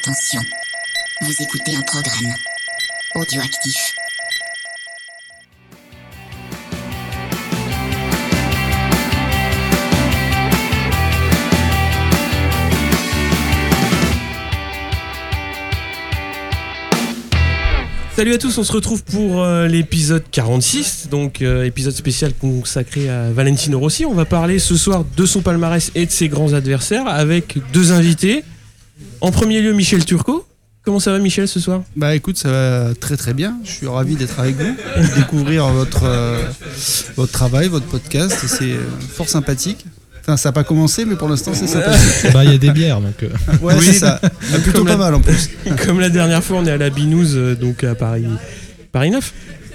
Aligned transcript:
Attention, 0.00 0.40
vous 1.22 1.42
écoutez 1.42 1.74
un 1.74 1.80
programme 1.82 2.32
audioactif. 3.16 3.94
Salut 18.14 18.34
à 18.34 18.38
tous, 18.38 18.56
on 18.56 18.62
se 18.62 18.70
retrouve 18.70 19.02
pour 19.02 19.42
euh, 19.42 19.66
l'épisode 19.66 20.22
46, 20.30 21.08
donc 21.10 21.42
euh, 21.42 21.64
épisode 21.64 21.94
spécial 21.94 22.34
consacré 22.34 23.08
à 23.08 23.32
Valentino 23.32 23.80
Rossi. 23.80 24.06
On 24.06 24.14
va 24.14 24.26
parler 24.26 24.60
ce 24.60 24.76
soir 24.76 25.04
de 25.16 25.26
son 25.26 25.40
palmarès 25.40 25.90
et 25.96 26.06
de 26.06 26.10
ses 26.12 26.28
grands 26.28 26.52
adversaires 26.52 27.08
avec 27.08 27.58
deux 27.72 27.90
invités. 27.90 28.44
En 29.20 29.30
premier 29.30 29.60
lieu, 29.60 29.72
Michel 29.72 30.04
Turcot. 30.04 30.44
Comment 30.84 31.00
ça 31.00 31.12
va 31.12 31.18
Michel 31.18 31.46
ce 31.48 31.60
soir? 31.60 31.82
Bah 31.96 32.14
écoute, 32.14 32.38
ça 32.38 32.48
va 32.50 32.94
très 32.98 33.16
très 33.16 33.34
bien. 33.34 33.56
Je 33.64 33.70
suis 33.72 33.86
ravi 33.86 34.14
d'être 34.16 34.38
avec 34.40 34.56
vous 34.56 34.74
et 34.96 35.00
de 35.02 35.14
découvrir 35.16 35.66
votre, 35.68 36.04
euh, 36.04 36.42
votre 37.16 37.32
travail, 37.32 37.68
votre 37.68 37.84
podcast. 37.86 38.38
C'est 38.46 38.72
euh, 38.72 38.78
fort 39.12 39.28
sympathique. 39.28 39.84
Enfin, 40.22 40.36
ça 40.38 40.48
n'a 40.48 40.52
pas 40.52 40.64
commencé, 40.64 41.04
mais 41.04 41.16
pour 41.16 41.28
l'instant, 41.28 41.52
c'est 41.52 41.66
sympathique. 41.66 42.30
Bah, 42.32 42.44
il 42.44 42.52
y 42.52 42.54
a 42.54 42.58
des 42.58 42.70
bières, 42.70 43.00
donc. 43.00 43.22
euh, 43.22 43.28
Ouais, 43.60 43.74
Oui. 43.78 43.84
c'est 43.84 43.92
ça. 43.94 44.20
Plutôt 44.62 44.78
Comme 44.78 44.86
pas 44.86 44.92
la- 44.92 44.96
mal 44.98 45.14
en 45.14 45.20
plus. 45.20 45.50
Comme 45.86 46.00
la 46.00 46.10
dernière 46.10 46.42
fois, 46.42 46.58
on 46.58 46.66
est 46.66 46.70
à 46.70 46.76
la 46.78 46.90
Binouze, 46.90 47.34
euh, 47.36 47.54
donc 47.54 47.84
à 47.84 47.94
Paris, 47.94 48.24
Paris 48.92 49.10
9. 49.10 49.32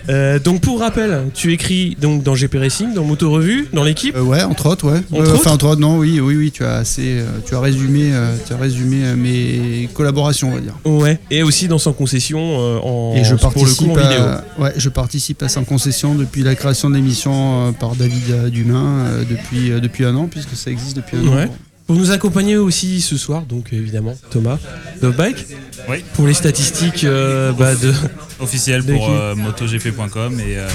Euh, 0.09 0.37
donc 0.39 0.61
pour 0.61 0.79
rappel, 0.79 1.23
tu 1.33 1.53
écris 1.53 1.95
donc 2.01 2.23
dans 2.23 2.35
GP 2.35 2.55
Racing, 2.59 2.93
dans 2.93 3.03
Moto 3.03 3.31
Revue, 3.31 3.67
dans 3.73 3.83
l'équipe. 3.83 4.15
Euh, 4.15 4.21
ouais, 4.21 4.43
entre 4.43 4.65
autres, 4.67 4.91
ouais. 4.91 4.99
Entre 5.11 5.15
Euh, 5.15 5.21
autres 5.23 5.35
enfin, 5.35 5.51
entre 5.51 5.67
autres, 5.67 5.81
non, 5.81 5.97
oui, 5.97 6.19
oui, 6.19 6.35
oui, 6.35 6.51
tu 6.51 6.63
as 6.65 6.75
assez, 6.75 7.23
tu 7.45 7.55
as 7.55 7.59
résumé, 7.59 8.11
tu 8.45 8.53
as 8.53 8.57
résumé 8.57 9.13
mes 9.15 9.89
collaborations, 9.93 10.49
on 10.51 10.55
va 10.55 10.59
dire. 10.61 10.75
Ouais. 10.85 11.19
Et 11.31 11.43
aussi 11.43 11.67
dans 11.67 11.77
Sans 11.77 11.93
Concession, 11.93 12.57
en, 12.83 13.15
Et 13.15 13.23
je 13.23 13.35
pour 13.35 13.49
le 13.49 13.53
participe, 13.53 13.77
coup 13.87 13.91
en 13.91 13.95
vidéo. 13.95 14.21
à, 14.21 14.43
ouais, 14.61 14.73
je 14.77 14.89
participe 14.89 15.41
à 15.43 15.49
Sans 15.49 15.63
Concession 15.63 16.15
depuis 16.15 16.43
la 16.43 16.55
création 16.55 16.89
de 16.89 16.95
l'émission 16.95 17.73
par 17.79 17.95
David 17.95 18.49
Dumain 18.51 19.05
depuis, 19.29 19.69
depuis 19.81 20.05
un 20.05 20.15
an, 20.15 20.27
puisque 20.29 20.55
ça 20.55 20.69
existe 20.71 20.97
depuis 20.97 21.17
un 21.17 21.27
Ouais. 21.27 21.43
an. 21.45 21.55
Pour 21.93 22.01
nous 22.01 22.09
accompagner 22.09 22.57
aussi 22.57 23.01
ce 23.01 23.17
soir, 23.17 23.43
donc 23.43 23.71
évidemment 23.71 24.17
Thomas 24.31 24.57
Dovbike. 24.99 25.45
Oui. 25.87 26.03
Pour 26.15 26.25
les 26.25 26.33
statistiques 26.33 27.03
euh, 27.03 27.51
bah, 27.51 27.75
de 27.75 27.93
officiel 28.39 28.83
De 28.83 28.95
pour 28.95 29.11
euh, 29.11 29.35
MotoGP.com 29.35 30.39
et 30.39 30.57
euh, 30.57 30.67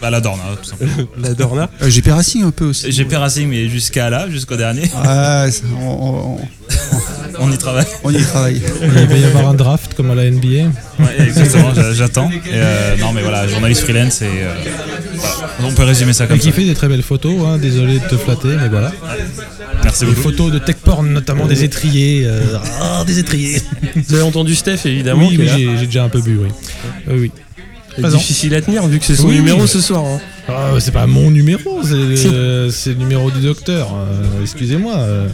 bah, 0.00 0.10
la 0.10 0.20
Dorna 0.20 0.42
tout 0.62 0.68
simplement. 0.68 0.92
la 1.22 1.34
Dorna. 1.34 1.70
Euh, 1.82 1.88
GP 1.90 2.08
Racing 2.08 2.44
un 2.44 2.50
peu 2.50 2.66
aussi. 2.66 2.90
GP 2.90 3.14
Racing 3.14 3.48
mais 3.48 3.68
jusqu'à 3.68 4.10
là, 4.10 4.28
jusqu'au 4.30 4.56
dernier, 4.56 4.90
Ah, 4.96 5.46
on, 5.80 6.36
on- 6.38 6.38
on 7.38 7.52
y 7.52 7.58
travaille. 7.58 7.86
on 8.04 8.10
y 8.10 8.20
travaille. 8.22 8.60
Il 8.82 9.06
va 9.06 9.16
y 9.16 9.24
avoir 9.24 9.48
un 9.48 9.54
draft 9.54 9.94
comme 9.94 10.10
à 10.10 10.14
la 10.14 10.30
NBA. 10.30 10.46
Ouais, 10.98 11.26
exactement, 11.26 11.72
j'a- 11.74 11.92
j'attends. 11.92 12.30
Et, 12.30 12.40
euh, 12.52 12.96
non 12.98 13.12
mais 13.12 13.22
voilà, 13.22 13.46
journaliste 13.46 13.82
freelance 13.82 14.22
et 14.22 14.26
euh, 14.26 14.52
voilà. 15.14 15.52
on 15.62 15.72
peut 15.72 15.84
résumer 15.84 16.12
ça 16.12 16.26
comme 16.26 16.36
Et 16.36 16.40
qui 16.40 16.48
ça. 16.48 16.52
fait 16.52 16.64
des 16.64 16.74
très 16.74 16.88
belles 16.88 17.02
photos, 17.02 17.34
hein, 17.46 17.58
désolé 17.58 17.98
de 17.98 18.06
te 18.08 18.16
flatter, 18.16 18.56
mais 18.60 18.68
voilà. 18.68 18.92
Merci 19.84 20.00
Des 20.00 20.06
beaucoup. 20.10 20.22
photos 20.22 20.50
de 20.52 20.58
tech 20.58 20.76
porn, 20.76 21.06
notamment 21.08 21.46
des 21.46 21.62
étriers. 21.64 22.24
euh, 22.26 22.58
ah, 22.82 23.04
des 23.06 23.18
étriers. 23.18 23.60
Vous 23.96 24.14
avez 24.14 24.22
entendu 24.24 24.54
Steph 24.54 24.80
évidemment. 24.86 25.28
oui, 25.28 25.36
qui 25.36 25.46
j'ai 25.78 25.86
déjà 25.86 26.04
un 26.04 26.08
peu 26.08 26.20
bu, 26.20 26.38
oui. 26.42 26.48
Oui, 27.08 27.30
Présent. 28.02 28.18
difficile 28.18 28.54
à 28.54 28.60
tenir 28.62 28.86
vu 28.86 28.98
que 28.98 29.04
c'est 29.04 29.16
son 29.16 29.28
Oui, 29.28 29.34
numéro 29.36 29.62
oui. 29.62 29.68
ce 29.68 29.80
soir. 29.80 30.04
hein. 30.04 30.20
Ah, 30.48 30.70
c'est 30.80 30.92
pas 30.92 31.06
mon 31.06 31.30
numéro, 31.30 31.80
c'est 31.82 31.94
le, 32.30 32.70
c'est 32.70 32.90
le 32.90 32.96
numéro 32.96 33.30
du 33.30 33.40
docteur. 33.40 33.88
euh, 33.94 34.42
Excusez-moi. 34.42 34.94
euh. 34.96 35.28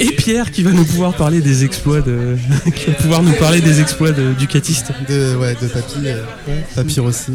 Et 0.00 0.12
Pierre 0.12 0.52
qui 0.52 0.62
va 0.62 0.70
nous 0.70 0.84
pouvoir 0.84 1.14
parler 1.14 1.40
des 1.40 1.64
exploits 1.64 2.00
de, 2.02 2.36
qui 2.76 2.86
va 2.86 2.92
pouvoir 2.94 3.22
nous 3.22 3.32
parler 3.32 3.60
des 3.60 3.80
exploits 3.80 4.12
de 4.12 4.32
Ducatiste. 4.32 4.92
De, 5.08 5.34
ouais, 5.36 5.56
de 5.60 5.66
papy, 5.66 5.94
euh, 6.06 6.22
papy 6.76 7.00
aussi. 7.00 7.32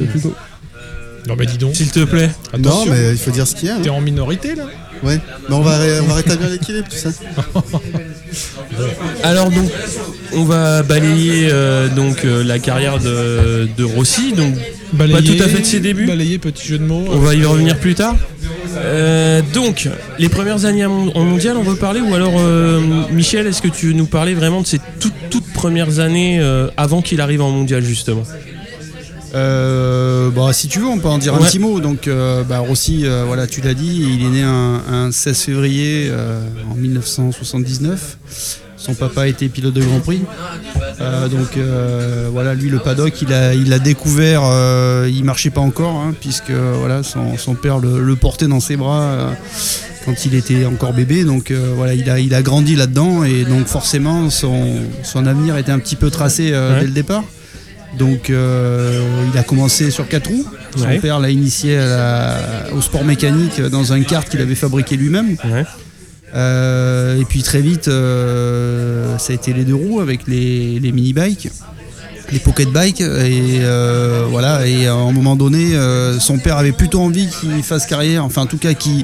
Non, 1.27 1.35
mais 1.37 1.45
dis 1.45 1.57
donc. 1.57 1.75
S'il 1.75 1.91
te 1.91 2.03
plaît. 2.03 2.29
Non, 2.59 2.85
mais 2.85 3.11
il 3.11 3.17
faut 3.17 3.31
dire 3.31 3.47
ce 3.47 3.55
qu'il 3.55 3.67
y 3.67 3.71
a. 3.71 3.75
hein. 3.75 3.79
t'es 3.81 3.89
en 3.89 4.01
minorité 4.01 4.55
là 4.55 4.65
Ouais. 5.03 5.19
Mais 5.49 5.55
on 5.55 5.61
va, 5.61 5.77
ré- 5.77 5.99
on 5.99 6.05
va 6.07 6.15
rétablir 6.15 6.49
l'équilibre, 6.49 6.87
tout 6.89 6.95
ça. 6.95 7.09
Alors 9.23 9.49
donc, 9.49 9.69
on 10.33 10.43
va 10.43 10.83
balayer 10.83 11.49
euh, 11.51 11.87
donc 11.89 12.25
euh, 12.25 12.43
la 12.43 12.59
carrière 12.59 12.99
de, 12.99 13.67
de 13.77 13.83
Rossi. 13.83 14.33
Donc, 14.33 14.55
Balayer, 14.93 15.37
tout 15.37 15.43
à 15.43 15.47
fait 15.47 15.59
de 15.59 15.65
ses 15.65 15.79
débuts. 15.79 16.05
Balayer, 16.05 16.37
petit 16.37 16.67
jeu 16.67 16.77
de 16.77 16.83
mots. 16.83 17.05
on 17.09 17.17
va 17.17 17.33
y 17.33 17.43
revenir 17.43 17.79
plus 17.79 17.95
tard. 17.95 18.15
Euh, 18.77 19.41
donc, 19.53 19.89
les 20.19 20.29
premières 20.29 20.65
années 20.65 20.85
en 20.85 21.07
en 21.15 21.23
mondial, 21.23 21.57
on 21.57 21.63
veut 21.63 21.75
parler 21.75 21.99
ou 21.99 22.13
alors 22.13 22.33
euh, 22.37 22.79
Michel, 23.11 23.47
est-ce 23.47 23.61
que 23.61 23.67
tu 23.67 23.87
veux 23.87 23.93
nous 23.93 24.05
parler 24.05 24.33
vraiment 24.33 24.61
de 24.61 24.67
ces 24.67 24.79
toutes, 24.99 25.13
toutes 25.29 25.51
premières 25.53 25.99
années 25.99 26.39
euh, 26.39 26.67
avant 26.77 27.01
qu'il 27.01 27.21
arrive 27.21 27.41
en 27.41 27.51
mondial 27.51 27.83
justement? 27.83 28.23
Euh, 29.35 30.29
bah, 30.29 30.53
si 30.53 30.67
tu 30.67 30.79
veux, 30.79 30.87
on 30.87 30.99
peut 30.99 31.07
en 31.07 31.17
dire 31.17 31.33
un 31.35 31.39
petit 31.39 31.59
mot. 31.59 31.79
Donc, 31.79 32.07
euh, 32.07 32.43
bah, 32.43 32.59
Rossi, 32.59 33.01
euh, 33.05 33.23
voilà, 33.25 33.47
tu 33.47 33.61
l'as 33.61 33.73
dit, 33.73 34.05
il 34.19 34.25
est 34.25 34.29
né 34.29 34.43
un, 34.43 34.81
un 34.91 35.11
16 35.11 35.37
février 35.41 36.07
euh, 36.11 36.41
en 36.69 36.75
1979. 36.75 38.17
Son 38.77 38.93
papa 38.95 39.27
était 39.29 39.47
pilote 39.47 39.73
de 39.73 39.81
Grand 39.81 40.01
Prix. 40.01 40.21
Euh, 40.99 41.29
donc, 41.29 41.55
euh, 41.57 42.27
voilà, 42.31 42.53
lui, 42.53 42.69
le 42.69 42.79
paddock, 42.79 43.21
il 43.21 43.31
a, 43.33 43.53
il 43.53 43.71
a 43.71 43.79
découvert, 43.79 44.41
euh, 44.43 45.09
il 45.09 45.23
marchait 45.23 45.51
pas 45.51 45.61
encore, 45.61 45.95
hein, 45.95 46.13
puisque 46.19 46.51
voilà, 46.51 47.01
son, 47.01 47.37
son 47.37 47.55
père 47.55 47.79
le, 47.79 48.01
le 48.01 48.15
portait 48.17 48.47
dans 48.47 48.59
ses 48.59 48.75
bras. 48.75 49.01
euh, 49.01 49.29
quand 50.05 50.25
il 50.25 50.35
était 50.35 50.65
encore 50.65 50.91
bébé, 50.91 51.23
donc 51.23 51.49
euh, 51.49 51.71
voilà, 51.77 51.93
il 51.93 52.09
a, 52.09 52.19
il 52.19 52.33
a 52.35 52.41
grandi 52.41 52.75
là-dedans 52.75 53.23
et 53.23 53.45
donc 53.45 53.67
forcément 53.67 54.29
son, 54.29 54.75
son 55.01 55.25
avenir 55.25 55.55
était 55.55 55.71
un 55.71 55.79
petit 55.79 55.95
peu 55.95 56.09
tracé 56.09 56.49
euh, 56.51 56.73
Ouais. 56.73 56.81
dès 56.81 56.87
le 56.87 56.91
départ. 56.91 57.23
Donc 57.97 58.29
euh, 58.29 59.01
il 59.31 59.37
a 59.37 59.43
commencé 59.43 59.91
sur 59.91 60.07
quatre 60.07 60.27
roues. 60.29 60.45
Son 60.75 60.85
Ouais. 60.85 60.99
père 60.99 61.19
l'a 61.19 61.29
initié 61.29 61.77
à 61.77 62.37
au 62.75 62.81
sport 62.81 63.03
mécanique 63.05 63.61
dans 63.61 63.93
un 63.93 64.01
kart 64.01 64.27
qu'il 64.27 64.41
avait 64.41 64.55
fabriqué 64.55 64.97
lui-même. 64.97 65.35
Ouais. 65.45 65.63
Euh, 66.35 67.21
et 67.21 67.25
puis 67.25 67.43
très 67.43 67.61
vite, 67.61 67.87
euh, 67.87 69.17
ça 69.19 69.33
a 69.33 69.35
été 69.35 69.53
les 69.53 69.63
deux 69.65 69.75
roues 69.75 69.99
avec 70.01 70.21
les, 70.27 70.79
les 70.79 70.91
mini-bikes, 70.91 71.49
les 72.31 72.39
pocket 72.39 72.69
bikes. 72.69 73.01
Et 73.01 73.59
voilà. 74.29 74.65
Et 74.65 74.87
à 74.87 74.95
un 74.95 75.11
moment 75.11 75.35
donné, 75.35 75.77
son 76.19 76.39
père 76.39 76.57
avait 76.57 76.71
plutôt 76.71 77.01
envie 77.01 77.27
qu'il 77.27 77.61
fasse 77.61 77.85
carrière, 77.85 78.25
enfin 78.25 78.41
en 78.41 78.47
tout 78.47 78.57
cas 78.57 78.73
qu'il 78.73 79.03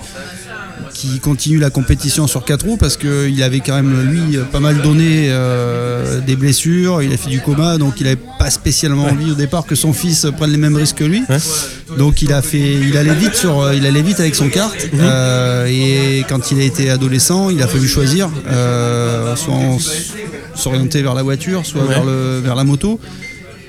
qui 0.99 1.19
continue 1.19 1.59
la 1.59 1.69
compétition 1.69 2.27
sur 2.27 2.43
quatre 2.43 2.65
roues 2.65 2.75
parce 2.75 2.97
qu'il 2.97 3.41
avait 3.41 3.61
quand 3.61 3.75
même 3.75 4.09
lui 4.11 4.37
pas 4.51 4.59
mal 4.59 4.81
donné 4.81 5.27
euh, 5.29 6.19
des 6.19 6.35
blessures, 6.35 7.01
il 7.01 7.13
a 7.13 7.17
fait 7.17 7.29
du 7.29 7.39
coma 7.39 7.77
donc 7.77 8.01
il 8.01 8.07
avait 8.07 8.17
pas 8.37 8.49
spécialement 8.49 9.05
envie 9.05 9.31
au 9.31 9.35
départ 9.35 9.65
que 9.65 9.75
son 9.75 9.93
fils 9.93 10.27
prenne 10.37 10.51
les 10.51 10.57
mêmes 10.57 10.75
risques 10.75 10.97
que 10.97 11.05
lui. 11.05 11.23
Ouais. 11.29 11.37
Donc 11.97 12.21
il 12.21 12.33
a 12.33 12.41
fait, 12.41 12.59
il 12.73 12.97
allait 12.97 13.13
vite 13.15 13.35
sur, 13.35 13.71
il 13.73 13.85
allait 13.85 14.01
vite 14.01 14.19
avec 14.19 14.35
son 14.35 14.49
kart 14.49 14.75
euh, 14.95 15.65
et 15.67 16.25
quand 16.27 16.51
il 16.51 16.59
a 16.59 16.63
été 16.63 16.89
adolescent, 16.89 17.49
il 17.49 17.61
a 17.63 17.67
fallu 17.67 17.87
choisir, 17.87 18.29
euh, 18.51 19.35
soit 19.37 19.53
en- 19.53 19.77
s'orienter 20.55 21.01
vers 21.01 21.13
la 21.13 21.23
voiture, 21.23 21.65
soit 21.65 21.81
Ouais. 21.81 21.87
vers 21.87 22.03
le, 22.03 22.39
vers 22.43 22.55
la 22.55 22.65
moto. 22.65 22.99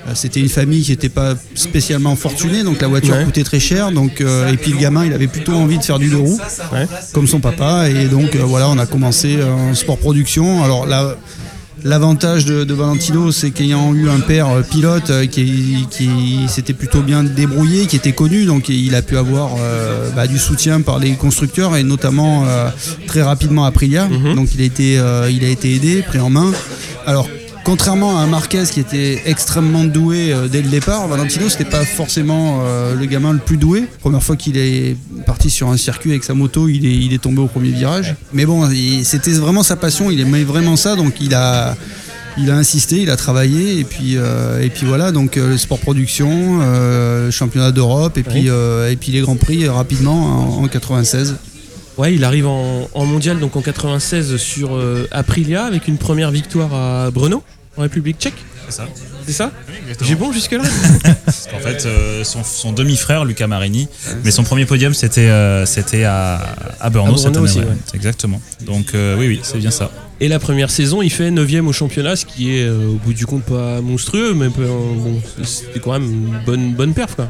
Euh, 0.07 0.11
C'était 0.15 0.39
une 0.39 0.49
famille 0.49 0.83
qui 0.83 0.91
n'était 0.91 1.09
pas 1.09 1.35
spécialement 1.55 2.15
fortunée, 2.15 2.63
donc 2.63 2.81
la 2.81 2.87
voiture 2.87 3.13
Ouais. 3.15 3.23
coûtait 3.25 3.43
très 3.43 3.59
cher. 3.59 3.91
Donc, 3.91 4.21
euh, 4.21 4.51
et 4.51 4.57
puis 4.57 4.71
le 4.71 4.77
gamin, 4.77 5.05
il 5.05 5.13
avait 5.13 5.27
plutôt 5.27 5.53
envie 5.53 5.77
de 5.77 5.83
faire 5.83 5.99
du 5.99 6.09
deux 6.09 6.17
roues, 6.17 6.39
Ouais. 6.73 6.87
comme 7.13 7.27
son 7.27 7.39
papa. 7.39 7.89
Et 7.89 8.05
donc 8.07 8.35
euh, 8.35 8.39
voilà, 8.43 8.69
on 8.69 8.77
a 8.79 8.85
commencé 8.85 9.37
en 9.43 9.73
sport 9.75 9.97
production. 9.97 10.63
Alors 10.63 10.85
là, 10.87 11.15
l'avantage 11.83 12.45
de, 12.45 12.63
de 12.63 12.73
Valentino, 12.73 13.31
c'est 13.31 13.51
qu'ayant 13.51 13.93
eu 13.95 14.09
un 14.09 14.19
père 14.19 14.47
pilote 14.69 15.11
qui, 15.29 15.87
qui 15.89 16.09
s'était 16.47 16.73
plutôt 16.73 17.01
bien 17.01 17.23
débrouillé, 17.23 17.85
qui 17.87 17.95
était 17.95 18.11
connu, 18.11 18.45
donc 18.45 18.69
il 18.69 18.93
a 18.95 19.01
pu 19.01 19.17
avoir 19.17 19.51
euh, 19.59 20.09
bah, 20.15 20.27
du 20.27 20.37
soutien 20.37 20.81
par 20.81 20.99
les 20.99 21.13
constructeurs 21.13 21.75
et 21.75 21.83
notamment 21.83 22.45
euh, 22.45 22.69
très 23.07 23.21
rapidement 23.23 23.65
Aprilia. 23.65 24.07
Mhm. 24.07 24.35
Donc 24.35 24.49
il 24.53 24.61
a 24.61 24.65
été, 24.65 24.97
euh, 24.99 25.29
il 25.31 25.43
a 25.43 25.47
été 25.49 25.73
aidé, 25.75 26.01
pris 26.03 26.19
en 26.19 26.29
main. 26.29 26.51
Alors 27.07 27.27
Contrairement 27.63 28.19
à 28.19 28.25
Marquez 28.25 28.63
qui 28.71 28.79
était 28.79 29.21
extrêmement 29.25 29.83
doué 29.83 30.33
euh, 30.33 30.47
dès 30.47 30.61
le 30.61 30.69
départ, 30.69 31.07
Valentino 31.07 31.47
c'était 31.47 31.65
pas 31.65 31.85
forcément 31.85 32.61
euh, 32.63 32.95
le 32.95 33.05
gamin 33.05 33.33
le 33.33 33.39
plus 33.39 33.57
doué. 33.57 33.85
Première 33.99 34.23
fois 34.23 34.35
qu'il 34.35 34.57
est 34.57 34.95
parti 35.25 35.49
sur 35.49 35.69
un 35.69 35.77
circuit 35.77 36.09
avec 36.11 36.23
sa 36.23 36.33
moto, 36.33 36.67
il 36.67 36.85
est, 36.85 36.95
il 36.95 37.13
est 37.13 37.21
tombé 37.21 37.39
au 37.39 37.47
premier 37.47 37.69
virage. 37.69 38.15
Mais 38.33 38.45
bon, 38.45 38.67
c'était 39.03 39.31
vraiment 39.33 39.63
sa 39.63 39.75
passion, 39.75 40.09
il 40.09 40.19
aimait 40.19 40.43
vraiment 40.43 40.75
ça, 40.75 40.95
donc 40.95 41.21
il 41.21 41.35
a, 41.35 41.75
il 42.37 42.49
a 42.49 42.55
insisté, 42.55 43.01
il 43.01 43.09
a 43.09 43.15
travaillé, 43.15 43.79
et 43.79 43.83
puis, 43.83 44.17
euh, 44.17 44.61
et 44.61 44.69
puis 44.69 44.85
voilà, 44.85 45.11
donc 45.11 45.37
euh, 45.37 45.49
le 45.49 45.57
sport 45.57 45.79
production, 45.79 46.59
euh, 46.61 47.29
championnat 47.31 47.71
d'Europe, 47.71 48.17
et, 48.17 48.23
puis, 48.23 48.49
Oui. 48.49 48.91
et 48.91 48.95
puis 48.95 49.11
les 49.11 49.21
grands 49.21 49.35
prix 49.35 49.67
rapidement 49.67 50.57
en, 50.59 50.63
en 50.63 50.67
96. 50.67 51.35
Ouais, 51.97 52.13
il 52.13 52.23
arrive 52.23 52.47
en, 52.47 52.89
en 52.93 53.05
mondial 53.05 53.39
donc 53.39 53.55
en 53.55 53.61
96 53.61 54.37
sur 54.37 54.75
euh, 54.75 55.07
Aprilia 55.11 55.65
avec 55.65 55.87
une 55.87 55.97
première 55.97 56.31
victoire 56.31 56.73
à 56.73 57.11
Brno 57.11 57.43
en 57.77 57.81
République 57.81 58.17
tchèque. 58.19 58.33
C'est 58.69 58.77
ça. 58.77 58.87
C'est 59.27 59.33
ça 59.33 59.51
Oui. 59.67 59.75
J'ai 60.01 60.15
bon 60.15 60.31
jusque 60.31 60.53
là 60.53 60.61
Parce 61.25 61.47
qu'en 61.51 61.59
fait, 61.59 61.85
euh, 61.85 62.23
son, 62.23 62.43
son 62.43 62.71
demi-frère, 62.71 63.25
Luca 63.25 63.45
Marini, 63.45 63.87
mais 64.23 64.31
son 64.31 64.43
premier 64.43 64.65
podium, 64.65 64.93
c'était 64.93 65.29
euh, 65.29 65.65
c'était 65.65 66.05
à, 66.05 66.41
à 66.79 66.89
Brno 66.89 67.13
À 67.13 67.17
cette 67.17 67.27
année. 67.27 67.39
aussi, 67.39 67.59
ouais. 67.59 67.65
ouais. 67.65 67.75
Exactement. 67.93 68.41
Donc, 68.65 68.93
euh, 68.95 69.17
oui, 69.19 69.27
oui, 69.27 69.39
c'est 69.43 69.57
bien 69.57 69.71
ça. 69.71 69.91
Et 70.21 70.27
la 70.27 70.39
première 70.39 70.69
saison, 70.71 71.01
il 71.01 71.09
fait 71.09 71.29
9ème 71.31 71.65
au 71.67 71.73
championnat, 71.73 72.15
ce 72.15 72.25
qui 72.25 72.55
est 72.55 72.63
euh, 72.63 72.87
au 72.91 72.93
bout 72.95 73.13
du 73.13 73.25
compte 73.25 73.43
pas 73.43 73.81
monstrueux, 73.81 74.33
mais 74.33 74.47
bon, 74.47 75.19
c'était 75.43 75.79
quand 75.79 75.91
même 75.93 76.03
une 76.03 76.39
bonne, 76.45 76.73
bonne 76.73 76.93
perf. 76.93 77.15
Quoi. 77.15 77.27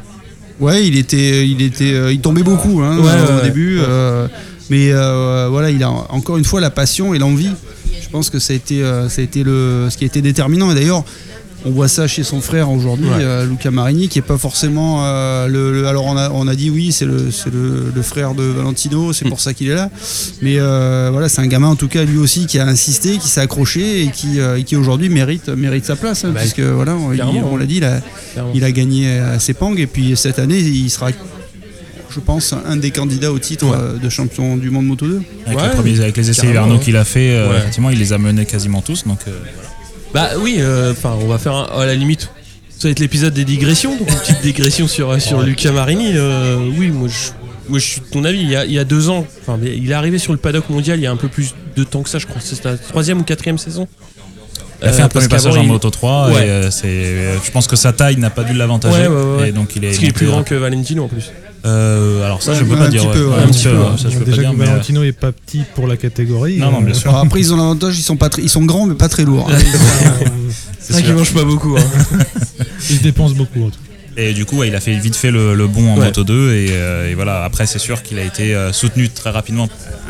Ouais, 0.61 0.87
il 0.87 0.95
était, 0.95 1.47
il 1.47 1.59
était, 1.63 1.91
euh, 1.91 2.13
il 2.13 2.21
tombait 2.21 2.43
beaucoup 2.43 2.81
hein, 2.81 2.99
Ouais, 2.99 3.39
au 3.39 3.43
début, 3.43 3.79
euh, 3.79 4.27
mais 4.69 4.91
euh, 4.91 5.47
voilà, 5.49 5.71
il 5.71 5.81
a 5.81 5.89
encore 5.89 6.37
une 6.37 6.45
fois 6.45 6.61
la 6.61 6.69
passion 6.69 7.15
et 7.15 7.19
l'envie. 7.19 7.49
Je 7.99 8.07
pense 8.09 8.29
que 8.29 8.37
ça 8.37 8.53
a 8.53 8.55
été, 8.55 8.81
ça 9.09 9.21
a 9.21 9.23
été 9.23 9.43
le, 9.43 9.87
ce 9.89 9.97
qui 9.97 10.03
a 10.03 10.07
été 10.07 10.21
déterminant. 10.21 10.71
Et 10.71 10.75
d'ailleurs, 10.75 11.03
on 11.65 11.69
voit 11.71 11.87
ça 11.87 12.07
chez 12.07 12.23
son 12.23 12.41
frère 12.41 12.71
aujourd'hui, 12.71 13.05
Ouais. 13.07 13.15
euh, 13.21 13.45
Luca 13.45 13.69
Marini, 13.71 14.07
qui 14.07 14.19
est 14.19 14.23
pas 14.23 14.37
forcément 14.37 15.05
euh, 15.05 15.47
le, 15.47 15.71
le- 15.73 15.87
Alors 15.87 16.05
on 16.05 16.17
a, 16.17 16.29
on 16.31 16.47
a 16.47 16.55
dit 16.55 16.69
oui, 16.69 16.91
c'est 16.91 17.05
le, 17.05 17.29
c'est 17.31 17.51
le, 17.53 17.91
le 17.93 18.01
frère 18.01 18.33
de 18.33 18.43
Valentino, 18.43 19.13
c'est 19.13 19.25
pour 19.29 19.39
ça 19.39 19.53
qu'il 19.53 19.69
est 19.69 19.75
là. 19.75 19.89
Mais 20.41 20.55
euh, 20.59 21.09
voilà, 21.11 21.29
c'est 21.29 21.41
un 21.41 21.47
gamin 21.47 21.67
en 21.67 21.75
tout 21.75 21.87
cas 21.87 22.03
lui 22.03 22.17
aussi 22.17 22.45
qui 22.47 22.57
a 22.59 22.65
insisté, 22.65 23.17
qui 23.17 23.27
s'est 23.27 23.41
accroché 23.41 24.03
et 24.03 24.07
qui, 24.07 24.39
euh, 24.39 24.59
aujourd'hui 24.73 25.09
mérite, 25.09 25.49
mérite 25.49 25.85
sa 25.85 25.95
place, 25.95 26.25
hein, 26.25 26.31
Bah, 26.33 26.39
puisque 26.39 26.61
voilà, 26.61 26.95
on, 26.95 27.11
il- 27.11 27.15
clairement. 27.15 27.49
on 27.51 27.57
l'a 27.57 27.65
dit, 27.65 27.77
il 27.77 27.83
a, 27.85 28.01
clairement. 28.33 28.51
il 28.55 28.63
a 28.63 28.71
gagné 28.71 29.19
à 29.19 29.37
Sepang 29.39 29.75
et 29.77 29.87
puis 29.87 30.15
cette 30.17 30.39
année 30.39 30.57
il 30.59 30.89
sera 30.89 31.09
je 32.09 32.19
pense 32.19 32.53
un 32.67 32.75
des 32.75 32.91
candidats 32.91 33.31
au 33.31 33.39
titre 33.39 33.67
Ouais. 33.67 33.99
de 34.03 34.09
champion 34.09 34.57
du 34.57 34.69
monde 34.69 34.85
Moto 34.85 35.07
2. 35.07 35.21
Avec, 35.45 35.57
Ouais, 35.59 35.63
les, 35.67 35.73
premiers- 35.75 35.99
avec 36.01 36.17
les 36.17 36.29
essais 36.29 36.47
hivernaux 36.47 36.75
ouais. 36.75 36.79
qu'il 36.81 36.97
a 36.97 37.05
fait, 37.05 37.31
euh, 37.31 37.49
Ouais. 37.49 37.57
effectivement, 37.59 37.89
il 37.89 37.99
les 37.99 38.11
a 38.11 38.17
menés 38.17 38.45
quasiment 38.45 38.81
tous. 38.81 39.05
Donc, 39.07 39.19
euh, 39.29 39.31
Bah 40.13 40.29
oui, 40.39 40.57
euh, 40.59 40.91
enfin, 40.91 41.15
on 41.21 41.27
va 41.27 41.37
faire 41.37 41.53
un- 41.55 41.69
à 41.79 41.85
la 41.85 41.95
limite. 41.95 42.29
Ça 42.77 42.87
va 42.87 42.91
être 42.91 42.99
l'épisode 42.99 43.33
des 43.33 43.45
digressions, 43.45 43.95
donc 43.97 44.09
une 44.09 44.17
petite 44.17 44.41
digression 44.43 44.87
sur, 44.87 45.21
sur 45.21 45.41
Luca 45.41 45.71
Marini. 45.71 46.13
euh, 46.15 46.57
oui, 46.77 46.89
moi 46.89 47.07
je, 47.07 47.29
moi 47.69 47.79
je 47.79 47.85
suis 47.85 48.01
de 48.01 48.05
ton 48.07 48.23
avis. 48.25 48.39
Il 48.41 48.49
y 48.49 48.55
a, 48.55 48.65
il 48.65 48.71
y 48.71 48.79
a 48.79 48.83
deux 48.83 49.09
ans, 49.09 49.25
enfin, 49.41 49.59
il 49.63 49.89
est 49.89 49.93
arrivé 49.93 50.17
sur 50.17 50.33
le 50.33 50.39
paddock 50.39 50.69
mondial 50.69 50.99
il 50.99 51.03
y 51.03 51.07
a 51.07 51.11
un 51.11 51.15
peu 51.17 51.27
plus 51.27 51.53
de 51.75 51.83
temps 51.83 52.01
que 52.01 52.09
ça, 52.09 52.17
je 52.19 52.25
crois. 52.25 52.41
C'est 52.43 52.63
la 52.65 52.77
troisième 52.77 53.19
ou 53.19 53.23
quatrième 53.23 53.57
saison. 53.59 53.87
il 54.81 54.87
a 54.87 54.91
fait 54.93 55.01
Euh, 55.01 55.05
un 55.05 55.09
premier 55.09 55.27
parce 55.27 55.43
passage 55.43 55.57
en 55.57 55.63
Moto 55.63 55.89
3 55.91 56.29
Ouais. 56.31 56.47
et 56.47 56.49
euh, 56.49 56.69
euh, 56.85 57.37
je 57.45 57.51
pense 57.51 57.67
que 57.67 57.75
sa 57.75 57.93
taille 57.93 58.17
n'a 58.17 58.31
pas 58.31 58.43
dû 58.43 58.53
l'avantager. 58.53 59.07
Ouais, 59.07 59.37
ouais. 59.39 59.49
Et 59.49 59.51
donc 59.51 59.75
il 59.75 59.83
est, 59.85 59.89
Parce 59.89 59.99
qu'il 59.99 60.09
est 60.09 60.13
plus 60.13 60.25
grand 60.27 60.43
que 60.43 60.55
Valentino 60.55 61.03
en 61.03 61.07
plus. 61.07 61.31
Euh, 61.65 62.25
alors 62.25 62.41
ça, 62.41 62.51
Ouais, 62.51 62.57
je 62.59 62.63
peux 62.63 62.75
pas 62.75 62.87
dire. 62.87 63.03
un 63.03 63.11
petit 63.11 63.19
peu, 63.19 63.29
pas 63.29 63.45
Déjà 64.25 64.43
que 64.43 64.55
mais, 64.55 64.63
euh, 64.63 64.67
Valentino 64.67 65.03
est 65.03 65.11
pas 65.11 65.31
petit 65.31 65.63
pour 65.75 65.87
la 65.87 65.97
catégorie. 65.97 66.57
Non, 66.57 66.71
non, 66.71 66.81
bien 66.81 66.91
euh, 66.91 66.97
sûr. 66.97 67.09
Alors 67.11 67.21
après 67.23 67.39
ils 67.39 67.53
ont 67.53 67.57
l'avantage, 67.57 67.97
ils 67.99 68.03
sont 68.03 68.17
pas 68.17 68.29
très- 68.29 68.41
ils 68.41 68.49
sont 68.49 68.63
grands 68.65 68.85
mais 68.87 68.95
pas 68.95 69.09
très 69.09 69.23
lourds. 69.25 69.49
C'est 70.79 70.93
vrai 70.93 71.03
qu'il 71.03 71.13
mange 71.13 71.33
pas 71.33 71.43
beaucoup. 71.43 71.75
hein. 71.77 72.19
Il 72.89 72.97
se 72.97 73.03
dépense 73.03 73.33
beaucoup 73.33 73.63
en 73.65 73.69
tout 73.69 73.77
cas. 73.79 73.90
Et 74.17 74.33
du 74.33 74.45
coup, 74.45 74.57
ouais, 74.57 74.67
il 74.67 74.75
a 74.75 74.79
fait 74.81 74.93
vite 74.97 75.15
fait 75.15 75.31
le, 75.31 75.55
le 75.55 75.67
bon 75.67 75.89
en 75.93 75.97
Ouais. 75.97 76.05
Moto 76.07 76.23
2 76.23 76.51
et, 76.53 76.67
euh, 76.71 77.09
et 77.09 77.15
voilà. 77.15 77.43
Après, 77.43 77.65
c'est 77.65 77.79
sûr 77.79 78.03
qu'il 78.03 78.19
a 78.19 78.23
été 78.23 78.53
euh, 78.55 78.73
soutenu 78.73 79.07
très 79.09 79.29
rapidement. 79.29 79.69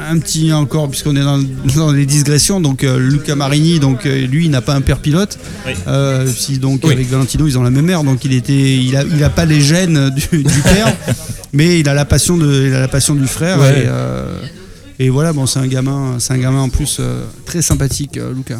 un 0.09 0.17
petit 0.19 0.51
encore 0.53 0.89
puisqu'on 0.89 1.15
est 1.15 1.23
dans, 1.23 1.39
dans 1.75 1.91
les 1.91 2.05
digressions 2.07 2.59
donc 2.59 2.83
euh, 2.83 2.97
Luca 2.97 3.35
Marini 3.35 3.79
donc 3.79 4.05
lui 4.05 4.45
il 4.45 4.51
n'a 4.51 4.61
pas 4.61 4.73
un 4.73 4.81
père 4.81 4.97
pilote 4.99 5.37
Oui. 5.67 5.73
Euh, 5.87 6.25
si 6.27 6.57
donc 6.57 6.81
Oui. 6.83 6.93
avec 6.93 7.07
Valentino 7.09 7.47
ils 7.47 7.57
ont 7.57 7.61
la 7.63 7.69
même 7.69 7.85
mère 7.85 8.03
donc 8.03 8.25
il 8.25 8.33
était 8.33 8.75
il 8.77 8.95
a 8.97 9.03
il 9.03 9.23
a 9.23 9.29
pas 9.29 9.45
les 9.45 9.61
gènes 9.61 10.09
du, 10.09 10.43
du 10.43 10.61
père 10.63 10.91
mais 11.53 11.79
il 11.79 11.87
a 11.87 11.93
la 11.93 12.05
passion 12.05 12.35
de 12.37 12.67
il 12.67 12.73
a 12.73 12.79
la 12.79 12.87
passion 12.87 13.13
du 13.13 13.27
frère 13.27 13.59
Ouais. 13.59 13.83
et, 13.85 14.60
et 15.01 15.09
voilà 15.09 15.33
bon 15.33 15.47
c'est 15.47 15.57
un 15.57 15.65
gamin 15.65 16.19
c'est 16.19 16.33
un 16.33 16.37
gamin 16.37 16.61
en 16.61 16.69
plus 16.69 16.97
euh, 16.99 17.23
très 17.45 17.63
sympathique 17.63 18.17
euh, 18.17 18.35
Luca 18.35 18.59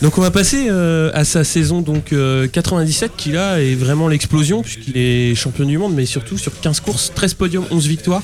Donc 0.00 0.16
on 0.16 0.22
va 0.22 0.30
passer 0.30 0.68
euh, 0.70 1.10
à 1.12 1.26
sa 1.26 1.44
saison 1.44 1.82
donc 1.82 2.14
euh, 2.14 2.48
97 2.48 3.12
qui 3.14 3.30
là 3.30 3.60
est 3.60 3.74
vraiment 3.74 4.08
l'explosion 4.08 4.62
puisqu'il 4.62 4.96
est 4.96 5.34
champion 5.34 5.66
du 5.66 5.76
monde 5.76 5.92
mais 5.94 6.06
surtout 6.06 6.38
sur 6.38 6.58
15 6.58 6.80
courses, 6.80 7.12
13 7.14 7.34
podiums, 7.34 7.64
11 7.70 7.86
victoires. 7.86 8.22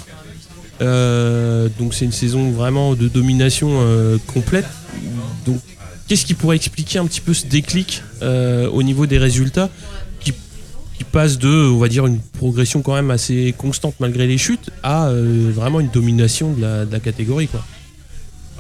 Donc 0.81 1.93
c'est 1.93 2.07
une 2.07 2.13
saison 2.13 2.53
vraiment 2.53 2.95
de 2.95 3.07
domination 3.07 3.71
complète. 4.27 4.67
Donc 5.45 5.61
qu'est-ce 6.07 6.25
qui 6.25 6.35
pourrait 6.35 6.57
expliquer 6.57 6.99
un 7.01 7.07
petit 7.07 7.21
peu 7.21 7.35
ce 7.35 7.47
déclic 7.47 8.03
au 8.23 8.83
niveau 8.83 9.05
des 9.05 9.19
résultats? 9.19 9.69
Qui, 10.99 11.05
passe 11.05 11.39
de 11.39 11.49
on 11.49 11.79
va 11.79 11.89
dire 11.89 12.07
une 12.07 12.19
progression 12.39 12.83
quand 12.83 12.95
même 12.95 13.11
assez 13.11 13.55
constante 13.57 13.95
malgré 14.01 14.27
les 14.27 14.39
chutes 14.39 14.71
à 14.83 15.07
euh, 15.09 15.51
vraiment 15.55 15.81
une 15.81 15.91
domination 15.91 16.53
de 16.53 16.61
la, 16.61 16.85
de 16.85 16.93
la 16.93 17.01
catégorie 17.01 17.49
quoi. 17.49 17.65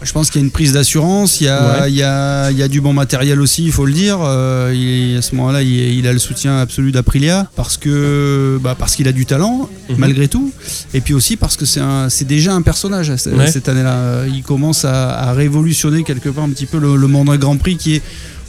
Je 0.00 0.12
pense 0.12 0.31
qu'il 0.31 0.40
y 0.40 0.44
a 0.44 0.46
une 0.46 0.52
prise 0.52 0.75
d'assurance, 0.75 1.40
il 1.40 1.46
y 1.46 1.49
a, 1.49 1.81
Ouais. 1.82 1.90
il 1.90 1.94
il 1.96 2.56
y 2.58 2.62
a 2.62 2.69
du 2.69 2.81
bon 2.81 2.93
matériel 2.93 3.40
aussi, 3.40 3.64
il 3.64 3.73
faut 3.73 3.85
le 3.85 3.93
dire. 3.93 4.19
Euh, 4.23 4.73
il 4.73 5.17
à 5.17 5.23
ce 5.23 5.35
moment-là, 5.35 5.61
il, 5.62 5.70
il 5.99 6.06
a 6.06 6.12
le 6.12 6.20
soutien 6.20 6.56
absolu 6.61 6.93
d'Aprilia 6.93 7.50
parce 7.56 7.76
que 7.76 8.61
bah, 8.62 8.76
parce 8.79 8.94
qu'il 8.94 9.08
a 9.08 9.12
du 9.12 9.26
talent 9.26 9.69
Mhm. 9.88 9.96
malgré 9.99 10.29
tout, 10.29 10.52
et 10.94 11.00
puis 11.00 11.14
aussi 11.14 11.37
parce 11.37 11.56
que 11.56 11.64
c'est 11.67 12.26
déjà 12.29 12.55
un 12.55 12.62
personnage 12.62 13.11
Ouais. 13.11 13.50
cette 13.50 13.69
année-là. 13.69 13.94
Euh, 13.94 14.29
Il 14.32 14.44
commence 14.44 14.84
à, 14.84 15.19
à 15.19 15.32
révolutionner 15.32 16.05
quelque 16.05 16.29
part 16.29 16.44
un 16.44 16.50
petit 16.50 16.67
peu 16.67 16.79
le, 16.79 16.94
le 16.94 17.06
monde 17.08 17.37
Grand 17.37 17.56
Prix 17.56 17.76
qui 17.76 17.96
est, 17.96 18.02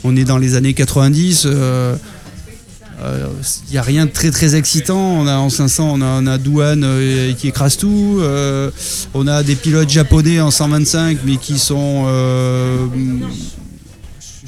on 0.03 0.15
est 0.15 0.25
dans 0.25 0.37
les 0.37 0.53
années 0.53 0.75
90. 0.75 1.43
euh, 1.47 1.95
euh, 3.01 3.27
Il 3.67 3.71
n'y 3.71 3.77
a 3.77 3.81
rien 3.81 4.05
de 4.05 4.11
très 4.11 4.31
très 4.31 4.55
excitant. 4.55 4.99
On 4.99 5.27
a 5.27 5.37
en 5.37 5.49
500, 5.49 5.91
on 5.93 6.01
a, 6.01 6.21
on 6.21 6.27
a 6.27 6.37
Douane 6.37 6.83
euh, 6.83 7.33
qui 7.33 7.47
écrase 7.47 7.77
tout. 7.77 8.19
Euh, 8.21 8.71
on 9.13 9.27
a 9.27 9.43
des 9.43 9.55
pilotes 9.55 9.89
japonais 9.89 10.39
en 10.39 10.51
125, 10.51 11.19
mais 11.25 11.37
qui 11.37 11.59
sont. 11.59 12.05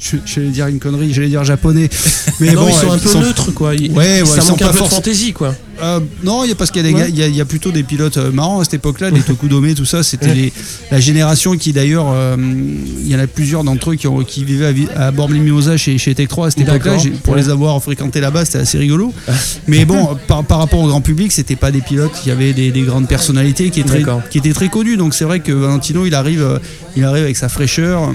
Je- 0.02 0.16
J'allais 0.26 0.48
dire 0.48 0.66
une 0.66 0.78
connerie, 0.78 1.12
j'allais 1.14 1.28
dire 1.28 1.44
japonais. 1.44 1.88
Mais 2.40 2.52
non, 2.52 2.62
bon, 2.62 2.68
ils 2.68 2.74
sont 2.74 2.90
un 2.90 2.98
peu 2.98 3.18
neutres 3.18 3.52
quoi. 3.52 3.74
Ils- 3.74 3.90
Ouais, 3.92 4.20
ouais, 4.22 4.26
ça 4.26 4.36
ils 4.36 4.42
sont 4.42 4.48
manque 4.50 4.58
pas 4.60 4.66
un 4.68 4.72
peu 4.72 4.80
de 4.80 4.84
fantaisie 4.84 5.32
quoi. 5.32 5.54
euh, 5.82 6.00
non, 6.24 6.44
il 6.44 6.48
y 6.48 6.52
a 6.52 6.54
parce 6.54 6.70
qu'il 6.70 6.82
y 6.84 6.86
a 6.86 6.88
des 6.88 6.94
Ouais. 6.94 7.00
gars, 7.02 7.08
il 7.08 7.18
y, 7.18 7.22
a- 7.22 7.28
il 7.28 7.36
y 7.36 7.40
a 7.40 7.44
plutôt 7.44 7.70
des 7.70 7.82
pilotes 7.82 8.16
euh, 8.16 8.30
marrants 8.32 8.60
à 8.60 8.64
cette 8.64 8.74
époque-là, 8.74 9.10
les 9.10 9.20
Tokudome, 9.20 9.74
tout 9.74 9.84
ça. 9.84 10.02
C'était 10.02 10.52
la 10.90 11.00
génération 11.00 11.56
qui 11.56 11.72
d'ailleurs, 11.72 12.06
euh, 12.12 12.36
il 12.38 13.08
y 13.08 13.14
en 13.14 13.18
a 13.20 13.26
plusieurs 13.26 13.64
d'entre 13.64 13.92
eux 13.92 13.94
qui, 13.94 14.06
ont- 14.08 14.22
qui 14.24 14.44
vivaient 14.44 14.74
à, 14.96 15.06
à 15.06 15.10
Bormes-Limousin 15.10 15.76
chez, 15.76 15.98
chez 15.98 16.14
Tech 16.14 16.28
3 16.28 16.48
à 16.48 16.50
cette 16.50 16.60
époque-là. 16.60 16.96
Pour 17.22 17.36
les 17.36 17.48
avoir 17.48 17.80
fréquentés 17.82 18.20
là-bas, 18.20 18.44
c'était 18.44 18.58
assez 18.58 18.78
rigolo. 18.78 19.12
Mais 19.68 19.84
bon, 19.84 20.16
par, 20.26 20.44
par 20.44 20.58
rapport 20.58 20.80
au 20.80 20.86
grand 20.88 21.00
public, 21.00 21.30
c'était 21.32 21.56
pas 21.56 21.70
des 21.70 21.80
pilotes 21.80 22.12
qui 22.22 22.30
avaient 22.30 22.52
des, 22.52 22.70
des 22.70 22.82
grandes 22.82 23.08
personnalités, 23.08 23.70
qui 23.70 23.80
étaient, 23.80 24.02
très, 24.02 24.04
qui 24.30 24.38
étaient 24.38 24.52
très 24.52 24.68
connus. 24.68 24.96
Donc 24.96 25.14
c'est 25.14 25.24
vrai 25.24 25.40
que 25.40 25.52
Valentino, 25.52 26.06
il 26.06 26.14
arrive, 26.14 26.60
il 26.96 27.04
arrive 27.04 27.24
avec 27.24 27.36
sa 27.36 27.48
fraîcheur. 27.48 28.12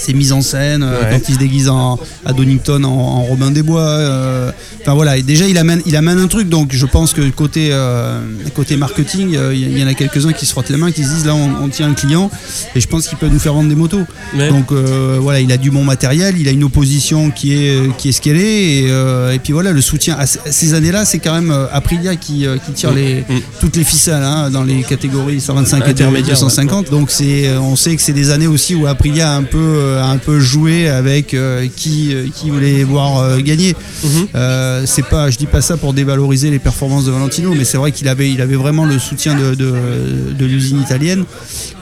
Ses 0.00 0.14
mises 0.14 0.32
en 0.32 0.40
scène, 0.40 0.82
euh, 0.82 1.00
Ouais. 1.02 1.08
quand 1.10 1.28
il 1.28 1.34
se 1.34 1.38
déguise 1.38 1.68
en, 1.68 1.98
à 2.24 2.32
Donington 2.32 2.82
en, 2.84 2.88
en 2.88 3.22
Robin 3.22 3.50
des 3.50 3.62
Bois. 3.62 3.82
euh, 3.82 4.50
Enfin 4.82 4.94
voilà, 4.94 5.18
et 5.18 5.22
déjà 5.22 5.46
il 5.46 5.58
amène, 5.58 5.82
il 5.84 5.94
amène 5.94 6.18
un 6.18 6.26
truc, 6.26 6.48
donc 6.48 6.70
je 6.72 6.86
pense 6.86 7.12
que 7.12 7.28
côté, 7.30 7.68
euh, 7.70 8.18
côté 8.54 8.76
marketing, 8.78 9.36
il 9.52 9.78
y, 9.78 9.84
en 9.84 9.86
a 9.86 9.92
quelques-uns 9.94 10.32
qui 10.32 10.46
se 10.46 10.52
frottent 10.52 10.70
les 10.70 10.78
mains, 10.78 10.90
qui 10.90 11.04
se 11.04 11.10
disent 11.10 11.26
là 11.26 11.34
on, 11.34 11.64
on 11.64 11.68
tient 11.68 11.88
un 11.90 11.94
client 11.94 12.30
et 12.74 12.80
je 12.80 12.88
pense 12.88 13.06
qu'il 13.06 13.18
peut 13.18 13.28
nous 13.28 13.38
faire 13.38 13.52
vendre 13.52 13.68
des 13.68 13.74
motos. 13.74 14.00
Donc 14.48 14.72
voilà, 14.72 15.40
il 15.40 15.52
a 15.52 15.58
du 15.58 15.70
bon 15.70 15.84
matériel, 15.84 16.36
il 16.38 16.48
a 16.48 16.50
une 16.50 16.64
opposition 16.64 17.30
qui 17.30 17.52
est, 17.52 17.94
qui 17.98 18.08
est 18.08 18.12
ce 18.12 18.20
qu'elle 18.22 18.38
est, 18.38 18.84
et, 18.84 18.86
et 19.34 19.38
puis 19.38 19.52
voilà, 19.52 19.72
le 19.72 19.80
soutien 19.82 20.16
à, 20.18 20.26
ces 20.26 20.72
années-là, 20.74 21.04
c'est 21.04 21.18
quand 21.18 21.34
même 21.34 21.54
Aprilia 21.72 22.16
qui, 22.16 22.46
qui 22.66 22.72
tire 22.72 22.92
les, 22.92 23.20
Mm. 23.20 23.40
toutes 23.60 23.76
les 23.76 23.84
ficelles 23.84 24.22
hein, 24.22 24.50
dans 24.50 24.64
les 24.64 24.82
catégories 24.82 25.40
125 25.40 25.86
et 25.86 25.90
Intermédiaires, 25.90 26.36
250. 26.38 26.90
Donc 26.90 27.10
c'est, 27.10 27.50
on 27.58 27.76
sait 27.76 27.94
que 27.96 28.00
c'est 28.02 28.12
des 28.14 28.30
années 28.30 28.46
aussi 28.46 28.74
où 28.74 28.86
Aprilia 28.86 29.32
a 29.32 29.36
un 29.36 29.42
peu, 29.42 29.58
euh, 29.90 30.02
un 30.02 30.18
peu 30.18 30.40
joué 30.40 30.88
avec 30.88 31.34
euh, 31.34 31.66
qui, 31.74 32.14
euh, 32.14 32.26
qui 32.34 32.50
voulait 32.50 32.84
voir 32.84 33.38
gagner. 33.40 33.74
Mhm. 34.02 34.28
Euh, 34.34 34.82
c'est 34.86 35.04
pas, 35.06 35.30
je 35.30 35.38
dis 35.38 35.46
pas 35.46 35.60
ça 35.60 35.76
pour 35.76 35.92
dévaloriser 35.92 36.50
les 36.50 36.58
performances 36.58 37.04
de 37.04 37.10
Valentino, 37.10 37.54
mais 37.56 37.64
c'est 37.64 37.78
vrai 37.78 37.92
qu'il 37.92 38.08
avait, 38.08 38.30
il 38.30 38.40
avait 38.40 38.56
vraiment 38.56 38.84
le 38.84 38.98
soutien 38.98 39.34
de, 39.38 39.54
de, 39.54 39.72
de 40.38 40.44
l'usine 40.46 40.80
italienne. 40.80 41.24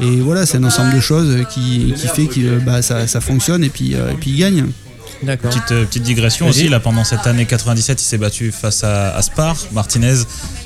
Et 0.01 0.17
voilà, 0.21 0.47
c'est 0.47 0.59
un 0.59 0.65
ensemble 0.65 0.95
de 0.95 1.01
choses 1.01 1.37
qui, 1.51 1.95
qui 1.97 2.09
fait 2.09 2.27
que 2.27 2.59
bah, 2.59 2.83
ça, 2.83 3.07
ça 3.07 3.21
fonctionne 3.21 3.65
et 3.65 3.69
puis, 3.69 3.93
et 3.93 4.17
puis 4.21 4.31
il 4.31 4.39
gagne. 4.39 4.65
Petite, 5.27 5.73
euh, 5.73 5.85
petite 5.85 6.05
digression 6.05 6.47
Vas-y. 6.47 6.51
aussi, 6.55 6.69
là 6.69 6.79
pendant 6.81 7.03
cette 7.03 7.27
année 7.27 7.45
97, 7.45 8.01
il 8.01 8.05
s'est 8.05 8.19
battu 8.19 8.53
face 8.53 8.85
à 8.85 9.15
Aspar, 9.17 9.57
Martinez, 9.73 10.15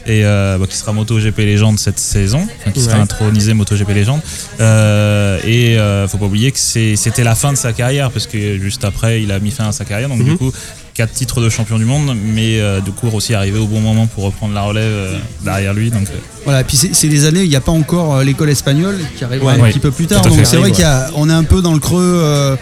et 0.06 0.24
euh, 0.24 0.58
bah, 0.58 0.66
qui 0.68 0.76
sera 0.76 0.92
MotoGP 0.92 1.38
légende 1.38 1.78
cette 1.78 1.98
saison, 1.98 2.46
enfin, 2.60 2.70
qui 2.70 2.80
sera 2.82 2.96
Ouais. 2.96 3.00
intronisé 3.02 3.54
MotoGP 3.54 3.88
légende. 3.94 4.20
Euh, 4.60 5.38
et 5.46 5.78
euh, 5.78 6.06
faut 6.06 6.18
pas 6.18 6.26
oublier 6.26 6.52
que 6.52 6.58
c'est- 6.58 6.96
c'était 6.96 7.24
la 7.24 7.34
fin 7.34 7.52
de 7.52 7.56
sa 7.56 7.72
carrière, 7.72 8.10
parce 8.10 8.26
que 8.26 8.58
juste 8.58 8.84
après, 8.84 9.22
il 9.22 9.32
a 9.32 9.38
mis 9.40 9.50
fin 9.50 9.68
à 9.68 9.72
sa 9.72 9.84
carrière, 9.86 10.08
donc 10.10 10.18
Mhm. 10.18 10.24
du 10.24 10.36
coup, 10.36 10.52
quatre 10.94 11.12
titres 11.14 11.40
de 11.40 11.48
champion 11.48 11.78
du 11.78 11.86
monde, 11.86 12.14
mais 12.34 12.60
euh, 12.60 12.80
du 12.80 12.90
coup, 12.92 13.08
aussi 13.12 13.32
arrivé 13.34 13.58
au 13.58 13.66
bon 13.66 13.80
moment 13.80 14.06
pour 14.06 14.24
reprendre 14.24 14.52
la 14.54 14.62
relève 14.62 14.84
euh, 14.92 15.18
derrière 15.42 15.72
lui. 15.72 15.90
Donc, 15.90 16.08
euh, 16.10 16.16
Voilà, 16.44 16.60
et 16.60 16.64
puis 16.64 16.76
c'est 16.76 16.92
c'est 16.94 17.08
les 17.08 17.24
années 17.24 17.42
il 17.44 17.48
n'y 17.48 17.56
a 17.56 17.60
pas 17.62 17.72
encore 17.72 18.22
l'école 18.22 18.50
espagnole 18.50 18.98
qui 19.16 19.24
Ouais, 19.24 19.38
un 19.40 19.60
ouais. 19.60 19.70
petit 19.70 19.78
peu 19.78 19.90
plus 19.90 20.06
tard. 20.06 20.20
À 20.26 20.28
Donc 20.28 20.38
c'est 20.44 20.56
vrai 20.58 20.70
Arrive, 20.82 21.12
qu'on 21.14 21.30
est 21.30 21.32
un 21.32 21.44
peu 21.44 21.62
dans 21.62 21.72
le 21.72 21.78
creux. 21.80 22.58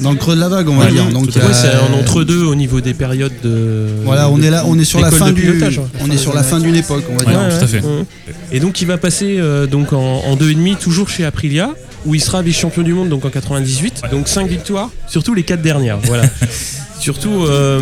Euh, 0.00 0.02
dans 0.04 0.10
le 0.12 0.16
creux 0.16 0.34
de 0.34 0.40
la 0.40 0.48
vague, 0.48 0.68
on 0.68 0.76
va 0.76 0.86
Ouais, 0.86 0.92
dire. 0.92 1.06
Donc. 1.10 1.26
Ouais, 1.26 1.32
c'est 1.52 1.68
euh, 1.68 1.88
un 1.90 1.98
entre-deux 1.98 2.44
au 2.44 2.54
niveau 2.54 2.80
des 2.80 2.94
périodes 2.94 3.32
de. 3.42 3.86
Voilà, 4.04 4.28
on 4.28 4.38
de- 4.38 4.44
est 4.44 4.50
là, 4.50 4.64
on 4.66 4.78
est 4.78 4.84
sur 4.84 5.00
la 5.00 5.10
fin 5.10 5.30
du, 5.32 5.42
pilotage, 5.42 5.78
hein. 5.78 5.88
on 6.00 6.10
est 6.10 6.16
sur 6.16 6.34
la 6.34 6.42
fin 6.42 6.60
d'une 6.60 6.76
époque, 6.76 7.04
on 7.10 7.16
va 7.16 7.24
Ouais, 7.24 7.30
dire. 7.48 7.58
tout 7.58 7.64
à 7.64 7.68
fait. 7.68 7.80
ouais. 7.80 8.04
Et 8.52 8.60
donc 8.60 8.80
il 8.80 8.86
va 8.86 8.98
passer 8.98 9.36
euh, 9.38 9.66
donc 9.66 9.92
en, 9.92 9.98
en 10.24 10.36
deux 10.36 10.50
et 10.50 10.54
demi 10.54 10.76
toujours 10.76 11.08
chez 11.08 11.24
Aprilia 11.24 11.70
où 12.04 12.14
il 12.14 12.20
sera 12.20 12.40
vice-champion 12.42 12.82
du 12.82 12.92
monde 12.94 13.08
donc 13.08 13.24
en 13.24 13.30
98. 13.30 14.02
Donc 14.12 14.28
5 14.28 14.46
victoires, 14.48 14.90
surtout 15.08 15.34
les 15.34 15.42
quatre 15.42 15.62
dernières. 15.62 15.98
Voilà. 16.04 16.24
surtout 17.00 17.44
euh, 17.44 17.80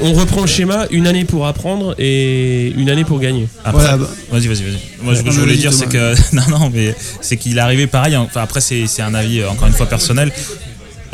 on 0.00 0.12
reprend 0.12 0.40
le 0.40 0.48
schéma, 0.48 0.86
une 0.90 1.06
année 1.06 1.24
pour 1.24 1.46
apprendre 1.46 1.94
et 2.00 2.70
une 2.76 2.90
année 2.90 3.04
pour 3.04 3.20
gagner. 3.20 3.46
Après, 3.64 3.82
Voilà, 3.82 3.96
bah, 3.98 4.10
Vas-y, 4.32 4.48
vas-y, 4.48 4.62
vas-y. 4.64 4.78
Moi, 5.04 5.14
ce 5.14 5.20
que 5.20 5.26
Ouais, 5.28 5.32
je 5.32 5.38
voulais 5.40 5.54
dire, 5.56 5.72
c'est 5.72 5.86
que. 5.88 6.14
Non, 6.34 6.42
non, 6.50 6.70
mais 6.74 6.96
c'est 7.20 7.36
qu'il 7.36 7.56
est 7.56 7.60
arrivé 7.60 7.86
pareil. 7.86 8.16
Enfin, 8.16 8.40
après, 8.42 8.60
c'est 8.60 8.88
c'est 8.88 9.02
un 9.02 9.14
avis, 9.14 9.38
euh, 9.40 9.48
encore 9.50 9.68
une 9.68 9.74
fois, 9.74 9.86
personnel. 9.86 10.32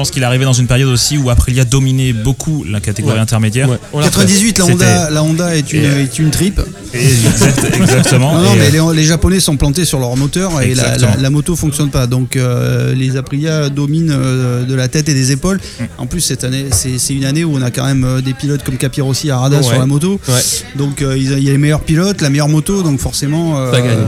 Je 0.00 0.02
pense 0.02 0.12
qu'il 0.12 0.22
est 0.22 0.26
arrivé 0.26 0.46
dans 0.46 0.54
une 0.54 0.66
période 0.66 0.88
aussi 0.88 1.18
où 1.18 1.28
Aprilia 1.28 1.66
dominait 1.66 2.14
beaucoup 2.14 2.64
la 2.66 2.80
catégorie 2.80 3.16
Ouais. 3.16 3.20
intermédiaire. 3.20 3.68
Ouais, 3.68 3.76
on 3.92 3.98
la 4.00 4.06
98, 4.06 4.56
la 4.58 4.64
Honda, 4.64 5.10
la 5.10 5.22
Honda 5.22 5.54
est 5.54 5.70
une, 5.74 5.84
Et, 5.84 6.04
est 6.04 6.18
une 6.18 6.30
trip. 6.30 6.58
Et 6.94 7.04
exact- 7.04 7.66
exactement. 7.76 8.32
Non, 8.32 8.40
non, 8.44 8.54
Et, 8.54 8.58
mais 8.72 8.78
euh, 8.80 8.92
les, 8.94 9.02
les 9.02 9.04
Japonais 9.06 9.40
sont 9.40 9.58
plantés 9.58 9.84
sur 9.84 9.98
leur 10.00 10.16
moteur 10.16 10.62
et 10.62 10.74
la, 10.74 10.96
la- 10.96 11.16
la 11.18 11.28
moto 11.30 11.54
fonctionne 11.54 11.90
pas. 11.90 12.06
Donc 12.06 12.36
euh, 12.36 12.94
les 12.94 13.18
Aprilia 13.18 13.68
dominent 13.68 14.10
euh, 14.10 14.64
de 14.64 14.74
la 14.74 14.88
tête 14.88 15.10
et 15.10 15.12
des 15.14 15.32
épaules. 15.32 15.60
Mm. 15.78 15.84
En 15.98 16.06
plus, 16.06 16.22
cette 16.22 16.44
année, 16.44 16.64
c'est 16.70 17.12
une 17.12 17.26
année 17.26 17.44
où 17.44 17.54
on 17.54 17.60
a 17.60 17.70
quand 17.70 17.84
même 17.84 18.22
des 18.24 18.32
pilotes 18.32 18.62
comme 18.64 18.78
Capirossi 18.78 19.28
et 19.28 19.32
Arada 19.32 19.58
Ouais. 19.58 19.62
sur 19.62 19.78
la 19.78 19.84
moto. 19.84 20.18
Ouais. 20.28 20.40
Donc 20.76 21.02
euh, 21.02 21.14
il 21.18 21.24
y 21.44 21.48
a- 21.50 21.52
les 21.52 21.58
meilleurs 21.58 21.82
pilotes, 21.82 22.22
la 22.22 22.30
meilleure 22.30 22.48
moto, 22.48 22.82
donc 22.82 23.00
forcément. 23.00 23.58
euh, 23.60 23.70
Ça 23.70 23.82
gagne. 23.82 23.98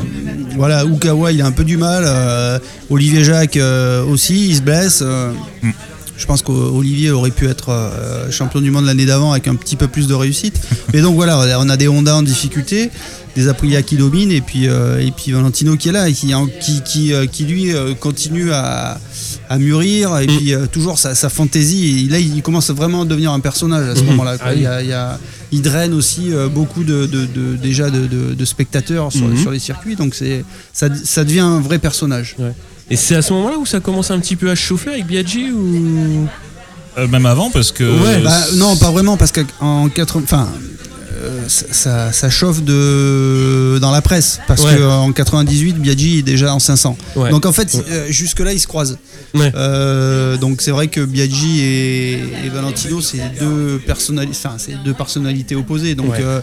Voilà, 0.56 0.84
Ukawa, 0.84 1.32
il 1.32 1.42
a 1.42 1.46
un 1.46 1.52
peu 1.52 1.64
du 1.64 1.76
mal. 1.76 2.04
euh, 2.06 2.58
Olivier 2.88 3.24
Jacques 3.24 3.56
euh, 3.58 4.02
aussi, 4.06 4.48
il 4.48 4.56
se 4.56 4.62
blesse. 4.62 5.00
euh, 5.02 5.32
Mm. 5.62 5.70
Je 6.22 6.26
pense 6.28 6.42
qu'Olivier 6.42 7.10
aurait 7.10 7.32
pu 7.32 7.48
être 7.48 7.70
euh, 7.70 8.30
champion 8.30 8.60
du 8.60 8.70
monde 8.70 8.84
l'année 8.86 9.06
d'avant 9.06 9.32
avec 9.32 9.48
un 9.48 9.56
petit 9.56 9.74
peu 9.74 9.88
plus 9.88 10.06
de 10.06 10.14
réussite. 10.14 10.60
Mais 10.94 11.00
donc 11.00 11.16
voilà, 11.16 11.58
on 11.58 11.68
a 11.68 11.76
des 11.76 11.88
Honda 11.88 12.14
en 12.14 12.22
difficulté, 12.22 12.90
des 13.34 13.48
Aprilia 13.48 13.82
qui 13.82 13.96
dominent 13.96 14.30
et 14.30 14.40
puis, 14.40 14.68
euh, 14.68 15.00
et 15.00 15.10
puis 15.10 15.32
Valentino 15.32 15.76
qui 15.76 15.88
est 15.88 15.92
là 15.92 16.08
et 16.08 16.12
qui, 16.12 16.32
qui, 16.60 16.80
qui, 16.84 17.12
euh, 17.12 17.26
qui, 17.26 17.42
lui 17.44 17.72
continue 17.98 18.52
à, 18.52 19.00
à 19.50 19.58
mûrir 19.58 20.16
et 20.18 20.28
Mm. 20.28 20.36
puis 20.36 20.54
toujours 20.70 20.96
sa, 21.00 21.16
sa 21.16 21.28
fantaisie. 21.28 22.06
Et 22.06 22.08
là, 22.12 22.20
il 22.20 22.40
commence 22.40 22.70
vraiment 22.70 23.02
à 23.02 23.04
devenir 23.04 23.32
un 23.32 23.40
personnage 23.40 23.88
à 23.88 23.96
ce 23.96 24.02
Mhm. 24.02 24.06
moment-là. 24.10 24.36
Ah 24.40 24.54
il, 24.54 24.62
y 24.62 24.66
a- 24.66 24.80
il 24.80 24.88
y 24.88 24.92
a- 24.92 25.18
il 25.50 25.60
draine 25.60 25.92
aussi 25.92 26.30
beaucoup 26.54 26.84
de, 26.84 27.06
de- 27.06 27.26
de- 27.26 27.56
déjà 27.60 27.90
de, 27.90 28.44
spectateurs 28.44 29.10
sur, 29.10 29.26
Mhm. 29.26 29.36
sur 29.38 29.50
les 29.50 29.58
circuits, 29.58 29.96
donc 29.96 30.14
ça, 30.14 30.86
ça 31.04 31.24
devient 31.24 31.40
un 31.40 31.58
vrai 31.60 31.80
personnage. 31.80 32.36
Et 32.90 32.96
c'est 32.96 33.14
à 33.14 33.22
ce 33.22 33.32
moment-là 33.32 33.56
où 33.58 33.66
ça 33.66 33.80
commence 33.80 34.10
un 34.10 34.18
petit 34.20 34.36
peu 34.36 34.50
à 34.50 34.54
chauffer 34.54 34.90
avec 34.90 35.06
Biaggi 35.06 35.50
ou 35.50 36.26
euh, 36.98 37.08
même 37.08 37.24
avant, 37.26 37.50
parce 37.50 37.72
que. 37.72 37.84
Ouais, 37.84 38.20
Bah, 38.22 38.38
non, 38.56 38.76
pas 38.76 38.90
vraiment, 38.90 39.16
parce 39.16 39.32
qu'en 39.32 39.88
80. 39.88 40.22
Enfin. 40.24 40.48
euh, 41.24 41.40
ça, 41.46 41.66
ça- 41.70 42.12
ça 42.12 42.30
chauffe 42.30 42.62
de, 42.64 43.78
dans 43.80 43.92
la 43.92 44.02
presse 44.02 44.40
parce 44.48 44.64
Ouais. 44.64 44.76
qu'en 44.76 45.12
98 45.12 45.76
Biaggi 45.78 46.18
est 46.18 46.22
déjà 46.22 46.52
en 46.52 46.58
500 46.58 46.96
Ouais. 47.14 47.30
donc 47.30 47.46
en 47.46 47.52
fait 47.52 47.72
Ouais. 47.74 47.82
euh, 47.92 48.06
jusque 48.10 48.40
là 48.40 48.52
ils 48.52 48.58
se 48.58 48.66
croisent 48.66 48.98
Ouais. 49.32 49.52
Euh, 49.54 50.36
donc 50.36 50.62
c'est 50.62 50.72
vrai 50.72 50.88
que 50.88 51.00
Biaggi 51.00 51.60
et, 51.60 52.12
et 52.14 52.48
Valentino 52.52 53.00
c'est 53.00 53.20
deux 53.38 53.80
personnalités 53.86 54.36
enfin 54.44 54.56
c'est 54.58 54.82
deux 54.84 54.94
personnalités 54.94 55.54
opposées 55.54 55.94
donc 55.94 56.10
Ouais. 56.10 56.18
euh, 56.22 56.40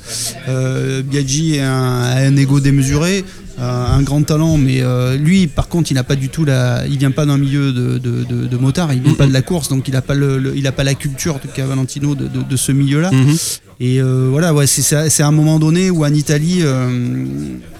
euh, 0.47 1.01
Biaggi 1.01 1.55
est 1.55 1.61
un, 1.61 2.01
a 2.03 2.15
un 2.21 2.37
ego 2.37 2.61
démesuré 2.61 3.25
un 3.61 4.01
grand 4.03 4.23
talent 4.23 4.57
mais 4.57 4.81
euh, 4.81 5.15
lui 5.17 5.47
par 5.47 5.67
contre 5.67 5.91
il 5.91 5.95
n'a 5.95 6.03
pas 6.03 6.15
du 6.15 6.29
tout 6.29 6.45
la 6.45 6.85
il 6.87 6.97
vient 6.97 7.11
pas 7.11 7.25
d'un 7.25 7.37
milieu 7.37 7.71
de, 7.73 7.97
de, 7.97 8.23
de, 8.23 8.47
de 8.47 8.57
motard 8.57 8.93
il 8.93 9.01
vient 9.01 9.13
pas 9.13 9.27
de 9.27 9.33
la 9.33 9.41
course 9.41 9.67
donc 9.69 9.87
il 9.87 9.93
n'a 9.93 10.01
pas 10.01 10.13
le, 10.15 10.37
le- 10.37 10.55
il 10.55 10.65
a 10.67 10.71
pas 10.71 10.83
la 10.83 10.93
culture 10.93 11.35
en 11.35 11.39
tout 11.39 11.47
cas 11.53 11.65
Valentino 11.65 12.15
de, 12.15 12.27
de, 12.27 12.41
de 12.41 12.55
ce 12.57 12.71
milieu 12.71 13.01
là 13.01 13.11
Mhm. 13.11 13.35
Et 13.79 14.01
euh, 14.01 14.27
voilà, 14.29 14.53
ouais, 14.53 14.67
c'est- 14.67 15.23
un 15.23 15.31
moment 15.31 15.57
donné 15.59 15.89
où 15.89 16.03
en 16.03 16.13
Italie, 16.13 16.59
euh, 16.63 16.89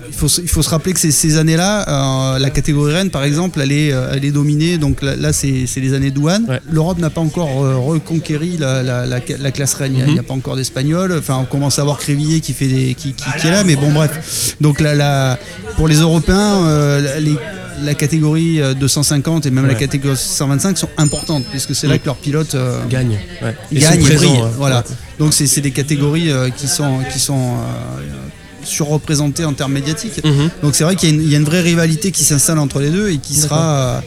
il, 0.08 0.14
faut, 0.14 0.30
se- 0.30 0.40
il 0.42 0.48
faut 0.48 0.62
se 0.62 0.70
rappeler 0.70 0.94
que 0.94 1.00
ces, 1.00 1.12
ces 1.12 1.36
années-là, 1.38 2.34
euh, 2.36 2.40
la 2.40 2.50
catégorie 2.50 2.94
Rennes, 2.94 3.10
par 3.10 3.24
exemple, 3.26 3.60
elle 3.62 3.72
est, 3.74 3.88
elle 3.90 4.24
est 4.24 4.32
dominée. 4.32 4.78
Donc 4.78 5.02
là, 5.02 5.16
là, 5.18 5.34
c'est 5.34 5.66
les 5.76 5.94
années 5.94 6.12
douane. 6.12 6.46
Ouais. 6.48 6.62
L'Europe 6.72 7.00
n'a 7.00 7.10
pas 7.10 7.20
encore 7.22 7.50
reconquéri 7.86 8.56
la, 8.58 8.82
la, 8.82 9.06
la, 9.06 9.20
la 9.40 9.52
classe 9.52 9.74
Rennes. 9.74 9.94
Il 9.94 9.98
n'y 9.98 10.04
a- 10.04 10.14
n'y 10.14 10.20
a, 10.20 10.22
Mhm. 10.22 10.28
pas 10.28 10.34
encore 10.36 10.56
d'Espagnols. 10.56 11.14
Enfin, 11.20 11.38
on 11.42 11.46
commence 11.46 11.80
à 11.80 11.84
voir 11.84 11.98
Crévillier 11.98 12.40
qui, 12.40 12.54
fait 12.54 12.68
des, 12.68 12.94
qui, 12.96 13.12
qui, 13.14 13.24
qui 13.40 13.48
est 13.48 13.52
là, 13.52 13.64
mais 13.66 13.76
bon, 13.76 13.92
bref. 13.92 14.56
Donc 14.62 14.80
là, 14.80 14.96
là, 14.96 15.38
pour 15.76 15.88
les 15.90 15.98
Européens, 15.98 16.66
euh, 16.66 17.20
les 17.20 17.36
la 17.82 17.94
catégorie 17.94 18.60
euh, 18.62 18.74
250 18.74 19.46
et 19.46 19.52
même 19.52 19.66
la 19.66 19.74
catégorie 19.74 20.18
125 20.18 20.78
sont 20.78 20.90
importantes 20.98 21.46
puisque 21.50 21.74
c'est 21.74 21.88
là 21.88 21.94
Mhm. 21.94 22.00
que 22.02 22.06
leurs 22.08 22.18
pilotes 22.18 22.56
euh, 22.56 22.78
gagne. 22.90 23.18
Ouais. 23.42 23.56
Gagnent 23.72 24.06
et 24.06 24.16
brillent. 24.16 24.30
ouais. 24.32 24.50
Voilà. 24.58 24.84
Donc 25.20 25.34
c'est 25.34 25.48
c'est 25.48 25.62
des 25.62 25.72
catégories 25.72 26.32
euh, 26.32 26.50
qui 26.50 26.68
sont, 26.68 27.00
qui 27.12 27.20
sont 27.20 27.56
euh, 27.58 28.02
surreprésentées 28.64 29.46
en 29.46 29.54
termes 29.54 29.74
médiatiques. 29.74 30.24
Mhm. 30.24 30.50
Donc 30.64 30.76
c'est 30.76 30.84
vrai 30.84 30.96
qu'il 30.96 31.10
y, 31.10 31.12
a 31.12 31.16
une- 31.16 31.22
il 31.22 31.30
y 31.32 31.36
a 31.36 31.38
une 31.38 31.46
vraie 31.46 31.62
rivalité 31.62 32.12
qui 32.12 32.24
s'installe 32.24 32.60
entre 32.60 32.80
les 32.80 32.90
deux 32.90 33.10
et 33.10 33.18
qui 33.18 33.36
sera 33.36 33.66
euh, 33.98 34.02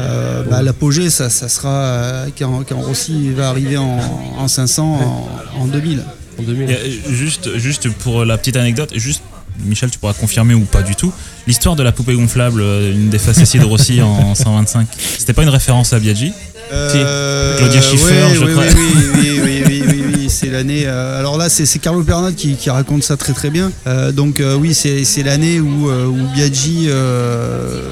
euh, 0.00 0.42
bah, 0.50 0.62
l'apogée, 0.62 1.10
ça, 1.10 1.30
ça 1.30 1.48
sera 1.48 1.70
euh, 1.70 2.26
quand, 2.38 2.64
quand 2.68 2.80
Rossi 2.80 3.30
va 3.30 3.48
arriver 3.48 3.76
en, 3.76 3.98
en 4.38 4.48
500 4.48 5.28
en, 5.56 5.60
en 5.62 5.66
2000. 5.66 6.02
En 6.38 6.42
2000. 6.42 6.70
Et, 6.70 6.74
euh, 6.74 6.78
juste, 7.10 7.56
juste 7.58 7.88
pour 7.90 8.24
la 8.24 8.36
petite 8.38 8.56
anecdote, 8.56 8.90
juste. 8.96 9.22
Michel, 9.64 9.90
tu 9.90 9.98
pourras 9.98 10.14
confirmer 10.14 10.54
ou 10.54 10.60
pas 10.64 10.82
du 10.82 10.94
tout. 10.96 11.12
L'histoire 11.46 11.76
de 11.76 11.82
la 11.82 11.92
poupée 11.92 12.14
gonflable, 12.14 12.60
euh, 12.60 12.92
une 12.92 13.08
des 13.10 13.18
facéties 13.18 13.58
de 13.58 13.64
Rossi 13.64 14.00
en 14.02 14.34
125, 14.34 14.86
c'était 15.18 15.32
pas 15.32 15.42
une 15.42 15.48
référence 15.48 15.92
à 15.92 15.98
Biaggi 16.00 16.32
Euh, 16.72 17.58
Claudia 17.58 17.80
Schiffer, 17.82 18.24
oui, 18.30 18.34
je 18.34 18.44
oui, 18.44 18.52
crois. 18.52 18.64
Oui, 18.64 18.72
oui, 18.94 19.10
oui, 19.14 19.40
oui, 19.44 19.62
oui, 19.66 19.82
oui, 19.86 20.04
oui, 20.16 20.26
c'est 20.30 20.48
l'année. 20.50 20.84
euh, 20.86 21.18
alors 21.20 21.36
là, 21.36 21.48
c'est 21.48 21.78
Carlo 21.78 22.02
Pernot 22.02 22.32
qui, 22.32 22.56
qui 22.56 22.70
raconte 22.70 23.02
ça 23.04 23.16
très 23.16 23.32
très 23.32 23.50
bien. 23.50 23.70
Euh, 23.86 24.12
donc 24.12 24.40
euh, 24.40 24.56
oui, 24.56 24.74
c'est 24.74 25.22
l'année 25.22 25.60
où, 25.60 25.88
où 25.90 26.26
Biaggi 26.34 26.86
euh, 26.88 27.90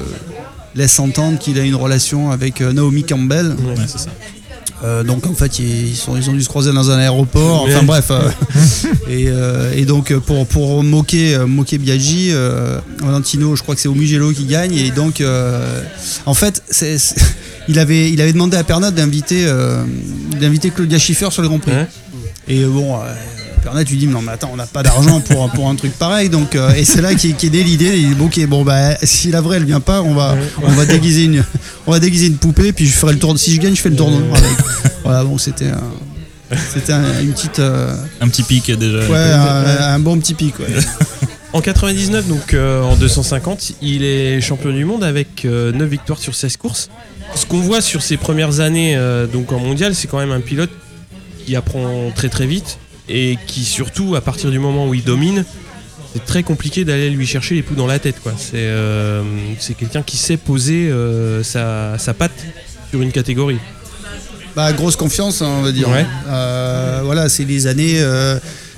laisse 0.75 0.99
entendre 0.99 1.37
qu'il 1.39 1.59
a 1.59 1.63
une 1.63 1.75
relation 1.75 2.31
avec 2.31 2.61
Naomi 2.61 3.03
Campbell. 3.03 3.55
Ouais, 3.65 3.75
c'est 3.87 3.99
ça. 3.99 4.09
Euh, 4.83 5.03
donc 5.03 5.25
en 5.27 5.33
fait, 5.33 5.59
ils, 5.59 5.95
sont, 5.95 6.17
ils 6.17 6.29
ont 6.29 6.33
dû 6.33 6.41
se 6.41 6.49
croiser 6.49 6.73
dans 6.73 6.91
un 6.91 6.97
aéroport. 6.97 7.63
Enfin 7.63 7.83
bref. 7.83 8.11
euh, 8.11 8.29
et, 9.09 9.25
euh, 9.27 9.71
et 9.75 9.85
donc 9.85 10.13
pour, 10.13 10.45
pour 10.45 10.83
moquer, 10.83 11.37
moquer 11.47 11.77
Biaggi, 11.77 12.31
Valentino, 13.01 13.55
je 13.55 13.63
crois 13.63 13.75
que 13.75 13.81
c'est 13.81 13.87
au 13.87 13.95
Mugello 13.95 14.31
qui 14.31 14.45
gagne. 14.45 14.75
Et 14.75 14.91
donc 14.91 15.23
en 16.25 16.33
fait, 16.33 16.63
il, 17.67 17.79
avait, 17.79 18.11
il 18.11 18.21
avait 18.21 18.33
demandé 18.33 18.57
à 18.57 18.63
Pernod 18.63 18.93
d'inviter 18.93 19.45
d'inviter 20.39 20.69
Claudia 20.71 20.99
Schiffer 20.99 21.31
sur 21.31 21.41
le 21.41 21.47
Grand 21.47 21.59
Prix. 21.59 21.71
Ouais. 21.71 21.87
Et 22.47 22.63
euh, 22.63 22.69
Pernod 23.63 23.87
lui 23.89 23.97
dit 23.97 24.07
non 24.07 24.21
mais 24.21 24.33
attends 24.33 24.49
on 24.51 24.57
n'a 24.57 24.65
pas 24.65 24.83
d'argent 24.83 25.21
pour, 25.21 25.49
pour 25.51 25.69
un 25.69 25.75
truc 25.75 25.93
pareil 25.93 26.29
donc 26.29 26.55
euh, 26.55 26.73
et 26.73 26.83
c'est 26.83 27.01
là 27.01 27.15
qu'est 27.15 27.31
qu'est 27.33 27.49
née 27.49 27.63
l'idée 27.63 27.97
il 27.97 28.09
dit 28.09 28.15
bon, 28.15 28.25
ok 28.25 28.45
bon 28.47 28.63
bah 28.63 28.95
si 29.03 29.31
la 29.31 29.39
vraie 29.41 29.57
elle 29.57 29.65
vient 29.65 29.79
pas 29.79 30.01
on 30.01 30.13
va 30.13 30.35
on 30.61 30.71
va 30.71 30.85
déguiser 30.85 31.23
une 31.23 31.43
on 31.87 31.91
va 31.91 31.99
déguiser 31.99 32.27
une 32.27 32.37
poupée 32.37 32.73
puis 32.73 32.85
je 32.87 32.91
ferai 32.93 33.13
le 33.13 33.19
tour 33.19 33.37
si 33.39 33.55
je 33.55 33.61
gagne 33.61 33.75
je 33.75 33.81
fais 33.81 33.89
le 33.89 33.95
tour 33.95 34.09
avec 34.09 34.49
voilà 35.03 35.23
bon 35.23 35.37
c'était 35.37 35.69
un- 35.69 36.55
c'était 36.73 36.93
un- 36.93 37.21
une 37.21 37.31
petite 37.33 37.59
euh, 37.59 37.95
Un 38.21 38.27
petit 38.27 38.43
pic 38.43 38.69
déjà. 38.77 38.97
ouais 38.99 39.17
un, 39.17 39.93
un 39.95 39.99
bon 39.99 40.19
petit 40.19 40.33
pic 40.33 40.59
ouais. 40.59 40.67
En 41.53 41.61
99, 41.61 42.27
donc 42.27 42.55
euh, 42.55 42.81
en 42.81 42.95
250, 42.95 43.73
il 43.83 44.03
est 44.03 44.41
champion 44.41 44.71
du 44.71 44.85
monde 44.85 45.03
avec 45.03 45.43
9 45.45 45.73
victoires 45.87 46.17
sur 46.19 46.33
16 46.33 46.57
courses. 46.57 46.89
Ce 47.35 47.45
qu'on 47.45 47.59
voit 47.59 47.79
sur 47.81 48.01
ses 48.01 48.17
premières 48.17 48.59
années 48.59 48.95
euh, 48.97 49.27
donc 49.27 49.51
en 49.51 49.59
mondial, 49.59 49.93
c'est 49.93 50.07
quand 50.07 50.17
même 50.17 50.31
un 50.31 50.41
pilote 50.41 50.71
qui 51.45 51.55
apprend 51.55 52.09
très 52.15 52.29
très 52.29 52.47
vite 52.47 52.79
et 53.09 53.37
qui 53.47 53.63
surtout, 53.65 54.15
à 54.15 54.21
partir 54.21 54.49
du 54.51 54.59
moment 54.59 54.87
où 54.87 54.93
il 54.93 55.03
domine, 55.03 55.43
c'est 56.13 56.25
très 56.25 56.43
compliqué 56.43 56.85
d'aller 56.85 57.09
lui 57.09 57.25
chercher 57.25 57.55
les 57.55 57.63
poux 57.63 57.75
dans 57.75 57.87
la 57.87 57.99
tête. 57.99 58.19
quoi. 58.21 58.33
C'est 58.37 58.53
euh, 58.55 59.21
c'est 59.59 59.73
quelqu'un 59.75 60.03
qui 60.03 60.17
sait 60.17 60.37
poser 60.37 60.89
euh, 60.89 61.43
sa, 61.43 61.97
sa 61.97 62.13
patte 62.13 62.31
sur 62.89 63.01
une 63.01 63.11
catégorie. 63.11 63.57
Bah, 64.55 64.71
grosse 64.73 64.95
confiance, 64.95 65.41
hein, 65.41 65.49
on 65.59 65.61
va 65.63 65.71
dire. 65.71 65.89
Ouais. 65.89 66.05
Euh, 66.27 67.01
voilà, 67.03 67.27
c'est 67.29 67.43
les 67.45 67.65
années. 67.65 67.99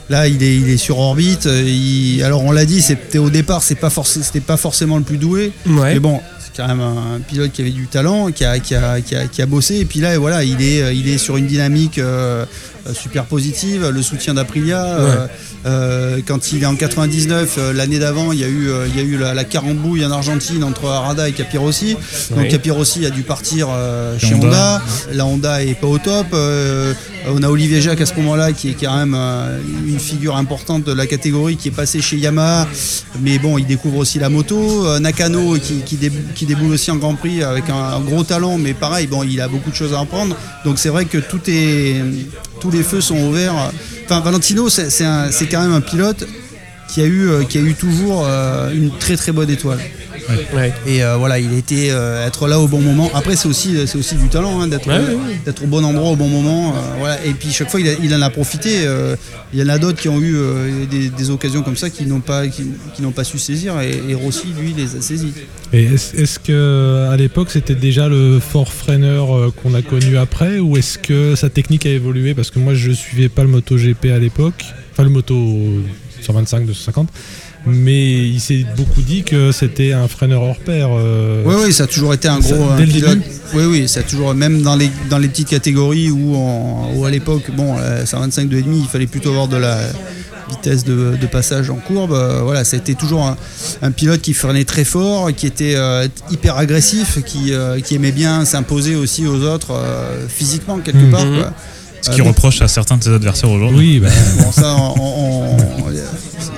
là, 0.10 0.28
il 0.28 0.42
est, 0.42 0.56
il 0.56 0.70
est 0.70 0.78
sur 0.78 0.98
orbite. 1.00 1.46
il- 1.52 2.24
alors, 2.24 2.44
on 2.46 2.52
l'a 2.52 2.66
dit, 2.66 2.82
c'était 2.82 3.18
au 3.18 3.30
départ, 3.30 3.62
c'est 3.64 3.76
pas 3.76 3.90
forc- 3.90 4.22
c'était 4.22 4.40
pas 4.40 4.56
forcément 4.58 4.98
le 4.98 5.04
plus 5.04 5.18
doué. 5.18 5.52
Ouais. 5.66 5.94
Mais 5.96 6.00
bon, 6.00 6.22
quand 6.56 6.68
même 6.68 6.82
un, 6.82 7.20
pilote 7.20 7.52
qui 7.52 7.62
avait 7.62 7.72
du 7.72 7.88
talent, 7.88 8.32
qui 8.32 8.46
a, 8.46 8.60
qui 8.60 8.76
a, 8.76 9.02
qui 9.02 9.16
a, 9.16 9.28
qui 9.28 9.42
a 9.42 9.46
bossé. 9.46 9.76
Et 9.78 9.86
puis 9.86 10.00
là, 10.00 10.18
voilà, 10.18 10.44
il 10.44 10.62
est, 10.62 10.82
euh, 10.82 10.94
il 10.94 11.08
est 11.08 11.18
sur 11.18 11.38
une 11.38 11.48
dynamique 11.48 11.98
euh, 12.00 12.46
euh, 12.88 12.94
super 12.94 13.26
positive. 13.26 13.90
Le 13.94 14.02
soutien 14.02 14.34
d'Aprilia. 14.36 14.86
euh, 15.66 16.20
quand 16.28 16.52
il 16.52 16.62
est 16.64 16.66
en 16.68 16.76
99, 16.76 17.56
euh, 17.58 17.74
l'année 17.74 17.98
d'avant, 18.00 18.32
il 18.32 18.40
y 18.40 18.44
a 18.44 18.48
eu, 18.48 18.70
il 18.88 18.96
y 18.96 19.00
a 19.00 19.04
eu 19.04 19.18
la, 19.18 19.34
la 19.34 19.44
carambouille 19.44 20.06
en 20.06 20.12
Argentine 20.12 20.64
entre 20.64 20.86
Arada 20.90 21.28
et 21.28 21.32
Capirossi. 21.34 21.96
Donc 22.30 22.40
Ouais. 22.40 22.48
Capirossi 22.48 23.06
a 23.06 23.10
dû 23.10 23.24
partir 23.24 23.68
euh, 23.72 24.18
Chez 24.20 24.36
Honda. 24.36 24.46
Honda. 24.48 24.82
La 25.14 25.26
Honda 25.26 25.64
est 25.64 25.74
pas 25.80 25.88
au 25.88 25.98
top. 25.98 26.28
On 27.28 27.42
a 27.42 27.48
Olivier 27.50 27.82
Jacques 27.82 28.02
à 28.02 28.06
ce 28.06 28.14
moment-là 28.16 28.52
qui 28.52 28.70
est 28.70 28.76
quand 28.80 28.96
même 28.96 29.16
une 29.88 30.00
figure 30.00 30.36
importante 30.36 30.84
de 30.84 30.94
la 30.94 31.08
catégorie 31.08 31.58
qui 31.58 31.70
est 31.70 31.72
passé 31.72 32.00
chez 32.02 32.18
Yamaha. 32.18 32.68
Mais 33.22 33.40
bon, 33.40 33.58
il 33.58 33.66
découvre 33.66 33.98
aussi 33.98 34.20
la 34.20 34.30
moto. 34.30 35.00
Nakano 35.00 35.56
qui, 35.58 35.82
qui, 35.86 35.96
dé- 35.96 36.12
qui 36.36 36.45
déboule 36.46 36.72
aussi 36.74 36.92
en 36.92 36.98
Grand 36.98 37.16
Prix 37.16 37.44
avec 37.44 37.70
un, 37.70 38.00
gros 38.02 38.24
talent, 38.24 38.58
mais 38.58 38.74
pareil, 38.74 39.08
bon, 39.08 39.24
il 39.24 39.40
a 39.42 39.48
beaucoup 39.48 39.70
de 39.70 39.76
choses 39.76 39.94
à 39.94 40.00
apprendre. 40.00 40.36
Donc 40.64 40.80
c'est 40.80 40.90
vrai 40.90 41.06
que 41.06 41.18
tous 41.18 42.72
les 42.72 42.84
feux 42.84 43.02
sont 43.02 43.18
ouverts. 43.18 43.72
Enfin, 44.06 44.20
Valentino, 44.22 44.70
c'est 44.70 45.48
quand 45.50 45.62
même 45.62 45.74
un 45.74 45.82
pilote 45.82 46.28
qui 46.88 47.02
a 47.02 47.06
eu, 47.06 47.28
euh, 47.28 47.44
qui 47.44 47.58
a 47.58 47.62
eu 47.62 47.74
toujours 47.74 48.26
euh, 48.26 48.72
une 48.72 48.92
très 48.92 49.18
très 49.18 49.32
bonne 49.32 49.50
étoile. 49.50 49.80
Ouais. 50.56 50.74
Et 50.88 51.04
euh, 51.04 51.18
voilà, 51.18 51.40
il 51.40 51.54
était 51.54 51.90
euh, 51.92 52.26
être 52.26 52.48
là 52.48 52.60
au 52.60 52.68
bon 52.68 52.82
moment. 52.82 53.10
Après, 53.14 53.36
c'est 53.36 53.48
aussi, 53.48 53.76
c'est 53.88 53.98
aussi 53.98 54.16
du 54.16 54.28
talent 54.28 54.60
hein, 54.62 54.68
d'être 54.68 54.88
Ouais, 54.88 54.94
euh, 54.96 55.16
ouais, 55.16 55.40
d'être 55.46 55.64
au 55.64 55.68
bon 55.68 55.84
endroit 55.84 56.10
au 56.12 56.16
bon 56.16 56.28
moment. 56.28 56.74
voilà. 57.00 57.24
Et 57.26 57.32
puis 57.34 57.52
chaque 57.52 57.70
fois, 57.70 57.80
il, 57.80 57.88
a- 57.88 57.94
il 58.04 58.14
en 58.14 58.22
a 58.22 58.30
profité. 58.30 58.86
il 59.54 59.60
y 59.60 59.64
en 59.64 59.70
a 59.70 59.78
d'autres 59.78 60.00
qui 60.02 60.10
ont 60.10 60.20
eu 60.22 60.36
des, 60.90 61.10
des 61.10 61.30
occasions 61.30 61.62
comme 61.62 61.76
ça 61.78 61.90
qui 61.90 62.06
n'ont 62.06 62.20
pas, 62.22 62.48
qui, 62.48 62.64
qui 62.96 63.02
n'ont 63.02 63.12
pas 63.12 63.24
su 63.24 63.38
saisir. 63.38 63.80
Et, 63.82 64.02
et 64.10 64.14
Rossi, 64.16 64.48
lui, 64.60 64.74
les 64.76 64.96
a 64.96 65.02
saisis. 65.02 65.34
Et 65.74 65.84
est-ce 65.86 66.16
est-ce 66.16 66.40
que 66.40 67.08
à 67.12 67.18
l'époque 67.18 67.50
c'était 67.52 67.76
déjà 67.76 68.08
le 68.08 68.40
fort 68.40 68.72
freineur 68.72 69.36
euh, 69.36 69.52
qu'on 69.62 69.74
a 69.74 69.82
connu 69.82 70.18
après 70.18 70.60
ou 70.60 70.78
est-ce 70.78 70.98
que 70.98 71.36
sa 71.36 71.50
technique 71.50 71.86
a 71.86 71.90
évolué? 71.90 72.34
Parce 72.34 72.52
que 72.52 72.60
moi 72.60 72.74
je 72.76 72.92
suivais 72.92 73.30
pas 73.30 73.42
le 73.44 73.50
MotoGP 73.50 74.06
à 74.14 74.20
l'époque, 74.20 74.64
enfin 74.92 75.04
le 75.04 75.10
moto 75.10 75.36
125 76.22 76.66
250, 76.66 77.10
mais 77.66 78.28
il 78.28 78.40
s'est 78.40 78.66
beaucoup 78.78 79.02
dit 79.02 79.24
que 79.24 79.52
c'était 79.52 79.92
un 79.94 80.08
freineur 80.08 80.42
hors 80.44 80.58
pair. 80.60 80.90
euh, 80.92 81.42
Oui, 81.46 81.56
oui, 81.66 81.74
ça 81.74 81.84
a 81.84 81.88
toujours 81.88 82.14
été 82.14 82.28
un 82.28 82.42
Ça, 82.42 82.56
gros 82.56 82.76
dès 82.78 82.86
le 82.86 82.92
début 82.94 83.22
Oui, 83.54 83.64
oui, 83.66 83.88
ça 83.88 84.02
a 84.02 84.04
toujours, 84.04 84.34
même 84.34 84.62
dans 84.62 84.76
les, 84.76 84.90
dans 85.10 85.18
les 85.18 85.28
petites 85.28 85.50
catégories 85.50 86.12
où, 86.12 86.36
en- 86.36 86.92
où 86.96 87.06
à 87.06 87.12
l'époque, 87.12 87.50
bon, 87.56 87.76
euh, 87.80 88.06
125 88.06 88.50
2,5, 88.50 88.64
il 88.84 88.88
fallait 88.88 89.08
plutôt 89.08 89.30
avoir 89.30 89.48
de 89.48 89.58
la 89.58 89.80
vitesse 90.50 90.84
de, 90.84 91.16
de 91.20 91.26
passage 91.28 91.72
en 91.72 91.76
courbe. 91.78 92.12
euh, 92.14 92.42
voilà, 92.44 92.64
ça 92.64 92.76
a 92.76 92.80
été 92.80 92.94
toujours 92.94 93.26
un, 93.26 93.36
un 93.82 93.92
pilote 93.92 94.22
qui 94.22 94.34
freinait 94.34 94.64
très 94.66 94.84
fort, 94.84 95.32
qui 95.36 95.48
était 95.48 95.74
euh, 95.76 96.08
hyper 96.30 96.58
agressif, 96.58 97.24
qui, 97.26 97.52
euh, 97.52 97.80
qui 97.80 97.96
aimait 97.96 98.12
bien 98.12 98.46
s'imposer 98.46 98.96
aussi 98.96 99.26
aux 99.26 99.42
autres 99.44 99.72
euh, 99.72 100.28
physiquement 100.28 100.78
quelque 100.78 100.98
Mhm. 101.06 101.12
part. 101.12 101.26
quoi. 101.26 101.54
Ce 102.02 102.12
qui 102.12 102.22
Euh, 102.22 102.26
reproche 102.26 102.62
à 102.62 102.68
certains 102.68 102.98
de 102.98 103.04
ses 103.04 103.10
adversaires 103.10 103.50
aujourd'hui. 103.50 103.94
Oui, 103.96 104.00
bah, 104.00 104.10
Bon, 104.44 104.52
ça, 104.52 104.76
on. 104.78 104.94
on- 105.00 105.56
on- 105.56 105.96
ça- 105.96 106.52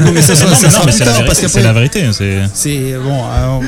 non, 0.00 0.12
mais 0.12 0.22
ça, 0.22 0.34
ça- 0.34 0.46
Non, 0.46 0.54
ça 0.54 0.56
mais 0.56 0.62
non, 0.62 0.70
sera 0.70 0.84
mais 0.84 0.90
plus 0.90 0.92
c'est 0.92 0.98
la 1.00 1.04
tard, 1.06 1.14
vérité, 1.14 1.26
parce 1.26 1.38
c'est 1.38 1.46
qu'après, 1.46 1.62
la 1.62 1.72
vérité. 1.72 2.04
C'est 2.12 2.38
c'est 2.54 2.94
bon. 3.02 3.24
alors, 3.24 3.62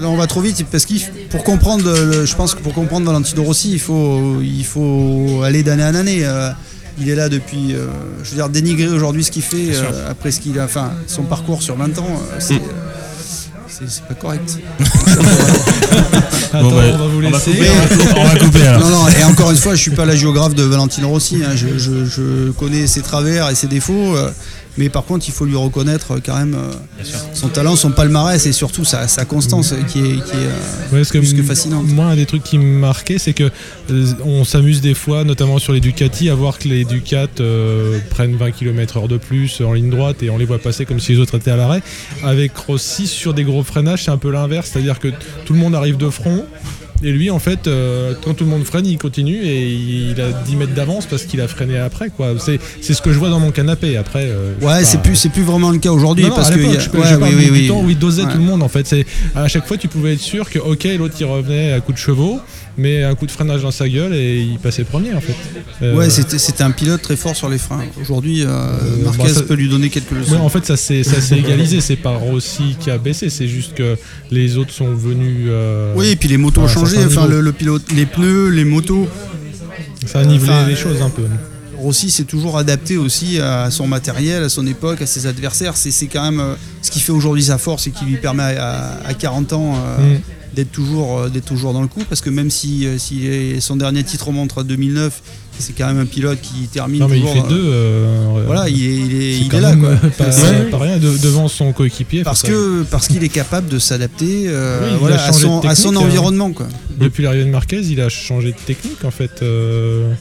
là, 0.00 0.08
on 0.08 0.16
va 0.16 0.26
trop 0.26 0.40
vite 0.40 0.64
parce 0.70 0.84
qu'il 0.84 1.00
pour 1.30 1.44
comprendre, 1.44 1.84
le- 1.84 2.24
je 2.26 2.34
pense 2.34 2.54
que 2.54 2.60
pour 2.60 2.74
comprendre 2.74 3.06
Valentino 3.06 3.42
Rossi, 3.44 3.72
il 3.72 3.80
faut, 3.80 4.40
il 4.42 4.64
faut 4.64 5.42
aller 5.44 5.62
d'année 5.62 5.84
en 5.84 5.94
année. 5.94 6.20
euh, 6.24 6.50
il 6.98 7.08
est 7.08 7.14
là 7.14 7.30
depuis, 7.30 7.74
euh, 7.74 7.86
je 8.22 8.30
veux 8.30 8.36
dire, 8.36 8.50
dénigrer 8.50 8.88
aujourd'hui 8.88 9.24
ce 9.24 9.30
qu'il 9.30 9.40
fait 9.42 9.74
euh, 9.74 10.10
après 10.10 10.30
ce 10.30 10.40
qu'il 10.40 10.58
a, 10.60 10.64
enfin, 10.64 10.90
son 11.06 11.22
parcours 11.22 11.62
sur 11.62 11.74
20 11.74 11.98
ans, 11.98 12.06
euh, 12.10 12.36
c'est, 12.38 12.56
Mm. 12.56 12.58
euh, 12.58 13.84
c'est, 13.88 14.02
pas 14.04 14.12
correct. 14.14 14.58
attends, 16.52 16.62
Bon, 16.62 16.70
bah, 16.70 16.82
on 16.94 16.98
va 16.98 17.06
vous 17.06 17.18
on 17.18 17.30
va 17.30 17.38
laisser. 17.38 17.50
couper, 17.52 17.70
on 18.16 18.24
va 18.24 18.38
couper 18.38 18.62
alors. 18.66 18.80
Non, 18.82 18.90
non, 18.90 19.08
et 19.08 19.24
encore 19.24 19.50
une 19.50 19.56
fois, 19.56 19.74
je 19.74 19.80
suis 19.80 19.90
pas 19.92 20.04
la 20.04 20.14
géographe 20.16 20.54
de 20.54 20.62
Valentino 20.64 21.08
Rossi. 21.08 21.38
hein, 21.44 21.52
je, 21.54 21.78
je- 21.78 22.04
je 22.04 22.50
connais 22.52 22.86
ses 22.86 23.00
travers 23.00 23.48
et 23.48 23.54
ses 23.54 23.68
défauts. 23.68 24.14
Mais 24.78 24.88
par 24.88 25.04
contre, 25.04 25.26
il 25.28 25.32
faut 25.32 25.44
lui 25.44 25.56
reconnaître 25.56 26.12
euh, 26.12 26.20
quand 26.24 26.36
même 26.36 26.54
euh, 26.54 27.04
son 27.34 27.48
talent, 27.48 27.76
son 27.76 27.90
palmarès 27.90 28.44
et 28.46 28.52
surtout 28.52 28.84
sa, 28.84 29.08
sa 29.08 29.24
constance 29.24 29.72
euh, 29.72 29.82
qui 29.86 29.98
est, 29.98 30.24
qui 30.24 30.36
est, 30.36 30.92
Ouais, 30.92 30.98
parce 30.98 31.10
que 31.10 31.18
plus 31.18 31.34
que 31.34 31.42
fascinante. 31.42 31.86
Moi, 31.88 32.04
un 32.04 32.16
des 32.16 32.26
trucs 32.26 32.42
qui 32.42 32.58
me 32.58 32.78
marquait, 32.78 33.18
c'est 33.18 33.32
que 33.32 33.50
euh, 33.90 34.12
on 34.24 34.44
s'amuse 34.44 34.80
des 34.82 34.94
fois, 34.94 35.24
notamment 35.24 35.58
sur 35.58 35.72
les 35.72 35.80
Ducati, 35.80 36.28
à 36.28 36.34
voir 36.34 36.58
que 36.58 36.68
les 36.68 36.84
Ducats 36.84 37.28
euh, 37.40 37.98
prennent 38.10 38.36
20 38.36 38.50
km/h 38.52 39.08
de 39.08 39.16
plus 39.16 39.60
en 39.62 39.72
ligne 39.72 39.90
droite 39.90 40.22
et 40.22 40.28
on 40.28 40.36
les 40.36 40.44
voit 40.44 40.58
passer 40.58 40.84
comme 40.84 41.00
si 41.00 41.12
les 41.12 41.18
autres 41.18 41.36
étaient 41.36 41.50
à 41.50 41.56
l'arrêt. 41.56 41.82
Avec 42.24 42.54
Rossi, 42.56 43.06
sur 43.06 43.32
des 43.32 43.44
gros 43.44 43.62
freinages, 43.62 44.04
c'est 44.04 44.10
un 44.10 44.18
peu 44.18 44.30
l'inverse, 44.30 44.70
c'est-à-dire 44.72 44.98
que 44.98 45.08
tout 45.46 45.54
le 45.54 45.58
monde 45.58 45.74
arrive 45.74 45.96
de 45.96 46.10
front. 46.10 46.44
Et 47.04 47.10
lui, 47.10 47.30
en 47.30 47.38
fait, 47.38 47.66
euh, 47.66 48.14
quand 48.24 48.34
tout 48.34 48.44
le 48.44 48.50
monde 48.50 48.64
freine, 48.64 48.86
il 48.86 48.96
continue 48.98 49.36
et 49.42 49.68
il 49.72 50.20
a 50.20 50.30
10 50.32 50.56
mètres 50.56 50.74
d'avance 50.74 51.06
parce 51.06 51.24
qu'il 51.24 51.40
a 51.40 51.48
freiné 51.48 51.76
après. 51.78 52.10
quoi. 52.10 52.34
C'est 52.38 52.60
c'est 52.80 52.94
ce 52.94 53.02
que 53.02 53.12
je 53.12 53.18
vois 53.18 53.28
dans 53.28 53.40
mon 53.40 53.50
canapé. 53.50 53.96
Après, 53.96 54.26
euh, 54.28 54.52
Ouais, 54.62 54.84
c'est 54.84 55.02
plus, 55.02 55.16
c'est 55.16 55.28
plus 55.30 55.42
vraiment 55.42 55.70
le 55.70 55.78
cas 55.78 55.90
aujourd'hui 55.90 56.26
parce 56.34 56.50
que. 56.50 56.60
y 56.60 56.76
a- 56.76 56.78
je, 56.78 56.90
ouais, 56.90 57.06
je 57.10 57.16
parle 57.16 57.34
oui, 57.34 57.44
du 57.44 57.50
oui, 57.50 57.58
oui. 57.62 57.68
temps 57.68 57.82
où 57.82 57.90
il 57.90 57.98
dosait 57.98 58.22
Ouais. 58.22 58.30
tout 58.32 58.38
le 58.38 58.44
monde 58.44 58.62
en 58.62 58.68
fait. 58.68 58.86
C'est 58.86 59.04
à 59.34 59.48
chaque 59.48 59.66
fois 59.66 59.76
tu 59.76 59.88
pouvais 59.88 60.12
être 60.14 60.20
sûr 60.20 60.48
que 60.48 60.58
ok 60.58 60.84
l'autre 60.98 61.14
il 61.18 61.24
revenait 61.24 61.72
à 61.72 61.80
coup 61.80 61.92
de 61.92 61.98
chevaux, 61.98 62.40
mais 62.78 63.02
un 63.04 63.14
coup 63.14 63.26
de 63.26 63.30
freinage 63.30 63.62
dans 63.62 63.70
sa 63.70 63.88
gueule 63.88 64.14
et 64.14 64.40
il 64.40 64.58
passait 64.58 64.84
premier 64.84 65.12
en 65.14 65.20
fait. 65.20 65.34
Euh, 65.82 65.94
Ouais, 65.96 66.08
c'était, 66.10 66.62
un 66.64 66.70
pilote 66.70 67.02
très 67.02 67.16
fort 67.16 67.36
sur 67.36 67.48
les 67.48 67.58
freins. 67.58 67.80
Aujourd'hui, 68.00 68.42
euh, 68.44 68.76
Marquez 69.04 69.22
bah, 69.24 69.28
ça- 69.28 69.42
peut 69.42 69.54
lui 69.54 69.68
donner 69.68 69.90
quelques 69.90 70.10
leçons. 70.12 70.32
ouais, 70.32 70.38
en 70.38 70.48
fait 70.48 70.64
ça 70.64 70.76
s'est 70.76 71.02
égalisé. 71.36 71.80
C'est 71.80 71.96
pas 71.96 72.10
Rossi 72.16 72.76
qui 72.80 72.90
a 72.90 72.98
baissé, 72.98 73.30
c'est 73.30 73.48
juste 73.48 73.74
que 73.74 73.96
les 74.30 74.56
autres 74.56 74.72
sont 74.72 74.94
venus. 74.94 75.46
euh, 75.48 75.92
Oui, 75.96 76.08
et 76.08 76.16
puis 76.16 76.28
les 76.28 76.38
motos 76.38 76.62
ont 76.62 76.68
changé. 76.68 76.96
Enfin, 77.04 77.26
le, 77.26 77.40
le 77.40 77.52
pilote, 77.52 77.82
les 77.94 78.06
pneus, 78.06 78.48
les 78.48 78.64
motos. 78.64 79.08
Ça 80.06 80.20
a 80.20 80.24
nivelé 80.24 80.50
Enfin, 80.52 80.66
les 80.66 80.76
choses 80.76 81.00
un 81.02 81.10
peu. 81.10 81.22
Rossi 81.78 82.10
s'est 82.10 82.24
toujours 82.24 82.58
adapté 82.58 82.96
aussi 82.96 83.40
à 83.40 83.70
son 83.70 83.86
matériel, 83.88 84.44
à 84.44 84.48
son 84.48 84.66
époque, 84.66 85.02
à 85.02 85.06
ses 85.06 85.26
adversaires. 85.26 85.76
C'est, 85.76 86.06
quand 86.06 86.22
même 86.22 86.40
euh, 86.40 86.54
ce 86.80 86.90
qui 86.92 87.00
fait 87.00 87.10
aujourd'hui 87.12 87.42
sa 87.44 87.58
force 87.58 87.86
et 87.88 87.90
qui 87.90 88.04
lui 88.04 88.16
permet 88.18 88.56
à, 88.56 88.98
à 89.04 89.14
40 89.14 89.52
ans 89.52 89.74
euh, 89.76 90.14
Mm. 90.16 90.20
D'être, 90.54 90.70
toujours, 90.72 91.18
euh, 91.18 91.28
d'être 91.28 91.44
toujours 91.46 91.72
dans 91.72 91.82
le 91.82 91.88
coup. 91.88 92.02
Parce 92.08 92.20
que 92.20 92.30
même 92.30 92.50
si, 92.50 92.86
euh, 92.86 92.98
si 92.98 93.26
son 93.60 93.76
dernier 93.76 94.04
titre 94.04 94.26
remonte 94.28 94.56
à 94.56 94.62
2009, 94.62 95.22
c'est 95.58 95.74
quand 95.74 95.86
même 95.86 95.98
un 95.98 96.06
pilote 96.06 96.40
qui 96.40 96.66
termine 96.68 97.00
Non 97.00 97.08
mais 97.08 97.18
il 97.18 97.22
toujours. 97.22 97.46
fait 97.46 97.52
euh, 97.52 97.56
deux. 97.56 97.70
euh, 97.72 98.42
Voilà, 98.46 98.68
il 98.68 98.82
est, 98.84 98.96
il 98.96 99.22
est, 99.22 99.38
il 99.40 99.48
là. 99.60 99.76
Quoi. 99.76 99.90
Pas, 100.70 100.78
rien 100.78 100.96
de- 100.98 101.18
devant 101.18 101.48
son 101.48 101.72
coéquipier. 101.72 102.22
Parce, 102.24 102.42
que, 102.42 102.82
parce 102.90 103.06
qu'il 103.08 103.22
est 103.22 103.28
capable 103.28 103.68
de 103.68 103.78
s'adapter 103.78 104.44
euh, 104.48 104.80
Oui, 104.82 104.88
il 104.90 104.94
a 104.94 104.98
voilà, 104.98 105.24
à, 105.24 105.32
son, 105.32 105.60
à 105.60 105.74
son 105.74 105.94
euh. 105.94 105.98
environnement. 105.98 106.52
Quoi. 106.52 106.68
Depuis 106.98 107.22
l'arrivée 107.22 107.44
de 107.44 107.50
Marquez, 107.50 107.80
il 107.80 108.00
a 108.00 108.08
changé 108.08 108.48
de 108.52 108.56
technique 108.66 109.04
en 109.04 109.10
fait, 109.10 109.42
euh, 109.42 110.12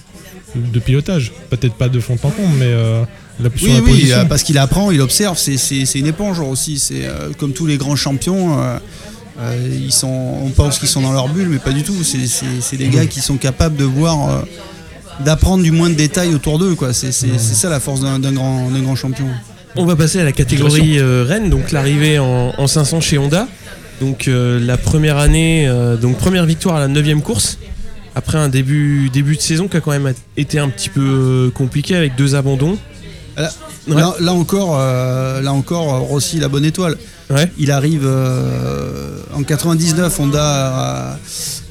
de 0.56 0.80
pilotage. 0.80 1.32
Peut-être 1.50 1.76
pas 1.76 1.89
de 1.89 2.00
fond 2.00 2.17
en 2.24 2.30
comble, 2.30 2.56
mais 2.60 2.72
la, 2.72 3.50
Oui, 3.62 3.70
la 3.70 3.80
oui, 3.82 3.89
position. 3.89 4.26
parce 4.28 4.44
qu'il 4.44 4.58
apprend, 4.58 4.91
il 4.91 5.02
observe, 5.02 5.38
c'est, 5.38 5.84
une 6.00 6.08
éponge 6.08 6.39
aussi. 6.39 6.78
C'est 6.78 7.08
comme 7.38 7.54
tous 7.54 7.65
les 7.65 7.78
grands 7.78 7.96
champions. 7.96 8.58
Euh, 9.39 9.67
ils 9.82 9.91
sont, 9.91 10.08
on 10.44 10.50
pense 10.50 10.78
qu'ils 10.80 10.88
sont 10.89 11.02
dans 11.02 11.13
leur 11.13 11.30
bulle, 11.30 11.48
mais 11.50 11.60
pas 11.60 11.72
du 11.72 11.84
tout. 11.84 12.04
C'est, 12.04 12.28
c'est- 12.28 12.46
c'est 12.62 12.78
des 12.78 12.88
gars 12.89 13.06
qui 13.06 13.22
sont 13.22 13.38
capables 13.38 13.76
de 13.76 13.84
voir, 13.86 14.30
euh, 14.30 14.41
d'apprendre 15.24 15.63
du 15.63 15.72
moins 15.72 15.89
de 15.89 15.96
détails 15.96 16.34
autour 16.34 16.60
d'eux. 16.60 16.76
Quoi. 16.76 16.94
C'est, 16.94 17.12
c'est- 17.12 17.38
c'est 17.38 17.54
ça 17.56 17.70
la 17.70 17.80
force 17.80 18.02
d'un, 18.02 18.20
d'un 18.20 18.34
grand, 18.34 18.70
d'un 18.70 18.82
grand 18.82 18.96
champion. 18.96 19.28
On 19.76 19.86
va 19.86 19.96
passer 19.96 20.20
à 20.20 20.24
la 20.26 20.32
catégorie 20.34 21.00
euh, 21.00 21.24
Rennes, 21.28 21.50
donc 21.50 21.72
l'arrivée 21.72 22.20
en, 22.20 22.54
en 22.58 22.67
500 22.67 23.00
chez 23.02 23.17
Honda. 23.17 23.48
Donc 24.02 24.28
euh, 24.28 24.60
la 24.60 24.78
première 24.78 25.17
année, 25.17 25.67
euh, 25.67 25.96
donc 25.96 26.17
première 26.17 26.46
victoire 26.46 26.76
à 26.76 26.80
la 26.80 26.88
9 26.88 27.22
course. 27.22 27.58
Après 28.15 28.38
un 28.38 28.50
début, 28.50 29.10
début 29.13 29.38
de 29.38 29.41
saison 29.41 29.70
qui 29.70 29.78
a 29.78 29.80
quand 29.80 29.91
même 29.91 30.13
été 30.36 30.60
un 30.60 30.67
petit 30.67 30.89
peu 30.89 31.50
compliqué 31.56 31.96
avec 31.96 32.15
deux 32.15 32.36
abandons. 32.36 32.78
Ouais. 33.88 33.96
là, 33.96 34.13
là 34.20 34.34
encore, 34.34 34.78
euh, 34.80 35.41
là 35.41 35.54
encore, 35.54 36.00
Rossi 36.02 36.39
la 36.39 36.48
bonne 36.50 36.65
étoile. 36.65 36.96
Ouais. 37.30 37.50
Il 37.58 37.72
arrive 37.72 38.04
euh, 38.06 39.17
en 39.34 39.41
99, 39.44 40.20
Honda, 40.20 40.39
euh, 40.44 41.13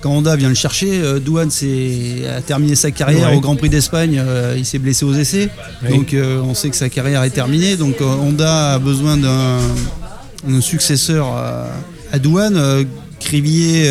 quand 0.01 0.11
Honda 0.11 0.35
vient 0.35 0.49
le 0.49 0.55
chercher, 0.55 1.21
Douane 1.21 1.51
s'est- 1.51 2.23
a 2.37 2.41
terminé 2.41 2.75
sa 2.75 2.91
carrière 2.91 3.31
Ouais. 3.31 3.37
au 3.37 3.41
Grand 3.41 3.57
Prix 3.57 3.69
d'Espagne, 3.69 4.23
il 4.57 4.65
s'est 4.65 4.79
blessé 4.79 5.05
aux 5.05 5.13
essais, 5.15 5.51
donc 5.89 6.17
on 6.17 6.55
sait 6.55 6.71
que 6.71 6.77
sa 6.77 6.89
carrière 6.89 7.23
est 7.23 7.31
terminée, 7.31 7.77
donc 7.77 8.01
Honda 8.01 8.73
a 8.75 8.79
besoin 8.79 9.17
d'un 9.19 10.61
successeur 10.61 11.27
à, 11.27 11.67
à 12.13 12.19
Douane. 12.19 12.87
Crivier 13.21 13.85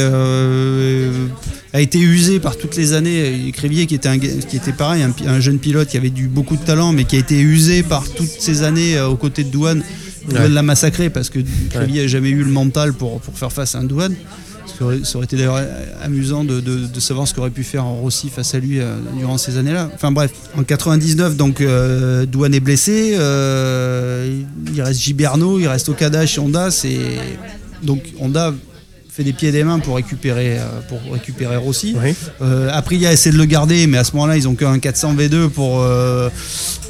a 1.74 1.82
été 1.82 2.00
usé 2.00 2.40
par 2.40 2.58
toutes 2.58 2.76
les 2.76 2.94
années. 2.94 3.52
Crivier 3.54 3.86
qui 3.86 3.96
était, 3.96 4.10
un, 4.10 4.18
qui 4.20 4.58
était 4.58 4.74
pareil, 4.74 5.04
un, 5.28 5.40
jeune 5.40 5.60
pilote 5.60 5.88
qui 5.90 5.98
avait 5.98 6.10
du, 6.10 6.28
beaucoup 6.28 6.56
de 6.58 6.64
talent, 6.64 6.92
mais 6.94 7.04
qui 7.06 7.16
a 7.16 7.20
été 7.20 7.40
usé 7.40 7.84
par 7.84 8.08
toutes 8.10 8.28
ces 8.40 8.64
années 8.64 8.98
euh, 8.98 9.08
aux 9.08 9.16
côtés 9.18 9.44
de 9.44 9.50
Douane. 9.50 9.84
Douane 10.28 10.44
Ouais. 10.44 10.50
l'a 10.50 10.62
massacré 10.64 11.10
parce 11.10 11.30
que 11.30 11.40
Crivier 11.72 12.02
n'a 12.04 12.08
jamais 12.08 12.30
eu 12.30 12.44
le 12.44 12.52
mental 12.52 12.94
pour, 12.94 13.20
pour 13.22 13.38
faire 13.38 13.52
face 13.52 13.74
à 13.76 13.80
un 13.80 13.84
Douane. 13.84 14.14
Ça 14.78 14.86
aurait, 14.86 15.00
ça 15.04 15.18
aurait 15.18 15.26
été 15.26 15.36
d'ailleurs 15.38 15.60
amusant 16.02 16.44
de, 16.44 16.60
de- 16.62 16.86
de 16.86 17.00
savoir 17.00 17.28
ce 17.28 17.34
qu'aurait 17.34 17.50
pu 17.50 17.64
faire 17.64 17.84
Rossi 17.86 18.30
face 18.30 18.54
à 18.54 18.60
lui 18.60 18.80
euh, 18.80 18.96
durant 19.18 19.38
ces 19.38 19.58
années-là. 19.58 19.90
Enfin 19.94 20.12
bref, 20.12 20.32
en 20.58 20.64
99, 20.64 21.36
donc 21.36 21.62
euh, 21.62 22.26
Douane 22.26 22.54
est 22.54 22.60
blessé, 22.60 23.16
euh, 23.18 24.40
il 24.74 24.82
reste 24.82 25.02
Giberno, 25.02 25.60
il 25.60 25.68
reste 25.68 25.90
Okada 25.90 26.26
chez 26.26 26.40
Honda. 26.40 26.70
C'est 26.72 26.98
donc 27.84 28.04
Honda 28.20 28.54
fait 29.20 29.26
des 29.26 29.34
pieds 29.34 29.50
et 29.50 29.52
des 29.52 29.66
mains 29.66 29.80
pour 29.80 29.98
récupérer, 29.98 30.58
euh, 30.60 30.64
pour 30.88 31.00
récupérer 31.12 31.58
Rossi. 31.58 31.94
Oui. 32.02 32.16
Euh, 32.42 32.70
Aprilia 32.72 33.12
essaie 33.12 33.32
de 33.32 33.38
le 33.38 33.44
garder, 33.44 33.86
mais 33.86 33.98
à 33.98 34.06
ce 34.06 34.14
moment-là, 34.14 34.38
ils 34.38 34.48
ont 34.48 34.56
qu'un 34.56 34.80
400 34.80 35.14
V2 35.16 35.50
pour 35.50 35.82
euh, 35.82 36.30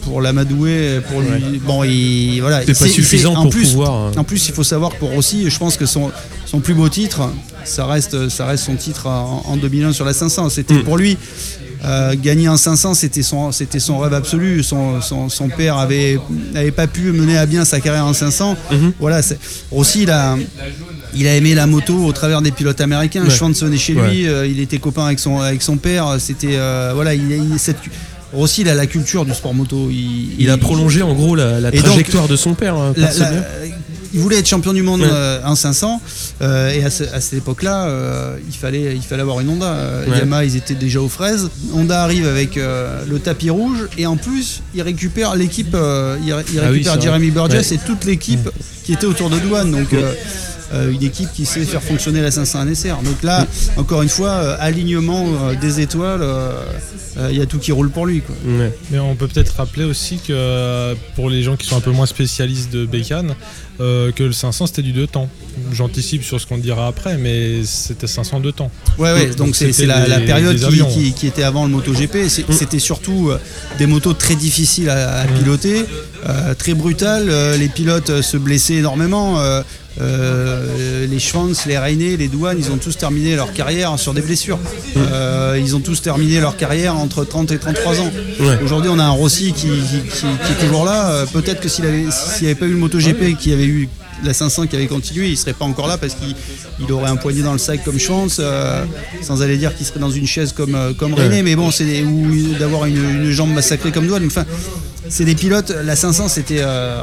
pour 0.04 0.22
l'amadouer, 0.22 1.00
pour 1.10 1.22
lui. 1.22 1.60
Bon, 1.66 1.84
il 1.84 2.40
voilà. 2.42 2.62
C'est 2.66 2.78
pas 2.78 2.88
suffisant 2.88 3.34
en 3.36 3.44
pour 3.44 3.52
plus, 3.52 3.70
pouvoir. 3.72 4.12
euh, 4.16 4.20
en 4.20 4.24
plus, 4.24 4.48
il 4.48 4.54
faut 4.54 4.64
savoir 4.64 4.92
pour 4.98 5.10
Rossi, 5.10 5.50
je 5.50 5.58
pense 5.58 5.76
que 5.76 5.88
son, 5.88 6.12
son 6.46 6.60
plus 6.60 6.76
beau 6.76 6.88
titre, 6.88 7.22
ça 7.66 7.88
reste, 7.88 8.30
ça 8.30 8.46
reste 8.46 8.66
son 8.66 8.76
titre 8.76 9.08
en, 9.08 9.44
en 9.48 9.58
2001 9.58 9.92
sur 9.94 10.06
la 10.06 10.14
500. 10.14 10.50
C'était 10.50 10.76
Mm. 10.76 10.84
pour 10.84 10.98
lui. 10.98 11.18
Euh, 11.86 12.14
gagner 12.22 12.50
en 12.50 12.58
500, 12.58 12.94
c'était 12.94 13.22
son, 13.24 13.52
c'était 13.52 13.80
son 13.80 14.00
rêve 14.00 14.14
absolu. 14.14 14.64
Son, 14.64 15.00
son, 15.02 15.30
son 15.30 15.48
père 15.50 15.78
avait, 15.78 16.20
n'avait 16.54 16.72
pas 16.72 16.88
pu 16.88 17.12
mener 17.12 17.38
à 17.38 17.46
bien 17.46 17.64
sa 17.66 17.80
carrière 17.80 18.06
en 18.06 18.14
500. 18.14 18.58
Mhm. 18.72 18.94
Voilà, 19.00 19.22
Rossi, 19.72 20.04
il 20.04 20.12
a, 20.12 20.38
il 21.16 21.28
a 21.28 21.36
aimé 21.36 21.56
la 21.56 21.68
moto 21.68 21.96
au 22.06 22.12
travers 22.12 22.42
des 22.42 22.52
pilotes 22.52 22.82
américains. 22.82 23.24
Ouais. 23.24 23.30
Schwanson 23.30 23.72
est 23.72 23.78
chez 23.78 23.96
Ouais. 23.96 24.10
lui, 24.10 24.28
euh, 24.28 24.46
il 24.46 24.60
était 24.60 24.80
copain 24.80 25.06
avec 25.06 25.20
son, 25.20 25.40
avec 25.40 25.62
son 25.62 25.78
père. 25.78 26.16
C'était, 26.20 26.56
euh, 26.58 26.92
voilà, 26.94 27.14
il, 27.14 27.32
il- 27.32 27.60
cette, 27.60 27.78
Rossi, 28.32 28.62
il 28.62 28.70
a 28.70 28.76
la 28.76 28.86
culture 28.86 29.26
du 29.26 29.34
sport 29.34 29.54
moto. 29.56 29.88
Il, 29.90 30.36
Il 30.40 30.50
a 30.52 30.58
prolongé 30.58 31.02
en 31.02 31.14
gros 31.16 31.36
la, 31.36 31.60
la 31.60 31.70
Et 31.70 31.78
donc, 31.78 31.86
trajectoire 31.86 32.28
de 32.28 32.36
son 32.36 32.54
père. 32.54 32.76
hein, 32.76 32.94
la- 32.96 33.08
personnellement. 33.08 33.42
la- 33.42 33.89
il 34.14 34.20
voulait 34.20 34.40
être 34.40 34.48
champion 34.48 34.74
du 34.74 34.82
monde 34.82 35.02
Ouais. 35.02 35.08
euh, 35.12 35.40
en 35.46 35.56
500 35.56 36.02
euh, 36.42 36.72
et 36.72 36.84
à, 36.84 36.90
ce- 36.90 37.04
à 37.04 37.22
cette 37.22 37.34
époque-là, 37.40 37.86
euh, 37.86 38.38
il 38.48 38.56
fallait 38.56 38.96
il 38.96 39.02
fallait 39.02 39.22
avoir 39.22 39.40
une 39.40 39.50
Honda. 39.50 39.76
Ouais. 40.08 40.18
Yamaha, 40.20 40.46
ils 40.46 40.56
étaient 40.56 40.74
déjà 40.76 41.02
aux 41.02 41.10
fraises. 41.10 41.50
Honda 41.74 42.04
arrive 42.04 42.28
avec 42.28 42.58
euh, 42.58 43.04
le 43.10 43.20
tapis 43.20 43.50
rouge 43.50 43.88
et 43.98 44.06
en 44.06 44.18
plus, 44.18 44.62
il 44.76 44.82
récupère 44.82 45.36
l'équipe, 45.36 45.76
il, 45.76 45.78
Ah 45.78 46.38
oui, 46.52 46.60
récupère 46.60 47.00
Jeremy 47.02 47.32
Burgess 47.32 47.70
Ouais. 47.72 47.76
et 47.76 47.80
toute 47.86 48.06
l'équipe 48.06 48.50
qui 48.84 48.94
était 48.94 49.06
autour 49.06 49.30
de 49.30 49.38
Douane. 49.40 49.72
Donc 49.72 49.94
une 50.74 51.04
équipe 51.04 51.30
qui 51.34 51.46
sait 51.46 51.64
faire 51.66 51.82
fonctionner 51.82 52.22
la 52.22 52.32
500 52.32 52.66
NSR. 52.66 52.98
Donc 53.04 53.24
là, 53.24 53.46
encore 53.78 54.02
une 54.02 54.10
fois, 54.10 54.30
euh, 54.30 54.56
alignement 54.60 55.26
euh, 55.28 55.56
des 55.56 55.80
étoiles, 55.82 56.22
euh, 56.22 56.52
euh, 57.18 57.30
il 57.32 57.38
y 57.38 57.42
a 57.42 57.46
tout 57.46 57.58
qui 57.60 57.72
roule 57.72 57.90
pour 57.90 58.06
lui. 58.06 58.22
Quoi. 58.22 58.36
Mais 58.92 59.00
on 59.00 59.16
peut 59.16 59.28
peut-être 59.28 59.56
rappeler 59.58 59.84
aussi 59.86 60.18
que 60.18 60.32
euh, 60.32 60.96
pour 61.16 61.30
les 61.30 61.42
gens 61.44 61.56
qui 61.56 61.66
sont 61.68 61.78
un 61.78 61.82
peu 61.82 61.92
moins 61.92 62.06
spécialistes 62.06 62.72
de 62.72 62.86
bécane, 62.86 63.34
euh, 63.82 64.12
que 64.12 64.24
le 64.24 64.32
500 64.34 64.68
c'était 64.68 64.82
du 64.82 64.92
deux 64.92 65.08
temps. 65.08 65.30
J'anticipe 65.74 66.24
sur 66.24 66.40
ce 66.40 66.46
qu'on 66.46 66.58
dira 66.58 66.88
après, 66.88 67.18
mais 67.18 67.64
c'était 67.64 68.08
500 68.08 68.40
deux 68.40 68.52
temps. 68.52 68.72
Ouais, 68.98 69.14
ouais, 69.14 69.28
Donc, 69.36 69.56
c'est 69.56 69.86
la, 69.86 70.20
période 70.20 70.58
qui, 70.58 70.66
avions. 70.66 70.88
qui- 70.90 71.14
qui 71.14 71.28
était 71.28 71.44
avant 71.44 71.66
le 71.66 71.72
MotoGP. 71.72 72.26
Mm. 72.26 72.30
C'était 72.54 72.80
surtout 72.80 73.30
euh, 73.30 73.40
des 73.78 73.86
motos 73.88 74.14
très 74.14 74.36
difficiles 74.36 74.90
à, 74.90 75.22
à 75.22 75.26
Mm. 75.26 75.40
piloter, 75.40 75.86
euh, 76.28 76.54
très 76.54 76.74
brutales. 76.74 77.30
euh, 77.30 77.58
les 77.58 77.70
pilotes 77.70 78.10
euh, 78.10 78.22
se 78.22 78.38
blessaient 78.38 78.76
énormément. 78.76 79.40
Euh, 80.02 81.06
les 81.08 81.20
Schwanz, 81.20 81.66
les 81.66 81.78
Rainer, 81.78 82.18
les 82.18 82.28
Douanes, 82.28 82.58
ils 82.60 82.72
ont 82.72 82.78
tous 82.78 82.98
terminé 82.98 83.36
leur 83.36 83.54
carrière 83.54 83.98
sur 84.00 84.14
des 84.14 84.22
blessures. 84.22 84.60
Euh, 84.98 85.60
ils 85.62 85.76
ont 85.76 85.80
tous 85.80 86.02
terminé 86.02 86.40
leur 86.40 86.58
carrière 86.58 86.96
entre 86.98 87.26
30 87.26 87.52
et 87.52 87.58
33 87.58 88.00
ans. 88.02 88.12
Ouais. 88.40 88.58
Aujourd'hui, 88.64 88.90
on 88.94 89.00
a 89.00 89.04
un 89.04 89.10
Rossi 89.12 89.54
qui, 89.54 89.68
qui- 89.68 90.02
qui- 90.10 90.22
qui 90.46 90.52
est 90.52 90.66
toujours 90.66 90.86
là. 90.86 91.10
Euh, 91.12 91.26
Peut-être 91.32 91.60
que 91.62 91.70
s'il 91.70 91.86
avait, 91.86 92.06
s'il 92.12 92.46
avait 92.48 92.56
pas 92.56 92.66
eu 92.66 92.72
le 92.72 92.78
MotoGP, 92.78 93.36
qui 93.38 93.52
avait 93.54 93.66
eu 93.66 93.90
la 94.24 94.34
500 94.34 94.68
qui 94.68 94.76
avait 94.76 94.88
continué, 94.88 95.30
il 95.30 95.38
serait 95.38 95.54
pas 95.54 95.64
encore 95.66 95.88
là 95.88 95.98
parce 95.98 96.16
qu'il 96.16 96.36
il 96.82 96.92
aurait 96.92 97.10
un 97.10 97.16
poignet 97.16 97.42
dans 97.42 97.54
le 97.54 97.58
sac 97.60 97.84
comme 97.86 97.98
Schwanz, 98.00 98.38
euh, 98.40 98.84
sans 99.22 99.42
aller 99.42 99.58
dire 99.58 99.76
qu'il 99.76 99.86
serait 99.86 100.00
dans 100.00 100.10
une 100.12 100.28
chaise 100.28 100.52
comme, 100.54 100.78
comme. 100.98 101.14
René, 101.14 101.42
mais 101.44 101.56
bon, 101.56 101.72
c'est 101.72 102.04
ou 102.04 102.54
d'avoir 102.60 102.86
une, 102.86 102.98
une 102.98 103.32
jambe 103.32 103.54
massacrée 103.54 103.92
comme 103.92 104.08
Douane. 104.08 104.26
Enfin, 104.26 104.46
c'est 105.10 105.26
des 105.26 105.36
pilotes. 105.36 105.72
La 105.84 105.96
500, 105.96 106.28
c'était 106.28 106.62
euh, 106.62 107.02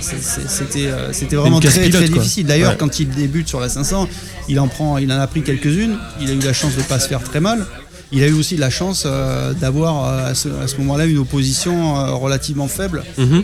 c'était 0.00 0.86
euh, 0.86 1.12
c'était 1.12 1.36
vraiment 1.36 1.60
très, 1.60 1.88
difficile. 1.88 2.46
D'ailleurs, 2.46 2.72
Ouais. 2.72 2.76
quand 2.78 3.00
il 3.00 3.08
débute 3.08 3.48
sur 3.48 3.60
la 3.60 3.68
500, 3.68 4.08
il 4.48 4.60
en 4.60 4.68
prend, 4.68 4.98
il 4.98 5.10
en 5.12 5.18
a 5.18 5.26
pris 5.26 5.42
quelques-unes. 5.42 5.96
Il 6.20 6.30
a 6.30 6.34
eu 6.34 6.40
la 6.40 6.52
chance 6.52 6.76
de 6.76 6.82
pas 6.82 6.98
se 6.98 7.08
faire 7.08 7.22
très 7.22 7.40
mal. 7.40 7.66
Il 8.12 8.22
a 8.22 8.28
eu 8.28 8.34
aussi 8.34 8.56
la 8.56 8.70
chance 8.70 9.02
euh, 9.04 9.52
d'avoir 9.52 10.04
à 10.04 10.34
ce, 10.34 10.48
moment-là 10.78 11.06
une 11.06 11.18
opposition 11.18 12.16
relativement 12.16 12.68
faible. 12.68 13.02
Mhm. 13.18 13.42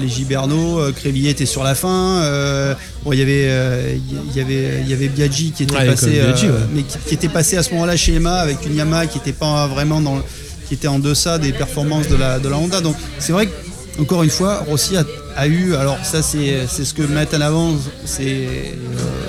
Les 0.00 0.08
Giberno, 0.08 0.80
Crévillier 0.92 1.30
était 1.30 1.44
sur 1.46 1.62
la 1.62 1.74
fin. 1.74 2.22
bon, 3.04 3.12
il 3.12 3.18
y 3.18 3.22
avait, 3.22 3.98
il 4.30 4.36
y 4.36 4.40
avait, 4.40 4.80
il 4.82 4.88
y 4.88 4.92
avait 4.94 5.08
Biaggi 5.08 5.52
qui 5.52 5.64
était 5.64 5.74
Ouais, 5.74 5.86
passé, 5.86 6.06
comme 6.06 6.32
Biaggi, 6.32 6.46
ouais. 6.46 6.52
mais 6.74 6.82
qui, 6.84 6.96
qui 7.06 7.14
était 7.14 7.28
passé 7.28 7.56
à 7.58 7.62
ce 7.62 7.70
moment-là 7.72 7.96
chez 7.96 8.14
Emma 8.14 8.36
avec 8.36 8.64
une 8.66 8.76
Yamaha 8.76 9.06
qui 9.08 9.18
était 9.18 9.32
pas 9.32 9.66
vraiment 9.66 10.00
dans, 10.00 10.22
qui 10.68 10.74
était 10.74 10.88
en 10.88 10.98
deçà 10.98 11.38
des 11.38 11.52
performances 11.52 12.08
de 12.08 12.16
la, 12.16 12.38
de 12.38 12.48
la 12.48 12.56
Honda. 12.58 12.80
Donc 12.80 12.96
c'est 13.18 13.32
vrai 13.32 13.46
que 13.46 13.52
encore 14.00 14.22
une 14.22 14.30
fois, 14.30 14.62
Rossi 14.68 14.96
a, 14.96 15.04
a 15.36 15.48
eu, 15.48 15.74
alors 15.74 15.98
ça 16.04 16.22
c'est 16.22 16.66
c'est 16.68 16.84
ce 16.84 16.94
que 16.94 17.02
mettent 17.02 17.34
en 17.34 17.40
avant, 17.40 17.74
c'est 18.04 18.22
euh, 18.26 18.72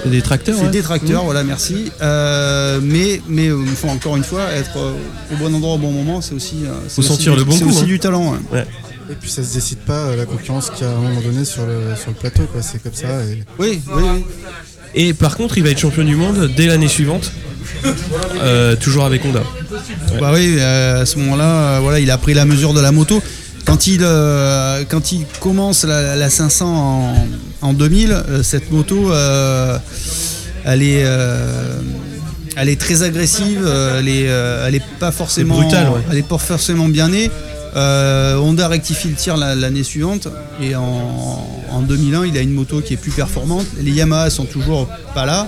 C'est 0.04 0.10
des 0.12 0.21
tracteurs. 0.21 0.56
c'est 0.60 0.65
ouais. 0.65 0.69
des 0.69 0.82
tracteurs, 0.84 1.23
voilà, 1.23 1.43
merci. 1.43 1.91
Euh, 2.02 2.80
mais 2.84 3.19
mais 3.28 3.47
euh, 3.47 3.58
il 3.65 3.75
faut 3.75 3.88
encore 3.88 4.15
une 4.15 4.23
fois 4.23 4.43
être 4.52 4.78
euh, 4.78 4.93
au 5.34 5.38
bon 5.38 5.56
endroit 5.56 5.73
au 5.73 5.78
bon 5.80 5.91
moment, 5.91 6.21
c'est 6.21 6.36
aussi, 6.36 6.58
c'est 6.88 6.93
Faut 6.95 6.99
aussi 7.02 7.10
sentir 7.10 7.34
du- 7.34 7.39
le 7.39 7.45
bon 7.45 7.54
c'est 7.54 7.63
coup, 7.63 7.69
aussi 7.69 7.82
hein. 7.82 7.86
du 7.86 7.99
talent. 7.99 8.36
ouais. 8.52 8.65
Et 9.12 9.15
puis 9.15 9.32
ça 9.32 9.43
se 9.43 9.52
décide 9.56 9.80
pas 9.80 10.15
la 10.15 10.25
concurrence 10.25 10.69
qu'il 10.69 10.86
y 10.86 10.88
a 10.88 10.91
à 10.91 10.95
un 10.95 10.99
moment 11.02 11.19
donné 11.21 11.43
sur 11.43 11.65
le, 11.65 11.95
sur 11.99 12.10
le 12.12 12.15
plateau, 12.15 12.43
quoi. 12.43 12.62
C'est 12.62 12.78
comme 12.84 12.93
ça. 12.93 13.23
Et... 13.25 13.43
Oui, 13.58 13.82
oui, 13.95 14.04
oui. 14.06 14.23
Et 14.93 15.13
par 15.15 15.36
contre, 15.36 15.58
il 15.58 15.63
va 15.63 15.71
être 15.71 15.80
champion 15.80 16.04
du 16.04 16.15
monde 16.15 16.52
dès 16.56 16.67
l'année 16.67 16.88
suivante. 16.88 17.32
Euh, 18.41 18.75
toujours 18.75 19.06
avec 19.06 19.25
Honda. 19.25 19.41
Bah 20.19 20.31
oui, 20.33 20.55
euh, 20.59 21.01
à 21.01 21.05
ce 21.05 21.17
moment-là, 21.19 21.45
euh, 21.45 21.79
voilà, 21.81 21.99
il 21.99 22.09
a 22.11 22.17
pris 22.17 22.33
la 22.33 22.45
mesure 22.45 22.73
de 22.73 22.79
la 22.81 22.91
moto. 22.91 23.21
Quand 23.65 23.87
il, 23.87 23.99
euh, 24.03 24.83
quand 24.89 25.11
il 25.11 25.25
commence 25.39 25.83
la, 25.83 26.15
la 26.15 26.29
500 26.29 26.65
en, 27.61 27.67
en 27.69 27.73
2000, 27.73 28.11
euh, 28.11 28.43
cette 28.43 28.71
moto, 28.71 29.11
elle, 30.65 30.81
est, 30.81 31.05
elle 32.55 32.69
est 32.69 32.79
très 32.79 33.03
agressive, 33.03 33.61
euh, 33.63 33.99
elle 33.99 34.07
est, 34.07 34.27
euh, 34.27 34.65
elle 34.67 34.75
est 34.75 34.83
pas 34.99 35.11
forcément, 35.11 35.55
C'est 35.55 35.61
brutal, 35.61 35.89
ouais. 35.89 36.01
elle 36.11 36.17
est 36.17 36.27
pas 36.27 36.37
forcément 36.37 36.87
bien 36.87 37.09
née. 37.09 37.29
Euh, 37.75 38.35
Honda 38.37 38.67
rectifie 38.67 39.09
le 39.09 39.13
tir 39.13 39.37
la- 39.37 39.53
l'année 39.53 39.83
suivante 39.83 40.27
et 40.59 40.75
en, 40.75 41.47
en 41.69 41.81
2001, 41.81 42.25
il 42.25 42.35
a 42.37 42.41
une 42.41 42.51
moto 42.53 42.81
qui 42.81 42.93
est 42.95 42.97
plus 42.97 43.11
performante. 43.11 43.65
Les 43.79 43.91
Yamaha 43.91 44.31
sont 44.31 44.45
toujours 44.45 44.87
pas 45.13 45.25
là. 45.27 45.47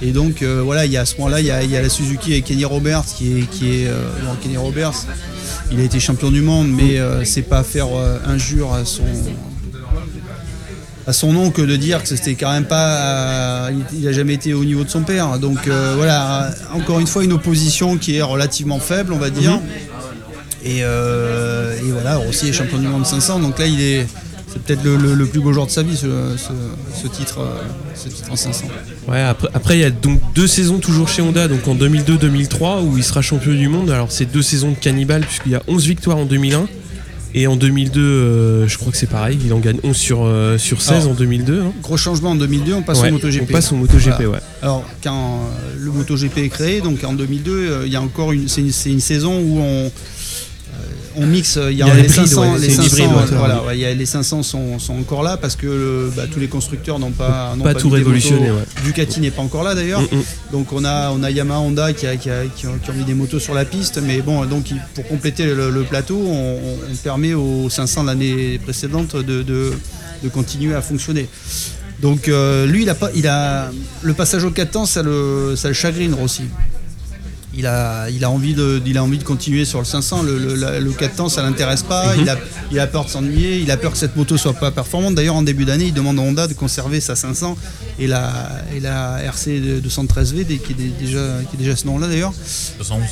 Et 0.00 0.12
donc 0.12 0.42
euh, 0.42 0.62
voilà, 0.62 0.86
il 0.86 0.92
y 0.92 0.96
a 0.96 1.00
à 1.00 1.04
ce 1.04 1.16
moment-là, 1.16 1.40
il 1.40 1.46
y 1.46 1.50
a, 1.50 1.62
il 1.62 1.70
y 1.70 1.76
a 1.76 1.82
la 1.82 1.88
Suzuki 1.88 2.34
et 2.34 2.42
Kenny 2.42 2.64
Roberts 2.64 3.04
qui 3.04 3.38
est, 3.38 3.42
qui 3.50 3.82
est 3.82 3.88
euh, 3.88 4.08
bon, 4.24 4.36
Kenny 4.42 4.56
Roberts. 4.56 5.06
Il 5.70 5.80
a 5.80 5.82
été 5.82 6.00
champion 6.00 6.30
du 6.30 6.40
monde, 6.40 6.68
mais 6.70 6.98
euh, 6.98 7.24
c'est 7.24 7.42
pas 7.42 7.62
faire 7.62 7.88
injure 8.26 8.72
à 8.72 8.84
son 8.84 9.04
à 11.06 11.12
son 11.14 11.32
nom 11.32 11.50
que 11.50 11.62
de 11.62 11.74
dire 11.76 12.02
que 12.02 12.08
c'était 12.08 12.34
quand 12.34 12.52
même 12.52 12.66
pas, 12.66 13.70
il, 13.94 14.06
a 14.06 14.12
jamais 14.12 14.34
été 14.34 14.52
au 14.52 14.62
niveau 14.62 14.84
de 14.84 14.90
son 14.90 15.04
père. 15.04 15.38
Donc 15.38 15.66
voilà, 15.66 16.50
encore 16.74 17.00
une 17.00 17.06
fois 17.06 17.24
une 17.24 17.32
opposition 17.32 17.96
qui 17.96 18.16
est 18.16 18.22
relativement 18.22 18.78
faible, 18.78 19.14
on 19.14 19.18
va 19.18 19.30
dire. 19.30 19.58
Et, 20.64 20.80
euh, 20.82 21.78
et 21.78 21.90
voilà, 21.92 22.16
Rossi 22.16 22.48
est 22.48 22.52
champion 22.52 22.78
du 22.78 22.88
monde 22.88 23.06
500, 23.06 23.38
donc 23.40 23.58
là 23.58 23.66
il 23.66 23.80
est, 23.80 24.06
c'est 24.52 24.62
peut-être 24.62 24.82
le, 24.84 24.96
le- 24.96 25.14
le 25.14 25.26
plus 25.26 25.40
beau 25.40 25.52
jour 25.52 25.66
de 25.66 25.70
sa 25.70 25.82
vie, 25.82 25.96
ce, 25.96 26.06
ce- 26.36 27.02
ce 27.02 27.06
titre, 27.08 27.40
euh, 27.40 27.60
ce 27.94 28.08
titre 28.08 28.30
en 28.32 28.36
500. 28.36 28.64
Ouais, 29.08 29.20
après, 29.20 29.48
après, 29.54 29.76
il 29.78 29.80
y 29.80 29.84
a 29.84 29.90
donc 29.90 30.20
deux 30.34 30.46
saisons 30.46 30.78
toujours 30.78 31.08
chez 31.08 31.22
Honda, 31.22 31.48
donc 31.48 31.66
en 31.68 31.74
2002-2003 31.74 32.82
où 32.84 32.96
il 32.96 33.04
sera 33.04 33.22
champion 33.22 33.52
du 33.52 33.68
monde. 33.68 33.90
Alors 33.90 34.10
c'est 34.12 34.26
deux 34.26 34.42
saisons 34.42 34.70
de 34.70 34.76
cannibale 34.76 35.22
puisqu'il 35.22 35.52
y 35.52 35.54
a 35.54 35.62
11 35.68 35.86
victoires 35.86 36.16
en 36.18 36.24
2001 36.24 36.66
et 37.34 37.46
en 37.46 37.56
2002, 37.56 38.00
euh, 38.00 38.66
je 38.68 38.78
crois 38.78 38.90
que 38.90 38.96
c'est 38.96 39.06
pareil, 39.08 39.38
il 39.44 39.52
en 39.52 39.58
gagne 39.58 39.78
11 39.84 39.94
sur, 39.94 40.20
euh, 40.24 40.56
sur 40.56 40.80
16 40.80 41.02
Alors, 41.02 41.10
en 41.10 41.14
2002. 41.14 41.60
hein. 41.60 41.72
Gros 41.82 41.98
changement 41.98 42.30
en 42.30 42.34
2002, 42.36 42.72
on 42.72 42.82
passe 42.82 43.00
Ouais, 43.02 43.10
au 43.10 43.12
MotoGP. 43.12 43.42
On 43.42 43.52
passe 43.52 43.70
au 43.70 43.76
MotoGP, 43.76 44.06
Voilà. 44.22 44.28
ouais. 44.30 44.38
Alors, 44.62 44.84
quand 45.04 45.40
le 45.78 45.90
MotoGP 45.92 46.38
est 46.38 46.48
créé, 46.48 46.80
donc 46.80 47.04
en 47.04 47.12
2002, 47.12 47.52
euh, 47.52 47.82
il 47.86 47.92
y 47.92 47.96
a 47.96 48.00
encore 48.00 48.32
une, 48.32 48.48
c'est 48.48 48.62
une, 48.90 49.00
saison 49.00 49.38
où 49.40 49.58
on, 49.60 49.92
on 51.18 51.26
mixe, 51.26 51.56
euh, 51.56 51.70
il 51.72 51.78
y 51.78 51.82
a, 51.82 51.86
y 51.86 51.90
les 51.90 52.04
hybride, 52.04 52.26
500, 52.28 52.40
ouais, 52.52 52.58
les 52.58 52.70
c'est 52.70 52.76
une 52.76 52.82
500, 52.88 52.96
hybride, 53.04 53.10
ouais. 53.32 53.36
voilà, 53.38 53.62
ouais, 53.64 53.76
il 53.76 53.80
y 53.80 53.84
a- 53.84 53.92
les 53.94 54.06
500 54.06 54.42
sont, 54.42 54.78
sont 54.78 54.94
encore 54.98 55.22
là 55.22 55.36
parce 55.36 55.56
que 55.56 55.66
euh, 55.66 56.08
bah, 56.16 56.22
tous 56.32 56.38
les 56.40 56.48
constructeurs 56.48 56.98
n'ont 56.98 57.10
pas, 57.10 57.54
n'ont 57.56 57.64
Pas 57.64 57.74
tout 57.74 57.88
révolutionné. 57.90 58.48
Ducati 58.84 59.20
n'est 59.20 59.30
pas 59.30 59.42
encore 59.42 59.64
là 59.64 59.74
d'ailleurs. 59.74 60.00
Mm, 60.02 60.16
mm. 60.16 60.22
Donc 60.52 60.72
on 60.72 60.84
a, 60.84 61.10
on 61.10 61.22
a 61.22 61.30
Yamaha 61.30 61.60
Honda 61.60 61.92
qui, 61.92 62.06
a- 62.06 62.16
qui, 62.16 62.30
a- 62.30 62.44
qui 62.46 62.66
ont, 62.66 62.78
qui 62.82 62.90
ont 62.90 62.94
mis 62.94 63.04
des 63.04 63.14
motos 63.14 63.40
sur 63.40 63.54
la 63.54 63.64
piste, 63.64 64.00
mais 64.02 64.20
bon, 64.22 64.44
donc 64.46 64.66
pour 64.94 65.06
compléter 65.06 65.44
le, 65.46 65.70
le 65.70 65.82
plateau, 65.82 66.16
on, 66.18 66.58
on 66.92 66.96
permet 67.02 67.34
aux 67.34 67.68
500 67.68 68.02
de 68.02 68.06
l'année 68.08 68.58
précédente 68.62 69.16
de, 69.16 69.42
de- 69.42 69.72
de 70.22 70.28
continuer 70.28 70.74
à 70.74 70.82
fonctionner. 70.82 71.28
Donc 72.00 72.28
euh, 72.28 72.64
lui, 72.66 72.82
il 72.82 72.90
a 72.90 72.94
pas, 72.94 73.10
il 73.14 73.26
a 73.26 73.70
le 74.02 74.14
passage 74.14 74.44
au 74.44 74.50
4 74.50 74.70
temps, 74.70 74.86
ça 74.86 75.02
le, 75.02 75.54
ça 75.56 75.66
le 75.68 75.74
chagrine 75.74 76.14
Rossi. 76.14 76.42
Il 77.54 77.66
a, 77.66 78.08
il 78.10 78.24
a 78.24 78.30
envie 78.30 78.52
de, 78.54 78.80
il 78.86 78.98
a 78.98 79.02
envie 79.02 79.16
de 79.18 79.24
continuer 79.24 79.64
sur 79.64 79.78
le 79.78 79.84
500. 79.86 80.22
Le, 80.22 80.38
le, 80.38 80.54
la- 80.54 80.78
le 80.80 80.90
4 80.92 81.16
temps, 81.16 81.28
ça 81.28 81.42
l'intéresse 81.42 81.82
pas. 81.82 82.14
Mhm. 82.14 82.22
Il 82.22 82.28
a, 82.28 82.36
il 82.72 82.78
a 82.78 82.86
peur 82.86 83.06
de 83.06 83.10
s'ennuyer. 83.10 83.58
Il 83.58 83.70
a 83.70 83.76
peur 83.78 83.92
que 83.92 83.98
cette 83.98 84.16
moto 84.16 84.36
soit 84.36 84.52
pas 84.52 84.70
performante. 84.70 85.14
D'ailleurs, 85.14 85.34
en 85.36 85.42
début 85.42 85.64
d'année, 85.64 85.86
il 85.86 85.94
demande 85.94 86.18
à 86.18 86.22
Honda 86.22 86.46
de 86.46 86.52
conserver 86.54 87.00
sa 87.00 87.16
500 87.16 87.56
et 87.98 88.06
la, 88.06 88.30
et 88.76 88.80
la 88.80 89.18
RC 89.24 89.60
de- 89.60 89.80
213V 89.80 90.44
dès- 90.44 90.58
qui 90.58 90.72
est 90.72 90.74
dé- 90.76 90.92
déjà, 91.00 91.20
qui 91.50 91.56
est 91.56 91.58
déjà 91.64 91.74
ce 91.74 91.86
nom-là 91.86 92.06
d'ailleurs. 92.06 92.32
211. 92.78 93.02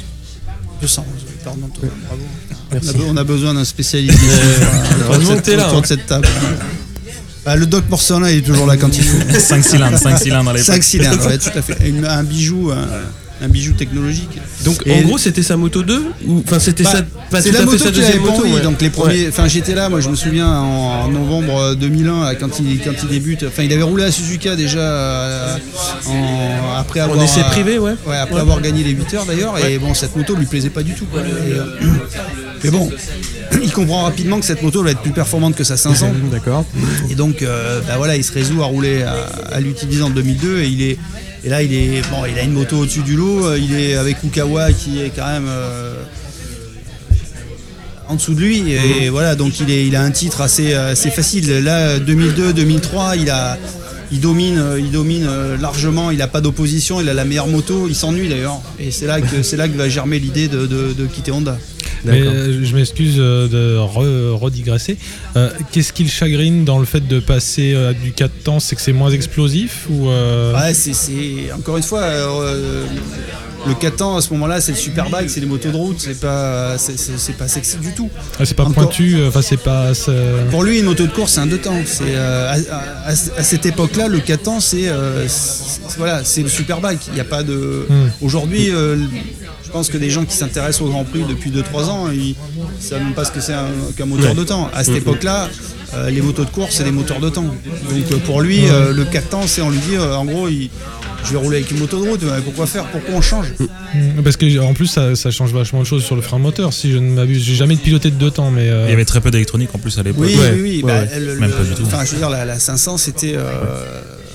211. 0.83 1.07
Pardon, 1.42 1.68
toi, 1.68 1.88
bravo. 2.07 2.22
Merci. 2.72 2.90
On 2.90 2.90
a, 2.90 2.99
be- 2.99 3.07
on 3.12 3.16
a 3.16 3.25
besoin 3.25 3.55
d'un 3.55 3.64
spécialiste 3.64 4.18
heureusement 5.09 5.31
autour 5.35 5.40
de 5.40 5.44
cette- 5.46 5.61
hein. 5.61 5.81
de 5.81 5.87
cette 5.87 6.07
table. 6.07 6.29
Bah, 7.44 7.57
le 7.57 7.64
Doc 7.66 7.85
Morcella, 7.88 8.31
il 8.33 8.38
est 8.38 8.42
toujours 8.42 8.66
là 8.66 8.77
quand 8.77 8.94
il 8.96 9.03
faut. 9.05 9.16
5 9.38 9.64
cylindres, 9.64 9.99
5 9.99 10.18
cylindres 10.18 10.51
à 10.51 10.53
l'époque. 10.53 10.66
5 10.66 10.83
cylindres, 10.83 11.27
ouais, 11.27 11.38
tout 11.38 11.51
à 11.57 11.62
fait. 11.62 11.88
Une- 11.88 12.05
un 12.05 12.22
bijou, 12.25 12.70
un, 12.72 12.87
un 13.42 13.49
bijou 13.49 13.72
technologique. 13.75 14.38
Donc 14.64 14.83
Et- 14.87 14.92
en 14.92 15.03
gros, 15.03 15.18
c'était 15.18 15.42
sa 15.42 15.57
moto 15.57 15.83
2 15.83 16.05
ou 16.27 16.42
enfin 16.46 16.59
c'était 16.59 16.85
Bah, 16.85 16.90
sa 17.31 17.42
c'est 17.42 17.53
la 17.53 17.62
moto 17.66 17.77
sa 17.79 17.90
deuxième 17.90 18.20
moto. 18.22 18.42
ouais. 18.44 18.61
Donc 18.62 18.81
les 18.81 18.88
premiers, 18.90 19.29
enfin 19.29 19.46
j'étais 19.46 19.75
là, 19.75 19.88
moi 19.90 20.01
je 20.01 20.09
me 20.09 20.16
souviens 20.16 20.49
en, 20.49 21.05
en 21.05 21.09
novembre 21.09 21.75
2001 21.75 22.25
là, 22.25 22.35
quand 22.35 22.59
il 22.61 22.81
quand 22.81 22.92
il 23.03 23.09
débute. 23.09 23.44
Enfin 23.46 23.62
il 23.64 23.72
avait 23.72 23.83
roulé 23.83 24.05
à 24.05 24.11
Suzuka 24.11 24.57
déjà 24.57 24.79
euh, 24.79 25.57
en- 26.07 26.77
après 26.79 27.01
avoir 27.01 27.22
essai 27.22 27.42
privé, 27.51 27.79
ouais. 27.79 27.92
Ouais, 28.07 28.16
après 28.16 28.37
Ouais. 28.37 28.40
avoir 28.40 28.61
gagné 28.61 28.83
les 28.85 28.90
8 28.92 29.14
heures 29.14 29.27
d'ailleurs. 29.27 29.59
Et 29.66 29.79
bon 29.79 29.92
cette 29.94 30.16
moto 30.16 30.35
lui 30.35 30.46
plaisait 30.46 30.70
pas 30.70 30.83
du 30.83 30.94
tout. 30.94 31.05
quoi. 31.07 31.20
Et, 31.20 31.53
euh, 31.53 31.64
mais 32.64 32.70
bon, 32.70 32.90
il 33.62 33.72
comprend 33.72 34.03
rapidement 34.05 34.38
que 34.40 34.46
cette 34.46 34.62
moto 34.62 34.83
va 34.83 34.90
être 34.92 35.01
plus 35.03 35.12
performante 35.12 35.55
que 35.57 35.64
sa 35.64 35.77
500. 35.77 36.11
D'accord. 36.33 36.64
Et 37.11 37.14
donc, 37.14 37.42
euh, 37.42 37.81
bah 37.87 37.94
voilà, 37.99 38.16
il 38.16 38.25
se 38.25 38.33
résout 38.33 38.62
à 38.62 38.66
rouler, 38.66 39.03
à, 39.03 39.14
à 39.55 39.61
l'utiliser 39.61 40.03
en 40.03 40.11
2002. 40.11 40.61
Et 40.61 40.68
il 40.68 40.83
est, 40.83 40.99
et 41.46 41.48
là, 41.48 41.62
il 41.62 41.72
est, 41.72 42.02
bon, 42.11 42.24
il 42.30 42.37
a 42.38 42.42
une 42.42 42.52
moto 42.52 42.76
au-dessus 42.78 43.02
du 43.02 43.14
lot. 43.14 43.46
euh, 43.46 43.56
Il 43.59 43.72
est 43.78 43.94
avec 43.94 44.16
Ukawa 44.24 44.72
qui 44.72 45.00
est 45.00 45.11
quand 45.14 45.26
même 45.28 45.46
euh, 45.48 45.94
en 48.09 48.16
dessous 48.16 48.35
de 48.35 48.40
lui. 48.40 48.72
Et 48.72 49.09
voilà, 49.11 49.35
donc 49.37 49.61
il, 49.61 49.70
est, 49.70 49.87
il 49.87 49.94
a 49.96 50.02
un 50.02 50.11
titre 50.11 50.40
assez, 50.40 50.74
assez 50.74 51.11
facile. 51.11 51.61
Là, 51.61 51.98
2002, 52.00 52.52
2003, 52.52 53.16
il 53.16 53.30
a, 53.30 53.59
il 54.12 54.20
domine, 54.20 54.59
euh, 54.59 54.78
il 54.80 54.90
domine 54.90 55.26
euh, 55.28 55.56
largement, 55.56 56.11
il 56.11 56.18
n'a 56.18 56.26
pas 56.28 56.40
d'opposition, 56.40 57.00
il 57.00 57.09
a 57.09 57.14
la 57.14 57.24
meilleure 57.24 57.46
moto, 57.48 57.87
il 57.88 57.94
s'ennuie 57.94 58.28
d'ailleurs. 58.28 58.61
Et 58.80 58.90
c'est 58.90 59.06
là 59.06 59.20
que 59.20 59.56
là 59.56 59.68
que 59.68 59.76
va 59.76 59.88
germer 59.88 60.18
l'idée 60.18 60.48
de, 60.48 60.66
de- 60.66 60.92
de 60.92 61.06
quitter 61.06 61.30
Honda. 61.32 61.59
Mais 62.04 62.20
euh, 62.20 62.64
je 62.64 62.74
m'excuse 62.76 63.16
euh, 63.18 63.48
de 63.48 63.78
re- 63.78 64.30
redigresser. 64.37 64.96
Euh, 65.37 65.50
Qu'est-ce 65.72 65.92
qui 65.92 66.04
le 66.04 66.11
chagrine 66.11 66.64
dans 66.64 66.78
le 66.78 66.85
fait 66.85 67.06
de 67.06 67.18
passer 67.20 67.72
euh, 67.74 67.90
à 67.90 67.92
du 67.94 68.12
4 68.12 68.30
temps? 68.44 68.61
C'est 68.61 68.76
que 68.76 68.82
c'est 68.82 68.92
moins 68.92 69.11
explosif 69.11 69.87
ou 69.90 70.09
euh, 70.09 70.54
Ouais, 70.54 70.74
c'est, 70.74 71.52
encore 71.52 71.76
une 71.76 71.82
fois 71.82 72.00
euh, 72.02 72.85
le 73.66 73.74
4 73.74 74.02
ans 74.02 74.16
à 74.16 74.20
ce 74.20 74.32
moment-là, 74.35 74.61
c'est 74.61 74.72
le 74.72 74.78
superbike, 74.78 75.28
c'est 75.28 75.40
les 75.40 75.46
motos 75.46 75.70
de 75.70 75.76
route, 75.76 75.96
c'est 75.98 76.20
pas 76.20 76.78
c'est, 76.78 77.37
pas 77.37 77.48
sexy 77.48 77.78
du 77.78 77.92
tout. 77.92 78.09
ah, 78.38 78.44
c'est 78.44 78.54
pas 78.54 78.62
encore- 78.64 78.85
pointu 78.85 79.16
Enfin, 79.26 79.42
c'est 79.42 79.56
pas. 79.56 79.90
Pour 80.50 80.62
lui, 80.62 80.78
une 80.78 80.85
moto 80.85 81.04
de 81.06 81.11
course, 81.12 81.32
c'est 81.32 81.40
un 81.40 81.46
deux 81.46 81.59
temps. 81.59 81.76
C'est 81.85 82.04
euh, 82.14 82.52
à, 82.70 82.74
à- 83.09 83.11
à- 83.11 83.42
cette 83.42 83.66
époque-là, 83.66 84.06
le 84.09 84.20
4 84.20 84.48
ans, 84.48 84.61
c'est 84.61 84.87
euh, 84.88 85.26
voilà, 85.98 86.22
c'est 86.24 86.42
le 86.42 86.48
superbike. 86.48 87.00
Il 87.09 87.14
n'y 87.14 87.20
a 87.20 87.24
pas 87.24 87.42
de. 87.42 87.87
Hmm. 87.88 88.09
Aujourd'hui, 88.22 88.70
euh, 88.70 88.96
je 89.66 89.70
pense 89.72 89.88
que 89.90 89.98
des 89.98 90.11
gens 90.11 90.24
qui 90.24 90.37
s'intéressent 90.37 90.83
au 90.83 90.90
Grand 90.90 91.05
Prix 91.05 91.24
depuis 91.29 91.50
2-3 91.50 91.85
ans, 91.90 92.09
ils 92.12 92.31
ne 92.31 92.81
savent 92.81 93.02
même 93.02 93.14
pas 93.14 93.24
ce 93.24 93.33
que 93.33 93.40
c'est 93.40 93.52
un- 93.52 93.66
qu'un 93.96 94.07
moteur 94.07 94.31
Ouais. 94.31 94.35
de 94.37 94.44
temps. 94.44 94.70
À 94.72 94.85
cette 94.85 94.96
époque-là, 94.96 95.48
euh, 95.94 96.09
les 96.11 96.22
motos 96.22 96.44
de 96.44 96.50
course, 96.50 96.76
c'est 96.76 96.85
des 96.85 96.92
moteurs 96.92 97.20
de 97.20 97.29
temps. 97.29 97.42
Donc 97.42 98.12
euh, 98.12 98.16
pour 98.24 98.40
lui, 98.40 98.61
euh, 98.68 98.92
le 98.92 99.05
4 99.05 99.29
temps, 99.31 99.46
c'est 99.46 99.61
on 99.62 99.70
lui 99.70 99.79
dit, 99.79 99.96
euh, 99.96 100.14
en 100.14 100.24
gros, 100.24 100.48
il- 100.48 100.70
je 101.24 101.33
vais 101.33 101.38
rouler 101.38 101.57
avec 101.59 101.70
une 101.72 101.79
moto 101.79 102.02
de 102.02 102.09
route. 102.09 102.22
mais 102.22 102.40
Pourquoi 102.44 102.66
faire? 102.66 102.85
Pourquoi 102.85 103.14
on 103.16 103.20
change? 103.20 103.46
Hmm, 103.59 104.22
Parce 104.22 104.37
que 104.37 104.59
en 104.61 104.72
plus, 104.74 104.87
ça, 104.87 105.16
ça 105.16 105.31
change 105.33 105.52
vachement 105.52 105.81
de 105.81 105.85
choses 105.87 106.05
sur 106.05 106.14
le 106.14 106.22
frein 106.22 106.38
moteur. 106.38 106.72
Si 106.72 106.92
je 106.92 106.98
ne 106.98 107.11
m'abuse, 107.11 107.42
j'ai 107.42 107.57
jamais 107.57 107.74
piloté 107.76 108.11
de 108.11 108.16
deux 108.16 108.31
temps, 108.31 108.50
mais. 108.52 108.68
euh, 108.68 108.85
Il 108.87 108.90
y 108.90 108.94
avait 108.94 109.05
très 109.05 109.20
peu 109.20 109.33
d'électronique 109.33 109.70
en 109.74 109.79
plus 109.79 109.98
à 109.98 110.02
l'époque. 110.05 110.24
Oui, 110.24 110.37
Ouais, 110.37 110.52
oui, 110.55 110.61
oui. 110.62 110.76
ouais, 110.85 110.92
bah, 110.92 111.00
ouais. 111.12 111.18
le- 111.20 111.35
Même 111.40 111.50
le- 111.50 111.57
pas 111.57 111.64
du 111.64 111.70
tout. 111.74 111.83
Enfin, 111.85 112.05
je 112.05 112.12
veux 112.12 112.18
dire, 112.18 112.31
la, 112.31 112.44
la 112.44 112.59
500, 112.61 112.96
c'était. 112.98 113.35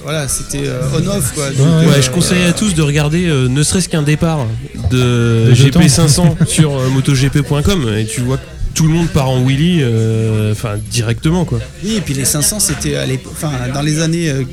Voilà, 0.03 0.27
c'était 0.27 0.67
euh, 0.67 0.81
on-off, 0.95 1.33
quoi. 1.33 1.49
Donc, 1.51 1.59
Ouais, 1.59 1.65
euh, 1.65 1.89
Ouais, 1.89 2.01
je 2.01 2.09
conseille 2.09 2.43
à 2.43 2.53
tous 2.53 2.73
de 2.73 2.81
regarder 2.81 3.27
euh, 3.27 3.47
ne 3.47 3.63
serait-ce 3.63 3.89
qu'un 3.89 4.03
départ 4.03 4.45
de 4.89 5.47
Des 5.49 5.55
jetons. 5.55 5.79
GP500 5.79 6.45
sur 6.47 6.75
euh, 6.77 6.89
MotoGP.com 6.89 7.93
et 7.97 8.05
tu 8.05 8.21
vois 8.21 8.37
que 8.37 8.43
tout 8.73 8.87
le 8.87 8.93
monde 8.93 9.07
part 9.09 9.29
en 9.29 9.41
wheelie, 9.43 9.79
euh, 9.81 10.53
enfin 10.53 10.75
directement 10.91 11.43
quoi. 11.43 11.59
Oui, 11.83 11.95
et 11.97 12.01
puis 12.01 12.13
les 12.13 12.23
500, 12.25 12.59
c'était 12.61 12.95
à 12.95 13.05
l'époque- 13.05 13.33
enfin, 13.35 13.51
dans 13.73 13.81
les 13.81 13.99
années, 14.01 14.29
euh, 14.29 14.43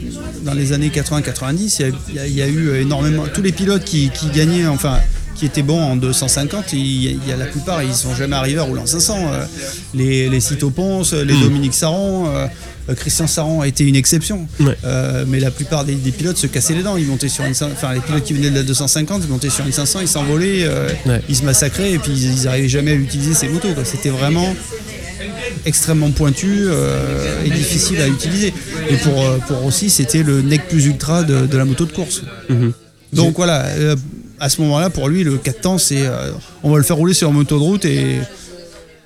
dans 0.45 0.55
les 0.55 0.73
années 0.73 0.91
80-90, 0.91 1.79
il 1.79 1.83
y 1.83 1.89
a- 1.89 1.93
il 2.09 2.15
y, 2.15 2.19
a- 2.19 2.27
il 2.27 2.35
y 2.35 2.43
a 2.43 2.49
eu 2.49 2.81
énormément. 2.81 3.25
Tous 3.33 3.43
les 3.43 3.53
pilotes 3.53 3.85
qui, 3.85 4.11
qui 4.11 4.27
gagnaient, 4.35 4.67
enfin, 4.67 4.99
qui 5.37 5.47
étaient 5.47 5.63
bons 5.63 5.81
en 5.81 5.95
250, 5.95 6.73
il 6.73 6.79
y 7.05 7.09
a, 7.09 7.11
il 7.13 7.29
y 7.29 7.33
a 7.33 7.37
la 7.37 7.45
plupart, 7.47 7.81
ils 7.85 7.95
sont 7.95 8.13
jamais 8.17 8.35
arrivés 8.35 8.59
à 8.59 8.65
rouler 8.65 8.81
en 8.81 8.87
500. 8.87 9.19
euh, 9.33 9.45
les 9.95 10.29
les 10.29 10.41
Cito 10.41 10.71
Ponce, 10.71 11.13
les 11.13 11.35
Mm. 11.35 11.41
Dominique 11.43 11.75
Saron, 11.75 12.27
Christian 12.95 13.27
Saron 13.27 13.61
a 13.61 13.67
été 13.69 13.85
une 13.85 13.97
exception. 13.97 14.47
Ouais. 14.61 14.77
Euh, 14.85 15.25
mais 15.27 15.41
la 15.41 15.51
plupart 15.51 15.85
des, 15.85 15.95
des 15.95 16.11
pilotes 16.13 16.37
se 16.39 16.47
cassaient 16.47 16.75
les 16.75 16.83
dents. 16.83 16.97
Ils 16.97 17.07
montaient 17.07 17.29
sur 17.29 17.45
une, 17.45 17.53
enfin, 17.53 17.95
les 17.95 18.01
pilotes 18.01 18.25
qui 18.25 18.33
venaient 18.33 18.51
de 18.51 18.57
la 18.57 18.63
250, 18.63 19.23
ils 19.25 19.31
montaient 19.31 19.51
sur 19.51 19.67
une 19.67 19.73
500, 19.73 20.01
ils 20.01 20.09
s'envolaient, 20.09 20.63
euh, 20.65 20.89
Ouais. 21.07 21.21
ils 21.29 21.37
se 21.37 21.45
massacraient 21.45 21.93
et 21.93 21.99
puis 21.99 22.13
ils, 22.13 22.33
ils 22.43 22.49
arrivaient 22.49 22.69
jamais 22.69 22.93
à 22.93 22.95
utiliser 22.95 23.35
ces 23.35 23.49
motos. 23.49 23.69
C'était 23.85 24.11
vraiment 24.11 24.55
extrêmement 25.67 26.11
pointu 26.11 26.65
euh, 26.67 27.45
et 27.45 27.51
difficile 27.51 28.01
à 28.01 28.09
utiliser. 28.09 28.53
Et 28.91 28.97
pour, 28.97 29.23
euh, 29.23 29.39
pour 29.47 29.59
Rossi, 29.59 29.91
c'était 29.91 30.23
le 30.23 30.43
nec 30.43 30.69
plus 30.69 30.87
ultra 30.87 31.23
de, 31.25 31.47
de 31.47 31.59
la 31.59 31.65
moto 31.65 31.85
de 31.85 31.93
course. 31.93 32.23
Mhm. 32.49 32.73
Donc 33.13 33.37
voilà, 33.37 33.65
euh, 33.67 33.97
à 34.41 34.49
ce 34.49 34.61
moment-là, 34.63 34.91
pour 34.91 35.09
lui, 35.09 35.25
le 35.25 35.37
4 35.39 35.61
temps, 35.61 35.79
c'est 35.79 36.07
euh, 36.07 36.31
on 36.63 36.71
va 36.71 36.77
le 36.79 36.83
faire 36.85 36.97
rouler 36.97 37.15
sur 37.15 37.29
une 37.31 37.35
moto 37.37 37.59
de 37.59 37.63
route 37.63 37.85
et 37.85 38.17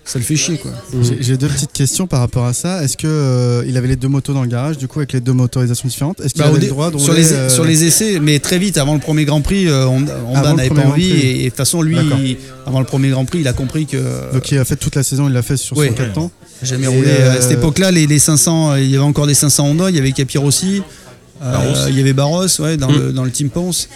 ça 0.05 0.19
le 0.19 0.25
fait 0.25 0.37
chier. 0.37 0.59
quoi. 0.59 0.71
J'ai- 1.03 1.19
J'ai 1.21 1.37
deux 1.37 1.47
petites 1.49 1.73
questions 1.73 2.07
par 2.07 2.21
rapport 2.21 2.45
à 2.45 2.53
ça. 2.53 2.83
Est-ce 2.83 2.97
que 2.97 3.07
euh, 3.07 3.63
il 3.67 3.77
avait 3.77 3.89
les 3.89 3.97
deux 3.97 4.09
motos 4.09 4.33
dans 4.35 4.43
le 4.43 4.49
garage, 4.49 4.77
du 4.79 4.89
coup, 4.89 4.99
avec 4.99 5.13
les 5.13 5.21
deux 5.21 5.33
motorisations 5.33 5.89
différentes? 5.89 6.21
Est-ce 6.21 6.35
qu'il 6.35 6.43
Bah, 6.43 6.49
avait 6.49 6.61
le 6.61 6.67
droit 6.67 6.91
de 6.91 6.99
sur, 6.99 7.09
rouler 7.13 7.23
les, 7.23 7.33
euh, 7.33 7.49
sur 7.49 7.65
les 7.65 7.85
essais, 7.85 8.19
mais 8.21 8.39
très 8.41 8.59
vite, 8.59 8.79
avant 8.79 8.95
le 8.95 9.01
premier 9.01 9.25
Grand 9.25 9.41
Prix, 9.41 9.69
euh, 9.69 9.87
Honda, 9.87 10.55
n'avait 10.55 10.69
pas 10.71 10.83
envie. 10.87 11.11
Et, 11.11 11.41
et 11.41 11.45
de 11.45 11.49
toute 11.51 11.57
façon, 11.57 11.83
lui, 11.83 11.97
il- 11.97 12.37
avant 12.67 12.81
le 12.81 12.87
premier 12.87 13.11
Grand 13.11 13.25
Prix, 13.25 13.39
il 13.41 13.49
a 13.49 13.53
compris 13.53 13.87
que 13.87 14.33
Donc 14.33 14.51
il 14.51 14.59
a 14.59 14.65
fait 14.65 14.77
toute 14.77 14.97
la 14.97 15.03
saison, 15.03 15.29
il 15.29 15.33
l'a 15.35 15.43
fait 15.43 15.57
sur 15.57 15.77
Oui. 15.77 15.89
son 15.89 15.95
4 15.95 16.13
temps. 16.13 16.31
jamais 16.63 16.87
roulé. 16.87 17.09
euh, 17.09 17.39
À 17.39 17.41
cette 17.41 17.53
époque-là, 17.59 17.91
les, 17.91 18.07
les 18.07 18.19
500, 18.19 18.73
euh, 18.73 18.81
il 18.81 18.91
y 18.91 18.95
avait 18.97 19.05
encore 19.05 19.27
des 19.27 19.35
500 19.35 19.67
Honda, 19.69 19.91
il 19.91 19.97
y 19.97 19.99
avait 19.99 20.13
Capirossi. 20.13 20.79
euh, 20.79 20.81
Barros. 20.81 20.83
Il 21.89 21.97
y 21.97 22.01
avait 22.01 22.13
Barros 22.13 22.47
ouais, 22.61 22.77
dans, 22.77 22.91
Mm. 22.91 22.99
le, 22.99 23.13
dans 23.13 23.25
le 23.25 23.31
Team 23.31 23.51
Ponce. 23.51 23.89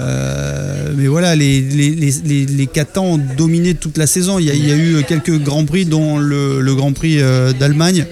Euh, 0.00 0.92
mais 0.96 1.06
voilà, 1.06 1.34
les, 1.36 1.60
les, 1.60 1.90
les, 1.90 2.12
les, 2.24 2.46
les 2.46 2.66
4 2.66 2.92
temps 2.92 3.04
ont 3.04 3.20
dominé 3.36 3.74
toute 3.74 3.96
la 3.98 4.06
saison. 4.06 4.38
Il 4.38 4.46
y 4.46 4.50
a, 4.50 4.54
il 4.54 4.66
y 4.68 4.72
a 4.72 4.76
eu 4.76 5.02
quelques 5.06 5.38
grands 5.42 5.64
prix, 5.64 5.84
dont 5.84 6.18
le, 6.18 6.60
le 6.60 6.74
Grand 6.74 6.92
Prix 6.92 7.20
euh, 7.20 7.52
d'Allemagne, 7.52 8.06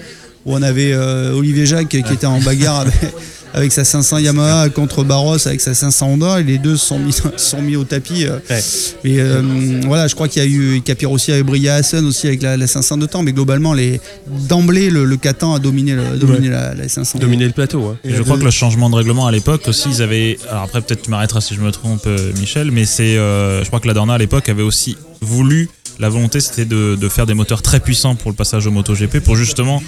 où 0.45 0.53
on 0.55 0.61
avait 0.61 0.93
euh, 0.93 1.33
Olivier 1.33 1.65
Jacques 1.65 1.89
qui 1.89 1.97
était 1.97 2.25
en 2.25 2.39
bagarre 2.39 2.81
avec, 2.81 2.93
avec 3.57 3.71
sa 3.71 3.83
500 3.83 4.19
Yamaha 4.19 4.69
contre 4.69 5.03
Barros 5.03 5.45
avec 5.47 5.61
sa 5.61 5.73
500 5.73 6.07
Honda. 6.07 6.39
Et 6.39 6.43
les 6.43 6.57
deux 6.57 6.77
se 6.77 6.85
sont 6.85 6.99
mis, 6.99 7.13
sont 7.37 7.61
mis 7.61 7.75
au 7.75 7.83
tapis. 7.83 8.25
euh. 8.25 8.37
Ouais. 8.49 8.61
Et 9.03 9.19
euh, 9.19 9.41
voilà, 9.85 10.07
je 10.07 10.15
crois 10.15 10.27
qu'il 10.27 10.41
y 10.43 10.45
a 10.45 10.49
eu 10.49 10.81
Capirossi 10.81 11.31
avait 11.31 11.43
brillé 11.43 11.69
à 11.69 11.75
Hassen 11.75 12.05
aussi 12.05 12.27
avec 12.27 12.41
la, 12.41 12.55
la 12.57 12.67
500 12.67 12.97
de 12.97 13.05
temps. 13.07 13.23
Mais 13.23 13.33
globalement, 13.33 13.73
les 13.73 13.99
d'emblée, 14.47 14.89
le, 14.89 15.05
le 15.05 15.17
4 15.17 15.37
temps 15.39 15.53
a 15.53 15.59
dominé, 15.59 15.93
le, 15.95 16.17
dominé 16.17 16.49
la, 16.49 16.73
la 16.73 16.87
500. 16.87 17.19
Dominer 17.19 17.45
le 17.45 17.51
plateau. 17.51 17.79
ouais. 17.89 17.95
Et 18.03 18.13
je 18.15 18.21
crois 18.21 18.37
que 18.37 18.43
le 18.45 18.51
changement 18.51 18.89
de 18.89 18.95
règlement 18.95 19.27
à 19.27 19.31
l'époque 19.31 19.67
aussi, 19.67 19.89
ils 19.89 20.01
avaient. 20.01 20.37
Alors 20.49 20.63
après, 20.63 20.81
peut-être 20.81 21.01
tu 21.03 21.09
m'arrêteras 21.09 21.41
si 21.41 21.55
je 21.55 21.61
me 21.61 21.71
trompe, 21.71 22.03
euh, 22.07 22.31
Michel, 22.39 22.71
mais 22.71 22.85
c'est. 22.85 23.17
euh, 23.17 23.63
je 23.63 23.67
crois 23.67 23.79
que 23.79 23.87
la 23.87 23.93
Dorna 23.93 24.13
à 24.13 24.17
l'époque 24.17 24.47
avait 24.49 24.63
aussi 24.63 24.95
voulu. 25.21 25.69
La 25.99 26.09
volonté, 26.09 26.39
c'était 26.39 26.65
de, 26.65 26.95
de 26.95 27.09
faire 27.09 27.25
des 27.25 27.33
moteurs 27.33 27.61
très 27.63 27.79
puissants 27.79 28.13
pour 28.15 28.29
le 28.29 28.35
passage 28.35 28.67
au 28.67 28.71
MotoGP 28.71 29.19
pour 29.19 29.35
justement 29.35 29.81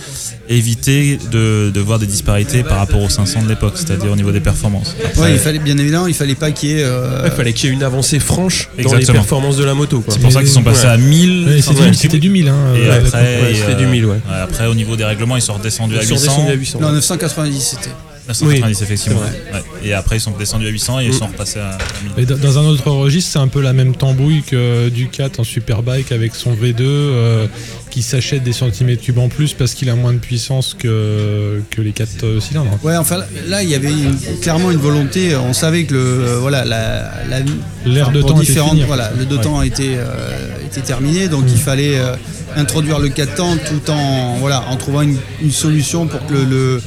éviter 0.48 1.20
de, 1.32 1.70
de 1.74 1.80
voir 1.80 2.00
des 2.00 2.08
disparités 2.08 2.64
par 2.64 2.78
rapport 2.78 3.02
aux 3.02 3.10
500 3.10 3.44
de 3.44 3.50
l'époque, 3.50 3.74
c'est-à-dire 3.76 4.12
au 4.12 4.16
niveau 4.16 4.32
des 4.32 4.40
performances. 4.40 4.96
Après, 5.06 5.22
Ouais, 5.22 5.32
il 5.34 5.40
fallait 5.40 5.60
bien 5.60 5.78
évidemment, 5.78 6.08
il 6.08 6.14
fallait 6.16 6.36
pas 6.36 6.52
qu'il 6.52 6.70
y 6.70 6.74
ait. 6.80 6.84
euh, 6.84 7.22
Il 7.26 7.32
fallait 7.32 7.54
qu'il 7.54 7.70
y 7.70 7.72
ait 7.72 7.76
une 7.76 7.84
avancée 7.84 8.20
franche 8.20 8.70
dans 8.84 8.94
les 8.96 9.06
performances 9.06 9.58
de 9.58 9.64
la 9.64 9.74
moto. 9.74 10.04
C'est 10.08 10.20
pour 10.20 10.32
ça 10.32 10.40
qu'ils 10.40 10.50
sont 10.50 10.64
passés 10.64 10.88
Ouais. 10.88 10.94
à 10.94 10.98
1000. 10.98 11.48
ouais, 11.48 11.62
c'était 11.62 11.82
Ouais. 11.82 11.90
du- 11.92 11.96
c'était 11.98 12.20
du 12.20 12.30
1000. 12.30 12.48
Hein, 12.50 12.56
Et 12.76 12.88
euh, 12.88 13.00
après, 13.06 13.52
et, 13.52 13.76
du 13.76 13.84
euh, 13.86 13.90
1000, 13.90 14.06
ouais. 14.06 14.12
ouais, 14.14 14.20
après, 14.42 14.66
au 14.68 14.74
niveau 14.76 14.96
des 14.96 15.06
règlements, 15.06 15.36
ils 15.36 15.42
sont 15.42 15.54
redescendus 15.54 15.96
à 15.98 16.02
Ils 16.02 16.08
sont 16.08 16.16
800. 16.16 16.26
descendus 16.32 16.52
à 16.52 16.56
800. 16.56 16.80
Non, 16.82 16.92
990 16.92 17.62
c'était. 17.62 17.92
990, 18.30 18.82
effectivement. 18.82 19.20
c'est 19.26 19.54
Ouais. 19.54 19.64
Et 19.84 19.94
après, 19.94 20.18
ils 20.18 20.22
sont 20.22 20.32
descendus 20.32 20.68
à 20.68 20.70
800 20.70 21.00
et 21.00 21.06
ils 21.06 21.10
Mm. 21.10 21.14
sont 21.14 21.28
repassés 21.28 21.60
à, 21.60 21.72
à 21.72 21.78
1000. 22.04 22.12
Mais 22.18 22.26
dans- 22.26 22.58
un 22.60 22.66
autre 22.66 22.90
registre, 22.92 23.32
c'est 23.34 23.40
un 23.40 23.48
peu 23.48 23.62
la 23.62 23.74
même 23.74 23.96
tambouille 23.96 24.44
que 24.44 24.90
Ducat 24.90 25.30
en 25.38 25.44
Superbike 25.44 26.12
avec 26.12 26.36
son 26.36 26.54
V2 26.54 26.84
euh, 26.84 27.48
qui 27.90 28.02
s'achète 28.02 28.44
des 28.44 28.54
centimètres 28.54 29.02
cubes 29.02 29.18
en 29.18 29.30
plus 29.30 29.54
parce 29.54 29.74
qu'il 29.74 29.90
a 29.90 29.96
moins 29.96 30.14
de 30.14 30.20
puissance 30.20 30.76
que, 30.78 31.62
que 31.72 31.82
les 31.82 31.92
4 31.92 32.40
cylindres. 32.40 32.78
Ouais, 32.84 32.98
enfin 32.98 33.18
là, 33.48 33.64
il 33.64 33.70
y 33.70 33.76
avait 33.76 33.92
une- 33.92 34.16
clairement 34.42 34.70
une 34.72 34.78
volonté. 34.78 35.36
On 35.36 35.54
savait 35.54 35.86
que 35.86 35.94
le 35.94 36.00
euh, 36.00 36.38
voilà 36.40 36.66
la, 36.66 37.12
la 37.30 37.40
L'air 37.86 38.12
de 38.12 38.22
temps 38.22 38.40
était 38.42 38.54
fini. 38.54 38.84
voilà 38.86 39.12
le 39.18 39.26
deux 39.26 39.38
Ouais. 39.38 39.42
temps 39.42 39.62
était 39.62 39.96
euh, 39.98 40.66
était 40.66 40.82
terminé, 40.82 41.28
donc 41.30 41.46
Mm. 41.46 41.50
il 41.52 41.58
fallait 41.58 41.98
euh, 41.98 42.16
introduire 42.56 43.00
le 43.00 43.10
4 43.10 43.36
temps 43.36 43.56
tout 43.58 43.90
en 43.92 44.36
voilà 44.40 44.66
en 44.70 44.76
trouvant 44.76 45.02
une, 45.02 45.18
une 45.42 45.52
solution 45.52 46.06
pour 46.08 46.26
que 46.28 46.34
le, 46.34 46.44
le- 46.46 46.82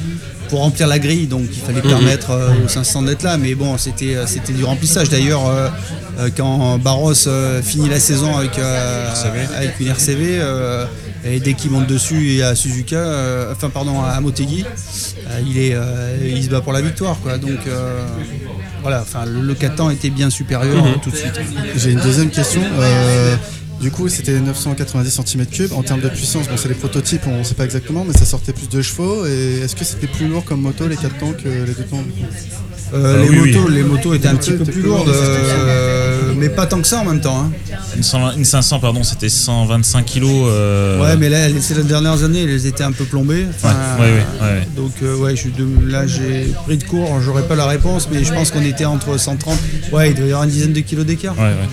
pour 0.49 0.59
remplir 0.59 0.87
la 0.87 0.99
grille, 0.99 1.27
donc 1.27 1.43
il 1.51 1.59
fallait 1.61 1.81
Mhm. 1.81 1.89
permettre 1.89 2.31
euh, 2.31 2.49
aux 2.65 2.67
500 2.67 3.01
d'être 3.03 3.23
là, 3.23 3.37
mais 3.37 3.55
bon, 3.55 3.77
c'était 3.77 4.15
euh, 4.15 4.25
c'était 4.27 4.53
du 4.53 4.63
remplissage. 4.63 5.09
D'ailleurs, 5.09 5.47
euh, 5.47 5.69
quand 6.37 6.77
Barros 6.77 7.13
euh, 7.27 7.61
finit 7.61 7.89
la 7.89 7.99
saison 7.99 8.37
avec 8.37 8.57
euh, 8.59 9.09
avec 9.57 9.79
une 9.79 9.87
RCV, 9.87 10.37
euh, 10.39 10.85
et 11.25 11.39
dès 11.39 11.53
qu'il 11.53 11.71
monte 11.71 11.87
dessus 11.87 12.33
et 12.33 12.43
à 12.43 12.53
Suzuka, 12.55 12.95
euh, 12.97 13.51
enfin 13.53 13.69
pardon 13.69 14.01
à 14.01 14.19
Motegi, 14.19 14.63
euh, 14.65 15.39
il 15.47 15.57
est 15.57 15.73
euh, 15.73 16.17
il 16.25 16.43
se 16.43 16.49
bat 16.49 16.61
pour 16.61 16.73
la 16.73 16.81
victoire, 16.81 17.17
quoi. 17.23 17.37
Donc 17.37 17.59
euh, 17.67 18.03
voilà, 18.81 19.01
enfin 19.01 19.25
le, 19.25 19.41
le 19.41 19.53
4 19.55 19.75
temps 19.75 19.89
était 19.89 20.09
bien 20.09 20.29
supérieur 20.29 20.83
Mhm. 20.83 20.91
euh, 20.91 20.95
tout 21.01 21.11
de 21.11 21.15
suite. 21.15 21.39
J'ai 21.77 21.91
une 21.91 22.01
deuxième 22.01 22.29
question. 22.29 22.61
Euh, 23.79 23.81
du 23.83 23.91
coup, 23.91 24.07
c'était 24.09 24.39
990 24.39 25.19
cm3. 25.19 25.73
En 25.73 25.83
termes 25.83 26.01
de 26.01 26.09
puissance, 26.09 26.47
bon, 26.47 26.55
c'est 26.57 26.69
les 26.69 26.75
prototypes, 26.75 27.21
on 27.27 27.39
ne 27.39 27.43
sait 27.43 27.55
pas 27.55 27.65
exactement, 27.65 28.05
mais 28.07 28.13
ça 28.17 28.25
sortait 28.25 28.53
plus 28.53 28.69
de 28.69 28.81
chevaux. 28.81 29.25
Et 29.25 29.59
est-ce 29.63 29.75
que 29.75 29.83
c'était 29.85 30.07
plus 30.07 30.27
lourd 30.27 30.45
comme 30.45 30.61
moto 30.61 30.87
les 30.87 30.95
4 30.97 31.17
temps 31.17 31.31
que 31.33 31.47
les 31.49 31.73
2 31.73 31.83
temps? 31.89 32.03
Euh, 32.93 33.15
Ah 33.17 33.23
les, 33.23 33.29
oui, 33.29 33.39
oui. 33.41 33.51
motos, 33.55 33.69
les 33.69 33.83
motos 33.83 34.13
étaient 34.13 34.23
Les 34.25 34.29
un 34.29 34.33
motos 34.33 34.45
petit 34.51 34.57
peu 34.57 34.63
plus 34.65 34.73
plus 34.73 34.81
lourdes, 34.83 35.09
euh, 35.09 36.33
mais 36.37 36.49
pas 36.49 36.67
tant 36.67 36.79
que 36.79 36.85
ça 36.87 36.99
en 36.99 37.05
même 37.05 37.21
temps. 37.21 37.39
hein. 37.39 37.51
Une, 37.95 38.03
120 38.03 38.35
une 38.37 38.45
500, 38.45 38.79
pardon, 38.79 39.01
c'était 39.03 39.29
125 39.29 40.05
kilos. 40.05 40.29
euh, 40.47 41.01
Ouais, 41.01 41.17
mais 41.17 41.29
là, 41.29 41.47
ces 41.59 41.83
dernières 41.83 42.23
années, 42.23 42.43
elles 42.43 42.67
étaient 42.67 42.83
un 42.83 42.91
peu 42.91 43.05
plombées. 43.05 43.45
Ouais, 43.45 43.49
Enfin, 43.55 43.73
ouais, 43.99 44.05
ouais, 44.11 44.47
ouais. 44.47 44.67
Donc 44.75 44.91
euh, 45.01 45.15
ouais, 45.17 45.35
je 45.35 45.47
là 45.89 46.05
j'ai 46.05 46.53
pris 46.65 46.77
de 46.77 46.83
court, 46.83 47.19
j'aurais 47.21 47.47
pas 47.47 47.55
la 47.55 47.65
réponse, 47.65 48.07
mais 48.11 48.23
je 48.23 48.31
pense 48.31 48.51
qu'on 48.51 48.61
était 48.63 48.85
entre 48.85 49.17
130. 49.19 49.57
Ouais, 49.91 50.11
il 50.11 50.15
doit 50.15 50.25
y 50.25 50.29
avoir 50.29 50.43
une 50.43 50.51
dizaine 50.51 50.73
de 50.73 50.79
kilos 50.81 51.05
d'écart. 51.05 51.35
Ouais, 51.37 51.45
ouais. 51.45 51.69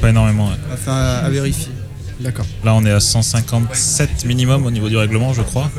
Pas 0.00 0.10
énormément. 0.10 0.48
ouais. 0.48 0.56
Enfin, 0.72 1.20
à 1.24 1.28
vérifier. 1.30 1.72
D'accord. 2.20 2.46
Là, 2.64 2.74
on 2.74 2.84
est 2.86 2.90
à 2.90 3.00
157 3.00 4.24
minimum 4.24 4.64
au 4.64 4.70
niveau 4.70 4.88
du 4.88 4.96
règlement, 4.96 5.34
je 5.34 5.42
crois. 5.42 5.70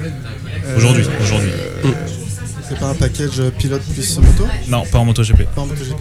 Aujourd'hui, 0.76 1.04
aujourd'hui. 1.22 1.50
C'est 2.68 2.78
pas 2.80 2.88
un 2.90 2.96
package 2.96 3.42
pilote 3.58 3.82
plus 3.94 4.18
moto? 4.20 4.46
Non, 4.68 4.84
pas 4.92 5.00
en 5.00 5.06
MotoGP. 5.06 5.44
Pas 5.56 5.62
en 5.62 5.66
MotoGP. 5.68 5.96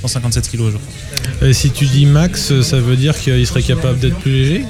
157 0.00 0.48
kilos, 0.48 0.72
je 0.72 0.78
crois. 0.78 1.48
Et 1.48 1.52
si 1.52 1.70
tu 1.70 1.84
dis 1.86 2.06
max, 2.06 2.60
ça 2.62 2.78
veut 2.80 2.96
dire 2.96 3.16
qu'il 3.18 3.46
serait 3.46 3.62
capable 3.62 3.98
d'être 3.98 4.16
plus 4.18 4.32
léger? 4.32 4.64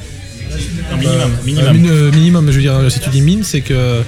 Un 0.93 0.97
minimum, 0.97 1.21
Euh, 1.21 1.45
minimum. 1.45 1.77
min- 1.77 1.89
euh, 1.91 2.11
minimum, 2.13 2.47
je 2.51 2.57
veux 2.57 2.63
dire, 2.63 2.75
si 2.91 3.01
tu 3.01 3.11
dis 3.11 3.21
mine, 3.21 3.43
c'est 3.43 3.61
que 3.61 4.03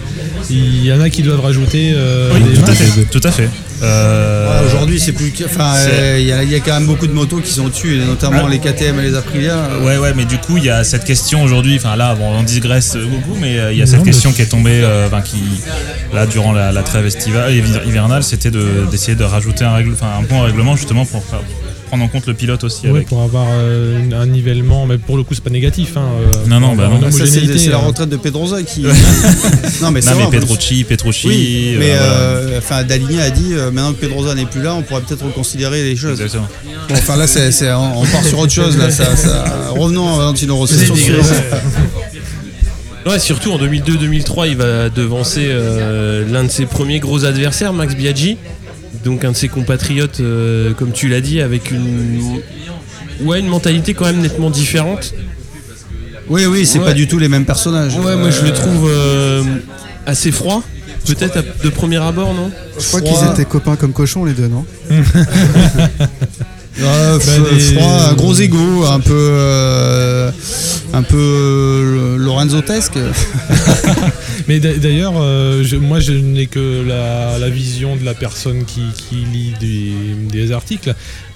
il 0.51 0.85
y 0.85 0.93
en 0.93 1.01
a 1.01 1.11
qui 1.11 1.23
doivent 1.23 1.41
rajouter 1.41 1.93
euh, 1.95 2.31
Oui, 2.35 2.41
des 2.43 2.55
tout 2.61 2.71
à 2.71 2.75
fait. 2.75 3.05
Tout 3.11 3.21
à 3.25 3.31
fait. 3.33 3.49
Euh, 3.83 4.61
Ouais, 4.61 4.67
Aujourd'hui, 4.67 4.99
c'est 4.99 5.13
plus. 5.13 5.31
que- 5.31 5.45
Enfin, 5.45 5.75
euh, 5.77 6.17
il 6.21 6.27
y, 6.27 6.33
a- 6.33 6.43
il 6.43 6.51
y 6.51 6.55
a 6.55 6.61
quand 6.61 6.73
même 6.75 6.87
beaucoup 6.87 7.07
de 7.07 7.13
motos 7.13 7.39
qui 7.39 7.53
sont 7.53 7.67
au-dessus, 7.67 7.97
et 8.01 8.05
notamment 8.05 8.45
Ah. 8.47 8.51
les 8.51 8.59
KTM 8.59 8.99
et 8.99 9.03
les 9.03 9.15
Aprilia. 9.15 9.57
Ouais, 9.83 9.99
ouais, 9.99 10.13
mais 10.17 10.25
du 10.25 10.39
coup, 10.39 10.57
il 10.57 10.65
y 10.65 10.71
a 10.71 10.83
cette 10.85 11.05
question 11.05 11.43
aujourd'hui. 11.43 11.77
Enfin, 11.77 11.95
là, 11.97 12.15
bon, 12.15 12.25
on 12.39 12.43
digresse 12.43 12.97
beaucoup, 12.97 13.37
mais 13.41 13.59
euh, 13.59 13.73
il 13.73 13.79
y 13.79 13.83
a 13.83 13.87
cette 13.87 13.99
Non, 13.99 14.05
mais- 14.05 14.11
question 14.11 14.33
qui 14.33 14.43
est 14.43 14.47
tombée, 14.47 14.81
euh, 14.83 15.07
enfin, 15.07 15.21
qui, 15.21 15.37
là, 16.13 16.27
durant 16.27 16.53
la, 16.53 16.73
la 16.73 16.83
trêve 16.83 17.07
estivale, 17.07 17.53
hiver- 17.53 17.83
hivernale, 17.87 18.23
c'était 18.25 18.51
de- 18.51 18.87
d'essayer 18.91 19.17
de, 19.17 19.25
rajouter 19.25 19.65
un, 19.65 19.75
règle, 19.75 19.93
enfin, 19.93 20.09
un 20.21 20.25
point 20.25 20.41
au 20.41 20.45
règlement 20.45 20.75
justement 20.77 21.05
pour 21.05 21.25
faire- 21.25 21.41
prendre 21.89 22.05
en 22.05 22.09
compte 22.09 22.27
le 22.27 22.35
pilote 22.35 22.63
aussi. 22.65 22.87
Avec. 22.87 23.09
pour 23.09 23.23
avoir 23.23 23.47
euh, 23.51 23.99
un 24.13 24.27
nivellement, 24.27 24.87
mais 24.87 24.99
pour 24.99 25.17
le 25.17 25.23
coup, 25.25 25.35
c'est 25.35 25.43
pas 25.43 25.51
négatif. 25.51 25.97
Hein, 25.97 26.03
euh, 26.21 26.47
Non, 26.47 26.61
non, 26.61 26.69
pour 26.69 26.77
bah 26.77 26.89
non. 26.89 27.11
c'est 27.11 27.69
la 27.69 27.77
euh, 27.77 27.79
retraite 27.79 28.09
de 28.09 28.17
Pedrosa 28.17 28.63
qui. 28.63 28.83
non, 29.83 29.91
mais 29.91 30.01
Non, 30.01 30.13
mais 30.31 30.39
plus. 30.39 30.85
Petrucci. 30.85 31.27
Oui, 31.27 31.75
euh, 31.75 31.79
mais 31.79 31.97
voilà. 32.47 32.59
enfin, 32.59 32.85
Daligny 32.85 33.21
a 33.21 33.31
dit 33.31 33.53
euh, 33.53 33.71
maintenant 33.71 33.93
que 33.93 33.99
Pedrosa 34.01 34.35
n'est 34.35 34.47
plus 34.47 34.63
là, 34.63 34.75
on 34.75 34.83
pourrait 34.83 35.01
peut-être 35.03 35.25
reconsidérer 35.25 35.83
les 35.83 35.97
choses. 35.97 36.21
Exactement. 36.21 36.47
Bon, 36.89 36.95
enfin 36.95 37.17
là, 37.17 37.27
c'est, 37.27 37.51
c'est- 37.53 37.73
on 37.73 38.01
on 38.01 38.07
part 38.07 38.25
sur 38.25 38.39
autre 38.39 38.53
chose. 38.53 38.77
Là, 38.79 38.91
ça, 38.91 39.17
ça- 39.17 39.71
Revenons 39.71 40.15
à 40.15 40.19
Valentino 40.19 40.57
Rossi. 40.57 40.75
Ouais, 43.07 43.19
surtout 43.19 43.53
en 43.53 43.59
2002-2003, 43.59 44.49
il 44.49 44.57
va 44.57 44.91
devancer 44.91 45.47
euh, 45.49 46.27
l'un 46.31 46.45
de 46.45 46.51
ses 46.51 46.67
premiers 46.67 46.99
gros 47.01 47.25
adversaires, 47.25 47.73
Max 47.73 47.95
Biaggi. 47.95 48.37
Donc 49.05 49.25
un 49.25 49.33
de 49.33 49.37
ses 49.37 49.49
compatriotes, 49.49 50.21
euh, 50.21 50.73
comme 50.75 50.93
tu 50.93 51.09
l'as 51.09 51.21
dit, 51.21 51.41
avec 51.41 51.71
une, 51.71 52.41
ouais, 53.23 53.41
une 53.41 53.47
mentalité 53.49 53.95
quand 53.95 54.07
même 54.07 54.21
nettement 54.21 54.51
différente. 54.51 55.15
Oui, 56.29 56.45
oui, 56.47 56.67
c'est 56.67 56.79
Ouais. 56.79 56.85
pas 56.85 56.93
du 56.95 57.07
tout 57.09 57.19
les 57.19 57.29
mêmes 57.29 57.47
personnages. 57.47 57.95
Ouais, 57.97 58.17
moi 58.17 58.31
je 58.31 58.41
Euh, 58.41 58.45
le 58.45 58.53
trouve 58.53 58.89
euh, 58.91 59.43
assez 60.07 60.31
froid. 60.33 60.63
Peut-être 61.07 61.39
à- 61.39 61.43
de 61.65 61.69
premier 61.71 61.97
abord, 61.97 62.35
non? 62.35 62.51
Je 62.79 62.87
crois 62.87 63.01
qu'ils 63.01 63.17
étaient 63.33 63.47
copains 63.47 63.77
comme 63.77 63.93
cochons 63.95 64.25
les 64.27 64.35
deux, 64.35 64.49
non? 64.49 64.65
Ouais, 64.91 64.97
f- 66.79 67.27
Bah, 67.27 67.51
des- 67.51 67.61
froid, 67.61 68.15
gros 68.15 68.35
ego, 68.35 68.85
un 68.85 69.01
peu, 69.01 69.15
euh, 69.15 70.31
un 70.93 71.03
peu 71.03 71.17
euh, 71.19 72.17
Lorenzo-tesque. 72.17 72.99
Mais 74.49 74.61
d'a- 74.61 74.77
d'ailleurs, 74.77 75.15
euh, 75.17 75.63
moi, 75.81 76.01
je 76.01 76.13
n'ai 76.13 76.47
que 76.47 76.83
la, 76.87 77.39
la 77.39 77.51
vision 77.51 77.97
de 77.97 78.05
la 78.05 78.15
personne 78.15 78.65
qui, 78.65 78.83
qui 78.97 79.17
lit 79.17 79.53
des, 79.61 79.93
des 80.39 80.53
articles, 80.53 80.95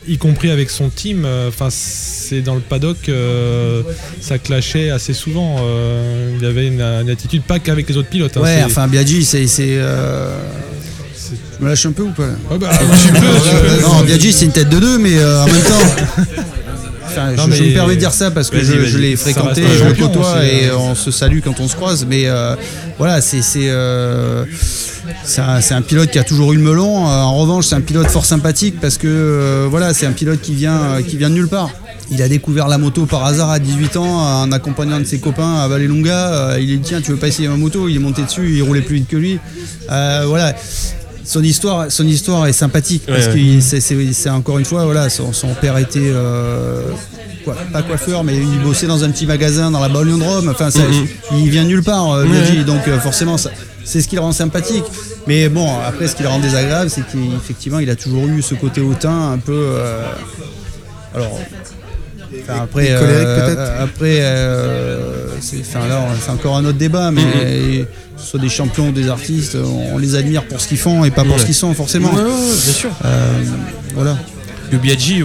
y 0.08 0.16
compris 0.18 0.50
avec 0.50 0.70
son 0.70 0.88
team. 0.88 1.24
euh, 1.26 1.48
Enfin, 1.48 1.68
c'est 1.70 2.40
dans 2.40 2.54
le 2.54 2.60
paddock, 2.60 3.08
euh, 3.08 3.82
ça 4.20 4.38
clashait 4.38 4.90
assez 4.90 5.12
souvent. 5.12 5.56
euh, 5.60 6.36
il 6.40 6.44
avait 6.46 6.66
une, 6.68 6.80
une 6.80 7.10
attitude 7.10 7.42
pas 7.42 7.58
qu'avec 7.58 7.88
les 7.88 7.96
autres 7.96 8.08
pilotes. 8.08 8.36
hein, 8.36 8.40
Ouais, 8.42 8.62
enfin, 8.64 8.88
Biaggi, 8.88 9.24
c'est. 9.24 9.46
Je 9.46 10.34
me 11.64 11.68
lâche 11.68 11.86
un 11.86 11.92
peu 11.92 12.02
ou 12.02 12.10
pas? 12.10 12.26
Là 12.26 12.58
bah, 12.58 12.70
tu 13.02 13.08
peux, 13.12 13.18
tu 13.18 13.76
peux. 13.76 13.82
Non, 13.82 14.00
Biaggi, 14.04 14.32
c'est 14.32 14.46
une 14.46 14.52
tête 14.52 14.68
de 14.70 14.80
deux, 14.80 14.98
mais 14.98 15.22
en 15.22 15.46
même 15.46 15.62
temps. 15.62 16.32
Enfin, 17.12 17.32
Non, 17.32 17.44
je, 17.50 17.62
me 17.62 17.72
permets 17.74 17.94
de 17.94 18.00
dire 18.00 18.12
ça 18.12 18.30
parce 18.30 18.50
que 18.50 18.62
je, 18.62 18.98
l'ai 18.98 19.16
fréquenté, 19.16 19.62
je 19.78 19.84
le 19.84 19.94
côtoie 19.94 20.44
et 20.44 20.70
on 20.70 20.94
se 20.94 21.10
salue 21.10 21.40
quand 21.44 21.60
on 21.60 21.68
se 21.68 21.76
croise. 21.76 22.06
Mais 22.08 22.24
euh, 22.26 22.54
voilà, 22.98 23.20
c'est 23.20 23.42
c'est 23.42 23.68
euh, 23.68 24.44
c'est 25.24 25.74
un, 25.74 25.82
pilote 25.82 26.10
qui 26.10 26.18
a 26.18 26.24
toujours 26.24 26.52
eu 26.52 26.56
le 26.56 26.62
melon. 26.62 27.06
Euh, 27.06 27.20
En 27.20 27.36
revanche, 27.36 27.66
c'est 27.66 27.74
un 27.74 27.80
pilote 27.80 28.08
fort 28.08 28.24
sympathique 28.24 28.76
parce 28.80 28.98
que 28.98 29.08
euh, 29.08 29.66
voilà, 29.70 29.94
c'est 29.94 30.06
un 30.06 30.12
pilote 30.12 30.40
qui 30.40 30.54
vient, 30.54 31.02
qui 31.06 31.16
vient 31.16 31.30
de 31.30 31.34
nulle 31.34 31.48
part. 31.48 31.70
Il 32.10 32.22
a 32.22 32.28
découvert 32.28 32.68
la 32.68 32.78
moto 32.78 33.06
par 33.06 33.24
hasard 33.24 33.50
à 33.50 33.58
18 33.58 33.96
ans 33.96 34.42
en 34.42 34.52
accompagnant 34.52 34.96
un 34.96 35.00
de 35.00 35.04
ses 35.04 35.18
copains 35.18 35.60
à 35.60 35.68
Vallelunga. 35.68 36.32
Euh, 36.32 36.58
Il 36.60 36.72
est 36.72 36.76
dit 36.76 36.82
tiens, 36.88 37.00
tu 37.00 37.12
veux 37.12 37.16
pas 37.16 37.28
essayer 37.28 37.48
ma 37.48 37.56
moto? 37.56 37.88
Il 37.88 37.96
est 37.96 38.00
monté 38.00 38.22
dessus, 38.22 38.54
il 38.54 38.62
roulait 38.62 38.82
plus 38.82 38.96
vite 38.96 39.08
que 39.08 39.16
lui. 39.16 39.38
Voilà. 39.88 40.54
Son 41.32 41.42
histoire, 41.42 41.90
son 41.90 42.06
histoire 42.06 42.46
est 42.46 42.52
sympathique 42.52 43.04
parce 43.06 43.28
que 43.28 43.60
c'est- 44.12 44.28
encore 44.30 44.58
une 44.58 44.66
fois 44.66 44.84
voilà 44.84 45.08
son, 45.08 45.32
son 45.32 45.48
père 45.54 45.78
était 45.78 46.00
euh, 46.02 46.82
quoi, 47.44 47.56
pas 47.72 47.82
coiffeur 47.82 48.22
mais 48.22 48.36
il 48.36 48.58
bossait 48.62 48.86
dans 48.86 49.02
un 49.02 49.10
petit 49.10 49.24
magasin 49.26 49.70
dans 49.70 49.80
la 49.80 49.88
banlieue 49.88 50.18
de 50.18 50.22
Rome. 50.22 50.48
Enfin, 50.50 50.70
ça- 50.70 50.80
il 51.34 51.48
vient 51.48 51.62
de 51.62 51.68
nulle 51.68 51.82
part, 51.82 52.12
euh, 52.12 52.26
donc 52.66 52.86
euh, 52.86 52.98
forcément 53.00 53.36
c'est 53.84 54.00
ce 54.02 54.08
qui 54.08 54.16
le 54.16 54.20
rend 54.20 54.32
sympathique. 54.32 54.84
Mais 55.26 55.48
bon, 55.48 55.68
après 55.86 56.06
ce 56.08 56.14
qui 56.16 56.22
le 56.22 56.28
rend 56.28 56.38
désagréable, 56.40 56.90
c'est 56.90 57.04
qu'effectivement 57.10 57.78
il 57.78 57.88
a 57.88 57.96
toujours 57.96 58.26
eu 58.26 58.42
ce 58.42 58.54
côté 58.54 58.80
hautain 58.82 59.32
un 59.32 59.38
peu. 59.38 59.68
alors. 61.14 61.38
enfin, 62.42 62.62
après, 62.64 62.88
colérique, 62.98 63.58
après, 63.80 64.16
c'est, 65.40 65.60
enfin, 65.60 65.80
encore 66.34 66.56
un 66.58 66.64
autre 66.66 66.78
débat, 66.78 67.10
mais 67.10 67.86
ce 68.11 68.11
soit 68.24 68.40
des 68.40 68.48
champions 68.48 68.88
ou 68.88 68.92
des 68.92 69.08
artistes, 69.08 69.56
on 69.92 69.98
les 69.98 70.14
admire 70.14 70.44
pour 70.44 70.60
ce 70.60 70.68
qu'ils 70.68 70.78
font 70.78 71.04
et 71.04 71.10
pas 71.10 71.24
pour 71.24 71.34
Ouais. 71.34 71.40
ce 71.40 71.46
qu'ils 71.46 71.54
sont 71.54 71.72
forcément. 71.74 72.10
Ouais, 72.12 72.22
ouais, 72.22 72.28
ouais, 72.30 72.54
bien 72.64 72.72
sûr. 72.72 72.90
Euh, 73.04 73.42
voilà. 73.94 74.16
Le 74.70 74.78
Biaggi, 74.78 75.20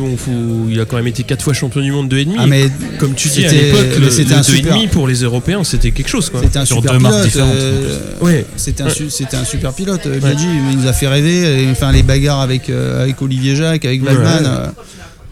il 0.70 0.80
a 0.82 0.84
quand 0.84 0.98
même 0.98 1.08
été 1.08 1.24
quatre 1.24 1.42
fois 1.42 1.54
champion 1.54 1.80
du 1.80 1.90
monde 1.94 2.10
de 2.10 2.18
2,5. 2.18 2.36
Ah, 2.38 2.48
mais 2.48 2.70
Comme 3.00 3.14
tu 3.14 3.30
dis, 3.30 3.46
à 3.46 3.52
l'époque, 3.54 3.98
le, 3.98 4.10
c'était 4.10 4.32
le 4.34 4.40
un 4.40 4.42
2,5 4.42 4.44
super- 4.58 4.90
pour 4.92 5.08
les 5.08 5.22
Européens, 5.22 5.64
c'était 5.64 5.92
quelque 5.92 6.10
chose. 6.10 6.30
Quoi. 6.30 6.42
c'était 6.44 6.60
un 6.60 6.66
Sur 6.66 6.78
super 6.78 6.92
deux 6.94 7.00
marques 7.00 7.14
pilote. 7.16 7.28
différentes, 7.32 7.56
euh, 7.56 7.98
Ouais. 8.20 8.46
C'était 8.58 8.84
un, 8.84 8.88
Ouais. 8.88 8.92
su- 8.94 9.10
c'était 9.10 9.38
un 9.38 9.46
super 9.46 9.72
pilote, 9.72 10.06
euh, 10.06 10.20
Biaggi, 10.20 10.48
il 10.74 10.78
nous 10.80 10.88
a 10.88 10.92
fait 10.92 11.08
rêver. 11.08 11.64
Et, 11.64 11.72
enfin, 11.72 11.94
les 11.94 12.04
bagarres 12.04 12.42
avec, 12.42 12.70
euh, 12.70 13.02
avec 13.02 13.22
Olivier 13.22 13.56
Jacques, 13.56 13.86
avec 13.86 14.04
Waldman. 14.06 14.74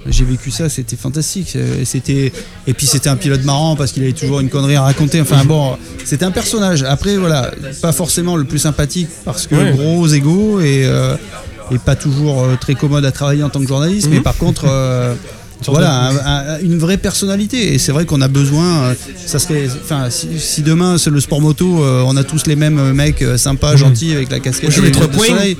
J'ai 0.07 0.23
vécu 0.23 0.51
ça, 0.51 0.69
c'était 0.69 0.95
fantastique. 0.95 1.53
Euh, 1.55 1.83
C'était 1.83 2.31
et 2.67 2.73
puis 2.73 2.85
c'était 2.85 3.09
un 3.09 3.15
pilote 3.15 3.43
marrant 3.43 3.75
parce 3.75 3.91
qu'il 3.91 4.03
avait 4.03 4.13
toujours 4.13 4.39
une 4.39 4.49
connerie 4.49 4.75
à 4.75 4.83
raconter. 4.83 5.19
Enfin 5.21 5.43
bon, 5.45 5.77
c'était 6.03 6.25
un 6.25 6.31
personnage. 6.31 6.83
Après 6.83 7.17
voilà, 7.17 7.51
pas 7.81 7.91
forcément 7.91 8.35
le 8.35 8.43
plus 8.43 8.59
sympathique 8.59 9.09
parce 9.23 9.47
que 9.47 9.55
Ouais. 9.55 9.71
gros 9.71 10.07
égaux 10.07 10.59
et 10.61 10.85
euh, 10.85 11.15
et 11.71 11.79
pas 11.79 11.95
toujours 11.95 12.43
euh, 12.43 12.55
très 12.59 12.75
commode 12.75 13.03
à 13.05 13.11
travailler 13.11 13.41
en 13.43 13.49
tant 13.49 13.59
que 13.61 13.67
journaliste. 13.67 14.07
Mais 14.11 14.17
Mhm. 14.17 14.23
par 14.23 14.37
contre. 14.37 14.65
euh, 14.67 15.15
voilà, 15.71 16.09
un- 16.09 16.55
un- 16.55 16.59
une 16.61 16.77
vraie 16.77 16.97
personnalité. 16.97 17.73
Et 17.73 17.77
c'est 17.79 17.91
vrai 17.91 18.05
qu'on 18.05 18.21
a 18.21 18.27
besoin. 18.27 18.83
euh, 18.83 18.93
ça 19.25 19.39
serait, 19.39 19.67
enfin, 19.83 20.09
si, 20.09 20.27
si 20.39 20.61
demain 20.61 20.97
c'est 20.97 21.09
le 21.09 21.19
sport 21.19 21.41
moto, 21.41 21.83
euh, 21.83 22.03
on 22.05 22.15
a 22.17 22.23
tous 22.23 22.45
les 22.47 22.55
mêmes 22.55 22.79
euh, 22.79 22.93
mecs 22.93 23.23
sympas, 23.37 23.75
gentils 23.75 24.13
avec 24.13 24.31
la 24.31 24.39
casquette 24.39 24.77
et 24.77 24.81
les 24.81 24.91
trois 24.91 25.07
de 25.07 25.11
points. 25.13 25.25
soleil, 25.27 25.57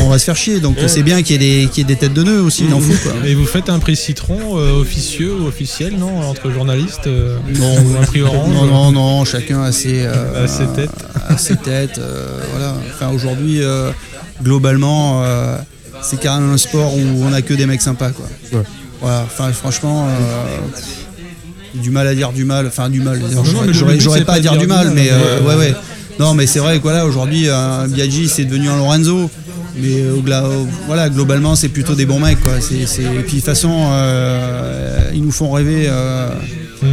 on 0.06 0.08
va 0.10 0.18
se 0.18 0.24
faire 0.24 0.36
chier. 0.36 0.60
Donc 0.60 0.76
c'est 0.86 1.02
bien 1.02 1.22
qu'il 1.22 1.40
y, 1.40 1.44
ait 1.46 1.62
des- 1.64 1.68
qu'il 1.70 1.78
y 1.82 1.90
ait 1.90 1.94
des 1.94 1.96
têtes 1.96 2.14
de 2.14 2.22
nœuds 2.22 2.40
aussi, 2.42 2.64
il 2.68 2.74
en 2.74 2.80
faut 2.80 2.94
quoi. 3.08 3.12
Et 3.26 3.34
vous 3.34 3.46
faites 3.46 3.68
un 3.68 3.78
prix 3.78 3.96
citron 3.96 4.58
euh, 4.58 4.80
officieux 4.80 5.32
ou 5.34 5.46
officiel, 5.46 5.94
non 5.98 6.20
Entre 6.28 6.50
journalistes 6.50 7.06
euh, 7.06 7.36
Non, 7.58 7.74
ou 7.82 7.96
un 8.00 8.04
prix 8.04 8.22
orange 8.22 8.54
non, 8.54 8.64
non, 8.66 8.92
non, 8.92 9.24
chacun 9.24 9.62
a 9.62 9.72
ses, 9.72 10.02
euh, 10.06 10.44
À 10.44 10.48
ses 10.48 10.66
têtes. 10.66 10.90
a 11.28 11.36
ses 11.38 11.56
têtes, 11.56 11.98
euh, 11.98 12.26
voilà. 12.52 12.74
Enfin, 12.94 13.12
aujourd'hui, 13.14 13.62
euh, 13.62 13.90
globalement, 14.42 15.22
euh, 15.24 15.56
c'est 16.02 16.18
carrément 16.20 16.52
un 16.52 16.56
sport 16.58 16.94
où 16.96 17.24
on 17.24 17.32
a 17.32 17.42
que 17.42 17.54
des 17.54 17.66
mecs 17.66 17.82
sympas, 17.82 18.10
quoi. 18.10 18.26
Ouais. 18.52 18.64
Voilà. 19.00 19.22
Enfin, 19.24 19.52
franchement, 19.52 20.06
euh, 20.08 21.80
du 21.80 21.90
mal 21.90 22.06
à 22.06 22.14
dire 22.14 22.32
du 22.32 22.44
mal. 22.44 22.66
Enfin, 22.66 22.88
du 22.90 23.00
mal. 23.00 23.20
J'aurais- 24.00 24.24
pas 24.24 24.34
à 24.34 24.40
dire 24.40 24.56
du 24.56 24.66
mal, 24.66 24.90
mais 24.94 25.08
euh, 25.10 25.40
ouais. 25.42 25.54
ouais. 25.56 25.74
Non, 26.18 26.34
mais 26.34 26.46
c'est 26.46 26.58
vrai 26.58 26.78
que 26.78 26.82
voilà, 26.82 27.06
aujourd'hui, 27.06 27.48
un 27.48 27.86
Biaggi, 27.86 28.28
c'est 28.28 28.44
devenu 28.44 28.68
un 28.68 28.76
Lorenzo. 28.76 29.30
Mais 29.80 30.00
euh, 30.00 30.16
euh, 30.26 30.64
voilà, 30.86 31.08
globalement, 31.08 31.54
c'est 31.54 31.68
plutôt 31.68 31.94
des 31.94 32.06
bons 32.06 32.18
mecs, 32.18 32.40
quoi. 32.40 32.52
Et 32.56 33.22
puis, 33.22 33.36
de 33.36 33.40
toute 33.40 33.44
façon, 33.44 33.70
euh, 33.92 34.98
ils 35.14 35.22
nous 35.22 35.30
font 35.30 35.50
rêver. 35.52 35.88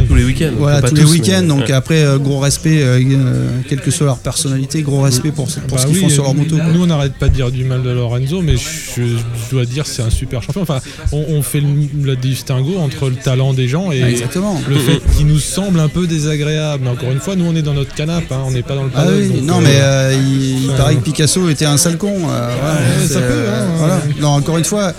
Tous 0.08 0.14
les 0.14 0.24
week-ends. 0.24 0.50
voilà, 0.58 0.82
tous 0.82 0.94
les 0.94 1.04
week-ends. 1.04 1.40
mais- 1.42 1.48
Donc 1.48 1.70
après, 1.70 2.04
euh, 2.04 2.18
gros 2.18 2.38
respect, 2.38 2.82
euh, 2.82 2.98
euh, 3.00 3.48
quelle 3.68 3.80
que 3.80 3.90
soit 3.90 4.06
leur 4.06 4.18
personnalité, 4.18 4.82
gros 4.82 5.00
respect 5.02 5.30
pour, 5.32 5.50
ce- 5.50 5.60
pour 5.60 5.76
Bah 5.76 5.82
ce 5.82 5.86
qu'ils 5.86 5.96
oui, 5.96 6.02
font 6.02 6.08
sur 6.08 6.22
leur 6.24 6.34
moto. 6.34 6.56
quoi. 6.56 6.64
Nous, 6.66 6.82
on 6.82 6.86
n'arrête 6.86 7.14
pas 7.14 7.28
de 7.28 7.34
dire 7.34 7.50
du 7.50 7.64
mal 7.64 7.82
de 7.82 7.90
Lorenzo, 7.90 8.42
mais 8.42 8.56
je, 8.56 9.02
je 9.02 9.50
dois 9.50 9.64
dire 9.64 9.86
c'est 9.86 10.02
un 10.02 10.10
super 10.10 10.42
champion. 10.42 10.62
Enfin, 10.62 10.80
on, 11.12 11.24
on 11.30 11.42
fait 11.42 11.60
le, 11.60 11.68
le 12.02 12.16
distinguo 12.16 12.78
entre 12.78 13.08
le 13.08 13.16
talent 13.16 13.52
des 13.52 13.68
gens 13.68 13.92
et 13.92 14.02
Ah, 14.02 14.10
exactement. 14.10 14.60
le 14.68 14.76
fait 14.76 15.00
qu'il 15.16 15.26
nous 15.26 15.38
semble 15.40 15.80
un 15.80 15.88
peu 15.88 16.06
désagréable. 16.06 16.82
Mais 16.84 16.90
encore 16.90 17.10
une 17.12 17.20
fois, 17.20 17.36
nous, 17.36 17.44
on 17.46 17.54
est 17.56 17.62
dans 17.62 17.74
notre 17.74 17.94
canapé, 17.94 18.26
hein, 18.32 18.42
on 18.46 18.50
n'est 18.50 18.62
pas 18.62 18.74
dans 18.74 18.84
le 18.84 18.90
Ah 18.94 19.02
paddock. 19.04 19.14
oui, 19.20 19.28
donc, 19.28 19.42
non 19.44 19.58
euh, 19.58 19.62
mais 19.62 19.70
euh, 19.80 20.14
il, 20.14 20.70
paraît 20.76 20.96
que 20.96 21.00
Picasso 21.02 21.48
était 21.48 21.64
un 21.66 21.76
sale 21.76 21.96
con. 21.98 22.12
euh, 22.28 22.48
Ouais, 22.48 23.06
ça 23.06 23.20
peut, 23.20 23.26
euh, 23.30 23.62
hein, 23.62 23.66
voilà. 23.78 24.00
Non, 24.20 24.28
encore 24.28 24.58
une 24.58 24.64
fois, 24.64 24.92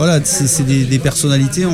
voilà, 0.00 0.20
c'est, 0.24 0.64
des, 0.66 0.84
des 0.84 0.98
personnalités. 0.98 1.66
On, 1.66 1.70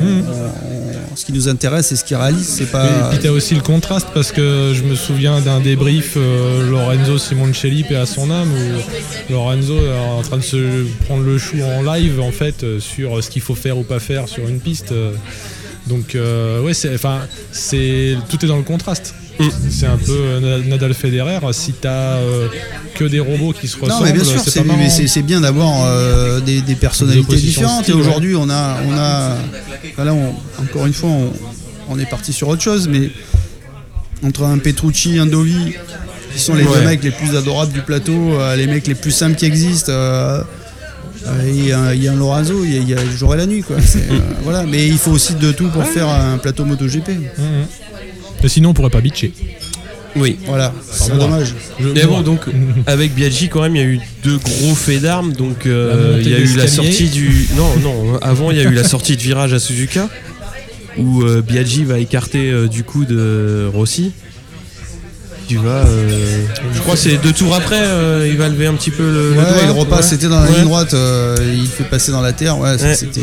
Mhm. 0.00 0.24
on- 0.28 1.16
ce 1.16 1.24
qui 1.24 1.32
nous 1.32 1.48
intéresse, 1.48 1.86
c'est 1.86 1.96
ce 1.96 2.04
qu'ils 2.04 2.16
réalisent. 2.18 2.46
C'est 2.58 2.64
Et 2.64 2.66
pas. 2.66 3.08
puis 3.10 3.18
t'as 3.18 3.30
aussi 3.30 3.54
le 3.54 3.62
contraste 3.62 4.08
parce 4.12 4.32
que 4.32 4.72
je 4.74 4.82
me 4.82 4.94
souviens 4.94 5.40
d'un 5.40 5.60
débrief 5.60 6.14
euh, 6.18 6.70
Lorenzo 6.70 7.16
Simoncelli 7.16 7.84
paix 7.84 7.96
à 7.96 8.04
son 8.04 8.30
âme 8.30 8.50
où 8.52 9.32
Lorenzo 9.32 9.76
est 9.78 9.98
en 10.18 10.20
train 10.22 10.36
de 10.36 10.42
se 10.42 10.84
prendre 11.06 11.22
le 11.24 11.38
chou 11.38 11.56
en 11.62 11.82
live 11.94 12.20
en 12.20 12.32
fait 12.32 12.64
euh, 12.64 12.80
sur 12.80 13.22
ce 13.24 13.30
qu'il 13.30 13.40
faut 13.40 13.54
faire 13.54 13.78
ou 13.78 13.82
pas 13.82 13.98
faire 13.98 14.28
sur 14.28 14.46
une 14.46 14.60
piste. 14.60 14.92
Donc 15.86 16.14
euh, 16.14 16.60
ouais 16.62 16.74
c'est 16.74 16.92
enfin 16.94 17.20
c'est 17.52 18.16
tout 18.28 18.44
est 18.44 18.48
dans 18.48 18.56
le 18.56 18.62
contraste. 18.62 19.14
Mm. 19.38 19.44
C'est 19.70 19.86
un 19.86 19.98
peu 19.98 20.12
euh, 20.16 20.62
Nadal 20.64 20.94
Federer 20.94 21.38
si 21.52 21.72
t'as 21.74 22.16
euh, 22.16 22.48
que 22.94 23.04
des 23.04 23.20
robots 23.20 23.52
qui 23.52 23.68
se 23.68 23.76
Non, 23.76 23.84
ressemblent 23.84 24.04
mais 24.06 24.12
bien 24.14 24.24
sûr, 24.24 24.40
c'est 24.40 24.50
c'est, 24.50 24.60
pas 24.60 24.66
marrant. 24.66 24.78
mais 24.80 24.88
c'est, 24.90 25.06
c'est 25.06 25.22
bien 25.22 25.42
d'avoir 25.42 25.84
euh, 25.84 26.40
des, 26.40 26.62
personnalités 26.74 27.36
différentes. 27.36 27.82
style, 27.84 27.94
et 27.94 27.96
ouais. 27.98 28.02
aujourd'hui, 28.02 28.34
on 28.34 28.48
a, 28.48 28.78
on 28.88 28.92
a, 28.96 29.36
voilà, 29.96 30.14
on- 30.14 30.34
encore 30.62 30.86
une 30.86 30.94
fois, 30.94 31.10
on, 31.10 31.32
on 31.90 31.98
est 31.98 32.08
parti 32.08 32.32
sur 32.32 32.48
autre 32.48 32.62
chose, 32.62 32.88
mais 32.88 33.10
entre 34.24 34.44
un 34.44 34.56
Petrucci, 34.56 35.18
un 35.18 35.26
Dovi, 35.26 35.74
qui 36.32 36.38
sont 36.40 36.54
les 36.54 36.64
Ouais. 36.64 36.78
deux 36.80 36.84
mecs 36.86 37.04
les 37.04 37.10
plus 37.10 37.36
adorables 37.36 37.72
du 37.74 37.82
plateau, 37.82 38.40
euh, 38.40 38.56
les 38.56 38.66
mecs 38.66 38.86
les 38.86 38.94
plus 38.94 39.10
simples 39.12 39.36
qui 39.36 39.44
existent. 39.44 39.92
Euh, 41.26 41.30
euh, 41.40 41.48
Il 41.50 41.66
y, 41.66 41.72
a 41.72 41.80
un- 41.80 41.94
il 41.94 42.02
y 42.02 42.08
a 42.08 42.12
un 42.12 42.16
Lorenzo, 42.16 42.64
il 42.64 42.72
y 42.74 42.76
a, 42.76 42.80
il 42.80 42.88
y 42.88 42.94
a 42.94 43.02
le 43.02 43.10
jour 43.10 43.34
et 43.34 43.36
la 43.36 43.46
nuit. 43.46 43.62
Quoi. 43.62 43.76
Euh, 43.76 44.18
voilà. 44.44 44.64
Mais 44.64 44.86
il 44.86 44.98
faut 44.98 45.10
aussi 45.12 45.34
de 45.34 45.52
tout 45.52 45.68
pour 45.68 45.84
faire 45.84 46.08
un 46.08 46.38
plateau 46.38 46.64
MotoGP. 46.64 47.08
Mhm. 47.08 47.66
Et 48.44 48.48
sinon, 48.48 48.70
on 48.70 48.74
pourrait 48.74 48.90
pas 48.90 49.00
bitcher. 49.00 49.32
Oui. 50.14 50.38
Voilà, 50.46 50.72
c'est 50.90 51.16
dommage. 51.18 51.54
Je- 51.78 51.88
Mais 51.88 52.04
bon, 52.06 52.22
donc 52.22 52.40
avec 52.86 53.14
Biaggi 53.14 53.48
quand 53.50 53.60
même, 53.62 53.76
il 53.76 53.82
y 53.82 53.84
a 53.84 53.88
eu 53.88 54.00
deux 54.24 54.38
gros 54.38 54.74
faits 54.74 55.02
d'armes. 55.02 55.32
Donc 55.32 55.66
euh, 55.66 56.18
il 56.22 56.30
y 56.30 56.34
a 56.34 56.38
eu 56.38 56.54
la 56.56 56.66
sortie 56.68 57.08
du 57.10 57.48
non 57.56 57.76
non 57.82 58.16
avant 58.22 58.50
il 58.50 58.56
y 58.56 58.60
a 58.60 58.64
eu 58.64 58.72
la 58.72 58.84
sortie 58.84 59.16
de 59.16 59.20
virage 59.22 59.52
à 59.52 59.58
Suzuka 59.58 60.08
où 60.96 61.22
euh, 61.22 61.42
Biaggi 61.42 61.84
va 61.84 61.98
écarter 61.98 62.50
euh, 62.50 62.66
du 62.68 62.82
coup 62.82 63.04
de 63.04 63.68
Rossi. 63.70 64.12
Tu 65.48 65.56
vas, 65.58 65.86
euh, 65.86 66.44
je 66.74 66.80
crois 66.80 66.94
que 66.94 67.00
c'est 67.00 67.18
deux 67.18 67.32
tours 67.32 67.54
après, 67.54 67.80
euh, 67.80 68.26
il 68.28 68.36
va 68.36 68.48
lever 68.48 68.66
un 68.66 68.74
petit 68.74 68.90
peu 68.90 69.04
le, 69.04 69.30
le 69.30 69.38
Ouais, 69.38 69.44
doigt. 69.44 69.62
il 69.64 69.70
repasse, 69.70 69.98
Ouais. 70.06 70.10
c'était 70.10 70.26
dans 70.28 70.40
la 70.40 70.50
Ouais. 70.50 70.56
ligne 70.56 70.64
droite, 70.64 70.92
euh, 70.94 71.36
il 71.56 71.68
fait 71.68 71.84
passer 71.84 72.10
dans 72.10 72.20
la 72.20 72.32
terre, 72.32 72.58
ouais, 72.58 72.76
c'était. 72.96 73.20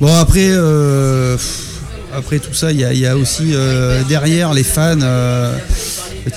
Bon, 0.00 0.14
après, 0.14 0.50
après 2.16 2.38
tout 2.38 2.54
ça, 2.54 2.72
il 2.72 2.80
y, 2.80 2.84
a- 2.84 2.92
il 2.92 3.00
y 3.00 3.06
a 3.06 3.16
aussi 3.16 3.52
derrière 4.08 4.54
les 4.54 4.64
fans 4.64 4.96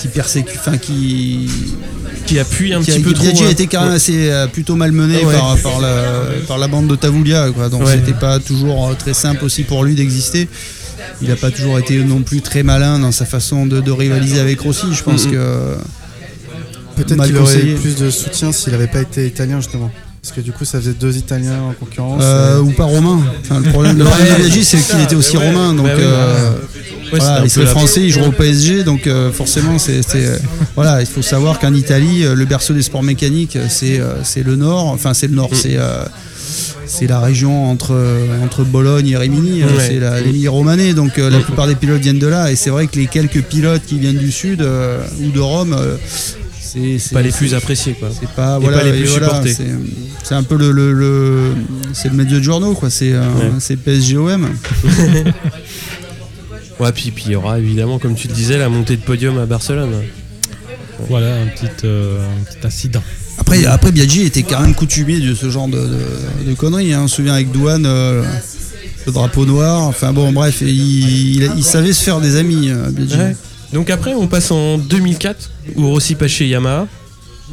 qui 0.02 0.08
persécutent, 0.10 0.60
enfin 0.60 0.78
qui. 0.78 1.50
qui 2.26 2.40
appuie 2.40 2.74
un 2.74 2.82
qui 2.82 2.92
petit 2.92 3.00
peu 3.02 3.14
trop. 3.14 3.24
Biaggi 3.24 3.44
hein. 3.44 3.48
a 3.48 3.52
été 3.52 3.68
quand 3.68 3.82
même 3.82 3.90
Ouais. 3.92 3.96
assez 3.98 4.32
euh, 4.32 4.48
plutôt 4.48 4.76
malmené 4.76 5.24
Ouais. 5.24 5.36
par, 5.36 5.56
par, 5.60 5.80
la, 5.80 6.04
par 6.48 6.58
la 6.58 6.68
bande 6.68 6.88
de 6.88 6.96
Tavoulia, 6.96 7.52
quoi. 7.52 7.70
Donc 7.70 7.86
Ouais. 7.86 7.92
c'était 7.94 8.18
pas 8.20 8.40
toujours 8.40 8.96
très 8.98 9.14
simple 9.14 9.46
aussi 9.46 9.62
pour 9.62 9.84
lui 9.84 9.94
d'exister. 9.94 10.48
Il 11.22 11.30
n'a 11.30 11.36
pas 11.36 11.52
toujours 11.52 11.80
été 11.80 12.04
non 12.04 12.22
plus 12.22 12.42
très 12.42 12.64
malin 12.64 13.00
dans 13.00 13.12
sa 13.12 13.26
façon 13.26 13.66
de, 13.66 13.80
de 13.82 13.92
rivaliser 13.92 14.40
avec 14.40 14.60
Rossi. 14.62 14.88
Je 14.94 15.04
pense 15.04 15.26
Mhm. 15.26 15.32
que 15.32 15.76
Peut-être 16.96 17.26
qu'il 17.26 17.38
aurait 17.38 17.62
eu 17.66 17.76
plus 17.76 17.96
de 17.98 18.10
soutien 18.10 18.52
s'il 18.54 18.72
n'avait 18.72 18.88
pas 18.88 19.02
été 19.02 19.28
italien 19.28 19.60
justement. 19.60 19.92
Parce 20.22 20.34
que 20.34 20.42
du 20.42 20.52
coup 20.54 20.66
ça 20.66 20.80
faisait 20.80 20.94
deux 20.94 21.18
Italiens 21.18 21.60
en 21.70 21.74
concurrence. 21.74 22.22
Euh, 22.24 22.58
et- 22.58 22.60
ou 22.62 22.72
pas 22.72 22.86
romain. 22.86 23.20
Enfin, 23.42 23.60
le 23.60 23.70
problème, 23.70 23.98
de 23.98 24.04
Biaggi, 24.38 24.64
c'est 24.64 24.78
qu'il 24.78 25.02
était 25.02 25.16
aussi 25.16 25.38
Ouais, 25.38 25.46
romain. 25.48 25.74
Donc, 25.74 25.86
bah 25.86 25.92
oui, 25.96 26.04
euh, 26.04 26.50
Ouais, 27.14 27.20
voilà, 27.20 27.26
c'était 27.26 27.42
un 27.42 27.44
il 27.46 27.50
serait 27.52 27.66
la- 27.66 27.72
français, 27.72 28.02
il 28.02 28.10
joue 28.12 28.22
au 28.24 28.32
PSG. 28.32 28.84
Donc, 28.84 29.06
euh, 29.08 29.32
forcément, 29.32 29.78
c'est. 29.78 30.02
voilà, 30.76 31.02
il 31.02 31.06
faut 31.08 31.22
savoir 31.22 31.60
qu'en 31.60 31.74
Italie, 31.74 32.24
le 32.24 32.46
berceau 32.46 32.74
des 32.74 32.82
sports 32.82 33.04
mécaniques, 33.04 33.58
c'est 33.70 34.00
c'est 34.24 34.42
le 34.44 34.56
nord. 34.56 34.88
Enfin, 34.88 35.14
c'est 35.14 35.28
le 35.28 35.36
nord. 35.36 35.52
Mm. 35.52 35.56
C'est. 35.56 35.78
Euh, 36.78 36.82
c'est 36.86 37.08
la 37.08 37.20
région 37.20 37.70
entre, 37.70 37.94
euh, 37.94 38.44
entre 38.44 38.64
Bologne 38.64 39.08
et 39.10 39.18
Rimini, 39.18 39.62
euh, 39.64 39.68
Ouais. 39.68 39.72
c'est 39.88 40.00
la- 40.00 40.20
l'Émilie-Romanée, 40.22 40.94
donc 40.94 41.18
euh, 41.20 41.30
la 41.30 41.40
plupart 41.40 41.68
des 41.68 41.76
pilotes 41.76 42.02
viennent 42.02 42.20
de 42.20 42.28
là, 42.28 42.52
et 42.52 42.56
c'est 42.56 42.70
vrai 42.70 42.88
que 42.88 42.96
les 42.98 43.08
quelques 43.08 43.42
pilotes 43.44 43.84
qui 43.86 44.00
viennent 44.00 44.18
du 44.18 44.32
sud 44.32 44.62
euh, 44.62 45.00
ou 45.22 45.32
de 45.32 45.40
Rome, 45.40 45.74
euh, 45.78 45.98
c'est 46.60 47.14
pas 47.14 47.22
les 47.22 47.32
plus 47.32 47.54
appréciés 47.54 47.94
quoi. 47.94 48.10
c'est 48.18 48.30
pas 48.32 48.60
voilà, 48.60 48.80
pas 48.80 48.84
les 48.84 48.90
et 48.90 49.02
plus 49.04 49.10
voilà, 49.12 49.28
supportés. 49.28 49.56
c'est 50.24 50.36
un 50.36 50.44
peu 50.44 50.58
le, 50.58 50.72
le, 50.72 50.92
le- 50.94 51.54
c'est 51.94 52.10
le 52.10 52.16
médio 52.16 52.38
de 52.40 52.44
journaux 52.44 52.74
quoi 52.74 52.90
c'est 52.90 53.14
euh, 53.14 53.22
Ouais. 53.60 53.76
PSGOM 53.78 54.50
Ouais, 56.80 56.92
puis 56.92 57.12
puis 57.12 57.24
il 57.28 57.32
y 57.32 57.36
aura 57.38 57.58
évidemment, 57.60 58.00
comme 58.00 58.16
tu 58.16 58.28
le 58.28 58.34
disais, 58.34 58.58
la 58.58 58.68
montée 58.68 58.98
de 58.98 59.02
podium 59.02 59.38
à 59.38 59.46
Barcelone. 59.46 59.94
Voilà, 61.08 61.36
un 61.36 61.48
petit, 61.48 61.68
euh, 61.86 62.20
un 62.28 62.44
petit 62.44 62.68
incident. 62.68 63.04
Après 63.38 63.66
après 63.66 63.92
Biaggi 63.92 64.24
était 64.24 64.44
quand 64.44 64.62
même 64.62 64.76
coutumier 64.76 65.20
de 65.20 65.34
ce 65.34 65.50
genre 65.50 65.68
de, 65.68 65.78
de, 65.78 66.50
de 66.50 66.54
conneries 66.56 66.94
hein. 66.94 67.02
on 67.04 67.08
se 67.08 67.18
souvient 67.18 67.34
avec 67.34 67.52
Douane 67.52 67.86
euh, 67.86 68.24
le 69.06 69.12
drapeau 69.12 69.46
noir 69.46 69.82
enfin 69.84 70.14
bon 70.14 70.32
bref 70.32 70.62
il, 70.62 70.70
il, 70.70 71.52
il 71.58 71.64
savait 71.64 71.94
se 71.94 72.04
faire 72.04 72.22
des 72.22 72.36
amis 72.38 72.70
euh, 72.70 72.90
Biaggi. 72.92 73.16
Ouais. 73.18 73.36
Donc 73.74 73.90
après, 73.90 74.14
on 74.14 74.28
passe 74.28 74.52
en 74.52 74.78
2004 74.78 75.52
où 75.76 75.88
Rossi 75.90 76.16
passe 76.16 76.32
chez 76.32 76.48
Yamaha. 76.48 76.88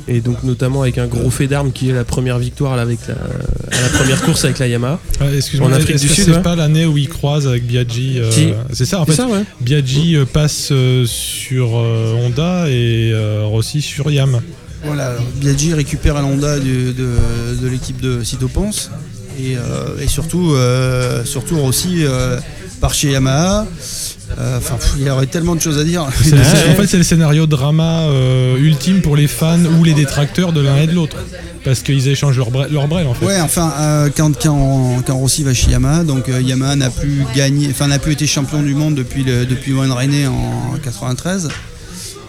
Et 0.09 0.21
donc 0.21 0.43
notamment 0.43 0.83
avec 0.83 0.97
un 0.99 1.07
gros 1.07 1.31
fait 1.31 1.49
d'armes 1.49 1.71
qui 1.73 1.91
est 1.91 1.93
la 1.93 2.05
première 2.05 2.39
victoire 2.39 2.77
là, 2.77 2.83
avec 2.83 2.99
la, 3.09 3.15
à 3.15 3.81
la 3.83 3.89
première 3.89 4.23
course 4.23 4.45
avec 4.45 4.59
la 4.59 4.69
Yamaha. 4.69 5.01
Ah, 5.21 5.25
Excuse-moi, 5.35 5.69
En 5.69 5.73
Afrique 5.73 5.99
du 5.99 6.09
Sud, 6.09 6.25
c'est 6.25 6.31
ouais. 6.31 6.43
pas 6.43 6.55
l'année 6.57 6.87
où 6.87 6.97
il 6.97 7.09
croise 7.09 7.47
avec 7.47 7.67
Biaggi 7.67 8.19
euh, 8.21 8.31
Si. 8.31 8.49
C'est 8.73 8.87
ça, 8.87 9.01
en 9.01 9.07
fait. 9.07 9.13
ça 9.15 9.27
ouais. 9.27 9.43
Biaggi 9.61 10.17
euh, 10.17 10.25
passe 10.25 10.69
euh, 10.71 11.05
sur 11.07 11.77
euh, 11.77 12.15
Honda 12.15 12.69
et 12.71 13.11
euh, 13.13 13.43
Rossi 13.45 13.83
sur 13.83 14.11
Yam. 14.11 14.41
Voilà, 14.85 15.13
Biaggi 15.37 15.75
récupère 15.75 16.17
Honda 16.17 16.59
de, 16.59 16.93
de, 16.93 17.09
de 17.63 17.69
l'équipe 17.69 18.01
de 18.01 18.23
Cito 18.25 18.49
Ponce 18.49 18.91
et, 19.39 19.57
euh, 19.57 20.01
et 20.01 20.09
surtout, 20.09 20.53
euh, 20.55 21.25
surtout 21.25 21.59
Rossi 21.59 21.99
euh, 22.05 22.39
par 22.81 22.93
chez 22.95 23.11
Yamaha. 23.13 23.67
Euh, 24.39 24.57
Enfin, 24.59 24.77
il 24.99 25.07
y 25.07 25.11
aurait 25.11 25.27
tellement 25.27 25.55
de 25.55 25.61
choses 25.61 25.79
à 25.79 25.85
dire. 25.85 26.07
C'est- 26.23 26.35
En 26.71 26.75
fait, 26.75 26.87
c'est 26.87 26.97
le 26.97 27.03
scénario 27.03 27.47
drama 27.47 28.07
ultime 28.59 29.03
pour 29.03 29.15
les 29.15 29.27
fans 29.29 29.59
ou 29.79 29.85
les 29.85 29.93
détracteurs 29.95 30.53
de 30.53 30.61
l'un 30.61 30.77
et 30.79 30.87
de 30.87 30.93
l'autre. 30.95 31.17
Parce 31.65 31.81
qu'ils 31.83 32.09
échangent 32.09 32.39
leur, 32.39 32.51
bre- 32.51 32.69
leur 32.73 32.89
brel, 32.89 33.07
en 33.07 33.15
fait. 33.15 33.25
Ouais, 33.27 33.41
enfin, 33.41 33.73
quand, 34.17 34.33
quand, 34.43 35.03
quand 35.07 35.17
Rossi 35.17 35.45
va 35.45 35.55
chez 35.55 35.71
Yamaha, 35.71 36.03
donc 36.03 36.25
Yamaha 36.29 36.75
n'a 36.77 36.91
plus 36.91 37.25
gagné, 37.37 37.69
enfin 37.71 37.87
n'a 37.89 37.99
plus 38.01 38.13
été 38.13 38.27
champion 38.27 38.63
du 38.63 38.75
monde 38.75 38.95
depuis 38.97 39.23
le, 39.23 39.45
depuis 39.47 39.73
Wayne 39.73 39.93
en 39.93 40.77
93. 40.83 41.49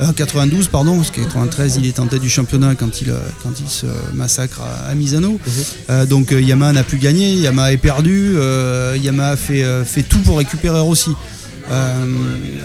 Euh, 0.02 0.12
92 0.12 0.68
pardon 0.70 0.98
parce 0.98 1.12
que 1.12 1.22
93 1.22 1.78
il 1.78 1.86
est 1.86 2.00
en 2.00 2.08
tête 2.08 2.22
du 2.22 2.30
championnat 2.30 2.76
quand 2.76 3.02
il, 3.02 3.12
euh, 3.12 3.20
quand 3.44 3.52
il 3.60 3.70
se 3.70 3.86
massacre 4.14 4.62
à, 4.62 4.90
à 4.90 4.96
Misano. 4.96 5.40
Euh, 5.90 6.06
donc 6.06 6.32
euh, 6.32 6.42
Yamaha 6.42 6.74
n'a 6.74 6.84
plus 6.84 6.98
gagné 6.98 7.34
Yamaha 7.36 7.74
est 7.74 7.78
perdu 7.78 8.36
Yamaha 9.02 9.36
fait, 9.36 9.64
fait 9.86 10.04
tout 10.04 10.20
pour 10.20 10.38
récupérer 10.38 10.80
Euh, 10.80 11.16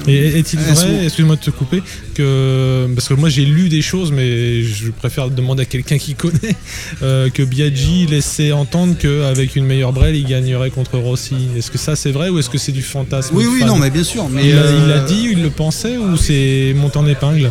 Et 0.06 0.38
est-il 0.38 0.58
vrai, 0.58 1.04
excuse-moi 1.04 1.36
de 1.36 1.40
te 1.40 1.50
couper, 1.50 1.82
que 2.14 2.88
parce 2.94 3.08
que 3.08 3.14
moi 3.14 3.28
j'ai 3.28 3.44
lu 3.44 3.68
des 3.68 3.82
choses, 3.82 4.10
mais 4.12 4.62
je 4.62 4.90
préfère 4.90 5.30
demander 5.30 5.62
à 5.62 5.66
quelqu'un 5.66 5.98
qui 5.98 6.14
connaît, 6.14 6.56
euh, 7.02 7.30
que 7.30 7.42
Biaggi 7.42 8.06
laissait 8.06 8.52
entendre 8.52 8.96
qu'avec 8.98 9.56
une 9.56 9.66
meilleure 9.66 9.92
brelle, 9.92 10.16
il 10.16 10.24
gagnerait 10.26 10.70
contre 10.70 10.98
Rossi. 10.98 11.36
Est-ce 11.56 11.70
que 11.70 11.78
ça 11.78 11.96
c'est 11.96 12.10
vrai 12.10 12.28
ou 12.28 12.38
est-ce 12.38 12.50
que 12.50 12.58
c'est 12.58 12.72
du 12.72 12.82
fantasme 12.82 13.36
oui 13.36 13.46
oui 13.46 13.60
fan 13.60 13.68
non 13.68 13.76
mais 13.76 13.90
bien 13.90 14.04
sûr 14.04 14.28
mais 14.28 14.48
il 14.48 14.54
l'a 14.54 14.62
euh, 14.62 14.80
il 14.82 14.88
l'a 14.88 15.00
dit, 15.00 15.28
il 15.32 15.42
le 15.42 15.50
pensait 15.50 15.96
ou 15.96 16.16
c'est 16.16 16.74
monté 16.76 16.98
en 16.98 17.06
épingle 17.06 17.50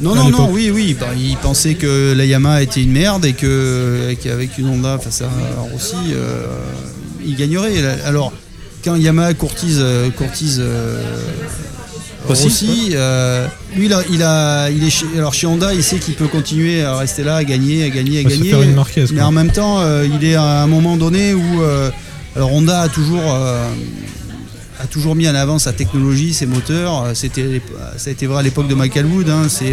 Non, 0.00 0.14
non, 0.14 0.30
non, 0.30 0.50
oui, 0.50 0.70
oui. 0.72 0.96
bah, 0.98 1.08
il 1.16 1.36
pensait 1.36 1.74
que 1.74 2.14
la 2.16 2.24
Yamaha 2.24 2.62
était 2.62 2.82
une 2.82 2.92
merde 2.92 3.24
et 3.24 3.32
que 3.32 4.14
qu'avec 4.22 4.56
une 4.58 4.68
Honda 4.68 4.98
face 4.98 5.22
à 5.22 5.28
Rossi, 5.72 5.96
euh, 6.12 6.44
il 7.24 7.36
gagnerait. 7.36 7.82
Alors, 8.04 8.32
quand 8.86 8.94
Yamaha 8.96 9.34
courtise, 9.34 9.78
euh, 9.80 10.08
courtise 10.10 10.58
euh, 10.60 11.02
Rossi, 12.26 12.42
Rossi, 12.44 12.88
euh, 12.94 13.46
lui, 13.76 13.86
il, 13.86 13.92
a, 13.92 14.00
il, 14.10 14.22
a- 14.22 14.70
il 14.70 14.82
est 14.84 14.90
chez, 14.90 15.06
alors 15.16 15.34
chez 15.34 15.46
Honda, 15.46 15.74
il 15.74 15.82
sait 15.82 15.98
qu'il 15.98 16.14
peut 16.14 16.28
continuer 16.28 16.82
à 16.82 16.96
rester 16.96 17.22
là, 17.24 17.36
à 17.36 17.44
gagner, 17.44 17.84
à 17.84 17.88
gagner, 17.90 18.20
à 18.20 18.22
se 18.22 18.28
gagner. 18.36 18.50
une. 18.64 18.74
Mais 19.12 19.22
en 19.22 19.32
même 19.32 19.50
temps, 19.50 19.80
euh, 19.80 20.06
il 20.12 20.24
est 20.24 20.34
à 20.36 20.62
un 20.62 20.66
moment 20.68 20.96
donné 20.96 21.34
où. 21.34 21.62
euh, 21.62 21.90
alors 22.36 22.52
Honda 22.52 22.82
a 22.82 22.88
toujours, 22.88 23.22
a 23.24 24.86
toujours 24.90 25.14
mis 25.14 25.26
en 25.28 25.34
avant 25.34 25.58
sa 25.58 25.72
technologie, 25.72 26.34
ses 26.34 26.44
moteurs. 26.46 27.06
C'était, 27.14 27.62
ça 27.96 28.10
a 28.10 28.12
été 28.12 28.26
vrai 28.26 28.40
à 28.40 28.42
l'époque 28.42 28.68
de 28.68 28.74
Michael 28.74 29.06
Wood. 29.06 29.28
hein, 29.30 29.44
c'est, 29.48 29.72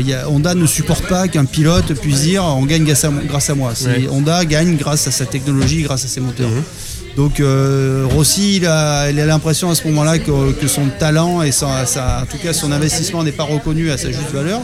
il 0.00 0.06
y 0.08 0.12
a- 0.12 0.28
Honda 0.28 0.54
ne 0.54 0.66
supporte 0.66 1.06
pas 1.06 1.28
qu'un 1.28 1.44
pilote 1.44 1.94
puisse 1.94 2.22
dire 2.22 2.42
on 2.44 2.64
gagne 2.66 2.84
grâce 2.84 3.04
à, 3.04 3.10
grâce 3.28 3.50
à 3.50 3.54
moi. 3.54 3.72
Ouais. 3.84 4.08
Honda 4.10 4.44
gagne 4.44 4.76
grâce 4.76 5.06
à 5.06 5.12
sa 5.12 5.26
technologie, 5.26 5.82
grâce 5.82 6.04
à 6.04 6.08
ses 6.08 6.20
moteurs. 6.20 6.48
Mhm. 6.50 6.62
Donc 7.16 7.40
euh, 7.40 8.04
Rossi, 8.14 8.56
il 8.56 8.66
a, 8.66 9.08
il 9.10 9.18
a 9.18 9.24
l'impression 9.24 9.70
à 9.70 9.74
ce 9.74 9.86
moment-là 9.88 10.18
que, 10.18 10.52
que 10.52 10.68
son 10.68 10.82
talent 10.98 11.40
et 11.40 11.50
sa, 11.50 11.86
sa- 11.86 12.20
en 12.22 12.26
tout 12.26 12.36
cas 12.36 12.52
son 12.52 12.70
investissement 12.72 13.24
n'est 13.24 13.32
pas 13.32 13.44
reconnu 13.44 13.90
à 13.90 13.96
sa 13.96 14.08
juste 14.08 14.30
valeur. 14.34 14.60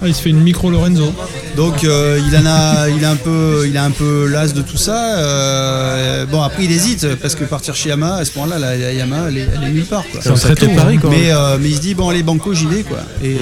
Ah, 0.00 0.06
il 0.06 0.14
se 0.14 0.22
fait 0.22 0.30
une 0.30 0.40
micro 0.40 0.70
Lorenzo. 0.70 1.12
Donc 1.56 1.82
euh, 1.82 2.20
il 2.24 2.36
en 2.36 2.46
a, 2.46 2.88
il 2.88 3.04
a 3.04 3.10
un 3.10 3.16
peu, 3.16 3.64
il 3.66 3.76
a 3.76 3.82
un 3.84 3.90
peu 3.90 4.28
l'as 4.28 4.52
de 4.54 4.62
tout 4.62 4.76
ça. 4.76 5.16
Euh, 5.18 6.24
bon 6.26 6.40
après 6.40 6.64
il 6.64 6.70
hésite 6.70 7.16
parce 7.16 7.34
que 7.34 7.42
partir 7.42 7.74
chez 7.74 7.88
Yamaha 7.88 8.18
à 8.18 8.24
ce 8.24 8.38
moment-là, 8.38 8.60
la, 8.60 8.76
la 8.76 8.92
Yamaha 8.92 9.28
elle 9.30 9.38
est, 9.38 9.48
elle 9.56 9.68
est 9.68 9.72
nulle 9.72 9.84
part 9.84 10.04
quoi. 10.12 10.20
C'est 10.22 10.32
très 10.34 10.54
tôt, 10.54 10.68
pari 10.76 10.96
hein. 10.96 11.00
quoi. 11.00 11.10
Mais, 11.10 11.32
euh, 11.32 11.56
mais 11.60 11.68
il 11.70 11.74
se 11.74 11.80
dit 11.80 11.94
bon 11.94 12.08
allez 12.10 12.22
banco 12.22 12.54
j'y 12.54 12.66
vais 12.66 12.82
quoi. 12.84 12.98
Et, 13.24 13.36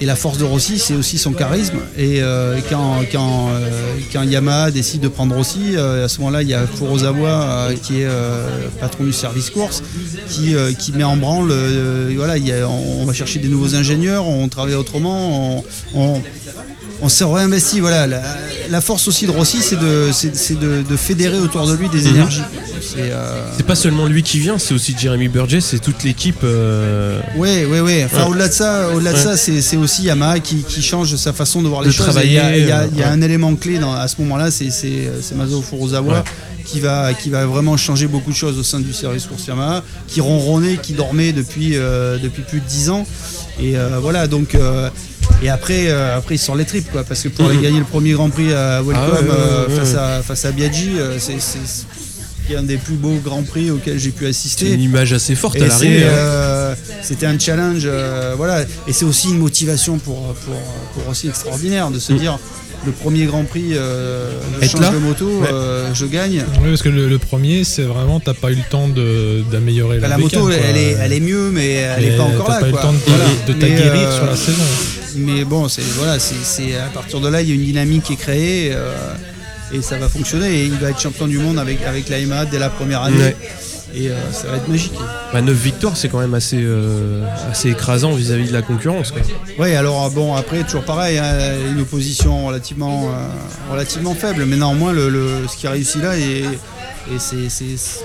et 0.00 0.06
la 0.06 0.14
force 0.14 0.38
de 0.38 0.44
Rossi 0.44 0.78
c'est 0.78 0.94
aussi 0.94 1.18
son 1.18 1.32
charisme. 1.32 1.78
Et 1.98 2.22
euh, 2.22 2.58
quand, 2.70 2.98
quand, 3.10 3.48
euh, 3.50 3.68
quand 4.12 4.22
Yamaha 4.22 4.70
décide 4.70 5.00
de 5.00 5.08
prendre 5.08 5.34
Rossi, 5.34 5.74
euh, 5.74 6.04
à 6.04 6.08
ce 6.08 6.18
moment-là 6.20 6.42
il 6.42 6.48
y 6.48 6.54
a 6.54 6.60
Furuzawa 6.66 7.07
euh, 7.16 7.74
qui 7.74 8.02
est 8.02 8.06
euh, 8.06 8.68
patron 8.80 9.04
du 9.04 9.12
service 9.12 9.50
course 9.50 9.82
qui, 10.28 10.54
euh, 10.54 10.72
qui 10.72 10.92
met 10.92 11.04
en 11.04 11.16
branle. 11.16 11.52
voilà, 12.16 12.34
on, 12.68 13.04
va 13.04 13.12
chercher 13.12 13.38
des 13.38 13.48
nouveaux 13.48 13.74
ingénieurs, 13.74 14.26
on 14.26 14.48
travaille 14.48 14.74
autrement, 14.74 15.64
on- 15.94 16.22
on 17.00 17.08
s'est 17.08 17.24
réinvesti. 17.24 17.80
Voilà, 17.80 18.06
la, 18.06 18.22
la 18.70 18.80
force 18.80 19.06
aussi 19.08 19.26
de 19.26 19.30
Rossi, 19.30 19.58
c'est 19.62 19.76
de, 19.78 20.08
c'est, 20.12 20.58
de, 20.58 20.82
de 20.88 20.96
fédérer 20.96 21.38
autour 21.38 21.66
de 21.66 21.74
lui 21.74 21.88
des 21.88 22.02
Mhm. 22.02 22.14
énergies. 22.14 22.42
C'est, 22.80 22.96
euh, 23.12 23.42
C'est 23.56 23.66
pas 23.66 23.74
seulement 23.74 24.06
lui 24.06 24.22
qui 24.22 24.38
vient, 24.38 24.58
c'est 24.58 24.72
aussi 24.72 24.94
Jeremy 24.98 25.28
Burgess, 25.28 25.66
c'est 25.66 25.78
toute 25.80 26.04
l'équipe. 26.04 26.40
euh, 26.44 27.20
Ouais, 27.36 27.64
ouais, 27.66 27.80
ouais. 27.80 28.04
Enfin, 28.04 28.24
Ouais. 28.24 28.30
au-delà 28.30 28.48
de 28.48 28.52
ça, 28.52 28.88
au-delà 28.94 29.12
de 29.12 29.18
ça, 29.18 29.36
c'est, 29.36 29.76
aussi 29.76 30.02
Yamaha 30.04 30.40
qui, 30.40 30.62
qui 30.62 30.80
change 30.82 31.14
sa 31.16 31.32
façon 31.32 31.62
de 31.62 31.68
voir 31.68 31.82
les 31.82 31.88
De 31.88 31.92
choses. 31.92 32.06
travailler, 32.06 32.30
Il 32.30 32.34
y 32.34 32.38
a, 32.38 32.56
il 32.56 32.66
y 32.66 32.72
a- 32.72 32.86
il 32.86 32.98
y 32.98 33.02
a 33.02 33.06
ouais. 33.06 33.12
un 33.12 33.20
élément 33.20 33.54
clé 33.56 33.78
dans, 33.78 33.92
à 33.92 34.06
ce 34.08 34.16
moment-là, 34.20 34.50
c'est, 34.50 34.70
c'est, 34.70 35.10
Mazo 35.34 35.60
Furuzawa 35.62 36.24
qui 36.64 36.80
va, 36.80 37.14
qui 37.14 37.30
va 37.30 37.46
vraiment 37.46 37.76
changer 37.76 38.06
beaucoup 38.06 38.30
de 38.30 38.36
choses 38.36 38.58
au 38.58 38.62
sein 38.62 38.78
du 38.80 38.92
service 38.92 39.26
course 39.26 39.46
Yamaha, 39.46 39.82
qui 40.06 40.20
ronronnait, 40.20 40.76
qui 40.82 40.92
dormait 40.92 41.32
depuis, 41.32 41.72
euh, 41.76 42.18
depuis 42.18 42.42
plus 42.42 42.60
de 42.60 42.66
10 42.66 42.90
ans. 42.90 43.06
Et 43.60 43.76
euh, 43.76 43.98
voilà, 44.00 44.26
donc. 44.26 44.54
euh, 44.54 44.88
et 45.42 45.48
après, 45.48 45.86
euh, 45.88 46.16
après, 46.16 46.34
il 46.34 46.38
sort 46.38 46.56
les 46.56 46.64
tripes, 46.64 46.90
quoi, 46.90 47.04
parce 47.04 47.22
que 47.22 47.28
pour 47.28 47.48
aller 47.48 47.58
gagner 47.62 47.78
le 47.78 47.84
premier 47.84 48.12
Grand 48.12 48.28
Prix 48.30 48.52
à 48.52 48.82
Welcome 48.82 48.94
Ah 48.96 49.12
ouais, 49.22 49.28
ouais, 49.28 49.34
euh, 49.36 49.66
ouais, 49.68 49.74
face, 49.76 49.92
ouais. 49.92 49.98
À, 49.98 50.22
face 50.22 50.44
à 50.44 50.52
Biaggi, 50.52 50.90
euh, 50.98 51.16
c'est, 51.18 51.40
c'est, 51.40 51.58
c'est 52.48 52.56
un 52.56 52.62
des 52.62 52.76
plus 52.78 52.94
beaux 52.94 53.18
Grands 53.24 53.42
Prix 53.42 53.70
auxquels 53.70 53.98
j'ai 53.98 54.10
pu 54.10 54.24
C'est 54.24 54.30
assister. 54.30 54.72
une 54.72 54.80
image 54.80 55.12
assez 55.12 55.34
forte 55.34 55.56
Et 55.56 55.62
à 55.62 55.66
l'arrivée. 55.68 55.98
c'est, 56.00 56.04
hein. 56.06 56.08
euh, 56.10 56.74
C'était 57.02 57.26
un 57.26 57.38
challenge, 57.38 57.82
euh, 57.84 58.34
voilà. 58.36 58.62
Et 58.86 58.92
c'est 58.92 59.04
aussi 59.04 59.28
une 59.28 59.38
motivation 59.38 59.98
pour, 59.98 60.34
pour, 60.34 60.54
pour 60.94 61.08
aussi 61.10 61.28
extraordinaire 61.28 61.90
de 61.90 61.98
se 61.98 62.12
Mm. 62.12 62.18
dire 62.18 62.38
le 62.86 62.92
premier 62.92 63.24
Grand 63.26 63.42
Prix, 63.44 63.70
euh, 63.72 64.30
je 64.60 64.64
Être 64.64 64.70
change 64.72 64.80
là 64.82 64.90
de 64.92 64.98
moto, 64.98 65.26
Ouais. 65.26 65.48
euh, 65.52 65.92
je 65.94 66.06
gagne. 66.06 66.44
Oui, 66.62 66.68
parce 66.70 66.82
que 66.82 66.88
le, 66.88 67.08
le 67.08 67.18
premier, 67.18 67.64
c'est 67.64 67.82
vraiment, 67.82 68.18
t'as 68.20 68.34
pas 68.34 68.50
eu 68.52 68.54
le 68.54 68.62
temps 68.70 68.88
de- 68.88 69.42
d'améliorer 69.50 69.98
Enfin, 69.98 70.06
la 70.08 70.16
la 70.16 70.18
moto, 70.18 70.46
bécane, 70.46 70.62
elle 70.70 70.76
est, 70.76 70.96
elle 71.02 71.12
est 71.12 71.20
mieux, 71.20 71.50
mais 71.50 71.72
elle 71.72 72.04
n'est 72.04 72.16
pas 72.16 72.22
encore 72.22 72.46
t'as 72.46 72.54
là. 72.54 72.60
pas 72.60 72.68
eu 72.68 72.70
quoi. 72.70 72.80
le 72.82 72.86
temps 72.86 72.92
de, 72.94 72.98
Voilà. 73.08 73.24
de 73.48 73.52
t'aguerrir 73.52 74.08
euh, 74.08 74.16
sur 74.16 74.26
la 74.26 74.36
saison. 74.36 74.62
Mais 75.16 75.44
bon, 75.44 75.68
c'est 75.68 75.82
voilà, 75.96 76.18
c'est 76.18 76.76
à 76.76 76.88
partir 76.92 77.20
de 77.20 77.28
là, 77.28 77.42
il 77.42 77.48
y 77.48 77.52
a 77.52 77.54
une 77.54 77.64
dynamique 77.64 78.04
qui 78.04 78.12
est 78.14 78.16
créée. 78.16 78.70
euh, 78.72 78.94
et 79.70 79.82
ça 79.82 79.98
va 79.98 80.08
fonctionner 80.08 80.48
et 80.60 80.64
il 80.64 80.72
va 80.78 80.88
être 80.88 80.98
champion 80.98 81.26
du 81.26 81.38
monde 81.38 81.58
avec, 81.58 81.82
avec 81.82 82.08
la 82.08 82.18
EMA 82.18 82.46
dès 82.46 82.58
la 82.58 82.70
première 82.70 83.02
année 83.02 83.18
Ouais. 83.18 83.36
et 83.94 84.08
euh, 84.08 84.14
ça 84.32 84.48
va 84.48 84.56
être 84.56 84.66
magique. 84.68 84.94
Bah, 85.30 85.42
9 85.42 85.54
victoires, 85.54 85.94
c'est 85.94 86.08
quand 86.08 86.20
même 86.20 86.32
assez, 86.32 86.56
euh, 86.58 87.22
assez 87.50 87.68
écrasant 87.72 88.12
vis-à-vis 88.12 88.48
de 88.48 88.52
la 88.54 88.62
concurrence. 88.62 89.12
Ouais, 89.58 89.76
alors 89.76 90.10
bon, 90.10 90.34
après, 90.34 90.64
toujours 90.64 90.84
pareil, 90.84 91.18
hein, 91.18 91.34
une 91.70 91.82
opposition 91.82 92.46
relativement, 92.46 93.10
relativement 93.70 94.14
faible, 94.14 94.46
mais 94.46 94.56
néanmoins, 94.56 94.92
le, 94.94 95.10
le- 95.10 95.46
ce 95.46 95.54
qui 95.58 95.66
a 95.66 95.72
réussi 95.72 95.98
là, 96.00 96.16
et, 96.16 96.44
et 96.44 97.18
c'est 97.18 97.50
c'est- 97.50 98.00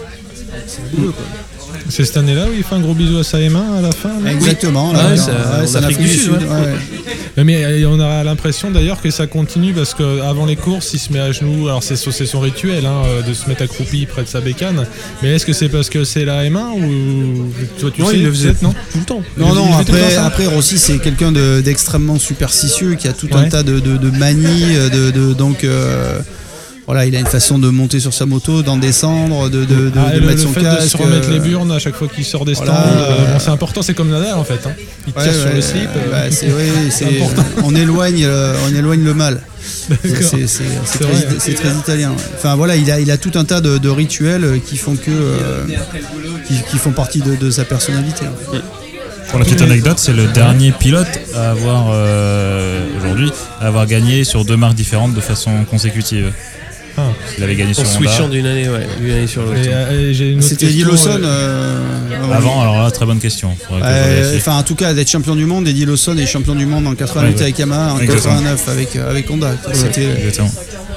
c'est- 1.89 2.05
cette 2.05 2.17
année-là 2.17 2.45
où 2.47 2.53
il 2.55 2.63
fait 2.63 2.75
un 2.75 2.79
gros 2.79 2.93
bisou 2.93 3.17
à 3.19 3.23
sa 3.23 3.39
M1 3.39 3.77
à 3.77 3.81
la 3.81 3.91
fin 3.91 4.09
là 4.23 4.31
Exactement, 4.31 4.93
là, 4.93 4.99
ouais, 5.09 5.17
c'est 5.17 5.31
ouais, 5.31 5.37
en 5.63 5.67
c'est 5.67 5.77
en 5.77 5.83
Afrique 5.83 5.97
Afrique 5.97 5.97
du 5.99 6.03
du 6.03 6.09
Sud, 6.19 6.23
Sud. 6.39 6.41
ouais. 6.43 6.47
ouais, 6.47 6.55
ouais. 7.37 7.43
Mais, 7.43 7.63
euh, 7.65 7.89
on 7.89 7.99
a 7.99 8.23
l'impression 8.23 8.69
d'ailleurs 8.71 9.01
que 9.01 9.09
ça 9.09 9.25
continue 9.27 9.73
parce 9.73 9.93
que 9.93 10.21
avant 10.21 10.45
les 10.45 10.55
courses, 10.55 10.91
il 10.93 10.99
se 10.99 11.11
met 11.11 11.19
à 11.19 11.31
genoux. 11.31 11.67
Alors 11.67 11.81
c'est 11.83 11.95
son 11.95 12.39
rituel 12.39 12.85
hein, 12.85 13.01
euh, 13.07 13.21
de 13.21 13.33
se 13.33 13.47
mettre 13.49 13.63
accroupi 13.63 14.05
près 14.05 14.23
de 14.23 14.27
sa 14.27 14.39
bécane. 14.39 14.85
Mais 15.21 15.33
est-ce 15.35 15.45
que 15.45 15.53
c'est 15.53 15.69
parce 15.69 15.89
que 15.89 16.03
c'est 16.03 16.25
la 16.25 16.43
M1 16.45 16.73
ou 16.79 17.51
toi 17.79 17.89
tu 17.93 18.01
Non, 18.01 18.07
sais 18.07 18.17
il 18.17 18.23
le 18.25 18.31
faisait 18.31 18.53
non 18.61 18.73
tout 18.91 18.99
le 18.99 19.05
temps. 19.05 19.21
Non, 19.37 19.47
Il- 19.49 19.55
non, 19.55 19.67
il 19.69 19.81
après, 19.81 20.15
après 20.17 20.45
Rossi, 20.45 20.77
c'est 20.77 20.99
quelqu'un 20.99 21.31
de- 21.31 21.61
d'extrêmement 21.61 22.19
superstitieux 22.19 22.95
qui 22.95 23.07
a 23.07 23.13
tout 23.13 23.29
un 23.33 23.49
tas 23.49 23.63
de, 23.63 23.79
de, 23.79 23.97
de 23.97 24.09
manies, 24.11 24.75
de, 24.93 25.11
de- 25.11 25.33
donc. 25.33 25.63
euh, 25.63 26.19
voilà, 26.85 27.05
il 27.05 27.15
a 27.15 27.19
une 27.19 27.25
façon 27.27 27.59
de 27.59 27.69
monter 27.69 27.99
sur 28.01 28.13
sa 28.13 28.25
moto, 28.25 28.61
d'en 28.61 28.75
descendre, 28.77 29.49
de, 29.49 29.59
de, 29.63 29.65
de- 29.65 29.91
Ah, 29.95 30.11
de 30.11 30.19
le, 30.19 30.25
mettre 30.27 30.39
le 30.39 30.43
son 30.47 30.53
fait 30.53 30.61
casque. 30.61 30.83
de 30.83 30.87
se 30.89 30.97
remettre 30.97 31.29
euh, 31.29 31.33
les 31.33 31.39
burnes 31.39 31.71
à 31.71 31.79
chaque 31.79 31.95
fois 31.95 32.07
qu'il 32.13 32.25
sort 32.25 32.43
des 32.45 32.55
stands, 32.55 32.65
voilà. 32.65 32.81
euh, 33.11 33.33
bon, 33.33 33.39
c'est 33.39 33.49
important, 33.51 33.81
c'est 33.81 33.93
comme 33.93 34.09
Nadal 34.09 34.33
en 34.33 34.43
fait. 34.43 34.59
hein. 34.67 34.71
Il 35.07 35.13
Ouais, 35.15 35.23
tire 35.23 35.33
sur 35.33 35.53
le 35.53 35.61
slip. 35.61 35.89
euh, 35.95 35.99
euh, 36.07 36.11
bah, 36.11 36.31
c'est, 36.31 36.47
ouais, 36.51 36.69
c'est- 36.89 37.05
important. 37.21 37.43
on 37.63 37.73
éloigne, 37.75 38.23
euh, 38.25 38.55
on 38.69 38.75
éloigne 38.75 39.03
le 39.03 39.13
mal. 39.13 39.41
C'est, 39.61 41.55
très, 41.55 41.71
italien. 41.73 42.11
Enfin 42.35 42.55
voilà, 42.55 42.75
il 42.75 42.89
a, 42.91 42.99
il 42.99 43.09
a 43.11 43.17
tout 43.17 43.31
un 43.35 43.45
tas 43.45 43.61
de, 43.61 43.77
de 43.77 43.89
rituels 43.89 44.43
euh, 44.43 44.57
qui 44.59 44.77
font 44.77 44.95
que, 44.95 45.09
euh, 45.09 45.63
qui, 46.47 46.55
qui 46.69 46.77
font 46.77 46.91
partie 46.91 47.19
de, 47.19 47.35
de 47.35 47.49
sa 47.51 47.63
personnalité. 47.65 48.25
hein. 48.25 48.57
Pour 49.29 49.39
la 49.39 49.45
petite 49.45 49.61
anecdote, 49.61 49.97
c'est 49.99 50.13
le 50.13 50.27
dernier 50.27 50.71
pilote 50.73 51.07
à 51.35 51.51
avoir 51.51 51.87
euh, 51.91 52.85
aujourd'hui 52.99 53.31
à 53.59 53.67
avoir 53.67 53.87
gagné 53.87 54.23
sur 54.25 54.45
deux 54.45 54.57
marques 54.57 54.75
différentes 54.75 55.13
de 55.15 55.21
façon 55.21 55.51
consécutive. 55.69 56.31
Ah. 56.97 57.01
Il 57.37 57.43
avait 57.43 57.55
gagné 57.55 57.73
sur 57.73 57.83
En 57.83 57.87
switchant 57.87 58.29
d'une 58.29 58.45
année, 58.45 58.69
ouais, 58.69 58.87
d'une 58.99 59.11
année 59.11 59.27
sur 59.27 59.41
l'autre. 59.43 59.57
Euh, 59.65 60.41
C'était 60.41 60.67
Eddie 60.67 60.83
Lawson. 60.83 61.19
euh, 61.23 61.79
euh, 62.11 62.31
Avant, 62.31 62.61
alors 62.61 62.83
là, 62.83 62.91
très 62.91 63.05
bonne 63.05 63.19
question. 63.19 63.55
Euh. 63.71 64.37
Enfin, 64.37 64.57
en 64.57 64.63
tout 64.63 64.75
cas, 64.75 64.93
d'être 64.93 65.09
champion 65.09 65.35
du 65.35 65.45
monde, 65.45 65.67
Eddie 65.67 65.85
Lawson 65.85 66.17
est 66.17 66.25
champion 66.27 66.55
du 66.55 66.65
monde 66.65 66.85
en 66.87 66.93
88 66.93 67.29
Ouais, 67.29 67.35
ouais. 67.35 67.41
avec 67.43 67.59
Yamaha, 67.59 67.93
en 67.93 67.99
Exactement. 67.99 68.35
89 68.35 68.69
avec, 68.69 68.95
avec 68.95 69.31
Honda. 69.31 69.51
C'était 69.73 70.07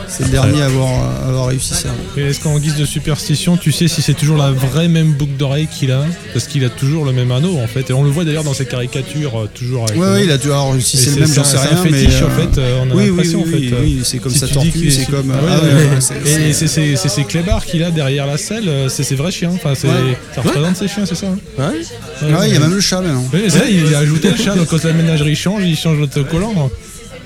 c'est 0.09 0.24
le 0.24 0.30
dernier 0.30 0.62
à 0.62 0.66
avoir, 0.66 0.88
à 1.24 1.28
avoir 1.28 1.47
réussi 1.49 1.74
ça. 1.74 1.88
Et 2.16 2.22
est-ce 2.22 2.38
qu'en 2.40 2.59
guise 2.61 2.76
de 2.76 2.84
superstition, 2.84 3.57
tu 3.57 3.72
sais 3.72 3.88
si 3.88 4.03
c'est 4.03 4.14
toujours 4.14 4.36
la 4.38 4.53
vraie 4.53 4.86
même 4.86 5.12
boucle 5.12 5.36
d'oreille 5.36 5.66
qu'il 5.66 5.90
a? 5.90 6.05
Parce 6.32 6.47
qu'il 6.47 6.64
a 6.64 6.68
toujours 6.68 7.05
le 7.05 7.12
même 7.12 7.32
anneau 7.32 7.59
en 7.59 7.66
fait. 7.66 7.90
Et 7.90 7.92
on 7.92 8.05
le 8.05 8.11
voit 8.11 8.24
d'ailleurs 8.24 8.44
dans 8.44 8.55
ses 8.55 8.66
caricatures, 8.66 9.49
toujours 9.53 9.82
avec. 9.84 9.99
Ouais, 10.01 10.07
le 10.07 10.12
ouais, 10.12 10.24
il 10.24 10.30
a 10.30 10.38
tout. 10.38 10.49
Alors, 10.49 10.74
si 10.78 10.97
c'est 10.97 11.11
le 11.11 11.20
même, 11.26 11.34
j'en 11.34 11.42
sais 11.42 11.57
c'est 11.59 11.64
un 11.74 11.82
rien. 11.82 11.90
mais, 11.90 11.99
fétiche 11.99 12.22
en 12.22 12.30
fait, 12.30 12.61
on 12.86 12.90
a 12.90 12.94
oui, 12.94 13.11
oui, 13.11 13.26
oui, 13.26 13.34
en 13.34 13.44
fait. 13.44 13.57
oui, 13.57 13.74
oui, 13.82 14.01
c'est 14.05 14.18
comme 14.18 14.32
si 14.32 14.38
sa 14.38 14.49
tortue, 14.49 14.90
c'est 14.90 15.07
comme. 15.11 15.32
Ah 15.32 15.44
ouais, 15.44 15.51
ah 15.51 15.64
ouais, 15.64 15.86
Et 16.26 16.53
c'est 16.53 16.66
ces- 17.09 17.24
clébards 17.24 17.64
qu'il 17.64 17.82
a 17.82 17.91
derrière 17.91 18.26
la 18.26 18.37
selle, 18.39 18.68
euh, 18.68 18.89
c'est 18.89 19.03
ses 19.03 19.14
vrais 19.14 19.30
chiens. 19.32 19.51
Enfin, 19.55 19.70
Ouais. 19.70 20.16
ça 20.34 20.41
représente 20.43 20.76
ses 20.76 20.89
chiens, 20.89 21.05
c'est 21.07 21.14
ça 21.14 21.26
hein 21.26 21.39
Ouais. 21.59 21.80
Ah 22.22 22.39
ouais, 22.41 22.49
il 22.49 22.55
y 22.55 22.57
a 22.57 22.61
même 22.61 22.74
le 22.74 22.80
chat 22.80 23.01
maintenant. 23.01 23.24
Oui, 23.32 23.41
il 23.70 23.95
a 23.95 23.99
ajouté 23.99 24.30
le 24.30 24.37
chat, 24.37 24.55
donc 24.55 24.68
quand 24.68 24.82
la 24.84 24.93
ménagerie 24.93 25.34
change, 25.37 25.62
il 25.64 25.76
change 25.76 25.99
l'autocollant. 25.99 26.70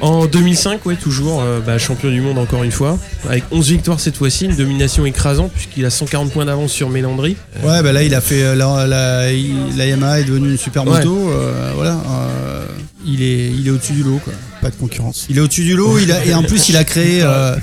En 0.02 0.24
2005, 0.24 0.86
ouais, 0.86 0.96
toujours 0.96 1.42
euh, 1.42 1.61
bah, 1.61 1.76
champion 1.76 2.08
du 2.08 2.22
monde 2.22 2.38
encore 2.38 2.64
une 2.64 2.70
fois, 2.72 2.98
avec 3.28 3.44
11 3.52 3.68
victoires 3.68 4.00
cette 4.00 4.16
fois-ci, 4.16 4.46
une 4.46 4.56
domination 4.56 5.04
écrasante 5.04 5.52
puisqu'il 5.52 5.84
a 5.84 5.90
140 5.90 6.32
points 6.32 6.46
d'avance 6.46 6.72
sur 6.72 6.88
Mélandry. 6.88 7.36
Ouais, 7.62 7.82
bah 7.82 7.92
là, 7.92 8.02
il 8.02 8.14
a 8.14 8.22
fait. 8.22 8.42
euh, 8.42 8.54
La, 8.54 8.86
la, 8.86 9.30
il- 9.30 9.76
la 9.76 9.84
Yamaha 9.84 10.20
est 10.20 10.24
devenue 10.24 10.52
une 10.52 10.56
super 10.56 10.86
Ouais. 10.86 10.96
moto. 10.96 11.28
euh, 11.30 11.72
voilà. 11.74 11.98
euh, 12.08 12.64
il 13.06 13.22
est, 13.22 13.50
il 13.50 13.66
est 13.66 13.70
au-dessus 13.70 13.92
du 13.92 14.02
lot, 14.02 14.20
quoi. 14.24 14.32
Pas 14.61 14.70
de 14.70 14.74
concurrence. 14.76 15.26
Il 15.30 15.38
est 15.38 15.40
au-dessus 15.40 15.64
du 15.64 15.74
lot, 15.74 15.98
il 15.98 16.12
a, 16.12 16.24
et 16.24 16.34
en 16.34 16.42
plus 16.42 16.68
il 16.68 16.76
a 16.76 16.84
créé, 16.84 17.20
euh, 17.22 17.56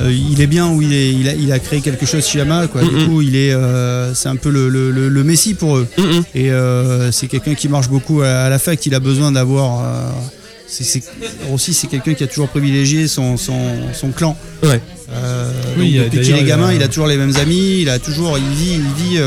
euh, 0.00 0.12
il 0.12 0.40
est 0.40 0.48
bien 0.48 0.68
où 0.68 0.82
il 0.82 0.92
est, 0.92 1.12
il 1.12 1.28
a, 1.28 1.34
il 1.34 1.52
a 1.52 1.58
créé 1.60 1.80
quelque 1.80 2.04
chose 2.04 2.26
chez 2.26 2.38
Yamaha, 2.38 2.66
quoi. 2.66 2.82
Du 2.82 3.06
coup, 3.06 3.22
il 3.22 3.36
est, 3.36 3.52
euh, 3.52 4.12
c'est 4.14 4.28
un 4.28 4.34
peu 4.36 4.50
le, 4.50 4.68
le, 4.68 4.90
le- 4.90 5.08
le 5.08 5.24
Messi 5.24 5.54
pour 5.54 5.76
eux. 5.76 5.86
Et 6.34 6.50
euh, 6.50 7.12
c'est 7.12 7.28
quelqu'un 7.28 7.54
qui 7.54 7.68
marche 7.68 7.88
beaucoup 7.88 8.22
à, 8.22 8.28
à 8.28 8.48
l'affect. 8.48 8.84
Il 8.86 8.94
a 8.94 9.00
besoin 9.00 9.30
d'avoir. 9.30 9.84
euh, 9.84 10.10
c'est, 10.66 10.82
c'est- 10.82 11.04
aussi, 11.52 11.72
c'est 11.72 11.86
quelqu'un 11.86 12.14
qui 12.14 12.24
a 12.24 12.26
toujours 12.26 12.48
privilégié 12.48 13.06
son, 13.06 13.36
son, 13.36 13.60
son 13.94 14.10
clan. 14.10 14.36
Ouais. 14.64 14.80
Euh, 15.12 15.52
Oui, 15.78 15.94
donc 15.96 16.06
depuis 16.06 16.20
qu'il 16.22 16.34
est 16.34 16.40
il 16.40 16.46
y 16.48 16.52
a- 16.52 16.56
gamin, 16.56 16.72
il 16.72 16.82
a 16.82 16.88
toujours 16.88 17.06
les 17.06 17.16
mêmes 17.16 17.36
amis. 17.36 17.82
Il 17.82 17.88
a 17.88 18.00
toujours, 18.00 18.36
il 18.36 18.56
vit, 18.56 18.74
il 18.74 19.04
vit. 19.04 19.18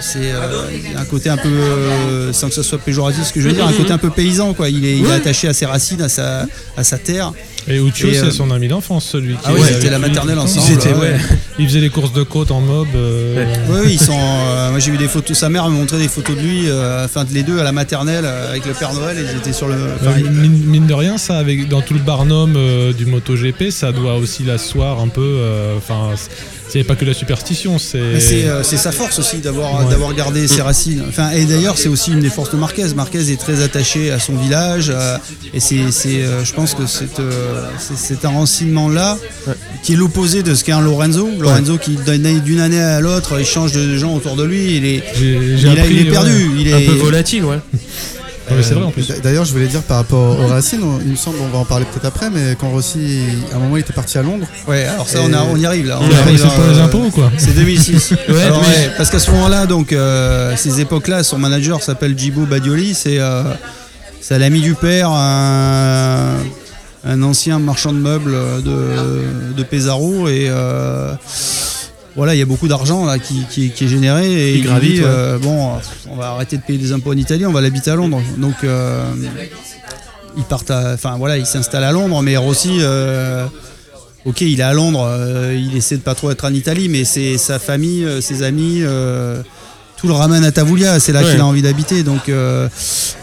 C'est 0.00 0.32
euh, 0.32 0.62
un 0.96 1.04
côté 1.04 1.28
un 1.28 1.36
peu, 1.36 1.48
euh, 1.48 2.32
sans 2.32 2.48
que 2.48 2.54
ce 2.54 2.62
soit 2.62 2.78
péjoratif 2.78 3.24
ce 3.24 3.32
que 3.32 3.40
je 3.40 3.48
veux 3.48 3.54
dire, 3.54 3.66
un 3.66 3.72
côté 3.72 3.92
un 3.92 3.98
peu 3.98 4.10
paysan 4.10 4.54
quoi. 4.54 4.68
Il 4.68 4.84
est, 4.84 4.96
il 4.98 5.04
est 5.04 5.08
Ouais. 5.08 5.14
attaché 5.14 5.48
à 5.48 5.52
ses 5.52 5.66
racines, 5.66 6.02
à 6.02 6.08
sa, 6.08 6.46
à 6.76 6.84
sa 6.84 6.98
terre. 6.98 7.32
Et 7.70 7.76
Ucho, 7.76 8.08
c'est 8.12 8.18
euh, 8.24 8.30
son 8.30 8.50
ami 8.50 8.66
d'enfance, 8.68 9.04
celui 9.04 9.34
qui 9.34 9.40
Ah 9.44 9.52
ouais, 9.52 9.60
est 9.60 9.74
c'était 9.74 9.90
la 9.90 9.98
maternelle 9.98 10.38
ensemble. 10.38 10.66
Ils 10.70 10.74
étaient, 10.74 10.94
ouais. 10.94 11.18
faisait 11.66 11.80
les 11.80 11.90
courses 11.90 12.14
de 12.14 12.22
côte 12.22 12.50
en 12.50 12.60
mob. 12.62 12.86
euh, 12.94 13.44
Oui, 13.68 13.76
oui, 13.84 13.90
ils 13.92 14.00
sont. 14.00 14.16
euh, 14.18 14.70
moi, 14.70 14.78
j'ai 14.78 14.90
vu 14.90 14.96
des 14.96 15.08
photos. 15.08 15.36
Sa 15.36 15.50
mère 15.50 15.68
me 15.68 15.74
montrait 15.76 15.98
des 15.98 16.08
photos 16.08 16.34
de 16.36 16.40
lui, 16.40 16.62
euh, 16.70 17.04
enfin 17.04 17.24
de 17.24 17.32
les 17.34 17.42
deux 17.42 17.58
à 17.58 17.64
la 17.64 17.72
maternelle 17.72 18.24
euh, 18.24 18.48
avec 18.50 18.64
le 18.64 18.72
Père 18.72 18.94
Noël. 18.94 19.18
Ils 19.20 19.36
étaient 19.36 19.52
sur 19.52 19.68
le. 19.68 19.74
enfin, 20.00 20.12
Euh, 20.18 20.30
mine, 20.30 20.62
mine 20.64 20.86
de 20.86 20.94
rien, 20.94 21.18
ça, 21.18 21.36
avec, 21.36 21.68
dans 21.68 21.82
tout 21.82 21.92
le 21.92 22.00
barnum 22.00 22.54
euh, 22.56 22.94
du 22.94 23.04
MotoGP, 23.04 23.70
ça 23.70 23.92
doit 23.92 24.14
aussi 24.16 24.44
l'asseoir 24.44 25.00
un 25.00 25.08
peu. 25.08 25.20
euh, 25.20 25.76
Enfin, 25.76 26.12
c'est 26.70 26.84
pas 26.84 26.96
que 26.96 27.04
la 27.04 27.14
superstition, 27.14 27.78
c'est. 27.78 27.98
Euh, 27.98 28.62
c'est 28.62 28.76
sa 28.76 28.92
force 28.92 29.18
aussi 29.18 29.38
d'avoir 29.38 29.84
Ouais. 29.84 29.90
d'avoir 29.90 30.14
gardé 30.14 30.46
ses 30.48 30.62
racines. 30.62 31.02
Enfin, 31.08 31.30
et 31.30 31.44
d'ailleurs, 31.44 31.78
c'est 31.78 31.88
aussi 31.88 32.10
une 32.12 32.20
des 32.20 32.30
forces 32.30 32.50
de 32.50 32.56
Marquez. 32.56 32.86
Marquez 32.94 33.30
est 33.32 33.36
très 33.40 33.62
attaché 33.62 34.10
à 34.10 34.18
son 34.18 34.34
village. 34.36 34.90
euh, 34.94 35.16
et 35.54 35.60
c'est, 35.60 35.90
c'est, 35.90 36.22
euh, 36.22 36.44
je 36.44 36.52
pense 36.52 36.74
que 36.74 36.86
c'est, 36.86 37.18
euh, 37.20 37.66
c'est, 37.78 37.96
c'est 37.96 38.24
un 38.24 38.30
renseignement 38.30 38.88
là 38.88 39.18
qui 39.82 39.92
est 39.94 39.96
l'opposé 39.96 40.42
de 40.42 40.54
ce 40.54 40.64
qu'est 40.64 40.72
un 40.72 40.80
Lorenzo. 40.80 41.28
Lorenzo 41.38 41.78
qui 41.78 41.96
d'une 42.06 42.60
année 42.60 42.80
à 42.80 43.00
l'autre, 43.00 43.36
il 43.38 43.46
change 43.46 43.72
de 43.72 43.96
gens 43.96 44.14
autour 44.14 44.36
de 44.36 44.44
lui. 44.44 44.76
Il 44.76 44.84
est, 44.84 45.02
il, 45.20 45.66
a- 45.68 45.86
il 45.86 45.98
est 45.98 46.04
ouais. 46.04 46.10
perdu. 46.10 46.50
Il 46.58 46.72
Un 46.72 46.78
est 46.78 46.86
peu 46.86 46.92
volatile, 46.92 47.44
ouais. 47.44 47.58
Ouais, 48.50 48.56
mais 48.56 48.62
c'est 48.62 48.74
vrai 48.74 48.84
en 48.84 48.90
plus. 48.90 49.06
D- 49.08 49.14
D'ailleurs, 49.22 49.44
je 49.44 49.52
voulais 49.52 49.66
dire 49.66 49.82
par 49.82 49.98
rapport 49.98 50.38
aux 50.40 50.46
racines, 50.46 50.82
on- 50.82 51.00
il 51.04 51.10
me 51.12 51.16
semble, 51.16 51.36
on 51.42 51.48
va 51.48 51.58
en 51.58 51.64
parler 51.64 51.84
peut-être 51.84 52.06
après, 52.06 52.30
mais 52.30 52.56
quand 52.58 52.68
Rossi, 52.70 53.20
à 53.52 53.56
un 53.56 53.58
moment, 53.58 53.76
il 53.76 53.80
était 53.80 53.92
parti 53.92 54.18
à 54.18 54.22
Londres. 54.22 54.46
Ouais, 54.66 54.84
alors 54.84 55.08
ça, 55.08 55.18
on, 55.22 55.32
a- 55.32 55.42
on 55.44 55.56
y 55.56 55.66
arrive 55.66 55.86
là. 55.86 55.98
On 56.00 56.06
Ouais, 56.06 56.12
y 56.14 56.16
arrive, 56.16 56.38
C'est 56.38 56.48
pour 56.54 56.64
les 56.72 56.78
euh, 56.78 56.84
impôts 56.84 57.04
ou 57.04 57.10
quoi 57.10 57.30
C'est 57.36 57.54
2006. 57.54 58.14
Ouais, 58.28 58.42
Alors, 58.42 58.60
mais- 58.62 58.66
ouais, 58.86 58.90
parce 58.96 59.10
qu'à 59.10 59.18
ce 59.18 59.30
moment-là, 59.32 59.66
donc, 59.66 59.92
euh, 59.92 60.54
ces 60.56 60.80
époques-là, 60.80 61.22
son 61.22 61.38
manager 61.38 61.82
s'appelle 61.82 62.18
Djibo 62.18 62.46
Badioli. 62.46 62.94
C'est 62.94 63.18
euh, 63.18 63.42
c'est 64.20 64.38
l'ami 64.38 64.60
du 64.60 64.74
père, 64.74 65.10
un, 65.10 66.34
un 67.04 67.22
ancien 67.22 67.58
marchand 67.58 67.92
de 67.92 67.98
meubles 67.98 68.32
de, 68.64 69.54
de 69.56 69.62
Pesaro. 69.62 70.28
Et 70.28 70.46
euh, 70.50 71.12
voilà, 72.18 72.34
il 72.34 72.38
y 72.38 72.42
a 72.42 72.46
beaucoup 72.46 72.68
d'argent 72.68 73.06
là 73.06 73.18
qui, 73.18 73.44
qui- 73.48 73.70
qui 73.70 73.84
est 73.84 73.88
généré. 73.88 74.26
Et 74.50 74.54
il 74.56 74.62
gravite, 74.64 74.92
dit, 74.96 75.00
ouais. 75.00 75.06
euh, 75.08 75.38
bon, 75.38 75.70
on 76.10 76.16
va 76.16 76.26
arrêter 76.32 76.56
de 76.58 76.62
payer 76.62 76.78
des 76.78 76.92
impôts 76.92 77.12
en 77.12 77.16
Italie, 77.16 77.46
on 77.46 77.52
va 77.52 77.62
l'habiter 77.62 77.90
à 77.90 77.94
Londres. 77.94 78.20
Donc. 78.36 78.56
euh, 78.64 79.04
ils 80.36 80.44
partent, 80.44 80.70
enfin 80.70 81.16
voilà, 81.18 81.36
il 81.38 81.46
s'installe 81.46 81.82
à 81.82 81.90
Londres, 81.90 82.22
mais 82.22 82.36
Rossi, 82.36 82.76
euh, 82.80 83.46
ok, 84.24 84.40
il 84.42 84.60
est 84.60 84.62
à 84.62 84.72
Londres, 84.72 85.10
il 85.52 85.76
essaie 85.76 85.96
de 85.96 86.02
pas 86.02 86.14
trop 86.14 86.30
être 86.30 86.44
en 86.44 86.52
Italie, 86.54 86.88
mais 86.88 87.02
c'est 87.04 87.38
sa 87.38 87.58
famille, 87.58 88.06
ses 88.22 88.42
amis, 88.44 88.82
tout 89.98 90.06
le 90.08 90.14
ramène 90.14 90.44
à 90.44 90.52
Tavoulia, 90.52 91.00
c'est 91.00 91.12
là 91.12 91.22
Ouais. 91.22 91.30
qu'il 91.32 91.40
a 91.40 91.44
envie 91.46 91.62
d'habiter. 91.62 92.02
Donc, 92.04 92.28
euh, 92.28 92.68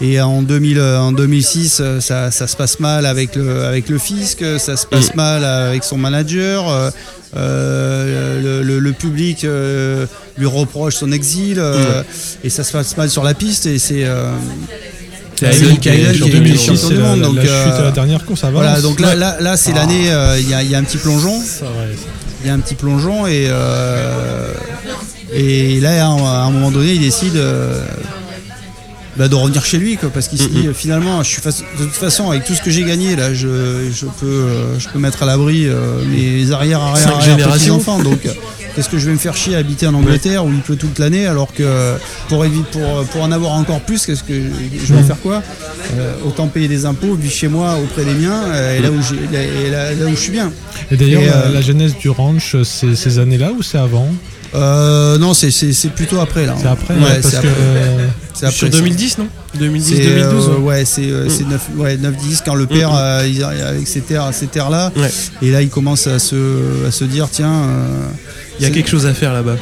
et 0.01 0.19
en 0.21 0.41
2000, 0.41 0.77
euh, 0.77 0.99
en 0.99 1.11
2006, 1.13 1.77
euh, 1.79 1.99
ça, 2.01 2.31
ça 2.31 2.47
se 2.47 2.55
passe 2.57 2.79
mal 2.79 3.05
avec 3.05 3.35
le, 3.35 3.63
avec 3.63 3.87
le 3.89 3.97
fisc, 3.97 4.43
ça 4.59 4.75
se 4.75 4.85
passe 4.85 5.15
mal 5.15 5.43
avec 5.45 5.83
son 5.83 5.97
manager. 5.97 6.91
euh, 7.37 8.41
le, 8.41 8.63
le- 8.63 8.79
le 8.79 8.91
public 8.93 9.43
euh, 9.43 10.05
lui 10.37 10.45
reproche 10.45 10.95
son 10.95 11.11
exil 11.11 11.57
euh, 11.59 12.01
et 12.45 12.49
ça 12.49 12.63
se 12.63 12.71
passe 12.71 12.95
mal 12.95 13.09
sur 13.09 13.23
la 13.25 13.33
piste 13.33 13.65
et 13.65 13.77
c'est 13.77 14.05
C'est 15.37 15.79
qui 15.81 15.89
est 15.89 16.13
champion 16.13 16.39
du 16.89 16.97
monde. 16.97 17.19
la, 17.19 17.25
Donc, 17.27 17.35
la 17.35 17.43
chute 17.43 17.73
à 17.73 17.81
la 17.83 17.91
dernière 17.91 18.25
course 18.25 18.43
à 18.45 18.51
Valence. 18.51 18.61
voilà, 18.63 18.81
donc 18.81 18.99
là, 19.01 19.15
là, 19.15 19.35
là 19.41 19.57
c'est 19.57 19.71
Ah. 19.75 19.79
l'année, 19.79 20.09
il 20.39 20.47
y, 20.47 20.71
y 20.71 20.75
a 20.75 20.77
un 20.77 20.83
petit 20.83 20.97
plongeon. 20.97 21.41
Il 22.43 22.47
y 22.47 22.49
a 22.49 22.53
un 22.53 22.59
petit 22.59 22.75
plongeon 22.75 23.27
et, 23.27 23.49
et 25.35 25.79
là, 25.79 26.05
à 26.05 26.07
un, 26.45 26.49
moment 26.51 26.71
donné, 26.71 26.93
il 26.93 27.01
décide 27.01 27.35
euh, 27.35 27.83
bah, 29.17 29.27
de 29.27 29.35
revenir 29.35 29.63
chez 29.63 29.77
lui, 29.77 29.95
quoi, 29.97 30.09
parce 30.09 30.27
qu'il 30.27 30.39
se 30.39 30.47
dit 30.47 30.67
euh, 30.67 30.73
finalement, 30.73 31.23
je 31.23 31.29
suis 31.29 31.41
de 31.41 31.83
toute 31.85 31.91
façon, 31.93 32.29
avec 32.31 32.43
tout 32.45 32.53
ce 32.53 32.61
que 32.61 32.69
j'ai 32.71 32.83
gagné, 32.83 33.15
là, 33.15 33.33
je, 33.33 33.89
je 33.93 34.05
peux, 34.19 34.25
euh, 34.25 34.79
je 34.79 34.89
peux 34.89 34.99
mettre 34.99 35.23
à 35.23 35.25
l'abri 35.25 35.65
euh, 35.67 36.03
mes 36.05 36.51
arrière, 36.51 36.81
arrière, 36.81 37.07
arrière 37.07 37.21
générations. 37.21 37.75
enfants. 37.77 37.99
Donc, 37.99 38.27
qu'est-ce 38.75 38.89
que 38.89 38.97
je 38.99 39.05
vais 39.05 39.13
me 39.13 39.17
faire 39.17 39.37
chier 39.37 39.55
à 39.55 39.59
habiter 39.59 39.87
en 39.87 39.93
Angleterre 39.93 40.43
où 40.45 40.49
il 40.51 40.59
pleut 40.59 40.75
toute 40.75 40.99
l'année, 40.99 41.27
alors 41.27 41.53
que 41.53 41.93
pour, 42.27 42.43
éviter, 42.43 42.65
pour, 42.73 43.05
pour 43.05 43.21
en 43.23 43.31
avoir 43.31 43.53
encore 43.53 43.79
plus, 43.79 44.05
qu'est-ce 44.05 44.23
que 44.23 44.33
je 44.33 44.93
vais 44.93 44.99
en 44.99 45.03
faire 45.03 45.19
quoi? 45.21 45.41
Euh, 45.97 46.13
Autant 46.25 46.47
payer 46.47 46.67
des 46.67 46.85
impôts, 46.85 47.15
vivre 47.15 47.33
chez 47.33 47.47
moi 47.47 47.77
auprès 47.81 48.03
des 48.03 48.13
miens, 48.15 48.43
euh, 48.47 48.77
et 48.77 48.81
là 48.81 48.89
où, 48.91 49.01
j'ai- 49.01 49.67
et 49.67 49.71
là, 49.71 49.91
là 49.93 50.05
où 50.07 50.09
je 50.09 50.15
suis 50.19 50.31
bien. 50.33 50.51
Et 50.91 50.97
d'ailleurs, 50.97 51.21
la, 51.45 51.51
la 51.51 51.61
genèse 51.61 51.95
du 51.97 52.09
ranch, 52.09 52.57
c'est 52.65 52.95
ces 52.95 53.17
années-là 53.19 53.51
ou 53.57 53.63
c'est 53.63 53.77
avant? 53.77 54.09
Euh, 54.55 55.17
non, 55.17 55.33
c'est- 55.33 55.89
plutôt 55.95 56.19
après 56.19 56.45
là. 56.45 56.55
C'est 56.59 56.67
après 56.67 56.93
Ouais, 56.95 57.01
ouais, 57.03 57.19
Parce 57.21 57.35
c'est 57.35 57.41
que. 57.41 57.47
après. 57.47 58.51
Sur 58.51 58.67
ça. 58.67 58.69
2010, 58.69 59.17
non? 59.17 59.27
2010, 59.57 59.95
C'est, 59.95 60.03
2012 60.03 60.49
euh, 60.49 60.59
ouais. 60.59 60.83
c'est 60.85 61.03
euh, 61.09 61.29
c'est 61.29 61.47
9, 61.47 61.61
ouais, 61.77 61.97
9-10 61.97 62.41
quand 62.45 62.55
le 62.55 62.65
père, 62.65 62.91
euh, 62.93 63.25
il 63.27 63.41
arrive 63.43 63.63
avec 63.65 63.87
ces 63.87 64.01
terres, 64.01 64.29
ces 64.33 64.47
terres 64.47 64.69
là, 64.69 64.91
Ouais. 64.97 65.09
et 65.41 65.51
là 65.51 65.61
il 65.61 65.69
commence 65.69 66.07
à 66.07 66.19
se, 66.19 66.85
à 66.87 66.91
se 66.91 67.05
dire 67.05 67.27
tiens, 67.31 67.51
euh, 67.53 68.07
Il 68.59 68.63
y 68.63 68.65
a 68.65 68.71
quelque 68.71 68.89
chose 68.89 69.05
à 69.05 69.13
faire 69.13 69.31
là-bas. 69.33 69.55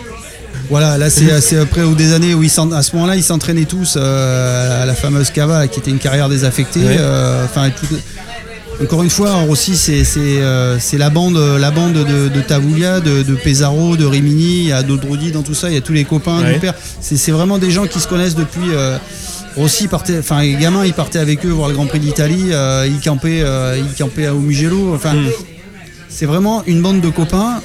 voilà, 0.70 0.98
là 0.98 1.10
c'est 1.12 1.58
après 1.58 1.84
ou 1.84 1.94
des 1.94 2.14
années 2.14 2.34
où 2.34 2.42
ils 2.42 2.52
à 2.74 2.82
ce 2.84 2.96
moment-là 2.96 3.16
ils 3.16 3.24
s'entraînaient 3.24 3.66
tous 3.66 3.94
euh, 3.98 4.82
à 4.84 4.86
la 4.88 4.96
fameuse 4.96 5.30
Cava 5.30 5.68
qui 5.68 5.80
était 5.80 5.92
une 5.92 6.00
carrière 6.00 6.28
désaffectée. 6.30 6.80
Ouais. 6.82 6.98
euh, 7.00 7.46
Enfin, 7.46 7.70
tout- 7.70 7.96
encore 8.82 9.04
une 9.04 9.10
fois, 9.10 9.32
c'est 9.56 10.04
c'est 10.04 10.20
euh, 10.42 10.78
c'est 10.80 10.98
la 10.98 11.10
bande, 11.10 11.38
la 11.38 11.72
bande 11.72 11.94
de, 11.94 12.28
de 12.30 12.42
Tavoulia, 12.42 13.00
de, 13.00 13.22
de 13.24 13.36
Pesaro, 13.36 13.96
de 13.98 14.06
Rimini, 14.06 14.60
il 14.60 14.68
y 14.68 14.72
a 14.72 14.84
d'Odrodi 14.84 15.32
dans 15.32 15.44
tout 15.44 15.54
ça, 15.54 15.70
il 15.70 15.76
y 15.76 15.78
a 15.78 15.82
tous 15.82 15.94
les 15.94 16.06
copains 16.06 16.42
Ouais. 16.42 16.54
du 16.54 16.60
père. 16.60 16.74
C'est 17.00 17.32
vraiment 17.32 17.58
des 17.58 17.72
gens 17.72 17.86
qui 17.88 18.00
se 18.00 18.08
connaissent 18.08 18.36
depuis. 18.36 18.72
euh, 18.72 18.98
Rossi 19.56 19.88
partait, 19.88 20.18
enfin 20.18 20.42
les 20.42 20.56
gamins, 20.56 20.84
ils 20.84 20.94
partaient 20.94 21.20
avec 21.20 21.46
eux 21.46 21.50
voir 21.50 21.70
le 21.70 21.76
Grand 21.76 21.86
Prix 21.86 22.00
d'Italie, 22.00 22.46
euh, 22.52 22.88
ils 22.90 23.00
campaient, 23.00 23.42
euh, 23.44 23.78
ils 23.78 23.96
campaient 23.96 24.28
au 24.30 24.40
Mugello. 24.40 24.94
Enfin, 24.96 25.14
Mm. 25.14 25.30
c'est 26.10 26.26
vraiment 26.26 26.64
une 26.66 26.82
bande 26.82 27.02
de 27.02 27.10
copains 27.10 27.62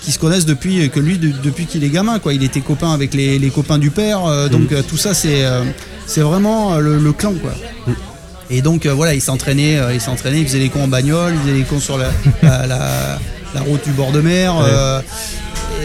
qui 0.00 0.12
se 0.12 0.18
connaissent 0.20 0.46
depuis 0.46 0.88
que 0.90 1.00
lui 1.00 1.18
de- 1.18 1.32
depuis 1.42 1.66
qu'il 1.66 1.82
est 1.82 1.88
gamin 1.88 2.20
quoi 2.20 2.32
il 2.32 2.44
était 2.44 2.60
copain 2.60 2.92
avec 2.92 3.14
les, 3.14 3.36
les 3.40 3.50
copains 3.50 3.78
du 3.78 3.90
père 3.90 4.24
euh, 4.26 4.48
donc 4.48 4.70
euh, 4.70 4.80
tout 4.88 4.96
ça 4.96 5.12
c'est 5.12 5.44
euh, 5.44 5.64
c'est 6.06 6.20
vraiment 6.20 6.74
euh, 6.74 6.78
le, 6.78 6.98
le 6.98 7.12
clan 7.12 7.34
quoi 7.42 7.52
et 8.50 8.62
donc 8.62 8.86
euh, 8.86 8.92
voilà 8.94 9.14
il 9.14 9.20
s'entraînait 9.20 9.78
euh, 9.78 9.92
il 9.94 10.00
s'entraînait 10.00 10.40
il 10.40 10.46
faisait 10.46 10.58
les 10.58 10.68
cons 10.70 10.84
en 10.84 10.88
bagnole 10.88 11.34
il 11.34 11.40
faisait 11.40 11.58
les 11.58 11.64
cons 11.64 11.80
sur 11.80 11.98
la, 11.98 12.08
la, 12.42 12.66
la- 12.66 13.18
la 13.54 13.60
route 13.62 13.82
du 13.84 13.92
bord 13.92 14.12
de 14.12 14.20
mer 14.20 14.54
euh, 14.60 15.00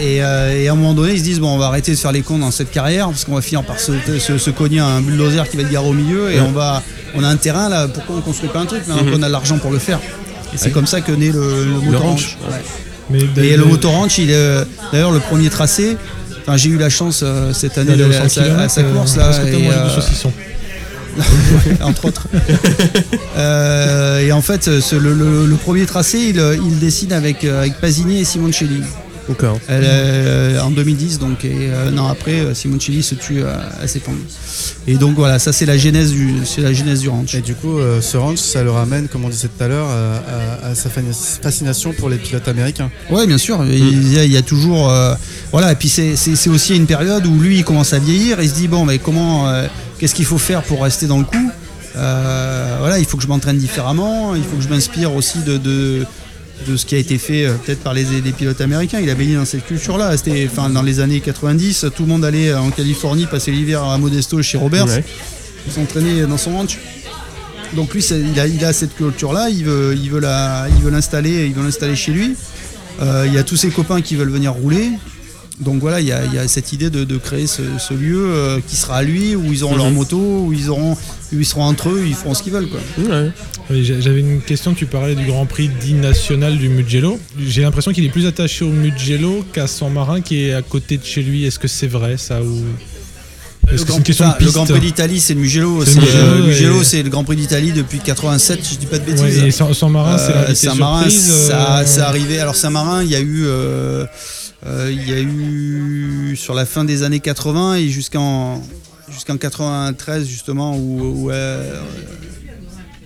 et, 0.00 0.22
euh, 0.22 0.54
et 0.62 0.68
à 0.68 0.72
un 0.72 0.74
moment 0.74 0.92
donné 0.94 1.12
ils 1.14 1.18
se 1.18 1.24
disent 1.24 1.40
bon 1.40 1.48
on 1.54 1.58
va 1.58 1.66
arrêter 1.66 1.92
de 1.92 1.96
faire 1.96 2.12
les 2.12 2.20
cons 2.22 2.38
dans 2.38 2.50
cette 2.50 2.70
carrière 2.70 3.06
parce 3.08 3.24
qu'on 3.24 3.34
va 3.34 3.40
finir 3.40 3.62
par 3.64 3.78
se, 3.80 3.92
se, 4.18 4.36
se 4.38 4.50
cogner 4.50 4.80
à 4.80 4.86
un 4.86 5.00
bulldozer 5.00 5.48
qui 5.48 5.56
va 5.56 5.62
être 5.62 5.70
garé 5.70 5.86
au 5.88 5.92
milieu 5.94 6.30
et 6.30 6.34
Ouais. 6.40 6.46
on 6.46 6.52
va 6.52 6.82
on 7.14 7.22
a 7.24 7.28
un 7.28 7.36
terrain 7.36 7.68
là 7.68 7.88
pourquoi 7.88 8.16
on 8.16 8.20
construit 8.20 8.48
pas 8.50 8.60
un 8.60 8.66
truc 8.66 8.86
maintenant 8.86 9.04
Mhm. 9.04 9.12
qu'on 9.12 9.22
a 9.22 9.28
l'argent 9.28 9.58
pour 9.58 9.70
le 9.70 9.78
faire 9.78 9.98
et 10.52 10.56
c'est 10.56 10.70
comme 10.70 10.86
ça 10.86 11.00
que 11.00 11.10
naît 11.12 11.32
le, 11.32 11.64
le. 11.64 11.74
Ouais. 11.78 12.16
Mais 13.10 13.18
Et 13.44 13.56
le 13.56 13.64
Motoranch, 13.64 14.18
il 14.18 14.30
est 14.30 14.64
d'ailleurs 14.92 15.10
le 15.10 15.18
premier 15.18 15.50
tracé. 15.50 15.96
Enfin, 16.42 16.56
j'ai 16.56 16.70
eu 16.70 16.78
la 16.78 16.88
chance 16.90 17.24
cette 17.52 17.76
année 17.76 17.96
d'aller 17.96 18.14
à, 18.14 18.28
100 18.28 18.40
sa- 18.44 18.60
à 18.60 18.68
sa 18.68 18.82
course 18.84 19.16
là, 19.16 19.30
et, 19.46 19.90
saucisson 20.00 20.32
entre 21.82 22.04
autres. 22.06 22.26
Euh, 23.36 24.20
et 24.20 24.32
en 24.32 24.40
fait, 24.42 24.80
ce- 24.80 24.94
le, 24.96 25.12
le- 25.12 25.46
le 25.46 25.56
premier 25.56 25.86
tracé, 25.86 26.18
il, 26.20 26.40
il 26.66 26.78
dessine 26.78 27.12
avec 27.12 27.44
euh, 27.44 27.60
avec 27.60 27.74
Pasini 27.80 28.20
et 28.20 28.24
Simoncelli. 28.24 28.80
Elle, 29.68 29.84
euh, 29.86 30.60
en 30.60 30.70
2010, 30.70 31.18
donc 31.18 31.46
et 31.46 31.70
un 31.72 31.96
an 31.96 32.08
après, 32.08 32.54
Simoncelli 32.54 33.02
se 33.02 33.14
tue 33.14 33.42
à, 33.42 33.70
à 33.82 33.86
s'épandre. 33.88 34.18
Et 34.86 34.96
donc 34.96 35.14
voilà, 35.16 35.38
ça 35.38 35.50
c'est 35.52 35.64
la 35.64 35.78
genèse 35.78 36.12
du 36.12 36.34
c'est 36.44 36.60
la 36.60 36.72
genèse 36.74 37.00
du 37.00 37.08
ranch. 37.08 37.34
Et 37.34 37.40
du 37.40 37.54
coup, 37.54 37.78
euh, 37.78 38.00
ce 38.02 38.18
ranch, 38.18 38.36
ça 38.38 38.62
le 38.62 38.70
ramène, 38.70 39.08
comme 39.08 39.24
on 39.24 39.30
disait 39.30 39.48
tout 39.48 39.64
à 39.64 39.68
l'heure, 39.68 39.88
à, 39.88 40.68
à 40.68 40.74
sa 40.74 40.90
fa- 40.90 41.00
fascination 41.42 41.92
pour 41.94 42.10
les 42.10 42.18
pilotes 42.18 42.46
américains. 42.48 42.90
Ouais, 43.10 43.26
bien 43.26 43.38
sûr. 43.38 43.64
Il 43.66 44.12
y 44.12 44.18
a, 44.18 44.24
il 44.24 44.32
y 44.32 44.36
a 44.36 44.42
toujours. 44.42 44.90
euh, 44.90 45.14
voilà, 45.52 45.72
et 45.72 45.76
puis 45.76 45.88
c'est- 45.88 46.48
aussi 46.48 46.76
une 46.76 46.86
période 46.86 47.24
où 47.26 47.40
lui, 47.40 47.56
il 47.58 47.64
commence 47.64 47.94
à 47.94 47.98
vieillir. 47.98 48.42
Il 48.42 48.48
se 48.50 48.54
dit 48.54 48.68
bon, 48.68 48.84
mais 48.84 48.98
comment. 48.98 49.48
Qu'est-ce 49.98 50.14
qu'il 50.14 50.24
faut 50.26 50.38
faire 50.38 50.62
pour 50.62 50.82
rester 50.82 51.06
dans 51.06 51.18
le 51.18 51.24
coup 51.24 51.50
Euh, 51.96 52.76
Voilà, 52.80 52.98
il 52.98 53.04
faut 53.04 53.16
que 53.16 53.22
je 53.22 53.28
m'entraîne 53.28 53.58
différemment. 53.58 54.34
Il 54.34 54.42
faut 54.42 54.56
que 54.56 54.62
je 54.62 54.68
m'inspire 54.68 55.14
aussi 55.14 55.38
de, 55.38 55.56
de, 55.56 56.04
de 56.66 56.76
ce 56.76 56.84
qui 56.86 56.94
a 56.94 56.98
été 56.98 57.18
fait 57.18 57.46
euh, 57.46 57.54
peut-être 57.54 57.80
par 57.82 57.94
les, 57.94 58.04
les 58.20 58.32
pilotes 58.32 58.60
américains. 58.60 59.00
Il 59.00 59.08
a 59.10 59.14
baigné 59.14 59.36
dans 59.36 59.44
cette 59.44 59.64
culture-là. 59.66 60.12
Enfin, 60.46 60.70
dans 60.70 60.82
les 60.82 61.00
années 61.00 61.20
90. 61.20 61.86
Tout 61.96 62.02
le 62.02 62.08
monde 62.08 62.24
allait 62.24 62.52
en 62.54 62.70
Californie 62.70 63.26
passer 63.26 63.52
l'hiver 63.52 63.82
à 63.84 63.96
Modesto 63.98 64.42
chez 64.42 64.58
Robert 64.58 64.86
Ouais. 64.86 65.04
s'entraîner 65.74 66.22
dans 66.26 66.36
son 66.38 66.52
ranch. 66.56 66.78
Donc 67.74 67.92
lui, 67.94 68.04
il 68.04 68.38
a, 68.38 68.46
il 68.46 68.64
a 68.64 68.72
cette 68.72 68.94
culture-là, 68.94 69.48
il 69.50 69.64
veut, 69.64 69.94
il 70.00 70.10
veut 70.10 70.20
la, 70.20 70.66
il 70.76 70.82
veut 70.82 70.90
l'installer, 70.90 71.46
il 71.46 71.54
veut 71.54 71.62
l'installer 71.64 71.96
chez 71.96 72.12
lui. 72.12 72.36
Euh, 73.02 73.24
il 73.26 73.32
y 73.34 73.38
a 73.38 73.42
tous 73.42 73.56
ses 73.56 73.70
copains 73.70 74.00
qui 74.00 74.14
veulent 74.14 74.30
venir 74.30 74.52
rouler. 74.52 74.90
Donc 75.60 75.80
voilà, 75.80 76.00
il 76.00 76.06
y 76.08 76.12
a, 76.12 76.24
il 76.24 76.34
y 76.34 76.38
a 76.38 76.48
cette 76.48 76.72
idée 76.72 76.90
de, 76.90 77.04
de 77.04 77.16
créer 77.16 77.46
ce, 77.46 77.62
ce 77.78 77.94
lieu 77.94 78.18
euh, 78.26 78.58
qui 78.66 78.74
sera 78.74 78.96
à 78.96 79.02
lui, 79.04 79.36
où 79.36 79.52
ils 79.52 79.62
auront 79.62 79.76
leur 79.76 79.86
Mhm. 79.88 79.94
moto, 79.94 80.16
où 80.18 80.52
ils 80.52 80.68
auront, 80.68 80.94
où 80.94 81.38
ils 81.38 81.44
seront 81.46 81.62
entre 81.62 81.90
eux, 81.90 82.02
ils 82.06 82.14
feront 82.14 82.34
ce 82.34 82.42
qu'ils 82.42 82.52
veulent 82.52 82.68
quoi. 82.68 82.80
Ouais. 82.98 83.30
J'avais 83.82 84.20
une 84.20 84.40
question, 84.40 84.74
tu 84.74 84.86
parlais 84.86 85.14
du 85.14 85.24
Grand 85.26 85.46
Prix 85.46 85.70
dit 85.80 85.94
national 85.94 86.58
du 86.58 86.68
Mugello. 86.68 87.20
J'ai 87.38 87.62
l'impression 87.62 87.92
qu'il 87.92 88.04
est 88.04 88.08
plus 88.10 88.26
attaché 88.26 88.64
au 88.64 88.70
Mugello 88.70 89.44
qu'à 89.52 89.66
San 89.68 89.92
Marin 89.92 90.20
qui 90.20 90.42
est 90.44 90.52
à 90.54 90.62
côté 90.62 90.98
de 90.98 91.04
chez 91.04 91.22
lui. 91.22 91.44
Est-ce 91.44 91.58
que 91.60 91.68
c'est 91.68 91.86
vrai 91.86 92.16
ça 92.18 92.42
ou... 92.42 92.62
Le 93.70 93.78
que 93.78 93.84
Grand, 93.84 93.92
c'est 93.94 93.98
une 93.98 94.02
question 94.04 94.26
enfin, 94.26 94.36
de 94.40 94.44
le 94.44 94.50
Grand 94.50 94.66
Prix 94.66 94.80
d'Italie, 94.80 95.20
c'est 95.20 95.32
le 95.34 95.40
Mugello. 95.40 95.84
C'est 95.86 95.98
le 95.98 96.02
euh, 96.02 96.04
Mugello 96.06 96.36
le 96.36 96.46
Mugello, 96.48 96.80
et- 96.82 96.84
c'est 96.84 97.02
le 97.02 97.08
Grand 97.08 97.24
Prix 97.24 97.36
d'Italie 97.36 97.72
depuis 97.72 97.98
87, 98.00 98.58
si 98.62 98.74
je 98.74 98.78
dis 98.80 98.86
pas 98.86 98.98
de 98.98 99.04
bêtises. 99.04 99.22
Ouais, 99.22 99.48
et 99.48 99.88
Marin, 99.88 100.18
c'est 100.18 100.32
Euh, 100.34 100.54
Saint-Marin, 100.54 101.08
ça, 101.08 101.78
euh, 101.80 101.86
ça 101.86 102.08
arrivé. 102.08 102.38
Alors 102.40 102.56
Saint-Marin, 102.56 103.02
il 103.04 103.08
y 103.10 103.14
a 103.14 103.20
eu, 103.20 103.44
euh, 103.46 104.04
il 104.66 105.08
y 105.08 105.12
a 105.12 105.20
eu 105.20 106.36
sur 106.36 106.54
la 106.54 106.66
fin 106.66 106.84
des 106.84 107.02
années 107.02 107.20
80 107.20 107.76
et 107.76 107.88
jusqu'en 107.88 108.62
jusqu'en 109.10 109.36
93 109.36 110.26
justement 110.26 110.76
où 110.76 111.24
où, 111.24 111.30
euh, 111.30 111.80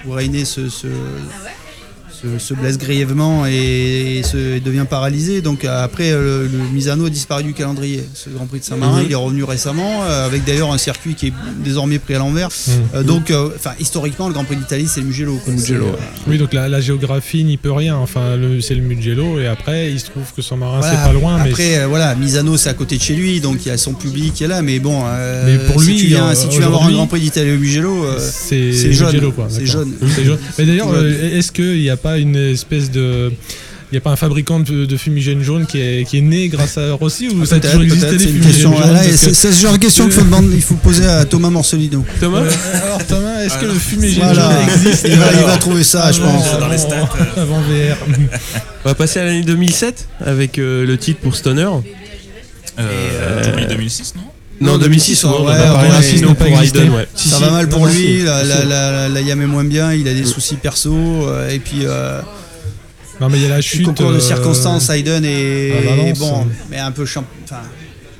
Rainé 0.06 0.44
se, 0.44 0.68
se, 0.68 0.86
se- 2.22 2.38
se 2.38 2.54
blesse 2.54 2.78
grièvement 2.78 3.46
et, 3.46 4.22
se, 4.24 4.56
et 4.56 4.60
devient 4.60 4.86
paralysé. 4.88 5.40
Donc 5.40 5.64
après, 5.64 6.10
le, 6.12 6.42
le 6.46 6.58
Misano 6.72 7.06
a 7.06 7.10
disparu 7.10 7.42
du 7.44 7.52
calendrier. 7.54 8.02
Ce 8.14 8.28
Grand 8.30 8.46
Prix 8.46 8.60
de 8.60 8.64
Saint-Marin, 8.64 9.00
Mhm. 9.00 9.06
il 9.06 9.12
est 9.12 9.16
revenu 9.16 9.44
récemment 9.44 10.02
euh, 10.04 10.26
avec 10.26 10.44
d'ailleurs 10.44 10.72
un 10.72 10.78
circuit 10.78 11.14
qui 11.14 11.28
est 11.28 11.32
désormais 11.64 11.98
pris 11.98 12.14
à 12.14 12.18
l'envers. 12.18 12.48
hmm. 12.48 12.70
Euh, 12.96 13.02
donc, 13.02 13.30
euh, 13.30 13.48
historiquement, 13.80 14.28
le 14.28 14.34
Grand 14.34 14.44
Prix 14.44 14.56
d'Italie, 14.56 14.86
c'est 14.88 15.00
le 15.00 15.06
Mugello. 15.06 15.36
quoi. 15.44 15.52
Mugello, 15.52 15.84
C'est, 15.86 15.90
ouais. 15.92 15.98
Oui, 16.28 16.38
donc 16.38 16.52
la, 16.52 16.68
la 16.68 16.80
géographie 16.80 17.44
n'y 17.44 17.56
peut 17.56 17.72
rien. 17.72 17.96
Enfin, 17.96 18.36
c'est 18.60 18.74
le 18.74 18.82
Mugello 18.82 19.38
et 19.40 19.46
après, 19.46 19.90
il 19.92 20.00
se 20.00 20.06
trouve 20.06 20.24
que 20.34 20.42
San 20.42 20.58
Marin, 20.58 20.80
Voilà, 20.80 20.96
c'est 20.96 21.02
pas 21.06 21.12
loin. 21.12 21.38
mais 21.42 21.50
Après, 21.50 21.78
euh, 21.78 21.86
voilà, 21.86 22.14
Misano, 22.14 22.56
c'est 22.56 22.70
à 22.70 22.74
côté 22.74 22.96
de 22.96 23.02
chez 23.02 23.14
lui, 23.14 23.40
donc 23.40 23.64
il 23.64 23.68
y 23.68 23.70
a 23.72 23.76
son 23.78 23.92
public 23.94 24.34
qui 24.34 24.44
est 24.44 24.48
là. 24.48 24.62
Mais 24.62 24.78
bon, 24.78 25.02
Mais 25.46 25.58
pour 25.58 25.82
si 25.82 25.96
tu 25.96 26.06
viens, 26.06 26.34
si 26.34 26.48
tu 26.48 26.58
viens 26.58 26.68
voir 26.68 26.84
un 26.86 26.92
Grand 26.92 27.06
Prix 27.06 27.20
d'Italie 27.20 27.52
au 27.52 27.58
Mugello, 27.58 28.06
c'est 28.18 28.72
jeune. 28.92 29.32
C'est 29.50 29.66
jeune. 29.66 29.92
Mais 30.58 30.64
d'ailleurs, 30.66 30.88
est-ce 31.04 31.52
qu'il 31.52 31.78
n'y 31.80 31.90
a 31.90 31.96
pas 31.96 32.07
une 32.16 32.36
espèce 32.36 32.90
de. 32.90 33.30
Il 33.90 33.94
n'y 33.94 33.98
a 33.98 34.00
pas 34.02 34.10
un 34.10 34.16
fabricant 34.16 34.60
de, 34.60 34.84
de 34.84 34.96
fumigène 34.98 35.42
jaune 35.42 35.64
qui 35.66 35.80
est, 35.80 36.06
qui 36.06 36.18
est 36.18 36.20
né 36.20 36.48
grâce 36.48 36.76
à 36.76 36.92
Rossi 36.92 37.28
ou 37.30 37.46
ça 37.46 37.54
a 37.54 37.58
toujours 37.58 37.80
existé 37.80 38.10
des 38.12 38.18
c'est 38.18 38.26
fumigènes 38.28 38.60
jaunes 38.60 38.74
ce 39.54 39.62
genre 39.62 39.72
de 39.72 39.78
question 39.78 40.04
qu'il 40.04 40.12
faut, 40.12 40.20
demander- 40.24 40.54
il 40.56 40.60
faut 40.62 40.74
poser 40.74 41.06
à 41.06 41.24
Thomas 41.24 41.48
Morcelino. 41.48 42.04
Thomas 42.20 42.40
Euh, 42.42 42.50
alors 42.84 43.06
Thomas, 43.06 43.42
est-ce 43.42 43.56
que 43.56 43.64
le 43.64 43.72
fumigène 43.72 44.24
Voilà, 44.24 44.50
jaune 44.50 44.68
existe 44.74 45.06
il 45.08 45.16
va, 45.16 45.32
il 45.32 45.38
va 45.46 45.56
trouver 45.56 45.84
ça, 45.84 46.12
je 46.12 46.20
pense. 46.20 46.58
Dans 46.60 46.68
les 46.68 46.76
stats, 46.76 46.96
euh. 47.36 47.36
Avant 47.42 47.60
VR. 47.62 47.96
On 48.84 48.88
va 48.90 48.94
passer 48.94 49.20
à 49.20 49.24
l'année 49.24 49.42
2007 49.42 50.06
avec 50.20 50.58
euh, 50.58 50.84
le 50.84 50.98
titre 50.98 51.20
pour 51.20 51.34
Stoner. 51.34 51.66
Euh, 52.78 53.42
Jubilee 53.42 53.66
2006, 53.68 54.14
non? 54.16 54.22
Non, 54.60 54.76
2006, 54.78 55.24
ouais, 55.24 55.30
on 55.30 55.42
en 55.42 55.46
ouais, 55.46 55.52
a 55.54 55.72
parlé 55.72 55.88
ouais, 55.88 55.94
rapidement 55.94 56.16
il 56.16 56.28
n'a 56.28 56.34
pas 56.34 56.44
pour 56.44 56.94
ouais. 56.96 57.08
Si, 57.14 57.28
ça 57.28 57.36
si. 57.36 57.42
va 57.42 57.50
mal 57.50 57.68
pour 57.68 57.80
Non, 57.80 57.86
non, 57.86 57.92
lui, 57.92 58.22
la, 58.24 58.42
Si. 58.42 58.48
la, 58.48 58.64
la, 58.64 59.08
la 59.08 59.20
YAM 59.20 59.42
est 59.42 59.46
moins 59.46 59.64
bien, 59.64 59.92
il 59.92 60.08
a 60.08 60.14
des 60.14 60.24
soucis 60.24 60.56
perso, 60.56 60.92
euh, 60.94 61.48
et 61.50 61.58
puis 61.60 61.80
euh, 61.84 62.20
Non, 63.20 63.28
mais 63.28 63.38
il 63.38 63.42
y 63.44 63.46
a 63.46 63.50
la 63.50 63.60
chute. 63.60 63.84
concours 63.86 64.10
de 64.10 64.16
euh, 64.16 64.20
circonstances, 64.20 64.90
Hayden 64.90 65.24
est 65.24 66.18
bon, 66.18 66.42
hein. 66.42 66.46
mais 66.70 66.78
un 66.78 66.90
peu 66.90 67.04
champion. 67.06 67.30
Enfin, 67.44 67.62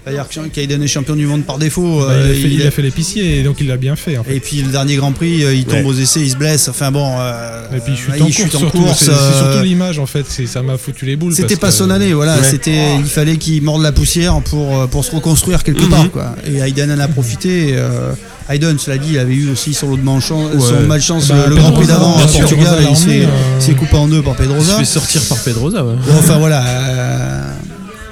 pas 0.09 0.15
dire 0.15 0.29
que- 0.29 0.49
qu'Hayden 0.49 0.83
est 0.83 0.87
champion 0.89 1.15
du 1.17 1.27
monde 1.27 1.45
par 1.45 1.59
défaut. 1.59 2.01
bah, 2.01 2.07
il, 2.11 2.13
euh, 2.13 2.25
a 2.31 2.35
fait, 2.35 2.41
il 2.43 2.53
il 2.55 2.63
a- 2.63 2.69
a 2.69 2.71
fait 2.71 2.83
l'épicier 2.83 3.39
et 3.39 3.43
donc 3.43 3.57
il 3.61 3.67
l'a 3.69 3.77
bien 3.77 3.97
fait. 3.97 4.19
En 4.19 4.25
fait. 4.25 4.37
Et 4.37 4.41
puis 4.41 4.63
le 4.63 4.71
dernier 4.71 4.97
Grand 4.97 5.13
Prix, 5.13 5.45
euh, 5.45 5.55
il 5.55 5.65
tombe 5.65 5.81
Ouais. 5.85 5.85
aux 5.91 5.95
essais, 5.95 6.21
il 6.21 6.31
se 6.31 6.37
blesse. 6.37 6.69
Enfin 6.69 6.91
bon, 6.91 7.15
euh, 7.19 7.65
Et 7.77 7.81
puis 7.81 7.93
il 7.93 8.33
chute 8.33 8.55
en 8.55 8.61
course, 8.71 8.91
en 8.91 8.95
C'est 8.95 9.11
euh, 9.11 9.39
surtout 9.53 9.65
l'image 9.65 9.99
en 9.99 10.07
fait. 10.07 10.25
Ça 10.47 10.63
m'a 10.63 10.77
foutu 10.79 11.05
les 11.07 11.17
boules. 11.17 11.35
C'était 11.35 11.57
pas 11.57 11.69
que- 11.69 11.75
son 11.75 11.91
année, 11.91 12.13
voilà. 12.13 12.37
Ouais. 12.37 12.43
C'était, 12.43 12.97
il 12.99 13.05
fallait 13.05 13.37
qu'il 13.37 13.63
morde 13.63 13.83
la 13.83 13.93
poussière 13.93 14.41
pour, 14.41 14.79
euh, 14.81 14.87
pour 14.87 15.05
se 15.05 15.15
reconstruire 15.15 15.63
quelque 15.65 15.83
Mhm. 15.85 15.91
part, 15.91 16.11
quoi. 16.11 16.37
Et 16.47 16.59
Hayden 16.59 16.91
en 16.93 16.99
a 16.99 17.09
profité. 17.09 17.71
euh, 17.75 18.13
Hayden, 18.51 18.79
cela 18.79 18.97
dit, 18.97 19.09
il 19.13 19.19
avait 19.19 19.35
eu 19.35 19.51
aussi 19.51 19.75
son 19.75 19.89
lot 19.91 19.99
de 19.99 20.03
malchance, 20.03 20.51
Ouais. 20.55 20.61
son 20.61 20.87
malchance 20.87 21.29
Bah, 21.29 21.35
le 21.49 21.55
Grand 21.57 21.73
Prix 21.73 21.83
Pedrosa, 21.83 21.93
d'avant 21.99 22.17
à 22.17 22.27
sûr, 22.29 22.41
Portugal. 22.41 22.77
Pedrosa 22.79 22.91
Il 22.91 22.97
s'est, 22.97 23.73
euh, 23.73 23.75
coupé 23.75 23.97
en 23.97 24.09
deux 24.09 24.23
par 24.23 24.33
Il 24.35 24.37
se 24.39 24.43
Pedrosa. 24.49 24.79
fait 24.79 24.85
sortir 24.87 25.23
par 25.29 25.39
Pedrosa, 25.39 25.85
ouais. 25.85 25.95
Bon, 26.07 26.19
enfin 26.19 26.39
voilà. 26.39 26.65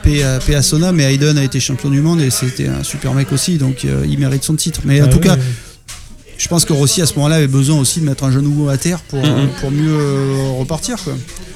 Euh, 0.06 0.14
paix 0.14 0.22
à- 0.22 0.38
paix 0.38 0.54
à 0.54 0.62
Sona, 0.62 0.92
mais 0.92 1.04
Hayden 1.04 1.36
a 1.38 1.44
été 1.44 1.58
champion 1.60 1.90
du 1.90 2.00
monde 2.00 2.20
et 2.20 2.30
c'était 2.30 2.68
un 2.68 2.82
super 2.82 3.12
mec 3.14 3.32
aussi, 3.32 3.58
donc 3.58 3.84
euh, 3.84 4.04
il 4.08 4.18
mérite 4.18 4.44
son 4.44 4.54
titre. 4.54 4.80
Mais 4.84 5.00
en 5.00 5.06
Ah 5.06 5.08
tout 5.08 5.18
oui, 5.18 5.24
cas, 5.28 5.34
oui. 5.36 5.42
je 6.38 6.48
pense 6.48 6.64
que 6.64 6.72
Rossi 6.72 7.02
à 7.02 7.06
ce 7.06 7.14
moment-là 7.16 7.36
avait 7.36 7.46
besoin 7.48 7.78
aussi 7.78 8.00
de 8.00 8.04
mettre 8.04 8.24
un 8.24 8.30
genou 8.32 8.68
à 8.68 8.76
terre 8.78 9.00
pour, 9.08 9.20
Mhm. 9.24 9.48
pour 9.60 9.70
mieux 9.70 9.90
euh, 9.92 10.50
repartir. 10.58 10.96
Quoi. 11.02 11.14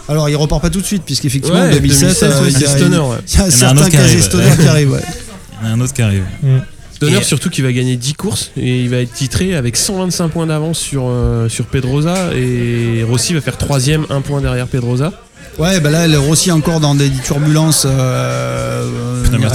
Alors 0.08 0.28
il 0.28 0.36
repart 0.36 0.60
pas 0.62 0.70
tout 0.70 0.80
de 0.80 0.86
suite, 0.86 1.02
puisqu'effectivement 1.04 1.58
en 1.60 1.62
Ouais, 1.62 1.72
2007, 1.74 2.00
2007, 2.08 2.30
euh, 2.30 2.42
ouais, 2.42 2.50
il 2.50 2.60
y 2.60 2.64
a, 2.64 2.68
Stoner, 2.68 2.96
y 2.96 3.96
arrive. 3.96 4.22
Stoner 4.22 4.50
qui 4.58 4.66
arrive. 4.68 4.90
ouais. 4.92 5.00
Il 5.62 5.66
y 5.66 5.68
en 5.68 5.72
a 5.72 5.74
un 5.76 5.80
autre 5.80 5.92
qui 5.92 6.02
arrive. 6.02 6.24
Stoner, 6.94 7.18
Et- 7.18 7.22
surtout 7.22 7.48
qui 7.50 7.62
va 7.62 7.72
gagner 7.72 7.96
10 7.96 8.12
courses 8.14 8.50
et 8.58 8.82
il 8.82 8.90
va 8.90 8.98
être 8.98 9.12
titré 9.12 9.54
avec 9.54 9.76
125 9.76 10.28
points 10.28 10.46
d'avance 10.46 10.78
sur, 10.78 11.04
euh, 11.08 11.48
sur 11.48 11.66
Pedrosa 11.66 12.34
et 12.34 13.02
Rossi 13.08 13.32
va 13.32 13.40
faire 13.40 13.56
troisième, 13.56 14.04
un 14.10 14.20
point 14.20 14.40
derrière 14.42 14.66
Pedrosa. 14.66 15.12
Ouais, 15.60 15.78
bah 15.80 15.90
là, 15.90 16.06
le 16.08 16.18
Rossi 16.18 16.50
encore 16.50 16.80
dans 16.80 16.94
des 16.94 17.10
turbulences. 17.10 17.86
Euh, 17.88 18.88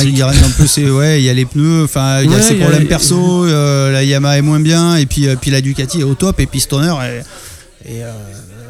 il 0.03 0.17
y 0.17 0.21
a 0.21 0.27
un 0.27 0.31
peu, 0.57 0.67
c'est 0.67 0.89
ouais, 0.89 1.19
il 1.21 1.25
y 1.25 1.29
a 1.29 1.33
les 1.33 1.45
pneus, 1.45 1.83
enfin, 1.83 2.21
il 2.21 2.29
y 2.29 2.33
a 2.33 2.37
Ouais, 2.37 2.41
ses 2.43 2.53
il 2.53 2.59
y 2.59 2.61
a- 2.61 2.65
problèmes 2.65 2.87
perso. 2.87 3.45
euh, 3.45 3.91
la 3.91 4.03
Yamaha 4.03 4.37
est 4.37 4.41
moins 4.41 4.59
bien, 4.59 4.95
et 4.97 5.05
puis, 5.07 5.27
euh, 5.27 5.35
puis 5.39 5.49
la 5.51 5.61
Ducati 5.61 6.01
est 6.01 6.03
au 6.03 6.13
top, 6.13 6.39
et 6.39 6.45
puis 6.45 6.59
Stoner 6.59 6.93
est. 7.03 7.89
et, 7.91 8.03
euh, 8.03 8.11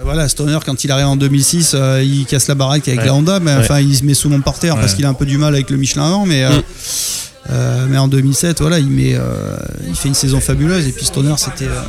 voilà, 0.03 0.29
Stoner, 0.29 0.57
quand 0.65 0.83
il 0.83 0.91
arrive 0.91 1.07
en 1.07 1.15
2006, 1.17 1.71
euh, 1.73 2.01
il 2.03 2.25
casse 2.25 2.47
la 2.47 2.55
baraque 2.55 2.88
avec 2.88 3.01
Ouais. 3.01 3.05
la 3.05 3.13
Honda, 3.13 3.39
mais 3.41 3.51
Ouais. 3.51 3.57
enfin, 3.59 3.79
il 3.81 3.95
se 3.95 4.03
met 4.05 4.13
sous 4.13 4.29
mon 4.29 4.39
par 4.41 4.57
terre 4.57 4.75
parce 4.77 4.93
qu'il 4.93 5.05
a 5.05 5.09
un 5.09 5.13
peu 5.13 5.25
du 5.25 5.38
mal 5.38 5.53
avec 5.53 5.69
le 5.69 5.77
Michelin 5.77 6.05
avant, 6.07 6.25
mais. 6.25 6.43
euh, 6.45 6.49
Mm. 6.49 6.61
euh, 7.51 7.86
mais 7.89 7.97
en 7.97 8.07
2007, 8.07 8.61
voilà, 8.61 8.79
il, 8.79 8.88
met, 8.89 9.13
euh, 9.15 9.21
il 9.88 9.95
fait 9.95 10.07
une 10.07 10.15
saison 10.15 10.39
fabuleuse 10.39 10.88
et 10.88 10.91
puis 10.91 11.05
Stoner, 11.05 11.33
c'était 11.38 11.65
euh, 11.65 11.81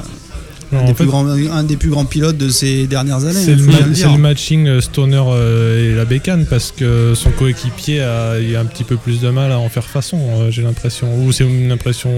un, 0.73 0.85
des 0.85 0.95
plus 0.95 1.07
grands- 1.07 1.27
un 1.29 1.63
des 1.65 1.77
plus 1.77 1.91
grands 1.91 2.05
pilotes 2.05 2.37
de 2.39 2.49
ces 2.49 2.87
dernières 2.87 3.25
années. 3.25 3.43
C'est 3.45 3.55
le, 3.55 3.63
ma- 3.65 4.19
matching 4.19 4.67
euh, 4.67 4.81
Stoner 4.81 5.23
euh, 5.29 5.93
et 5.93 5.97
la 5.97 6.05
bécane 6.05 6.47
parce 6.47 6.73
que 6.73 7.13
son 7.15 7.31
coéquipier 7.31 8.01
a 8.03 8.33
un 8.33 8.65
petit 8.65 8.85
peu 8.85 8.97
plus 8.97 9.21
de 9.21 9.29
mal 9.31 9.53
à 9.53 9.59
en 9.59 9.69
faire 9.69 9.85
façon, 9.87 10.19
euh, 10.41 10.51
j'ai 10.51 10.63
l'impression. 10.63 11.07
Ou 11.25 11.33
c'est 11.33 11.45
une 11.45 11.71
impression. 11.73 12.11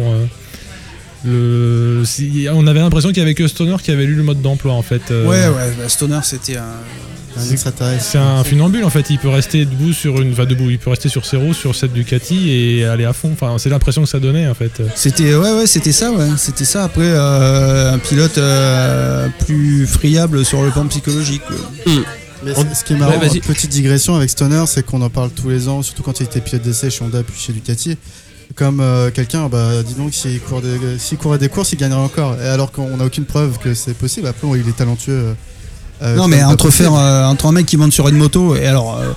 le, 1.25 2.03
on 2.53 2.67
avait 2.67 2.81
l'impression 2.81 3.09
qu'il 3.11 3.19
y 3.19 3.23
avait 3.23 3.35
que 3.35 3.47
Stoner 3.49 3.77
qui 3.83 3.91
avait 3.91 4.07
lu 4.07 4.15
le 4.15 4.23
mode 4.23 4.41
d'emploi 4.41 4.73
en 4.73 4.83
fait. 4.83 5.03
Ouais, 5.11 5.27
ouais, 5.27 5.73
bah, 5.79 5.89
Stoner, 5.89 6.21
c'était 6.23 6.57
un. 6.57 6.65
Un 7.47 7.51
extraterrestre. 7.53 8.05
C'est 8.05 8.19
un 8.19 8.43
funambule 8.45 8.85
en 8.85 8.91
fait, 8.91 9.11
il 9.11 9.19
peut 9.19 9.29
rester 9.29 9.65
debout 9.65 9.93
sur 9.93 10.21
une, 10.21 10.33
enfin 10.33 10.45
debout, 10.45 10.71
il 10.71 10.79
peut 10.79 10.91
rester 10.91 11.09
sur 11.09 11.25
ses 11.27 11.37
roues 11.37 11.55
sur 11.55 11.75
cette 11.75 11.93
Ducati 11.93 12.51
et 12.51 12.85
aller 12.85 13.05
à 13.05 13.13
fond. 13.13 13.31
Enfin, 13.33 13.57
c'est 13.59 13.69
l'impression 13.71 14.03
que 14.03 14.09
ça 14.09 14.21
donnait 14.21 14.49
en 14.49 14.55
fait. 14.55 14.83
C'était 14.95 15.35
ouais 15.35 15.53
ouais 15.53 15.67
c'était 15.67 15.93
ça 15.93 16.11
ouais 16.13 16.29
c'était 16.37 16.65
ça 16.65 16.85
après 16.85 17.03
euh, 17.05 17.93
un 17.95 17.99
pilote 17.99 18.39
euh, 18.39 19.29
plus 19.47 19.87
friable 19.87 20.45
sur 20.45 20.63
le 20.63 20.71
plan 20.71 20.87
psychologique 20.87 21.43
quoi. 21.47 21.57
Mais 22.45 22.53
On- 22.57 22.75
ce 22.75 22.85
qui 22.85 22.93
est 22.93 22.97
marrant, 22.97 23.19
Ouais, 23.19 23.41
petite 23.41 23.71
digression 23.71 24.15
avec 24.15 24.31
Stoner, 24.31 24.63
c'est 24.69 24.87
qu'on 24.87 25.03
en 25.03 25.11
parle 25.11 25.31
tous 25.31 25.49
les 25.49 25.69
ans, 25.69 25.83
surtout 25.83 26.05
quand 26.05 26.21
il 26.21 26.25
était 26.25 26.41
pilote 26.41 26.63
d'essai 26.63 26.89
chez 26.89 27.03
Honda 27.05 27.23
puis 27.25 27.35
chez 27.39 27.53
Ducati. 27.53 27.97
Comme 28.55 28.81
euh, 28.81 29.11
quelqu'un, 29.11 29.49
bah 29.49 29.83
dis 29.87 29.95
donc, 29.95 30.15
s'il 30.15 30.41
court 30.41 30.63
des- 30.63 30.99
s'il 30.99 31.19
courait 31.19 31.39
des 31.39 31.49
courses, 31.49 31.73
il 31.73 31.79
gagnerait 31.79 32.01
encore. 32.01 32.37
Et 32.41 32.47
alors 32.47 32.73
qu'on 32.73 32.97
n'a 32.97 33.05
aucune 33.05 33.25
preuve 33.25 33.59
que 33.59 33.75
c'est 33.75 33.93
possible. 33.93 34.27
Après, 34.29 34.47
il 34.59 34.69
est 34.69 34.77
talentueux. 34.77 35.35
Euh, 36.03 36.15
non 36.17 36.29
mais 36.29 36.43
entre 36.45 36.71
faire 36.71 36.95
euh, 36.95 37.25
entre 37.25 37.47
un 37.47 37.53
mec 37.53 37.67
qui 37.67 37.77
monte 37.77 37.93
sur 37.93 38.09
une 38.09 38.17
moto 38.17 38.55
et 38.55 38.67
alors 38.67 38.99
euh, 38.99 39.13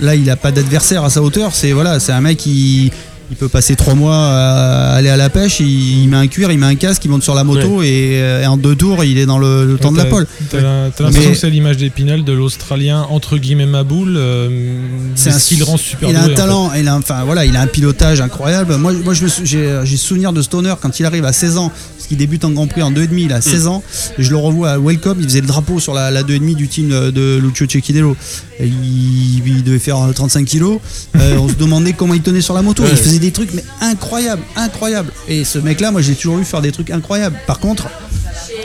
là 0.00 0.14
il 0.14 0.28
a 0.30 0.36
pas 0.36 0.50
d'adversaire 0.50 1.04
à 1.04 1.10
sa 1.10 1.22
hauteur 1.22 1.54
c'est 1.54 1.72
voilà 1.72 2.00
c'est 2.00 2.12
un 2.12 2.20
mec 2.22 2.38
qui 2.38 2.90
il 3.30 3.36
peut 3.36 3.48
passer 3.48 3.76
trois 3.76 3.94
mois 3.94 4.16
à 4.16 4.92
aller 4.94 5.08
à 5.08 5.16
la 5.16 5.30
pêche, 5.30 5.60
il, 5.60 6.02
il 6.02 6.08
met 6.08 6.16
un 6.16 6.26
cuir, 6.26 6.50
il 6.50 6.58
met 6.58 6.66
un 6.66 6.74
casque, 6.74 7.04
il 7.04 7.10
monte 7.10 7.22
sur 7.22 7.34
la 7.34 7.44
moto 7.44 7.82
et, 7.82 8.20
euh, 8.20 8.42
et 8.42 8.46
en 8.46 8.56
deux 8.56 8.74
tours 8.76 9.04
il 9.04 9.16
est 9.18 9.24
dans 9.26 9.38
le, 9.38 9.64
le 9.64 9.78
temps 9.78 9.92
de 9.92 9.96
la 9.96 10.04
pole. 10.04 10.26
T'as 10.50 10.60
l'impression 10.60 11.10
Mais- 11.20 11.30
que 11.32 11.34
c'est 11.38 11.50
l'image 11.50 11.76
d'Épinal 11.78 12.24
de 12.24 12.32
l'Australien 12.32 13.06
entre 13.10 13.38
guillemets 13.38 13.66
Maboul, 13.66 14.14
euh, 14.16 14.76
C'est 15.14 15.30
un- 15.30 15.38
ce 15.38 15.48
qui 15.48 15.56
le 15.56 15.64
rend 15.64 15.76
super 15.76 16.10
il 16.10 16.16
a 16.16 16.20
doué, 16.24 16.30
un 16.30 16.32
en 16.32 16.36
talent, 16.36 16.70
il 16.78 16.88
a, 16.88 16.94
un- 16.94 16.98
enfin 16.98 17.24
voilà, 17.24 17.44
il 17.46 17.56
a 17.56 17.60
un 17.62 17.66
pilotage 17.66 18.20
incroyable. 18.20 18.76
Moi, 18.76 18.92
moi 19.04 19.14
je 19.14 19.24
me 19.24 19.28
sou- 19.28 19.42
j'ai 19.44 19.80
j'ai 19.84 19.96
souvenir 19.96 20.32
de 20.32 20.42
Stoner 20.42 20.74
quand 20.80 20.98
il 21.00 21.06
arrive 21.06 21.24
à 21.24 21.32
16 21.32 21.56
ans, 21.56 21.70
parce 21.96 22.08
qu'il 22.08 22.16
débute 22.18 22.44
en 22.44 22.50
Grand 22.50 22.66
Prix 22.66 22.82
en 22.82 22.90
2,5, 22.90 23.24
il 23.24 23.32
a 23.32 23.40
16 23.40 23.66
ans. 23.66 23.82
Et 24.18 24.22
je 24.22 24.30
le 24.30 24.36
revois 24.36 24.70
à 24.72 24.78
Welcome, 24.78 25.18
il 25.20 25.24
faisait 25.24 25.40
le 25.40 25.46
drapeau 25.46 25.80
sur 25.80 25.94
la, 25.94 26.10
la 26.10 26.22
2,5 26.22 26.54
du 26.54 26.68
team 26.68 26.88
de, 26.88 27.38
Lucio 27.42 27.66
Cecchidelo. 27.68 28.16
Et 28.60 28.66
il, 28.66 29.42
il 29.46 29.62
devait 29.64 29.78
faire 29.78 29.96
35 30.14 30.44
kilos. 30.44 30.78
Euh, 31.16 31.36
on 31.38 31.48
se 31.48 31.54
demandait 31.54 31.94
comment 31.94 32.14
il 32.14 32.20
tenait 32.22 32.40
sur 32.42 32.54
la 32.54 32.62
moto. 32.62 32.82
Ouais. 32.82 32.90
Il 32.92 33.11
faisait 33.12 33.20
des 33.26 33.32
trucs 33.32 33.52
mais 33.54 33.64
incroyables, 33.80 34.42
incroyables. 34.56 35.12
Et 35.28 35.44
ce 35.44 35.58
mec-là, 35.58 35.90
moi, 35.90 36.00
j'ai 36.02 36.14
toujours 36.14 36.36
vu 36.36 36.44
faire 36.44 36.62
des 36.62 36.72
trucs 36.72 36.90
incroyables. 36.90 37.36
Par 37.46 37.58
contre. 37.60 37.88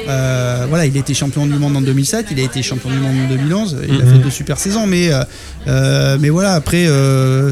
euh, 0.10 0.66
voilà, 0.70 0.86
il 0.86 0.96
était 0.96 1.14
champion 1.14 1.46
du 1.46 1.54
monde 1.54 1.76
en 1.76 1.82
2007, 1.82 2.28
il 2.32 2.40
a 2.40 2.44
été 2.44 2.64
champion 2.64 2.90
du 2.90 2.98
monde 2.98 3.16
en 3.26 3.28
2011, 3.30 3.78
il 3.90 4.02
a 4.02 4.06
Mhm. 4.06 4.12
fait 4.14 4.26
de 4.26 4.30
super 4.30 4.58
saisons, 4.58 4.88
mais, 4.88 5.12
euh, 5.12 5.24
euh, 5.68 6.18
mais 6.20 6.30
voilà, 6.30 6.54
après, 6.54 6.86
euh, 6.88 7.52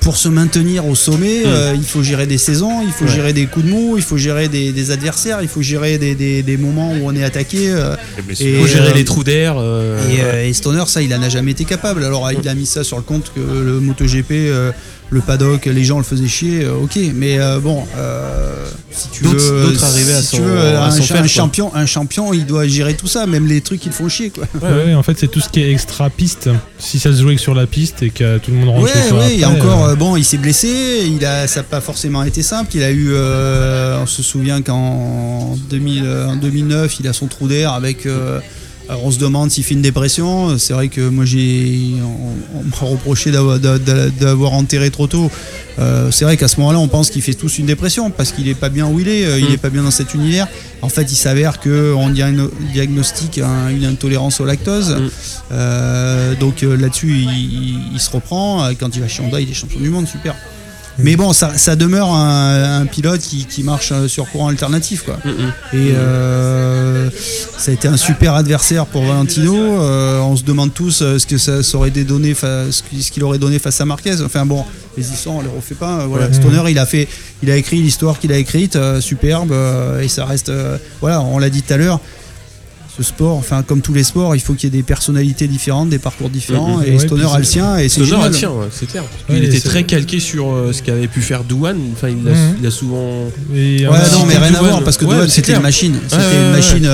pour 0.00 0.16
se 0.16 0.28
maintenir 0.28 0.86
au 0.86 0.94
sommet, 0.94 1.42
euh, 1.46 1.72
il 1.74 1.82
faut 1.84 2.02
gérer 2.02 2.26
des 2.26 2.36
saisons, 2.38 2.82
il 2.82 2.92
faut 2.92 3.06
Ouais. 3.06 3.10
gérer 3.10 3.32
des 3.32 3.46
coups 3.46 3.64
de 3.66 3.70
mou, 3.70 3.94
il 3.96 4.02
faut 4.02 4.18
gérer 4.18 4.48
des, 4.48 4.72
des 4.72 4.90
adversaires, 4.90 5.38
il 5.42 5.48
faut 5.48 5.62
gérer 5.62 5.96
des, 5.98 6.14
des- 6.14 6.42
des 6.42 6.56
moments 6.58 6.92
où 6.92 6.98
on 7.04 7.14
est 7.16 7.24
attaqué. 7.24 7.70
euh, 7.70 7.96
Il 8.38 8.46
et, 8.46 8.60
faut 8.60 8.66
gérer 8.66 8.92
les 8.92 9.04
trous 9.04 9.24
d'air. 9.24 9.56
et, 10.10 10.48
et 10.48 10.52
Stoner, 10.52 10.84
ça, 10.86 11.00
il 11.02 11.12
en 11.14 11.22
a 11.22 11.28
jamais 11.30 11.52
été 11.52 11.64
capable. 11.64 12.04
Alors, 12.04 12.30
il 12.30 12.46
a 12.46 12.54
mis 12.54 12.66
ça 12.66 12.84
sur 12.84 12.98
le 12.98 13.02
compte 13.04 13.32
que 13.34 13.40
le 13.40 13.80
MotoGP, 13.80 14.32
le 15.10 15.20
paddock, 15.20 15.66
les 15.66 15.84
gens 15.84 15.98
le 15.98 16.04
faisaient 16.04 16.26
chier, 16.26 16.64
euh, 16.64 16.74
ok. 16.82 16.98
Mais 17.14 17.38
euh, 17.38 17.60
bon, 17.60 17.84
euh, 17.96 18.66
si 18.90 19.08
tu 19.10 19.22
D'autres- 19.22 19.36
veux, 19.38 19.62
d'autres 19.66 19.84
arrivaient 19.84 20.14
à 20.14 20.22
si 20.22 20.30
tu 20.30 20.36
s'en- 20.38 20.42
veux, 20.42 20.58
à 20.76 20.86
un, 20.86 20.90
faire, 20.90 21.28
champion, 21.28 21.72
un 21.74 21.86
champion, 21.86 22.32
il 22.32 22.44
doit 22.44 22.66
gérer 22.66 22.94
tout 22.94 23.06
ça, 23.06 23.24
même 23.26 23.46
les 23.46 23.60
trucs 23.60 23.78
qui 23.80 23.88
le 23.88 23.94
font 23.94 24.08
chier, 24.08 24.30
quoi. 24.30 24.44
Ouais, 24.60 24.94
en 24.94 25.02
fait, 25.04 25.16
c'est 25.18 25.28
tout 25.28 25.40
ce 25.40 25.48
qui 25.48 25.60
est 25.62 25.70
extra 25.70 26.10
piste. 26.10 26.50
Si 26.78 26.98
ça 26.98 27.12
se 27.12 27.20
jouait 27.22 27.36
que 27.36 27.40
sur 27.40 27.54
la 27.54 27.66
piste 27.66 28.02
et 28.02 28.10
que 28.10 28.38
tout 28.38 28.50
le 28.50 28.56
monde 28.56 28.70
rentre 28.70 28.84
Ouais, 28.84 28.92
chez 28.92 29.08
soi 29.08 29.18
ouais, 29.20 29.34
il 29.34 29.40
y 29.40 29.44
a 29.44 29.48
après, 29.48 29.60
encore, 29.60 29.84
euh, 29.84 29.94
bon, 29.94 30.16
il 30.16 30.24
s'est 30.24 30.38
blessé, 30.38 30.68
il 31.06 31.24
a, 31.24 31.46
ça 31.46 31.60
n'a 31.60 31.64
pas 31.64 31.80
forcément 31.80 32.24
été 32.24 32.42
simple. 32.42 32.72
Il 32.74 32.82
a 32.82 32.90
eu, 32.90 33.10
euh, 33.12 34.00
on 34.02 34.06
se 34.06 34.22
souvient 34.24 34.60
qu'en 34.62 35.56
2000, 35.70 36.02
euh, 36.04 36.26
en 36.26 36.36
2009, 36.36 36.96
il 36.98 37.06
a 37.06 37.12
son 37.12 37.26
trou 37.26 37.46
d'air 37.46 37.72
avec. 37.72 38.06
Alors 38.88 39.04
on 39.04 39.10
se 39.10 39.18
demande 39.18 39.50
s'il 39.50 39.64
fait 39.64 39.74
une 39.74 39.82
dépression. 39.82 40.58
C'est 40.58 40.72
vrai 40.72 40.88
que 40.88 41.08
moi 41.08 41.24
j'ai, 41.24 41.94
on, 42.02 42.58
on 42.60 42.62
m'a 42.64 42.90
reproché 42.90 43.30
d'avoir, 43.30 43.58
d'a- 43.58 43.78
d'a- 43.78 44.10
d'avoir 44.10 44.52
enterré 44.52 44.90
trop 44.90 45.06
tôt. 45.06 45.30
Euh, 45.78 46.10
c'est 46.10 46.24
vrai 46.24 46.36
qu'à 46.36 46.48
ce 46.48 46.58
moment-là, 46.60 46.78
on 46.78 46.88
pense 46.88 47.10
qu'il 47.10 47.20
fait 47.22 47.34
tous 47.34 47.58
une 47.58 47.66
dépression 47.66 48.10
parce 48.10 48.32
qu'il 48.32 48.48
est 48.48 48.54
pas 48.54 48.68
bien 48.70 48.86
où 48.86 48.98
il 49.00 49.08
est, 49.08 49.26
euh, 49.26 49.38
il 49.38 49.50
Mm. 49.50 49.52
est 49.52 49.56
pas 49.58 49.70
bien 49.70 49.82
dans 49.82 49.90
cet 49.90 50.14
univers. 50.14 50.46
En 50.82 50.88
fait, 50.88 51.10
il 51.10 51.16
s'avère 51.16 51.60
que 51.60 51.92
on 51.94 52.08
diagno- 52.10 52.50
diagnostique 52.72 53.38
un- 53.38 53.68
une 53.70 53.84
intolérance 53.84 54.40
au 54.40 54.44
lactose. 54.46 54.90
Mm. 54.90 55.08
Euh, 55.52 56.34
donc 56.36 56.62
là-dessus, 56.62 57.10
il, 57.10 57.30
il- 57.30 57.80
il 57.94 58.00
se 58.00 58.10
reprend. 58.10 58.68
Quand 58.78 58.94
il 58.94 59.02
va 59.02 59.08
chez 59.08 59.22
Honda, 59.22 59.40
il 59.40 59.50
est 59.50 59.54
champion 59.54 59.80
du 59.80 59.90
monde, 59.90 60.06
super. 60.08 60.34
Mais 60.98 61.16
bon, 61.16 61.32
ça, 61.32 61.56
ça 61.56 61.76
demeure 61.76 62.08
un, 62.12 62.80
un 62.80 62.86
pilote 62.86 63.20
qui, 63.20 63.44
qui 63.44 63.62
marche 63.62 63.92
euh, 63.92 64.08
sur 64.08 64.30
courant 64.30 64.48
alternatif, 64.48 65.02
quoi. 65.02 65.18
Mm, 65.24 65.28
mm. 65.28 65.52
Et 65.74 65.92
euh, 65.94 67.10
ça 67.58 67.70
a 67.70 67.74
été 67.74 67.88
un 67.88 67.96
super 67.96 68.34
adversaire 68.34 68.86
pour 68.86 69.04
Valentino. 69.04 69.54
Euh, 69.54 70.20
on 70.20 70.36
se 70.36 70.42
demande 70.44 70.72
tous 70.72 70.98
ce 71.18 71.26
que 71.26 71.38
ça, 71.38 71.62
ça 71.62 71.76
aurait 71.76 71.90
donné, 71.90 72.34
ce 72.34 73.10
qu'il 73.10 73.24
aurait 73.24 73.38
donné 73.38 73.58
face 73.58 73.80
à 73.80 73.84
Marquez. 73.84 74.20
Enfin 74.22 74.46
bon, 74.46 74.64
les 74.96 75.10
histoires, 75.12 75.36
on 75.36 75.42
les 75.42 75.48
refait 75.48 75.74
pas. 75.74 76.06
Voilà, 76.06 76.26
Ouais. 76.26 76.32
Stoner, 76.32 76.62
il 76.70 76.78
a 76.78 76.86
fait, 76.86 77.08
il 77.42 77.50
a 77.50 77.56
écrit 77.56 77.80
l'histoire 77.82 78.18
qu'il 78.18 78.32
a 78.32 78.38
écrite, 78.38 78.76
euh, 78.76 79.00
superbe, 79.00 79.52
euh, 79.52 80.00
et 80.00 80.08
ça 80.08 80.24
reste. 80.24 80.48
euh, 80.48 80.78
voilà, 81.00 81.20
on 81.20 81.38
l'a 81.38 81.50
dit 81.50 81.62
tout 81.62 81.74
à 81.74 81.76
l'heure. 81.76 82.00
Ce 82.96 83.02
sport, 83.02 83.36
enfin 83.36 83.62
comme 83.62 83.82
tous 83.82 83.92
les 83.92 84.04
sports, 84.04 84.34
il 84.36 84.40
faut 84.40 84.54
qu'il 84.54 84.72
y 84.72 84.74
ait 84.74 84.78
des 84.78 84.82
personnalités 84.82 85.46
différentes, 85.48 85.90
des 85.90 85.98
parcours 85.98 86.30
différents. 86.30 86.78
Mhm. 86.78 86.84
Et 86.86 86.90
Ouais, 86.92 86.98
Stoner 86.98 87.26
a 87.30 87.38
le 87.38 87.44
sien, 87.44 87.76
et 87.76 87.90
c'est 87.90 88.02
Stoner 88.06 88.22
a 88.24 88.28
le 88.28 88.32
sien, 88.34 88.50
ouais, 88.50 88.68
c'est 88.70 88.86
clair. 88.86 89.02
Ouais, 89.28 89.36
il 89.36 89.44
était 89.44 89.60
très 89.60 89.84
calqué 89.84 90.18
sur 90.18 90.50
euh, 90.50 90.72
ce 90.72 90.82
qu'avait 90.82 91.06
pu 91.08 91.20
faire 91.20 91.44
Douane. 91.44 91.78
Enfin, 91.92 92.08
il 92.08 92.26
a, 92.26 92.32
Mhm. 92.32 92.56
il 92.60 92.66
a 92.66 92.70
souvent. 92.70 93.26
et 93.54 93.86
Ouais, 93.86 93.98
non, 94.12 94.24
mais 94.26 94.38
rien 94.38 94.54
à 94.54 94.62
voir 94.62 94.82
parce 94.82 94.96
que 94.96 95.04
Ouais, 95.04 95.14
Douane 95.16 95.28
c'était 95.28 95.52
une 95.54 95.60
machine. 95.62 95.94
C'était 96.04 96.16
Ouais, 96.16 96.22
ouais, 96.22 96.34
une 96.36 96.44
ouais, 96.46 96.52
machine. 96.52 96.86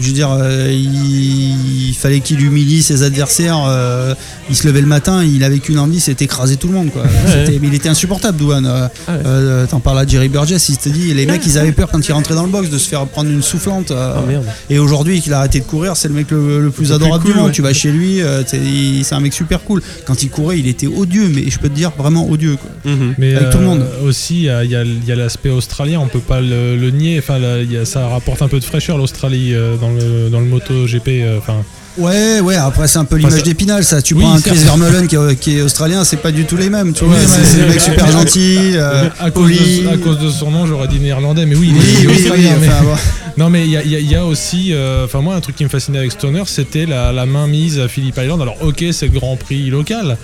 Je 0.00 0.06
veux 0.08 0.12
dire, 0.12 0.30
euh, 0.32 0.68
il, 0.70 1.88
il 1.90 1.94
fallait 1.94 2.20
qu'il 2.20 2.40
humilie 2.42 2.82
ses 2.82 3.02
adversaires. 3.02 3.58
euh, 3.66 4.14
il 4.50 4.56
se 4.56 4.66
levait 4.66 4.80
le 4.80 4.86
matin, 4.86 5.22
il 5.24 5.42
avait 5.44 5.58
qu'une 5.58 5.78
envie, 5.78 6.00
c'était 6.00 6.24
écraser 6.26 6.56
tout 6.56 6.68
le 6.68 6.74
monde. 6.74 6.90
Quoi. 6.90 7.02
C'était- 7.26 7.58
mais 7.60 7.68
il 7.68 7.74
était 7.74 7.88
insupportable, 7.88 8.38
Douane. 8.38 8.66
Euh, 8.66 8.88
Ah 9.06 9.12
ouais. 9.12 9.18
euh, 9.26 9.66
T'en 9.66 9.80
parles 9.80 9.98
à 9.98 10.06
Jerry 10.06 10.28
Burgess, 10.28 10.68
il 10.68 10.72
s'était 10.74 10.90
dit, 10.90 11.12
les 11.14 11.26
mecs, 11.26 11.44
ils 11.46 11.58
avaient 11.58 11.72
peur 11.72 11.88
quand 11.90 12.06
ils 12.06 12.12
rentraient 12.12 12.34
dans 12.34 12.44
le 12.44 12.50
box 12.50 12.70
de 12.70 12.78
se 12.78 12.88
faire 12.88 13.06
prendre 13.06 13.30
une 13.30 13.42
soufflante. 13.42 13.90
euh, 13.90 14.14
Ah 14.16 14.52
et 14.70 14.78
aujourd'hui, 14.78 15.20
qu'il 15.20 15.32
a 15.32 15.38
arrêté 15.38 15.60
de 15.60 15.64
courir, 15.64 15.96
c'est 15.96 16.08
le 16.08 16.14
mec 16.14 16.30
le, 16.30 16.60
le 16.60 16.70
plus 16.70 16.82
Le 16.82 16.88
plus 16.88 16.92
adorable 16.92 17.24
cool, 17.24 17.32
du 17.34 17.38
monde. 17.38 17.52
Tu 17.52 17.62
vas 17.62 17.72
chez 17.72 17.90
lui, 17.90 18.20
euh, 18.22 18.42
c'est 18.46 19.14
un 19.14 19.20
mec 19.20 19.32
super 19.32 19.62
cool. 19.64 19.82
Quand 20.06 20.22
il 20.22 20.28
courait, 20.30 20.58
il 20.58 20.66
était 20.68 20.86
odieux, 20.86 21.30
mais 21.34 21.48
je 21.50 21.58
peux 21.58 21.68
te 21.68 21.74
dire 21.74 21.92
vraiment 21.96 22.28
odieux. 22.28 22.56
Quoi. 22.56 22.92
Mhm. 22.92 23.14
Mais 23.18 23.34
Avec 23.34 23.50
tout 23.50 23.58
le 23.58 23.64
monde. 23.64 23.84
aussi, 24.04 24.36
il 24.36 24.42
y 24.44 24.50
a, 24.50 24.64
il 24.64 24.70
y 24.70 24.76
a- 24.76 24.84
il 24.84 25.04
y 25.06 25.12
a 25.12 25.16
l'aspect 25.16 25.50
australien, 25.50 26.00
on 26.00 26.08
peut 26.08 26.18
pas 26.20 26.40
le, 26.40 26.76
le 26.76 26.90
nier. 26.90 27.18
Enfin, 27.18 27.38
là, 27.38 27.60
il 27.62 27.70
y 27.72 27.76
a- 27.76 27.84
ça 27.84 28.06
rapporte 28.08 28.42
un 28.42 28.48
peu 28.48 28.58
de 28.60 28.64
fraîcheur 28.64 28.98
l'Australie 28.98 29.54
euh, 29.54 29.76
dans 29.78 29.90
le 29.90 30.28
dans 30.30 30.40
le 30.40 30.46
moto 30.46 30.86
GP. 30.86 31.08
euh, 31.22 31.38
Enfin, 31.38 31.56
Ouais, 31.96 32.38
ouais, 32.38 32.54
après 32.54 32.86
c'est 32.86 33.00
un 33.00 33.04
peu 33.04 33.16
l'image 33.16 33.42
d'Épinal, 33.42 33.82
ça. 33.82 34.00
Tu 34.00 34.14
Oui, 34.14 34.22
prends 34.22 34.34
un. 34.34 34.40
Chris 34.40 34.58
Vermeulen 34.58 35.08
qui, 35.08 35.16
est- 35.16 35.34
qui 35.40 35.58
est 35.58 35.62
australien, 35.62 36.04
c'est 36.04 36.18
pas 36.18 36.30
du 36.30 36.44
tout 36.44 36.56
les 36.56 36.70
mêmes. 36.70 36.92
Tu 36.92 37.04
vois, 37.04 37.16
Oui, 37.16 37.22
c'est 37.44 37.60
le 37.60 37.66
mec 37.66 37.80
super 37.80 38.12
gentil, 38.12 38.56
euh, 38.74 39.08
à, 39.18 39.32
cause 39.32 39.50
de, 39.50 39.88
à 39.88 39.96
cause 39.96 40.18
de 40.20 40.30
son 40.30 40.52
nom, 40.52 40.64
j'aurais 40.64 40.86
dit 40.86 41.00
néerlandais, 41.00 41.44
mais 41.44 41.56
oui, 41.56 41.72
il 41.72 41.74
Oui, 41.76 41.80
est- 41.82 42.02
il 42.04 42.08
australien, 42.10 42.50
mais- 42.60 42.68
enfin, 42.68 42.84
bon. 42.84 42.94
Non 43.36 43.50
mais 43.50 43.64
il 43.64 43.70
y 43.70 43.76
a, 43.76 43.82
y 43.84 44.04
y 44.04 44.16
aussi, 44.16 44.72
euh, 44.72 45.04
enfin 45.06 45.20
moi 45.20 45.34
un 45.36 45.40
truc 45.40 45.54
qui 45.56 45.62
me 45.64 45.68
fascinait 45.68 45.98
avec 45.98 46.10
Stoner, 46.12 46.42
c'était 46.46 46.86
la, 46.86 47.12
la 47.12 47.24
main 47.26 47.46
mise 47.46 47.78
à 47.78 47.86
Phillip 47.88 48.16
Island. 48.16 48.40
Alors 48.42 48.56
ok, 48.62 48.84
c'est 48.92 49.06
le 49.06 49.12
Grand 49.12 49.36
Prix 49.36 49.70
local, 49.70 50.16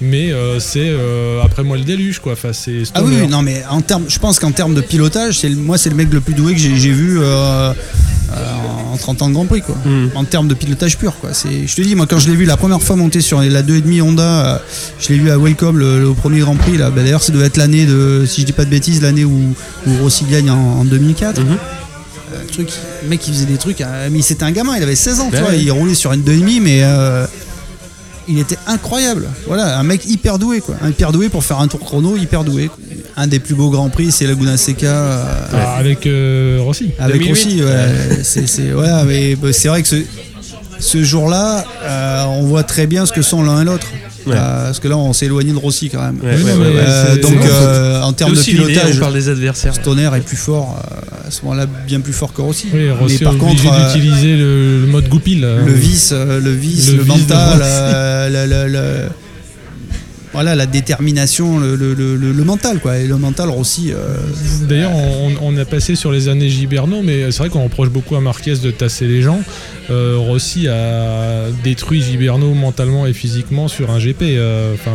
mais 0.00 0.32
euh, 0.32 0.58
c'est 0.58 0.80
euh, 0.88 1.42
après 1.42 1.64
moi 1.64 1.76
le 1.76 1.84
déluge 1.84 2.18
quoi. 2.18 2.32
Enfin 2.32 2.50
c'est 2.54 2.82
Ah 2.94 3.02
oui, 3.02 3.26
non, 3.28 3.42
mais 3.42 3.62
en 3.70 3.82
termes, 3.82 4.04
je 4.08 4.18
pense 4.18 4.38
qu'en 4.38 4.52
termes 4.52 4.72
de 4.74 4.80
pilotage, 4.80 5.38
c'est 5.40 5.50
moi 5.50 5.76
c'est 5.76 5.90
le 5.90 5.96
mec 5.96 6.10
le 6.12 6.20
plus 6.20 6.32
doué 6.34 6.54
que 6.54 6.60
j'ai 6.60 6.70
vu 6.70 7.18
euh, 7.20 7.72
en 8.92 8.96
30 8.96 9.22
ans 9.22 9.28
de 9.28 9.34
Grand 9.34 9.46
Prix, 9.46 9.62
quoi. 9.62 9.76
Mhm. 9.84 10.10
En 10.14 10.24
termes 10.24 10.48
de 10.48 10.54
pilotage 10.54 10.98
pur, 10.98 11.14
quoi. 11.20 11.30
C'est, 11.32 11.66
je 11.66 11.74
te 11.76 11.82
dis, 11.82 11.94
moi 11.94 12.06
quand 12.08 12.18
je 12.18 12.28
l'ai 12.28 12.36
vu 12.36 12.44
la 12.44 12.56
première 12.56 12.82
fois 12.82 12.96
monter 12.96 13.20
sur 13.20 13.40
la 13.40 13.62
2,5 13.62 14.02
Honda, 14.02 14.22
euh, 14.46 14.58
je 15.00 15.08
l'ai 15.10 15.18
vu 15.18 15.30
à 15.30 15.38
Welcome 15.38 15.78
le, 15.78 16.00
le 16.00 16.12
premier 16.12 16.40
Grand 16.40 16.56
Prix 16.56 16.76
là. 16.76 16.90
Bah, 16.90 17.02
d'ailleurs, 17.02 17.22
ça 17.22 17.32
devait 17.32 17.46
être 17.46 17.56
l'année 17.56 17.86
de, 17.86 18.24
si 18.26 18.42
je 18.42 18.46
dis 18.46 18.52
pas 18.52 18.64
de 18.64 18.70
bêtises, 18.70 19.00
l'année 19.02 19.24
où, 19.24 19.54
où 19.86 19.96
Rossi 20.02 20.24
gagne 20.30 20.50
en, 20.50 20.80
en 20.80 20.84
2004. 20.84 21.40
Mhm. 21.40 21.46
Euh, 22.34 22.40
le 22.42 22.46
truc, 22.50 22.68
le 23.02 23.08
mec 23.08 23.26
il 23.28 23.34
faisait 23.34 23.44
des 23.46 23.58
trucs, 23.58 23.80
euh, 23.82 24.08
mais 24.10 24.22
c'était 24.22 24.44
un 24.44 24.52
gamin, 24.52 24.76
il 24.76 24.82
avait 24.82 24.94
16 24.94 25.20
ans, 25.20 25.28
tu 25.30 25.36
Ouais, 25.36 25.42
vois, 25.42 25.54
il 25.54 25.70
roulait 25.70 25.94
sur 25.94 26.12
une 26.12 26.22
2,5 26.22 26.60
mais 26.62 26.80
euh, 26.82 27.26
il 28.28 28.38
était 28.38 28.56
incroyable. 28.66 29.28
Voilà, 29.46 29.78
un 29.78 29.82
mec 29.82 30.06
hyper 30.06 30.38
doué, 30.38 30.60
quoi. 30.60 30.76
Un 30.82 30.90
hyper 30.90 31.12
doué 31.12 31.28
pour 31.28 31.44
faire 31.44 31.58
un 31.60 31.68
tour 31.68 31.80
chrono, 31.80 32.16
hyper 32.16 32.44
doué. 32.44 32.68
quoi. 32.68 32.78
Un 33.16 33.26
des 33.26 33.38
plus 33.40 33.54
beaux 33.54 33.70
grands 33.70 33.90
prix, 33.90 34.10
c'est 34.10 34.26
Laguna 34.26 34.56
Seca. 34.56 34.86
euh, 34.86 35.24
Ah, 35.52 35.76
avec 35.76 36.06
euh, 36.06 36.58
Rossi. 36.62 36.90
avec 36.98 37.16
2008. 37.22 37.32
aussi, 37.32 37.62
ouais, 37.62 38.20
c'est, 38.22 38.46
c'est- 38.48 38.72
ouais, 38.72 38.88
mais 39.06 39.36
bah, 39.36 39.48
c'est 39.52 39.68
vrai 39.68 39.82
que 39.82 39.88
ce, 39.88 39.96
ce 40.78 41.02
jour-là, 41.04 41.64
euh, 41.84 42.24
on 42.28 42.42
voit 42.44 42.62
très 42.64 42.86
bien 42.86 43.04
ce 43.06 43.12
que 43.12 43.22
sont 43.22 43.42
l'un 43.42 43.62
et 43.62 43.64
l'autre. 43.64 43.86
Ouais. 44.24 44.34
Euh, 44.36 44.66
parce 44.66 44.78
que 44.78 44.86
là, 44.86 44.96
on 44.96 45.12
s'est 45.12 45.26
éloigné 45.26 45.50
de 45.52 45.58
Rossi 45.58 45.90
quand 45.90 46.00
même. 46.00 46.18
Ouais, 46.22 46.28
ouais. 46.30 46.74
Euh, 46.78 47.16
donc, 47.20 47.44
euh, 47.44 48.00
en 48.02 48.12
termes 48.12 48.34
de 48.34 48.40
pilotage, 48.40 48.96
on 48.96 49.00
parle 49.00 49.14
des 49.14 49.28
adversaires. 49.28 49.74
Stoner 49.74 50.08
est 50.16 50.20
plus 50.20 50.36
fort, 50.36 50.78
euh, 50.78 51.26
à 51.28 51.30
ce 51.32 51.42
moment-là, 51.42 51.66
bien 51.66 52.00
plus 52.00 52.12
fort 52.12 52.32
que 52.32 52.40
Rossi. 52.40 52.68
Oui, 52.72 52.88
Rossi 52.92 53.18
mais 53.20 53.24
par 53.24 53.36
contre, 53.36 53.62
euh, 53.66 53.92
d'utiliser 53.92 54.36
le, 54.36 54.80
le 54.82 54.86
mode 54.86 55.08
goupil. 55.08 55.44
euh. 55.44 55.64
le 55.66 55.72
vice, 55.72 56.10
euh, 56.12 56.40
le 56.40 56.52
vice, 56.52 56.90
Le 56.92 56.98
le, 56.98 57.02
vice 57.02 57.26
de 57.26 57.32
mental, 57.34 57.48
Rossi. 57.58 57.62
euh, 57.64 58.28
le- 58.46 58.68
le- 58.68 58.72
le- 58.72 59.08
voilà, 60.32 60.54
la 60.54 60.66
détermination, 60.66 61.58
le, 61.58 61.76
le- 61.76 61.94
le- 61.94 62.16
le- 62.16 62.32
le 62.32 62.44
mental, 62.44 62.78
quoi. 62.80 62.98
Et 62.98 63.06
le 63.06 63.16
mental, 63.16 63.48
Rossi, 63.50 63.92
euh, 63.92 64.16
D'ailleurs, 64.68 64.92
on, 64.92 65.32
on 65.42 65.56
a 65.58 65.64
passé 65.64 65.94
sur 65.96 66.10
les 66.12 66.28
années 66.28 66.48
Giberno, 66.48 67.02
mais 67.02 67.30
c'est 67.30 67.38
vrai 67.38 67.48
qu'on 67.50 67.64
reproche 67.64 67.88
beaucoup 67.90 68.16
à 68.16 68.20
Marquez 68.20 68.54
de 68.56 68.70
tasser 68.70 69.06
les 69.06 69.22
gens. 69.22 69.40
Euh, 69.90 70.14
Rossi 70.16 70.68
a 70.68 71.46
détruit 71.64 72.00
Giberno 72.02 72.54
mentalement 72.54 73.06
et 73.06 73.12
physiquement 73.12 73.68
sur 73.68 73.90
un 73.90 73.98
GP. 73.98 74.22
euh, 74.22 74.74
Enfin, 74.74 74.92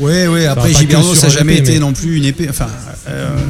ouais, 0.00 0.26
ouais. 0.26 0.46
Après, 0.46 0.72
Giberno, 0.72 1.14
ça 1.14 1.28
n'a 1.28 1.32
jamais 1.34 1.54
GP, 1.56 1.62
été 1.62 1.72
mais- 1.74 1.78
non 1.80 1.92
plus 1.92 2.16
une 2.16 2.24
épée. 2.24 2.46
Enfin, 2.48 2.66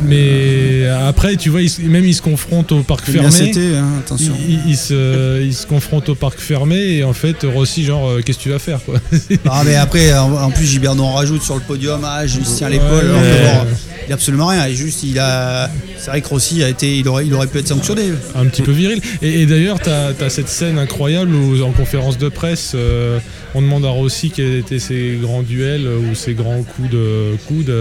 mais 0.05 0.87
après, 0.89 1.37
tu 1.37 1.49
vois, 1.51 1.63
il 1.63 1.71
même 1.89 2.05
il 2.05 2.15
se 2.15 2.23
confronte 2.23 2.73
au 2.73 2.83
parc 2.83 3.05
fermé. 3.07 3.29
hein, 3.29 3.51
Il, 3.55 3.99
attention. 4.01 4.33
il- 4.49 4.61
il 4.71 4.77
se, 4.77 5.43
il 5.45 5.55
se 5.55 5.67
confronte 5.67 6.09
au 6.09 6.15
parc 6.15 6.39
fermé 6.39 6.77
et 6.97 7.05
en 7.05 7.13
fait 7.13 7.45
Rossi 7.45 7.85
genre 7.85 8.11
qu'est-ce 8.25 8.39
que 8.39 8.43
tu 8.43 8.51
vas 8.51 8.59
faire 8.59 8.81
quoi? 8.85 9.01
Ah 9.49 9.63
mais 9.65 9.77
après 9.77 10.13
en, 10.17 10.33
en 10.33 10.51
plus 10.51 10.67
Giberno 10.67 11.05
rajoute 11.15 11.43
sur 11.43 11.55
le 11.55 11.61
podium 11.61 12.01
ah 12.05 12.23
tiens 12.57 12.69
l'épaule 12.69 13.05
alors 13.05 13.21
que 13.21 13.65
bon, 13.65 13.77
il 14.07 14.13
a 14.13 14.15
absolument 14.15 14.47
rien 14.47 14.67
et 14.67 14.75
juste 14.75 15.03
il 15.03 15.19
a 15.19 15.71
c'est 15.99 16.11
vrai 16.11 16.21
que 16.21 16.29
Rossi 16.29 16.63
a 16.63 16.69
été 16.69 16.99
il 16.99 17.09
aurait 17.09 17.27
il 17.27 17.33
aurait 17.35 17.47
pu 17.47 17.59
être 17.59 17.69
sanctionné 17.69 18.13
un 18.35 18.47
petit 18.47 18.63
peu 18.63 18.73
viril. 18.73 19.01
Et, 19.23 19.43
et 19.43 19.47
d'ailleurs, 19.47 19.81
tu 19.81 19.91
as, 19.91 20.31
cette 20.31 20.49
scène 20.49 20.79
incroyable 20.79 21.35
où, 21.35 21.63
en 21.63 21.71
conférence 21.73 22.19
de 22.19 22.29
presse, 22.29 22.73
euh, 22.75 23.19
on 23.55 23.63
demande 23.63 23.85
à 23.85 23.91
Rossi 23.91 24.31
quels 24.31 24.57
étaient 24.57 24.79
ses 24.79 25.19
grands 25.21 25.43
duels 25.43 25.87
ou 25.87 26.15
ses 26.15 26.35
grands 26.35 26.63
coups 26.63 26.91
de 26.91 27.37
coude. 27.47 27.73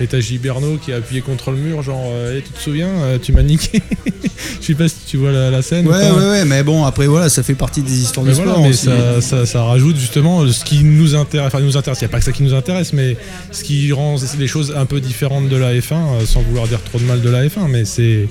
et 0.00 0.06
t'as 0.06 0.20
Giberno 0.20 0.76
qui 0.76 0.92
est 0.92 0.94
appuyé 0.94 1.20
contre 1.20 1.50
le 1.50 1.58
mur, 1.58 1.82
genre, 1.82 2.04
euh, 2.10 2.40
tu 2.44 2.50
te 2.50 2.60
souviens, 2.60 2.88
euh, 2.88 3.18
tu 3.20 3.32
m'as 3.32 3.42
niqué. 3.42 3.82
Je 4.60 4.66
sais 4.66 4.74
pas 4.74 4.88
si 4.88 4.96
tu 5.06 5.16
vois 5.16 5.32
la, 5.32 5.50
la 5.50 5.62
scène. 5.62 5.86
ou 5.86 5.90
ouais 5.90 6.10
ouais 6.10 6.28
ouais 6.30 6.44
mais 6.44 6.62
bon 6.62 6.84
après 6.84 7.06
voilà 7.06 7.28
ça 7.28 7.42
fait 7.42 7.54
partie 7.54 7.82
des 7.82 8.02
histoires 8.02 8.24
Mais 8.24 8.32
du 8.32 8.36
voilà, 8.36 8.52
sport 8.52 8.66
mais 8.66 9.20
ça, 9.20 9.46
ça 9.46 9.62
rajoute 9.62 9.96
justement 9.96 10.46
ce 10.46 10.64
qui 10.64 10.84
nous 10.84 11.14
intéresse. 11.14 11.48
Enfin, 11.48 11.60
nous 11.60 11.76
intéresse. 11.76 12.00
Il 12.00 12.04
n'y 12.04 12.10
a 12.10 12.12
pas 12.12 12.18
que 12.18 12.24
ça 12.24 12.32
qui 12.32 12.42
nous 12.42 12.54
intéresse, 12.54 12.67
mais 12.92 13.16
ce 13.52 13.64
qui 13.64 13.92
rend 13.92 14.16
les 14.38 14.46
choses 14.46 14.74
un 14.76 14.86
peu 14.86 15.00
différentes 15.00 15.48
de 15.48 15.56
la 15.56 15.72
F1, 15.74 15.92
euh, 15.94 16.26
sans 16.26 16.42
vouloir 16.42 16.66
dire 16.68 16.80
trop 16.82 16.98
de 16.98 17.04
mal 17.04 17.20
de 17.20 17.30
la 17.30 17.46
F1, 17.46 17.68
mais 17.68 17.84
c'est 17.84 18.28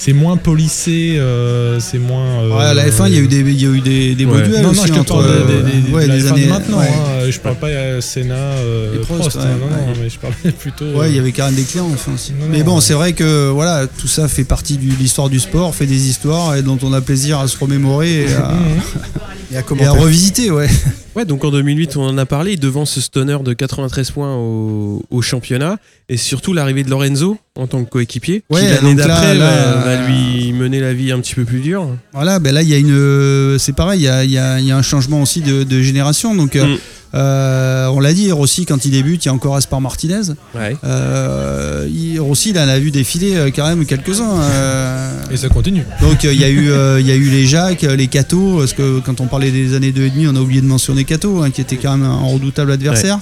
c'est 0.00 0.12
moins 0.12 0.36
polissé, 0.36 1.16
euh, 1.18 1.80
c'est 1.80 1.98
moins. 1.98 2.42
euh, 2.44 2.56
Ouais, 2.56 2.64
à 2.66 2.74
la 2.74 2.88
F1 2.88 3.08
il 3.08 3.14
y 3.14 3.16
a 3.16 3.20
eu 3.20 3.26
des 3.26 3.40
il 3.40 3.60
y 3.60 3.66
a 3.66 3.68
eu 3.68 3.80
des, 3.80 4.14
des 4.14 4.24
Ouais. 4.26 4.42
duels 4.42 4.62
Non, 4.62 4.68
aussi 4.70 4.88
non, 4.90 4.94
je 4.98 5.00
te 5.02 5.08
parle 5.08 5.24
euh, 5.26 5.46
des, 5.64 5.72
des, 5.72 5.80
des- 5.88 5.92
ouais, 5.92 6.06
des 6.06 6.20
F1 6.20 6.22
de 6.22 6.28
années 6.28 6.46
maintenant. 6.46 6.80
hein. 6.80 7.28
Je 7.30 7.38
parle 7.40 7.56
pas 7.56 7.66
à 7.66 8.00
Senna, 8.00 8.34
euh, 8.34 8.94
Et 8.94 8.98
Prost, 8.98 9.20
Prost. 9.22 9.36
hein, 9.38 9.48
non, 9.60 9.66
non, 9.88 9.92
mais 10.00 10.08
je 10.08 10.18
parlais 10.20 10.52
plutôt. 10.56 10.84
Ouais, 10.92 11.10
il 11.10 11.16
y 11.16 11.18
euh, 11.18 11.22
avait 11.22 11.32
Karen 11.32 11.52
Desclés 11.54 11.80
en 11.80 11.88
F1 11.90 12.14
aussi. 12.14 12.32
Non, 12.32 12.46
Mais 12.48 12.62
bon, 12.62 12.80
c'est 12.80 12.94
vrai 12.94 13.12
que 13.12 13.48
voilà, 13.50 13.88
tout 13.88 14.06
ça 14.06 14.28
fait 14.28 14.44
partie 14.44 14.76
de 14.78 14.84
l'histoire 15.00 15.28
du 15.28 15.40
sport, 15.40 15.74
fait 15.74 15.86
des 15.86 16.08
histoires 16.08 16.54
et 16.54 16.62
dont 16.62 16.78
on 16.84 16.92
a 16.92 17.00
plaisir 17.00 17.40
à 17.40 17.48
se 17.48 17.58
remémorer 17.58 18.22
et 18.22 18.34
à. 18.34 18.52
Et 19.50 19.54
à 19.54 19.58
et 19.58 19.60
à 19.60 19.62
commenter. 19.62 19.88
revisiter, 19.88 20.50
ouais. 20.50 20.68
Ouais, 21.16 21.24
donc 21.24 21.42
en 21.44 21.50
2008, 21.50 21.96
on 21.96 22.02
en 22.02 22.16
a 22.16 22.26
parlé, 22.26 22.56
devant 22.56 22.84
ce 22.84 23.00
stoner 23.00 23.38
de 23.42 23.52
93 23.52 24.10
points 24.12 24.36
au, 24.36 25.02
au 25.10 25.20
championnat, 25.20 25.78
et 26.08 26.16
surtout 26.16 26.52
l'arrivée 26.52 26.84
de 26.84 26.90
Lorenzo 26.90 27.38
en 27.56 27.66
tant 27.66 27.82
que 27.82 27.90
coéquipier, 27.90 28.44
Ouais, 28.50 28.60
qui 28.60 28.66
l'année 28.68 28.94
d'après 28.94 29.36
va, 29.36 29.44
euh, 29.50 29.82
va 29.84 30.06
lui 30.06 30.52
mener 30.52 30.78
la 30.78 30.92
vie 30.94 31.10
un 31.10 31.18
petit 31.20 31.34
peu 31.34 31.44
plus 31.44 31.58
dure. 31.58 31.88
Voilà, 32.12 32.38
ben 32.38 32.54
là 32.54 32.62
il 32.62 32.68
y 32.68 32.74
a 32.74 32.78
une, 32.78 33.58
c'est 33.58 33.72
pareil, 33.74 34.00
il 34.00 34.04
y 34.04 34.08
a, 34.08 34.24
y 34.24 34.38
a- 34.38 34.60
il 34.60 34.66
y 34.66 34.70
a 34.70 34.76
un 34.76 34.82
changement 34.82 35.20
aussi 35.20 35.40
de, 35.40 35.64
de 35.64 35.80
génération. 35.82 36.36
Donc, 36.36 36.54
euh, 36.54 36.64
Mm. 36.64 36.70
euh, 36.74 36.76
on 37.14 38.00
l'a 38.00 38.12
dit, 38.12 38.30
Rossi 38.32 38.66
quand 38.66 38.84
il 38.84 38.90
débute, 38.90 39.24
il 39.24 39.28
y 39.28 39.30
a 39.30 39.34
encore 39.34 39.56
Aspar 39.56 39.80
Martinez. 39.80 40.32
Ouais. 40.54 40.76
Euh, 40.84 41.86
il- 41.88 42.20
Rossi, 42.20 42.50
il 42.50 42.58
en 42.58 42.68
a 42.68 42.78
vu 42.78 42.90
défiler 42.90 43.36
euh, 43.36 43.50
quand 43.54 43.66
même 43.66 43.84
quelques-uns. 43.86 44.40
euh, 44.40 45.12
Et 45.30 45.36
ça 45.36 45.48
continue. 45.48 45.84
donc 46.00 46.24
euh, 46.24 46.32
il 46.32 46.40
y 46.40 46.44
a 46.44 46.48
eu, 46.48 46.70
euh, 46.70 47.00
y 47.00 47.10
a 47.10 47.14
eu 47.14 47.28
les 47.30 47.46
Jacques, 47.46 47.84
euh, 47.84 47.96
les 47.96 48.06
Cato, 48.08 48.58
parce 48.58 48.72
que 48.72 49.00
quand 49.00 49.20
on 49.20 49.26
parlait 49.26 49.50
des 49.50 49.74
années 49.74 49.92
2 49.92 50.02
et 50.04 50.10
demi, 50.10 50.26
on 50.26 50.36
a 50.36 50.40
oublié 50.40 50.60
de 50.60 50.66
mentionner 50.66 51.04
Cato, 51.04 51.42
hein, 51.42 51.50
qui 51.50 51.60
était 51.60 51.76
quand 51.76 51.96
même 51.96 52.06
un 52.08 52.26
redoutable 52.26 52.72
adversaire. 52.72 53.18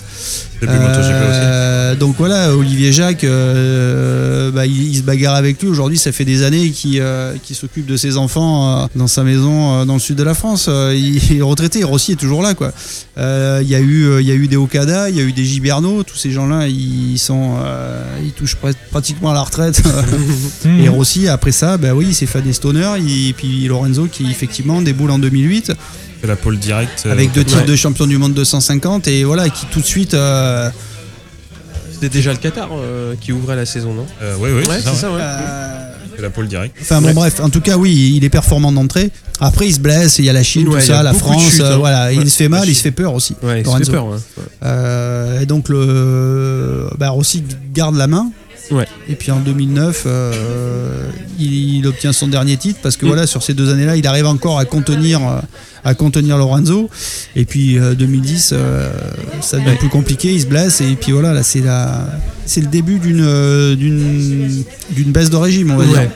Aussi. 0.62 0.70
Euh, 1.12 1.94
donc 1.96 2.16
voilà, 2.18 2.54
Olivier 2.56 2.90
Jacques, 2.92 3.24
euh, 3.24 4.50
bah, 4.50 4.64
il, 4.66 4.88
il 4.90 4.96
se 4.96 5.02
bagarre 5.02 5.34
avec 5.34 5.60
lui. 5.62 5.68
Aujourd'hui, 5.68 5.98
ça 5.98 6.12
fait 6.12 6.24
des 6.24 6.42
années 6.42 6.70
qu'il 6.70 7.00
euh, 7.00 7.34
s'occupe 7.52 7.86
de 7.86 7.96
ses 7.96 8.16
enfants 8.16 8.84
euh, 8.84 8.86
dans 8.96 9.06
sa 9.06 9.22
maison 9.22 9.80
euh, 9.80 9.84
dans 9.84 9.94
le 9.94 10.00
sud 10.00 10.16
de 10.16 10.22
la 10.22 10.34
France. 10.34 10.66
Euh, 10.68 10.94
il, 10.96 11.38
est 11.38 11.42
retraité, 11.42 11.84
Rossi 11.84 12.12
est 12.12 12.16
toujours 12.16 12.42
là. 12.42 12.54
quoi. 12.54 12.72
Euh, 13.18 13.60
Il 13.62 13.68
y, 13.68 13.74
a 13.74 13.75
eu, 13.80 14.04
euh, 14.06 14.20
il 14.20 14.26
y 14.26 14.30
a 14.30 14.34
eu 14.34 14.48
des 14.48 14.56
Okada, 14.56 15.08
il 15.10 15.16
y 15.16 15.20
a 15.20 15.22
eu 15.22 15.32
des 15.32 15.44
Giberno. 15.44 16.02
Tous 16.02 16.16
ces 16.16 16.30
gens-là, 16.30 16.68
ils, 16.68 17.18
sont, 17.18 17.56
euh, 17.58 18.02
ils 18.24 18.32
touchent 18.32 18.56
pratiquement 18.90 19.30
à 19.30 19.34
la 19.34 19.42
retraite. 19.42 19.82
Et 20.80 20.88
Rossi, 20.88 21.28
après 21.28 21.52
ça, 21.52 21.76
bah 21.76 21.94
oui, 21.94 22.06
il 22.08 22.14
s'est 22.14 22.26
fait 22.26 22.42
des 22.42 22.52
stoners. 22.52 22.98
Et 23.28 23.32
puis 23.32 23.66
Lorenzo 23.66 24.06
qui, 24.10 24.30
effectivement, 24.30 24.82
déboule 24.82 25.10
en 25.10 25.18
2008 25.18 25.72
C'est 26.20 26.26
la 26.26 26.36
pole 26.36 26.58
directe. 26.58 27.04
euh, 27.06 27.12
avec 27.12 27.32
deux 27.32 27.44
titres 27.44 27.60
ouais. 27.60 27.66
de 27.66 27.76
champion 27.76 28.06
du 28.06 28.18
monde 28.18 28.34
250. 28.34 29.08
Et 29.08 29.24
voilà, 29.24 29.48
qui 29.48 29.66
tout 29.66 29.80
de 29.80 29.86
suite. 29.86 30.14
euh, 30.14 30.70
C'était 31.92 32.08
déjà 32.10 32.32
le 32.32 32.38
Qatar 32.38 32.68
euh, 32.72 33.14
qui 33.20 33.32
ouvrait 33.32 33.56
la 33.56 33.64
saison, 33.66 33.94
non? 33.94 34.06
Euh, 34.22 34.36
ouais, 34.36 34.52
Ouais, 34.52 34.62
c'est 34.78 34.82
ça, 34.82 34.94
ça, 34.94 35.10
ouais. 35.12 35.20
C'est 36.16 36.22
la 36.22 36.30
pole 36.30 36.48
directe. 36.48 36.74
Enfin 36.80 37.00
bon 37.00 37.08
Ouais. 37.08 37.12
bref, 37.14 37.40
en 37.40 37.50
tout 37.50 37.60
cas 37.60 37.76
oui, 37.76 38.14
il 38.16 38.24
est 38.24 38.30
performant 38.30 38.72
d'entrée. 38.72 39.10
Après 39.38 39.66
il 39.68 39.72
se 39.74 39.80
blesse, 39.80 40.18
il 40.18 40.24
y 40.24 40.30
a 40.30 40.32
la 40.32 40.42
Chine, 40.42 40.66
Ouais, 40.68 40.80
tout 40.80 40.86
ça, 40.86 41.02
la 41.02 41.12
France, 41.12 41.42
chutes, 41.50 41.60
hein. 41.60 41.76
voilà, 41.76 42.06
Ouais. 42.06 42.16
il 42.16 42.30
se 42.30 42.36
fait 42.38 42.48
mal, 42.48 42.66
il 42.68 42.74
se 42.74 42.82
fait 42.82 42.90
peur 42.90 43.12
aussi. 43.14 43.34
Ouais, 43.42 43.60
il 43.60 43.66
se 43.66 43.76
fait 43.84 43.92
peur. 43.92 44.06
ouais. 44.06 44.18
Euh, 44.64 45.40
et 45.40 45.46
donc 45.46 45.68
le 45.68 46.88
bah, 46.98 47.10
Rossi 47.10 47.44
garde 47.72 47.96
la 47.96 48.06
main. 48.06 48.30
Ouais. 48.70 48.86
Et 49.08 49.14
puis 49.14 49.30
en 49.30 49.38
2009, 49.40 50.02
euh, 50.06 51.08
il, 51.38 51.76
il 51.78 51.86
obtient 51.86 52.12
son 52.12 52.26
dernier 52.28 52.56
titre 52.56 52.80
parce 52.82 52.96
que 52.96 53.04
Mm. 53.04 53.08
voilà 53.08 53.26
sur 53.26 53.42
ces 53.42 53.54
deux 53.54 53.70
années-là, 53.70 53.96
il 53.96 54.06
arrive 54.06 54.26
encore 54.26 54.58
à 54.58 54.64
contenir 54.64 55.20
euh, 55.26 55.38
à 55.84 55.94
contenir 55.94 56.36
Lorenzo. 56.36 56.90
Et 57.36 57.44
puis 57.44 57.78
euh, 57.78 57.94
2010, 57.94 58.50
euh, 58.52 58.88
ça 59.40 59.58
devient 59.58 59.70
Ouais. 59.70 59.76
plus 59.76 59.88
compliqué, 59.88 60.32
il 60.32 60.40
se 60.40 60.46
blesse 60.46 60.80
et 60.80 60.96
puis 61.00 61.12
voilà 61.12 61.32
là 61.32 61.42
c'est 61.44 61.60
la 61.60 62.08
c'est 62.44 62.60
le 62.60 62.66
début 62.68 62.98
d'une 62.98 63.74
d'une 63.76 64.64
d'une 64.90 65.12
baisse 65.12 65.30
de 65.30 65.36
régime 65.36 65.70
on 65.70 65.76
va 65.76 65.84
Ouais. 65.84 65.90
dire. 65.92 66.10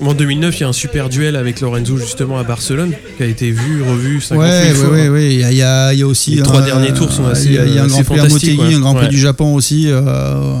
En 0.00 0.14
2009, 0.14 0.58
il 0.58 0.60
y 0.62 0.64
a 0.64 0.68
un 0.68 0.72
super 0.72 1.08
duel 1.08 1.36
avec 1.36 1.60
Lorenzo 1.60 1.96
justement 1.96 2.36
à 2.36 2.42
Barcelone 2.42 2.92
qui 3.16 3.22
a 3.22 3.26
été 3.26 3.52
vu, 3.52 3.84
revu 3.84 4.20
50 4.20 4.42
Ouais, 4.44 4.50
000 4.50 4.66
ouais, 4.66 4.74
fois. 4.74 4.90
ouais, 4.96 5.08
ouais. 5.08 5.34
Il 5.34 5.38
y 5.40 5.62
a, 5.62 5.92
il 5.92 6.00
y 6.00 6.02
a- 6.02 6.06
aussi. 6.08 6.32
Les 6.34 6.42
trois 6.42 6.60
derniers 6.62 6.92
tours 6.92 7.12
sont 7.12 7.24
assez, 7.26 7.46
Il 7.46 7.52
y 7.52 7.58
a, 7.58 7.66
il 7.66 7.74
y 7.74 7.78
a 7.78 7.84
un 7.84 7.86
grand 7.86 8.02
prix 8.02 8.18
à 8.18 8.24
ouais. 8.24 8.74
un 8.74 8.80
grand 8.80 8.94
prix 8.96 9.08
du 9.08 9.18
Japon 9.20 9.54
aussi, 9.54 9.84
euh, 9.86 10.54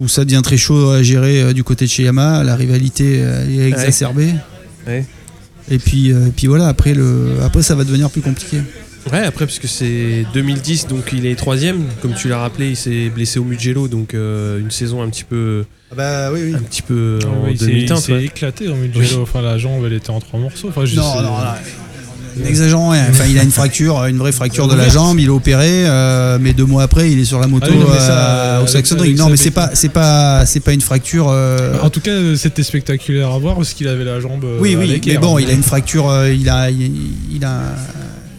où 0.00 0.08
ça 0.08 0.24
devient 0.24 0.40
très 0.42 0.56
chaud 0.56 0.90
à 0.90 1.02
gérer 1.02 1.42
euh, 1.42 1.52
du 1.52 1.64
côté 1.64 1.84
de 1.86 1.90
chez 1.90 2.02
Yamaha. 2.04 2.44
La 2.44 2.56
rivalité 2.56 3.20
euh, 3.22 3.46
est 3.48 3.68
exacerbée. 3.68 4.32
Ouais. 4.86 5.04
Et 5.70 5.78
puis, 5.78 6.12
euh, 6.12 6.26
et 6.26 6.30
puis 6.30 6.46
voilà, 6.46 6.66
après, 6.68 6.92
le, 6.94 7.36
après 7.42 7.62
ça 7.62 7.74
va 7.74 7.84
devenir 7.84 8.10
plus 8.10 8.20
compliqué. 8.20 8.58
Ouais, 9.12 9.18
après, 9.18 9.44
parce 9.46 9.58
que 9.58 9.68
c'est 9.68 10.24
2010, 10.32 10.86
donc 10.86 11.10
il 11.12 11.26
est 11.26 11.34
troisième. 11.36 11.84
Comme 12.00 12.14
tu 12.14 12.28
l'as 12.28 12.38
rappelé, 12.38 12.70
il 12.70 12.76
s'est 12.76 13.10
blessé 13.10 13.38
au 13.38 13.44
Mugello, 13.44 13.86
donc 13.86 14.14
euh, 14.14 14.58
une 14.60 14.70
saison 14.70 15.02
un 15.02 15.10
petit 15.10 15.24
peu, 15.24 15.64
bah 15.94 16.30
oui, 16.32 16.40
oui. 16.46 16.54
un 16.54 16.58
petit 16.62 16.80
peu 16.80 17.18
Ah 17.22 17.26
en 17.28 17.44
oui, 17.44 17.50
il 17.52 17.58
s'est- 17.58 17.64
il 17.66 17.70
demi-teinte. 17.74 17.98
s'est 17.98 18.12
ouais. 18.14 18.24
éclaté 18.24 18.68
au 18.68 18.74
Mugello. 18.74 19.20
Enfin, 19.22 19.42
la 19.42 19.58
jambe, 19.58 19.84
elle 19.84 19.92
était 19.92 20.08
en 20.10 20.20
trois 20.20 20.40
morceaux. 20.40 20.68
Enfin, 20.70 20.86
je 20.86 20.96
Non, 20.96 21.02
sais- 21.02 21.16
non, 21.22 21.22
non. 21.22 21.44
N'exagérons 22.36 22.90
rien. 22.90 23.06
Enfin, 23.10 23.24
il 23.28 23.38
a 23.38 23.42
une 23.42 23.50
fracture, 23.50 24.04
une 24.06 24.18
vraie 24.18 24.32
fracture 24.32 24.68
de 24.68 24.74
la 24.74 24.88
jambe. 24.88 25.18
Il 25.20 25.26
est 25.26 25.30
opéré, 25.30 25.86
euh, 25.86 26.38
mais 26.40 26.52
deux 26.52 26.64
mois 26.64 26.82
après, 26.82 27.10
il 27.10 27.18
est 27.20 27.24
sur 27.24 27.38
la 27.40 27.46
moto 27.46 27.66
Ah 27.68 27.72
oui, 27.72 27.78
non, 27.78 27.86
mais 27.92 27.98
ça, 28.00 28.18
euh, 28.58 28.64
au 28.64 28.66
Saxon 28.66 28.96
Ring. 28.98 29.16
Non, 29.18 29.28
mais 29.28 29.36
c'est 29.36 29.50
pas, 29.50 29.70
c'est 29.74 29.88
pas, 29.88 30.44
c'est 30.46 30.60
pas 30.60 30.72
une 30.72 30.80
fracture. 30.80 31.28
euh, 31.30 31.78
En 31.82 31.90
tout 31.90 32.00
cas, 32.00 32.12
c'était 32.36 32.62
spectaculaire 32.62 33.30
à 33.30 33.38
voir 33.38 33.56
parce 33.56 33.72
qu'il 33.74 33.88
avait 33.88 34.04
la 34.04 34.20
jambe. 34.20 34.44
Oui, 34.60 34.76
oui, 34.78 35.00
mais 35.06 35.16
bon, 35.18 35.38
il 35.38 35.48
a 35.48 35.52
une 35.52 35.62
fracture, 35.62 36.12
il 36.26 36.48
a, 36.48 36.70
il, 36.70 36.90
il 37.32 37.44
a, 37.44 37.60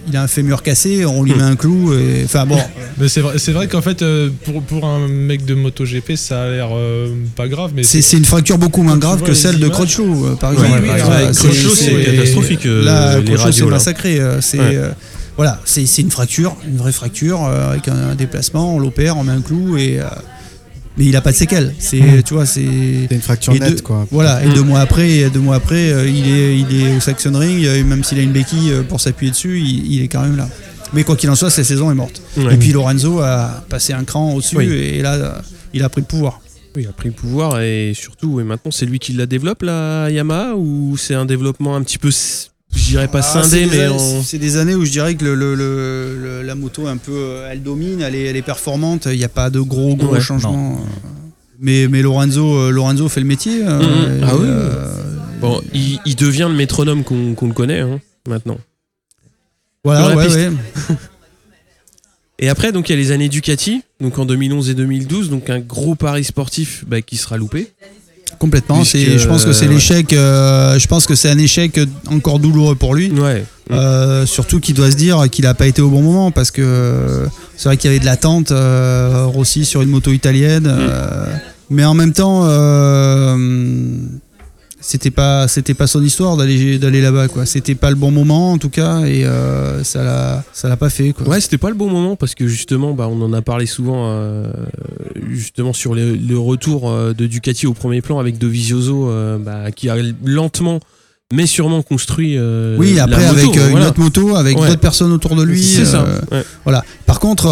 il 0.08 0.16
a 0.16 0.22
un 0.24 0.28
fémur 0.28 0.62
cassé, 0.64 1.06
on 1.06 1.24
lui 1.24 1.34
met 1.34 1.44
un 1.44 1.56
clou, 1.56 1.94
et, 1.94 2.24
enfin 2.26 2.46
bon, 2.46 2.58
Mais 2.98 3.08
c'est 3.10 3.22
vrai, 3.22 3.38
vrai 3.38 3.68
qu'en 3.68 3.82
fait, 3.82 4.02
euh, 4.02 4.30
pour, 4.46 4.62
pour 4.62 4.86
un 4.86 5.08
mec 5.08 5.44
de 5.46 5.54
MotoGP, 5.54 6.16
ça 6.16 6.44
a 6.44 6.50
l'air 6.50 6.70
euh, 6.74 7.10
pas 7.36 7.48
grave, 7.48 7.72
mais 7.76 7.84
c'est 7.84 8.18
une 8.18 8.26
fracture 8.26 8.58
beaucoup 8.58 8.84
moins 8.84 8.98
grave 8.98 9.22
que 9.24 9.34
celle 9.34 9.60
de 9.60 9.68
Crutchlow, 9.68 10.26
euh, 10.28 10.36
par 10.36 10.54
exemple. 10.54 10.70
oui, 10.82 10.90
ouais, 10.90 11.34
c'est- 11.34 12.04
catastrophique, 12.16 12.66
Là, 12.66 13.20
c'est 13.52 13.66
massacré. 13.66 14.20
C'est 14.42 14.60
Ouais. 14.60 14.76
euh, 14.76 14.90
voilà, 15.38 15.60
c'est 15.66 15.86
c'est 15.86 16.02
une 16.02 16.12
fracture, 16.12 16.56
une 16.66 16.78
vraie 16.78 16.94
fracture 16.94 17.44
euh, 17.46 17.72
avec 17.72 17.88
un, 17.90 18.12
un 18.12 18.16
déplacement, 18.16 18.76
on 18.76 18.80
l'opère, 18.80 19.18
on 19.18 19.24
met 19.24 19.34
un 19.34 19.42
clou 19.42 19.78
et. 19.78 20.00
Mais 20.98 21.06
il 21.06 21.16
a 21.16 21.22
pas 21.22 21.32
de 21.32 21.36
séquelles. 21.38 21.74
C'est, 21.80 22.24
tu 22.26 22.34
vois, 22.34 22.46
c'est. 22.46 22.66
C'est 23.10 23.16
une 23.16 23.22
fracture 23.22 23.54
Et 23.54 23.60
nette, 23.60 23.76
deux- 23.78 23.82
quoi. 23.82 24.08
Voilà, 24.12 24.44
et 24.44 24.48
Mm. 24.48 24.54
deux 24.54 24.64
mois 24.64 24.80
après, 24.80 25.30
deux 25.30 25.40
mois 25.40 25.56
après 25.56 25.92
euh, 25.92 26.08
il, 26.08 26.28
est, 26.28 26.58
il 26.60 26.82
est 26.82 26.98
au 26.98 27.00
Saxon 27.00 27.32
Ring, 27.38 27.66
euh, 27.66 27.84
même 27.84 28.04
s'il 28.04 28.20
a 28.20 28.22
une 28.22 28.32
béquille 28.32 28.72
euh, 28.72 28.84
pour 28.84 29.02
s'appuyer 29.02 29.32
dessus, 29.32 29.60
il, 29.60 29.94
il 29.94 30.02
est 30.04 30.08
quand 30.08 30.22
même 30.22 30.38
là. 30.38 30.48
Mais 30.94 31.04
quoi 31.04 31.16
qu'il 31.16 31.30
en 31.30 31.36
soit, 31.36 31.50
sa 31.50 31.64
saison 31.64 31.92
est 31.92 31.96
morte. 31.96 32.22
Et 32.38 32.56
puis 32.58 32.72
Lorenzo 32.72 33.20
a 33.20 33.66
passé 33.70 33.92
un 33.94 34.04
cran 34.04 34.34
au-dessus 34.34 34.56
Oui. 34.58 34.72
et 34.72 35.02
là, 35.02 35.42
il 35.74 35.84
a 35.84 35.90
pris 35.90 36.02
le 36.02 36.08
pouvoir. 36.08 36.40
Oui, 36.76 36.84
il 36.84 36.88
a 36.88 36.92
pris 36.94 37.10
le 37.10 37.14
pouvoir 37.16 37.60
et 37.60 37.94
surtout, 37.96 38.40
et 38.40 38.44
maintenant, 38.44 38.72
c'est 38.72 38.86
lui 38.86 39.00
qui 39.00 39.14
la 39.14 39.26
développe, 39.26 39.64
la 39.64 40.10
Yamaha, 40.12 40.56
ou 40.56 40.96
c'est 40.98 41.14
un 41.16 41.26
développement 41.26 41.76
un 41.76 41.82
petit 41.84 41.98
peu, 41.98 42.12
je 42.76 42.84
dirais 42.86 43.08
pas 43.08 43.20
Ah, 43.20 43.44
scindé, 43.44 43.66
mais. 43.68 43.88
C'est 44.24 44.38
des 44.40 44.58
années 44.58 44.76
où 44.76 44.86
je 44.86 44.92
dirais 44.92 45.16
que 45.16 45.24
le, 45.26 45.36
le- 45.36 45.56
le- 45.56 46.18
le- 46.22 46.42
la 46.44 46.56
moto, 46.56 46.88
un 46.88 46.98
peu, 46.98 47.12
euh, 47.14 47.50
elle 47.52 47.64
domine, 47.64 48.02
elle 48.02 48.16
est, 48.16 48.26
elle 48.26 48.36
est 48.36 48.42
performante, 48.42 49.08
il 49.12 49.18
n'y 49.18 49.24
a 49.24 49.30
pas 49.30 49.50
de 49.50 49.60
gros, 49.60 49.96
gros 49.96 50.14
Ouais, 50.14 50.22
changements. 50.22 50.80
euh. 50.82 51.10
Mais, 51.60 51.88
mais 51.88 52.02
Lorenzo, 52.02 52.54
euh, 52.58 52.70
Lorenzo 52.72 53.08
fait 53.10 53.22
le 53.22 53.26
métier. 53.28 53.62
euh, 53.64 54.20
et, 54.20 54.24
Ah 54.24 54.36
oui. 54.36 54.44
euh, 54.46 54.92
Bon, 55.42 55.62
il, 55.74 56.00
il 56.06 56.16
devient 56.16 56.48
le 56.50 56.56
métronome 56.56 57.04
qu'on 57.04 57.36
le 57.48 57.54
connaît 57.54 57.80
hein, 57.82 58.00
maintenant. 58.28 58.58
voilà, 59.84 60.16
ouais, 60.16 60.28
ouais. 60.28 60.50
Et 62.40 62.50
après, 62.50 62.72
donc 62.74 62.90
il 62.90 62.92
y 62.92 62.96
a 62.96 62.98
les 62.98 63.12
années 63.12 63.30
Ducati, 63.30 63.82
donc 64.02 64.20
en 64.20 64.26
2011 64.26 64.70
et 64.70 64.74
2012, 64.74 65.30
donc 65.30 65.50
un 65.50 65.60
gros 65.60 65.96
pari 65.96 66.24
sportif 66.26 66.84
bah, 66.86 67.02
qui 67.02 67.16
sera 67.16 67.38
loupé. 67.38 67.72
Complètement. 68.40 68.84
C'est- 68.84 69.18
je 69.18 69.28
pense 69.28 69.46
que 69.46 69.54
c'est 69.54 69.68
l'échec. 69.68 70.14
euh, 70.14 70.78
je 70.80 70.88
pense 70.88 71.06
que 71.06 71.16
c'est 71.16 71.30
un 71.30 71.38
échec 71.38 71.80
encore 72.12 72.40
douloureux 72.40 72.76
pour 72.76 72.94
lui. 72.96 73.12
Ouais. 73.12 73.44
Euh, 73.72 74.26
surtout 74.28 74.60
qu'il 74.60 74.76
doit 74.76 74.92
se 74.92 74.96
dire 74.96 75.24
qu'il 75.32 75.46
n'a 75.46 75.54
pas 75.56 75.66
été 75.66 75.82
au 75.82 75.90
bon 75.90 76.02
moment 76.04 76.30
parce 76.32 76.52
que 76.52 76.62
euh, 76.62 77.26
c'est 77.58 77.68
vrai 77.70 77.78
qu'il 77.78 77.90
y 77.90 77.94
avait 77.94 78.00
de 78.00 78.06
l'attente 78.06 78.52
Rossi 79.34 79.66
sur 79.66 79.82
une 79.82 79.90
moto 79.90 80.12
italienne. 80.12 80.68
euh, 80.68 81.26
mais 81.72 81.84
en 81.84 81.96
même 81.96 82.14
temps, 82.14 82.44
c'était 84.88 85.10
pas 85.10 85.48
c'était 85.48 85.74
pas 85.74 85.88
son 85.88 86.04
histoire 86.04 86.38
d'aller 86.38 86.78
d'aller 86.78 87.02
là-bas 87.02 87.28
quoi. 87.28 87.48
C'était 87.48 87.74
pas 87.74 87.90
le 87.90 87.96
bon 87.96 88.12
moment 88.12 88.52
en 88.52 88.58
tout 88.60 88.70
cas 88.70 89.00
et 89.06 89.26
euh, 89.26 89.84
ça 89.84 90.04
l'a 90.04 90.44
ça 90.54 90.70
l'a 90.70 90.78
pas 90.78 90.92
fait 90.92 91.12
quoi. 91.12 91.28
Ouais, 91.28 91.42
c'était 91.42 91.58
pas 91.58 91.70
le 91.70 91.76
bon 91.76 91.90
moment 91.90 92.16
parce 92.16 92.36
que 92.36 92.46
justement, 92.48 92.94
bah, 92.94 93.08
on 93.12 93.20
en 93.24 93.34
a 93.34 93.42
parlé 93.42 93.66
souvent, 93.66 94.12
euh, 94.12 94.52
justement 95.32 95.74
sur 95.74 95.96
le, 95.96 96.16
le 96.16 96.38
retour 96.38 96.90
euh, 96.92 97.14
de 97.14 97.26
Ducati 97.26 97.66
au 97.66 97.74
premier 97.74 98.02
plan 98.02 98.20
avec 98.20 98.38
Dovizioso, 98.38 99.10
euh, 99.10 99.40
bah, 99.40 99.72
qui 99.72 99.90
a 99.90 99.96
lentement 100.24 100.80
mais 101.34 101.48
sûrement 101.48 101.82
construit. 101.82 102.36
euh, 102.38 102.78
Oui, 102.78 102.94
la 102.94 103.06
après 103.06 103.26
moto, 103.26 103.40
avec 103.40 103.58
euh, 103.58 103.68
voilà. 103.72 103.86
une 103.86 103.90
autre 103.90 104.00
moto, 104.00 104.36
avec 104.36 104.60
Ouais. 104.60 104.68
d'autres 104.68 104.80
personnes 104.80 105.12
autour 105.12 105.36
de 105.36 105.42
lui. 105.42 105.64
C'est 105.64 105.86
ça. 105.86 106.04
euh, 106.04 106.20
ouais. 106.32 106.44
Voilà. 106.64 106.84
Par 107.08 107.20
contre, 107.20 107.46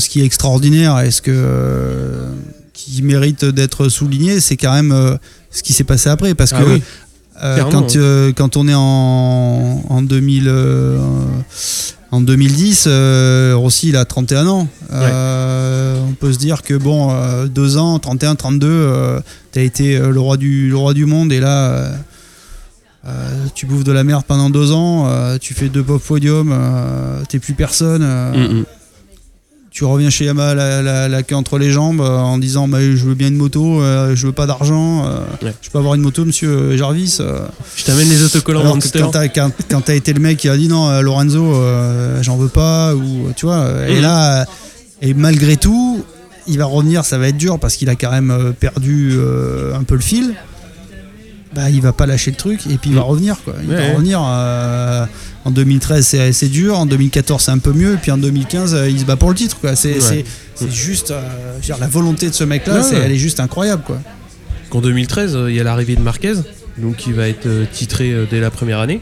ce 0.00 0.08
qui 0.08 0.20
est 0.20 0.24
extraordinaire 0.24 0.98
et 0.98 1.12
ce 1.12 1.22
que 1.22 2.24
qui 2.72 3.02
mérite 3.02 3.44
d'être 3.44 3.88
souligné, 3.88 4.40
c'est 4.40 4.56
quand 4.56 4.72
même 4.74 5.16
ce 5.54 5.62
qui 5.62 5.72
s'est 5.72 5.84
passé 5.84 6.10
après, 6.10 6.34
parce 6.34 6.52
Ah 6.52 6.60
que 6.62 6.68
oui. 6.68 6.82
euh, 7.42 7.62
quand 7.70 7.96
hein. 7.96 7.98
euh, 8.00 8.32
quand 8.36 8.56
on 8.58 8.68
est 8.68 8.74
en 8.74 9.82
en 9.88 10.02
2000 10.02 10.44
euh, 10.48 10.98
en 12.10 12.20
2010, 12.20 12.84
euh, 12.86 13.54
Rossi 13.56 13.88
il 13.88 13.96
a 13.96 14.04
31 14.04 14.46
ans. 14.46 14.68
On 14.92 16.12
peut 16.20 16.32
se 16.32 16.38
dire 16.38 16.62
que 16.62 16.74
bon, 16.74 17.10
euh, 17.10 17.46
deux 17.46 17.76
ans, 17.76 17.98
31, 17.98 18.34
32, 18.36 18.66
euh, 18.68 19.20
t'as 19.52 19.62
été 19.62 19.98
le 19.98 20.20
roi 20.20 20.36
du 20.36 20.68
le 20.68 20.76
roi 20.76 20.92
du 20.94 21.06
monde 21.06 21.32
et 21.32 21.40
là. 21.40 21.70
euh, 21.70 21.94
tu 23.54 23.66
bouffes 23.66 23.84
de 23.84 23.92
la 23.92 24.02
merde 24.04 24.24
pendant 24.26 24.48
deux 24.48 24.72
ans, 24.72 25.06
euh, 25.08 25.36
tu 25.38 25.52
fais 25.54 25.68
deux 25.68 25.82
pop 25.82 26.02
podiums, 26.02 26.50
euh, 26.52 27.22
t'es 27.28 27.38
plus 27.38 27.52
personne. 27.54 28.02
Mm, 28.02 28.60
mm. 28.60 28.64
Tu 29.74 29.84
reviens 29.84 30.08
chez 30.08 30.26
Yamaha 30.26 30.54
la, 30.54 30.82
la, 30.82 31.08
la 31.08 31.22
queue 31.24 31.34
entre 31.34 31.58
les 31.58 31.72
jambes 31.72 32.00
euh, 32.00 32.16
en 32.18 32.38
disant 32.38 32.68
bah, 32.68 32.78
je 32.80 33.04
veux 33.04 33.14
bien 33.16 33.26
une 33.26 33.34
moto, 33.36 33.82
euh, 33.82 34.14
je 34.14 34.26
veux 34.28 34.32
pas 34.32 34.46
d'argent, 34.46 35.04
euh, 35.04 35.18
Ouais. 35.42 35.52
je 35.60 35.68
peux 35.68 35.78
avoir 35.78 35.94
une 35.96 36.00
moto 36.00 36.24
monsieur 36.24 36.76
Jarvis. 36.76 37.18
Je 37.76 37.84
t'amène 37.84 38.08
les 38.08 38.22
autocollants 38.22 38.60
Alors 38.60 38.72
que 38.74 38.84
Monster. 38.84 39.00
quand 39.00 39.10
t'as 39.10 39.26
quand, 39.28 39.50
quand 39.68 39.80
t'as 39.80 39.96
été 39.96 40.12
le 40.12 40.20
mec 40.20 40.38
qui 40.38 40.48
a 40.48 40.56
dit 40.56 40.68
non 40.68 41.00
Lorenzo 41.02 41.60
j'en 42.22 42.36
veux 42.36 42.48
pas 42.48 42.94
ou 42.94 43.32
tu 43.36 43.46
vois 43.46 43.66
et 43.88 43.96
Mhm. 43.96 44.02
là 44.02 44.46
et 45.02 45.12
malgré 45.12 45.56
tout 45.56 46.04
il 46.46 46.56
va 46.58 46.66
revenir 46.66 47.04
ça 47.04 47.18
va 47.18 47.26
être 47.28 47.36
dur 47.36 47.58
parce 47.58 47.74
qu'il 47.74 47.88
a 47.90 47.96
quand 47.96 48.12
même 48.12 48.54
perdu 48.60 49.18
un 49.74 49.82
peu 49.82 49.96
le 49.96 50.00
fil. 50.02 50.34
Bah, 51.54 51.70
il 51.70 51.80
va 51.80 51.92
pas 51.92 52.06
lâcher 52.06 52.30
le 52.32 52.36
truc 52.36 52.60
et 52.66 52.76
puis 52.78 52.90
il 52.90 52.96
va 52.96 53.02
Mhm. 53.02 53.06
revenir 53.08 53.36
quoi. 53.44 53.54
Il 53.62 53.68
Ouais, 53.70 53.76
va 53.76 53.80
ouais. 53.82 53.92
revenir 53.94 54.20
euh, 54.24 55.06
en 55.44 55.50
2013 55.50 56.16
c'est 56.32 56.48
dur, 56.48 56.78
en 56.78 56.86
2014 56.86 57.42
c'est 57.44 57.50
un 57.52 57.58
peu 57.58 57.72
mieux 57.72 57.94
et 57.94 57.96
puis 57.96 58.10
en 58.10 58.16
2015 58.18 58.74
euh, 58.74 58.88
il 58.90 58.98
se 58.98 59.04
bat 59.04 59.16
pour 59.16 59.28
le 59.28 59.34
titre. 59.36 59.58
C'est 59.74 59.96
Ouais. 60.02 60.24
juste 60.70 61.10
euh, 61.12 61.58
dire, 61.60 61.78
la 61.78 61.86
volonté 61.86 62.28
de 62.28 62.34
ce 62.34 62.42
mec 62.44 62.66
là 62.66 62.76
Ouais, 62.76 62.82
c'est 62.82 62.96
ouais. 62.96 63.02
elle 63.04 63.12
est 63.12 63.16
juste 63.18 63.38
incroyable 63.40 63.82
quoi. 63.86 63.98
Qu'en 64.70 64.80
2013, 64.80 65.36
euh, 65.36 65.50
il 65.50 65.56
y 65.56 65.60
a 65.60 65.64
l'arrivée 65.64 65.94
de 65.94 66.00
Marquez, 66.00 66.34
donc 66.78 66.96
qui 66.96 67.12
va 67.12 67.28
être 67.28 67.48
titré 67.72 68.12
dès 68.30 68.40
la 68.40 68.50
première 68.50 68.80
année. 68.80 69.00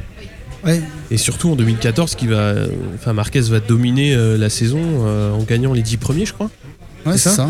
Ouais. 0.65 0.83
Et 1.11 1.17
surtout 1.17 1.51
en 1.51 1.57
2014, 1.57 2.15
qui 2.15 2.27
va, 2.27 2.53
enfin 2.95 3.13
Marquez 3.15 3.41
va 3.41 3.61
dominer 3.61 4.15
la 4.39 4.51
saison 4.51 4.79
en 5.35 5.43
gagnant 5.43 5.73
les 5.73 5.83
10 5.83 5.97
premiers, 5.97 6.27
je 6.27 6.33
crois. 6.35 6.51
Ouais, 7.07 7.13
C'est 7.17 7.31
ça 7.31 7.37
ça. 7.37 7.49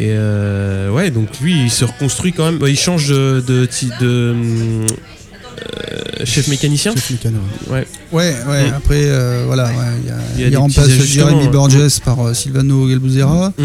Et 0.00 0.12
euh, 0.12 0.90
ouais, 0.90 1.10
donc 1.10 1.28
lui, 1.42 1.64
il 1.64 1.70
se 1.70 1.84
reconstruit 1.84 2.32
quand 2.32 2.46
même. 2.46 2.58
bah, 2.58 2.70
il 2.70 2.78
change 2.78 3.08
de, 3.08 3.44
de, 3.46 3.66
ti- 3.66 3.90
de, 4.00 4.34
euh, 4.34 6.24
chef 6.24 6.48
mécanicien. 6.48 6.94
Chef 6.94 7.10
mécano, 7.10 7.38
ouais. 7.68 7.86
Ouais, 8.10 8.34
ouais, 8.48 8.70
après, 8.74 9.02
euh, 9.04 9.44
voilà, 9.46 9.66
ouais, 9.66 9.72
il 10.02 10.08
y 10.08 10.10
a- 10.10 10.14
Il 10.36 10.40
y 10.40 10.44
a 10.44 10.46
il 10.46 10.50
des 10.52 10.56
remplace 10.56 10.88
Jeremy. 10.88 11.48
Burgess 11.48 12.00
par 12.00 12.26
euh, 12.26 12.32
Silvano 12.34 12.88
Galbuzera. 12.88 13.52
Mm. 13.58 13.64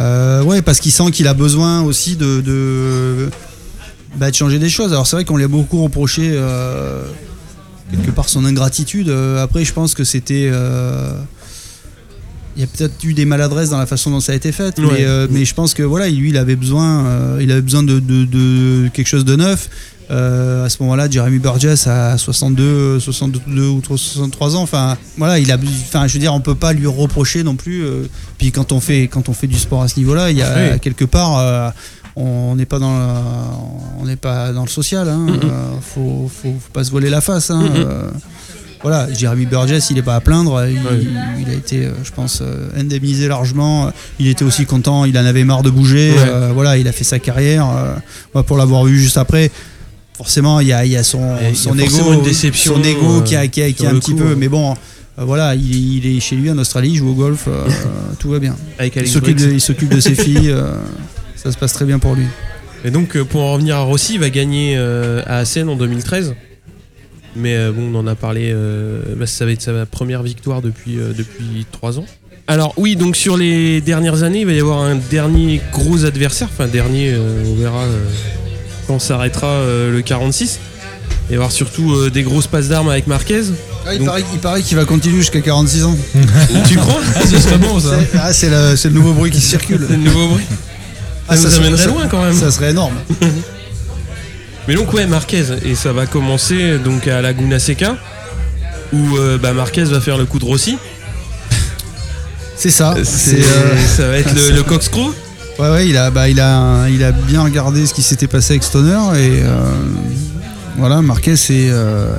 Euh, 0.00 0.42
ouais, 0.42 0.62
parce 0.62 0.80
qu'il 0.80 0.90
sent 0.90 1.10
qu'il 1.12 1.28
a 1.28 1.34
besoin 1.34 1.82
aussi 1.82 2.16
de, 2.16 2.40
de, 2.40 3.28
bah, 4.16 4.30
de 4.30 4.34
changer 4.34 4.58
des 4.58 4.70
choses. 4.70 4.92
Alors 4.92 5.06
c'est 5.06 5.16
vrai 5.16 5.24
qu'on 5.26 5.36
lui 5.36 5.44
a 5.44 5.48
beaucoup 5.48 5.82
reproché 5.84 6.30
euh, 6.32 7.02
quelque 7.92 8.10
part 8.10 8.28
son 8.30 8.44
ingratitude. 8.46 9.10
Après, 9.38 9.64
je 9.66 9.72
pense 9.74 9.94
que 9.94 10.02
c'était. 10.04 10.50
Il 12.56 12.60
y 12.60 12.64
a 12.64 12.66
peut-être 12.66 13.02
eu 13.04 13.14
des 13.14 13.24
maladresses 13.24 13.70
dans 13.70 13.78
la 13.78 13.86
façon 13.86 14.10
dont 14.10 14.20
ça 14.20 14.32
a 14.32 14.34
été 14.34 14.52
fait, 14.52 14.78
Ouais. 14.78 14.84
mais, 14.92 15.04
euh, 15.04 15.26
mais 15.30 15.44
je 15.44 15.54
pense 15.54 15.74
que 15.74 15.82
voilà, 15.82 16.08
lui, 16.08 16.30
il 16.30 16.36
avait 16.36 16.56
besoin, 16.56 17.04
euh, 17.06 17.38
il 17.42 17.50
avait 17.50 17.62
besoin 17.62 17.82
de, 17.82 17.98
de- 17.98 18.24
de 18.24 18.88
quelque 18.92 19.06
chose 19.08 19.24
de 19.24 19.36
neuf. 19.36 19.68
Euh, 20.10 20.66
à 20.66 20.68
ce 20.68 20.82
moment-là, 20.82 21.08
Jeremy 21.10 21.38
Burgess 21.38 21.86
a 21.86 22.18
62, 22.18 23.00
62 23.00 23.68
ou 23.68 23.80
63 23.82 24.54
ans. 24.56 24.62
Enfin, 24.62 24.98
voilà, 25.16 25.38
il 25.38 25.50
a, 25.50 25.56
enfin, 25.56 26.06
je 26.06 26.12
veux 26.12 26.18
dire, 26.18 26.34
on 26.34 26.40
peut 26.40 26.54
pas 26.54 26.72
lui 26.74 26.86
reprocher 26.86 27.42
non 27.42 27.56
plus. 27.56 27.84
puis 28.38 28.52
quand 28.52 28.70
on 28.72 28.80
fait, 28.80 29.08
quand 29.08 29.28
on 29.28 29.32
fait 29.32 29.46
du 29.46 29.58
sport 29.58 29.82
à 29.82 29.88
ce 29.88 29.98
niveau-là, 29.98 30.30
il 30.30 30.36
y 30.36 30.42
a 30.42 30.72
Oui. 30.74 30.80
quelque 30.80 31.06
part, 31.06 31.72
on 32.16 32.54
n'est 32.54 32.66
pas 32.66 32.78
dans, 32.78 32.96
le, 32.96 33.04
on 34.00 34.04
n'est 34.04 34.16
pas 34.16 34.52
dans 34.52 34.62
le 34.62 34.68
social. 34.68 35.08
Hein, 35.08 35.26
euh, 35.42 35.70
faut, 35.80 36.30
faut, 36.32 36.50
faut 36.60 36.72
pas 36.72 36.84
se 36.84 36.90
voiler 36.90 37.08
la 37.10 37.20
face. 37.22 37.50
Hein, 37.50 37.64
voilà, 38.84 39.08
Jeremy 39.12 39.46
Burgess, 39.46 39.88
il 39.90 39.98
est 39.98 40.02
pas 40.02 40.14
à 40.14 40.20
plaindre. 40.20 40.64
Il, 40.68 40.76
Ouais. 40.76 41.02
il 41.40 41.48
a 41.50 41.54
été, 41.54 41.86
euh, 41.86 41.90
je 42.04 42.12
pense, 42.12 42.40
euh, 42.42 42.68
indemnisé 42.78 43.26
largement. 43.28 43.90
Il 44.20 44.28
était 44.28 44.44
aussi 44.44 44.66
content. 44.66 45.04
Il 45.06 45.18
en 45.18 45.24
avait 45.24 45.42
marre 45.42 45.62
de 45.62 45.70
bouger. 45.70 46.12
Ouais. 46.12 46.18
euh, 46.28 46.50
voilà, 46.54 46.76
il 46.76 46.86
a 46.86 46.92
fait 46.92 47.02
sa 47.02 47.18
carrière. 47.18 47.66
moi, 48.34 48.42
pour 48.44 48.56
l'avoir 48.58 48.84
vu 48.84 48.98
juste 49.00 49.16
après, 49.16 49.50
forcément, 50.16 50.60
il 50.60 50.68
y 50.68 50.72
a, 50.72 50.84
il 50.84 50.92
y 50.92 50.96
a 50.96 51.02
son, 51.02 51.36
il 51.40 51.48
y 51.48 51.50
a 51.50 51.54
son 51.54 51.74
forcément 51.74 52.04
ego, 52.08 52.12
une 52.12 52.22
déception, 52.22 52.74
son 52.76 52.82
ego 52.84 53.22
qui 53.22 53.34
a, 53.36 53.48
qui 53.48 53.62
a- 53.62 53.72
qui 53.72 53.84
a 53.86 53.88
sur 53.88 53.96
un 53.96 54.00
petit 54.00 54.12
coup, 54.12 54.18
peu. 54.18 54.28
ouais. 54.28 54.36
Mais 54.36 54.48
bon, 54.48 54.72
euh, 55.18 55.24
voilà, 55.24 55.54
il, 55.54 55.96
il 56.04 56.16
est 56.16 56.20
chez 56.20 56.36
lui 56.36 56.50
en 56.50 56.58
Australie, 56.58 56.90
il 56.90 56.96
joue 56.96 57.08
au 57.08 57.14
golf, 57.14 57.48
tout 58.18 58.28
va 58.28 58.38
bien. 58.38 58.54
Avec 58.78 58.96
Il 58.96 59.08
s'occupe 59.08 59.88
de, 59.88 60.00
ses 60.00 60.14
filles, 60.24 60.54
ça 61.36 61.50
se 61.50 61.56
passe 61.56 61.72
très 61.72 61.86
bien 61.86 61.98
pour 61.98 62.14
lui. 62.14 62.26
Et 62.84 62.90
donc, 62.90 63.16
pour 63.22 63.40
en 63.40 63.54
revenir 63.54 63.76
à 63.76 63.80
Rossi, 63.80 64.14
il 64.14 64.20
va 64.20 64.28
gagner 64.28 64.76
à 64.76 65.38
Assen 65.38 65.70
en 65.70 65.76
2013. 65.76 66.34
Mais 67.36 67.56
euh, 67.56 67.72
bon, 67.72 67.92
on 67.94 67.98
en 67.98 68.06
a 68.06 68.14
parlé, 68.14 68.50
euh, 68.52 69.00
bah, 69.16 69.26
ça 69.26 69.44
va 69.44 69.52
être 69.52 69.62
sa 69.62 69.86
première 69.86 70.22
victoire 70.22 70.62
depuis, 70.62 70.98
euh, 70.98 71.12
depuis 71.16 71.66
3 71.72 71.98
ans. 71.98 72.06
Alors 72.46 72.74
oui, 72.76 72.94
donc 72.96 73.16
sur 73.16 73.36
les 73.36 73.80
dernières 73.80 74.22
années, 74.22 74.40
il 74.40 74.46
va 74.46 74.52
y 74.52 74.60
avoir 74.60 74.80
un 74.80 74.96
dernier 74.96 75.60
gros 75.72 76.04
adversaire. 76.04 76.48
Enfin, 76.52 76.66
dernier, 76.68 77.10
euh, 77.12 77.42
on 77.46 77.54
verra 77.54 77.82
euh, 77.84 78.04
quand 78.86 78.98
s'arrêtera 78.98 79.46
euh, 79.46 79.90
le 79.92 80.02
46. 80.02 80.58
Il 80.60 81.28
va 81.28 81.32
y 81.32 81.36
avoir 81.36 81.52
surtout 81.52 81.94
euh, 81.94 82.10
des 82.10 82.22
grosses 82.22 82.46
passes 82.46 82.68
d'armes 82.68 82.90
avec 82.90 83.06
Marquez. 83.06 83.44
Ah, 83.86 83.94
il, 83.94 83.98
Donc- 83.98 84.06
paraît, 84.08 84.24
il 84.34 84.38
paraît 84.40 84.62
qu'il 84.62 84.76
va 84.76 84.84
continuer 84.84 85.16
jusqu'à 85.18 85.40
46 85.40 85.84
ans. 85.84 85.96
tu 86.68 86.76
crois? 86.76 87.00
Ah, 87.16 87.20
ce 87.26 87.38
serait 87.38 87.56
bon 87.58 87.80
ça. 87.80 87.98
C'est- 87.98 88.18
Ah, 88.18 88.32
c'est 88.34 88.50
le, 88.50 88.76
c'est 88.76 88.88
le 88.88 88.94
nouveau 88.94 89.14
bruit 89.14 89.30
qui 89.30 89.40
circule. 89.40 89.80
C'est 89.88 89.96
le 89.96 90.02
nouveau 90.02 90.28
bruit. 90.28 90.44
Ah, 91.26 91.36
ça 91.36 91.44
nous 91.44 91.50
serait- 91.50 91.66
amènerait 91.66 91.86
loin 91.86 92.06
quand 92.08 92.22
même. 92.22 92.34
Ça 92.34 92.50
serait 92.50 92.70
énorme. 92.70 92.94
Mais 94.68 94.74
donc 94.74 94.92
ouais, 94.94 95.06
Marquez, 95.06 95.44
et 95.64 95.74
ça 95.74 95.92
va 95.92 96.06
commencer 96.06 96.78
donc 96.78 97.06
à 97.06 97.20
Laguna 97.20 97.58
Seca, 97.58 97.96
où 98.92 99.16
euh, 99.16 99.36
bah, 99.38 99.52
Marquez 99.52 99.84
va 99.84 100.00
faire 100.00 100.16
le 100.16 100.24
coup 100.24 100.38
de 100.38 100.44
Rossi. 100.44 100.78
C'est 102.56 102.70
ça. 102.70 102.94
C'est, 102.96 103.04
C'est, 103.04 103.42
euh, 103.42 103.76
ça 103.96 104.08
va 104.08 104.16
être 104.16 104.34
le, 104.34 104.56
le 104.56 104.62
corkscrew. 104.62 105.12
Ouais, 105.58 105.70
ouais, 105.70 105.88
il 105.88 105.96
a, 105.96 106.10
bah, 106.10 106.28
il 106.28 106.40
a, 106.40 106.88
il 106.88 107.02
a 107.04 107.12
bien 107.12 107.42
regardé 107.42 107.86
ce 107.86 107.94
qui 107.94 108.02
s'était 108.02 108.26
passé 108.26 108.54
avec 108.54 108.64
Stoner 108.64 108.98
et 109.16 109.42
euh, 109.44 109.70
voilà, 110.78 111.00
Marquez 111.02 111.36
c'est, 111.36 111.68
euh, 111.70 112.16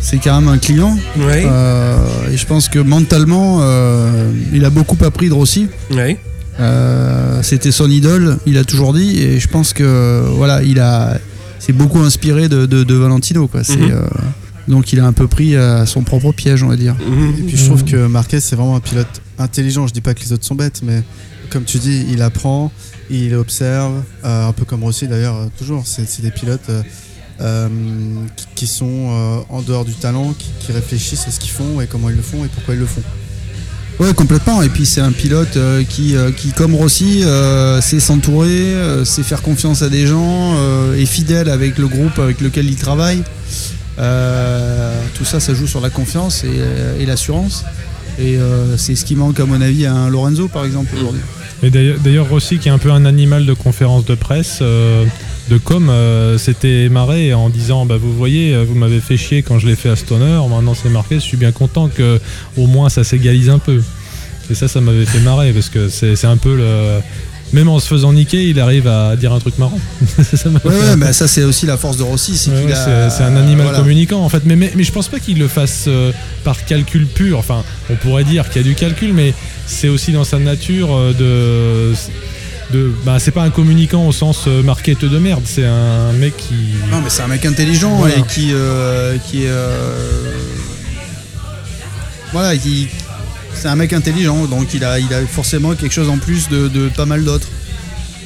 c'est 0.00 0.18
quand 0.18 0.38
même 0.40 0.48
un 0.52 0.58
client 0.58 0.98
Ouais. 1.16 1.44
Euh, 1.46 1.96
et 2.30 2.36
je 2.36 2.44
pense 2.46 2.68
que 2.68 2.78
mentalement, 2.78 3.60
euh, 3.62 4.30
il 4.52 4.64
a 4.66 4.70
beaucoup 4.70 4.98
appris 5.04 5.28
de 5.28 5.34
Rossi. 5.34 5.68
ouais. 5.90 6.18
Euh, 6.60 7.40
c'était 7.42 7.72
son 7.72 7.90
idole, 7.90 8.38
il 8.46 8.58
a 8.58 8.64
toujours 8.64 8.92
dit 8.94 9.20
et 9.20 9.40
je 9.40 9.48
pense 9.48 9.72
que 9.72 10.22
voilà, 10.36 10.62
il 10.62 10.78
a, 10.78 11.18
c'est 11.64 11.72
beaucoup 11.72 12.00
inspiré 12.00 12.48
de, 12.48 12.66
de, 12.66 12.84
de 12.84 12.94
Valentino 12.94 13.46
quoi. 13.48 13.64
C'est, 13.64 13.76
Mhm. 13.76 13.90
euh, 13.92 14.02
donc 14.68 14.92
il 14.92 15.00
a 15.00 15.06
un 15.06 15.12
peu 15.12 15.28
pris 15.28 15.56
à 15.56 15.84
son 15.86 16.02
propre 16.02 16.32
piège, 16.32 16.62
on 16.62 16.68
va 16.68 16.76
dire. 16.76 16.94
Mhm. 16.94 17.34
Et 17.38 17.42
puis 17.42 17.56
je 17.56 17.64
trouve 17.66 17.84
que 17.84 18.06
Marquez 18.06 18.40
c'est 18.40 18.56
vraiment 18.56 18.76
un 18.76 18.80
pilote 18.80 19.20
intelligent. 19.38 19.86
Je 19.86 19.92
dis 19.92 20.00
pas 20.00 20.14
que 20.14 20.20
les 20.20 20.32
autres 20.32 20.44
sont 20.44 20.54
bêtes, 20.54 20.80
mais 20.82 21.02
comme 21.50 21.64
tu 21.64 21.78
dis, 21.78 22.04
il 22.10 22.22
apprend, 22.22 22.72
il 23.10 23.34
observe, 23.34 24.02
euh, 24.24 24.48
un 24.48 24.52
peu 24.52 24.64
comme 24.64 24.82
Rossi 24.82 25.06
d'ailleurs, 25.06 25.36
euh, 25.36 25.46
toujours. 25.58 25.82
C'est 25.86 26.22
des 26.22 26.30
pilotes 26.30 26.68
euh, 26.70 26.82
euh, 27.40 27.68
qui, 28.36 28.46
qui 28.54 28.66
sont 28.66 29.08
euh, 29.10 29.38
en 29.50 29.60
dehors 29.62 29.84
du 29.84 29.92
talent, 29.92 30.34
qui, 30.38 30.48
qui 30.60 30.72
réfléchissent 30.72 31.26
à 31.28 31.30
ce 31.30 31.38
qu'ils 31.40 31.50
font 31.50 31.80
et 31.80 31.86
comment 31.86 32.08
ils 32.08 32.16
le 32.16 32.22
font 32.22 32.44
et 32.44 32.48
pourquoi 32.48 32.74
ils 32.74 32.80
le 32.80 32.86
font. 32.86 33.02
Ouais, 34.00 34.12
complètement. 34.12 34.62
Et 34.62 34.68
puis 34.68 34.86
c'est 34.86 35.00
un 35.00 35.12
pilote 35.12 35.56
euh, 35.56 35.84
qui, 35.88 36.16
euh, 36.16 36.30
qui, 36.32 36.52
comme 36.52 36.74
Rossi, 36.74 37.22
euh, 37.22 37.80
sait 37.80 38.00
s'entourer, 38.00 38.74
sait 39.04 39.22
faire 39.22 39.42
confiance 39.42 39.82
à 39.82 39.88
des 39.88 40.06
gens, 40.06 40.54
est 40.94 41.06
fidèle 41.06 41.48
avec 41.48 41.78
le 41.78 41.86
groupe 41.86 42.18
avec 42.18 42.40
lequel 42.40 42.66
il 42.66 42.76
travaille. 42.76 43.22
Tout 43.96 45.24
ça, 45.24 45.40
ça 45.40 45.54
joue 45.54 45.66
sur 45.66 45.80
la 45.80 45.90
confiance 45.90 46.44
et, 46.44 47.06
l'assurance. 47.06 47.64
Et 48.18 48.38
c'est 48.76 48.94
ce 48.94 49.04
qui 49.04 49.16
manque, 49.16 49.38
à 49.40 49.46
mon 49.46 49.60
avis, 49.60 49.86
à 49.86 49.94
un 49.94 50.10
Lorenzo, 50.10 50.48
par 50.48 50.64
exemple, 50.64 50.94
aujourd'hui. 50.96 51.20
Et 51.62 51.70
d'ailleurs, 51.70 52.28
Rossi, 52.28 52.58
qui 52.58 52.68
est 52.68 52.72
un 52.72 52.78
peu 52.78 52.90
un 52.90 53.04
animal 53.04 53.46
de 53.46 53.52
conférence 53.54 54.04
de 54.04 54.14
presse, 54.14 54.62
de 55.50 55.58
com, 55.58 55.88
euh, 55.90 56.38
s'était 56.38 56.88
marré 56.88 57.34
en 57.34 57.48
disant 57.50 57.84
bah, 57.86 57.96
Vous 58.00 58.12
voyez, 58.14 58.54
euh, 58.54 58.64
vous 58.66 58.74
m'avez 58.74 59.00
fait 59.00 59.16
chier 59.16 59.42
quand 59.42 59.58
je 59.58 59.66
l'ai 59.66 59.76
fait 59.76 59.90
à 59.90 59.96
Stoner, 59.96 60.40
maintenant 60.48 60.74
c'est 60.74 60.88
marqué, 60.88 61.16
je 61.16 61.20
suis 61.20 61.36
bien 61.36 61.52
content 61.52 61.88
que 61.88 62.18
au 62.56 62.66
moins 62.66 62.88
ça 62.88 63.04
s'égalise 63.04 63.50
un 63.50 63.58
peu. 63.58 63.82
Et 64.50 64.54
ça, 64.54 64.68
ça 64.68 64.80
m'avait 64.80 65.06
fait 65.06 65.20
marrer 65.20 65.52
parce 65.52 65.68
que 65.70 65.88
c'est 65.88 66.24
un 66.26 66.36
peu 66.36 66.54
le. 66.56 67.00
Même 67.52 67.68
en 67.68 67.78
se 67.78 67.86
faisant 67.86 68.12
niquer, 68.12 68.48
il 68.48 68.58
arrive 68.58 68.88
à 68.88 69.14
dire 69.16 69.32
un 69.32 69.38
truc 69.38 69.58
marrant. 69.58 69.78
ça 70.34 70.48
Ouais, 70.48 70.54
ouais, 70.64 70.90
peu- 70.92 70.96
bah, 70.96 71.12
ça, 71.12 71.28
c'est 71.28 71.44
aussi 71.44 71.66
la 71.66 71.76
force 71.76 71.96
de 71.98 72.02
Rossi. 72.02 72.36
c'est 72.36 72.50
Ouais, 72.50 72.72
a- 72.72 73.26
un 73.26 73.36
animal 73.36 73.64
voilà. 73.66 73.78
communicant 73.78 74.22
en 74.24 74.28
fait, 74.28 74.42
mais, 74.44 74.56
mais, 74.56 74.72
mais 74.74 74.82
je 74.82 74.90
pense 74.90 75.08
pas 75.08 75.20
qu'il 75.20 75.38
le 75.38 75.46
fasse 75.46 75.84
euh, 75.86 76.10
par 76.42 76.64
calcul 76.64 77.06
pur. 77.06 77.38
Enfin, 77.38 77.62
on 77.90 77.94
pourrait 77.96 78.24
dire 78.24 78.48
qu'il 78.50 78.62
y 78.62 78.64
a 78.64 78.68
du 78.68 78.74
calcul, 78.74 79.12
mais 79.12 79.34
c'est 79.66 79.88
aussi 79.88 80.10
dans 80.12 80.24
sa 80.24 80.38
nature 80.38 80.88
euh, 80.92 81.12
de. 81.92 81.94
De 82.74 82.92
bah, 83.04 83.18
c'est 83.18 83.30
pas 83.30 83.42
un 83.42 83.50
communicant 83.50 84.06
au 84.06 84.12
sens 84.12 84.44
euh, 84.46 84.62
marquette 84.62 85.04
de 85.04 85.18
merde, 85.18 85.42
c'est 85.44 85.64
un 85.64 86.12
mec 86.12 86.36
qui. 86.36 86.54
Non, 86.90 87.00
mais 87.02 87.10
c'est 87.10 87.22
un 87.22 87.28
mec 87.28 87.44
intelligent 87.46 87.94
Voilà. 87.96 88.16
et 88.18 88.22
qui, 88.22 88.50
euh, 88.52 89.16
qui 89.18 89.42
euh, 89.46 90.32
Voilà, 92.32 92.56
qui. 92.56 92.88
C'est 93.54 93.68
un 93.68 93.76
mec 93.76 93.92
intelligent, 93.92 94.46
donc 94.46 94.74
il 94.74 94.84
a, 94.84 94.98
il 94.98 95.12
a 95.14 95.24
forcément 95.26 95.74
quelque 95.74 95.92
chose 95.92 96.08
en 96.10 96.18
plus 96.18 96.48
de, 96.48 96.68
de 96.68 96.88
pas 96.88 97.06
mal 97.06 97.24
d'autres. 97.24 97.48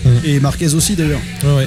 Mm. 0.04 0.08
Et 0.24 0.40
Marquez 0.40 0.74
aussi 0.74 0.96
d'ailleurs. 0.96 1.20
Ouais, 1.44 1.66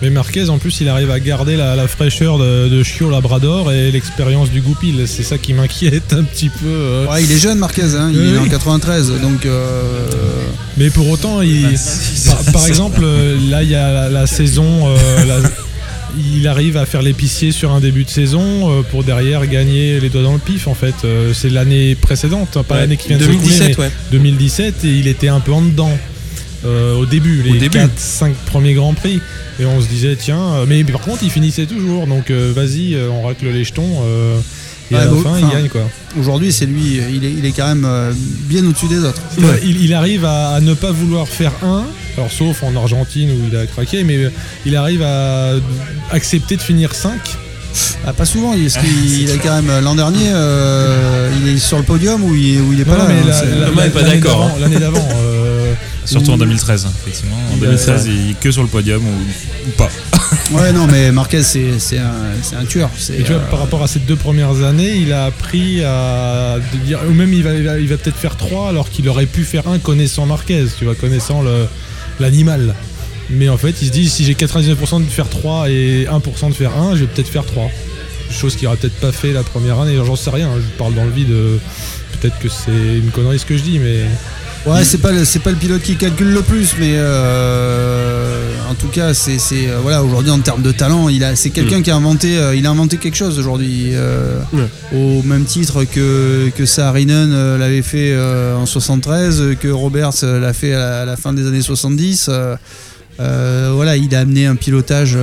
Mais 0.00 0.10
Marquez, 0.10 0.48
en 0.48 0.58
plus, 0.58 0.80
il 0.80 0.88
arrive 0.88 1.10
à 1.10 1.18
garder 1.18 1.56
la, 1.56 1.74
la 1.74 1.88
fraîcheur 1.88 2.38
de, 2.38 2.68
de 2.68 2.82
Chiot 2.84 3.10
Labrador 3.10 3.72
et 3.72 3.90
l'expérience 3.90 4.48
du 4.50 4.60
Goupil. 4.60 5.02
C'est 5.08 5.24
ça 5.24 5.38
qui 5.38 5.52
m'inquiète 5.54 6.12
un 6.12 6.22
petit 6.22 6.50
peu. 6.50 6.66
euh. 6.68 7.06
Ouais, 7.08 7.24
il 7.24 7.32
est 7.32 7.38
jeune 7.38 7.58
Marquez, 7.58 7.82
hein, 7.96 8.08
il 8.12 8.18
Oui, 8.20 8.34
est 8.34 8.38
en 8.38 8.42
oui. 8.44 8.48
93, 8.48 9.12
donc. 9.20 9.44
euh, 9.44 10.06
Mais 10.76 10.90
pour 10.90 11.08
autant, 11.08 11.42
il, 11.42 11.66
par, 12.26 12.52
par 12.52 12.66
exemple, 12.68 13.00
euh, 13.02 13.36
là, 13.50 13.64
il 13.64 13.70
y 13.70 13.74
a 13.74 13.92
la, 13.92 14.08
la 14.08 14.26
saison. 14.28 14.86
euh, 14.86 15.24
la- 15.24 15.50
il 16.34 16.48
arrive 16.48 16.76
à 16.78 16.86
faire 16.86 17.02
l'épicier 17.02 17.52
sur 17.52 17.70
un 17.72 17.80
début 17.80 18.04
de 18.04 18.08
saison 18.10 18.82
pour 18.90 19.04
derrière 19.04 19.46
gagner 19.46 20.00
les 20.00 20.08
doigts 20.08 20.22
dans 20.22 20.32
le 20.32 20.38
pif. 20.38 20.66
En 20.66 20.74
fait, 20.74 20.94
c'est 21.34 21.50
l'année 21.50 21.94
précédente, 21.96 22.56
hein, 22.56 22.62
pas 22.66 22.76
Ouais, 22.76 22.80
l'année 22.82 22.96
qui 22.96 23.08
vient 23.08 23.18
de 23.18 23.24
se 23.24 23.28
2017, 23.28 23.58
couler, 23.58 23.74
mais 23.78 23.84
ouais. 23.84 23.90
2017, 24.12 24.84
et 24.84 24.88
il 24.88 25.06
était 25.06 25.28
un 25.28 25.40
peu 25.40 25.52
en 25.52 25.60
dedans. 25.60 25.96
Euh, 26.64 26.94
au 26.96 27.06
début, 27.06 27.42
les 27.42 27.58
début. 27.58 27.78
4-5 27.78 28.32
premiers 28.46 28.74
grands 28.74 28.94
prix. 28.94 29.20
Et 29.60 29.64
on 29.66 29.80
se 29.80 29.86
disait, 29.88 30.16
tiens, 30.16 30.40
euh, 30.54 30.64
mais 30.68 30.84
par 30.84 31.00
contre, 31.00 31.22
il 31.22 31.30
finissait 31.30 31.66
toujours. 31.66 32.06
Donc, 32.06 32.30
euh, 32.30 32.52
vas-y, 32.54 32.96
on 33.10 33.22
racle 33.26 33.46
les 33.48 33.64
jetons. 33.64 34.02
et 34.90 34.94
à 34.94 35.00
la 35.00 35.06
bon, 35.06 35.20
fin, 35.22 35.38
il 35.38 35.48
gagne 35.48 35.68
quoi. 35.68 35.82
Aujourd'hui, 36.18 36.52
c'est 36.52 36.66
lui, 36.66 37.00
il 37.14 37.24
est, 37.24 37.30
il 37.32 37.44
est 37.44 37.52
quand 37.52 37.66
même 37.74 37.86
bien 38.48 38.64
au-dessus 38.66 38.88
des 38.88 39.00
autres. 39.00 39.20
Il, 39.36 39.44
il- 39.70 39.84
il 39.84 39.94
arrive 39.94 40.24
à, 40.24 40.48
à 40.54 40.60
ne 40.60 40.72
pas 40.74 40.90
vouloir 40.92 41.28
faire 41.28 41.52
un, 41.62 41.84
alors 42.16 42.32
sauf 42.32 42.62
en 42.62 42.74
Argentine 42.74 43.30
où 43.30 43.48
il 43.52 43.56
a 43.56 43.66
craqué, 43.66 44.02
mais 44.02 44.18
il 44.64 44.74
arrive 44.76 45.02
à 45.02 45.52
accepter 46.10 46.56
de 46.56 46.62
finir 46.62 46.94
5. 46.94 47.12
Ah, 48.06 48.12
pas 48.14 48.24
souvent, 48.24 48.54
il, 48.54 48.70
parce 48.70 48.82
qu'il- 48.84 49.22
il 49.22 49.30
a 49.30 49.36
quand 49.36 49.60
même. 49.62 49.84
L'an 49.84 49.94
dernier, 49.94 50.30
euh, 50.32 51.30
il 51.42 51.48
est 51.54 51.58
sur 51.58 51.76
le 51.76 51.84
podium 51.84 52.24
ou 52.24 52.34
il, 52.34 52.60
où 52.62 52.72
il 52.72 52.80
est 52.80 52.84
pas 52.84 52.96
là. 52.96 53.04
hein, 53.04 53.86
est 53.86 53.90
pas 53.90 54.02
d'accord, 54.02 54.42
hein. 54.44 54.52
L'année 54.60 54.78
d'avant. 54.78 55.06
Surtout 56.10 56.30
en 56.30 56.34
où- 56.34 56.38
2013, 56.38 56.86
effectivement. 57.06 57.36
En 57.36 57.56
Il 57.56 57.62
a- 57.64 57.66
2013, 57.66 58.06
il 58.06 58.30
est 58.30 58.40
que 58.40 58.50
sur 58.50 58.62
le 58.62 58.68
podium 58.68 59.02
ou, 59.06 59.68
ou 59.68 59.70
pas. 59.76 59.90
Ouais, 60.50 60.72
non, 60.72 60.86
mais 60.86 61.10
Marquez, 61.12 61.42
c'est 61.42 61.78
c'est 61.78 61.98
un, 61.98 62.12
c'est 62.42 62.56
un 62.56 62.64
tueur. 62.64 62.90
c'est, 62.98 63.14
Et 63.18 63.22
tu 63.22 63.32
vois, 63.32 63.40
euh, 63.42 63.50
par 63.50 63.60
rapport 63.60 63.82
à 63.82 63.86
ces 63.86 63.98
deux 64.00 64.16
premières 64.16 64.62
années, 64.62 64.96
il 64.96 65.12
a 65.12 65.24
appris 65.26 65.82
à 65.84 66.58
dire, 66.84 67.00
ou 67.08 67.12
même 67.12 67.32
il 67.32 67.42
va, 67.42 67.54
il 67.54 67.62
va, 67.64 67.78
il 67.78 67.86
va 67.88 67.96
peut-être 67.96 68.16
faire 68.16 68.36
3 68.36 68.68
alors 68.68 68.90
qu'il 68.90 69.08
aurait 69.08 69.26
pu 69.26 69.44
faire 69.44 69.68
un 69.68 69.78
connaissant 69.78 70.26
Marquez, 70.26 70.64
tu 70.78 70.84
vois, 70.84 70.94
connaissant 70.94 71.42
l'animal. 72.20 72.74
Mais 73.30 73.48
en 73.48 73.58
fait, 73.58 73.74
il 73.82 73.88
se 73.88 73.92
dit, 73.92 74.08
si 74.08 74.24
j'ai 74.24 74.34
99% 74.34 75.00
de 75.04 75.10
faire 75.10 75.28
3 75.28 75.68
et 75.70 76.06
1% 76.06 76.48
de 76.48 76.54
faire 76.54 76.76
1, 76.76 76.94
je 76.96 77.00
vais 77.00 77.06
peut-être 77.06 77.28
faire 77.28 77.44
3. 77.44 77.70
Chose 78.30 78.56
qu'il 78.56 78.66
aurait 78.68 78.76
peut-être 78.76 79.00
pas 79.00 79.12
fait 79.12 79.32
la 79.32 79.42
première 79.42 79.78
année, 79.80 79.96
j'en 80.04 80.16
sais 80.16 80.30
rien, 80.30 80.48
hein, 80.48 80.56
je 80.58 80.78
parle 80.78 80.94
dans 80.94 81.04
le 81.04 81.10
vide. 81.10 81.30
euh, 81.30 81.56
Peut-être 82.20 82.38
que 82.40 82.48
c'est 82.48 82.72
une 82.98 83.10
connerie 83.12 83.38
ce 83.38 83.44
que 83.46 83.56
je 83.56 83.62
dis, 83.62 83.78
mais 83.78 84.00
Ouais, 84.68 84.84
c'est 84.84 84.98
pas 84.98 85.12
le- 85.12 85.24
c'est 85.24 85.38
pas 85.38 85.50
le 85.50 85.56
pilote 85.56 85.80
qui 85.82 85.96
calcule 85.96 86.30
le 86.32 86.42
plus, 86.42 86.74
mais 86.78 86.92
euh, 86.96 88.52
en 88.70 88.74
tout 88.74 88.88
cas, 88.88 89.14
c'est 89.14 89.38
euh, 89.52 89.78
voilà 89.82 90.02
aujourd'hui 90.04 90.30
en 90.30 90.40
termes 90.40 90.62
de 90.62 90.72
talent, 90.72 91.08
il 91.08 91.24
a 91.24 91.34
c'est 91.36 91.50
quelqu'un 91.50 91.80
qui 91.82 91.90
a 91.90 91.96
inventé 91.96 92.36
euh, 92.38 92.54
il 92.54 92.66
a 92.66 92.70
inventé 92.70 92.98
quelque 92.98 93.16
chose 93.16 93.38
aujourd'hui 93.38 93.90
euh, 93.94 94.40
au 94.94 95.22
même 95.22 95.44
titre 95.44 95.84
que 95.84 96.50
que 96.56 96.66
Saarinen 96.66 97.56
l'avait 97.56 97.82
fait 97.82 98.14
en 98.56 98.66
73, 98.66 99.40
euh, 99.40 99.54
que 99.54 99.68
Roberts 99.68 100.12
l'a 100.22 100.52
fait 100.52 100.74
à 100.74 100.78
la, 100.78 101.00
à 101.02 101.04
la 101.06 101.16
fin 101.16 101.32
des 101.32 101.46
années 101.46 101.62
70. 101.62 102.26
euh, 102.28 102.56
euh, 103.20 103.70
voilà, 103.74 103.96
il 103.96 104.14
a 104.14 104.20
amené 104.20 104.46
un 104.46 104.54
pilotage. 104.56 105.16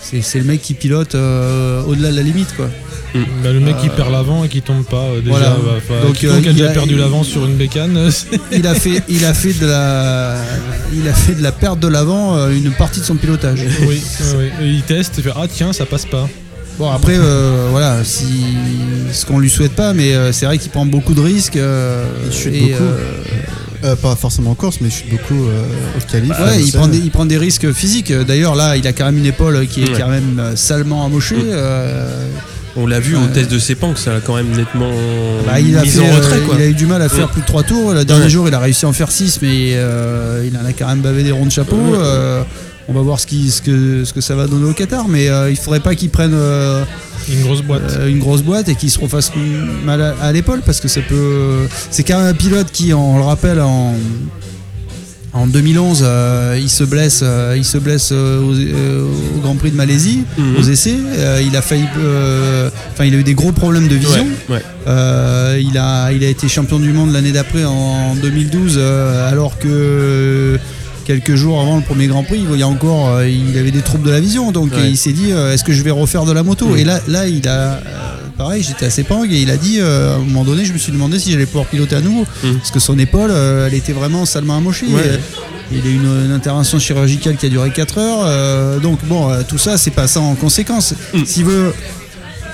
c'est 0.00 0.38
le 0.38 0.44
mec 0.44 0.62
qui 0.62 0.74
pilote 0.74 1.14
au-delà 1.14 2.10
de 2.12 2.16
la 2.16 2.22
limite, 2.22 2.54
quoi. 2.56 2.68
Bah, 3.14 3.52
le 3.52 3.60
mec 3.60 3.76
qui 3.78 3.88
perd 3.88 4.10
l'avant 4.12 4.44
et 4.44 4.48
qui 4.48 4.62
tombe 4.62 4.84
pas, 4.84 4.96
euh, 5.04 5.20
déjà, 5.20 5.32
voilà. 5.38 5.50
bah, 5.88 5.94
Donc, 6.06 6.22
euh, 6.24 6.34
a 6.34 6.38
il 6.38 6.52
déjà 6.54 6.70
a- 6.70 6.72
perdu 6.72 6.94
il- 6.94 6.98
l'avant 6.98 7.22
sur 7.22 7.44
une 7.46 7.56
bécane, 7.56 8.10
il 8.52 8.66
a 8.66 8.74
fait 8.74 9.02
il 9.08 9.24
a 9.24 9.34
fait 9.34 9.52
de 9.54 9.66
la 9.66 10.36
il 10.92 11.08
a 11.08 11.12
fait 11.12 11.34
de 11.34 11.42
la 11.42 11.52
perte 11.52 11.80
de 11.80 11.88
l'avant 11.88 12.36
euh, 12.36 12.50
une 12.50 12.70
partie 12.72 13.00
de 13.00 13.04
son 13.04 13.16
pilotage. 13.16 13.60
oui, 13.82 14.00
oui, 14.20 14.26
oui. 14.38 14.66
Et 14.66 14.70
il 14.70 14.82
teste, 14.82 15.14
il 15.18 15.24
fait 15.24 15.30
ah 15.36 15.46
tiens 15.52 15.72
ça 15.72 15.86
passe 15.86 16.06
pas. 16.06 16.28
Bon 16.78 16.88
après 16.90 17.16
euh, 17.18 17.68
voilà 17.72 18.04
si 18.04 18.44
ce 19.12 19.26
qu'on 19.26 19.40
lui 19.40 19.50
souhaite 19.50 19.72
pas 19.72 19.94
mais 19.94 20.14
euh, 20.14 20.30
c'est 20.32 20.46
vrai 20.46 20.58
qu'il 20.58 20.70
prend 20.70 20.86
beaucoup 20.86 21.12
de 21.14 21.20
risques 21.20 21.56
euh, 21.56 22.04
Il 22.26 22.32
chute 22.32 22.54
et 22.54 22.60
beaucoup. 22.72 22.82
euh, 22.84 23.12
Euh, 23.84 23.94
pas 23.94 24.16
forcément 24.16 24.50
en 24.50 24.54
course, 24.56 24.78
mais 24.80 24.90
je 24.90 24.94
chute 24.96 25.10
beaucoup 25.10 25.40
euh, 25.46 25.62
au 25.96 26.10
qualif. 26.10 26.30
Ouais, 26.30 26.60
il 26.60 26.72
prend, 26.72 26.88
des, 26.88 26.98
il 26.98 27.10
prend 27.12 27.26
des 27.26 27.38
risques 27.38 27.70
physiques. 27.70 28.12
D'ailleurs, 28.12 28.56
là, 28.56 28.76
il 28.76 28.84
a 28.88 28.92
quand 28.92 29.04
même 29.04 29.18
une 29.18 29.26
épaule 29.26 29.68
qui 29.68 29.84
est 29.84 29.90
Ouais. 29.90 29.98
quand 30.00 30.08
même 30.08 30.56
salement 30.56 31.04
amochée. 31.06 31.36
Mm. 31.36 31.54
On 32.80 32.86
l'a 32.86 33.00
vu 33.00 33.16
au 33.16 33.26
test 33.26 33.50
de 33.50 33.58
Sepang, 33.58 33.96
ça 33.96 34.16
a 34.16 34.20
quand 34.20 34.36
même 34.36 34.50
nettement 34.56 34.90
bah, 35.46 35.58
il, 35.58 35.76
a 35.76 35.82
mis 35.82 35.88
fait, 35.88 35.98
en 36.08 36.14
retrait. 36.14 36.36
euh, 36.36 36.46
Quoi. 36.46 36.54
il 36.58 36.62
a 36.62 36.66
eu 36.66 36.74
du 36.74 36.86
mal 36.86 37.02
à 37.02 37.08
faire 37.08 37.26
Ouais. 37.26 37.32
plus 37.32 37.40
de 37.42 37.46
3 37.46 37.62
tours. 37.64 37.92
Le 37.92 38.04
dernier 38.04 38.24
Ouais. 38.24 38.30
jour, 38.30 38.46
il 38.46 38.54
a 38.54 38.60
réussi 38.60 38.84
à 38.84 38.88
en 38.88 38.92
faire 38.92 39.10
6, 39.10 39.40
mais 39.42 39.72
euh, 39.74 40.44
il 40.46 40.56
en 40.56 40.64
a 40.64 40.72
quand 40.72 40.86
même 40.86 41.00
bavé 41.00 41.24
des 41.24 41.32
ronds 41.32 41.46
de 41.46 41.50
chapeau. 41.50 41.76
Ouais. 41.76 41.98
Euh, 42.00 42.42
on 42.88 42.92
va 42.92 43.00
voir 43.02 43.18
ce, 43.20 43.26
qui, 43.26 43.50
ce, 43.50 43.60
que, 43.60 44.04
ce 44.04 44.12
que 44.12 44.20
ça 44.20 44.34
va 44.36 44.46
donner 44.46 44.70
au 44.70 44.72
Qatar, 44.74 45.08
mais 45.08 45.28
euh, 45.28 45.50
il 45.50 45.56
faudrait 45.56 45.80
pas 45.80 45.94
qu'il 45.94 46.08
prenne 46.08 46.32
euh, 46.34 46.84
Une 47.28 47.42
grosse 47.42 47.62
boîte. 47.62 47.82
euh, 47.98 48.08
une 48.08 48.18
grosse 48.20 48.42
boîte 48.42 48.68
et 48.68 48.76
qu'il 48.76 48.90
se 48.90 48.98
refasse 48.98 49.32
mal 49.84 50.00
à, 50.00 50.14
à 50.22 50.32
l'épaule 50.32 50.60
parce 50.64 50.80
que 50.80 50.88
ça 50.88 51.00
peut. 51.02 51.66
C'est 51.90 52.02
quand 52.04 52.18
même 52.18 52.28
un 52.28 52.34
pilote 52.34 52.68
qui, 52.72 52.94
on 52.94 53.18
le 53.18 53.24
rappelle, 53.24 53.60
en, 53.60 53.94
en 55.34 55.46
2011, 55.46 56.02
euh, 56.04 56.58
il 56.60 56.70
se 56.70 56.84
blesse, 56.84 57.20
euh, 57.22 57.54
il 57.56 57.64
se 57.64 57.78
blesse 57.78 58.10
euh, 58.12 58.40
au, 58.40 58.52
au 59.36 59.40
Grand 59.40 59.54
Prix 59.56 59.70
de 59.70 59.76
Malaisie, 59.76 60.24
Mhm. 60.38 60.56
aux 60.58 60.62
essais. 60.62 60.96
Il 61.46 61.54
a 61.56 61.62
failli, 61.62 61.84
enfin, 62.92 63.04
il 63.04 63.14
a 63.14 63.18
eu 63.18 63.22
des 63.24 63.34
gros 63.34 63.52
problèmes 63.52 63.88
de 63.88 63.94
vision. 63.94 64.26
Ouais, 64.48 64.54
ouais. 64.86 65.62
Il 65.62 65.76
a, 65.78 66.12
il 66.12 66.24
a 66.24 66.28
été 66.28 66.48
champion 66.48 66.78
du 66.78 66.92
monde 66.92 67.12
l'année 67.12 67.32
d'après 67.32 67.64
en 67.64 68.14
2012, 68.14 68.76
euh, 68.78 69.28
alors 69.30 69.58
que 69.58 70.58
quelques 71.08 71.36
jours 71.36 71.58
avant 71.58 71.76
le 71.76 71.82
premier 71.82 72.06
Grand 72.06 72.22
Prix, 72.22 72.36
il 72.38 72.46
voyait 72.46 72.64
encore, 72.64 73.08
euh, 73.08 73.26
il 73.26 73.56
avait 73.56 73.70
des 73.70 73.80
troubles 73.80 74.04
de 74.06 74.10
la 74.10 74.20
vision, 74.20 74.52
donc 74.52 74.72
Ouais. 74.74 74.90
il 74.90 74.96
s'est 74.98 75.12
dit, 75.14 75.32
euh, 75.32 75.54
est-ce 75.54 75.64
que 75.64 75.72
je 75.72 75.82
vais 75.82 75.90
refaire 75.90 76.26
de 76.26 76.32
la 76.32 76.42
moto. 76.42 76.76
Et 76.76 76.84
là, 76.84 77.00
là, 77.08 77.26
il 77.26 77.48
a, 77.48 77.50
euh, 77.72 77.78
pareil, 78.36 78.62
j'étais 78.62 78.84
à 78.84 78.90
Sepang 78.90 79.24
et 79.24 79.40
il 79.40 79.50
a 79.50 79.56
dit, 79.56 79.78
euh, 79.80 80.12
à 80.12 80.16
un 80.16 80.18
moment 80.18 80.44
donné, 80.44 80.66
je 80.66 80.72
me 80.74 80.78
suis 80.78 80.92
demandé 80.92 81.18
si 81.18 81.32
j'allais 81.32 81.46
pouvoir 81.46 81.64
piloter 81.64 81.96
à 81.96 82.02
nouveau, 82.02 82.26
Mhm. 82.44 82.58
parce 82.58 82.70
que 82.70 82.78
son 82.78 82.98
épaule, 82.98 83.30
euh, 83.32 83.66
elle 83.66 83.74
était 83.74 83.94
vraiment 83.94 84.26
salement 84.26 84.58
amochée. 84.58 84.84
Ouais. 84.86 85.18
Il 85.72 85.80
a 85.80 85.86
eu 85.90 85.94
une, 85.94 86.26
une 86.26 86.32
intervention 86.32 86.78
chirurgicale 86.78 87.36
qui 87.36 87.46
a 87.46 87.48
duré 87.48 87.70
4 87.70 87.96
heures. 87.98 88.24
euh, 88.26 88.78
donc 88.78 88.98
bon, 89.06 89.30
tout 89.48 89.58
ça, 89.58 89.78
c'est 89.78 89.90
pas 89.90 90.06
ça 90.08 90.20
en 90.20 90.34
conséquence. 90.34 90.92
Mm. 91.14 91.24
S'il 91.24 91.44
veut, 91.46 91.72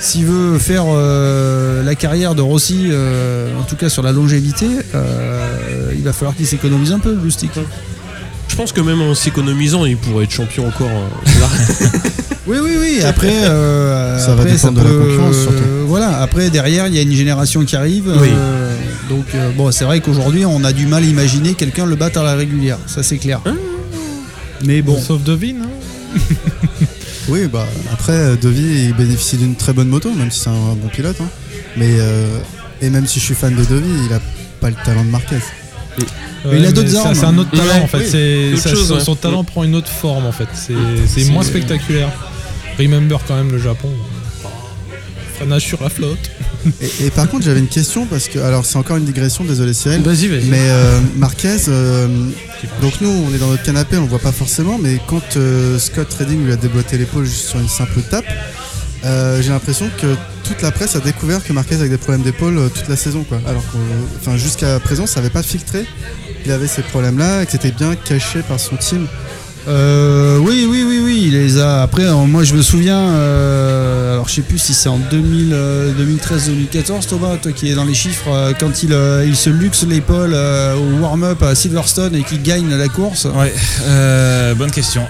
s'il 0.00 0.26
veut 0.26 0.58
faire 0.60 0.84
euh, 0.88 1.82
la 1.82 1.94
carrière 1.96 2.36
de 2.36 2.42
Rossi, 2.42 2.86
euh, 2.90 3.50
en 3.58 3.64
tout 3.64 3.74
cas 3.76 3.88
sur 3.88 4.02
la 4.04 4.12
longévité, 4.12 4.66
euh, 4.94 5.92
il 5.96 6.02
va 6.04 6.12
falloir 6.12 6.36
qu'il 6.36 6.46
s'économise 6.46 6.92
un 6.92 6.98
peu, 7.00 7.16
Lustig. 7.20 7.50
Je 8.48 8.56
pense 8.56 8.72
que 8.72 8.80
même 8.80 9.00
en 9.02 9.14
s'économisant, 9.14 9.84
il 9.84 9.96
pourrait 9.96 10.24
être 10.24 10.30
champion 10.30 10.66
encore. 10.68 10.88
euh, 10.88 11.88
Oui, 12.46 12.58
oui, 12.62 12.72
oui. 12.78 13.02
Après, 13.02 13.32
euh, 13.32 14.18
Ça 14.18 14.34
va 14.34 14.44
dépendre 14.44 14.78
de 14.80 14.84
la 14.84 14.90
peut- 14.90 14.98
concurrence, 15.00 15.36
surtout. 15.36 15.56
euh, 15.64 15.84
voilà. 15.86 16.20
Après, 16.20 16.50
derrière, 16.50 16.86
il 16.86 16.94
y 16.94 16.98
a 16.98 17.02
une 17.02 17.12
génération 17.14 17.64
qui 17.64 17.74
arrive. 17.74 18.12
Oui. 18.20 18.28
euh, 18.30 18.76
donc, 19.08 19.24
euh, 19.34 19.50
bon, 19.56 19.70
c'est 19.72 19.84
vrai 19.84 20.00
qu'aujourd'hui, 20.00 20.44
on 20.44 20.62
a 20.62 20.72
du 20.72 20.86
mal 20.86 21.02
à 21.02 21.06
imaginer 21.06 21.54
quelqu'un 21.54 21.86
le 21.86 21.96
battre 21.96 22.20
à 22.20 22.22
la 22.22 22.34
régulière. 22.34 22.78
Ça, 22.86 23.02
c'est 23.02 23.16
clair. 23.16 23.40
Hein 23.46 23.56
Mais 24.64 24.82
bon. 24.82 25.00
Sauf 25.00 25.22
Devine. 25.22 25.62
hein. 25.64 26.18
Oui, 27.28 27.48
bah 27.50 27.66
après, 27.90 28.36
Devi, 28.36 28.88
il 28.88 28.94
bénéficie 28.94 29.38
d'une 29.38 29.54
très 29.56 29.72
bonne 29.72 29.88
moto, 29.88 30.12
même 30.12 30.30
si 30.30 30.40
c'est 30.40 30.50
un 30.50 30.74
bon 30.76 30.88
pilote. 30.92 31.16
hein. 31.22 31.28
Mais, 31.78 31.88
euh, 31.98 32.26
et 32.82 32.90
même 32.90 33.06
si 33.06 33.18
je 33.18 33.24
suis 33.24 33.34
fan 33.34 33.54
de 33.54 33.64
Devi, 33.64 33.88
il 34.06 34.12
a 34.12 34.20
pas 34.60 34.68
le 34.68 34.76
talent 34.84 35.02
de 35.04 35.08
Marquez. 35.08 35.36
Mais 36.46 36.58
il 36.58 36.66
a 36.66 36.72
d'autres 36.72 36.96
armes. 36.96 37.14
C'est 37.14 37.24
un 37.24 37.38
autre 37.38 37.50
talent 37.50 37.64
Ouais, 37.64 37.80
en 37.82 37.86
fait. 37.86 37.98
oui. 37.98 38.04
C'est- 38.10 38.52
Autre 38.54 38.62
ça- 38.62 38.70
chose, 38.70 38.88
son, 38.88 38.94
ouais. 38.94 39.00
son 39.00 39.16
talent 39.16 39.44
prend 39.44 39.64
une 39.64 39.74
autre 39.74 39.88
forme 39.90 40.26
en 40.26 40.32
fait. 40.32 40.48
C'est 40.54 40.72
c'est 41.06 41.20
C'est- 41.24 41.30
moins 41.30 41.42
spectaculaire. 41.42 42.10
Remember 42.78 43.18
quand 43.26 43.36
même 43.36 43.50
le 43.52 43.58
Japon. 43.58 43.88
Freinage 45.36 45.62
sur 45.64 45.82
la 45.82 45.88
flotte. 45.88 46.30
Et, 46.80 47.06
et 47.06 47.10
par 47.10 47.28
contre, 47.28 47.44
j'avais 47.44 47.58
une 47.60 47.66
question 47.68 48.06
parce 48.06 48.28
que, 48.28 48.38
alors 48.38 48.64
c'est 48.64 48.76
encore 48.76 48.96
une 48.96 49.04
digression, 49.04 49.44
désolé 49.44 49.74
Cyril. 49.74 50.00
Vas-y, 50.02 50.28
vas-y. 50.28 50.44
Mais 50.44 50.58
euh, 50.60 51.00
Marquez, 51.16 51.56
euh, 51.68 52.06
donc 52.80 53.00
nous 53.00 53.08
on 53.10 53.34
est 53.34 53.38
dans 53.38 53.48
notre 53.48 53.62
canapé, 53.64 53.96
on 53.96 54.02
le 54.02 54.06
voit 54.08 54.18
pas 54.20 54.32
forcément, 54.32 54.78
mais 54.80 54.98
quand 55.08 55.36
euh, 55.36 55.78
Scott 55.78 56.12
Redding 56.14 56.44
lui 56.44 56.52
a 56.52 56.56
déboîté 56.56 56.96
l'épaule 56.96 57.24
juste 57.24 57.48
sur 57.48 57.58
une 57.58 57.68
simple 57.68 58.00
tape, 58.08 58.24
euh, 59.04 59.42
j'ai 59.42 59.50
l'impression 59.50 59.90
que 60.00 60.14
toute 60.44 60.62
la 60.62 60.70
presse 60.70 60.96
a 60.96 61.00
découvert 61.00 61.44
que 61.44 61.52
Marquez 61.52 61.74
avait 61.74 61.88
des 61.88 61.98
problèmes 61.98 62.22
d'épaule 62.22 62.56
euh, 62.58 62.68
toute 62.68 62.88
la 62.88 62.96
saison, 62.96 63.24
enfin, 64.20 64.36
jusqu'à 64.36 64.80
présent, 64.80 65.06
ça 65.06 65.20
n'avait 65.20 65.32
pas 65.32 65.42
filtré. 65.42 65.86
Il 66.46 66.52
avait 66.52 66.66
ces 66.66 66.82
problèmes-là, 66.82 67.42
et 67.42 67.46
que 67.46 67.52
c'était 67.52 67.70
bien 67.70 67.96
caché 67.96 68.40
par 68.42 68.60
son 68.60 68.76
team. 68.76 69.06
Euh, 69.66 70.36
oui, 70.38 70.66
oui, 70.68 70.84
oui, 70.86 71.00
oui, 71.02 71.22
il 71.28 71.32
les 71.32 71.58
a. 71.58 71.82
Après, 71.82 72.04
euh, 72.04 72.14
moi, 72.26 72.44
je 72.44 72.54
me 72.54 72.62
souviens. 72.62 72.98
euh, 72.98 74.12
alors, 74.12 74.28
je 74.28 74.34
sais 74.34 74.42
plus 74.42 74.58
si 74.58 74.74
c'est 74.74 74.88
en 74.88 74.98
2000, 75.10 75.50
euh, 75.52 75.90
2013-2014, 75.98 77.06
Thomas, 77.08 77.36
toi 77.42 77.50
qui 77.52 77.70
es 77.70 77.74
dans 77.74 77.84
les 77.84 77.94
chiffres, 77.94 78.28
euh, 78.30 78.52
quand 78.58 78.82
il, 78.82 78.92
euh, 78.92 79.24
il 79.26 79.34
se 79.36 79.48
luxe 79.50 79.84
l'épaule 79.88 80.32
euh, 80.34 80.74
au 80.76 81.02
warm-up 81.02 81.42
à 81.42 81.54
Silverstone 81.54 82.14
et 82.14 82.22
qu'il 82.22 82.42
gagne 82.42 82.68
la 82.76 82.88
course. 82.88 83.24
Ouais, 83.24 83.52
euh, 83.86 84.54
bonne 84.54 84.70
question. 84.70 85.02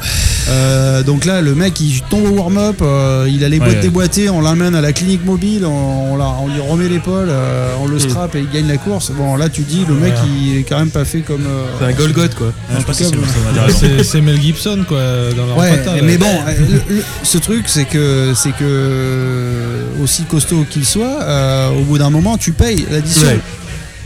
Euh, 0.48 1.02
donc 1.02 1.24
là, 1.24 1.40
le 1.40 1.54
mec, 1.54 1.80
il 1.80 2.00
tombe 2.08 2.26
au 2.26 2.36
warm-up, 2.36 2.76
euh, 2.82 3.26
il 3.28 3.42
a 3.44 3.48
les 3.48 3.58
Ouais, 3.58 3.64
boîtes 3.64 3.76
ouais. 3.76 3.82
déboîtées, 3.82 4.30
on 4.30 4.40
l'amène 4.40 4.74
à 4.74 4.80
la 4.80 4.92
clinique 4.92 5.24
mobile, 5.24 5.64
on, 5.66 6.12
on, 6.12 6.16
la- 6.16 6.36
on 6.40 6.46
lui 6.48 6.60
remet 6.60 6.88
l'épaule, 6.88 7.28
euh, 7.28 7.74
on 7.82 7.86
le 7.88 7.98
strap 7.98 8.34
et 8.36 8.40
il 8.40 8.50
gagne 8.50 8.68
la 8.68 8.76
course. 8.76 9.10
Bon, 9.10 9.36
là, 9.36 9.48
tu 9.48 9.62
dis, 9.62 9.84
le 9.88 9.94
mec, 9.94 10.12
Ouais. 10.14 10.28
il 10.52 10.58
est 10.58 10.62
quand 10.62 10.78
même 10.78 10.90
pas 10.90 11.04
fait 11.04 11.20
comme. 11.20 11.44
euh, 11.46 11.64
C'est 11.80 11.86
un 11.86 11.92
Golgoth, 11.92 12.34
quoi. 12.36 12.52
Je 12.78 14.02
c'est 14.02 14.20
Mel 14.20 14.38
Gibson 14.44 14.84
quoi 14.86 14.98
dans 15.36 15.46
leur 15.46 15.56
Ouais, 15.58 15.82
mais 16.02 16.18
bon, 16.18 16.26
euh, 16.26 16.52
le- 16.88 16.96
le- 16.96 17.04
ce 17.22 17.38
truc, 17.38 17.64
c'est 17.68 17.84
que, 17.86 18.32
c'est 18.34 18.52
que 18.52 19.84
aussi 20.02 20.22
costaud 20.24 20.64
qu'il 20.68 20.84
soit, 20.84 21.22
euh, 21.22 21.70
au 21.70 21.82
bout 21.82 21.98
d'un 21.98 22.10
moment, 22.10 22.36
tu 22.38 22.52
payes 22.52 22.84
l'addition. 22.90 23.26
Ouais. 23.26 23.38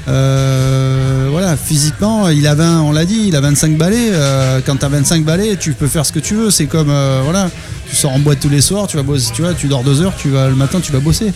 Euh, 0.09 1.29
voilà, 1.31 1.57
physiquement, 1.57 2.29
il 2.31 2.47
a 2.47 2.55
20, 2.55 2.81
on 2.81 2.93
l'a 2.93 3.05
dit, 3.05 3.25
il 3.29 3.37
a 3.37 3.41
25 3.41 3.77
balais. 3.77 4.09
euh, 4.13 4.61
quand 4.65 4.77
t'as 4.77 4.89
25 4.89 5.23
balais, 5.25 5.57
tu 5.57 5.73
peux 5.75 5.87
faire 5.87 6.07
ce 6.07 6.13
que 6.13 6.19
tu 6.21 6.35
veux. 6.35 6.51
C'est 6.51 6.67
comme, 6.67 6.93
voilà, 7.25 7.51
tu 7.91 7.97
sors 7.97 8.13
en 8.13 8.19
boîte 8.19 8.41
tous 8.41 8.49
les 8.49 8.61
soirs, 8.63 8.87
tu 8.87 8.97
vas 8.97 9.03
bosser, 9.03 9.31
tu 9.35 9.43
vois, 9.43 9.53
tu 9.55 9.67
dors 9.67 9.83
deux 9.85 10.01
heures, 10.01 10.15
tu 10.17 10.31
vas 10.31 10.49
le 10.49 10.55
matin, 10.55 10.81
tu 10.81 10.93
vas 10.93 11.01
bosser. 11.01 11.33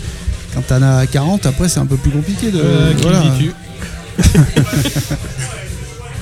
Quand 0.54 0.62
t'en 0.66 0.82
as 0.82 1.06
40, 1.06 1.44
après, 1.46 1.68
c'est 1.68 1.80
un 1.80 1.86
peu 1.86 1.96
plus 1.96 2.10
compliqué 2.10 2.50
de. 2.50 2.62
Voilà. 3.02 3.22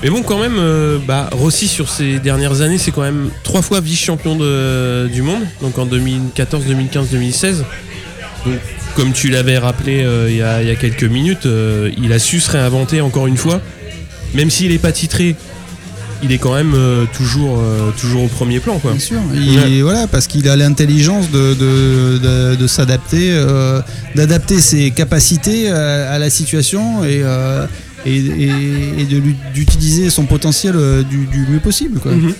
Mais 0.03 0.09
bon, 0.09 0.23
quand 0.23 0.39
même, 0.39 0.57
euh, 0.57 0.97
bah, 1.07 1.29
Rossi, 1.31 1.67
sur 1.67 1.87
ces 1.89 2.19
dernières 2.19 2.61
années, 2.61 2.79
c'est 2.79 2.91
quand 2.91 3.03
même 3.03 3.29
trois 3.43 3.61
fois 3.61 3.81
vice-champion 3.81 4.35
de- 4.35 5.07
du 5.13 5.21
monde. 5.21 5.41
Donc 5.61 5.77
en 5.77 5.85
2014, 5.85 6.65
2015, 6.65 7.09
2016. 7.11 7.63
Donc, 8.45 8.55
comme 8.95 9.13
tu 9.13 9.29
l'avais 9.29 9.59
rappelé 9.59 10.03
euh, 10.03 10.27
il 10.29 10.37
y, 10.37 10.41
a, 10.41 10.61
il 10.63 10.67
y 10.67 10.71
a 10.71 10.75
quelques 10.75 11.03
minutes, 11.03 11.45
euh, 11.45 11.91
il 12.01 12.11
a 12.13 12.19
su 12.19 12.39
se 12.39 12.49
réinventer 12.49 12.99
encore 13.01 13.27
une 13.27 13.37
fois. 13.37 13.61
Même 14.33 14.49
s'il 14.49 14.71
n'est 14.71 14.79
pas 14.79 14.91
titré, 14.91 15.35
il 16.23 16.31
est 16.31 16.37
quand 16.39 16.55
même 16.55 16.75
toujours, 17.13 17.61
toujours 17.99 18.23
au 18.23 18.27
premier 18.27 18.59
plan. 18.59 18.79
Quoi. 18.79 18.91
Bien 18.91 18.99
sûr, 18.99 19.19
il- 19.35 19.83
voilà, 19.83 20.07
parce 20.07 20.25
qu'il 20.27 20.47
a 20.49 20.55
l'intelligence 20.55 21.29
de, 21.29 21.53
de, 21.53 22.17
de- 22.17 22.55
de 22.55 22.67
s'adapter, 22.67 23.31
d'adapter 24.15 24.61
ses 24.61 24.89
capacités 24.91 25.69
à, 25.69 26.11
à 26.11 26.17
la 26.19 26.29
situation 26.31 27.03
et, 27.03 27.21
et, 28.05 29.05
d'utiliser 29.53 30.09
son 30.09 30.25
potentiel 30.25 30.75
euh, 30.75 31.03
du, 31.03 31.25
du 31.27 31.45
mieux 31.49 31.59
possible. 31.59 31.99
Quoi. 31.99 32.11
Mhm. 32.13 32.33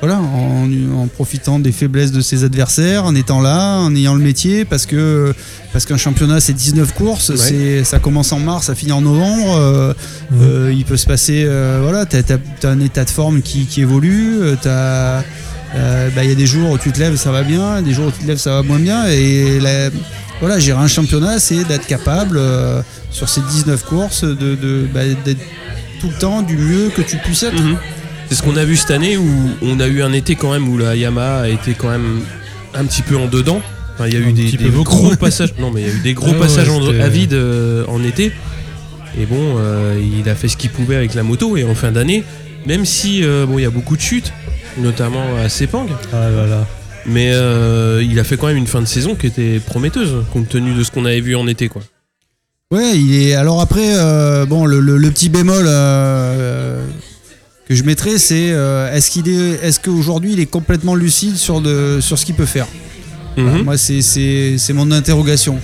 Voilà, 0.00 0.18
en, 0.20 0.68
en 0.98 1.06
profitant 1.06 1.58
des 1.58 1.72
faiblesses 1.72 2.12
de 2.12 2.20
ses 2.20 2.44
adversaires, 2.44 3.04
en 3.06 3.14
étant 3.14 3.40
là, 3.40 3.78
en 3.78 3.94
ayant 3.94 4.14
le 4.14 4.22
métier, 4.22 4.66
parce 4.66 4.84
que 4.84 5.32
parce 5.72 5.86
qu'un 5.86 5.96
championnat 5.96 6.40
c'est 6.40 6.52
19 6.52 6.92
courses, 6.92 7.30
Ouais. 7.30 7.36
c'est 7.38 7.84
ça 7.84 8.00
commence 8.00 8.30
en 8.32 8.38
mars, 8.38 8.66
ça 8.66 8.74
finit 8.74 8.92
en 8.92 9.00
novembre. 9.00 9.56
euh, 9.56 9.94
Mhm. 10.30 10.38
euh, 10.42 10.72
il 10.76 10.84
peut 10.84 10.98
se 10.98 11.06
passer, 11.06 11.44
euh, 11.46 11.80
voilà, 11.82 12.04
t'as 12.04 12.18
as, 12.34 12.66
un 12.68 12.80
état 12.80 13.04
de 13.04 13.10
forme 13.10 13.40
qui, 13.40 13.64
qui 13.66 13.80
évolue, 13.80 14.40
euh, 14.42 14.56
euh, 15.74 16.08
bah, 16.14 16.22
il 16.24 16.30
y 16.30 16.32
a 16.32 16.36
des 16.36 16.46
jours 16.46 16.70
où 16.70 16.78
tu 16.78 16.92
te 16.92 16.98
lèves, 17.00 17.16
ça 17.16 17.32
va 17.32 17.42
bien, 17.42 17.82
des 17.82 17.92
jours 17.92 18.06
où 18.06 18.10
tu 18.10 18.18
te 18.22 18.26
lèves, 18.26 18.38
ça 18.38 18.52
va 18.52 18.62
moins 18.62 18.78
bien. 18.78 19.06
Et 19.08 19.58
la- 19.60 19.90
voilà, 20.40 20.58
gérer 20.58 20.78
un 20.80 20.86
championnat, 20.88 21.38
c'est 21.38 21.64
d'être 21.64 21.86
capable, 21.86 22.36
euh, 22.38 22.80
sur 23.10 23.28
ces 23.28 23.40
19 23.40 23.84
courses, 23.84 24.24
de, 24.24 24.34
de- 24.54 24.86
bah, 24.92 25.00
d'être 25.24 25.40
tout 26.00 26.08
le 26.08 26.18
temps 26.18 26.42
du 26.42 26.56
mieux 26.56 26.90
que 26.94 27.02
tu 27.02 27.16
puisses 27.16 27.42
être. 27.44 27.60
Mhm. 27.60 27.76
C'est 28.28 28.36
ce 28.36 28.42
qu'on 28.42 28.56
a 28.56 28.64
vu 28.64 28.76
cette 28.76 28.90
année 28.90 29.16
où 29.16 29.30
on 29.62 29.80
a 29.80 29.86
eu 29.86 30.02
un 30.02 30.12
été 30.12 30.34
quand 30.34 30.52
même 30.52 30.68
où 30.68 30.78
la 30.78 30.96
Yamaha 30.96 31.42
a 31.42 31.48
été 31.48 31.74
quand 31.74 31.90
même 31.90 32.20
un 32.74 32.84
petit 32.84 33.02
peu 33.02 33.16
en 33.16 33.26
dedans. 33.26 33.60
Enfin, 33.94 34.06
il 34.08 34.14
y 34.14 34.16
a 34.16 34.20
eu 34.20 34.32
des, 34.32 34.50
gros 34.82 35.14
passages. 35.16 35.54
Non, 35.58 35.70
mais 35.70 35.82
il 35.82 35.88
y 35.88 35.90
a 35.90 35.94
eu 35.94 36.00
des 36.00 36.14
gros 36.14 36.28
ouais, 36.32 36.38
passages 36.38 36.68
en- 36.68 36.82
à 37.00 37.08
vide 37.08 37.34
euh, 37.34 37.84
en 37.88 38.02
été. 38.02 38.32
Et 39.20 39.26
bon, 39.26 39.56
il 40.20 40.28
a 40.28 40.34
fait 40.34 40.48
ce 40.48 40.56
qu'il 40.56 40.70
pouvait 40.70 40.96
avec 40.96 41.14
la 41.14 41.22
moto. 41.22 41.56
Et 41.56 41.64
en 41.64 41.74
fin 41.74 41.92
d'année, 41.92 42.24
même 42.66 42.84
si 42.84 43.22
bon, 43.46 43.58
il 43.58 43.62
y 43.62 43.66
a 43.66 43.70
beaucoup 43.70 43.94
de 43.96 44.00
chutes, 44.02 44.32
notamment 44.78 45.36
à 45.36 45.48
Sepang, 45.48 45.86
Ah 46.12 46.28
là 46.30 46.46
là. 46.46 46.66
mais 47.06 47.30
euh, 47.32 48.02
il 48.02 48.18
a 48.18 48.24
fait 48.24 48.36
quand 48.36 48.46
même 48.48 48.56
une 48.56 48.66
fin 48.66 48.80
de 48.80 48.86
saison 48.86 49.14
qui 49.14 49.26
était 49.26 49.60
prometteuse 49.60 50.24
compte 50.32 50.48
tenu 50.48 50.74
de 50.74 50.82
ce 50.82 50.90
qu'on 50.90 51.04
avait 51.04 51.20
vu 51.20 51.36
en 51.36 51.46
été, 51.46 51.68
quoi. 51.68 51.82
Ouais, 52.70 52.92
il 52.98 53.14
est. 53.14 53.34
Alors 53.34 53.60
après, 53.60 53.94
euh, 53.98 54.46
bon, 54.46 54.64
le, 54.66 54.80
le- 54.80 54.96
le 54.96 55.10
petit 55.10 55.28
bémol 55.28 55.64
euh, 55.68 56.84
que 57.68 57.74
je 57.74 57.82
mettrais, 57.84 58.18
c'est 58.18 58.50
euh, 58.50 58.92
est-ce 58.92 59.10
qu'il 59.10 59.28
est, 59.28 59.60
est-ce 59.62 59.78
qu'aujourd'hui 59.78 60.32
il 60.32 60.40
est 60.40 60.46
complètement 60.46 60.94
lucide 60.94 61.36
sur 61.36 61.60
de, 61.60 61.98
sur 62.00 62.18
ce 62.18 62.24
qu'il 62.26 62.34
peut 62.34 62.46
faire? 62.46 62.66
Mhm. 63.36 63.62
Moi, 63.64 63.76
c'est 63.76 64.72
mon 64.72 64.90
interrogation. 64.92 65.58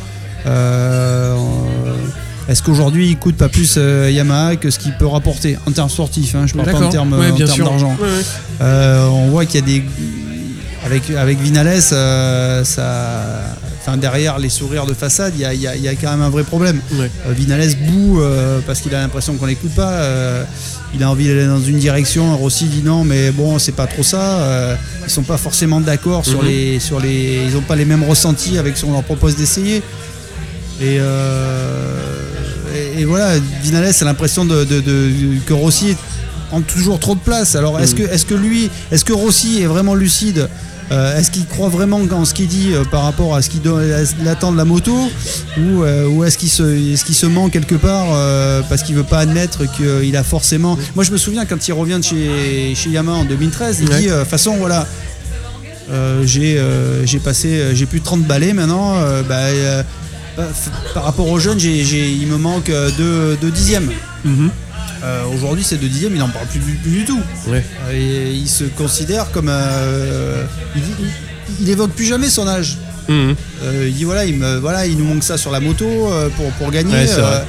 Est-ce 2.51 2.65
qu'aujourd'hui 2.65 3.11
il 3.11 3.17
coûte 3.17 3.37
pas 3.37 3.49
plus 3.49 3.75
euh, 3.77 4.11
Yamaha 4.11 4.57
que 4.57 4.71
ce 4.71 4.81
qu'il 4.81 4.93
peut 4.95 5.07
rapporter 5.07 5.57
en 5.69 5.71
termes 5.71 5.89
sportifs 5.89 6.35
hein, 6.35 6.47
Je 6.49 6.55
parle 6.55 6.69
pas 6.73 6.81
en 6.85 6.89
termes, 6.89 7.13
Ouais, 7.13 7.31
d'argent. 7.31 7.97
Ouais, 8.01 8.07
ouais. 8.09 8.25
Euh, 8.61 9.07
on 9.07 9.29
voit 9.29 9.47
qu'il 9.47 9.61
y 9.61 9.63
a 9.63 9.67
des 9.67 9.85
avec 10.85 11.11
avec 11.11 11.39
Vinales, 11.39 11.79
euh, 11.93 12.65
ça, 12.65 13.23
enfin 13.81 13.97
derrière 13.99 14.41
les 14.41 14.49
sourires 14.49 14.87
de 14.87 14.95
façade, 14.95 15.35
il 15.37 15.43
y 15.43 15.45
a, 15.45 15.55
y 15.55 15.61
y 15.61 15.97
quand 15.97 16.11
même 16.11 16.23
un 16.23 16.29
vrai 16.31 16.43
problème. 16.43 16.81
Vinales 17.29 17.77
boue 17.89 18.21
parce 18.67 18.81
qu'il 18.81 18.93
a 18.97 19.01
l'impression 19.01 19.35
qu'on 19.37 19.47
l'écoute 19.47 19.75
pas. 19.77 20.03
il 20.93 21.05
a 21.05 21.09
envie 21.11 21.29
d'aller 21.29 21.47
dans 21.47 21.61
une 21.63 21.79
direction. 21.79 22.37
Rossi 22.37 22.65
dit 22.65 22.83
non, 22.83 23.05
mais 23.05 23.31
bon, 23.31 23.61
c'est 23.61 23.77
pas 23.77 23.87
trop 23.87 24.03
ça. 24.03 24.77
ils 25.05 25.11
sont 25.11 25.23
pas 25.23 25.37
forcément 25.39 25.81
d'accord 25.81 26.27
sur 26.27 26.43
Mhm. 26.43 26.49
les 26.49 26.81
sur 26.81 26.99
les. 26.99 27.43
Ils 27.49 27.57
ont 27.57 27.63
pas 27.63 27.77
les 27.77 27.85
mêmes 27.85 28.03
ressentis 28.03 28.59
avec 28.59 28.77
ce 28.77 28.85
qu'on 28.87 28.93
leur 28.93 29.05
propose 29.05 29.37
d'essayer. 29.37 29.83
Et, 30.81 30.97
euh, 30.99 32.30
et, 33.01 33.05
voilà, 33.05 33.39
Vinales 33.63 33.93
a 34.01 34.05
l'impression 34.05 34.45
de, 34.45 34.65
de- 34.65 34.81
de- 34.81 35.39
que 35.47 35.53
Rossi 35.53 35.97
prend 36.49 36.61
toujours 36.63 36.99
trop 36.99 37.15
de 37.15 37.21
place. 37.21 37.55
Alors 37.57 37.79
est-ce 37.81 37.95
que, 37.95 38.03
est 38.03 38.25
que 38.27 38.35
lui, 38.35 38.71
est-ce 38.93 39.05
que 39.05 39.13
Rossi 39.13 39.63
est 39.63 39.67
vraiment 39.67 39.95
lucide 39.95 40.49
Euh, 40.93 41.17
Est-ce 41.17 41.31
qu'il 41.31 41.47
croit 41.47 41.69
vraiment 41.69 42.01
dans 42.01 42.25
ce 42.25 42.35
qu'il 42.35 42.49
dit 42.49 42.71
euh, 42.75 42.83
par 42.85 43.05
rapport 43.05 43.37
à 43.37 43.43
ce 43.43 43.49
qu'il 43.51 43.61
attend 44.29 44.51
de 44.51 44.57
la 44.57 44.65
moto 44.65 44.93
Ou, 45.57 45.85
euh, 45.85 46.09
ou 46.09 46.25
est-ce 46.25 46.37
qu'il 46.37 46.49
se, 46.51 46.65
est 46.65 47.05
qu'il 47.05 47.15
se 47.15 47.27
ment 47.27 47.49
quelque 47.49 47.77
part 47.77 48.09
parce 48.69 48.83
qu'il 48.83 48.97
veut 48.97 49.05
pas 49.05 49.21
admettre 49.21 49.61
qu'il 49.77 50.17
a 50.17 50.25
forcément. 50.25 50.77
Moi 50.97 51.05
je 51.05 51.13
me 51.13 51.17
souviens 51.17 51.47
quand 51.47 51.69
il 51.69 51.73
revient 51.75 51.99
de 52.01 52.05
chez, 52.05 52.75
chez 52.75 52.91
Yamaha 52.91 53.19
en 53.19 53.25
2013, 53.25 53.79
il 53.83 53.89
Ouais. 53.89 54.01
dit, 54.01 54.07
de 54.09 54.19
toute 54.19 54.27
façon 54.29 54.57
voilà. 54.57 54.85
j'ai 56.25 56.59
passé 57.23 57.63
j'ai 57.75 57.87
plus 57.87 58.01
de 58.01 58.05
30 58.05 58.23
balais 58.23 58.53
maintenant 58.53 58.95
bah, 59.29 59.47
par 60.95 61.05
rapport 61.05 61.29
aux 61.29 61.39
jeunes 61.39 61.61
il 61.61 62.27
me 62.27 62.37
manque 62.37 62.71
euh, 62.71 62.91
deux, 62.97 63.37
deux 63.41 63.51
dixièmes 63.51 63.91
Mhm. 64.25 64.51
Euh, 65.03 65.23
aujourd'hui 65.35 65.65
ces 65.65 65.77
deux 65.79 65.89
dixièmes 65.89 66.15
il 66.15 66.23
en 66.23 66.29
parle 66.29 66.47
plus, 66.47 66.61
du- 66.61 66.75
plus 66.75 66.91
du 66.91 67.05
tout 67.07 67.21
Ouais. 67.49 67.65
Euh, 67.89 67.93
et 67.95 68.35
il 68.35 68.49
se 68.49 68.65
considère 68.65 69.31
comme 69.31 69.49
euh, 69.49 70.45
il, 70.77 70.83
il- 70.83 71.63
il 71.63 71.71
évoque 71.71 71.93
plus 71.93 72.05
jamais 72.07 72.29
son 72.29 72.47
âge 72.47 72.77
Mhm. 73.09 73.35
Euh, 73.65 73.87
il 73.89 73.95
dit 73.95 74.05
voilà 74.05 74.25
il 74.27 74.37
me 74.37 74.59
voilà 74.59 74.87
il 74.87 74.97
nous 74.99 75.05
manque 75.07 75.25
ça 75.25 75.37
sur 75.39 75.51
la 75.51 75.59
moto 75.61 75.85
euh, 75.87 76.29
pour, 76.37 76.51
pour 76.53 76.71
gagner 76.71 76.93
Ouais, 76.93 77.07
c'est 77.07 77.19
euh, 77.19 77.41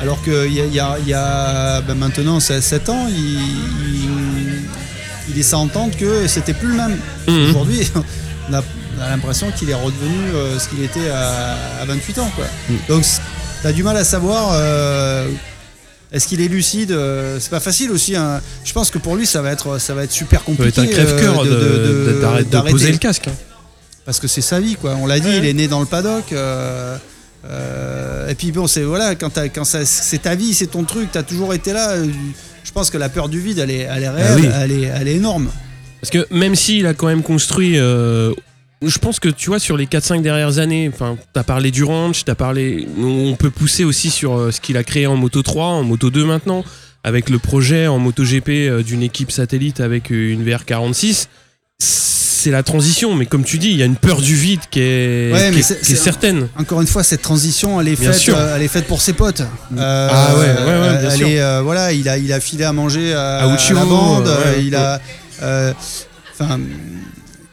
alors 0.00 0.22
qu'il 0.22 0.52
y 0.52 0.60
a, 0.60 0.66
y 0.66 0.78
a- 0.80 0.96
il 1.02 1.08
y 1.08 1.14
a, 1.14 1.80
ben, 1.82 1.94
maintenant 1.94 2.38
7 2.40 2.88
ans 2.88 3.06
il, 3.08 3.16
il, 3.16 4.10
il 5.28 5.34
laissait 5.34 5.54
entendre 5.54 5.96
que 5.96 6.26
c'était 6.28 6.54
plus 6.54 6.68
le 6.68 6.74
même 6.76 6.96
Mhm. 7.28 7.48
Aujourd'hui, 7.50 7.80
on 8.48 8.54
a, 8.54 8.62
on 8.98 9.02
a 9.02 9.08
l'impression 9.10 9.50
qu'il 9.52 9.70
est 9.70 9.74
redevenu 9.74 10.30
euh, 10.34 10.58
ce 10.58 10.68
qu'il 10.68 10.82
était 10.82 11.08
à, 11.10 11.56
à 11.80 11.84
28 11.86 12.18
ans. 12.18 12.30
Quoi. 12.34 12.46
Mm. 12.68 12.74
Donc, 12.88 13.04
tu 13.60 13.66
as 13.66 13.72
du 13.72 13.82
mal 13.82 13.96
à 13.96 14.04
savoir. 14.04 14.50
euh, 14.52 15.28
est-ce 16.12 16.28
qu'il 16.28 16.40
est 16.40 16.48
lucide 16.48 16.92
Euh, 16.92 17.38
C'est 17.40 17.50
pas 17.50 17.60
facile 17.60 17.90
aussi. 17.90 18.14
hein. 18.16 18.40
Je 18.64 18.72
pense 18.72 18.90
que 18.90 18.98
pour 18.98 19.16
lui, 19.16 19.26
ça 19.26 19.42
va 19.42 19.50
être, 19.52 19.78
ça 19.78 19.92
va 19.94 20.04
être 20.04 20.12
super 20.12 20.40
Ça 20.40 20.52
va 20.52 20.66
être 20.68 20.74
compliqué. 20.74 20.80
un 20.80 20.86
crève-cœur 21.04 21.40
euh, 21.40 21.44
de- 21.44 22.12
de- 22.14 22.20
d'arrêter 22.20 22.44
de 22.44 22.50
d'arrêter. 22.50 22.72
poser 22.72 22.92
le 22.92 22.98
casque. 22.98 23.28
hein. 23.28 23.32
Parce 24.04 24.20
que 24.20 24.28
c'est 24.28 24.40
sa 24.40 24.60
vie, 24.60 24.76
quoi. 24.76 24.96
On 25.00 25.06
l'a 25.06 25.18
dit, 25.20 25.26
Ouais. 25.28 25.38
il 25.38 25.44
est 25.46 25.52
né 25.52 25.66
dans 25.68 25.80
le 25.80 25.86
paddock. 25.86 26.32
euh, 26.32 26.96
et 28.28 28.34
puis 28.34 28.50
bon, 28.52 28.66
c'est 28.66 28.82
voilà, 28.82 29.14
quand, 29.14 29.30
t'as- 29.30 29.84
c'est 29.84 30.22
ta 30.22 30.34
vie, 30.34 30.54
c'est 30.54 30.66
ton 30.68 30.84
truc, 30.84 31.12
tu 31.12 31.18
as 31.18 31.22
toujours 31.22 31.54
été 31.54 31.72
là. 31.72 31.94
Je 32.64 32.72
pense 32.72 32.90
que 32.90 32.98
la 32.98 33.08
peur 33.08 33.28
du 33.28 33.40
vide, 33.40 33.58
elle 33.58 33.70
est, 33.70 33.86
elle 33.90 34.02
est 34.02 34.08
réelle, 34.08 34.26
Ah 34.32 34.36
oui. 34.40 34.48
elle, 34.62 34.72
est, 34.72 34.82
elle 35.00 35.08
est 35.08 35.14
énorme. 35.14 35.48
Parce 36.00 36.10
que 36.10 36.26
même 36.34 36.54
s'il 36.54 36.86
a 36.86 36.94
quand 36.94 37.06
même 37.06 37.22
construit. 37.22 37.78
euh, 37.78 38.32
je 38.82 38.98
pense 38.98 39.20
que 39.20 39.28
tu 39.28 39.48
vois, 39.48 39.58
sur 39.58 39.76
les 39.76 39.86
4-5 39.86 40.22
dernières 40.22 40.58
années, 40.58 40.90
enfin, 40.92 41.16
t'as 41.32 41.42
parlé 41.44 41.70
du 41.70 41.82
ranch, 41.84 42.24
t'as 42.24 42.34
parlé. 42.34 42.86
On 42.98 43.34
peut 43.34 43.50
pousser 43.50 43.84
aussi 43.84 44.10
sur 44.10 44.36
euh, 44.36 44.50
ce 44.50 44.60
qu'il 44.60 44.76
a 44.76 44.84
créé 44.84 45.06
en 45.06 45.16
Moto 45.16 45.42
3, 45.42 45.64
en 45.66 45.82
Moto 45.82 46.10
2 46.10 46.24
maintenant, 46.24 46.64
avec 47.04 47.30
le 47.30 47.38
projet 47.38 47.86
en 47.86 47.98
Moto 47.98 48.22
GP 48.24 48.48
euh, 48.50 48.82
d'une 48.82 49.02
équipe 49.02 49.30
satellite 49.30 49.80
avec 49.80 50.10
euh, 50.12 50.30
une 50.32 50.44
VR46. 50.44 51.26
C'est 51.78 52.50
la 52.52 52.62
transition, 52.62 53.14
mais 53.14 53.26
comme 53.26 53.42
tu 53.44 53.58
dis, 53.58 53.70
il 53.70 53.76
y 53.76 53.82
a 53.82 53.86
une 53.86 53.96
peur 53.96 54.20
du 54.20 54.36
vide 54.36 54.60
qui 54.70 54.80
est, 54.80 55.32
Ouais, 55.32 55.48
qui 55.48 55.54
mais 55.54 55.58
est- 55.60 55.62
c'est- 55.62 55.80
qui 55.80 55.92
est 55.92 55.96
c'est- 55.96 56.02
certaine. 56.04 56.46
Encore 56.56 56.80
une 56.80 56.86
fois, 56.86 57.02
cette 57.02 57.22
transition, 57.22 57.80
elle 57.80 57.88
est 57.88 57.98
Bien 57.98 58.12
faite, 58.12 58.28
euh, 58.28 58.54
elle 58.56 58.62
est 58.62 58.68
faite 58.68 58.86
pour 58.86 59.00
ses 59.02 59.14
potes. 59.14 59.40
Euh, 59.76 60.08
Ah 60.12 60.34
ouais, 60.36 60.40
ouais, 60.40 60.80
ouais, 60.80 60.98
bien 61.00 61.10
elle 61.10 61.16
sûr. 61.18 61.26
est, 61.28 61.62
voilà, 61.62 61.92
il 61.92 62.08
a, 62.08 62.18
il 62.18 62.32
a 62.32 62.38
filé 62.38 62.62
à 62.64 62.72
manger 62.72 63.14
à, 63.14 63.38
À 63.50 63.54
Uchiho, 63.54 63.74
la 63.78 63.84
bande. 63.84 64.30
il 64.60 64.74
a, 64.76 65.00
euh, 65.42 65.72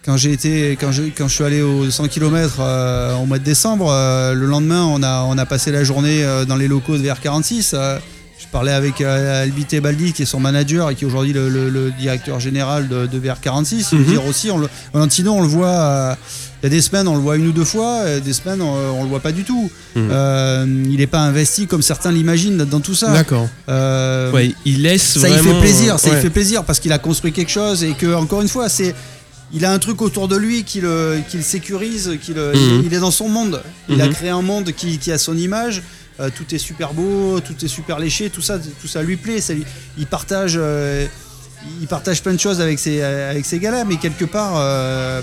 quand 0.06 0.18
j'ai 0.18 0.34
été, 0.34 0.78
quand 0.80 0.92
je, 0.92 1.04
quand 1.18 1.28
je 1.28 1.34
suis 1.36 1.44
allé 1.44 1.62
aux 1.62 1.90
100 1.90 2.08
km 2.10 2.60
au 3.22 3.26
mois 3.26 3.40
de 3.40 3.44
décembre, 3.44 3.88
euh, 3.90 4.34
le 4.34 4.46
lendemain, 4.46 4.84
on 4.86 5.02
a, 5.02 5.24
on 5.24 5.38
a 5.38 5.46
passé 5.46 5.72
la 5.72 5.84
journée 5.84 6.24
euh, 6.24 6.44
dans 6.46 6.58
les 6.58 6.68
locaux 6.68 6.98
de 6.98 7.04
VR46. 7.04 7.72
euh, 7.74 7.98
je 8.40 8.48
parlais 8.52 8.74
avec 8.74 9.00
euh, 9.00 9.44
Albite 9.44 9.80
Baldi, 9.82 10.12
qui 10.12 10.24
est 10.24 10.26
son 10.26 10.40
manager 10.42 10.90
et 10.90 10.96
qui 10.96 11.06
est 11.06 11.08
aujourd'hui 11.08 11.32
le, 11.32 11.48
le- 11.50 11.70
le 11.70 11.92
directeur 11.92 12.42
général 12.42 12.90
de, 12.90 13.06
de 13.08 13.20
VR46. 13.20 13.88
Il 13.94 14.00
Mhm. 14.00 14.04
veut 14.04 14.12
dire 14.12 14.26
aussi, 14.26 14.52
on 14.52 14.58
le, 14.58 14.68
Valentino, 14.94 15.34
on 15.34 15.42
le 15.42 15.48
voit. 15.48 15.68
euh, 15.70 16.16
il 16.62 16.66
y 16.66 16.68
a 16.68 16.70
des 16.70 16.82
semaines, 16.82 17.08
on 17.10 17.16
le 17.16 17.22
voit 17.22 17.36
une 17.38 17.48
ou 17.48 17.52
deux 17.52 17.66
fois, 17.66 18.04
des 18.22 18.32
semaines, 18.34 18.62
on, 18.62 18.74
on 19.00 19.04
le 19.04 19.10
voit 19.10 19.20
pas 19.22 19.32
du 19.34 19.44
tout. 19.44 19.70
Mhm. 19.96 20.10
Euh, 20.12 20.66
il 20.90 20.98
n'est 20.98 21.08
pas 21.08 21.20
investi 21.20 21.68
comme 21.68 21.82
certains 21.82 22.12
l'imaginent 22.12 22.58
dans 22.66 22.80
tout 22.82 22.96
ça. 22.96 23.12
D'accord. 23.14 23.48
Euh, 23.70 24.32
Ouais, 24.32 24.54
il 24.66 24.82
laisse 24.82 25.20
ça 25.20 25.28
il 25.30 25.34
vraiment, 25.36 25.54
fait 25.56 25.60
plaisir, 25.68 25.96
euh, 25.96 25.98
ça 25.98 26.10
ouais. 26.10 26.16
il 26.18 26.22
fait 26.22 26.30
plaisir 26.30 26.64
parce 26.66 26.80
qu'il 26.80 26.92
a 26.92 27.00
construit 27.00 27.32
quelque 27.32 27.52
chose 27.52 27.84
et 27.84 27.94
que 27.94 28.14
encore 28.14 28.42
une 28.42 28.48
fois 28.50 28.68
c'est 28.70 28.94
il 29.54 29.66
a 29.66 29.72
un 29.72 29.80
truc 29.80 30.02
autour 30.02 30.28
de 30.28 30.36
lui 30.36 30.64
qui 30.64 30.82
le, 30.82 31.20
qui 31.30 31.38
le 31.38 31.44
sécurise, 31.44 32.18
qui 32.22 32.34
le, 32.34 32.52
Mhm. 32.54 32.80
il, 32.82 32.86
il 32.88 32.94
est 32.94 33.00
dans 33.00 33.12
son 33.12 33.30
monde. 33.30 33.62
Il 33.90 34.02
a 34.02 34.08
Mhm. 34.08 34.14
créé 34.14 34.30
un 34.30 34.42
monde 34.42 34.72
qui, 34.72 34.98
qui 34.98 35.12
a 35.12 35.18
son 35.18 35.38
image. 35.38 35.82
Euh, 36.20 36.30
tout 36.36 36.54
est 36.54 36.60
super 36.60 36.94
beau, 36.94 37.40
tout 37.40 37.56
est 37.64 37.68
super 37.68 37.98
léché, 38.00 38.30
tout 38.30 38.42
ça, 38.42 38.58
tout 38.60 38.88
ça 38.88 39.02
lui 39.02 39.16
plaît. 39.18 39.42
Ça 39.42 39.54
lui- 39.54 39.66
il 39.98 40.06
partage, 40.06 40.54
euh, 40.58 41.06
il 41.82 41.88
partage 41.88 42.22
plein 42.22 42.34
de 42.34 42.40
choses 42.40 42.62
avec 42.62 42.78
ces, 42.80 43.02
avec 43.02 43.46
ces 43.46 43.58
gars-là, 43.60 43.84
mais 43.84 43.98
quelque 43.98 44.26
part, 44.26 44.54
euh, 44.58 45.22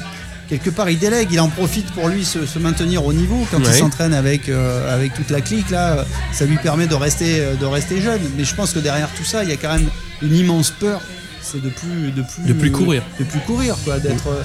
quelque 0.49 0.71
part, 0.71 0.91
il 0.91 0.99
délègue. 0.99 1.29
Il 1.31 1.39
en 1.41 1.49
profite 1.49 1.91
pour 1.93 2.09
lui 2.09 2.25
se, 2.25 2.45
se 2.45 2.59
maintenir 2.59 3.05
au 3.07 3.13
niveau 3.13 3.47
quand 3.53 3.59
il 3.61 3.73
s'entraîne 3.73 4.15
avec, 4.15 4.49
avec 4.49 5.15
toute 5.15 5.31
la 5.31 5.41
clique. 5.41 5.71
Là, 5.71 6.05
ça 6.33 6.45
lui 6.45 6.57
permet 6.59 6.89
de 6.89 6.95
rester, 6.97 7.41
de 7.61 7.67
rester 7.67 8.01
jeune. 8.01 8.21
Mais 8.37 8.45
je 8.45 8.55
pense 8.57 8.73
que 8.73 8.81
derrière 8.81 9.09
tout 9.17 9.25
ça, 9.25 9.45
il 9.45 9.51
y 9.51 9.53
a 9.53 9.57
quand 9.57 9.73
même 9.73 9.89
une 10.23 10.35
immense 10.35 10.71
peur. 10.73 11.01
C'est 11.43 11.63
de 11.63 11.69
plus, 11.71 12.11
de 12.13 12.23
plus, 12.23 12.43
De 12.47 12.53
plus 12.53 12.71
courir. 12.71 13.03
de 13.19 13.25
plus 13.25 13.41
courir, 13.41 13.77
quoi. 13.85 13.99
D'être 13.99 14.29
euh, 14.29 14.43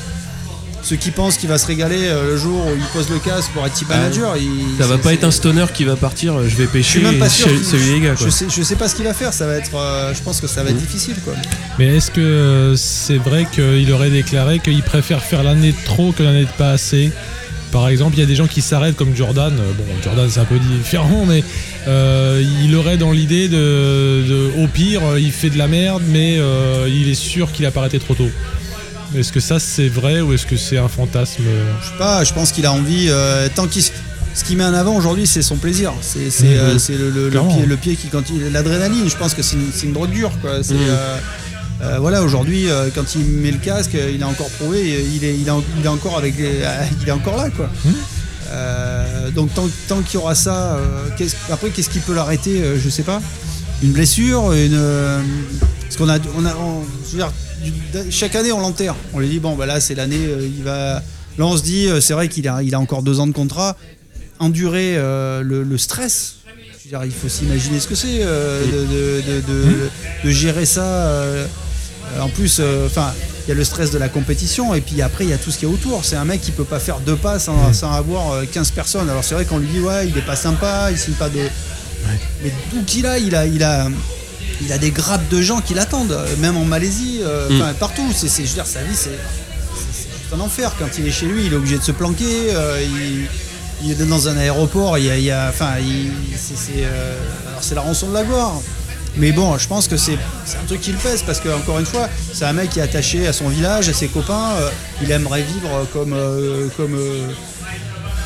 ceux 0.81 0.95
qui 0.95 1.11
pensent 1.11 1.37
qu'il 1.37 1.49
va 1.49 1.57
se 1.57 1.65
régaler 1.67 1.97
euh, 2.05 2.31
le 2.31 2.37
jour 2.37 2.65
où 2.65 2.69
il 2.75 2.83
pose 2.93 3.09
le 3.09 3.19
casque 3.19 3.51
pour 3.51 3.65
être 3.65 3.73
team 3.73 3.87
manager. 3.87 4.37
il- 4.37 4.47
Ah 4.79 4.83
Ça 4.83 4.87
va 4.87 4.97
pas 4.97 5.13
être 5.13 5.23
un 5.23 5.31
stoner 5.31 5.65
qui 5.73 5.83
va 5.83 5.95
partir, 5.95 6.35
euh, 6.35 6.47
je 6.47 6.55
vais 6.55 6.65
Je 6.65 6.69
pêcher. 6.69 6.99
suis 6.99 7.01
même 7.01 7.17
pas 7.19 7.29
sûr. 7.29 7.47
les 7.49 7.99
gars, 8.01 8.15
quoi. 8.15 8.25
Je 8.25 8.29
sais, 8.31 8.45
je 8.49 8.61
sais 8.63 8.75
pas 8.75 8.87
ce 8.87 8.95
qu'il 8.95 9.05
va 9.05 9.13
faire. 9.13 9.33
Ça 9.33 9.45
va 9.47 9.55
être. 9.57 9.75
euh, 9.75 10.13
je 10.13 10.21
pense 10.21 10.39
que 10.41 10.47
ça 10.47 10.63
va 10.63 10.69
être 10.69 10.77
difficile, 10.77 11.15
quoi. 11.23 11.33
Mais 11.79 11.95
est-ce 11.97 12.11
que 12.11 12.73
c'est 12.77 13.17
vrai 13.17 13.45
qu'il 13.51 13.91
aurait 13.91 14.09
déclaré 14.11 14.59
qu'il 14.59 14.81
préfère 14.83 15.21
faire 15.23 15.43
l'année 15.43 15.71
de 15.71 15.85
trop 15.85 16.11
que 16.11 16.23
l'année 16.23 16.45
de 16.45 16.51
pas 16.57 16.71
assez? 16.71 17.11
Par 17.75 17.89
exemple, 17.89 18.15
il 18.15 18.21
y 18.21 18.23
a 18.23 18.25
des 18.25 18.35
gens 18.35 18.47
qui 18.47 18.61
s'arrêtent 18.61 18.95
comme 18.95 19.13
Jordan. 19.13 19.51
Euh, 19.53 19.71
Bon, 19.77 19.83
Jordan 20.01 20.29
c'est 20.29 20.39
un 20.39 20.45
peu 20.45 20.57
différent, 20.59 21.25
mais 21.27 21.43
euh, 21.89 22.41
il 22.63 22.73
aurait 22.73 22.95
dans 22.95 23.11
l'idée 23.11 23.49
de, 23.49 24.23
de- 24.25 24.63
au 24.63 24.67
pire, 24.67 25.01
euh, 25.05 25.19
il 25.19 25.33
fait 25.33 25.49
de 25.49 25.57
la 25.57 25.67
merde, 25.67 26.01
mais 26.07 26.37
euh, 26.39 26.87
il 26.89 27.09
est 27.09 27.15
sûr 27.15 27.51
qu'il 27.51 27.65
a 27.65 27.71
pas 27.71 27.81
arrêté 27.81 27.99
trop 27.99 28.15
tôt. 28.15 28.29
Est-ce 29.13 29.33
que 29.33 29.41
ça 29.41 29.59
c'est 29.59 29.89
vrai 29.89 30.21
ou 30.21 30.31
est-ce 30.31 30.45
que 30.45 30.55
c'est 30.55 30.77
un 30.77 30.87
fantasme 30.87 31.43
Je 31.81 31.85
sais 31.89 31.97
pas. 31.97 32.23
Je 32.23 32.33
pense 32.33 32.53
qu'il 32.53 32.65
a 32.65 32.71
envie. 32.71 33.07
euh, 33.09 33.49
tant 33.53 33.67
qu'il. 33.67 33.83
Ce 33.83 34.43
qu'il 34.43 34.57
met 34.57 34.65
en 34.65 34.73
avant 34.73 34.95
aujourd'hui, 34.97 35.27
c'est 35.27 35.41
son 35.41 35.55
plaisir. 35.57 35.93
C'est 36.01 36.29
euh, 36.43 36.77
le, 36.89 37.09
le- 37.09 37.23
le 37.25 37.29
Clairement. 37.29 37.55
pied, 37.55 37.65
le 37.65 37.77
pied 37.77 37.95
qui 37.97 38.07
quand 38.07 38.23
l'adrénaline. 38.51 39.09
Je 39.09 39.15
pense 39.17 39.33
que 39.33 39.41
c'est 39.41 39.57
une, 39.83 39.93
drogue 39.93 40.11
dure, 40.11 40.31
quoi. 40.41 40.51
Euh, 40.51 41.17
euh, 41.81 41.97
voilà, 41.99 42.23
aujourd'hui, 42.23 42.69
euh, 42.69 42.89
quand 42.93 43.15
il 43.15 43.25
met 43.25 43.51
le 43.51 43.57
casque, 43.57 43.95
il 44.13 44.21
a 44.23 44.27
encore 44.27 44.49
prouvé, 44.49 45.03
il 45.13 45.23
est, 45.23 45.35
il 45.37 45.47
est, 45.47 45.51
en- 45.51 45.63
il 45.79 45.85
est 45.85 45.89
encore 45.89 46.17
avec, 46.17 46.37
les- 46.37 46.61
il 47.01 47.07
est 47.07 47.11
encore 47.11 47.35
là, 47.37 47.49
quoi. 47.49 47.69
Mhm. 47.85 47.93
Euh, 48.51 49.31
donc 49.31 49.53
tant, 49.53 49.67
tant 49.87 50.01
qu'il 50.01 50.15
y 50.19 50.23
aura 50.23 50.35
ça, 50.35 50.79
après 51.51 51.69
qu'est-ce 51.71 51.89
qui 51.89 51.99
peut 51.99 52.13
l'arrêter 52.13 52.61
Je 52.81 52.89
sais 52.89 53.03
pas. 53.03 53.21
Une 53.83 53.91
blessure, 53.91 54.53
une. 54.53 54.79
parce 55.81 55.97
qu'on 55.97 56.07
a, 56.09 56.17
on 56.37 56.45
a, 56.45 56.55
on- 56.55 56.83
je 57.07 57.11
veux 57.11 57.17
dire, 57.17 57.31
du- 57.63 58.11
chaque 58.11 58.35
année 58.35 58.51
on 58.51 58.59
l'enterre. 58.59 58.95
On 59.13 59.19
lui 59.19 59.27
dit 59.27 59.39
bon 59.39 59.55
bah 59.55 59.65
là 59.65 59.79
c'est 59.79 59.95
l'année, 59.95 60.19
il 60.57 60.63
va. 60.63 61.01
Là 61.37 61.45
on 61.45 61.57
se 61.57 61.63
dit 61.63 61.89
c'est 61.99 62.13
vrai 62.13 62.29
qu'il 62.29 62.47
a, 62.47 62.61
il 62.63 62.73
a 62.75 62.79
encore 62.79 63.01
deux 63.03 63.19
ans 63.19 63.27
de 63.27 63.33
contrat. 63.33 63.75
Endurer 64.39 64.95
le, 64.95 65.63
le 65.63 65.77
stress. 65.77 66.35
Je 66.79 66.83
veux 66.91 66.97
dire, 66.99 67.03
il 67.05 67.11
faut 67.11 67.27
s'imaginer 67.29 67.79
ce 67.79 67.87
que 67.87 67.95
c'est 67.95 68.19
euh, 68.21 68.61
de, 68.63 69.41
de- 69.41 69.89
de- 70.23 70.29
gérer 70.29 70.65
ça. 70.67 70.83
euh, 70.83 71.45
en 72.21 72.29
plus, 72.29 72.57
euh, 72.59 72.85
enfin, 72.87 73.13
il 73.45 73.49
y 73.49 73.51
a 73.51 73.55
le 73.55 73.63
stress 73.63 73.91
de 73.91 73.97
la 73.97 74.09
compétition 74.09 74.73
et 74.73 74.81
puis 74.81 75.01
après 75.01 75.23
il 75.25 75.29
y 75.29 75.33
a 75.33 75.37
tout 75.37 75.51
ce 75.51 75.57
qu'il 75.59 75.67
y 75.67 75.71
a 75.71 75.73
autour. 75.73 76.03
C'est 76.05 76.15
un 76.15 76.25
mec 76.25 76.41
qui 76.41 76.51
peut 76.51 76.63
pas 76.63 76.79
faire 76.79 76.99
deux 76.99 77.15
pas 77.15 77.37
sans, 77.39 77.73
sans 77.73 77.91
avoir 77.91 78.31
euh, 78.31 78.45
15 78.51 78.71
personnes. 78.71 79.09
Alors 79.09 79.23
c'est 79.23 79.35
vrai 79.35 79.45
qu'on 79.45 79.57
lui 79.59 79.67
dit 79.67 79.79
ouais, 79.79 80.07
il 80.07 80.17
est 80.17 80.25
pas 80.25 80.35
sympa, 80.35 80.87
il 80.91 80.97
signe 80.97 81.13
pas 81.15 81.29
de. 81.29 81.39
Mais 82.43 82.51
d'où 82.71 82.83
qu'il 82.83 83.05
a, 83.07 83.17
il 83.17 83.35
a, 83.35 83.45
il 83.47 83.63
a, 83.63 83.87
il 84.61 84.71
a 84.71 84.77
des 84.77 84.91
grappes 84.91 85.27
de 85.29 85.41
gens 85.41 85.59
qui 85.61 85.73
l'attendent, 85.73 86.11
euh, 86.11 86.27
même 86.39 86.55
en 86.57 86.65
Malaisie, 86.65 87.19
euh, 87.23 87.49
Mm. 87.71 87.73
partout. 87.75 88.07
C'est, 88.15 88.27
je 88.29 88.41
veux 88.49 88.53
dire, 88.53 88.65
sa 88.67 88.81
vie 88.83 88.95
c'est, 88.95 89.17
un 90.35 90.39
enfer. 90.39 90.71
Quand 90.79 90.87
il 90.97 91.07
est 91.07 91.11
chez 91.11 91.25
lui, 91.27 91.45
il 91.45 91.53
est 91.53 91.55
obligé 91.55 91.77
de 91.77 91.83
se 91.83 91.91
planquer. 91.91 92.25
euh, 92.53 92.81
il- 92.83 93.27
il 93.83 93.91
est 93.91 94.05
dans 94.05 94.27
un 94.29 94.37
aéroport, 94.37 94.97
il 94.97 95.05
y 95.21 95.31
a, 95.31 95.49
enfin, 95.49 95.71
c'est, 96.35 96.55
c'est, 96.57 96.71
euh, 96.85 97.17
alors 97.49 97.59
c'est 97.61 97.75
la 97.75 97.81
rançon 97.81 98.07
de 98.09 98.13
la 98.13 98.23
gloire. 98.23 98.53
Mais 99.17 99.31
bon, 99.31 99.57
je 99.57 99.67
pense 99.67 99.87
que 99.87 99.95
c'est, 99.97 100.13
un 100.13 100.65
truc 100.67 100.81
qui 100.81 100.91
le 100.91 100.97
pèse 100.97 101.23
parce 101.25 101.39
que 101.39 101.49
encore 101.49 101.79
une 101.79 101.85
fois, 101.85 102.09
c'est 102.33 102.45
un 102.45 102.53
mec 102.53 102.69
qui 102.71 102.79
est 102.79 102.83
attaché 102.83 103.27
à 103.27 103.33
son 103.33 103.47
village, 103.49 103.87
à 103.89 103.93
ses 103.93 104.07
copains. 104.07 104.51
euh, 104.59 104.69
il 105.01 105.09
aimerait 105.11 105.41
vivre 105.43 105.87
comme, 105.93 106.13
euh, 106.13 106.67
comme, 106.75 106.95
euh, 106.95 107.27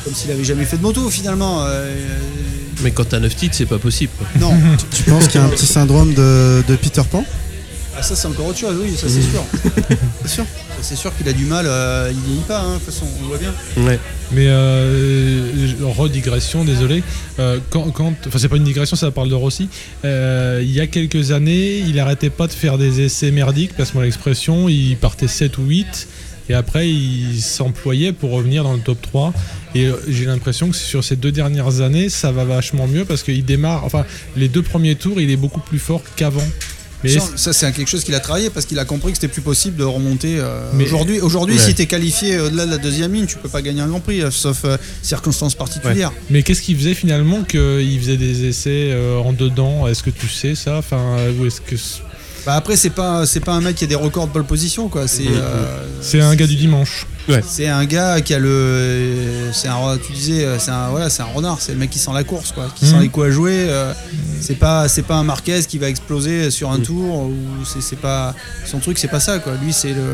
comme 0.04 0.14
s'il 0.14 0.30
avait 0.32 0.44
jamais 0.44 0.64
fait 0.64 0.78
de 0.78 0.82
moto 0.82 1.08
finalement. 1.08 1.64
euh, 1.64 1.94
Mais 2.82 2.90
quand 2.90 3.04
t'as 3.08 3.20
9 3.20 3.34
titres, 3.36 3.54
c'est 3.56 3.66
pas 3.66 3.78
possible. 3.78 4.12
non, 4.40 4.52
Tu 4.90 5.04
penses 5.04 5.28
qu'il 5.28 5.40
y 5.40 5.44
a 5.44 5.46
un 5.46 5.50
petit 5.50 5.66
syndrome 5.66 6.12
de, 6.14 6.62
de 6.66 6.76
Peter 6.76 7.02
Pan? 7.08 7.24
Ah, 7.98 8.02
ça 8.02 8.14
c'est 8.16 8.28
encore 8.28 8.46
autre 8.46 8.58
chose, 8.58 8.76
oui, 8.82 8.96
ça 8.96 9.08
c'est 9.08 9.20
sûr. 9.22 9.44
C'est 10.22 10.28
sûr. 10.28 10.46
C'est 10.82 10.96
sûr 10.96 11.14
qu'il 11.16 11.28
a 11.28 11.32
du 11.32 11.44
mal, 11.44 11.66
euh, 11.68 12.10
il 12.12 12.18
vieillit 12.20 12.40
pas, 12.46 12.60
hein, 12.60 12.74
de 12.74 12.78
toute 12.78 12.86
façon, 12.86 13.04
on 13.18 13.22
le 13.22 13.26
voit 13.28 13.38
bien. 13.38 13.52
Ouais. 13.84 13.98
Mais 14.32 14.46
euh, 14.48 15.66
je- 15.66 15.84
redigression, 15.84 16.64
désolé. 16.64 17.02
Euh, 17.38 17.58
quand, 17.68 17.90
quand- 17.90 18.14
enfin, 18.26 18.38
c'est 18.38 18.48
pas 18.48 18.56
une 18.56 18.64
digression, 18.64 18.96
ça 18.96 19.10
parle 19.10 19.28
de 19.28 19.34
Rossi. 19.34 19.68
Euh, 20.04 20.60
il 20.62 20.70
y 20.70 20.80
a 20.80 20.86
quelques 20.86 21.32
années, 21.32 21.78
il 21.78 21.98
arrêtait 21.98 22.30
pas 22.30 22.46
de 22.46 22.52
faire 22.52 22.78
des 22.78 23.00
essais 23.00 23.30
merdiques, 23.30 23.74
passe-moi 23.76 24.04
l'expression. 24.04 24.68
Il 24.68 24.96
partait 24.96 25.28
7 25.28 25.58
ou 25.58 25.64
8 25.64 26.08
et 26.48 26.54
après 26.54 26.88
il 26.90 27.40
s'employait 27.42 28.12
pour 28.12 28.30
revenir 28.30 28.62
dans 28.64 28.72
le 28.72 28.80
top 28.80 29.02
3. 29.02 29.34
Et 29.74 29.86
euh, 29.86 29.96
j'ai 30.08 30.24
l'impression 30.24 30.70
que 30.70 30.76
sur 30.76 31.02
ces 31.04 31.16
deux 31.16 31.32
dernières 31.32 31.80
années, 31.82 32.08
ça 32.08 32.30
va 32.32 32.44
vachement 32.44 32.86
mieux 32.86 33.04
parce 33.04 33.22
qu'il 33.22 33.44
démarre. 33.44 33.84
Enfin, 33.84 34.04
les 34.36 34.48
deux 34.48 34.62
premiers 34.62 34.94
tours, 34.94 35.20
il 35.20 35.30
est 35.30 35.36
beaucoup 35.36 35.60
plus 35.60 35.78
fort 35.80 36.02
qu'avant. 36.16 36.46
Mais 37.02 37.10
Ça, 37.10 37.20
ça, 37.36 37.52
c'est 37.52 37.72
quelque 37.72 37.88
chose 37.88 38.04
qu'il 38.04 38.14
a 38.14 38.20
travaillé 38.20 38.50
parce 38.50 38.66
qu'il 38.66 38.78
a 38.78 38.84
compris 38.84 39.12
que 39.12 39.18
c'était 39.18 39.32
plus 39.32 39.40
possible 39.42 39.76
de 39.76 39.84
remonter. 39.84 40.36
euh, 40.38 40.70
Mais- 40.74 40.84
aujourd'hui, 40.84 41.20
aujourd'hui, 41.20 41.56
Ouais. 41.56 41.62
si 41.64 41.74
t'es 41.74 41.86
qualifié 41.86 42.38
au-delà 42.40 42.66
de 42.66 42.70
la 42.70 42.78
deuxième 42.78 43.12
ligne, 43.14 43.26
tu 43.26 43.36
peux 43.38 43.48
pas 43.48 43.62
gagner 43.62 43.80
un 43.80 43.88
Grand 43.88 44.00
Prix, 44.00 44.20
euh, 44.22 44.30
sauf 44.30 44.64
euh, 44.64 44.76
circonstances 45.02 45.54
particulières. 45.54 46.12
Mais 46.28 46.42
qu'est-ce 46.42 46.60
qu'il 46.62 46.76
faisait 46.76 46.94
finalement 46.94 47.42
qu'il 47.42 47.98
faisait 48.00 48.16
des 48.18 48.44
essais 48.44 48.90
euh, 48.92 49.18
en 49.18 49.32
dedans? 49.32 49.86
Est-ce 49.88 50.02
que 50.02 50.10
tu 50.10 50.28
sais 50.28 50.54
ça? 50.54 50.76
Enfin, 50.78 51.16
euh, 51.18 51.32
ou 51.38 51.46
est-ce 51.46 51.60
que 51.60 51.76
Bah 52.46 52.54
après, 52.54 52.76
c'est 52.76 52.90
pas, 52.90 53.26
c'est 53.26 53.40
pas 53.40 53.52
un 53.52 53.60
mec 53.60 53.76
qui 53.76 53.84
a 53.84 53.86
des 53.86 53.94
records 53.94 54.26
de 54.28 54.32
pole 54.32 54.44
position, 54.44 54.88
quoi. 54.88 55.06
C'est, 55.08 55.26
euh, 55.28 55.86
c'est 56.00 56.20
un 56.20 56.34
gars 56.34 56.46
du 56.46 56.56
dimanche 56.56 57.06
c'est 57.46 57.68
un 57.68 57.84
gars 57.84 58.20
qui 58.20 58.34
a 58.34 58.38
le, 58.38 59.50
c'est 59.52 59.68
un, 59.68 59.96
tu 60.04 60.12
disais, 60.12 60.46
c'est 60.58 60.70
un, 60.70 60.88
voilà, 60.90 61.06
un 61.06 61.24
renard. 61.34 61.58
C'est 61.60 61.72
le 61.72 61.78
mec 61.78 61.90
qui 61.90 61.98
sent 61.98 62.10
la 62.14 62.24
course, 62.24 62.52
quoi, 62.52 62.68
qui 62.74 62.84
Mhm. 62.86 62.90
sent 62.92 63.00
les 63.00 63.08
coups 63.08 63.26
à 63.26 63.30
jouer. 63.30 63.66
euh, 63.68 63.92
c'est 64.40 64.54
pas, 64.58 64.88
c'est 64.88 65.02
pas 65.02 65.16
un 65.16 65.24
Marquez 65.24 65.60
qui 65.68 65.78
va 65.78 65.88
exploser 65.88 66.50
sur 66.50 66.70
un 66.70 66.78
Mhm. 66.78 66.84
tour 66.84 67.16
ou 67.26 67.34
c'est 67.80 67.96
pas, 68.00 68.34
son 68.66 68.78
truc, 68.80 68.98
c'est 68.98 69.08
pas 69.08 69.20
ça, 69.20 69.38
quoi. 69.38 69.52
Lui, 69.62 69.72
c'est 69.72 69.92
le, 69.92 70.04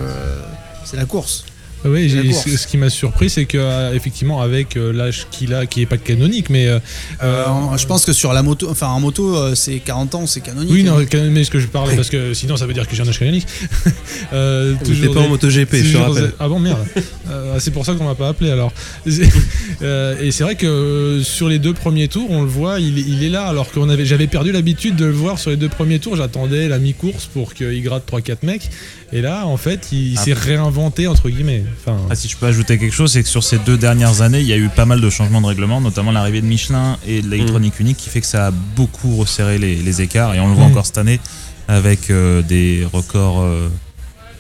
c'est 0.85 0.97
la 0.97 1.05
course. 1.05 1.45
Oui, 1.85 2.09
j'ai- 2.09 2.29
course. 2.31 2.45
ce 2.51 2.57
ce 2.57 2.67
qui 2.67 2.77
m'a 2.79 2.91
surpris, 2.91 3.31
c'est 3.31 3.45
que 3.45 3.59
euh, 3.59 3.95
effectivement, 3.95 4.41
avec 4.41 4.77
euh, 4.77 4.93
l'âge 4.93 5.27
qu'il 5.31 5.55
a, 5.55 5.67
qui 5.67 5.83
est 5.83 5.87
pas 5.87 5.99
canonique, 5.99 6.51
mais 6.51 6.67
euh, 6.67 6.79
Euh, 7.23 7.45
je 7.77 7.87
pense 7.87 8.05
que 8.05 8.13
sur 8.13 8.33
la 8.33 8.43
moto, 8.43 8.69
enfin 8.71 8.89
en 8.89 8.99
moto, 9.01 9.55
c'est 9.55 9.79
40 9.79 10.15
ans, 10.15 10.27
c'est 10.27 10.41
canonique. 10.41 10.73
oui, 10.73 10.83
non, 10.83 10.97
mais 11.31 11.45
ce 11.45 11.51
que 11.51 11.61
je 11.61 11.67
parlais, 11.67 11.95
parce 11.95 12.11
que 12.11 12.35
sinon, 12.35 12.57
ça 12.57 12.67
veut 12.67 12.75
dire 12.75 12.89
que 12.89 12.97
j'ai 12.97 13.03
un 13.03 13.09
âge 13.09 13.19
canonique. 13.19 13.47
euh, 14.33 14.75
T'es 14.83 15.09
pas 15.09 15.21
en 15.21 15.23
des- 15.25 15.29
MotoGP, 15.29 15.75
je 15.77 15.83
toujours 15.85 16.01
rappelle. 16.09 16.33
Ah 16.41 16.49
bon, 16.49 16.59
merde. 16.59 16.85
Euh, 17.29 17.57
c'est 17.59 17.73
pour 17.73 17.85
ça 17.85 17.95
qu'on 17.95 18.05
m'a 18.05 18.15
pas 18.15 18.29
appelé 18.29 18.51
alors. 18.53 18.73
Et 19.07 20.31
c'est 20.31 20.45
vrai 20.45 20.55
que 20.55 21.21
sur 21.25 21.49
les 21.49 21.59
deux 21.59 21.73
premiers 21.75 22.07
tours, 22.09 22.31
on 22.31 22.43
le 22.43 22.49
voit, 22.49 22.79
il, 22.81 22.99
est- 22.99 23.03
il 23.03 23.25
est 23.25 23.29
là, 23.29 23.47
alors 23.47 23.71
que 23.71 23.81
j'avais 24.05 24.27
perdu 24.29 24.53
l'habitude 24.53 24.95
de 24.97 25.05
le 25.07 25.13
voir 25.13 25.39
sur 25.39 25.51
les 25.51 25.57
deux 25.57 25.69
premiers 25.69 25.99
tours. 25.99 26.17
J'attendais 26.17 26.69
la 26.69 26.79
mi-course 26.79 27.27
pour 27.27 27.53
qu'il 27.55 27.83
gratte 27.83 28.05
3-4 28.11 28.45
mecs. 28.45 28.71
Et 29.13 29.21
là, 29.21 29.47
en 29.47 29.57
fait, 29.57 29.89
il 29.93 30.17
Ah. 30.19 30.21
s'est 30.23 30.33
réinventé, 30.33 31.07
entre 31.07 31.29
guillemets. 31.31 31.65
Enfin, 31.81 31.97
Ah, 32.11 32.15
si 32.17 32.29
je 32.29 32.37
peux 32.37 32.47
ajouter 32.47 32.77
quelque 32.77 32.93
chose, 32.95 33.13
c'est 33.13 33.23
que 33.23 33.29
sur 33.29 33.45
ces 33.45 33.59
deux 33.59 33.79
dernières 33.79 34.21
années, 34.23 34.41
il 34.41 34.47
y 34.47 34.53
a 34.53 34.57
eu 34.57 34.69
pas 34.69 34.85
mal 34.85 35.01
de 35.01 35.09
changements 35.11 35.41
de 35.41 35.47
règlement, 35.47 35.81
notamment 35.81 36.11
l'arrivée 36.11 36.41
de 36.41 36.47
Michelin 36.47 36.99
et 37.07 37.23
de 37.23 37.29
l'électronique 37.29 37.79
unique, 37.79 37.97
qui 37.99 38.09
fait 38.11 38.21
que 38.21 38.27
ça 38.27 38.49
a 38.49 38.51
beaucoup 38.51 39.17
resserré 39.17 39.59
les, 39.59 39.77
les 39.77 40.03
écarts. 40.03 40.35
Et 40.35 40.41
on 40.41 40.49
le 40.49 40.55
voit 40.55 40.65
Mm. 40.67 40.71
encore 40.73 40.87
cette 40.87 40.99
année 40.99 41.21
avec 41.69 42.11
euh, 42.11 42.43
des 42.43 42.85
records 42.93 43.41
euh, 43.43 43.69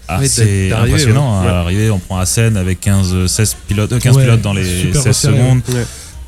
assez 0.08 0.72
impressionnants. 0.72 1.42
ouais. 1.42 1.48
À 1.48 1.52
l'arrivée, 1.52 1.90
on 1.90 1.98
prend 1.98 2.18
Assen 2.18 2.56
avec 2.56 2.80
15, 2.80 3.26
16 3.26 3.56
pilotes, 3.68 3.92
euh, 3.92 3.98
15 4.00 4.16
Ouais, 4.16 4.24
pilotes 4.24 4.42
dans 4.42 4.52
les 4.52 4.64
super 4.64 5.02
16 5.02 5.06
resserré, 5.08 5.36
secondes. 5.38 5.62
Ouais. 5.68 5.84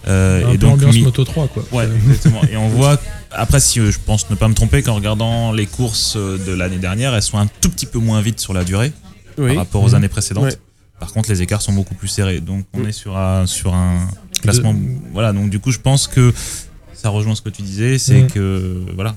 Euh, 0.06 0.46
un 0.46 0.48
et 0.50 0.52
peu 0.52 0.58
donc, 0.58 0.74
ambiance 0.74 0.94
mi- 0.94 1.02
Moto 1.02 1.24
3, 1.24 1.48
quoi. 1.48 1.64
Ouais, 1.72 1.88
exactement. 2.06 2.40
Et 2.50 2.56
on 2.56 2.68
voit, 2.76 2.98
après, 3.32 3.60
si 3.60 3.80
euh, 3.80 3.90
je 3.90 3.98
pense 3.98 4.28
ne 4.30 4.34
pas 4.36 4.48
me 4.48 4.54
tromper, 4.54 4.82
qu'en 4.82 4.94
regardant 4.94 5.52
les 5.52 5.66
courses 5.66 6.14
euh, 6.16 6.38
de 6.38 6.52
l'année 6.52 6.78
dernière, 6.78 7.14
elles 7.14 7.22
sont 7.22 7.38
un 7.38 7.46
tout 7.60 7.68
petit 7.70 7.86
peu 7.86 7.98
moins 7.98 8.20
vite 8.20 8.40
sur 8.40 8.52
la 8.54 8.64
durée 8.64 8.92
Oui. 9.36 9.48
par 9.48 9.56
rapport 9.64 9.82
aux 9.82 9.88
Mhm. 9.90 9.94
années 9.96 10.08
précédentes. 10.08 10.44
Ouais. 10.44 10.56
Par 11.00 11.12
contre, 11.12 11.28
les 11.30 11.42
écarts 11.42 11.62
sont 11.62 11.72
beaucoup 11.72 11.94
plus 11.94 12.08
serrés. 12.08 12.40
Donc, 12.40 12.64
on 12.74 12.80
Mhm. 12.80 12.88
est 12.88 12.92
sur 12.92 13.16
un, 13.16 13.46
sur 13.46 13.74
un 13.74 14.08
classement. 14.42 14.74
Voilà, 15.12 15.32
donc 15.32 15.50
du 15.50 15.58
coup, 15.60 15.70
je 15.70 15.78
pense 15.78 16.06
que 16.08 16.32
ça 17.00 17.10
rejoint 17.10 17.36
ce 17.36 17.42
que 17.42 17.48
tu 17.48 17.62
disais, 17.62 17.96
c'est 17.98 18.22
Mhm. 18.22 18.30
que, 18.30 18.82
voilà. 18.96 19.14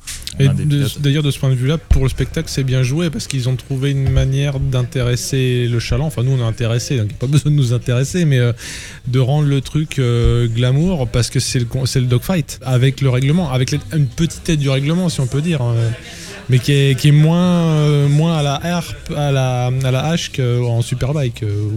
d'ailleurs, 1.00 1.24
de 1.24 1.32
ce 1.32 1.40
point 1.40 1.50
de 1.50 1.56
vue-là, 1.56 1.80
pour 1.80 2.04
le 2.04 2.10
spectacle, 2.10 2.48
c'est 2.48 2.64
bien 2.64 2.84
joué 2.84 3.10
parce 3.10 3.26
qu'ils 3.26 3.50
ont 3.50 3.56
trouvé 3.56 3.90
une 3.90 4.10
manière 4.12 4.60
d'intéresser 4.60 5.68
le 5.68 5.80
chaland. 5.80 6.06
Enfin, 6.06 6.22
nous, 6.24 6.32
on 6.32 6.40
est 6.40 6.48
intéressés, 6.48 6.98
donc 6.98 7.06
il 7.08 7.10
n'y 7.10 7.16
a 7.16 7.18
pas 7.18 7.28
besoin 7.32 7.52
de 7.52 7.58
nous 7.58 7.74
intéresser, 7.74 8.26
mais 8.26 8.38
euh, 8.38 8.54
de 9.08 9.20
rendre 9.20 9.48
le 9.48 9.62
truc 9.62 9.98
euh, 9.98 10.48
glamour 10.48 11.08
parce 11.08 11.30
que 11.32 11.40
c'est 11.40 11.60
le, 11.60 12.06
dogfight 12.06 12.60
avec 12.64 13.02
le 13.02 13.10
règlement, 13.10 13.52
avec 13.52 13.72
les- 13.72 13.80
une 13.96 14.06
petite 14.08 14.44
tête 14.44 14.60
du 14.60 14.70
règlement, 14.70 15.10
si 15.10 15.20
on 15.20 15.28
peut 15.28 15.42
dire. 15.42 15.62
hein. 15.64 15.74
Mais 16.52 16.60
qui 16.60 16.74
est, 16.74 17.00
qui 17.00 17.08
est 17.08 17.12
moins, 17.14 17.64
euh, 17.78 18.08
moins 18.10 18.38
à 18.38 18.44
la 18.44 18.60
harpe, 18.64 19.12
à 19.16 19.32
la, 19.32 19.68
à 19.68 19.92
la 19.92 20.06
hache 20.06 20.32
qu'en 20.36 20.82
superbike, 20.82 21.44
euh, 21.44 21.70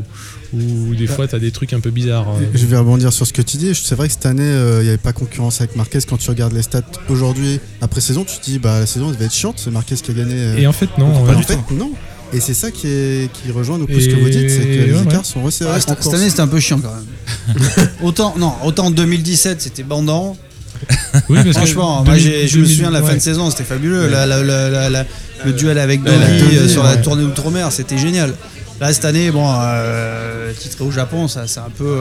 où, 0.53 0.59
où 0.91 0.95
des 0.97 1.07
fois, 1.07 1.29
tu 1.29 1.35
as 1.37 1.39
des 1.39 1.53
trucs 1.53 1.73
un 1.73 1.81
peu 1.81 1.91
bizarres. 1.91 2.29
euh. 2.29 2.45
Je 2.55 2.67
vais 2.67 2.77
rebondir 2.77 3.13
sur 3.13 3.25
ce 3.27 3.33
que 3.33 3.41
tu 3.43 3.57
dis. 3.57 3.73
C'est 3.75 3.95
vrai 3.95 4.09
que 4.09 4.15
cette 4.15 4.27
année, 4.27 4.43
euh, 4.43 4.81
il 4.81 4.85
n'y 4.85 4.89
avait 4.89 4.99
pas 4.99 5.13
concurrence 5.13 5.61
avec 5.61 5.77
Marquez. 5.77 6.01
Quand 6.09 6.17
tu 6.19 6.29
regardes 6.29 6.53
les 6.53 6.63
stats 6.63 6.83
aujourd'hui, 7.09 7.61
après 7.81 8.01
saison, 8.01 8.25
tu 8.25 8.37
te 8.39 8.45
dis 8.45 8.59
bah 8.59 8.81
la 8.81 8.87
saison 8.87 9.11
devait 9.11 9.27
être 9.27 9.33
chiante. 9.35 9.59
C'est 9.59 9.71
Marquez 9.71 9.95
qui 9.95 10.11
a 10.11 10.15
gagné. 10.15 10.35
euh, 10.35 10.57
Et 10.59 10.67
en 10.67 10.73
fait, 10.73 10.89
non. 10.99 11.25
ouais. 11.25 11.35
en 11.35 11.43
fait, 11.43 11.59
non. 11.73 11.93
Et 12.33 12.41
c'est 12.41 12.55
ça 12.55 12.73
qui, 12.73 12.89
est, 12.89 13.33
qui 13.33 13.53
rejoint 13.53 13.79
nous 13.79 13.87
plus 13.87 14.01
ce 14.03 14.09
que 14.09 14.17
vous 14.17 14.29
dites, 14.29 14.51
c'est 14.51 14.59
que 14.65 14.67
les 14.91 15.01
écarts 15.03 15.19
ouais. 15.21 15.25
sont 15.25 15.43
resserrés. 15.43 15.71
En 15.71 15.81
cette, 15.81 16.15
année, 16.15 16.29
c'était 16.29 16.41
un 16.41 16.49
peu 16.49 16.59
chiant 16.59 16.81
quand 16.81 16.93
même. 16.93 17.65
autant, 18.03 18.35
non, 18.37 18.53
autant 18.65 18.87
en 18.87 18.91
2017, 18.91 19.61
c'était 19.63 19.85
bandant. 19.85 20.37
Oui, 21.29 21.37
parce 21.37 21.45
que 21.47 21.53
Franchement, 21.53 22.03
moi, 22.05 22.15
2000, 22.15 22.23
j'ai- 22.23 22.49
je 22.49 22.59
me 22.59 22.63
2000, 22.63 22.77
souviens 22.77 22.89
de 22.91 22.95
la 22.95 23.03
fin 23.03 23.15
de 23.15 23.21
saison, 23.21 23.51
c'était 23.51 23.65
fabuleux. 23.65 24.09
La- 24.09 24.27
la- 24.27 24.43
la- 24.43 24.69
la- 24.71 24.91
la- 24.91 25.05
le 25.45 25.53
duel 25.53 25.79
avec 25.79 26.03
Dolly, 26.03 26.57
euh, 26.57 26.69
sur 26.69 26.83
la 26.83 26.97
tournée 26.97 27.25
Outre-mer, 27.25 27.71
c'était 27.73 27.99
génial. 27.99 28.33
Là, 28.81 28.93
cette 28.93 29.05
année, 29.05 29.31
bon, 29.31 29.47
euh, 29.49 30.53
titré 30.59 30.85
au 30.85 30.91
Japon, 30.91 31.29
ça, 31.29 31.45
c'est 31.47 31.61
un 31.61 31.71
peu. 31.77 31.99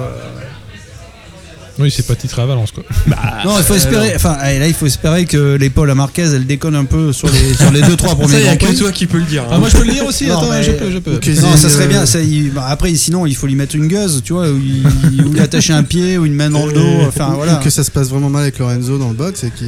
Euh, 1.80 1.84
Oui, 1.84 1.92
c'est 1.92 2.06
pas 2.08 2.16
titré 2.16 2.42
à 2.42 2.46
Valence, 2.46 2.72
quoi. 2.72 2.84
non, 3.46 3.56
il 3.58 3.64
faut 3.64 3.76
espérer. 3.76 4.14
Enfin, 4.16 4.38
allez, 4.40 4.60
là, 4.60 4.68
il 4.68 4.74
faut 4.74 4.86
espérer 4.86 5.26
que 5.26 5.56
l'épaule 5.56 5.90
à 5.90 5.96
Marquez, 5.96 6.24
elle 6.34 6.46
déconne 6.46 6.76
un 6.76 6.86
peu 6.86 7.12
sur 7.14 7.30
les 7.30 7.54
sur 7.54 7.72
les 7.72 7.82
deux 7.82 7.96
trois 7.96 8.10
Ça, 8.12 8.16
premiers 8.16 8.40
il 8.40 8.46
y 8.46 8.48
a 8.48 8.56
que 8.58 8.78
toi 8.78 8.92
qui 8.92 9.06
peux 9.08 9.18
le 9.20 9.26
dire. 9.26 9.44
Ah, 9.50 9.56
hein. 9.56 9.60
moi, 9.60 9.70
je 9.70 9.78
peux 9.78 9.84
le 9.86 9.92
lire 9.92 10.06
aussi, 10.06 10.28
Non, 10.28 10.38
attends, 10.38 10.50
mais- 10.50 10.64
je 10.64 10.72
peux, 10.72 10.92
je 10.92 10.98
peux. 11.00 11.16
Ok. 11.16 11.28
Non, 11.42 11.56
ça 11.58 11.70
serait 11.70 11.86
Euh, 11.86 11.88
bien. 11.88 12.06
ça, 12.06 12.20
il- 12.22 12.52
bah, 12.52 12.66
après, 12.70 12.94
sinon, 12.96 13.26
il 13.26 13.36
faut 13.36 13.48
lui 13.48 13.56
mettre 13.56 13.76
une 13.76 13.88
gueuse, 13.88 14.22
tu 14.24 14.34
vois, 14.34 14.50
où 14.50 14.58
il, 14.58 15.26
où 15.26 15.34
il 15.34 15.40
attache 15.42 15.70
un 15.70 15.84
pied 15.84 16.18
ou 16.18 16.26
une 16.26 16.34
main 16.36 16.50
dans 16.50 16.66
le 16.66 16.74
dos. 16.74 17.02
Enfin, 17.08 17.32
Ou- 17.32 17.36
voilà. 17.38 17.60
ou 17.60 17.64
que 17.64 17.70
ça 17.70 17.84
se 17.84 17.92
passe 17.92 18.10
vraiment 18.10 18.30
mal 18.30 18.44
avec 18.44 18.60
Lorenzo 18.60 18.98
dans 18.98 19.10
le 19.10 19.16
box 19.16 19.44
et 19.44 19.52
qui- 19.52 19.66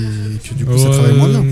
que 0.48 0.54
du 0.54 0.66
coup 0.66 0.78
ça 0.78 0.90
travaille 0.90 1.14
moins 1.14 1.30
bien. 1.30 1.44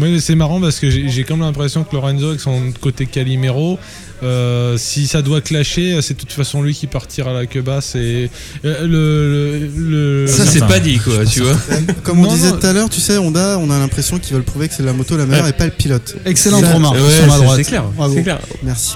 ouais, 0.00 0.20
c'est 0.20 0.34
marrant 0.34 0.60
parce 0.60 0.78
que 0.78 0.90
j'ai 0.90 1.08
j'ai 1.08 1.24
comme 1.24 1.40
l'impression 1.40 1.84
que 1.84 1.94
Lorenzo, 1.94 2.28
avec 2.28 2.40
son 2.40 2.60
côté 2.80 3.06
Calimero, 3.06 3.78
euh, 4.22 4.76
si 4.78 5.06
ça 5.06 5.20
doit 5.22 5.40
clasher, 5.40 5.98
c'est 6.02 6.14
de 6.14 6.18
toute 6.20 6.32
façon 6.32 6.62
lui 6.62 6.74
qui 6.74 6.86
partira 6.86 7.30
à 7.30 7.34
la 7.34 7.46
queue 7.46 7.60
basse. 7.62 7.94
Et 7.96 8.30
euh, 8.64 8.86
le, 8.86 9.68
le, 9.68 10.22
le- 10.24 10.26
Ça, 10.26 10.46
c'est 10.46 10.60
pas 10.66 10.78
dit, 10.80 10.98
quoi, 10.98 11.24
tu 11.26 11.40
vois. 11.42 11.56
Comme 12.02 12.20
on 12.20 12.22
Non, 12.22 12.32
disait 12.34 12.50
tout 12.52 12.66
à 12.66 12.72
l'heure, 12.72 12.88
tu 12.88 13.00
sais, 13.00 13.18
Honda, 13.18 13.58
on 13.60 13.70
a 13.70 13.78
l'impression 13.78 14.18
qu'ils 14.18 14.34
veulent 14.34 14.42
prouver 14.42 14.68
que 14.68 14.74
c'est 14.74 14.82
la 14.82 14.92
moto 14.94 15.16
la 15.16 15.26
meilleure 15.26 15.46
et 15.48 15.52
pas 15.52 15.66
le 15.66 15.70
pilote. 15.72 16.16
Excellente 16.24 16.64
Ça- 16.64 16.72
remarque 16.74 16.96
Ouais, 16.96 17.00
sur 17.14 17.26
ma 17.26 17.32
c'est- 17.34 17.42
droite. 17.42 17.56
c'est 17.58 17.64
clair. 17.64 17.84
C'est 18.14 18.22
clair. 18.22 18.38
Merci. 18.62 18.94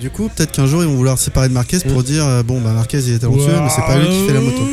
Du 0.00 0.08
coup, 0.08 0.30
peut-être 0.34 0.52
qu'un 0.52 0.66
jour 0.66 0.82
ils 0.82 0.88
vont 0.88 0.94
vouloir 0.96 1.18
se 1.18 1.24
séparer 1.24 1.48
de 1.50 1.52
Marquez 1.52 1.78
pour 1.80 2.02
dire 2.02 2.24
euh, 2.26 2.42
bon 2.42 2.58
bah 2.62 2.70
Marquez 2.72 3.00
il 3.06 3.12
est 3.12 3.18
talentueux 3.18 3.52
mais 3.62 3.68
c'est 3.68 3.82
pas 3.82 3.98
lui 3.98 4.08
qui 4.08 4.26
fait 4.26 4.32
la 4.32 4.40
moto. 4.40 4.62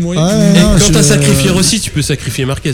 Ouais, 0.00 0.04
Ouais, 0.06 0.14
Et 0.56 0.60
non, 0.60 0.72
quand 0.78 0.86
je- 0.86 0.92
t'as 0.92 1.02
sacrifié 1.02 1.50
Rossi, 1.50 1.80
tu 1.80 1.90
peux 1.90 2.00
sacrifier 2.02 2.44
Marquez. 2.46 2.72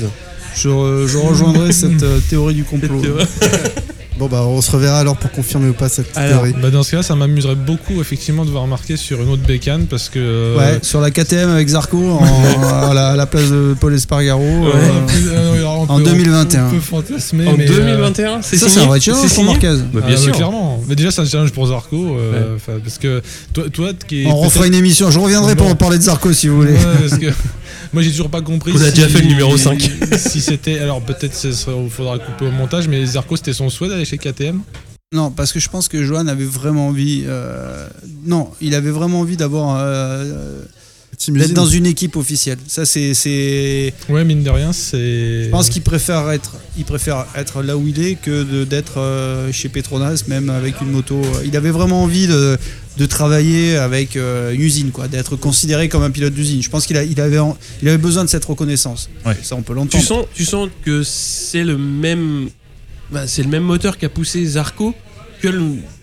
Je, 0.56 0.68
re- 0.68 1.06
je 1.08 1.16
rejoindrai 1.16 1.72
cette 1.72 2.02
euh, 2.02 2.18
théorie 2.28 2.54
du 2.54 2.62
complot. 2.64 3.00
Bon 4.16 4.28
bah 4.28 4.42
on 4.46 4.62
se 4.62 4.70
reverra 4.70 5.00
alors 5.00 5.16
pour 5.16 5.32
confirmer 5.32 5.68
ou 5.70 5.72
pas 5.72 5.88
cette 5.88 6.16
Alors, 6.16 6.42
théorie. 6.42 6.54
Bah, 6.62 6.70
dans 6.70 6.84
ce 6.84 6.92
cas, 6.92 7.02
ça 7.02 7.16
m'amuserait 7.16 7.56
beaucoup 7.56 8.00
effectivement 8.00 8.44
de 8.44 8.50
voir 8.50 8.64
marquer 8.68 8.96
sur 8.96 9.20
une 9.20 9.28
autre 9.28 9.42
bécane 9.42 9.86
parce 9.86 10.08
que. 10.08 10.20
euh, 10.20 10.56
Ouais, 10.56 10.78
sur 10.82 11.00
la 11.00 11.10
KTM 11.10 11.50
avec 11.50 11.66
Zarco 11.68 11.98
en- 12.20 12.62
à, 12.62 12.94
la, 12.94 13.08
à 13.08 13.16
la 13.16 13.26
place 13.26 13.50
de 13.50 13.74
Paul 13.80 13.92
Espargaro. 13.92 14.40
euh, 14.40 14.70
euh, 15.32 15.64
on 15.64 15.82
en 15.90 15.96
peut- 15.98 16.04
2021. 16.04 16.66
On 16.68 16.70
peut 16.70 16.78
fantasmer. 16.80 17.48
En 17.48 17.56
mais, 17.56 17.68
euh, 17.68 17.74
2021, 17.76 18.42
c'est 18.42 18.56
ça, 18.56 18.68
c'est 18.68 18.80
un 18.80 18.86
vrai 18.86 19.00
challenge 19.00 19.34
pour 19.34 19.44
Marquez. 19.44 19.74
Bah, 19.92 20.00
ah, 20.04 20.06
bien 20.06 20.16
ouais, 20.16 20.22
sûr. 20.22 20.32
clairement. 20.32 20.80
Mais 20.88 20.94
déjà, 20.94 21.10
c'est 21.10 21.22
un 21.22 21.26
challenge 21.26 21.50
pour 21.50 21.66
Zarco. 21.66 22.16
euh, 22.16 22.56
Parce 22.84 22.98
que 22.98 23.20
toi, 23.52 23.64
toi 23.72 23.90
qui 24.06 24.26
On 24.28 24.36
refera 24.36 24.68
une 24.68 24.74
émission. 24.74 25.10
Je 25.10 25.18
reviendrai 25.18 25.56
pour 25.56 25.66
en 25.66 25.74
parler 25.74 25.98
de 25.98 26.04
Zarco 26.04 26.32
si 26.32 26.46
vous 26.46 26.56
voulez. 26.58 26.72
Ouais, 26.74 26.78
parce 27.08 27.18
que 27.20 27.26
moi 27.94 28.02
j'ai 28.02 28.10
toujours 28.10 28.28
pas 28.30 28.42
compris. 28.42 28.72
On 28.76 28.80
a 28.82 28.90
déjà 28.90 29.08
fait 29.08 29.20
le 29.20 29.28
numéro 29.28 29.56
5. 29.56 29.90
Si 30.18 30.40
c'était. 30.42 30.78
Alors 30.80 31.00
peut-être 31.00 31.34
il 31.44 31.90
faudra 31.90 32.18
couper 32.18 32.46
au 32.46 32.50
montage, 32.50 32.88
mais 32.88 33.04
Zarco 33.06 33.36
c'était 33.36 33.52
son 33.54 33.70
souhait 33.70 33.88
d'aller 33.88 34.04
chez 34.04 34.18
KTM 34.18 34.60
Non, 35.14 35.30
parce 35.30 35.52
que 35.52 35.60
je 35.60 35.68
pense 35.70 35.88
que 35.88 36.02
Johan 36.04 36.26
avait 36.26 36.44
vraiment 36.44 36.88
envie. 36.88 37.24
euh, 37.26 37.88
Non, 38.26 38.50
il 38.60 38.74
avait 38.74 38.90
vraiment 38.90 39.20
envie 39.20 39.36
d'avoir. 39.38 39.76
euh, 39.80 40.62
d'être 41.30 41.52
dans 41.54 41.66
une 41.66 41.86
équipe 41.86 42.16
officielle. 42.16 42.58
Ça, 42.66 42.84
c'est. 42.86 43.92
Ouais, 44.08 44.24
mine 44.24 44.42
de 44.42 44.50
rien, 44.50 44.72
c'est. 44.72 45.44
Je 45.44 45.48
pense 45.50 45.68
qu'il 45.68 45.82
préfère 45.82 46.30
être, 46.30 46.56
il 46.78 46.84
préfère 46.84 47.26
être 47.36 47.62
là 47.62 47.76
où 47.76 47.86
il 47.86 48.00
est 48.00 48.14
que 48.14 48.64
d'être 48.64 48.98
euh, 48.98 49.50
chez 49.52 49.68
Petronas, 49.68 50.24
même 50.28 50.50
avec 50.50 50.80
une 50.80 50.90
moto. 50.90 51.20
Il 51.44 51.56
avait 51.56 51.70
vraiment 51.70 52.02
envie 52.02 52.26
de, 52.26 52.56
de 52.98 53.06
travailler 53.06 53.76
avec 53.76 54.16
euh, 54.16 54.52
une 54.52 54.60
usine, 54.62 54.90
quoi, 54.90 55.08
d'être 55.08 55.36
considéré 55.36 55.88
comme 55.88 56.02
un 56.02 56.10
pilote 56.10 56.34
d'usine. 56.34 56.62
Je 56.62 56.70
pense 56.70 56.86
qu'il 56.86 56.96
a- 56.96 57.04
il 57.04 57.20
avait, 57.20 57.38
en- 57.38 57.56
il 57.82 57.88
avait 57.88 57.98
besoin 57.98 58.24
de 58.24 58.28
cette 58.30 58.44
reconnaissance. 58.44 59.08
Ouais. 59.26 59.36
Ça, 59.42 59.56
on 59.56 59.62
peut 59.62 59.72
Tu 59.72 59.76
l'entendre. 59.78 60.04
sens, 60.04 60.26
tu 60.34 60.44
sens 60.44 60.68
que 60.84 61.02
c'est 61.02 61.64
le 61.64 61.76
même, 61.78 62.48
bah, 63.12 63.26
c'est 63.26 63.42
le 63.42 63.48
même 63.48 63.64
moteur 63.64 63.98
qui 63.98 64.04
a 64.04 64.08
poussé 64.08 64.44
Zarco 64.46 64.94
que 65.40 65.48
le 65.48 65.62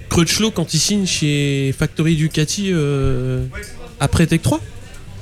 Crutchlow 0.10 0.52
quand 0.52 0.74
il 0.74 0.80
signe 0.80 1.06
chez 1.06 1.74
Factory 1.78 2.16
Ducati 2.16 2.70
euh, 2.74 3.46
après 4.00 4.28
Tech 4.28 4.42
3. 4.42 4.60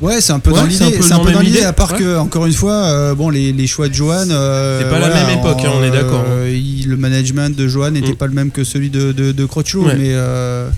Ouais, 0.01 0.21
c'est 0.21 0.31
un 0.31 0.39
peu 0.39 0.51
Ouais, 0.51 0.59
dans 0.59 0.65
l'idée. 0.65 0.99
C'est 1.01 1.11
un 1.13 1.19
peu 1.19 1.31
dans 1.31 1.41
l'idée, 1.41 1.57
idée. 1.59 1.65
à 1.65 1.73
part 1.73 1.91
Ouais. 1.91 1.99
que, 1.99 2.17
encore 2.17 2.45
une 2.45 2.53
fois, 2.53 2.73
euh, 2.73 3.15
bon, 3.15 3.29
les, 3.29 3.51
les 3.51 3.67
choix 3.67 3.89
de 3.89 3.93
Johan. 3.93 4.29
euh, 4.29 4.79
C'est 4.81 4.89
pas 4.89 4.99
la 4.99 5.13
même 5.13 5.37
époque, 5.39 5.59
hein, 5.65 5.71
on 5.75 5.83
est 5.83 5.91
d'accord, 5.91 6.23
euh, 6.29 6.49
il- 6.49 6.87
le 6.87 6.95
management 6.95 7.53
de 7.55 7.67
Johan 7.67 7.91
n'était 7.91 8.11
Mm. 8.13 8.15
pas 8.15 8.27
le 8.27 8.33
même 8.33 8.51
que 8.51 8.63
celui 8.63 8.89
de, 8.89 9.11
de, 9.11 9.31
de 9.33 9.45
Crocchio, 9.45 9.83
Ouais. 9.85 9.95
mais. 9.97 10.09
euh, 10.13 10.69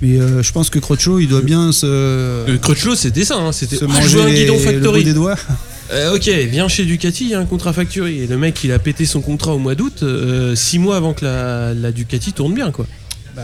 mais 0.00 0.20
euh, 0.20 0.42
je 0.42 0.52
pense 0.52 0.68
que 0.70 0.78
Crocchio, 0.80 1.18
il 1.20 1.28
doit 1.28 1.42
bien 1.42 1.70
se, 1.72 2.56
Crutchlow 2.58 2.94
c'était 2.96 3.24
ça, 3.24 3.36
hein, 3.36 3.52
c'était 3.52 3.76
se 3.76 3.84
ah, 3.84 3.88
manger 3.92 4.16
veux 4.16 4.22
un 4.22 4.30
guidon 4.32 4.54
le 4.54 4.58
Factory. 4.60 5.04
des 5.04 5.14
doigts. 5.14 5.36
Euh, 5.94 6.14
ok, 6.16 6.26
viens 6.50 6.68
chez 6.68 6.86
Ducati, 6.86 7.24
il 7.24 7.30
y 7.30 7.34
a 7.34 7.38
un 7.38 7.44
contrat 7.44 7.74
Factory. 7.74 8.20
Et 8.22 8.26
le 8.26 8.38
mec 8.38 8.64
il 8.64 8.72
a 8.72 8.78
pété 8.78 9.04
son 9.04 9.20
contrat 9.20 9.52
au 9.52 9.58
mois 9.58 9.74
d'août, 9.74 10.02
6 10.54 10.78
mois 10.78 10.96
avant 10.96 11.12
que 11.12 11.22
la, 11.22 11.74
la 11.74 11.92
Ducati 11.92 12.32
tourne 12.32 12.54
bien 12.54 12.70
quoi. 12.70 12.86
Bah 13.34 13.42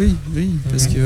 oui, 0.00 0.14
oui, 0.34 0.50
parce 0.70 0.86
que. 0.88 0.98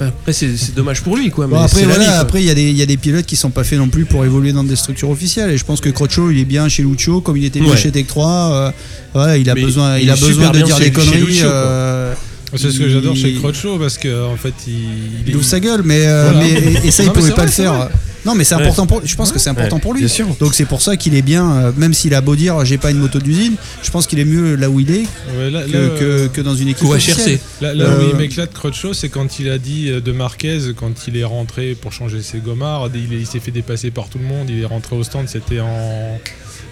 Après 0.00 0.32
c'est 0.32 0.56
c'est 0.56 0.74
dommage 0.74 1.00
pour 1.02 1.16
lui 1.16 1.30
quoi. 1.30 1.46
Bon, 1.46 1.60
après, 1.60 1.84
voilà, 1.84 1.98
vie, 2.00 2.04
quoi. 2.06 2.14
après 2.16 2.42
il 2.42 2.46
y, 2.46 2.50
a 2.50 2.54
des- 2.54 2.70
il 2.70 2.76
y 2.76 2.82
a 2.82 2.86
des 2.86 2.96
pilotes 2.96 3.24
qui 3.24 3.36
sont 3.36 3.50
pas 3.50 3.62
faits 3.62 3.78
non 3.78 3.88
plus 3.88 4.04
pour 4.04 4.24
évoluer 4.24 4.52
dans 4.52 4.64
des 4.64 4.74
structures 4.74 5.10
officielles. 5.10 5.50
Et 5.50 5.58
je 5.58 5.64
pense 5.64 5.80
que 5.80 5.88
Croccio, 5.88 6.30
il 6.32 6.38
est 6.40 6.44
bien 6.44 6.68
chez 6.68 6.82
Lucio, 6.82 7.20
comme 7.20 7.36
il 7.36 7.44
était 7.44 7.60
bien 7.60 7.70
Ouais. 7.70 7.76
chez 7.76 7.92
Tech 7.92 8.06
3. 8.08 8.72
euh, 9.14 9.24
ouais, 9.26 9.40
il 9.40 9.48
a 9.48 9.54
Mais 9.54 9.62
besoin, 9.62 9.96
il 9.98 10.04
il 10.04 10.10
a 10.10 10.14
est 10.14 10.20
besoin 10.20 10.32
super 10.46 10.52
de 10.52 10.62
dire 10.66 10.78
des 10.78 10.90
conneries. 10.90 11.20
Lucio, 11.20 11.46
euh, 11.46 12.14
C'est 12.56 12.70
ce 12.72 12.78
que 12.80 12.88
j'adore 12.88 13.14
chez 13.16 13.32
Crutchlow 13.34 13.78
parce 13.78 13.96
que 13.96 14.26
en 14.26 14.36
fait, 14.36 14.54
il, 14.66 15.28
il 15.28 15.36
ouvre 15.36 15.44
sa 15.44 15.60
gueule, 15.60 15.82
mais, 15.84 16.04
euh, 16.06 16.30
Voilà. 16.32 16.46
mais 16.48 16.80
et, 16.84 16.88
et 16.88 16.90
ça, 16.90 17.04
il 17.04 17.06
Non, 17.06 17.12
pouvait 17.12 17.30
pas 17.30 17.36
vrai, 17.36 17.46
le 17.46 17.52
faire. 17.52 17.74
vrai. 17.74 17.88
Non, 18.24 18.34
mais 18.34 18.44
c'est 18.44 18.54
Ouais. 18.54 18.62
important 18.62 18.86
pour. 18.86 19.00
Je 19.04 19.16
pense 19.16 19.32
que 19.32 19.38
c'est 19.38 19.50
important 19.50 19.76
Ouais, 19.76 19.82
pour 19.82 19.94
lui. 19.94 20.00
Bien 20.00 20.08
sûr. 20.08 20.26
Donc 20.38 20.54
c'est 20.54 20.64
pour 20.64 20.80
ça 20.82 20.96
qu'il 20.96 21.14
est 21.14 21.22
bien, 21.22 21.50
euh, 21.50 21.72
même 21.76 21.92
s'il 21.94 22.14
a 22.14 22.20
beau 22.20 22.36
dire 22.36 22.64
j'ai 22.64 22.78
pas 22.78 22.90
une 22.90 22.98
moto 22.98 23.18
d'usine, 23.18 23.54
je 23.82 23.90
pense 23.90 24.06
qu'il 24.06 24.18
est 24.20 24.24
mieux 24.24 24.54
là 24.54 24.70
où 24.70 24.78
il 24.80 24.90
est 24.90 25.04
Ouais, 25.36 25.50
là, 25.50 25.62
que, 25.64 25.72
là, 25.72 25.88
que, 25.98 26.26
que 26.28 26.40
dans 26.40 26.54
une 26.54 26.68
équipe 26.68 26.86
Ou. 26.86 26.94
HRC. 26.94 27.40
Là, 27.60 27.74
là 27.74 27.84
où 27.84 27.88
Euh, 27.88 28.08
il 28.12 28.16
m'éclate 28.16 28.52
Crutchlow, 28.52 28.92
c'est 28.94 29.08
quand 29.08 29.38
il 29.40 29.50
a 29.50 29.58
dit 29.58 29.90
euh, 29.90 30.00
de 30.00 30.12
Marquez, 30.12 30.58
quand 30.76 30.92
il 31.08 31.16
est 31.16 31.24
rentré 31.24 31.74
pour 31.74 31.92
changer 31.92 32.22
ses 32.22 32.38
gommards, 32.38 32.88
il, 32.94 33.12
est- 33.12 33.20
il 33.20 33.26
s'est 33.26 33.40
fait 33.40 33.50
dépasser 33.50 33.90
par 33.90 34.08
tout 34.08 34.18
le 34.18 34.24
monde, 34.24 34.48
il 34.50 34.60
est 34.62 34.66
rentré 34.66 34.94
au 34.96 35.02
stand, 35.02 35.28
c'était 35.28 35.60
en. 35.60 36.18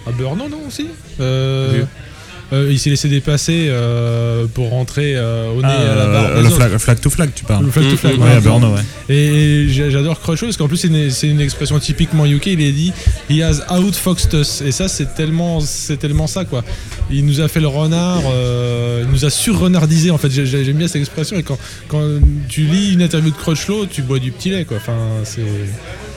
à 0.07 0.11
Beurre, 0.11 0.35
non, 0.35 0.49
non, 0.49 0.59
aussi? 0.67 0.87
Euh, 1.19 1.79
Oui. 1.81 1.85
Euh, 2.53 2.67
Il 2.71 2.79
s'est 2.79 2.89
laissé 2.89 3.07
dépasser 3.07 3.67
euh, 3.69 4.45
pour 4.53 4.69
rentrer 4.69 5.13
euh, 5.15 5.49
au 5.51 5.61
nez 5.61 5.67
Ah, 5.67 5.91
à 5.91 5.95
la 5.95 6.05
barre. 6.07 6.41
le 6.41 6.49
flag, 6.49 6.77
flag 6.77 6.99
to 6.99 7.09
flag, 7.09 7.29
tu 7.35 7.43
parles. 7.45 7.65
Le 7.65 7.71
flag 7.71 7.89
to 7.89 7.97
flag, 7.97 8.17
Mm, 8.17 8.21
Ouais, 8.23 8.39
Brno, 8.41 8.67
ouais. 8.73 8.81
Et 9.15 9.67
j'a- 9.69 9.89
j'adore 9.89 10.19
Crutchlow 10.19 10.47
parce 10.47 10.57
qu'en 10.57 10.67
plus 10.67 10.77
c'est 10.77 11.27
une, 11.27 11.39
expression 11.41 11.79
typiquement 11.79 12.25
UK. 12.25 12.47
Il 12.47 12.61
est 12.61 12.71
dit 12.71 12.91
He 13.29 13.41
has 13.41 13.61
outfoxed 13.77 14.33
us. 14.33 14.61
Et 14.61 14.71
ça, 14.71 14.87
c'est 14.87 15.15
tellement, 15.15 15.59
c'est 15.61 15.97
tellement 15.97 16.27
ça 16.27 16.45
quoi. 16.45 16.63
Il 17.09 17.25
nous 17.25 17.41
a 17.41 17.47
fait 17.47 17.59
le 17.59 17.67
renard, 17.67 18.21
euh, 18.31 19.03
il 19.05 19.11
nous 19.11 19.25
a 19.25 19.29
sur-renardisé 19.29 20.11
en 20.11 20.17
fait. 20.17 20.29
J'ai- 20.29 20.45
j'ai- 20.45 20.63
J'aime 20.65 20.77
bien 20.77 20.87
cette 20.87 20.97
expression. 21.01 21.37
Et 21.37 21.43
quand, 21.43 21.57
quand 21.87 22.03
tu 22.49 22.61
lis 22.61 22.93
une 22.93 23.01
interview 23.01 23.31
de 23.31 23.35
Crutchlow, 23.35 23.85
tu 23.85 24.01
bois 24.01 24.19
du 24.19 24.31
petit 24.31 24.49
lait 24.49 24.65
quoi. 24.65 24.77
Enfin, 24.77 24.97
c'est 25.23 25.41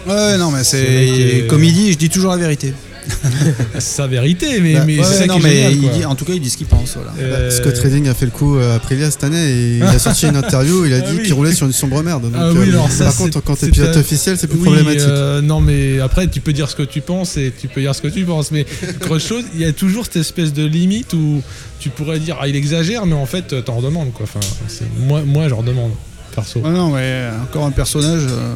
Ouais, 0.07 0.37
non, 0.37 0.51
mais 0.51 0.61
est- 0.61 0.65
c'est. 0.65 1.47
Comme 1.49 1.65
il 1.65 1.73
dit, 1.73 1.93
je 1.93 1.97
dis 1.99 2.11
toujours 2.11 2.31
la 2.33 2.37
vérité. 2.37 2.75
sa 3.79 4.07
vérité, 4.07 4.61
mais, 4.61 4.75
Bah, 4.75 4.85
mais 4.87 4.99
ouais, 4.99 5.05
c'est 5.05 5.15
ça 5.19 5.27
non, 5.27 5.39
qui 5.39 5.47
est 5.47 5.49
mais 5.49 5.55
génial. 5.57 5.73
il 5.75 5.81
quoi. 5.83 5.91
dit, 5.99 6.05
en 6.05 6.15
tout 6.15 6.25
cas, 6.25 6.33
il 6.35 6.41
dit 6.41 6.51
ce 6.51 6.57
qu'il 6.57 6.67
pense. 6.67 6.97
Voilà. 6.97 7.13
Euh, 7.21 7.51
Scott 7.51 7.77
Redding 7.79 8.09
a 8.09 8.15
fait 8.15 8.25
le 8.27 8.31
coup 8.31 8.57
euh, 8.57 8.73
à 8.73 8.77
Aprilia 8.77 9.11
cette 9.11 9.25
année 9.25 9.51
et 9.51 9.77
il 9.79 9.83
a 9.83 9.99
sorti 9.99 10.27
une 10.27 10.37
interview, 10.45 10.85
il 10.87 10.95
a 10.95 10.99
Ah 10.99 11.01
dit 11.11 11.17
oui. 11.19 11.23
qu'il 11.25 11.35
roulait 11.35 11.53
sur 11.53 11.67
une 11.67 11.73
sombre 11.73 12.03
merde. 12.03 12.23
Donc, 12.23 12.33
Ah 12.37 12.51
oui, 12.53 12.69
euh, 12.69 12.73
alors 12.73 12.91
ça, 12.91 13.05
par 13.05 13.13
c'est- 13.13 13.23
contre, 13.25 13.41
quand 13.43 13.55
t'es 13.57 13.67
c'est 13.67 13.73
pilote 13.73 13.97
un- 13.97 14.01
officiel, 14.01 14.39
c'est 14.39 14.47
plus 14.47 14.59
Oui, 14.59 14.65
problématique. 14.65 15.01
euh, 15.09 15.41
non, 15.41 15.61
mais 15.61 16.01
après, 16.01 16.27
tu 16.29 16.41
peux 16.41 16.53
dire 16.53 16.69
ce 16.71 16.77
que 16.77 16.83
tu 16.83 17.01
penses 17.01 17.37
et 17.37 17.53
tu 17.59 17.69
peux 17.69 17.81
dire 17.81 17.95
ce 17.95 18.03
que 18.03 18.09
tu 18.09 18.25
penses. 18.25 18.51
Mais 18.51 18.65
Crutchlow, 19.01 19.39
il 19.55 19.61
y 19.61 19.65
a 19.65 19.73
toujours 19.73 20.05
cette 20.05 20.17
espèce 20.17 20.53
de 20.53 20.65
limite 20.65 21.13
où 21.13 21.43
tu 21.81 21.91
pourrais 21.91 22.19
dire, 22.19 22.39
ah, 22.41 22.49
il 22.49 22.57
exagère, 22.57 23.07
mais 23.07 23.15
en 23.15 23.27
fait, 23.27 23.65
t'en 23.65 23.75
redemandes 23.77 24.13
quoi. 24.13 24.25
Enfin, 24.25 24.41
c'est- 24.69 24.85
moi, 24.99 25.23
moi, 25.27 25.49
j'en 25.49 25.57
redemande, 25.59 25.93
perso. 26.35 26.61
Ouais, 26.61 26.71
non, 26.71 26.91
mais 26.91 27.29
encore 27.43 27.65
un 27.67 27.71
personnage. 27.71 28.23
euh, 28.29 28.55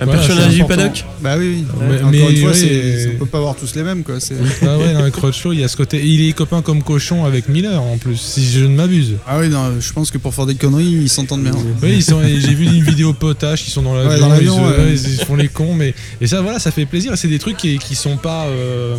Un 0.00 0.06
Voilà, 0.06 0.20
personnage 0.20 0.54
du 0.54 0.64
paddock. 0.64 1.04
Bah 1.22 1.36
oui, 1.38 1.46
oui. 1.58 1.64
Mais- 1.88 1.96
encore 1.98 2.10
mais 2.10 2.18
une 2.32 2.36
fois, 2.38 2.50
oui, 2.50 2.58
c'est- 2.58 2.66
et- 2.66 3.10
on 3.14 3.18
peut 3.20 3.26
pas 3.26 3.38
avoir 3.38 3.54
tous 3.54 3.74
les 3.76 3.82
mêmes. 3.84 4.02
Quoi. 4.02 4.18
c'est- 4.18 4.34
Ah 4.62 4.76
ouais, 4.78 4.92
dans 4.92 5.08
Crutchlow, 5.10 5.52
il 5.52 5.60
y 5.60 5.64
a 5.64 5.68
ce 5.68 5.76
côté. 5.76 6.04
Il 6.04 6.28
est 6.28 6.32
copain 6.32 6.62
comme 6.62 6.82
cochon 6.82 7.24
avec 7.24 7.48
Miller 7.48 7.80
en 7.80 7.96
plus, 7.98 8.16
si 8.16 8.44
je 8.50 8.64
ne 8.64 8.74
m'abuse. 8.74 9.12
Ah 9.26 9.38
oui, 9.38 9.48
non, 9.48 9.72
je 9.78 9.92
pense 9.92 10.10
que 10.10 10.18
pour 10.18 10.34
faire 10.34 10.46
des 10.46 10.56
conneries, 10.56 10.84
ils 10.84 11.08
s'entendent 11.08 11.44
bien. 11.44 11.52
Oui, 11.82 11.92
ils 11.96 12.02
sont. 12.02 12.20
et 12.22 12.40
J'ai 12.40 12.54
vu 12.54 12.64
une 12.66 12.82
vidéo 12.82 13.12
potache, 13.12 13.68
ils 13.68 13.70
sont 13.70 13.82
dans 13.82 13.94
l'avion, 13.94 14.10
Ouais, 14.10 14.18
dans 14.20 14.26
ils, 14.26 14.30
l'avion, 14.30 14.56
se- 14.56 14.60
ouais. 14.62 14.84
ouais, 14.84 14.92
ils 14.94 14.98
se 14.98 15.24
font 15.24 15.36
les 15.36 15.48
cons, 15.48 15.74
mais 15.74 15.94
et 16.20 16.26
ça, 16.26 16.40
voilà, 16.42 16.58
ça 16.58 16.70
fait 16.72 16.86
plaisir. 16.86 17.12
Et 17.12 17.16
c'est 17.16 17.28
des 17.28 17.38
trucs 17.38 17.56
qui, 17.56 17.78
qui 17.78 17.94
sont 17.94 18.16
pas. 18.16 18.46
euh, 18.46 18.96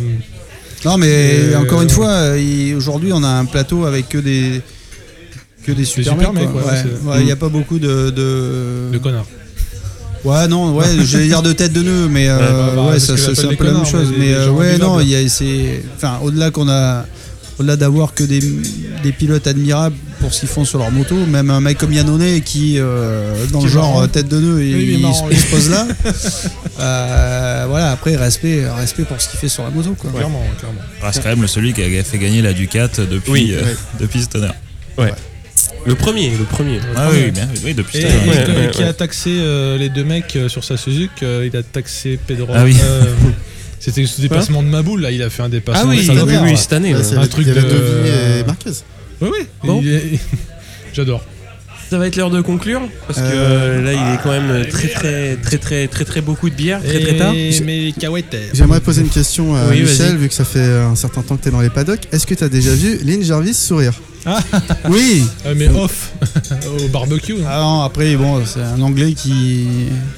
Non, 0.84 0.96
mais 0.98 1.06
Euh, 1.52 1.58
encore 1.58 1.82
une 1.82 1.90
fois, 1.90 2.08
euh, 2.10 2.76
aujourd'hui, 2.76 3.10
on 3.12 3.22
a 3.24 3.28
un 3.28 3.44
plateau 3.44 3.84
avec 3.86 4.08
que 4.08 4.18
des 4.18 4.60
que 5.64 5.72
des 5.72 5.84
super, 5.84 6.12
super 6.12 6.32
mecs. 6.32 6.54
ouais, 6.54 6.62
Ouais, 7.04 7.20
il 7.20 7.24
n'y 7.26 7.32
a 7.32 7.36
pas 7.36 7.48
beaucoup 7.48 7.78
de, 7.78 8.10
de... 8.10 8.90
de 8.92 8.98
connards. 8.98 9.26
Ouais, 10.26 10.48
non, 10.48 10.74
ouais, 10.74 10.84
j'allais 11.04 11.28
dire 11.28 11.42
de 11.42 11.52
tête 11.52 11.72
de 11.72 11.82
nœud, 11.82 12.08
mais 12.08 12.28
euh, 12.28 12.36
Ouais, 12.38 12.42
bah, 12.52 12.72
bah, 12.76 12.90
ouais, 12.90 12.98
ça, 12.98 13.16
ça, 13.16 13.34
c'est 13.34 13.46
un 13.46 13.54
peu 13.54 13.64
la 13.64 13.72
même 13.72 13.86
chose. 13.86 14.12
mais 14.18 14.32
euh, 14.34 14.50
ouais, 14.50 14.76
non, 14.78 15.00
il 15.00 15.08
y 15.08 15.14
a, 15.16 15.28
c'est, 15.28 15.82
enfin, 15.96 16.18
au-delà 16.22 16.50
qu'on 16.50 16.68
a, 16.68 17.04
au-delà 17.58 17.76
d'avoir 17.76 18.12
que 18.12 18.24
des, 18.24 18.40
des 19.02 19.12
pilotes 19.12 19.46
admirables 19.46 19.96
pour 20.20 20.32
ce 20.34 20.40
qu'ils 20.40 20.48
font 20.48 20.64
sur 20.64 20.78
leur 20.78 20.90
moto, 20.90 21.14
même 21.26 21.50
un 21.50 21.60
mec 21.60 21.78
comme 21.78 21.92
Yannone 21.92 22.40
qui, 22.42 22.74
euh, 22.78 23.34
dans 23.52 23.60
Qui 23.60 23.66
le 23.66 23.70
genre 23.70 23.90
marrant. 23.92 24.02
euh, 24.02 24.06
tête 24.08 24.28
de 24.28 24.38
nœud, 24.40 24.56
Oui, 24.56 24.94
il, 24.94 25.00
marrant, 25.00 25.14
se- 25.14 25.22
oui. 25.24 25.28
il 25.32 25.38
se 25.38 25.46
pose 25.46 25.70
là. 25.70 25.86
Euh, 26.78 27.64
voilà, 27.70 27.92
après 27.92 28.16
respect, 28.16 28.68
respect 28.68 29.04
pour 29.04 29.18
ce 29.18 29.30
qu'il 29.30 29.38
fait 29.38 29.48
sur 29.48 29.62
la 29.64 29.70
moto, 29.70 29.94
quoi. 29.98 30.10
Clairement, 30.10 30.42
clairement. 30.58 30.80
Reste 31.00 31.22
quand 31.22 31.30
même 31.30 31.40
le 31.40 31.46
celui 31.46 31.72
qui 31.72 31.82
a 31.82 32.04
fait 32.04 32.18
gagner 32.18 32.42
la 32.42 32.52
Ducat 32.52 32.88
depuis, 33.10 33.30
Oui, 33.32 33.50
euh, 33.54 33.62
ouais. 33.62 33.76
depuis 33.98 34.20
Stoner. 34.22 34.50
Le 35.86 35.94
premier, 35.94 36.30
le 36.36 36.44
premier. 36.44 36.80
Ah 36.96 37.08
oui, 37.12 37.30
bien, 37.30 37.48
oui, 37.64 37.74
depuis 37.74 37.98
Et, 37.98 38.04
Ouais, 38.04 38.10
que- 38.10 38.50
ouais, 38.50 38.70
qui 38.72 38.82
ouais. 38.82 38.88
a 38.88 38.92
taxé 38.92 39.30
euh, 39.38 39.78
les 39.78 39.88
deux 39.88 40.02
mecs 40.04 40.34
euh, 40.36 40.48
sur 40.48 40.64
sa 40.64 40.76
Suzuki, 40.76 41.24
euh, 41.24 41.48
il 41.50 41.56
a 41.56 41.62
taxé 41.62 42.18
Pedro. 42.26 42.52
Ah 42.54 42.64
oui. 42.64 42.76
euh, 42.82 43.02
C'était 43.78 44.04
ce 44.06 44.20
dépassement 44.20 44.62
de 44.62 44.68
Maboul, 44.68 45.02
là, 45.02 45.10
il 45.12 45.22
a 45.22 45.30
fait 45.30 45.42
un 45.42 45.46
Ah 45.46 45.48
dépassement. 45.50 45.90
oui, 45.90 45.96
de 45.96 46.00
oui, 46.00 46.06
salopard. 46.06 46.42
oui, 46.42 46.56
cette 46.56 46.72
année. 46.72 46.92
Ouais, 46.92 46.98
ouais. 46.98 47.04
c'est- 47.04 47.14
un 47.16 47.20
il 47.22 47.26
y 47.26 47.28
truc 47.28 47.48
avait 47.48 47.60
de- 47.62 48.40
et 48.40 48.44
Marquez. 48.44 48.70
Oui, 49.20 49.28
oui. 49.32 49.46
Bon. 49.62 49.82
J'adore. 50.92 51.24
Ça 51.90 51.98
va 51.98 52.06
être 52.08 52.16
l'heure 52.16 52.30
de 52.30 52.40
conclure 52.40 52.80
parce 53.06 53.20
que 53.20 53.24
Euh, 53.24 53.78
euh, 53.78 53.82
là 53.82 53.92
il 53.92 54.14
est 54.14 54.18
quand 54.22 54.30
même 54.30 54.66
très 54.68 54.88
très 54.88 55.36
très 55.36 55.58
très 55.58 55.86
très 55.86 56.04
très 56.04 56.20
beaucoup 56.20 56.50
de 56.50 56.54
bière 56.54 56.82
très 56.82 57.00
très 57.00 57.16
tard. 57.16 57.32
Mais. 57.64 57.92
J'aimerais 58.52 58.80
poser 58.80 59.02
une 59.02 59.08
question 59.08 59.54
à 59.54 59.66
Oui, 59.70 59.82
Michel, 59.82 60.16
vu 60.16 60.28
que 60.28 60.34
ça 60.34 60.44
fait 60.44 60.68
un 60.68 60.96
certain 60.96 61.22
temps 61.22 61.36
que 61.36 61.42
tu 61.42 61.48
es 61.48 61.52
dans 61.52 61.60
les 61.60 61.70
paddocks. 61.70 62.02
Est-ce 62.12 62.26
que 62.26 62.34
tu 62.34 62.42
as 62.44 62.48
déjà 62.48 62.72
vu 62.72 62.98
Lynn 63.04 63.22
Jarvis 63.22 63.54
sourire 63.54 63.92
Ah. 64.24 64.40
Oui. 64.90 65.24
Euh, 65.46 65.54
mais 65.56 65.68
off 65.68 66.12
au 66.84 66.88
barbecue. 66.88 67.34
non 67.34 67.44
Ah 67.48 67.60
non, 67.60 67.82
après, 67.82 68.16
bon, 68.16 68.42
c'est 68.44 68.60
un 68.62 68.80
Anglais 68.82 69.12
qui, 69.12 69.66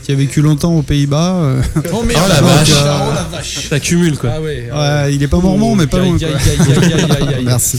qui 0.02 0.12
a 0.12 0.14
vécu 0.14 0.40
longtemps 0.40 0.74
aux 0.74 0.82
Pays-Bas. 0.82 1.34
euh, 1.36 1.62
Oh 1.92 2.02
merde, 2.02 2.22
Oh 2.24 2.28
la 2.28 2.40
vache. 2.40 2.70
euh, 2.72 2.98
Oh 3.10 3.14
la 3.14 3.36
vache. 3.38 3.68
Ça 3.68 3.78
cumule 3.80 4.16
quoi. 4.16 4.30
Ah 4.36 4.40
ouais. 4.40 4.68
ouais, 4.74 5.14
il 5.14 5.22
est 5.22 5.28
pas 5.28 5.38
mormon, 5.40 5.76
mais 5.76 5.86
pas 5.86 5.98
loin. 5.98 6.14
Aïe, 6.14 6.18
quoi. 6.20 6.28
aïe, 6.28 6.72
aïe, 6.72 6.92
aïe, 6.92 6.92
aïe, 6.94 7.16
aïe, 7.28 7.34
aïe. 7.36 7.44
Merci. 7.44 7.78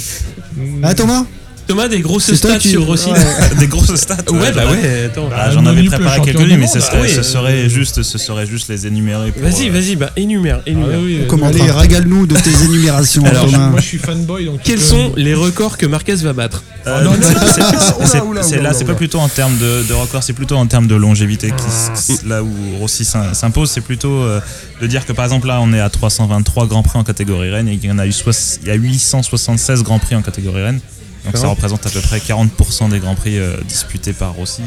Ah, 0.83 0.93
Thomas 0.93 1.25
Thomas 1.69 1.87
des 1.87 2.01
grosses 2.01 2.33
stats 2.33 2.57
qui- 2.57 2.69
sur 2.69 2.83
Rossi. 2.85 3.11
Ouais. 3.11 3.19
Des 3.59 3.67
grosses 3.67 3.93
stats. 3.95 4.17
Ouais, 4.31 4.51
bah 4.51 4.63
j'en 4.65 4.73
ai- 4.73 4.81
ouais, 4.81 5.03
attends. 5.05 5.29
Ah, 5.31 5.51
J'en 5.51 5.63
avais 5.67 5.83
préparé 5.83 6.19
du 6.21 6.57
mais 6.57 6.65
ce 6.65 6.79
ah 6.79 6.81
serait, 6.81 7.01
oui. 7.03 7.09
ce 7.15 7.21
serait 7.21 7.69
juste, 7.69 8.01
ce 8.01 8.17
serait 8.17 8.47
juste 8.47 8.69
les 8.69 8.87
énumérer. 8.87 9.31
Vas-y, 9.37 9.69
euh, 9.69 9.71
vas-y, 9.71 9.95
bah 9.95 10.09
énumère, 10.17 10.61
Ah 10.65 10.69
énumère. 10.69 10.99
oui, 10.99 11.17
On 11.21 11.23
euh, 11.23 11.27
commentera. 11.27 11.63
Allez, 11.63 11.71
régale-nous 11.71 12.25
de 12.25 12.35
tes 12.35 12.49
énumérations, 12.65 13.23
Alors, 13.23 13.45
Thomas. 13.45 13.69
Moi 13.69 13.79
je 13.81 13.85
suis 13.85 13.99
fanboy 13.99 14.45
donc. 14.45 14.61
Quels 14.63 14.81
sont 14.81 15.13
les 15.15 15.35
records 15.35 15.77
que 15.77 15.85
Marquez 15.85 16.15
va 16.15 16.33
battre 16.33 16.63
Euh, 16.87 17.03
non, 17.03 17.11
non, 17.11 17.17
c'est- 18.03 18.17
non, 18.17 18.33
là, 18.63 18.73
c'est 18.73 18.85
pas 18.85 18.95
plutôt 18.95 19.19
en 19.19 19.29
termes 19.29 19.57
de, 19.59 19.83
de 19.87 19.93
record, 19.93 20.23
c'est 20.23 20.33
plutôt 20.33 20.55
en 20.55 20.65
termes 20.65 20.87
de 20.87 20.95
longévité 20.95 21.51
qui 21.51 22.27
là 22.27 22.41
où 22.41 22.49
Rossi 22.79 23.05
s'im- 23.05 23.33
s'impose. 23.35 23.69
C'est 23.69 23.81
plutôt 23.81 24.23
euh, 24.23 24.39
de 24.81 24.87
dire 24.87 25.05
que 25.05 25.13
par 25.13 25.25
exemple 25.25 25.45
là, 25.47 25.59
on 25.61 25.71
est 25.71 25.79
à 25.79 25.89
323 25.89 26.65
grands 26.65 26.81
prix 26.83 26.97
en 26.97 27.03
catégorie 27.03 27.51
Rennes 27.51 27.67
et 27.67 27.77
qu'il 27.77 27.89
y 27.89 27.93
en 27.93 27.99
a 27.99 28.07
eu 28.07 28.13
il 28.63 28.67
y 28.67 28.71
a 28.71 28.75
876 28.75 29.83
grands 29.83 29.99
prix 29.99 30.15
en 30.15 30.21
catégorie 30.23 30.63
Rennes. 30.63 30.79
Donc 31.25 31.35
ça 31.35 31.41
D'accord. 31.41 31.51
représente 31.51 31.85
à 31.85 31.89
peu 31.89 31.99
près 31.99 32.19
40% 32.19 32.89
des 32.89 32.99
grands 32.99 33.15
prix 33.15 33.37
euh, 33.37 33.57
disputés 33.67 34.13
par 34.13 34.33
Rossi. 34.33 34.61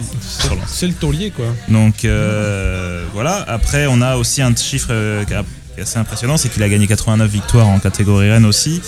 C'est 0.67 0.87
le 0.87 0.93
taulier 0.93 1.31
quoi. 1.31 1.47
Donc 1.69 2.05
euh, 2.05 3.05
voilà. 3.15 3.45
Après, 3.49 3.87
on 3.87 4.03
a 4.03 4.17
aussi 4.17 4.43
un 4.43 4.55
chiffre 4.55 4.89
euh, 4.91 5.25
qui 5.25 5.33
est 5.33 5.83
assez 5.83 5.99
impressionnant, 5.99 6.37
c'est 6.37 6.51
qu'il 6.51 6.63
a 6.63 6.69
gagné 6.69 6.87
89 6.87 7.31
victoires 7.31 7.69
en 7.69 7.79
catégorie 7.79 8.31
Rennes 8.31 8.45
aussi. 8.45 8.83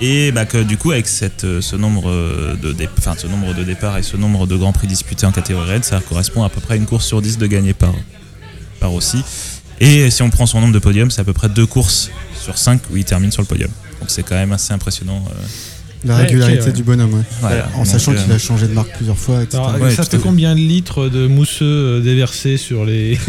Et 0.00 0.32
bah, 0.32 0.44
que 0.44 0.58
du 0.58 0.76
coup, 0.76 0.90
avec 0.90 1.06
cette, 1.06 1.46
ce, 1.60 1.76
nombre 1.76 2.10
de 2.10 2.76
enfin, 2.98 3.14
ce 3.16 3.28
nombre 3.28 3.54
de 3.54 3.62
départs 3.62 3.96
et 3.96 4.02
ce 4.02 4.16
nombre 4.16 4.46
de 4.48 4.56
grands 4.56 4.72
prix 4.72 4.88
disputés 4.88 5.24
en 5.24 5.30
catégorie 5.30 5.70
Rennes, 5.70 5.84
ça 5.84 6.00
correspond 6.00 6.42
à 6.42 6.48
peu 6.48 6.60
près 6.60 6.74
à 6.74 6.76
une 6.76 6.86
course 6.86 7.06
sur 7.06 7.22
10 7.22 7.38
de 7.38 7.46
gagner 7.46 7.74
par, 7.74 7.94
par 8.80 8.92
aussi. 8.92 9.22
Et 9.80 10.10
si 10.10 10.22
on 10.22 10.30
prend 10.30 10.46
son 10.46 10.60
nombre 10.60 10.72
de 10.72 10.78
podiums, 10.80 11.12
c'est 11.12 11.20
à 11.20 11.24
peu 11.24 11.32
près 11.32 11.48
deux 11.48 11.66
courses 11.66 12.10
sur 12.40 12.58
cinq 12.58 12.80
où 12.90 12.96
il 12.96 13.04
termine 13.04 13.30
sur 13.30 13.42
le 13.42 13.46
podium. 13.46 13.70
Donc 14.00 14.10
c'est 14.10 14.24
quand 14.24 14.34
même 14.34 14.52
assez 14.52 14.72
impressionnant. 14.72 15.24
Euh, 16.04 16.08
La 16.08 16.16
Ouais, 16.16 16.22
régularité 16.22 16.64
ouais. 16.66 16.72
du 16.72 16.82
bonhomme, 16.82 17.14
ouais. 17.14 17.22
voilà. 17.40 17.68
En 17.74 17.78
Donc, 17.78 17.86
sachant 17.86 18.12
euh, 18.12 18.16
qu'il 18.22 18.30
a 18.32 18.38
changé 18.38 18.66
de 18.68 18.72
marque 18.72 18.94
plusieurs 18.96 19.18
fois, 19.18 19.42
etc. 19.42 19.62
Alors, 19.66 19.80
Ouais, 19.80 19.94
ça 19.94 20.04
fait 20.04 20.18
combien 20.18 20.54
de 20.54 20.60
litres 20.60 21.08
de 21.08 21.26
mousseux 21.26 21.64
euh, 21.64 22.00
déversés 22.00 22.56
sur 22.56 22.84
les. 22.84 23.18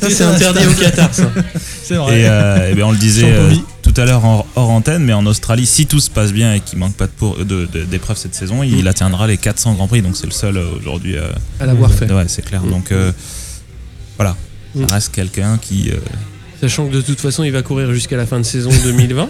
Ça, 0.00 0.10
c'est 0.10 0.22
interdit 0.24 0.66
au 0.66 0.72
Qatar, 0.80 1.12
ça. 1.14 1.30
C'est 1.82 1.96
vrai. 1.96 2.20
Et, 2.20 2.26
euh, 2.28 2.68
eh 2.70 2.74
ben, 2.74 2.84
on 2.84 2.92
le 2.92 2.98
disait 2.98 3.24
euh, 3.32 3.52
tout 3.82 3.94
à 3.96 4.04
l'heure 4.04 4.24
en- 4.24 4.46
hors 4.56 4.70
antenne, 4.70 5.04
mais 5.04 5.12
en 5.12 5.26
Australie, 5.26 5.66
si 5.66 5.86
tout 5.86 6.00
se 6.00 6.10
passe 6.10 6.32
bien 6.32 6.54
et 6.54 6.60
qu'il 6.60 6.78
manque 6.78 6.94
pas 6.94 7.06
de 7.06 7.12
pour- 7.12 7.36
de- 7.38 7.66
de- 7.66 7.84
d'épreuves 7.84 8.16
cette 8.16 8.34
saison, 8.34 8.62
il 8.62 8.86
atteindra 8.88 9.26
les 9.26 9.36
400 9.36 9.74
Grands 9.74 9.88
Prix. 9.88 10.02
Donc 10.02 10.16
c'est 10.16 10.26
le 10.26 10.32
seul 10.32 10.56
euh, 10.56 10.66
aujourd'hui. 10.80 11.16
euh, 11.16 11.28
À 11.60 11.66
l'avoir 11.66 11.92
fait. 11.92 12.10
ouais, 12.12 12.24
c'est 12.28 12.44
clair. 12.44 12.62
Donc 12.62 12.92
euh, 12.92 13.12
voilà, 14.16 14.36
Mm. 14.74 14.88
ça 14.88 14.94
reste 14.94 15.12
quelqu'un 15.14 15.58
qui. 15.60 15.90
euh, 15.90 15.96
Sachant 16.60 16.86
que 16.86 16.94
de 16.94 17.00
toute 17.00 17.20
façon, 17.20 17.44
il 17.44 17.52
va 17.52 17.62
courir 17.62 17.92
jusqu'à 17.92 18.16
la 18.16 18.26
fin 18.26 18.38
de 18.38 18.44
saison 18.44 18.70
2020. 18.84 19.28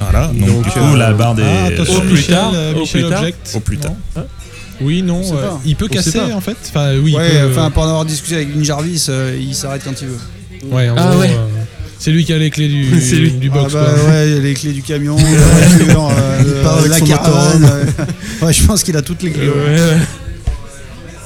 Voilà. 0.00 0.26
Donc, 0.28 0.46
Donc, 0.48 0.64
du 0.64 0.70
coup, 0.70 0.78
euh, 0.78 0.96
la 0.96 1.12
barre 1.12 1.34
des. 1.34 1.42
Ah, 1.42 1.66
attention, 1.66 1.96
au 1.98 2.00
plus 2.00 2.10
Michel, 2.12 2.34
tard, 2.34 2.52
euh, 2.54 2.74
au 2.74 2.80
Michel 2.80 3.00
plus 3.02 3.10
tard. 3.10 3.24
Au 3.54 3.60
plus 3.60 3.78
tard. 3.78 3.92
Non 4.16 4.26
Oui, 4.80 5.02
non. 5.02 5.22
Euh, 5.34 5.50
il 5.64 5.76
peut 5.76 5.88
casser 5.88 6.20
en 6.34 6.40
fait. 6.40 6.56
Enfin, 6.68 6.92
oui. 7.02 7.14
ouais, 7.14 7.28
peut- 7.42 7.48
enfin, 7.50 7.70
pour 7.70 7.82
en 7.84 7.88
avoir 7.88 8.04
discuté 8.04 8.36
avec 8.36 8.48
Lynn 8.54 8.64
Jarvis, 8.64 9.06
euh, 9.08 9.36
il 9.40 9.54
s'arrête 9.54 9.82
quand 9.84 10.00
il 10.02 10.08
veut. 10.08 10.18
Ouais, 10.70 10.88
en 10.90 10.94
Ah 10.98 11.10
gros, 11.12 11.20
ouais. 11.20 11.30
euh, 11.30 11.46
c'est 11.98 12.10
lui 12.10 12.24
qui 12.24 12.32
a 12.34 12.38
les 12.38 12.50
clés 12.50 12.68
du, 12.68 13.00
C'est 13.00 13.16
lui. 13.16 13.30
du 13.32 13.48
box. 13.48 13.72
ah 13.76 13.78
bah 13.84 13.92
quoi. 13.94 14.10
ouais, 14.10 14.40
les 14.40 14.52
clés 14.54 14.72
du 14.72 14.82
camion, 14.82 15.16
la 15.16 15.22
voiture, 15.22 16.10
euh, 16.10 16.88
la 16.88 17.00
caravane. 17.00 17.64
ouais. 18.42 18.52
Je 18.52 18.64
pense 18.64 18.82
qu'il 18.82 18.96
a 18.96 19.02
toutes 19.02 19.22
les 19.22 19.30
clés. 19.30 19.48
ouais. 19.48 19.54
Ouais, 19.54 19.80
ouais. 19.80 19.98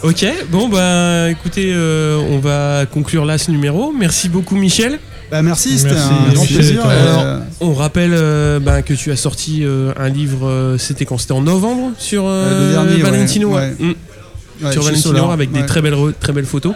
Ok, 0.02 0.24
bon 0.50 0.68
bah 0.70 1.28
écoutez, 1.30 1.72
euh, 1.74 2.16
on 2.30 2.38
va 2.38 2.86
conclure 2.90 3.26
là 3.26 3.36
ce 3.36 3.50
numéro. 3.50 3.92
Merci 3.92 4.30
beaucoup 4.30 4.56
Michel. 4.56 4.98
Bah, 5.30 5.42
merci, 5.42 5.78
c'était 5.78 5.94
Merci, 5.94 6.10
un 6.28 6.32
grand 6.32 6.44
plaisir. 6.46 6.84
Alors, 6.86 7.20
euh, 7.24 7.38
On 7.60 7.72
rappelle 7.74 8.10
euh, 8.14 8.58
bah, 8.58 8.82
que 8.82 8.94
tu 8.94 9.12
as 9.12 9.16
sorti 9.16 9.60
euh, 9.64 9.92
un 9.96 10.08
livre, 10.08 10.46
euh, 10.48 10.76
c'était 10.78 11.04
quand? 11.04 11.18
C'était 11.18 11.32
en 11.32 11.42
novembre 11.42 11.92
sur 11.98 12.24
le 12.26 12.72
dernier, 12.72 12.96
Valentino. 13.02 13.54
ouais. 13.54 13.70
Mm. 13.78 13.84
ouais, 13.88 14.72
sur 14.72 14.82
chez 14.82 14.88
Valentino 14.88 14.96
Solar, 15.12 15.30
avec 15.30 15.52
des 15.52 15.60
ouais, 15.60 15.66
très 15.66 15.82
belles, 15.82 15.94
re- 15.94 16.12
très 16.18 16.32
belles 16.32 16.46
photos 16.46 16.74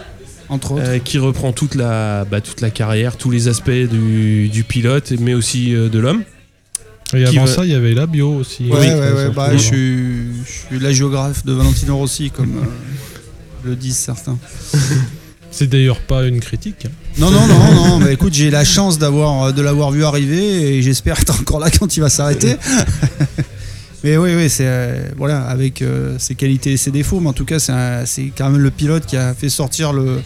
Entre 0.48 0.72
autres. 0.72 0.82
euh, 0.86 0.98
qui 0.98 1.18
reprend 1.18 1.52
toute 1.52 1.74
la, 1.74 2.24
bah, 2.30 2.40
toute 2.40 2.60
la 2.60 2.70
carrière, 2.70 3.16
tous 3.16 3.30
les 3.30 3.48
aspects 3.48 3.70
du, 3.70 4.48
du 4.48 4.62
pilote 4.62 5.12
mais 5.18 5.34
aussi 5.34 5.74
euh, 5.74 5.88
de 5.88 5.98
l'homme. 5.98 6.22
Et 7.12 7.24
qui 7.24 7.36
avant 7.36 7.46
va- 7.46 7.52
ça, 7.52 7.64
il 7.64 7.70
y 7.72 7.74
avait 7.74 7.92
la 7.94 8.06
bio 8.06 8.34
aussi. 8.34 8.68
Ouais, 8.70 9.30
bah, 9.34 9.50
je, 9.52 9.58
suis, 9.58 10.26
je 10.44 10.50
suis 10.68 10.78
la 10.80 10.92
géographe 10.92 11.44
de 11.44 11.52
Valentino 11.52 11.96
Rossi, 11.96 12.30
comme 12.30 12.56
euh, 12.56 13.68
le 13.68 13.74
disent 13.76 13.96
certains. 13.98 14.38
C'est 15.56 15.68
d'ailleurs 15.68 16.00
pas 16.00 16.24
une 16.26 16.40
critique. 16.40 16.86
Non, 17.18 17.30
non, 17.30 17.46
non, 17.46 17.74
non, 17.88 17.98
mais 18.00 18.12
écoute, 18.14 18.34
j'ai 18.34 18.50
la 18.50 18.64
chance 18.64 18.98
d'avoir, 18.98 19.52
de 19.52 19.62
l'avoir 19.62 19.92
vu 19.92 20.04
arriver 20.04 20.76
et 20.76 20.82
j'espère 20.82 21.20
être 21.20 21.38
encore 21.40 21.60
là 21.60 21.70
quand 21.70 21.96
il 21.96 22.00
va 22.00 22.08
s'arrêter. 22.08 22.56
mais 24.04 24.16
oui, 24.16 24.30
oui, 24.36 24.50
c'est 24.50 24.66
euh, 24.66 25.08
voilà, 25.16 25.42
avec 25.44 25.80
euh, 25.80 26.16
ses 26.18 26.34
qualités 26.34 26.72
et 26.72 26.76
ses 26.76 26.90
défauts, 26.90 27.20
mais 27.20 27.28
en 27.28 27.32
tout 27.32 27.44
cas, 27.44 27.58
c'est, 27.60 28.32
quand 28.36 28.50
même 28.50 28.60
le 28.60 28.70
pilote 28.70 29.06
qui 29.06 29.16
a 29.16 29.32
fait 29.32 29.48
sortir 29.48 29.92
le. 29.92 30.20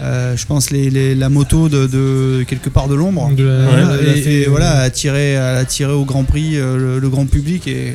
euh, 0.00 0.36
je 0.36 0.44
pense 0.46 0.70
les, 0.70 0.90
les- 0.90 1.14
la 1.14 1.28
moto 1.28 1.68
de, 1.68 1.86
de 1.86 2.44
quelque 2.48 2.68
part 2.68 2.88
de 2.88 2.94
l'ombre. 2.96 3.30
Euh, 3.38 3.98
il 4.02 4.08
a 4.08 4.16
et- 4.16 4.42
et- 4.42 4.46
voilà, 4.46 4.80
attirer, 4.80 5.36
attirer 5.36 5.92
au 5.92 6.04
Grand 6.04 6.24
Prix 6.24 6.56
euh, 6.58 6.76
le, 6.76 6.98
le 6.98 7.08
grand 7.08 7.26
public 7.26 7.66
et, 7.68 7.94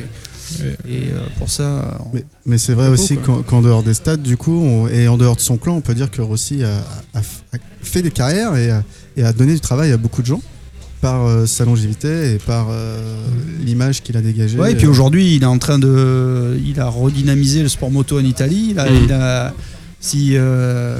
Et 0.88 1.10
euh, 1.12 1.18
pour 1.38 1.48
ça, 1.50 1.98
on- 2.00 2.14
Mais, 2.14 2.24
mais 2.46 2.58
c'est 2.58 2.74
vrai 2.74 2.88
aussi 2.88 3.16
qu'en 3.18 3.62
dehors 3.62 3.82
des 3.82 3.94
stades, 3.94 4.22
du 4.22 4.36
coup, 4.36 4.60
on- 4.60 4.88
et 4.88 5.08
en 5.08 5.16
dehors 5.16 5.36
de 5.36 5.40
son 5.40 5.56
clan, 5.56 5.74
on 5.76 5.80
peut 5.80 5.94
dire 5.94 6.10
que 6.10 6.20
Rossi 6.22 6.62
a, 6.64 6.78
a 7.14 7.20
f- 7.20 7.42
a 7.54 7.58
fait 7.82 8.02
des 8.02 8.10
carrières 8.10 8.56
et 8.56 8.70
a, 8.70 8.82
et 9.16 9.22
a 9.24 9.32
donné 9.32 9.54
du 9.54 9.60
travail 9.60 9.92
à 9.92 9.96
beaucoup 9.96 10.22
de 10.22 10.26
gens 10.26 10.40
par 11.00 11.26
euh, 11.26 11.46
sa 11.46 11.64
longévité 11.64 12.34
et 12.34 12.38
par 12.38 12.68
euh, 12.70 13.00
l'image 13.64 14.02
qu'il 14.02 14.16
a 14.16 14.20
dégagée. 14.20 14.58
Ouais, 14.58 14.72
et 14.72 14.76
puis 14.76 14.86
aujourd'hui, 14.86 15.34
il 15.36 15.42
est 15.42 15.46
en 15.46 15.58
train 15.58 15.78
de. 15.78 16.56
Il 16.64 16.78
a 16.78 16.86
redynamisé 16.88 17.62
le 17.62 17.68
sport 17.68 17.90
moto 17.90 18.18
en 18.20 18.24
Italie. 18.24 18.68
Il 18.70 18.78
a, 18.78 18.88
Mm. 18.90 18.94
il 19.04 19.12
a- 19.12 19.52
si, 20.00 20.30
euh, 20.34 20.96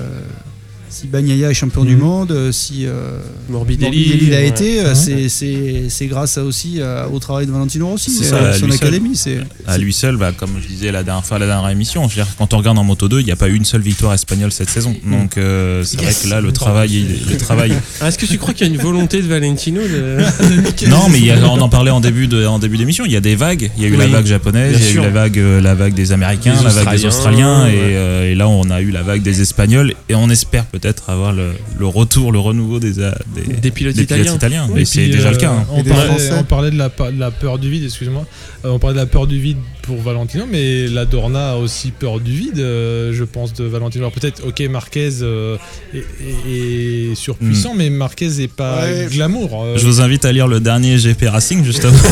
si 0.93 1.07
Bagnaia 1.07 1.51
est 1.51 1.55
champion 1.55 1.85
du 1.85 1.97
Mm. 1.97 2.01
monde, 2.01 2.33
euh, 2.33 2.53
si 2.53 2.87
euh, 2.87 3.19
Morbidelli, 3.49 3.97
Morbidelli 3.99 4.31
l'a 4.31 4.37
ouais. 4.39 4.49
été, 4.49 4.81
euh, 4.81 4.89
Ouais. 4.91 4.95
c'est- 4.95 5.29
c'est 5.29 5.85
c'est 5.89 6.07
grâce 6.07 6.37
à 6.39 6.45
aussi 6.45 6.77
euh, 6.81 7.07
au 7.13 7.19
travail 7.19 7.47
de 7.47 7.51
Valentino 7.53 7.89
Rossi, 7.89 8.11
C'est 8.11 8.25
et, 8.25 8.29
ça, 8.29 8.37
euh, 8.37 8.51
à 8.53 8.59
son 8.59 8.71
académie. 8.71 9.17
C'est 9.17 9.39
À 9.67 9.79
lui 9.79 9.93
seul, 9.93 10.17
bah, 10.17 10.33
comme 10.37 10.51
je 10.63 10.69
disais 10.69 10.93
la 10.93 11.03
dernière 11.03 11.25
fois, 11.25 11.39
la 11.39 11.47
dernière 11.47 11.71
émission, 11.71 12.09
je 12.09 12.17
veux 12.17 12.23
dire, 12.23 12.33
quand 12.37 12.53
on 12.55 12.59
regarde 12.59 12.79
en 12.79 12.85
Moto 12.85 13.09
2, 13.09 13.21
il 13.21 13.25
n'y 13.27 13.33
a 13.33 13.37
pas 13.37 13.49
eu 13.49 13.55
une 13.55 13.65
seule 13.65 13.81
victoire 13.81 14.13
espagnole 14.13 14.53
cette 14.53 14.71
saison. 14.71 14.95
Donc 15.11 15.39
euh, 15.39 15.83
c'est 15.85 16.01
vrai 16.01 16.13
que 16.23 16.29
là, 16.29 16.41
le 16.41 16.53
travail, 16.53 16.91
il- 16.93 17.33
le 17.33 17.37
travail. 17.39 17.73
Ah, 18.01 18.09
Est-ce 18.09 18.19
que 18.19 18.27
tu 18.27 18.37
crois 18.39 18.53
qu'il 18.53 18.67
y 18.67 18.71
a 18.71 18.73
une 18.75 18.81
volonté 18.81 19.23
de 19.23 19.27
Valentino 19.29 19.81
de... 19.81 20.19
non, 20.89 21.09
mais 21.11 21.19
il 21.19 21.25
y 21.27 21.31
a- 21.31 21.39
on 21.49 21.61
en 21.61 21.69
parlait 21.69 21.91
en 21.91 22.01
début 22.01 22.27
de, 22.27 22.45
en 22.47 22.59
début 22.59 22.77
d'émission. 22.77 23.05
Il 23.07 23.13
y 23.13 23.17
a 23.17 23.21
des 23.21 23.37
vagues. 23.37 23.71
Il 23.77 23.83
y 23.83 23.87
a 23.87 23.89
eu 23.89 23.97
la 23.97 24.07
vague 24.09 24.27
japonaise, 24.27 24.77
il 24.79 24.85
y 24.87 24.99
a 24.99 25.01
eu 25.01 25.05
la 25.05 25.11
vague, 25.11 25.39
euh, 25.39 25.61
la 25.61 25.75
vague 25.75 25.95
des 25.95 26.13
Américains, 26.13 26.55
la 26.63 26.69
vague 26.71 26.97
des 26.99 27.07
Australiens, 27.07 27.67
euh, 27.67 28.31
et 28.31 28.35
là 28.35 28.49
on 28.49 28.69
a 28.71 28.81
eu 28.83 28.91
la 28.91 29.03
vague 29.03 29.23
des 29.23 29.41
Espagnols. 29.41 29.95
Et 30.09 30.15
on 30.15 30.29
espère 30.29 30.65
peut-être 30.67 30.82
avoir 31.07 31.33
le, 31.33 31.53
le 31.79 31.87
retour, 31.87 32.33
le 32.33 32.39
renouveau 32.39 32.79
des, 32.81 32.99
euh, 33.01 33.11
des, 33.35 33.55
des 33.55 33.71
pilotes 33.71 33.95
des 33.97 34.05
pilotes 34.07 34.35
italiens 34.35 34.69
Mais 34.75 34.85
c'est 34.85 35.07
déjà 35.07 35.31
le 35.31 35.37
euh, 35.37 35.41
cas. 35.41 35.51
hein. 35.53 35.67
On, 35.71 35.83
parlait, 35.85 36.07
Français. 36.07 36.31
on 36.39 36.45
parlait 36.45 36.71
de 36.71 36.79
la, 36.79 36.89
pa- 36.91 37.11
de 37.11 37.19
la 37.19 37.31
peur 37.31 37.59
du 37.59 37.71
vide, 37.71 37.85
excuse-moi. 37.85 38.27
Euh, 38.65 38.71
on 38.71 38.79
parlait 38.79 38.95
de 38.95 39.01
la 39.01 39.07
peur 39.07 39.27
du 39.27 39.39
vide 39.41 39.59
pour 39.83 40.01
Valentino, 40.01 40.45
mais 40.51 40.87
la 40.89 41.05
Dorna 41.05 41.53
a 41.53 41.57
aussi 41.57 41.91
peur 41.91 42.21
du 42.21 42.33
vide, 42.33 42.59
euh, 42.59 43.13
je 43.13 43.25
pense, 43.25 43.53
de 43.53 43.65
Valentino. 43.65 44.05
Alors 44.05 44.13
peut-être, 44.13 44.47
ok, 44.47 44.61
Marquez 44.71 45.11
euh, 45.23 45.57
est, 45.95 45.99
est- 45.99 47.11
est 47.13 47.15
surpuissant, 47.15 47.75
mais 47.77 47.91
Marquez 47.91 48.41
est 48.43 48.49
pas 48.53 48.83
Ouais. 48.85 49.09
glamour. 49.11 49.63
euh. 49.65 49.77
Je 49.77 49.85
vous 49.87 50.01
invite 50.01 50.25
à 50.25 50.33
lire 50.33 50.47
le 50.49 50.61
dernier 50.61 50.97
GP 50.99 51.25
Racing 51.29 51.65
justement. 51.65 51.93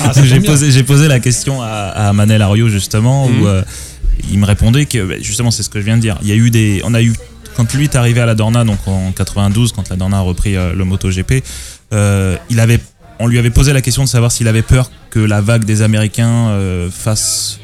Ah, 0.00 0.12
j'ai 0.22 0.82
posé, 0.82 1.08
la 1.08 1.20
question 1.20 1.62
à, 1.62 1.66
à 1.68 2.12
Manel 2.12 2.42
Ario 2.42 2.68
justement 2.68 3.26
où 3.26 3.46
euh, 3.46 3.62
il 4.30 4.38
me 4.38 4.46
répondait 4.46 4.86
que 4.86 5.04
bah, 5.04 5.14
justement 5.20 5.50
c'est 5.50 5.62
ce 5.62 5.68
que 5.70 5.80
je 5.80 5.84
viens 5.84 5.96
de 5.96 6.02
dire. 6.02 6.18
Il 6.22 6.28
y 6.28 6.32
a 6.32 6.34
eu 6.36 6.50
des, 6.50 6.80
on 6.84 6.94
a 6.94 7.02
eu 7.02 7.12
quand 7.56 7.72
lui 7.74 7.84
est 7.84 7.96
arrivé 7.96 8.20
à 8.20 8.26
la 8.26 8.34
Dorna 8.34 8.64
donc 8.64 8.78
en 8.86 9.12
92 9.12 9.72
quand 9.72 9.88
la 9.88 9.96
Dorna 9.96 10.18
a 10.18 10.20
repris 10.20 10.56
euh, 10.56 10.72
le 10.74 10.84
MotoGP, 10.84 11.42
euh, 11.92 12.36
il 12.50 12.60
avait, 12.60 12.80
on 13.18 13.26
lui 13.26 13.38
avait 13.38 13.50
posé 13.50 13.72
la 13.72 13.80
question 13.82 14.04
de 14.04 14.08
savoir 14.08 14.30
s'il 14.32 14.48
avait 14.48 14.62
peur 14.62 14.90
que 15.10 15.18
la 15.20 15.40
vague 15.40 15.64
des 15.64 15.82
Américains 15.82 16.48
euh, 16.50 16.90
fasse 16.90 17.58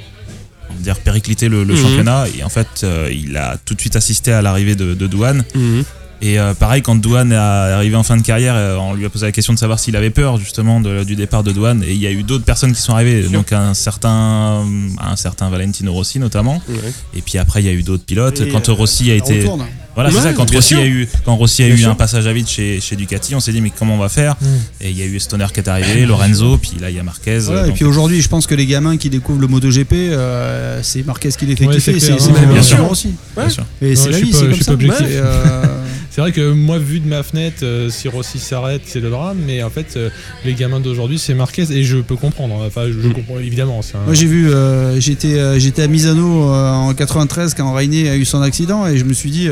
on 0.71 0.75
va 0.75 0.81
dire 0.81 0.99
péricliter 1.01 1.49
le, 1.49 1.65
le 1.65 1.75
Mhm. 1.75 1.81
championnat 1.83 2.25
et 2.37 2.43
en 2.43 2.49
fait 2.49 2.69
euh, 2.85 3.11
il 3.13 3.37
a 3.37 3.57
tout 3.65 3.75
de 3.75 3.81
suite 3.81 3.97
assisté 3.97 4.33
à 4.33 4.41
l'arrivée 4.43 4.75
de, 4.75 4.95
de 4.95 5.07
Douane 5.07 5.45
Mhm. 5.55 5.85
et 6.23 6.39
euh, 6.39 6.55
pareil, 6.55 6.81
quand 6.83 6.95
Douane 6.95 7.33
est 7.33 7.37
arrivé 7.37 7.97
en 7.97 8.05
fin 8.05 8.17
de 8.17 8.23
carrière, 8.23 8.55
euh, 8.57 8.77
on 8.77 8.95
lui 8.95 9.05
a 9.05 9.11
posé 9.11 9.27
la 9.27 9.33
question 9.33 9.53
de 9.53 9.59
savoir 9.59 9.79
s'il 9.81 9.97
avait 9.97 10.11
peur 10.11 10.39
justement 10.39 10.81
de- 10.81 11.03
du 11.05 11.17
départ 11.17 11.43
de 11.43 11.51
Douane. 11.51 11.83
Et 11.83 11.93
il 11.95 11.99
y 12.01 12.07
a 12.07 12.13
eu 12.13 12.23
d'autres 12.23 12.45
personnes 12.45 12.73
qui 12.73 12.81
sont 12.81 12.95
arrivées, 12.95 13.25
donc 13.29 13.53
un 13.53 13.75
certain, 13.75 14.65
un 15.01 15.17
certain 15.17 15.51
Valentino 15.51 15.93
Rossi 15.93 16.21
notamment. 16.21 16.63
Ouais. 16.69 16.93
Et 17.17 17.23
puis 17.23 17.39
après, 17.39 17.61
il 17.61 17.67
y 17.67 17.69
a 17.69 17.73
eu 17.73 17.83
d'autres 17.83 18.05
pilotes. 18.05 18.41
Et, 18.41 18.49
quand 18.51 18.69
euh, 18.69 18.73
Rossi 18.73 19.11
a 19.11 19.17
été, 19.17 19.41
retourne. 19.41 19.65
Voilà, 19.95 20.11
c'est 20.11 20.21
ça. 20.21 20.33
Quand 20.33 20.51
Rossi 20.51 20.75
a 20.75 20.87
eu, 20.87 21.09
quand 21.25 21.37
Rossi 21.37 21.63
a 21.63 21.67
Bien 21.67 21.75
eu 21.75 21.79
sûr. 21.81 21.91
un 21.91 21.95
passage 21.95 22.27
à 22.27 22.33
vide 22.33 22.49
chez, 22.49 22.81
chez 22.81 22.97
Ducati, 22.97 23.35
on 23.35 23.41
s'est 23.41 23.53
dit 23.53 23.61
mais 23.61 23.71
comment 23.77 23.95
on 23.95 23.99
va 23.99 24.09
faire 24.09 24.37
Mm. 24.41 24.47
Et 24.81 24.91
il 24.91 24.99
y 24.99 25.03
a 25.03 25.07
eu 25.07 25.19
Stoner 25.21 25.47
qui 25.53 25.61
est 25.61 25.69
arrivé, 25.69 26.07
Lorenzo, 26.07 26.57
puis 26.59 26.73
là 26.81 26.91
il 26.91 26.97
y 26.97 26.99
a 26.99 27.03
Marquez. 27.03 27.39
Voilà, 27.41 27.67
et 27.69 27.73
puis 27.73 27.85
aujourd'hui, 27.85 28.21
je 28.23 28.29
pense 28.29 28.47
que 28.47 28.55
les 28.55 28.67
gamins 28.67 28.97
qui 28.97 29.11
découvrent 29.11 29.41
le 29.41 29.47
MotoGP, 29.49 29.93
euh, 29.93 30.81
c'est 30.83 31.05
Marquez 31.07 31.29
qui 31.31 31.47
les 31.47 31.57
fait 31.57 31.67
Ouais, 31.67 31.75
kiffer, 31.75 31.99
c'est 32.01 32.11
même 32.33 32.45
bien 32.45 32.53
bien 32.55 32.63
sûr. 32.63 32.77
sûr 32.79 32.91
aussi. 32.91 33.15
bien 33.37 33.49
sûr. 33.49 33.65
Et 33.81 33.95
c'est 33.97 34.11
la 34.11 34.21
vie, 34.21 34.33
c'est 34.33 34.65
comme 34.67 34.91
ça. 34.93 35.05
euh, 35.05 35.65
C'est 36.15 36.21
vrai 36.21 36.31
que 36.33 36.53
moi, 36.53 36.79
vu 36.79 37.01
de 37.01 37.09
ma 37.09 37.23
fenêtre, 37.23 37.63
euh, 37.63 37.89
si 37.89 38.07
Rossi 38.07 38.39
s'arrête, 38.39 38.83
c'est 38.85 39.01
le 39.01 39.09
drame, 39.09 39.39
mais 39.47 39.63
en 39.63 39.71
fait, 39.71 39.95
euh, 39.97 40.11
les 40.45 40.53
gamins 40.53 40.79
d'aujourd'hui, 40.79 41.19
c'est 41.19 41.33
Marquez, 41.33 41.65
et 41.73 41.85
je 41.85 41.97
peux 41.99 42.17
comprendre. 42.17 42.55
hein. 42.61 42.65
Enfin, 42.67 42.83
je 42.87 43.09
comprends 43.09 43.39
évidemment. 43.39 43.81
un- 43.95 44.05
Moi 44.05 44.13
j'ai 44.13 44.27
vu, 44.27 44.51
euh, 44.51 45.01
j'étais 45.01 45.39
euh, 45.39 45.59
j'étais 45.59 45.81
à 45.83 45.87
Misano 45.87 46.53
euh, 46.53 46.71
en 46.71 46.93
93 46.93 47.55
quand 47.55 47.73
Rainé 47.73 48.11
a 48.11 48.17
eu 48.17 48.27
son 48.27 48.43
accident 48.43 48.87
et 48.87 48.99
je 48.99 49.05
me 49.05 49.15
suis 49.15 49.31
dit, 49.31 49.49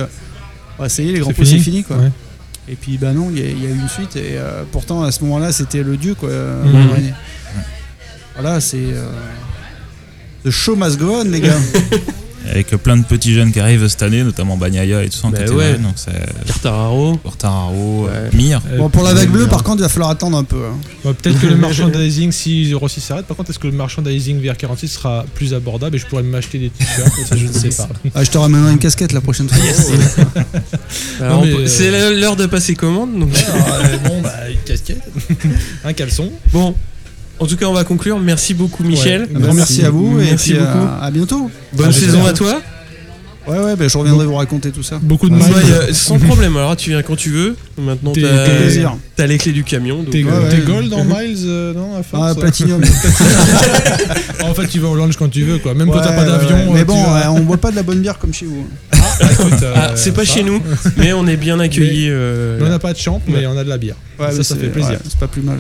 Ouais, 0.81 0.89
ça 0.89 1.03
y 1.03 1.09
est, 1.11 1.13
les 1.13 1.19
grands 1.21 1.31
prix 1.33 1.47
c'est 1.47 1.59
fini 1.59 1.85
quoi. 1.85 1.97
Ouais. 1.99 2.11
Et 2.69 2.75
puis 2.77 2.99
bah 2.99 3.13
non, 3.13 3.31
il 3.31 3.39
y, 3.39 3.43
a- 3.43 3.51
il 3.51 3.63
y 3.63 3.67
a 3.67 3.71
eu 3.71 3.75
une 3.79 3.89
suite 3.89 4.17
et 4.17 4.37
euh, 4.39 4.63
pourtant 4.73 5.03
à 5.03 5.13
ce 5.13 5.23
moment-là 5.25 5.53
c'était 5.53 5.83
le 5.83 5.97
dieu 5.97 6.15
quoi. 6.15 6.29
euh, 6.31 6.65
Mhm. 6.65 7.13
Voilà, 8.35 8.61
c'est 8.61 8.79
euh, 8.79 9.07
the 10.45 10.51
show 10.51 10.77
must 10.77 10.99
go 10.99 11.21
on 11.21 11.25
les 11.25 11.41
gars. 11.41 11.57
Avec 12.49 12.69
plein 12.69 12.97
de 12.97 13.05
petits 13.05 13.35
jeunes 13.35 13.53
qui 13.53 13.61
arrivent 13.61 13.87
cette 13.87 14.03
année, 14.03 14.23
notamment 14.25 14.57
Bagnaia 14.57 15.05
et 15.05 15.09
tout 15.11 15.19
ça 15.19 15.29
en 15.29 15.31
Bah 15.31 15.39
ouais. 15.53 15.75
Donc 15.79 15.93
c'est 15.97 16.11
Quartararo. 16.47 17.17
Quartararo, 17.19 18.09
euh, 18.09 18.25
Ouais. 18.31 18.37
Mir. 18.37 18.61
Euh, 18.73 18.79
bon 18.79 18.89
pour 18.89 19.03
la 19.03 19.11
puis, 19.11 19.21
vague 19.21 19.31
bleue 19.31 19.43
euh, 19.45 19.47
par 19.47 19.63
contre 19.63 19.79
il 19.79 19.83
va 19.83 19.89
falloir 19.89 20.11
attendre 20.11 20.37
un 20.39 20.45
peu. 20.45 20.57
hein. 20.65 20.77
bah, 21.05 21.13
Peut-être 21.21 21.39
que 21.41 21.47
le 21.47 21.57
merchandising, 21.57 22.33
si 22.33 22.73
Rossi 22.75 23.01
s'arrête, 23.01 23.27
par 23.27 23.37
contre, 23.37 23.51
est-ce 23.51 23.59
que 23.59 23.67
le 23.67 23.75
merchandising 23.75 24.41
VR46 24.43 24.87
sera 24.89 25.25
plus 25.35 25.53
abordable 25.55 25.97
et 25.97 25.99
je 25.99 26.07
pourrais 26.07 26.23
m'acheter 26.23 26.59
des 26.59 26.71
t-shirts 26.71 27.13
Ça, 27.29 27.37
je 27.37 27.47
ne 27.47 27.53
sais 27.53 27.69
pas. 27.69 27.89
Ah, 28.15 28.25
je 28.25 28.31
te 28.31 28.39
ramènerai 28.39 28.73
une 28.73 28.79
casquette 28.79 29.13
la 29.13 29.21
prochaine 29.21 29.49
fois. 29.49 29.59
Euh, 31.21 31.67
C'est 31.67 31.91
l'heure 32.15 32.37
de 32.37 32.47
passer 32.47 32.75
commande. 32.75 33.19
Donc... 33.19 33.31
bon, 34.05 34.21
bah, 34.23 34.33
une 34.51 34.57
casquette, 34.65 35.03
un 35.85 35.93
caleçon. 35.93 36.31
Bon, 36.53 36.75
en 37.41 37.47
tout 37.47 37.57
cas, 37.57 37.67
on 37.67 37.73
va 37.73 37.85
conclure. 37.85 38.19
Merci 38.21 38.55
beaucoup, 38.55 38.85
Michel. 38.85 39.23
Ouais. 39.23 39.29
Un 39.37 39.41
grand 39.41 39.55
merci 39.55 39.85
à 39.85 39.91
vous 39.91 40.21
et 40.21 40.25
Merci 40.27 40.53
puis, 40.53 40.61
beaucoup. 40.61 40.87
à 41.03 41.11
bientôt. 41.11 41.51
Bonne 41.73 41.87
Ah, 41.89 41.93
saison 41.93 42.25
à 42.27 42.33
toi. 42.33 42.61
Ouais, 43.49 43.59
ouais, 43.59 43.75
bah, 43.75 43.89
je 43.89 43.97
reviendrai 43.99 44.27
vous 44.27 44.35
raconter 44.37 44.71
tout 44.71 44.83
ça. 44.83 44.99
Beaucoup 45.03 45.29
de 45.31 45.35
Ah. 45.35 45.39
Ouais, 45.45 45.63
euh, 45.73 45.89
sans 45.93 46.19
problème. 46.19 46.57
Alors 46.57 46.77
tu 46.77 46.91
viens 46.91 47.03
quand 47.03 47.17
tu 47.17 47.31
veux. 47.31 47.57
Maintenant 47.81 48.13
t'as 49.17 49.27
les 49.27 49.39
clés 49.39 49.53
du 49.53 49.65
camion. 49.65 50.05
T'es 50.09 50.23
euh, 50.25 50.43
ouais. 50.45 50.49
t'es 50.51 50.59
gold 50.59 50.93
en 50.93 51.05
miles, 51.05 51.37
euh, 51.47 51.73
non 51.75 51.97
à 51.99 52.03
force 52.03 52.33
Ah, 52.33 52.35
Platinum. 52.39 52.81
En 54.45 54.55
fait, 54.55 54.67
tu 54.69 54.79
vas 54.79 54.89
au 54.89 54.95
lounge 54.95 55.17
quand 55.17 55.29
tu 55.29 55.43
veux, 55.43 55.59
quoi. 55.59 55.75
Même 55.75 55.91
quand 55.91 56.01
t'as 56.01 56.13
pas 56.13 56.25
d'avion. 56.25 56.57
ouais. 56.71 56.75
Mais 56.75 56.85
bon, 56.85 57.03
vas- 57.03 57.27
euh, 57.27 57.31
on 57.31 57.41
boit 57.41 57.57
pas 57.57 57.71
de 57.71 57.77
la 57.77 57.83
bonne 57.83 58.01
bière 58.01 58.19
comme 58.19 58.33
chez 58.35 58.47
vous. 58.47 58.67
Écoute, 59.33 59.63
euh, 59.63 59.73
Ah, 59.77 59.93
c'est 59.97 60.13
pas 60.13 60.25
ça. 60.25 60.35
chez 60.35 60.43
nous, 60.43 60.63
mais 60.97 61.13
on 61.13 61.27
est 61.27 61.37
bien 61.37 61.59
accueillis. 61.61 62.09
euh, 62.11 62.59
On 62.61 62.69
n'a 62.69 62.79
pas 62.79 62.93
de 62.93 62.99
champ, 62.99 63.21
mais 63.27 63.47
on 63.47 63.57
a 63.57 63.65
de 63.65 63.69
la 63.69 63.79
bière. 63.79 63.97
Ouais, 64.19 64.31
ça, 64.43 64.57
fait 64.57 64.69
plaisir. 64.69 64.93
ouais, 64.93 64.99
c'est 65.09 65.19
pas 65.19 65.29
plus 65.29 65.43
mal. 65.43 65.59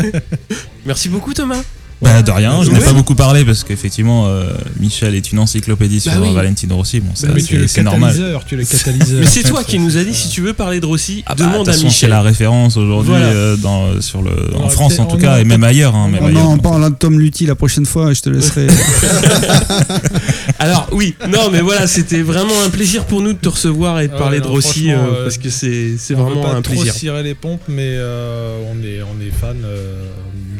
Merci 0.86 1.08
beaucoup 1.08 1.34
Thomas. 1.34 1.62
Bah, 2.02 2.20
de 2.22 2.30
rien, 2.30 2.62
je 2.62 2.70
n'ai 2.70 2.78
Ouais. 2.78 2.84
pas 2.84 2.92
beaucoup 2.92 3.14
parlé 3.14 3.44
parce 3.46 3.64
qu'effectivement, 3.64 4.26
euh, 4.26 4.52
Michel 4.78 5.14
est 5.14 5.32
une 5.32 5.38
encyclopédie 5.38 6.00
sur 6.00 6.12
Bah 6.12 6.18
oui. 6.22 6.34
Valentino 6.34 6.76
Rossi. 6.76 7.00
Bon, 7.00 7.12
c'est 7.14 7.82
normal. 7.82 8.10
catalyseur, 8.12 8.44
tu 8.44 8.54
es 8.54 8.58
le 8.58 8.64
catalyseur. 8.64 9.20
Mais 9.20 9.26
c'est 9.26 9.42
toi 9.44 9.64
qui 9.64 9.78
nous 9.78 9.96
a 9.96 10.04
dit 10.04 10.12
si 10.12 10.28
tu 10.28 10.42
veux 10.42 10.52
parler 10.52 10.80
de 10.80 10.86
Rossi, 10.86 11.22
Ah 11.26 11.34
bah, 11.34 11.44
de 11.44 11.48
demande 11.48 11.58
toute 11.60 11.68
à 11.68 11.72
façon, 11.72 11.82
c'est 11.84 11.86
Michel. 11.88 12.10
la 12.10 12.20
référence 12.22 12.76
aujourd'hui 12.76 13.10
Voilà. 13.12 13.26
euh, 13.26 13.56
dans, 13.56 14.00
sur 14.02 14.20
le, 14.22 14.32
On 14.54 14.64
en 14.64 14.68
France 14.68 14.98
en 14.98 15.06
tout 15.06 15.16
on 15.16 15.18
cas 15.18 15.38
et 15.38 15.44
même 15.44 15.64
ailleurs. 15.64 15.94
hein, 15.94 16.04
on 16.06 16.08
même 16.10 16.22
aurait- 16.24 16.32
Non, 16.32 16.40
ailleurs, 16.40 16.50
en 16.50 16.58
parlant 16.58 16.90
de 16.90 16.94
Tom 16.96 17.18
Lutti 17.18 17.46
la 17.46 17.54
prochaine 17.54 17.86
fois, 17.86 18.12
je 18.12 18.20
te 18.20 18.28
laisserai. 18.28 18.66
Alors 20.58 20.88
oui, 20.92 21.14
non 21.28 21.50
mais 21.50 21.60
voilà, 21.60 21.86
c'était 21.86 22.22
vraiment 22.22 22.54
un 22.64 22.70
plaisir 22.70 23.04
pour 23.04 23.20
nous 23.22 23.32
de 23.32 23.38
te 23.38 23.48
recevoir 23.48 24.00
et 24.00 24.08
de 24.08 24.12
Ah 24.14 24.18
parler 24.18 24.40
de 24.40 24.46
Rossi 24.46 24.90
euh, 24.92 24.96
euh, 24.98 25.22
parce 25.24 25.38
que 25.38 25.50
c'est 25.50 25.94
c'est 25.98 26.14
on 26.14 26.18
veut 26.18 26.24
vraiment 26.34 26.42
pas 26.42 26.54
un 26.56 26.62
trop 26.62 26.74
plaisir. 26.74 26.92
cirer 26.94 27.22
les 27.22 27.34
pompes, 27.34 27.62
mais 27.68 27.94
euh, 27.96 28.58
on 28.72 28.82
est 28.84 29.00
on 29.02 29.20
est 29.24 29.30
fan 29.30 29.56
euh, 29.64 30.02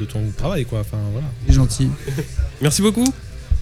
de 0.05 0.11
ton 0.11 0.21
travail, 0.37 0.65
quoi. 0.65 0.81
Enfin 0.81 0.99
voilà. 1.13 1.27
C'est 1.47 1.55
gentil. 1.55 1.89
Merci 2.63 2.83
beaucoup. 2.83 3.07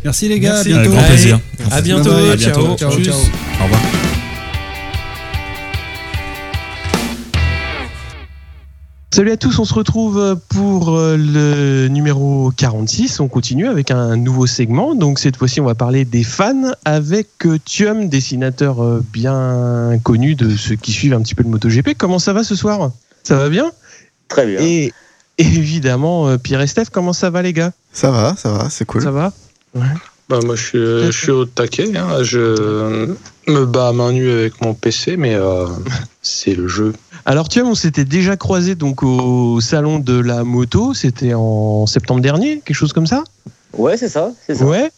Merci 0.04 0.28
les 0.28 0.40
gars, 0.40 0.54
Merci. 0.54 0.72
à 0.72 0.76
Avec 0.76 0.90
bientôt. 0.90 0.90
grand 0.90 1.04
Allez, 1.06 1.14
plaisir. 1.14 1.40
À 1.70 1.80
bientôt. 1.80 2.10
Bye 2.10 2.22
bye. 2.22 2.32
À 2.32 2.36
bientôt. 2.36 2.76
Ciao. 2.76 2.90
Ciao, 2.90 3.04
ciao. 3.04 3.14
Au 3.60 3.64
revoir. 3.64 3.80
Salut 9.14 9.30
à 9.30 9.36
tous, 9.36 9.58
on 9.58 9.66
se 9.66 9.74
retrouve 9.74 10.38
pour 10.48 10.96
euh, 10.96 11.18
le 11.18 11.88
numéro 11.88 12.50
46. 12.56 13.20
On 13.20 13.28
continue 13.28 13.68
avec 13.68 13.90
un 13.90 14.16
nouveau 14.16 14.46
segment. 14.46 14.94
Donc 14.94 15.18
cette 15.18 15.36
fois-ci, 15.36 15.60
on 15.60 15.66
va 15.66 15.74
parler 15.74 16.06
des 16.06 16.24
fans 16.24 16.72
avec 16.86 17.28
euh, 17.44 17.58
Thium, 17.62 18.08
dessinateur 18.08 18.82
euh, 18.82 19.04
bien 19.12 19.98
connu 20.02 20.34
de 20.34 20.56
ceux 20.56 20.76
qui 20.76 20.92
suivent 20.92 21.12
un 21.12 21.20
petit 21.20 21.34
peu 21.34 21.42
le 21.42 21.50
MotoGP. 21.50 21.90
Comment 21.98 22.18
ça 22.18 22.32
va 22.32 22.42
ce 22.42 22.54
soir? 22.56 22.90
Ça 23.22 23.36
va 23.36 23.50
bien? 23.50 23.70
Très 24.28 24.46
bien. 24.46 24.58
Et 24.62 24.94
évidemment, 25.42 26.28
euh, 26.28 26.38
Pierre 26.38 26.60
et 26.60 26.66
Steph, 26.66 26.86
comment 26.92 27.12
ça 27.12 27.30
va 27.30 27.42
les 27.42 27.52
gars? 27.52 27.72
Ça 27.92 28.10
va, 28.10 28.34
ça 28.36 28.52
va, 28.52 28.70
c'est 28.70 28.84
cool. 28.84 29.02
Ça 29.02 29.10
va? 29.10 29.32
Bah, 30.28 30.38
moi, 30.44 30.54
je 30.56 30.62
suis, 30.62 30.78
je 30.78 31.10
suis 31.10 31.30
au 31.30 31.44
taquet. 31.44 31.96
hein. 31.96 32.22
Je 32.22 33.14
me 33.48 33.66
bats 33.66 33.88
à 33.88 33.92
main 33.92 34.12
nue 34.12 34.30
avec 34.30 34.60
mon 34.62 34.74
PC, 34.74 35.16
mais 35.16 35.34
euh, 35.34 35.66
c'est 36.22 36.54
le 36.54 36.68
jeu. 36.68 36.92
Alors 37.24 37.48
Thium, 37.48 37.68
on 37.68 37.74
s'était 37.74 38.04
déjà 38.04 38.36
croisé 38.36 38.74
donc 38.74 39.02
au 39.02 39.60
salon 39.60 39.98
de 39.98 40.18
la 40.18 40.42
moto. 40.44 40.94
C'était 40.94 41.34
en 41.34 41.86
septembre 41.86 42.20
dernier, 42.20 42.60
quelque 42.64 42.76
chose 42.76 42.92
comme 42.92 43.06
ça? 43.06 43.22
Ouais, 43.76 43.96
c'est 43.96 44.08
ça, 44.08 44.32
c'est 44.46 44.54
ça. 44.56 44.64
Ouais. 44.64 44.90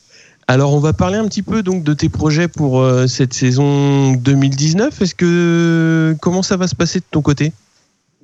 Alors 0.46 0.74
on 0.74 0.78
va 0.78 0.92
parler 0.92 1.16
un 1.16 1.26
petit 1.26 1.42
peu 1.42 1.62
donc 1.62 1.84
de 1.84 1.94
tes 1.94 2.08
projets 2.10 2.48
pour 2.48 2.80
euh, 2.80 3.06
cette 3.06 3.32
saison 3.34 4.12
2019. 4.12 5.00
Est-ce 5.00 5.14
que 5.14 6.14
comment 6.20 6.42
ça 6.42 6.56
va 6.56 6.66
se 6.68 6.74
passer 6.74 7.00
de 7.00 7.04
ton 7.10 7.22
côté? 7.22 7.52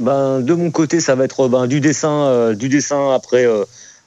Ben, 0.01 0.41
de 0.41 0.55
mon 0.55 0.71
côté, 0.71 0.99
ça 1.01 1.15
va 1.15 1.25
être 1.25 1.49
ben, 1.49 1.67
du 1.67 1.81
dessin, 1.81 2.25
euh, 2.27 2.55
du 2.55 2.69
dessin 2.69 3.13
après, 3.15 3.45
euh, 3.47 3.65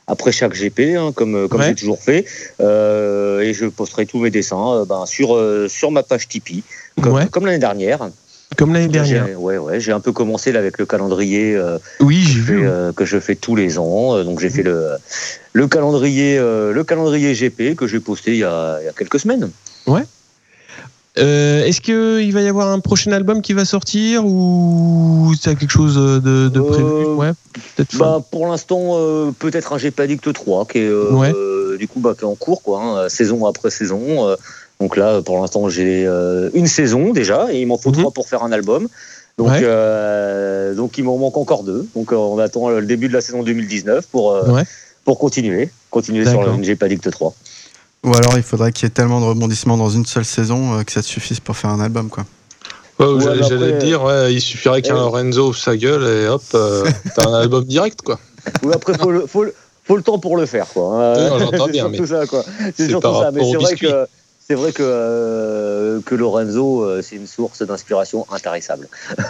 après 0.08 0.32
chaque 0.32 0.54
GP, 0.54 0.96
hein, 0.98 1.12
comme, 1.14 1.36
euh, 1.36 1.48
comme 1.48 1.62
Ouais. 1.62 1.68
j'ai 1.68 1.76
toujours 1.76 2.02
fait. 2.02 2.26
Euh, 2.60 3.42
et 3.42 3.54
je 3.54 3.66
posterai 3.68 4.06
tous 4.06 4.20
mes 4.20 4.32
dessins 4.32 4.86
ben, 4.88 5.06
sur, 5.06 5.36
euh, 5.36 5.68
sur 5.70 5.92
ma 5.92 6.02
page 6.04 6.28
Tipeee, 6.28 6.64
comme, 7.02 7.14
Ouais. 7.14 7.28
comme 7.28 7.46
l'année 7.46 7.60
dernière. 7.60 8.10
Comme 8.58 8.74
l'année 8.74 8.88
dernière. 8.88 9.26
J'ai- 9.28 9.36
Ouais, 9.36 9.58
ouais, 9.58 9.80
j'ai 9.80 9.92
un 9.92 10.00
peu 10.00 10.12
commencé 10.12 10.52
là, 10.52 10.60
avec 10.60 10.78
le 10.78 10.86
calendrier 10.86 11.56
euh, 11.56 11.78
Oui, 12.00 12.22
j'ai 12.24 12.34
que, 12.34 12.40
je 12.40 12.44
fais, 12.44 12.54
vu. 12.54 12.68
euh, 12.68 12.92
que 12.92 13.06
je 13.06 13.20
fais 13.20 13.36
tous 13.36 13.56
les 13.56 13.78
ans. 13.80 14.16
Euh, 14.18 14.24
Donc 14.24 14.40
j'ai 14.40 14.50
fait 14.50 14.62
le, 14.64 14.90
le 15.54 15.68
calendrier, 15.68 16.38
euh, 16.38 16.72
le 16.72 16.84
calendrier 16.84 17.34
GP 17.34 17.76
que 17.76 17.88
j'ai 17.88 18.00
posté 18.00 18.32
il 18.32 18.38
y 18.38 18.44
a, 18.44 18.78
il 18.82 18.86
y 18.86 18.90
a 18.90 18.94
quelques 18.94 19.20
semaines. 19.20 19.50
Euh, 21.20 21.64
Est-ce 21.66 21.80
qu'il 21.82 22.34
va 22.34 22.42
y 22.42 22.48
avoir 22.48 22.70
un 22.70 22.80
prochain 22.80 23.12
album 23.12 23.42
qui 23.44 23.54
va 23.54 23.66
sortir 23.66 24.26
ou 24.26 25.32
c'est 25.40 25.56
quelque 25.56 25.70
chose 25.72 25.96
de, 25.96 26.50
de 26.50 26.60
Euh, 26.60 26.64
prévu? 26.64 27.06
Ouais, 27.06 27.32
Bah, 27.94 28.20
pour 28.32 28.48
l'instant, 28.48 28.94
euh, 28.94 29.32
peut-être 29.38 29.74
un 29.74 29.78
GP 29.78 30.00
Addict 30.00 30.34
3 30.34 30.66
qui 30.66 30.80
est, 30.80 30.92
Ouais. 30.92 31.32
du 31.78 31.88
coup, 31.88 32.00
bah, 32.00 32.16
qui 32.18 32.22
est 32.24 32.28
en 32.28 32.36
cours, 32.36 32.64
quoi, 32.64 32.82
hein, 32.82 33.10
saison 33.10 33.46
après 33.46 33.70
saison. 33.70 34.36
donc 34.80 34.98
là, 34.98 35.22
pour 35.22 35.40
l'instant, 35.40 35.70
j'ai 35.70 36.08
une 36.54 36.68
saison 36.68 37.14
déjà 37.14 37.54
et 37.54 37.62
il 37.62 37.68
m'en 37.68 37.78
faut 37.78 37.92
Mhm. 37.92 37.98
trois 38.00 38.12
pour 38.12 38.28
faire 38.28 38.44
un 38.44 38.52
album. 38.52 38.88
Donc, 39.38 39.50
Ouais. 39.50 40.76
donc 40.76 40.98
il 40.98 41.04
m'en 41.04 41.18
manque 41.18 41.38
encore 41.38 41.64
deux. 41.64 41.88
Donc 41.96 42.12
on 42.12 42.40
attend 42.40 42.70
le 42.70 42.86
début 42.88 43.08
de 43.08 43.14
la 43.14 43.22
saison 43.22 43.44
2019 43.44 44.08
pour, 44.08 44.36
pour 45.06 45.20
continuer, 45.20 45.70
continuer 45.92 46.26
sur 46.26 46.42
le 46.44 46.64
GP 46.64 46.82
Addict 46.84 47.12
3. 47.12 47.36
Ou 48.04 48.14
alors 48.16 48.34
il 48.38 48.44
faudrait 48.44 48.72
qu'il 48.72 48.86
y 48.86 48.88
ait 48.88 48.90
tellement 48.94 49.20
de 49.22 49.26
rebondissements 49.26 49.78
dans 49.78 49.90
une 49.90 50.06
seule 50.06 50.26
saison 50.26 50.78
euh, 50.80 50.84
que 50.84 50.92
ça 50.92 51.02
te 51.02 51.08
suffise 51.08 51.40
pour 51.40 51.56
faire 51.56 51.70
un 51.70 51.80
album 51.80 52.10
quoi. 52.10 52.26
Ouais, 53.00 53.08
Ouais, 53.08 53.22
j'allais 53.22 53.58
mais 53.58 53.74
après, 53.74 53.86
dire, 53.88 54.04
ouais, 54.04 54.34
il 54.34 54.42
suffirait 54.42 54.82
qu'un 54.82 54.96
euh, 54.96 55.00
Lorenzo 55.00 55.48
ouvre 55.50 55.58
sa 55.58 55.76
gueule 55.76 56.04
et 56.04 56.28
hop, 56.28 56.44
euh, 56.54 56.84
t'as 57.16 57.28
un 57.28 57.34
album 57.42 57.64
direct, 57.64 58.02
quoi. 58.04 58.20
Oui, 58.62 58.72
après, 58.74 58.98
faut 58.98 59.10
le, 59.12 59.26
faut, 59.26 59.44
le, 59.46 59.54
faut 59.84 59.96
le 59.98 60.04
temps 60.04 60.20
pour 60.20 60.38
le 60.38 60.46
faire, 60.46 60.68
quoi. 60.68 60.94
hein. 60.94 61.14
Oui, 61.18 61.30
non, 61.30 61.40
j'entends 61.40 61.66
c'est 61.66 61.72
bien, 61.72 61.84
surtout 61.86 62.02
mais 62.02 62.08
ça, 62.08 62.28
quoi. 62.28 62.44
c'est 62.76 62.90
surtout 62.90 63.14
ça. 63.14 63.32
Mais 63.34 63.44
c'est 63.44 63.56
vrai 63.58 63.72
biscuit. 63.72 63.88
que. 63.88 64.06
C'est 64.48 64.56
vrai 64.56 64.72
que, 64.74 64.84
euh, 64.84 66.00
que 66.06 66.16
Lorenzo, 66.16 66.84
euh, 66.84 67.02
c'est 67.02 67.16
une 67.16 67.28
source 67.28 67.62
d'inspiration 67.62 68.26
intarissable. 68.32 68.88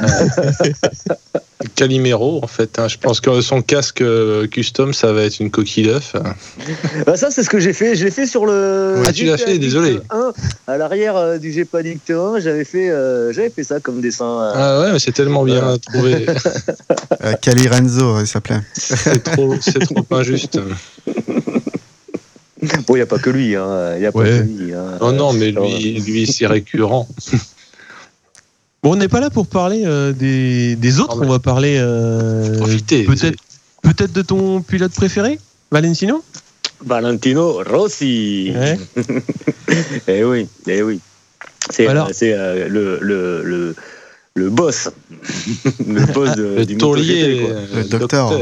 Calimero, 1.75 2.39
en 2.43 2.47
fait. 2.47 2.77
hein. 2.77 2.87
Je 2.87 2.97
pense 2.97 3.21
que 3.21 3.41
son 3.41 3.61
casque 3.61 4.01
euh, 4.01 4.47
custom, 4.47 4.93
ça 4.93 5.13
va 5.13 5.23
être 5.23 5.39
une 5.39 5.49
coquille 5.51 5.85
d'œuf. 5.85 6.15
Bah 7.05 7.15
ça, 7.15 7.31
c'est 7.31 7.43
ce 7.43 7.49
que 7.49 7.59
j'ai 7.59 7.73
fait. 7.73 7.95
Je 7.95 8.05
l'ai 8.05 8.11
fait 8.11 8.25
sur 8.25 8.45
le. 8.45 8.95
Ah, 9.05 9.11
tu 9.13 9.25
l'as 9.25 9.37
fait, 9.37 9.57
désolé. 9.57 9.99
1, 10.09 10.33
à 10.67 10.77
l'arrière 10.77 11.15
euh, 11.15 11.37
du 11.37 11.67
Addict 11.73 12.09
1, 12.09 12.39
j'avais 12.39 12.65
fait, 12.65 12.89
euh, 12.89 13.31
j'avais 13.33 13.49
fait 13.49 13.63
ça 13.63 13.79
comme 13.79 14.01
dessin. 14.01 14.25
euh. 14.25 14.51
Ah 14.55 14.81
ouais, 14.81 14.91
mais 14.93 14.99
c'est 14.99 15.11
tellement 15.11 15.43
bien 15.43 15.77
trouvé. 15.77 16.25
Euh, 17.23 17.33
Cali 17.41 17.69
Renzo, 17.69 18.19
il 18.19 18.27
s'appelait. 18.27 18.59
C'est 18.73 19.23
trop, 19.23 19.55
c'est 19.61 19.79
trop 19.79 20.03
injuste. 20.11 20.59
Bon, 22.87 22.95
il 22.95 22.99
n'y 22.99 23.01
a 23.01 23.05
pas 23.05 23.19
que 23.19 23.29
lui. 23.29 23.55
hein. 23.55 23.97
Y 23.97 24.05
a 24.05 24.11
pas 24.11 24.19
Ouais. 24.19 24.29
que 24.29 24.43
lui. 24.43 24.73
hein. 24.73 24.97
Oh 25.01 25.11
non, 25.11 25.33
mais 25.33 25.51
lui, 25.51 25.99
lui 26.01 26.27
c'est 26.27 26.47
récurrent. 26.47 27.07
Bon, 28.83 28.91
on 28.91 28.95
n'est 28.97 29.07
pas 29.07 29.21
là 29.21 29.29
pour 29.29 29.47
parler 29.47 29.83
euh, 29.85 30.11
des, 30.11 30.75
des 30.75 30.99
autres. 30.99 31.17
Ah, 31.21 31.23
On 31.25 31.29
va 31.29 31.39
parler 31.39 31.77
euh, 31.79 32.57
Profitez. 32.57 33.05
peut-être 33.05 33.39
peut-être 33.81 34.11
de 34.11 34.21
ton 34.21 34.61
pilote 34.61 34.91
préféré, 34.91 35.39
Valentino? 35.71 36.21
Valentino 36.85 37.61
Rossi. 37.65 38.51
Ouais. 38.53 38.77
eh 40.09 40.25
oui, 40.25 40.49
eh 40.67 40.81
oui. 40.83 40.99
C'est 41.69 41.87
Alors- 41.87 42.07
euh, 42.07 42.11
c'est, 42.13 42.33
euh, 42.33 42.67
le, 42.67 42.99
le, 43.01 43.41
le, 43.43 43.75
le 44.35 44.49
boss. 44.49 44.89
le 45.87 46.05
boss 46.13 46.35
de, 46.35 46.43
Le 46.57 46.65
du 46.65 46.75
taulier, 46.75 47.41
euh, 47.49 47.65
Le 47.75 47.83
docteur. 47.85 48.33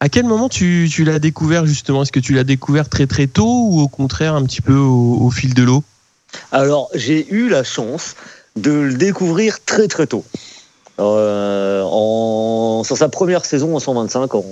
À 0.00 0.08
quel 0.10 0.26
moment 0.26 0.48
tu, 0.48 0.88
tu 0.90 1.04
l'as 1.04 1.18
découvert 1.18 1.64
justement? 1.64 2.02
Est-ce 2.02 2.12
que 2.12 2.20
tu 2.20 2.34
l'as 2.34 2.44
découvert 2.44 2.88
très 2.88 3.06
très 3.06 3.26
tôt 3.26 3.68
ou 3.70 3.80
au 3.80 3.88
contraire 3.88 4.34
un 4.34 4.44
petit 4.44 4.60
peu 4.60 4.74
au, 4.74 5.18
au 5.22 5.30
fil 5.30 5.54
de 5.54 5.62
l'eau? 5.62 5.82
Alors, 6.52 6.90
j'ai 6.94 7.26
eu 7.32 7.48
la 7.48 7.64
chance 7.64 8.14
de 8.56 8.72
le 8.72 8.94
découvrir 8.94 9.64
très 9.64 9.88
très 9.88 10.06
tôt. 10.06 10.24
Euh, 10.98 11.82
en, 11.84 12.82
sur 12.84 12.96
sa 12.96 13.08
première 13.08 13.44
saison 13.44 13.74
en 13.74 13.80
125, 13.80 14.34
en 14.34 14.44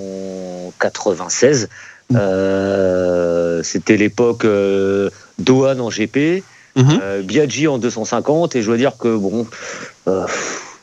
96, 0.81 1.69
euh, 2.15 3.63
c'était 3.63 3.97
l'époque 3.97 4.45
euh, 4.45 5.11
Dohan 5.39 5.79
en 5.81 5.91
GP, 5.91 6.43
Mhm. 6.77 6.99
euh, 7.03 7.23
Biaggi 7.23 7.69
en 7.69 7.79
250, 7.79 8.57
et 8.57 8.63
je 8.63 8.67
dois 8.67 8.77
dire 8.77 8.97
que 8.99 9.17
bon, 9.17 9.47
euh, 10.09 10.27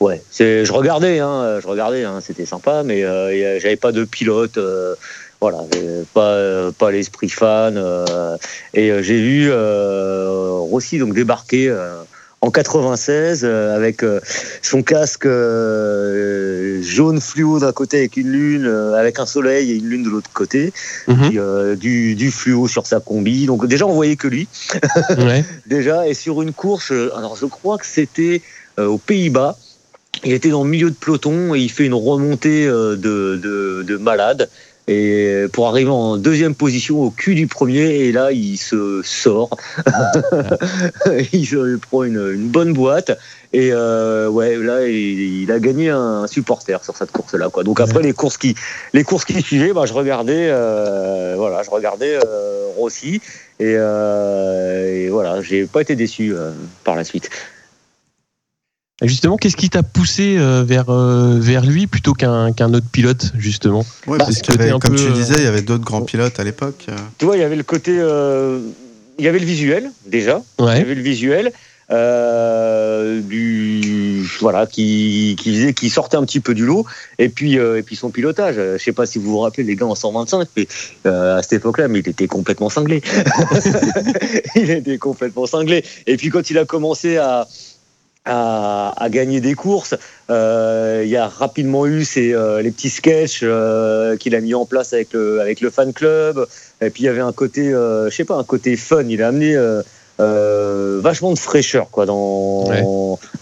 ouais, 0.01 0.21
c'est, 0.29 0.65
je 0.65 0.73
regardais, 0.73 1.19
hein, 1.19 1.59
je 1.61 1.67
regardais, 1.67 2.03
hein, 2.03 2.19
c'était 2.21 2.45
sympa, 2.45 2.83
mais 2.83 3.03
euh, 3.05 3.59
j'avais 3.59 3.77
pas 3.77 3.91
de 3.93 4.03
pilote. 4.03 4.57
euh, 4.57 4.95
voilà, 5.39 5.57
euh, 5.75 6.03
pas, 6.13 6.33
euh, 6.33 6.71
pas 6.71 6.91
l'esprit 6.91 7.29
fan. 7.29 7.75
euh, 7.77 8.37
et 8.75 8.91
euh, 8.91 9.01
j'ai 9.01 9.19
vu 9.19 9.47
euh, 9.49 10.49
Rossi 10.59 10.99
donc 10.99 11.15
débarquer 11.15 11.67
euh, 11.67 11.95
en 12.41 12.51
96 12.51 13.41
euh, 13.43 13.75
avec 13.75 14.03
euh, 14.03 14.19
son 14.61 14.83
casque 14.83 15.25
euh, 15.25 16.79
jaune 16.81 17.19
fluo 17.21 17.59
d'un 17.59 17.71
côté 17.71 17.97
avec 17.99 18.17
une 18.17 18.29
lune, 18.31 18.65
euh, 18.67 18.93
avec 18.93 19.19
un 19.19 19.25
soleil 19.25 19.71
et 19.71 19.75
une 19.75 19.87
lune 19.89 20.03
de 20.03 20.09
l'autre 20.09 20.29
côté, 20.33 20.73
Mhm. 21.07 21.27
puis, 21.29 21.39
euh, 21.39 21.75
du, 21.75 22.15
du 22.15 22.29
fluo 22.31 22.67
sur 22.67 22.85
sa 22.85 22.99
combi. 22.99 23.45
Donc 23.45 23.65
déjà 23.67 23.85
on 23.87 23.93
voyait 23.93 24.15
que 24.17 24.27
lui 24.27 24.47
Ouais. 25.17 25.43
déjà 25.65 26.07
et 26.07 26.13
sur 26.13 26.41
une 26.41 26.53
course. 26.53 26.91
Alors 27.15 27.35
je 27.35 27.45
crois 27.47 27.77
que 27.77 27.85
c'était 27.85 28.41
euh, 28.79 28.85
aux 28.87 28.97
Pays-Bas. 28.99 29.57
Il 30.23 30.33
était 30.33 30.49
dans 30.49 30.63
le 30.63 30.69
milieu 30.69 30.89
de 30.89 30.95
peloton 30.95 31.55
et 31.55 31.59
il 31.59 31.69
fait 31.71 31.85
une 31.85 31.93
remontée 31.93 32.67
euh, 32.67 32.95
de, 32.95 33.37
de, 33.41 33.83
de 33.83 33.97
malade. 33.97 34.49
et 34.87 35.45
pour 35.53 35.67
arriver 35.67 35.89
en 35.89 36.17
deuxième 36.17 36.53
position 36.55 37.01
au 37.01 37.09
cul 37.11 37.33
du 37.35 37.47
premier 37.47 38.05
et 38.05 38.11
là 38.11 38.31
il 38.31 38.57
se 38.57 39.01
sort. 39.03 39.49
Il 41.33 41.45
se 41.45 41.77
prend 41.77 42.03
une, 42.03 42.31
une 42.33 42.47
bonne 42.49 42.73
boîte. 42.73 43.17
Et 43.53 43.71
euh, 43.73 44.29
ouais 44.29 44.55
là 44.57 44.87
il, 44.87 45.41
il 45.43 45.51
a 45.51 45.59
gagné 45.59 45.89
un 45.89 46.25
supporter 46.27 46.83
sur 46.83 46.95
cette 46.95 47.11
course 47.11 47.33
là 47.35 47.49
quoi. 47.49 47.63
Donc 47.63 47.79
après 47.81 48.01
les 48.01 48.13
courses 48.13 48.37
qui 48.37 48.55
les 48.93 49.03
courses 49.03 49.25
qui 49.25 49.41
suivaient 49.41 49.73
bah, 49.73 49.85
je 49.85 49.93
regardais 49.93 50.47
euh, 50.49 51.35
voilà 51.37 51.61
je 51.63 51.69
regardais 51.69 52.15
euh, 52.15 52.67
Rossi. 52.77 53.21
Et, 53.59 53.75
euh, 53.77 55.05
et 55.05 55.09
voilà 55.09 55.41
j'ai 55.41 55.65
pas 55.65 55.81
été 55.81 55.95
déçu 55.95 56.33
euh, 56.33 56.51
par 56.83 56.95
la 56.95 57.03
suite 57.03 57.29
Justement, 59.01 59.37
qu'est-ce 59.37 59.57
qui 59.57 59.69
t'a 59.69 59.81
poussé 59.81 60.37
euh, 60.37 60.63
vers, 60.63 60.89
euh, 60.89 61.39
vers 61.39 61.65
lui 61.65 61.87
plutôt 61.87 62.13
qu'un 62.13 62.51
qu'un 62.51 62.73
autre 62.73 62.85
pilote, 62.91 63.31
justement? 63.37 63.85
Ouais, 64.05 64.19
Bah, 64.19 64.25
parce 64.25 64.41
avait, 64.49 64.69
comme 64.71 64.79
peu, 64.79 64.95
tu 64.95 65.07
euh, 65.07 65.11
disais, 65.11 65.35
il 65.37 65.43
y 65.43 65.47
avait 65.47 65.63
d'autres 65.63 65.83
grands 65.83 66.03
pilotes 66.03 66.39
à 66.39 66.43
l'époque. 66.43 66.85
tu 67.17 67.25
vois 67.25 67.35
il 67.35 67.39
y 67.39 67.43
avait 67.43 67.55
le 67.55 67.63
côté 67.63 67.97
euh, 67.97 68.59
il 69.17 69.25
y 69.25 69.27
avait 69.27 69.39
le 69.39 69.45
visuel 69.45 69.91
déjà. 70.05 70.41
Il 70.59 70.65
y 70.65 70.69
avait 70.69 70.95
le 70.95 71.01
visuel 71.01 71.51
euh, 71.91 73.19
du 73.19 74.23
voilà 74.39 74.65
qui 74.65 75.35
qui 75.37 75.53
faisait 75.53 75.73
qui 75.73 75.89
sortait 75.89 76.17
un 76.17 76.23
petit 76.23 76.39
peu 76.39 76.53
du 76.53 76.65
lot. 76.65 76.85
Et 77.19 77.29
puis 77.29 77.59
euh, 77.59 77.79
et 77.79 77.83
puis 77.83 77.95
son 77.95 78.11
pilotage. 78.11 78.55
Je 78.55 78.77
sais 78.77 78.93
pas 78.93 79.05
si 79.05 79.19
vous 79.19 79.31
vous 79.31 79.39
rappelez 79.39 79.63
les 79.63 79.75
gars 79.75 79.85
en 79.85 79.95
125 79.95 80.47
mais 80.55 80.67
euh, 81.05 81.37
à 81.37 81.43
cette 81.43 81.53
époque-là 81.53 81.87
mais 81.87 81.99
il 81.99 82.09
était 82.09 82.27
complètement 82.27 82.69
cinglé. 82.69 83.01
Il 84.55 84.69
était 84.69 84.97
complètement 84.97 85.45
cinglé. 85.45 85.83
Et 86.07 86.17
puis 86.17 86.29
quand 86.29 86.49
il 86.49 86.57
a 86.57 86.65
commencé 86.65 87.17
à 87.17 87.47
à, 88.25 88.93
à 88.97 89.09
gagner 89.09 89.41
des 89.41 89.53
courses. 89.55 89.95
Euh, 90.29 91.01
il 91.03 91.09
y 91.09 91.17
a 91.17 91.27
rapidement 91.27 91.85
eu 91.87 92.03
ces, 92.05 92.33
euh, 92.33 92.61
les 92.61 92.71
petits 92.71 92.89
sketchs 92.89 93.41
euh, 93.43 94.15
qu'il 94.17 94.35
a 94.35 94.41
mis 94.41 94.53
en 94.53 94.65
place 94.65 94.93
avec 94.93 95.13
le, 95.13 95.41
avec 95.41 95.61
le 95.61 95.69
fan 95.69 95.91
club. 95.93 96.45
Et 96.81 96.89
puis 96.89 97.03
il 97.03 97.05
y 97.05 97.09
avait 97.09 97.21
un 97.21 97.33
côté, 97.33 97.73
euh, 97.73 98.09
je 98.09 98.15
sais 98.15 98.25
pas, 98.25 98.35
un 98.35 98.43
côté 98.43 98.75
fun. 98.75 99.03
Il 99.09 99.21
a 99.23 99.27
amené 99.29 99.55
euh, 99.55 99.81
euh, 100.19 100.99
vachement 101.01 101.33
de 101.33 101.39
fraîcheur 101.39 101.89
quoi 101.89 102.05
dans 102.05 102.65
Ouais. 102.69 102.83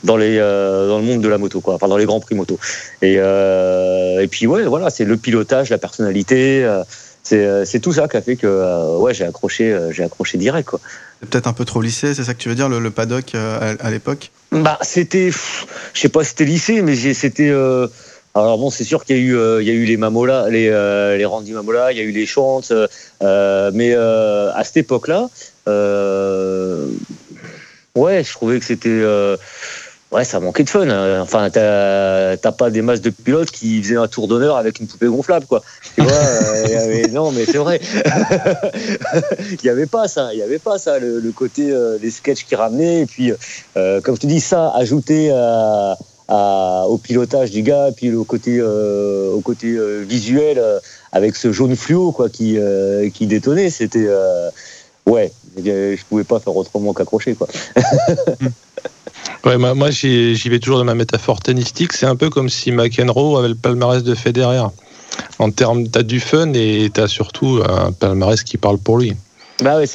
dans 0.06 0.16
les 0.18 0.38
euh, 0.40 0.88
dans 0.88 0.98
le 1.00 1.04
monde 1.04 1.22
de 1.22 1.28
la 1.28 1.38
moto 1.38 1.60
quoi, 1.60 1.74
enfin 1.76 1.88
dans 1.90 1.98
les 1.98 2.06
grands 2.06 2.22
prix 2.22 2.36
moto. 2.36 2.58
Et 3.02 3.16
euh, 3.18 4.22
et 4.22 4.28
puis 4.28 4.48
ouais 4.48 4.64
voilà, 4.64 4.90
c'est 4.90 5.04
le 5.06 5.18
pilotage, 5.18 5.70
la 5.70 5.78
personnalité. 5.78 6.64
euh, 6.64 6.84
c'est 7.22 7.66
c'est 7.66 7.80
tout 7.80 7.92
ça 7.92 8.08
qui 8.08 8.16
a 8.18 8.22
fait 8.22 8.38
que 8.38 8.48
euh, 8.48 8.98
ouais 8.98 9.14
j'ai 9.14 9.26
accroché 9.26 9.78
j'ai 9.92 10.04
accroché 10.04 10.38
direct 10.38 10.70
quoi. 10.70 10.80
C'est 11.20 11.30
peut-être 11.30 11.48
un 11.48 11.54
peu 11.54 11.66
trop 11.66 11.82
lycée, 11.82 12.14
c'est 12.14 12.24
ça 12.24 12.34
que 12.34 12.40
tu 12.40 12.48
veux 12.48 12.56
dire, 12.56 12.70
le, 12.70 12.92
paddock 12.92 13.36
euh, 13.36 13.76
à, 13.80 13.92
l'époque? 13.92 14.32
Bah, 14.52 14.80
c'était, 14.82 15.32
je 15.32 16.00
sais 16.00 16.10
pas 16.10 16.24
c'était 16.24 16.46
lycée, 16.46 16.82
mais 16.82 16.96
c'était. 17.14 17.50
euh, 17.50 17.88
alors 18.36 18.58
bon, 18.58 18.70
c'est 18.70 18.86
sûr 18.86 19.04
qu'il 19.04 19.18
y 19.18 19.20
a 19.20 19.22
eu, 19.22 19.36
euh, 19.36 19.62
y 19.62 19.70
a 19.70 19.74
eu 19.74 19.84
les 19.84 19.98
Mamola, 19.98 20.48
les, 20.50 20.70
les 21.18 21.26
Randy 21.26 21.52
Mamola, 21.52 21.92
il 21.92 21.98
y 21.98 22.02
a 22.02 22.04
eu 22.04 22.12
les 22.12 22.26
Chants, 22.26 22.62
mais 23.22 23.94
à 23.94 24.62
cette 24.64 24.78
époque-là, 24.78 25.30
ouais, 27.96 28.24
je 28.24 28.32
trouvais 28.32 28.60
que 28.60 28.66
c'était, 28.66 29.04
ouais, 30.12 30.24
ça 30.24 30.40
manquait 30.40 30.64
de 30.64 30.70
fun. 30.70 30.88
hein. 30.90 31.22
Enfin, 31.22 31.50
t'as 31.50 32.52
pas 32.52 32.70
des 32.70 32.82
masses 32.82 33.02
de 33.02 33.10
pilotes 33.10 33.52
qui 33.52 33.82
faisaient 33.82 33.96
un 33.98 34.08
tour 34.08 34.28
d'honneur 34.28 34.58
avec 34.58 34.80
une 34.80 34.88
poupée 34.88 35.08
gonflable, 35.08 35.46
quoi. 35.46 35.62
Tu 35.96 36.02
vois, 36.02 36.12
euh, 36.14 37.08
non, 37.12 37.32
mais 37.32 37.46
c'est 37.46 37.58
vrai. 37.58 37.80
Il 39.52 39.64
y 39.66 39.70
avait 39.70 39.86
pas 39.86 40.08
ça, 40.08 40.30
il 40.34 40.40
y 40.40 40.44
avait 40.44 40.60
pas 40.60 40.78
ça, 40.78 41.00
le, 41.00 41.20
le 41.20 41.32
côté, 41.32 41.72
euh, 41.72 41.98
les 42.02 42.12
sketchs 42.12 42.46
qui 42.46 42.56
ramenaient, 42.56 43.02
et 43.02 43.06
puis. 43.06 43.32
Euh, 43.78 44.02
comme 44.02 44.16
je 44.16 44.22
te 44.22 44.28
dis, 44.28 44.40
ça 44.42 44.72
ajouté 44.76 45.32
à, 45.32 45.98
à- 46.28 46.86
au 46.88 46.98
pilotage 46.98 47.52
du 47.52 47.62
gars, 47.62 47.90
puis 47.96 48.14
au 48.14 48.24
côté, 48.26 48.58
euh, 48.60 49.32
au 49.32 49.42
côté 49.42 49.68
euh, 49.76 50.04
visuel, 50.08 50.58
euh, 50.60 50.80
avec 51.12 51.36
ce 51.36 51.52
jaune 51.52 51.76
fluo 51.76 52.12
quoi, 52.12 52.30
qui, 52.30 52.58
euh, 52.58 53.10
qui 53.10 53.26
détonnait, 53.28 53.70
c'était. 53.70 54.06
euh, 54.08 54.50
ouais, 55.08 55.32
je 55.58 56.04
pouvais 56.10 56.24
pas 56.24 56.40
faire 56.40 56.56
autrement 56.56 56.94
qu'accrocher. 56.94 57.36
quoi. 57.36 57.48
Ouais, 59.46 59.58
moi, 59.58 59.74
moi, 59.74 59.90
j'y 59.90 60.50
vais 60.50 60.60
toujours 60.60 60.80
de 60.80 60.84
ma 60.84 60.96
métaphore 60.96 61.40
tennistique. 61.42 61.94
C'est 61.94 62.06
un 62.06 62.16
peu 62.16 62.30
comme 62.30 62.50
si 62.50 62.72
McEnroe 62.72 63.38
avait 63.38 63.48
le 63.50 63.56
palmarès 63.56 64.04
de 64.04 64.16
Federer. 64.16 64.64
En 65.40 65.52
termes, 65.52 65.88
t'as 65.88 66.04
du 66.04 66.20
fun 66.20 66.52
et 66.54 66.90
t'as 66.94 67.08
surtout 67.08 67.62
un 67.68 67.92
palmarès 67.92 68.44
qui 68.44 68.58
parle 68.58 68.78
pour 68.78 68.98
lui. 68.98 69.16
Bah 69.64 69.78
ouais, 69.78 69.86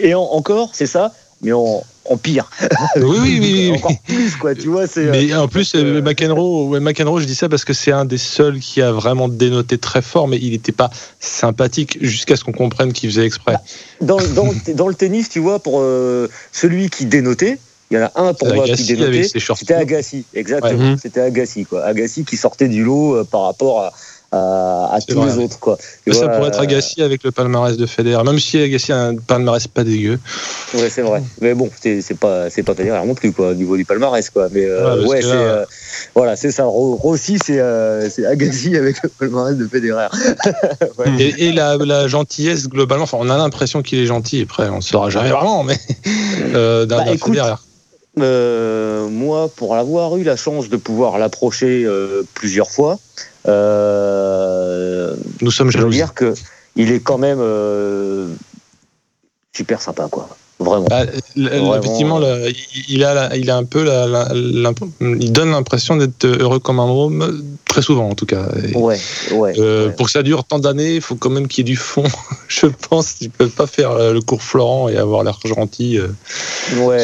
et 0.00 0.14
en- 0.14 0.22
encore, 0.22 0.70
c'est 0.72 0.86
ça, 0.86 1.12
mais 1.42 1.52
en, 1.52 1.82
en 2.04 2.16
pire. 2.16 2.50
Oui, 2.96 3.02
oui, 3.02 3.18
oui, 3.18 3.38
oui, 3.40 3.68
oui. 3.70 3.72
Encore 3.72 3.98
plus, 4.06 4.36
quoi, 4.36 4.54
tu 4.54 4.68
vois. 4.68 4.86
c'est, 4.86 5.06
euh, 5.06 5.10
Mais 5.12 5.34
en 5.34 5.48
plus, 5.48 5.74
euh, 5.74 5.96
euh, 5.98 6.02
McEnroe, 6.02 6.68
ouais, 6.68 6.80
McEnroe, 6.80 7.20
je 7.20 7.26
dis 7.26 7.34
ça 7.34 7.48
parce 7.48 7.64
que 7.64 7.72
c'est 7.74 7.92
un 7.92 8.04
des 8.04 8.18
seuls 8.18 8.58
qui 8.60 8.80
a 8.80 8.92
vraiment 8.92 9.28
dénoté 9.28 9.76
très 9.78 10.00
fort, 10.02 10.28
mais 10.28 10.38
il 10.38 10.50
n'était 10.50 10.72
pas 10.72 10.90
sympathique 11.20 11.98
jusqu'à 12.00 12.36
ce 12.36 12.44
qu'on 12.44 12.52
comprenne 12.52 12.92
qu'il 12.92 13.10
faisait 13.10 13.26
exprès. 13.26 13.56
dans, 14.00 14.18
dans, 14.28 14.52
dans 14.74 14.88
le 14.88 14.94
tennis, 14.94 15.28
tu 15.28 15.40
vois, 15.40 15.58
pour 15.62 15.80
euh, 15.80 16.28
celui 16.52 16.88
qui 16.90 17.04
dénotait, 17.06 17.58
il 17.92 17.98
y 17.98 18.00
en 18.02 18.06
a 18.06 18.12
un 18.16 18.32
pour 18.32 18.48
moi 18.54 18.64
qui 18.64 18.84
dénotait. 18.84 19.24
C'était. 19.24 19.74
Agassi, 19.74 20.24
exactement. 20.32 20.92
Ouais. 20.92 20.96
C'était 21.00 21.20
Agassi, 21.20 21.66
quoi. 21.66 21.84
Agassi 21.84 22.24
qui 22.24 22.36
sortait 22.38 22.68
du 22.68 22.82
lot 22.82 23.16
euh, 23.16 23.24
par 23.24 23.42
rapport 23.42 23.80
à, 23.82 23.92
à, 24.34 24.94
à 24.94 24.98
C'est 25.00 25.12
tous 25.12 25.20
vrai. 25.20 25.26
les 25.30 25.44
autres, 25.44 25.58
quoi. 25.58 25.76
Ça 26.10 26.26
pourrait 26.28 26.48
être 26.48 26.58
euh, 26.58 26.62
Agassi 26.62 27.02
avec 27.02 27.22
le 27.22 27.32
palmarès 27.32 27.76
de 27.76 27.84
Federer, 27.84 28.24
même 28.24 28.38
si 28.38 28.56
Agassi 28.62 28.92
a 28.92 28.98
un 29.08 29.16
palmarès 29.16 29.66
pas 29.66 29.84
dégueu. 29.84 30.18
Ouais, 30.72 30.88
c'est 30.88 31.02
vrai. 31.02 31.22
Mais 31.42 31.52
bon, 31.52 31.68
c'est 31.82 32.02
pas, 32.18 32.48
c'est 32.48 32.62
pas 32.62 32.74
Federer 32.74 33.04
non 33.06 33.14
plus, 33.14 33.32
quoi, 33.32 33.48
au 33.50 33.54
niveau 33.54 33.76
du 33.76 33.84
palmarès, 33.84 34.30
quoi. 34.30 34.48
Mais 34.52 34.64
euh, 34.64 35.04
Ouais, 35.06 35.20
c'est, 35.20 35.28
là- 35.28 35.34
euh, 35.34 35.64
voilà, 36.14 36.34
c'est 36.36 36.50
ça. 36.50 36.64
Ro- 36.64 36.96
Rossi, 36.96 37.36
c'est, 37.44 37.58
euh, 37.60 38.08
Agassi 38.26 38.74
avec 38.74 39.02
le 39.02 39.10
palmarès 39.10 39.54
de 39.54 39.66
Federer. 39.68 40.08
Ouais. 40.98 41.12
Et, 41.18 41.48
et 41.48 41.52
la, 41.52 41.76
la 41.76 42.08
gentillesse, 42.08 42.68
globalement, 42.68 43.04
enfin, 43.04 43.18
on 43.20 43.28
a 43.28 43.36
l'impression 43.36 43.82
qu'il 43.82 43.98
est 43.98 44.06
gentil, 44.06 44.40
après, 44.42 44.68
on 44.70 44.76
ne 44.76 44.80
saura 44.80 45.10
jamais 45.10 45.30
vraiment, 45.30 45.62
mais 45.62 45.76
d'un 46.52 46.86
Bah, 46.86 47.04
Federer. 47.22 47.54
Euh, 48.18 49.08
moi, 49.08 49.48
pour 49.56 49.74
avoir 49.76 50.16
eu 50.18 50.22
la 50.22 50.36
chance 50.36 50.68
de 50.68 50.76
pouvoir 50.76 51.18
l'approcher 51.18 51.84
euh, 51.84 52.22
plusieurs 52.34 52.70
fois, 52.70 52.98
euh, 53.48 55.16
Nous 55.40 55.50
sommes 55.50 55.70
je 55.70 55.78
veux 55.78 55.84
jaloux. 55.84 55.92
dire 55.92 56.14
que 56.14 56.34
il 56.76 56.92
est 56.92 57.00
quand 57.00 57.18
même 57.18 57.38
euh, 57.40 58.28
super 59.54 59.80
sympa, 59.80 60.08
quoi. 60.10 60.28
Vraiment. 60.62 60.86
Bah, 60.88 61.04
Vraiment, 61.36 61.76
effectivement, 61.76 62.20
euh, 62.22 62.50
il- 62.88 63.04
a, 63.04 63.34
il 63.36 63.50
a 63.50 63.56
un 63.56 63.64
peu, 63.64 63.82
la, 63.84 64.06
la- 64.06 64.28
l'imp- 64.34 64.84
il 65.00 65.32
donne 65.32 65.50
l'impression 65.50 65.96
d'être 65.96 66.24
heureux 66.24 66.58
comme 66.58 66.80
un 66.80 66.86
môme, 66.86 67.42
très 67.66 67.82
souvent 67.82 68.08
en 68.08 68.14
tout 68.14 68.26
cas. 68.26 68.46
Et, 68.68 68.76
Ouais, 68.76 68.98
ouais. 69.32 69.54
euh, 69.58 69.86
ouais. 69.88 69.92
Pour 69.94 70.06
que 70.06 70.12
ça 70.12 70.22
dure 70.22 70.44
tant 70.44 70.58
d'années, 70.58 70.96
il 70.96 71.00
faut 71.00 71.14
quand 71.16 71.30
même 71.30 71.48
qu'il 71.48 71.66
y 71.66 71.70
ait 71.70 71.72
du 71.72 71.76
fond. 71.76 72.04
Je 72.48 72.66
pense 72.88 73.12
qu'ils 73.14 73.30
peuvent 73.30 73.50
pas 73.50 73.66
faire 73.66 73.90
euh, 73.92 74.12
le 74.12 74.20
cours 74.20 74.42
Florent 74.42 74.88
et 74.88 74.96
avoir 74.96 75.24
l'air 75.24 75.38
gentil 75.44 75.98
euh, 75.98 76.08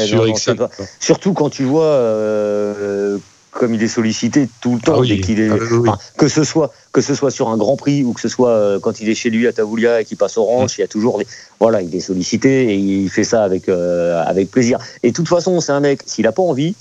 sur 0.06 0.24
non, 0.24 0.32
non, 0.54 0.68
Surtout 1.00 1.32
quand 1.32 1.50
tu 1.50 1.64
vois 1.64 1.84
euh, 1.84 3.18
comme 3.58 3.74
il 3.74 3.82
est 3.82 3.88
sollicité 3.88 4.48
tout 4.60 4.74
le 4.76 4.80
temps 4.80 4.94
Ah 4.96 5.00
oui, 5.00 5.08
dès 5.08 5.20
qu'il 5.20 5.40
est. 5.40 5.50
ah 5.50 5.54
oui, 5.60 5.66
oui. 5.70 5.88
Enfin, 5.88 5.98
que 6.16 6.28
ce 6.28 6.44
soit 6.44 6.72
que 6.92 7.00
ce 7.00 7.14
soit 7.14 7.30
sur 7.32 7.48
un 7.48 7.56
Grand 7.56 7.76
Prix 7.76 8.04
ou 8.04 8.12
que 8.12 8.20
ce 8.20 8.28
soit 8.28 8.50
euh, 8.50 8.78
quand 8.78 9.00
il 9.00 9.08
est 9.10 9.14
chez 9.16 9.30
lui 9.30 9.46
à 9.48 9.52
Tavoulia 9.52 10.00
et 10.00 10.04
qu'il 10.04 10.16
passe 10.16 10.38
au 10.38 10.44
ranch, 10.44 10.78
il 10.78 10.82
y 10.82 10.84
a 10.84 10.88
toujours 10.88 11.18
des... 11.18 11.26
voilà, 11.60 11.82
il 11.82 11.94
est 11.94 12.00
sollicité 12.00 12.72
et 12.72 12.76
il 12.76 13.10
fait 13.10 13.24
ça 13.24 13.42
avec 13.42 13.68
euh, 13.68 14.22
avec 14.24 14.50
plaisir. 14.50 14.78
Et 15.02 15.10
de 15.10 15.14
toute 15.16 15.28
façon, 15.28 15.60
c'est 15.60 15.72
un 15.72 15.80
mec. 15.80 16.00
S'il 16.06 16.26
a 16.28 16.32
pas 16.32 16.42
envie, 16.42 16.74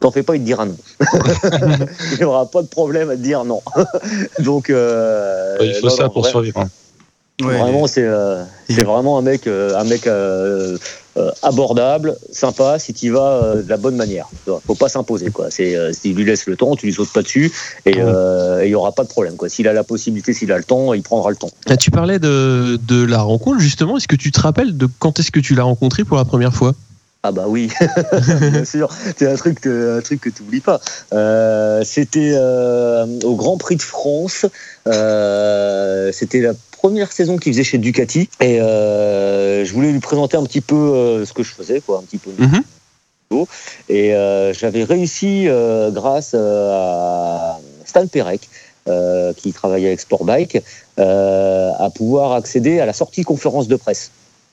t'en 0.00 0.10
fais 0.10 0.22
pas, 0.24 0.34
il 0.34 0.40
te 0.40 0.46
dira 0.46 0.66
non. 0.66 0.76
il 2.18 2.24
aura 2.24 2.46
pas 2.50 2.62
de 2.62 2.68
problème 2.68 3.08
à 3.10 3.16
te 3.16 3.22
dire 3.22 3.44
non. 3.44 3.62
Donc 4.40 4.68
euh, 4.68 5.58
Ouais, 5.60 5.68
il 5.68 5.74
faut 5.74 5.86
non, 5.88 5.94
ça 5.94 6.04
non, 6.04 6.10
pour 6.10 6.26
survivre. 6.26 6.60
hein. 6.60 6.68
Ouais, 7.42 7.56
Vraiment, 7.58 7.86
c'est 7.86 8.04
euh, 8.04 8.42
vraiment 8.68 9.16
un 9.18 9.22
mec, 9.22 9.46
un 9.46 9.84
mec 9.84 10.06
euh, 11.16 11.30
abordable, 11.42 12.16
sympa, 12.30 12.78
si 12.78 12.92
tu 12.92 13.10
vas 13.10 13.32
euh, 13.32 13.62
de 13.62 13.68
la 13.68 13.76
bonne 13.76 13.96
manière. 13.96 14.28
Vois, 14.46 14.62
Faut 14.66 14.74
pas 14.74 14.88
s'imposer, 14.88 15.30
quoi. 15.30 15.50
C'est 15.50 15.74
euh, 15.74 15.92
si 15.92 16.02
tu 16.02 16.14
lui 16.14 16.24
laisses 16.24 16.46
le 16.46 16.56
temps, 16.56 16.76
tu 16.76 16.86
lui 16.86 16.92
sautes 16.92 17.12
pas 17.12 17.22
dessus 17.22 17.52
et 17.84 17.98
il 17.98 18.68
y 18.68 18.74
aura 18.74 18.92
pas 18.92 19.02
de 19.04 19.08
problème, 19.08 19.36
quoi. 19.36 19.48
S'il 19.48 19.66
a 19.68 19.72
la 19.72 19.84
possibilité, 19.84 20.32
s'il 20.32 20.52
a 20.52 20.58
le 20.58 20.64
temps, 20.64 20.92
il 20.94 21.02
prendra 21.02 21.30
le 21.30 21.36
temps. 21.36 21.50
Tu 21.78 21.90
parlais 21.90 22.18
de, 22.18 22.78
de 22.80 23.04
la 23.04 23.22
rencontre, 23.22 23.58
justement. 23.60 23.96
Est-ce 23.96 24.08
que 24.08 24.16
tu 24.16 24.30
te 24.32 24.40
rappelles 24.40 24.76
de 24.76 24.88
quand 24.98 25.18
est-ce 25.18 25.30
que 25.30 25.40
tu 25.40 25.54
l'as 25.54 25.64
rencontré 25.64 26.04
pour 26.04 26.16
la 26.16 26.24
première 26.24 26.54
fois? 26.54 26.74
Ah 27.22 27.32
bah 27.32 27.44
oui, 27.48 27.70
bien 28.50 28.64
sûr. 28.64 28.88
C'est 29.18 29.30
un 29.30 29.34
truc, 29.36 29.60
que- 29.60 29.98
un 29.98 30.00
truc 30.00 30.22
que 30.22 30.30
tu 30.30 30.42
oublies 30.42 30.62
pas. 30.62 30.80
Euh, 31.12 31.82
C'était 31.84 32.32
euh, 32.34 33.04
au 33.24 33.36
Grand 33.36 33.58
Prix 33.58 33.76
de 33.76 33.82
France. 33.82 34.46
Euh, 35.14 36.10
C'était 36.12 36.40
la 36.40 36.52
première 36.80 37.12
saison 37.12 37.36
qu'il 37.36 37.52
faisait 37.52 37.64
chez 37.64 37.76
Ducati 37.76 38.30
et 38.40 38.58
euh, 38.58 39.66
je 39.66 39.72
voulais 39.74 39.92
lui 39.92 40.00
présenter 40.00 40.38
un 40.38 40.44
petit 40.44 40.62
peu 40.62 40.74
euh, 40.74 41.26
ce 41.26 41.34
que 41.34 41.42
je 41.42 41.52
faisais, 41.52 41.82
quoi, 41.82 41.98
un 41.98 42.02
petit 42.02 42.16
peu. 42.16 42.30
Mhm. 42.38 42.62
Et 43.90 44.14
euh, 44.14 44.54
j'avais 44.54 44.84
réussi 44.84 45.46
grâce 45.90 46.34
à 46.34 47.58
Stan 47.84 48.06
Perec. 48.06 48.48
qui 49.36 49.52
travaillait 49.52 49.88
avec 49.88 50.00
Sportbike, 50.00 50.62
à 50.96 51.88
pouvoir 51.94 52.32
accéder 52.32 52.80
à 52.80 52.86
la 52.86 52.94
sortie 52.94 53.22
conférence 53.22 53.68
de 53.68 53.76
presse. 53.76 54.10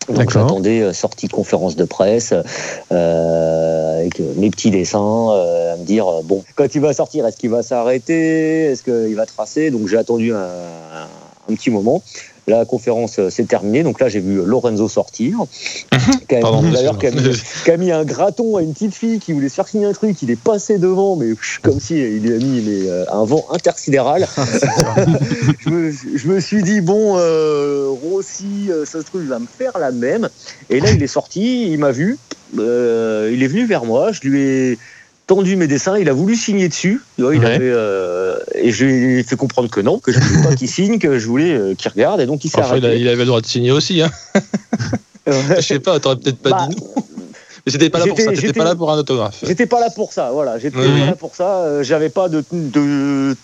Donc 0.10 0.30
j'attendais 0.30 0.94
sortie 0.94 1.28
de 1.28 1.34
conférence 1.34 1.76
de 1.76 1.84
presse 1.84 2.34
euh, 2.91 3.99
avec 3.99 4.20
mes 4.38 4.49
petits 4.49 4.72
dessins 4.72 5.32
euh, 5.32 5.74
à 5.74 5.78
me 5.78 5.84
dire 5.84 6.06
bon 6.24 6.44
quand 6.56 6.74
il 6.76 6.82
va 6.82 6.94
sortir 6.94 7.26
est-ce 7.26 7.36
qu'il 7.36 7.49
va 7.49 7.62
s'arrêter? 7.62 8.72
Est-ce 8.72 8.84
qu'il 8.84 9.16
va 9.16 9.26
tracer? 9.26 9.70
Donc 9.70 9.88
j'ai 9.88 9.98
attendu 9.98 10.34
un, 10.34 10.38
un 10.38 11.08
petit 11.53 11.69
moment. 11.69 12.03
La 12.48 12.64
conférence 12.64 13.19
euh, 13.19 13.30
s'est 13.30 13.44
terminée, 13.44 13.84
donc 13.84 13.99
là 13.99 14.07
j'ai 14.07 14.22
vu 14.22 14.41
Lorenzo 14.45 14.88
sortir, 14.88 15.38
Pardon, 16.41 16.61
d'ailleurs 16.61 16.98
qui 16.98 17.07
a, 17.07 17.78
mis, 17.78 17.91
un 17.91 18.06
graton 18.06 18.56
à 18.56 18.61
une 18.61 18.74
petite 18.74 18.94
fille 18.94 19.19
qui 19.19 19.34
voulait 19.34 19.49
se 19.49 19.56
faire 19.56 19.68
signer 19.68 19.86
un 19.86 19.94
truc, 19.94 20.22
il 20.22 20.32
est 20.32 20.40
passé 20.40 20.78
devant, 20.78 21.15
mais 21.15 21.34
comme 21.61 21.80
si 21.80 21.98
il 21.98 22.22
lui 22.22 22.34
a 22.34 22.38
mis 22.38 22.61
mais, 22.61 22.90
euh, 22.90 23.06
un 23.11 23.26
vent 23.26 23.45
intersidéral. 23.52 24.28
je, 25.60 25.69
me, 25.69 25.91
je 25.91 26.28
me 26.28 26.40
suis 26.40 26.64
dit, 26.64 26.82
bon, 26.82 27.18
euh, 27.18 27.88
Rossi, 27.90 28.69
euh, 28.69 28.86
ça 28.86 28.99
se 28.99 29.06
trouve, 29.06 29.24
il 29.24 29.30
va 29.30 29.40
me 29.40 29.48
faire 29.48 29.78
la 29.78 29.91
même. 29.91 30.30
Et 30.69 30.80
là, 30.80 30.91
il 30.91 31.02
est 31.02 31.07
sorti, 31.07 31.72
il 31.72 31.80
m'a 31.80 31.91
vu, 31.91 32.18
euh, 32.57 33.30
il 33.34 33.44
est 33.44 33.48
venu 33.48 33.65
vers 33.65 33.86
moi, 33.86 34.11
je 34.11 34.22
lui 34.28 34.41
ai 34.41 34.78
tendu 35.28 35.56
mes 35.58 35.68
dessins, 35.68 35.98
il 35.98 36.08
a 36.10 36.14
voulu 36.14 36.36
signer 36.36 36.70
dessus, 36.70 37.02
il 37.18 37.26
Ouais. 37.26 37.36
avait, 37.45 37.58
euh, 37.62 38.38
et 38.56 38.72
je 38.72 38.86
lui 38.86 39.20
ai 39.20 39.24
fait 39.24 39.36
comprendre 39.36 39.70
que 39.70 39.82
non, 39.82 39.99
que 39.99 40.12
je 40.14 40.20
voulais 40.20 40.48
pas 40.49 40.56
qu'il 40.56 40.70
signe, 40.70 40.99
que 40.99 41.20
je 41.20 41.28
voulais 41.28 41.52
euh, 41.52 41.76
qu'il 41.76 41.91
regarde, 41.91 42.22
et 42.22 42.26
donc 42.26 42.45
il 42.45 42.49
s'est 42.49 42.60
Enfin, 42.60 42.70
arrêté. 42.78 42.98
il 42.99 43.08
avait 43.10 43.18
le 43.18 43.26
droit 43.26 43.41
de 43.41 43.45
signer 43.45 43.72
aussi. 43.72 44.02
Hein. 44.02 44.10
Je 45.28 45.62
sais 45.62 45.80
pas, 45.80 45.99
t'aurais 45.99 46.16
peut-être 46.16 46.38
pas 46.40 46.52
Bah, 46.52 46.68
dit 46.70 46.78
non. 46.78 46.94
Mais 47.66 47.72
c'était 47.74 47.90
pas 47.90 47.99
là 47.99 48.06
pour 48.08 48.18
ça, 48.18 48.24
t'étais 48.30 48.36
j'étais- 48.48 48.54
pas 48.60 48.64
là 48.64 48.76
pour 48.76 48.90
un 48.90 48.98
autographe. 48.98 49.40
J'étais 49.44 49.66
pas 49.66 49.82
là 49.82 49.90
pour 49.90 50.14
ça, 50.14 50.30
voilà. 50.32 50.58
J'étais 50.58 50.78
pas 50.78 51.06
là 51.06 51.16
pour 51.18 51.36
ça. 51.36 51.58
euh, 51.64 51.84
J'avais 51.84 52.08
pas 52.08 52.30
de, 52.30 52.41
de, 52.54 53.36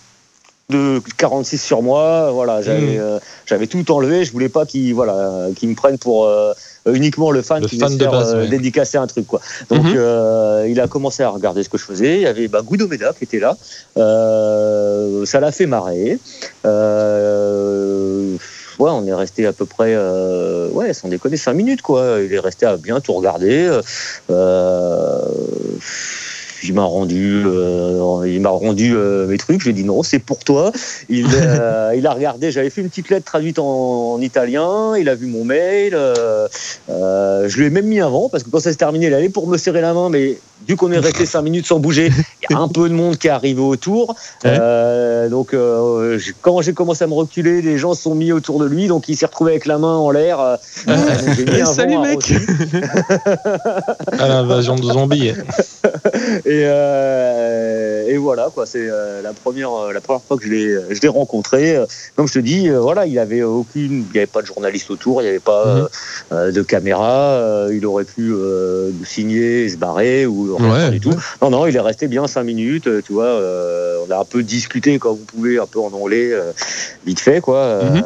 de 0.70 1.02
46 1.18 1.58
sur 1.62 1.82
moi. 1.82 2.30
Voilà, 2.32 2.62
j'avais 2.62 2.96
euh, 2.98 3.18
j'avais 3.44 3.66
tout 3.66 3.92
enlevé. 3.92 4.24
Je 4.24 4.32
voulais 4.32 4.48
pas 4.48 4.64
qu'ils 4.64 4.94
voilà, 4.94 5.48
me 5.62 5.74
prennent 5.74 5.98
pour 5.98 6.24
euh, 6.24 6.54
uniquement 6.92 7.30
le 7.30 7.40
fan 7.42 7.62
Le 7.62 7.68
qui 7.68 7.78
fan 7.78 7.88
veut 7.90 7.96
de 7.96 8.02
faire 8.02 8.10
base, 8.12 8.34
euh, 8.34 8.40
ouais. 8.42 8.48
dédicacer 8.48 8.98
un 8.98 9.06
truc 9.06 9.26
quoi. 9.26 9.40
Donc 9.70 9.84
Mhm. 9.84 9.94
euh, 9.96 10.66
il 10.68 10.78
a 10.80 10.86
commencé 10.88 11.22
à 11.22 11.28
regarder 11.30 11.62
ce 11.62 11.68
que 11.68 11.78
je 11.78 11.84
faisais. 11.84 12.16
Il 12.16 12.20
y 12.22 12.26
avait 12.26 12.48
bah, 12.48 12.60
Guido 12.62 12.86
Meda 12.88 13.12
qui 13.16 13.24
était 13.24 13.38
là. 13.40 13.56
Euh, 13.96 15.24
ça 15.24 15.40
l'a 15.40 15.52
fait 15.52 15.66
marrer. 15.66 16.18
Euh, 16.66 18.36
Ouais, 18.80 18.90
on 18.92 19.06
est 19.06 19.14
resté 19.14 19.46
à 19.46 19.52
peu 19.52 19.66
près, 19.66 19.94
euh, 19.94 20.68
ouais, 20.70 20.92
sans 20.92 21.06
déconner, 21.06 21.36
5 21.36 21.52
minutes, 21.52 21.80
quoi. 21.80 22.16
Il 22.20 22.32
est 22.32 22.40
resté 22.40 22.66
à 22.66 22.76
bien 22.76 22.98
tout 23.00 23.12
regarder. 23.12 23.70
Euh, 24.30 25.20
il 26.64 26.74
m'a 26.74 26.84
rendu, 26.84 27.42
euh, 27.44 28.24
il 28.26 28.40
m'a 28.40 28.50
rendu 28.50 28.94
euh, 28.94 29.26
mes 29.26 29.36
trucs. 29.38 29.62
J'ai 29.62 29.72
dit 29.72 29.84
non, 29.84 30.02
c'est 30.02 30.18
pour 30.18 30.38
toi. 30.38 30.72
Il, 31.08 31.26
euh, 31.34 31.94
il 31.96 32.06
a 32.06 32.12
regardé. 32.12 32.50
J'avais 32.50 32.70
fait 32.70 32.80
une 32.80 32.88
petite 32.88 33.10
lettre 33.10 33.26
traduite 33.26 33.58
en, 33.58 34.14
en 34.14 34.20
italien. 34.20 34.96
Il 34.96 35.08
a 35.08 35.14
vu 35.14 35.26
mon 35.26 35.44
mail. 35.44 35.94
euh, 35.94 36.48
euh, 36.88 37.48
je 37.48 37.58
lui 37.58 37.66
ai 37.66 37.70
même 37.70 37.86
mis 37.86 38.00
un 38.00 38.08
vent 38.08 38.28
parce 38.28 38.42
que 38.42 38.50
quand 38.50 38.60
ça 38.60 38.70
s'est 38.70 38.76
terminé, 38.76 39.06
il 39.06 39.14
allait 39.14 39.28
pour 39.28 39.46
me 39.46 39.58
serrer 39.58 39.80
la 39.80 39.92
main, 39.94 40.08
mais 40.08 40.38
vu 40.66 40.76
qu'on 40.76 40.90
est 40.92 40.98
resté 40.98 41.26
cinq 41.26 41.42
minutes 41.42 41.66
sans 41.66 41.78
bouger, 41.78 42.10
il 42.50 42.52
y 42.52 42.54
a 42.54 42.58
un 42.58 42.68
peu 42.68 42.88
de 42.88 42.94
monde 42.94 43.18
qui 43.18 43.26
est 43.26 43.30
arrivé 43.30 43.60
autour. 43.60 44.14
Ouais. 44.44 45.28
Donc 45.28 45.54
quand 46.40 46.62
j'ai 46.62 46.72
commencé 46.72 47.04
à 47.04 47.06
me 47.06 47.14
reculer, 47.14 47.60
les 47.60 47.76
gens 47.76 47.94
se 47.94 48.02
sont 48.02 48.14
mis 48.14 48.32
autour 48.32 48.58
de 48.60 48.64
lui, 48.66 48.86
donc 48.86 49.08
il 49.08 49.16
s'est 49.16 49.26
retrouvé 49.26 49.52
avec 49.52 49.66
la 49.66 49.78
main 49.78 49.96
en 49.96 50.10
l'air. 50.10 50.40
un 50.40 50.56
Salut, 51.66 51.98
mec. 51.98 52.32
À 54.18 54.28
l'invasion 54.28 54.76
de 54.76 54.82
zombies. 54.82 55.32
Et, 56.44 56.53
euh, 56.64 58.06
et 58.06 58.16
voilà, 58.16 58.50
quoi. 58.54 58.66
C'est 58.66 58.86
euh, 58.88 59.20
la 59.22 59.32
première, 59.32 59.72
euh, 59.72 59.92
la 59.92 60.00
première 60.00 60.22
fois 60.22 60.36
que 60.36 60.44
je 60.44 60.50
l'ai, 60.50 60.76
je 60.94 61.00
l'ai 61.00 61.08
rencontré. 61.08 61.78
Comme 62.16 62.28
je 62.28 62.34
te 62.34 62.38
dis, 62.38 62.68
voilà, 62.70 63.06
il 63.06 63.18
avait 63.18 63.42
aucune, 63.42 64.04
il 64.08 64.12
n'y 64.12 64.18
avait 64.18 64.26
pas 64.26 64.42
de 64.42 64.46
journaliste 64.46 64.90
autour, 64.90 65.20
il 65.20 65.24
n'y 65.24 65.30
avait 65.30 65.40
pas 65.40 65.88
Mhm. 66.30 66.52
de 66.52 66.62
caméra. 66.62 67.66
il 67.72 67.84
aurait 67.86 68.04
pu 68.04 68.32
euh, 68.32 68.90
signer, 69.04 69.68
se 69.68 69.76
barrer 69.76 70.26
ou 70.26 70.56
rien 70.56 70.72
Ouais, 70.86 70.90
du 70.90 71.00
tout. 71.00 71.14
Non, 71.42 71.50
non, 71.50 71.66
il 71.66 71.74
est 71.76 71.80
resté 71.80 72.06
bien 72.08 72.26
cinq 72.26 72.44
minutes. 72.44 72.88
Tu 73.04 73.12
vois, 73.12 73.40
on 74.06 74.10
a 74.10 74.18
un 74.18 74.24
peu 74.24 74.42
discuté 74.42 74.98
comme 74.98 75.16
vous 75.18 75.24
pouvez, 75.24 75.58
un 75.58 75.66
peu 75.66 75.80
en 75.80 75.92
anglais, 75.92 76.30
vite 77.06 77.20
fait, 77.20 77.40
quoi. 77.40 77.80
Mhm. 77.82 78.02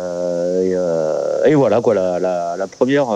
Et, 0.62 1.51
et 1.51 1.55
voilà, 1.55 1.81
quoi. 1.81 1.95
La, 1.95 2.19
la, 2.19 2.57
la 2.57 2.66
première, 2.66 3.09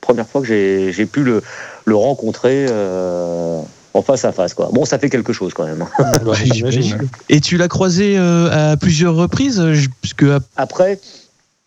première 0.00 0.26
fois 0.28 0.40
que 0.40 0.46
j'ai, 0.46 0.92
j'ai 0.92 1.06
pu 1.06 1.22
le, 1.22 1.42
le 1.84 1.94
rencontrer. 1.96 2.66
euh, 2.70 3.60
en 3.94 4.02
face 4.02 4.24
à 4.24 4.32
face 4.32 4.54
quoi. 4.54 4.70
Bon 4.72 4.84
ça 4.84 4.98
fait 4.98 5.10
quelque 5.10 5.32
chose 5.32 5.54
quand 5.54 5.66
même. 5.66 5.86
Ouais, 6.24 6.34
j'imagine. 6.44 7.08
Et 7.28 7.40
tu 7.40 7.56
l'as 7.56 7.68
croisé 7.68 8.16
euh, 8.18 8.72
à 8.72 8.76
plusieurs 8.76 9.14
reprises, 9.14 9.60
euh, 9.60 9.74
puisque 10.00 10.24
Après, 10.56 10.98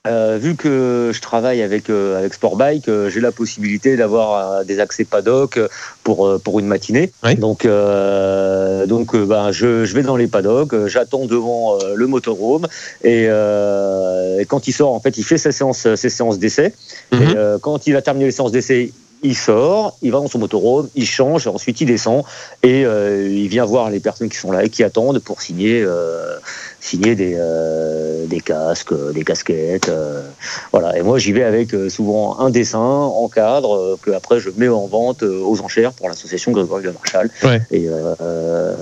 euh, 0.07 0.39
vu 0.41 0.55
que 0.55 1.11
je 1.13 1.21
travaille 1.21 1.61
avec, 1.61 1.89
euh, 1.89 2.17
avec 2.17 2.33
Sportbike, 2.33 2.87
euh, 2.87 3.09
j'ai 3.11 3.19
la 3.19 3.31
possibilité 3.31 3.95
d'avoir 3.97 4.27
euh, 4.33 4.63
des 4.63 4.79
accès 4.79 5.03
paddock 5.03 5.59
pour, 6.03 6.25
euh, 6.25 6.39
pour 6.39 6.59
une 6.59 6.65
matinée. 6.65 7.11
Ouais. 7.23 7.35
Donc, 7.35 7.65
euh, 7.65 8.87
donc 8.87 9.13
euh, 9.13 9.25
ben, 9.25 9.51
je, 9.51 9.85
je 9.85 9.93
vais 9.93 10.01
dans 10.01 10.15
les 10.15 10.25
paddocks, 10.27 10.87
j'attends 10.87 11.25
devant 11.25 11.75
euh, 11.75 11.93
le 11.95 12.07
motorhome 12.07 12.67
et, 13.03 13.27
euh, 13.29 14.39
et 14.39 14.45
quand 14.45 14.67
il 14.67 14.71
sort, 14.73 14.93
en 14.93 14.99
fait, 14.99 15.17
il 15.19 15.23
fait 15.23 15.37
ses 15.37 15.51
séances, 15.51 15.93
ses 15.93 16.09
séances 16.09 16.39
d'essai. 16.39 16.73
Mhm. 17.11 17.21
Et 17.21 17.35
euh, 17.35 17.57
quand 17.59 17.85
il 17.85 17.95
a 17.95 18.01
terminé 18.01 18.25
les 18.25 18.31
séances 18.31 18.51
d'essai, 18.51 18.91
il 19.23 19.35
sort, 19.35 19.97
il 20.01 20.11
va 20.11 20.19
dans 20.19 20.27
son 20.27 20.39
motorhome, 20.39 20.89
il 20.95 21.05
change, 21.05 21.47
ensuite 21.47 21.81
il 21.81 21.85
descend 21.85 22.23
et 22.63 22.85
euh, 22.85 23.27
il 23.29 23.47
vient 23.47 23.65
voir 23.65 23.89
les 23.89 23.99
personnes 23.99 24.29
qui 24.29 24.37
sont 24.37 24.51
là 24.51 24.63
et 24.63 24.69
qui 24.69 24.83
attendent 24.83 25.19
pour 25.19 25.41
signer, 25.41 25.81
euh, 25.81 26.37
signer 26.83 27.13
des, 27.15 27.35
euh, 27.37 28.25
des 28.25 28.39
casques, 28.41 28.91
euh, 28.91 29.13
des 29.13 29.23
casquettes. 29.23 29.87
euh, 29.89 30.23
voilà. 30.71 30.97
Et 30.97 31.03
moi 31.03 31.19
j'y 31.19 31.31
vais 31.31 31.43
avec 31.43 31.73
euh, 31.75 31.89
souvent 31.89 32.39
un 32.39 32.49
dessin 32.49 32.79
en 32.79 33.29
cadre 33.29 33.75
euh, 33.75 33.99
que 34.01 34.09
après 34.11 34.39
je 34.39 34.49
mets 34.57 34.67
en 34.67 34.87
vente 34.87 35.21
euh, 35.23 35.41
aux 35.45 35.61
enchères 35.61 35.93
pour 35.93 36.09
l'association 36.09 36.51
Grégory 36.51 36.83
Le 36.83 36.93
Marchal. 36.93 37.29
Ouais. 37.43 37.61
Et, 37.71 37.85
euh, 37.87 38.73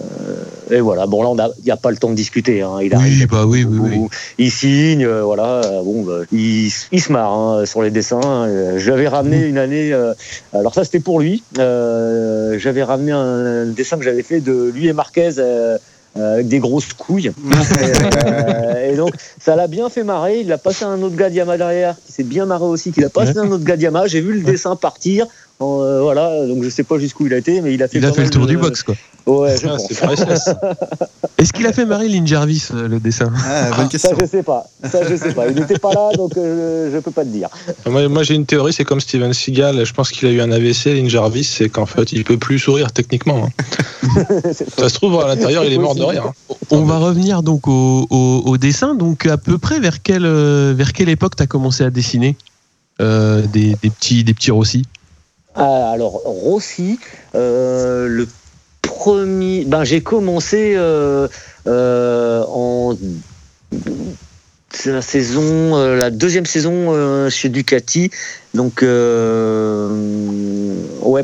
et 0.72 0.80
voilà. 0.80 1.06
Bon 1.08 1.34
là 1.36 1.50
il 1.60 1.66
n'y 1.66 1.72
a 1.72 1.78
pas 1.78 1.92
le 1.92 1.98
temps 1.98 2.10
de 2.10 2.16
discuter. 2.16 2.62
Hein. 2.62 2.78
Il 2.82 2.88
Oui, 2.90 2.96
arrive, 2.96 3.28
bah 3.28 3.46
oui, 3.46 3.66
oui, 3.70 3.80
oui. 3.82 4.08
il 4.38 4.50
signe, 4.52 5.06
euh, 5.06 5.22
voilà. 5.24 5.62
bon, 5.84 6.04
bah, 6.04 6.20
il, 6.32 6.72
il 6.92 7.02
se 7.02 7.12
marre 7.12 7.34
hein, 7.34 7.66
sur 7.66 7.82
les 7.82 7.92
dessins. 7.92 8.48
J'avais 8.78 9.08
ramené 9.10 9.46
une 9.46 9.58
année. 9.58 9.92
euh, 9.94 10.14
alors 10.54 10.74
ça, 10.74 10.84
c'était 10.86 11.00
pour 11.02 11.20
lui. 11.20 11.44
Euh, 11.58 12.58
j'avais 12.60 12.84
ramené 12.84 13.12
un, 13.12 13.66
dessin 13.66 13.98
que 13.98 14.04
j'avais 14.04 14.24
fait 14.24 14.40
de 14.40 14.72
lui 14.74 14.88
et 14.88 14.94
Marquez. 14.94 15.32
Euh, 16.18 16.20
euh, 16.20 16.34
avec 16.36 16.48
des 16.48 16.60
grosses 16.60 16.94
couilles. 16.94 17.32
et, 17.52 18.26
euh, 18.26 18.92
et 18.92 18.96
donc, 18.96 19.14
ça 19.40 19.56
l'a 19.56 19.68
bien 19.68 19.90
fait 19.90 20.04
marrer. 20.04 20.42
Il 20.42 20.52
a 20.52 20.58
passé 20.58 20.86
un 20.86 21.02
autre 21.02 21.16
gars 21.16 21.30
Diama 21.30 21.58
derrière, 21.58 21.96
qui 22.06 22.12
s'est 22.12 22.24
bien 22.24 22.46
marré 22.46 22.66
aussi, 22.66 22.92
qu'il 22.92 23.04
a 23.06 23.10
passé 23.10 23.38
un 23.38 23.52
autre 23.52 23.64
gars 23.64 23.78
Diama. 23.78 24.08
J'ai 24.08 24.22
vu 24.22 24.34
le 24.34 24.42
dessin 24.42 24.76
partir. 24.76 25.28
Euh, 25.62 26.00
voilà, 26.02 26.46
donc 26.48 26.64
je 26.64 26.70
sais 26.70 26.84
pas 26.86 26.98
jusqu'où 27.00 27.28
il 27.28 27.34
a 27.34 27.38
été, 27.38 27.60
mais 27.62 27.74
il 27.74 27.84
a 27.84 27.88
fait. 27.90 27.98
il 27.98 28.06
a 28.06 28.14
fait 28.14 28.24
le 28.24 28.30
tour 28.30 28.44
de- 28.44 28.52
du 28.52 28.58
box, 28.58 28.82
quoi. 28.82 28.96
Ouais, 29.28 29.58
je 29.62 29.68
Ah, 29.68 29.76
pense. 30.08 30.50
Est-ce 31.38 31.52
qu'il 31.54 31.68
a 31.68 31.74
fait 31.74 31.86
Marilyn 31.86 32.26
Jarvis, 32.26 32.68
euh, 32.74 32.88
le 32.88 33.00
dessin 33.02 33.32
Ah, 33.46 33.70
bonne 33.76 33.90
Ça, 33.92 34.10
je 34.20 34.26
sais 34.26 34.42
pas. 34.42 34.66
Ça, 34.90 35.00
je 35.08 35.16
sais 35.18 35.34
pas. 35.34 35.48
Il 35.48 35.56
n'était 35.56 35.78
pas 35.78 35.92
là, 35.94 36.12
donc 36.16 36.38
euh, 36.38 36.90
je 36.94 37.00
peux 37.00 37.12
pas 37.12 37.24
te 37.26 37.30
dire. 37.30 37.50
Moi, 37.86 38.08
moi, 38.08 38.24
j'ai 38.24 38.36
une 38.36 38.46
théorie, 38.46 38.72
c'est 38.72 38.86
comme 38.86 39.02
Steven 39.02 39.34
Seagal. 39.34 39.86
Je 39.86 39.94
pense 39.94 40.12
qu'il 40.12 40.28
a 40.30 40.32
eu 40.32 40.40
un 40.42 40.50
AVC, 40.52 40.94
Lynn 40.94 41.10
Jarvis, 41.10 41.44
c'est 41.44 41.68
qu'en 41.70 41.86
fait, 41.86 42.12
il 42.14 42.24
peut 42.24 42.38
plus 42.38 42.58
sourire 42.58 42.92
techniquement. 42.94 43.46
hein. 43.46 44.24
Ça 44.78 44.88
se 44.90 44.94
trouve, 44.96 45.20
à 45.22 45.28
l'intérieur, 45.28 45.66
il 45.66 45.74
est 45.74 45.78
mort 45.78 45.94
de 45.96 46.04
rire. 46.04 46.24
hein. 46.28 46.56
On 46.72 46.84
va 46.86 46.98
revenir 47.00 47.44
donc 47.44 47.68
au, 47.68 48.08
au- 48.10 48.44
au 48.46 48.58
dessin. 48.58 48.96
Donc 48.96 49.26
à 49.26 49.38
peu 49.38 49.58
près 49.58 49.80
vers 49.82 50.02
quelle, 50.02 50.26
vers 50.74 50.94
quelle 50.94 51.10
époque 51.10 51.36
tu 51.36 51.44
as 51.44 51.48
commencé 51.48 51.84
à 51.84 51.90
dessiner 51.90 52.38
euh, 53.02 53.46
des, 53.48 53.76
des 53.84 53.90
petits, 53.90 54.24
des 54.24 54.34
petits 54.34 54.52
Rossi 54.52 54.84
Ah, 54.88 54.99
alors, 55.60 56.22
Rossi, 56.24 57.00
euh, 57.36 58.08
le 58.08 58.28
premier. 58.82 59.66
Ben, 59.66 59.84
j'ai 59.84 60.02
commencé 60.02 60.74
euh, 60.76 61.28
euh, 61.68 62.44
en. 62.48 62.96
La 64.86 65.02
saison, 65.02 65.76
la 65.96 66.12
deuxième 66.12 66.46
saison 66.46 67.28
chez 67.30 67.50
Ducati. 67.50 68.12
Donc, 68.54 68.82
ouais, 68.82 68.88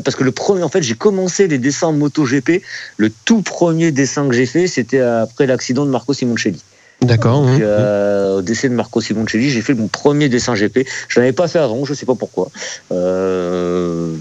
parce 0.00 0.16
que 0.16 0.24
le 0.24 0.32
premier, 0.32 0.64
en 0.64 0.68
fait, 0.68 0.82
j'ai 0.82 0.96
commencé 0.96 1.46
les 1.46 1.58
dessins 1.58 1.92
MotoGP. 1.92 2.60
Le 2.96 3.10
tout 3.24 3.42
premier 3.42 3.92
dessin 3.92 4.28
que 4.28 4.34
j'ai 4.34 4.46
fait, 4.46 4.66
c'était 4.66 4.98
après 5.00 5.46
l'accident 5.46 5.86
de 5.86 5.90
Marco 5.90 6.12
Simoncelli. 6.12 6.60
D'accord. 7.02 7.42
Donc, 7.44 7.60
euh, 7.60 8.38
au 8.38 8.42
décès 8.42 8.68
de 8.68 8.74
Marco 8.74 9.00
Simoncelli, 9.00 9.50
j'ai 9.50 9.60
fait 9.60 9.74
mon 9.74 9.86
premier 9.88 10.28
dessin 10.28 10.54
GP. 10.54 10.86
Je 11.08 11.20
l'avais 11.20 11.32
pas 11.32 11.46
fait 11.46 11.58
avant, 11.58 11.84
je 11.84 11.92
sais 11.94 12.06
pas 12.06 12.14
pourquoi. 12.14 12.50
Euh, 12.90 14.14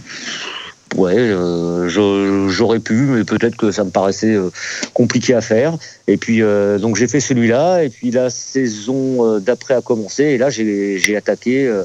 ouais, 0.95 1.15
euh, 1.17 1.87
je- 1.87 2.47
j'aurais 2.49 2.79
pu, 2.79 2.93
mais 2.93 3.23
peut-être 3.23 3.55
que 3.55 3.71
ça 3.71 3.83
me 3.85 3.91
paraissait 3.91 4.33
euh, 4.35 4.49
compliqué 4.93 5.33
à 5.33 5.41
faire. 5.41 5.77
Et 6.07 6.17
puis, 6.17 6.41
euh, 6.41 6.77
donc 6.77 6.95
j'ai 6.97 7.07
fait 7.07 7.21
celui-là. 7.21 7.83
Et 7.83 7.89
puis 7.89 8.11
la 8.11 8.29
saison 8.29 9.25
euh, 9.35 9.39
d'après 9.39 9.73
a 9.73 9.81
commencé. 9.81 10.23
Et 10.23 10.37
là, 10.37 10.49
j'ai 10.49 10.97
j'ai 10.97 11.15
attaqué, 11.15 11.65
euh, 11.65 11.83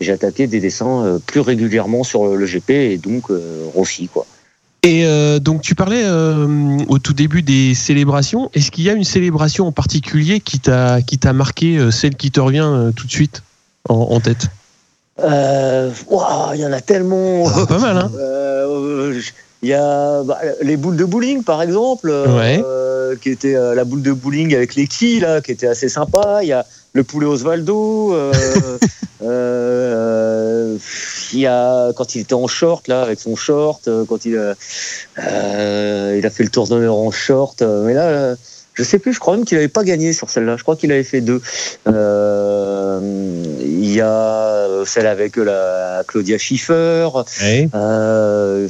j'ai 0.00 0.12
attaqué 0.12 0.46
des 0.46 0.60
dessins 0.60 1.04
euh, 1.06 1.18
plus 1.18 1.40
régulièrement 1.40 2.04
sur 2.04 2.26
le, 2.26 2.36
le 2.36 2.46
GP 2.46 2.70
et 2.70 2.98
donc 2.98 3.30
euh, 3.30 3.64
Rossi, 3.74 4.08
quoi. 4.08 4.26
Et 4.86 5.04
euh, 5.04 5.40
donc 5.40 5.62
tu 5.62 5.74
parlais 5.74 6.04
euh, 6.04 6.78
au 6.86 7.00
tout 7.00 7.12
début 7.12 7.42
des 7.42 7.74
célébrations. 7.74 8.50
Est-ce 8.54 8.70
qu'il 8.70 8.84
y 8.84 8.90
a 8.90 8.92
une 8.92 9.02
célébration 9.02 9.66
en 9.66 9.72
particulier 9.72 10.38
qui 10.38 10.60
t'a 10.60 11.02
qui 11.02 11.18
t'a 11.18 11.32
marqué, 11.32 11.76
euh, 11.76 11.90
celle 11.90 12.14
qui 12.14 12.30
te 12.30 12.38
revient 12.38 12.92
tout 12.94 13.04
de 13.04 13.10
suite 13.10 13.42
en, 13.88 13.94
en 13.96 14.20
tête? 14.20 14.46
Euh, 15.18 15.90
Il 16.54 16.60
y 16.60 16.64
en 16.64 16.72
a 16.72 16.80
tellement. 16.80 17.50
Pas 17.68 17.78
mal, 17.80 17.96
hein 17.98 18.12
Il 19.60 19.68
y 19.68 19.74
a 19.74 20.22
bah, 20.22 20.38
les 20.62 20.76
boules 20.76 20.96
de 20.96 21.04
bowling, 21.04 21.42
par 21.42 21.62
exemple, 21.62 22.08
Ouais. 22.08 22.62
qui 23.20 23.30
était 23.30 23.56
la 23.74 23.84
boule 23.84 24.02
de 24.02 24.12
bowling 24.12 24.54
avec 24.54 24.76
les 24.76 24.86
quilles, 24.86 25.18
là, 25.18 25.40
qui 25.40 25.50
était 25.50 25.66
assez 25.66 25.88
sympa. 25.88 26.40
Il 26.42 26.48
y 26.48 26.52
a 26.52 26.64
le 26.96 27.04
poulet 27.04 27.26
Osvaldo. 27.26 28.14
euh, 28.14 28.78
euh, 29.22 30.76
il 31.32 31.40
y 31.40 31.46
a 31.46 31.92
quand 31.94 32.14
il 32.14 32.22
était 32.22 32.34
en 32.34 32.46
short 32.46 32.88
là, 32.88 33.02
avec 33.02 33.20
son 33.20 33.36
short, 33.36 33.86
euh, 33.88 34.04
quand 34.08 34.24
il, 34.24 34.36
a- 34.36 34.54
euh, 35.18 36.16
il 36.18 36.26
a 36.26 36.30
fait 36.30 36.42
le 36.42 36.50
tour 36.50 36.66
d'honneur 36.66 36.96
en 36.96 37.10
short. 37.10 37.62
mais 37.62 37.94
là, 37.94 38.06
euh, 38.06 38.36
je 38.76 38.82
sais 38.84 38.98
plus. 38.98 39.12
Je 39.14 39.20
crois 39.20 39.36
même 39.36 39.44
qu'il 39.44 39.56
avait 39.58 39.68
pas 39.68 39.82
gagné 39.84 40.12
sur 40.12 40.30
celle-là. 40.30 40.56
Je 40.56 40.62
crois 40.62 40.76
qu'il 40.76 40.92
avait 40.92 41.02
fait 41.02 41.20
deux. 41.20 41.40
Euh, 41.88 43.00
il 43.60 43.92
y 43.92 44.00
a 44.00 44.08
euh, 44.08 44.84
celle 44.84 45.06
avec 45.06 45.36
la 45.36 46.02
Claudia 46.06 46.38
Schiffer. 46.38 47.08
Euh, 47.74 48.68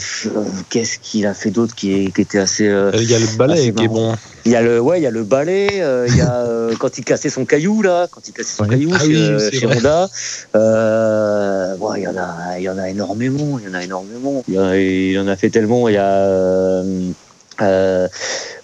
Qu'est-ce 0.70 0.98
qu'il 1.00 1.26
a 1.26 1.34
fait 1.34 1.50
d'autre 1.50 1.74
qui, 1.74 2.04
était 2.16 2.38
assez. 2.38 2.68
euh, 2.68 2.90
Il 2.94 3.10
y 3.10 3.14
a 3.14 3.18
le 3.18 3.36
balai 3.36 3.56
c'est 3.56 3.72
qui 3.72 3.84
est 3.84 3.88
bon. 3.88 4.14
il 4.44 4.52
y 4.52 4.56
a 4.56 4.62
le, 4.62 4.80
ouais, 4.80 5.00
il 5.00 5.02
y 5.02 5.06
a 5.06 5.10
le 5.10 5.24
balai, 5.24 5.68
euh, 5.80 6.06
il 6.08 6.16
y 6.16 6.20
a 6.20 6.36
euh, 6.46 6.74
quand 6.78 6.98
il 6.98 7.04
cassait 7.04 7.28
son 7.30 7.44
caillou 7.44 7.82
là, 7.82 8.06
quand 8.10 8.20
il 8.28 8.32
cassait 8.32 8.56
son 8.56 8.62
Ouais. 8.64 8.70
caillou 8.70 8.90
Ah 8.94 8.98
chez, 9.00 9.06
oui, 9.06 9.16
euh. 9.18 9.68
Honda. 9.76 10.08
Euh, 10.54 11.76
ouais, 11.78 12.00
il 12.00 12.04
y 12.04 12.08
en 12.08 12.16
a, 12.16 12.58
il 12.58 12.62
y 12.64 12.68
en 12.68 12.78
a 12.78 12.88
énormément, 12.88 13.58
il 13.58 13.66
y 13.66 13.68
en 13.70 13.74
a 13.74 13.82
énormément. 13.82 14.44
Il 14.48 14.54
y, 14.54 14.58
en 14.58 14.64
a- 14.68 14.76
il 14.76 15.18
en 15.18 15.28
a 15.28 15.36
fait 15.36 15.50
tellement. 15.50 15.88
Il 15.88 15.94
y 15.94 15.98
a 15.98 16.82
euh, 17.60 18.08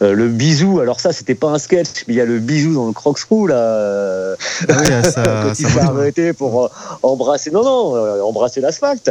euh, 0.02 0.12
le 0.12 0.28
bisou. 0.28 0.80
Alors 0.80 1.00
ça, 1.00 1.12
c'était 1.12 1.34
pas 1.34 1.48
un 1.48 1.58
sketch, 1.58 2.04
mais 2.06 2.14
il 2.14 2.16
y 2.16 2.20
a 2.20 2.24
le 2.24 2.38
bisou 2.38 2.74
dans 2.74 2.86
le 2.86 2.92
crocscrew 2.92 3.46
là. 3.48 3.56
euh, 3.56 4.36
Ah 4.68 4.76
oui, 4.80 4.86
quand 5.14 5.52
il 5.58 5.66
s'est 5.66 5.80
arrêté 5.80 6.32
pour 6.32 6.64
euh, 6.64 6.68
embrasser, 7.02 7.50
non 7.50 7.62
non, 7.62 8.22
embrasser 8.22 8.60
l'asphalte. 8.60 9.10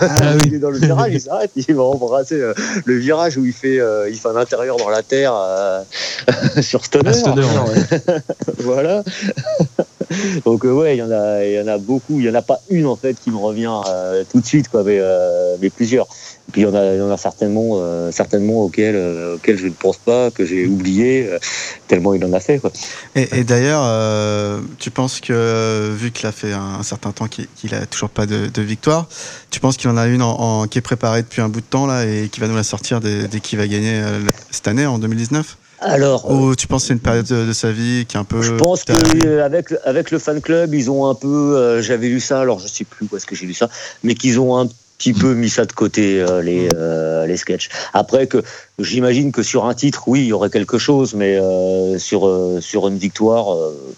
Ah 0.00 0.34
Il 0.46 0.54
est 0.54 0.58
dans 0.58 0.70
le 0.70 0.78
virage, 0.78 1.12
il 1.12 1.20
s'arrête, 1.20 1.50
il 1.56 1.74
va 1.74 1.82
embrasser 1.82 2.40
le 2.84 2.94
virage 2.94 3.36
où 3.36 3.44
il 3.44 3.52
fait, 3.52 3.80
il 4.10 4.16
fait 4.16 4.28
un 4.28 4.36
intérieur 4.36 4.76
dans 4.76 4.88
la 4.88 5.02
terre 5.02 5.34
euh, 5.34 5.82
sur 6.62 6.84
Stoner. 6.84 7.10
Ah, 7.10 7.12
Stoner, 7.12 7.42
ouais. 7.42 8.22
voilà. 8.58 9.02
Donc 10.44 10.64
euh, 10.64 10.72
ouais, 10.72 10.96
il 10.96 10.98
y 10.98 11.02
en 11.02 11.10
a, 11.10 11.44
il 11.44 11.52
y 11.52 11.60
en 11.60 11.66
a 11.66 11.78
beaucoup. 11.78 12.18
Il 12.18 12.26
y 12.26 12.30
en 12.30 12.34
a 12.34 12.42
pas 12.42 12.60
une 12.70 12.86
en 12.86 12.96
fait 12.96 13.14
qui 13.14 13.30
me 13.30 13.36
revient 13.36 13.74
euh, 13.88 14.24
tout 14.30 14.40
de 14.40 14.46
suite, 14.46 14.68
quoi, 14.68 14.82
mais, 14.82 14.98
euh, 15.00 15.56
mais 15.60 15.70
plusieurs. 15.70 16.06
Et 16.48 16.52
puis 16.52 16.62
il 16.62 16.64
y 16.64 16.66
en 16.66 16.74
a, 16.74 16.94
il 16.94 16.98
y 16.98 17.02
en 17.02 17.10
a 17.10 17.16
certainement, 17.16 17.74
euh, 17.74 18.10
certainement 18.10 18.64
auxquels, 18.64 18.96
auxquels 19.34 19.58
je 19.58 19.66
ne 19.66 19.72
pense 19.72 19.98
pas, 19.98 20.30
que 20.30 20.46
j'ai 20.46 20.66
oublié, 20.66 21.28
tellement 21.88 22.14
il 22.14 22.24
en 22.24 22.32
a 22.32 22.40
fait. 22.40 22.60
Et, 23.14 23.44
d'ailleurs, 23.44 24.62
tu 24.78 24.90
penses 24.90 25.20
que, 25.20 25.92
vu 25.94 26.10
qu'il 26.10 26.26
a 26.26 26.32
fait 26.32 26.52
un, 26.52 26.82
certain 26.82 27.12
temps 27.12 27.28
qu'il 27.28 27.46
qu'il 27.56 27.74
a 27.74 27.84
toujours 27.86 28.10
pas 28.10 28.26
de, 28.26 28.62
victoire, 28.62 29.08
tu 29.50 29.60
penses 29.60 29.76
qu'il 29.76 29.90
en 29.90 29.96
a 29.96 30.06
une 30.06 30.22
qui 30.70 30.78
est 30.78 30.82
préparée 30.82 31.22
depuis 31.22 31.42
un 31.42 31.48
bout 31.48 31.60
de 31.60 31.66
temps 31.66 31.86
là 31.86 32.06
et 32.06 32.28
qui 32.28 32.40
va 32.40 32.48
nous 32.48 32.56
la 32.56 32.62
sortir 32.62 33.00
dès, 33.00 33.28
qu'il 33.40 33.58
va 33.58 33.66
gagner 33.66 34.02
cette 34.50 34.68
année 34.68 34.86
en 34.86 34.98
2019 34.98 35.58
Alors, 35.80 36.30
Ou 36.30 36.56
tu 36.56 36.66
penses 36.66 36.82
que 36.82 36.88
c'est 36.88 36.94
une 36.94 37.00
période 37.00 37.26
de, 37.26 37.46
de 37.46 37.52
sa 37.52 37.70
vie 37.70 38.04
qui 38.06 38.16
est 38.16 38.20
un 38.20 38.24
peu. 38.24 38.42
Je 38.42 38.54
pense 38.54 38.84
que 38.84 39.40
avec 39.40 39.72
avec 39.84 40.10
le 40.10 40.18
fan 40.18 40.40
club, 40.40 40.74
ils 40.74 40.90
ont 40.90 41.06
un 41.06 41.14
peu, 41.14 41.56
euh, 41.56 41.82
j'avais 41.82 42.08
lu 42.08 42.20
ça, 42.20 42.40
alors 42.40 42.58
je 42.58 42.66
sais 42.66 42.84
plus 42.84 43.06
où 43.10 43.16
est-ce 43.16 43.26
que 43.26 43.36
j'ai 43.36 43.46
lu 43.46 43.54
ça, 43.54 43.68
mais 44.02 44.14
qu'ils 44.14 44.40
ont 44.40 44.58
un 44.58 44.68
petit 44.98 45.12
peu 45.12 45.34
mis 45.34 45.48
ça 45.48 45.64
de 45.64 45.72
côté 45.72 46.20
euh, 46.20 46.42
les 46.42 46.68
euh, 46.74 47.26
les 47.26 47.36
sketchs. 47.36 47.68
Après 47.94 48.26
que 48.26 48.42
j'imagine 48.80 49.30
que 49.30 49.42
sur 49.44 49.66
un 49.66 49.74
titre, 49.74 50.04
oui, 50.08 50.22
il 50.22 50.26
y 50.26 50.32
aurait 50.32 50.50
quelque 50.50 50.78
chose, 50.78 51.14
mais 51.14 51.38
euh, 51.38 51.98
sur 51.98 52.26
euh, 52.26 52.60
sur 52.60 52.88
une 52.88 52.98
victoire, 52.98 53.54
euh, 53.54 53.94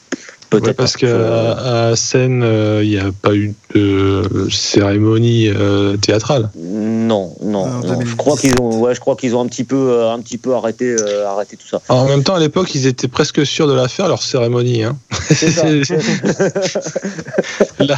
peut-être. 0.51 0.67
Ouais, 0.67 0.73
parce 0.75 0.97
que 0.97 1.07
Euh, 1.07 1.95
Seine, 1.97 2.43
euh, 2.43 2.81
il 2.83 2.91
n'y 2.91 2.99
a 2.99 3.11
pas 3.23 3.35
eu 3.35 3.55
de 3.75 4.49
cérémonie 4.51 5.49
euh, 5.49 5.97
théâtrale. 5.97 6.51
non, 6.57 7.35
non, 7.43 7.67
non. 7.67 7.81
Je 7.83 7.89
2010. 7.89 8.15
crois 8.17 8.37
qu'ils 8.37 8.55
ont, 8.61 8.81
ouais, 8.81 8.95
je 8.95 9.01
crois 9.01 9.17
qu'ils 9.17 9.35
ont 9.37 9.41
un 9.43 9.47
petit 9.47 9.65
peu, 9.65 10.05
un 10.07 10.21
petit 10.21 10.39
peu 10.39 10.55
arrêté, 10.55 10.97
euh, 11.01 11.27
arrêté 11.27 11.57
tout 11.57 11.67
ça. 11.69 11.81
Alors, 11.89 12.03
en 12.03 12.09
même 12.09 12.23
temps, 12.23 12.35
à 12.35 12.41
l'époque, 12.41 12.75
ils 12.75 12.87
étaient 12.87 13.09
presque 13.09 13.45
sûrs 13.47 13.69
de 13.69 13.75
la 13.75 13.89
faire, 13.89 14.09
leur 14.09 14.23
cérémonie. 14.23 14.83
Hein. 14.85 14.97
C'est 15.31 15.51
ça. 15.51 15.65
là, 17.79 17.97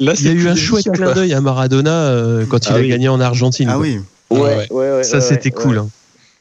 là, 0.00 0.12
Il 0.18 0.26
y 0.26 0.28
a 0.28 0.32
eu 0.32 0.48
un 0.48 0.56
chouette 0.56 0.90
clin 0.92 1.12
d'œil 1.12 1.34
à 1.34 1.40
Maradona 1.40 1.92
euh, 2.08 2.44
quand 2.48 2.66
il 2.66 2.72
Ah 2.72 2.76
a 2.76 2.80
oui. 2.80 2.88
gagné 2.88 3.08
en 3.08 3.20
Argentine. 3.20 3.68
Ah 3.70 3.74
quoi. 3.74 3.82
oui. 3.82 3.98
Ouais, 4.30 4.40
Ouais, 4.40 4.66
ouais, 4.70 4.90
ouais, 4.96 5.02
Ça, 5.04 5.16
ouais, 5.18 5.22
c'était 5.22 5.54
ouais, 5.54 5.62
cool. 5.62 5.78
ouais. 5.78 5.84
hein. 5.84 5.88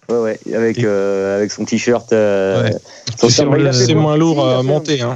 Ouais, 0.09 0.17
ouais, 0.17 0.39
avec, 0.55 0.83
euh, 0.83 1.37
avec 1.37 1.51
son 1.51 1.63
t-shirt. 1.63 2.11
euh, 2.11 2.69
son 3.17 3.29
C'est 3.29 3.93
moins 3.95 4.17
lourd 4.17 4.45
à 4.47 4.61
monter. 4.63 5.01
Hein. 5.01 5.15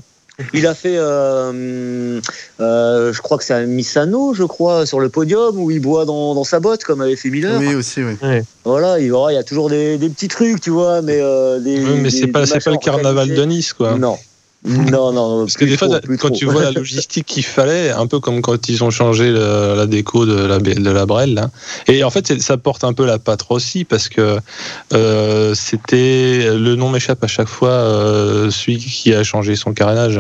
Il 0.54 0.68
a 0.68 0.76
fait, 0.76 0.98
euh, 0.98 2.20
euh, 2.60 3.14
je 3.14 3.22
crois 3.22 3.38
que 3.38 3.44
c'est 3.44 3.54
à 3.54 3.62
Misano, 3.62 4.34
je 4.34 4.44
crois, 4.44 4.86
sur 4.86 5.00
le 5.00 5.08
podium 5.08 5.58
où 5.58 5.72
il 5.72 5.80
boit 5.80 6.06
dans, 6.06 6.36
dans 6.36 6.44
sa 6.44 6.60
botte 6.60 6.84
comme 6.84 7.00
avait 7.00 7.16
fait 7.16 7.30
Miller. 7.30 7.58
Oui, 7.60 7.74
aussi, 7.74 8.04
oui. 8.04 8.18
Voilà, 8.66 9.00
il, 9.00 9.12
voilà, 9.12 9.34
il 9.34 9.36
y 9.36 9.40
a 9.40 9.44
toujours 9.44 9.70
des, 9.70 9.98
des 9.98 10.10
petits 10.10 10.28
trucs, 10.28 10.60
tu 10.60 10.72
vois, 10.72 11.02
mais 11.02 11.20
euh, 11.22 11.60
des. 11.60 11.80
Oui, 11.80 12.00
mais 12.02 12.10
c'est 12.10 12.28
pas, 12.28 12.42
le 12.42 12.78
carnaval 12.78 13.34
de. 13.34 13.46
Nice, 13.46 13.74
quoi. 13.74 13.98
Non. 13.98 14.18
Non, 14.66 15.12
non. 15.14 15.40
Parce 15.42 15.56
que 15.58 15.66
des 15.66 15.78
fois, 15.78 16.00
quand 16.20 16.32
tu 16.32 16.46
vois 16.46 16.64
la 16.64 16.72
logistique 16.82 17.26
qu'il 17.26 17.46
fallait, 17.46 17.92
un 17.92 18.08
peu 18.08 18.20
comme 18.20 18.42
quand 18.42 18.68
ils 18.68 18.84
ont 18.84 18.90
changé 18.90 19.30
le- 19.32 19.76
la 19.78 19.86
déco 19.86 20.26
de 20.26 20.36
la, 20.46 20.60
de 20.60 20.90
la 20.90 21.06
Brelle, 21.06 21.34
là. 21.36 21.50
et 21.88 22.04
en 22.04 22.10
fait, 22.10 22.42
ça 22.42 22.58
porte 22.58 22.84
un 22.84 22.94
peu 22.94 23.06
la 23.06 23.20
patte 23.20 23.42
aussi, 23.50 23.84
parce 23.86 24.10
que 24.10 24.40
euh, 24.94 25.54
c'était. 25.56 26.50
Le 26.56 26.76
nom 26.76 26.90
m'échappe 26.90 27.24
à 27.24 27.28
chaque 27.28 27.48
fois, 27.48 27.70
euh, 27.70 28.50
celui 28.52 28.78
qui 28.80 29.14
a 29.14 29.24
changé 29.24 29.56
son 29.56 29.74
carénage. 29.74 30.20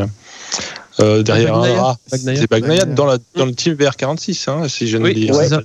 Euh, 1.01 1.23
derrière 1.23 1.55
un 1.55 1.73
rat. 1.81 1.97
C'est 2.07 2.49
Bagnaia. 2.49 2.85
dans, 2.85 3.05
la, 3.05 3.17
dans 3.35 3.45
le 3.45 3.53
team 3.53 3.73
VR46, 3.73 4.49
hein, 4.49 4.67
si 4.69 4.87
je 4.87 4.97
ne 4.97 5.03
Oui, 5.03 5.13
dis 5.13 5.27
pas 5.27 5.49
ça. 5.49 5.61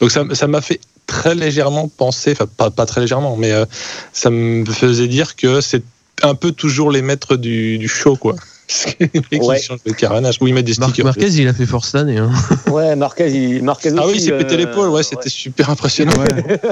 Donc 0.00 0.10
ça 0.10 0.24
ça 0.34 0.46
m'a 0.48 0.60
fait 0.60 0.80
très 1.06 1.34
légèrement 1.34 1.88
penser, 1.88 2.32
enfin 2.32 2.46
pas, 2.58 2.70
pas 2.70 2.84
très 2.84 3.00
légèrement, 3.00 3.36
mais 3.38 3.52
euh, 3.52 3.64
ça 4.12 4.28
me 4.28 4.66
faisait 4.66 5.08
dire 5.08 5.34
que 5.36 5.62
c'est 5.62 5.82
un 6.22 6.34
peu 6.34 6.52
toujours 6.52 6.90
les 6.90 7.02
maîtres 7.02 7.36
du, 7.36 7.78
du 7.78 7.88
show, 7.88 8.16
quoi. 8.16 8.34
Parce 8.70 8.94
que 8.94 9.02
les 9.02 9.10
mecs, 9.32 9.42
Ouais. 9.42 9.58
ils 9.58 9.62
changent 9.64 9.82
de 9.84 9.92
carénage, 9.92 10.38
ou 10.40 10.46
ils 10.46 10.54
mettent 10.54 10.64
des 10.66 10.74
stickers. 10.74 11.04
Marquez, 11.04 11.26
il 11.26 11.48
a 11.48 11.52
fait 11.52 11.66
force 11.66 11.86
cette 11.90 12.02
année. 12.02 12.18
hein. 12.18 12.30
Ouais, 12.70 12.94
Marquez, 12.94 13.28
il, 13.28 13.64
Marquez 13.64 13.90
ah 13.96 14.04
aussi. 14.04 14.06
oui, 14.06 14.18
il 14.18 14.20
s'est 14.20 14.38
pété 14.38 14.54
euh, 14.54 14.58
l'épaule, 14.58 14.90
ouais, 14.90 15.02
c'était 15.02 15.28
super 15.28 15.70
impressionnant. 15.70 16.12
Ouais. 16.16 16.60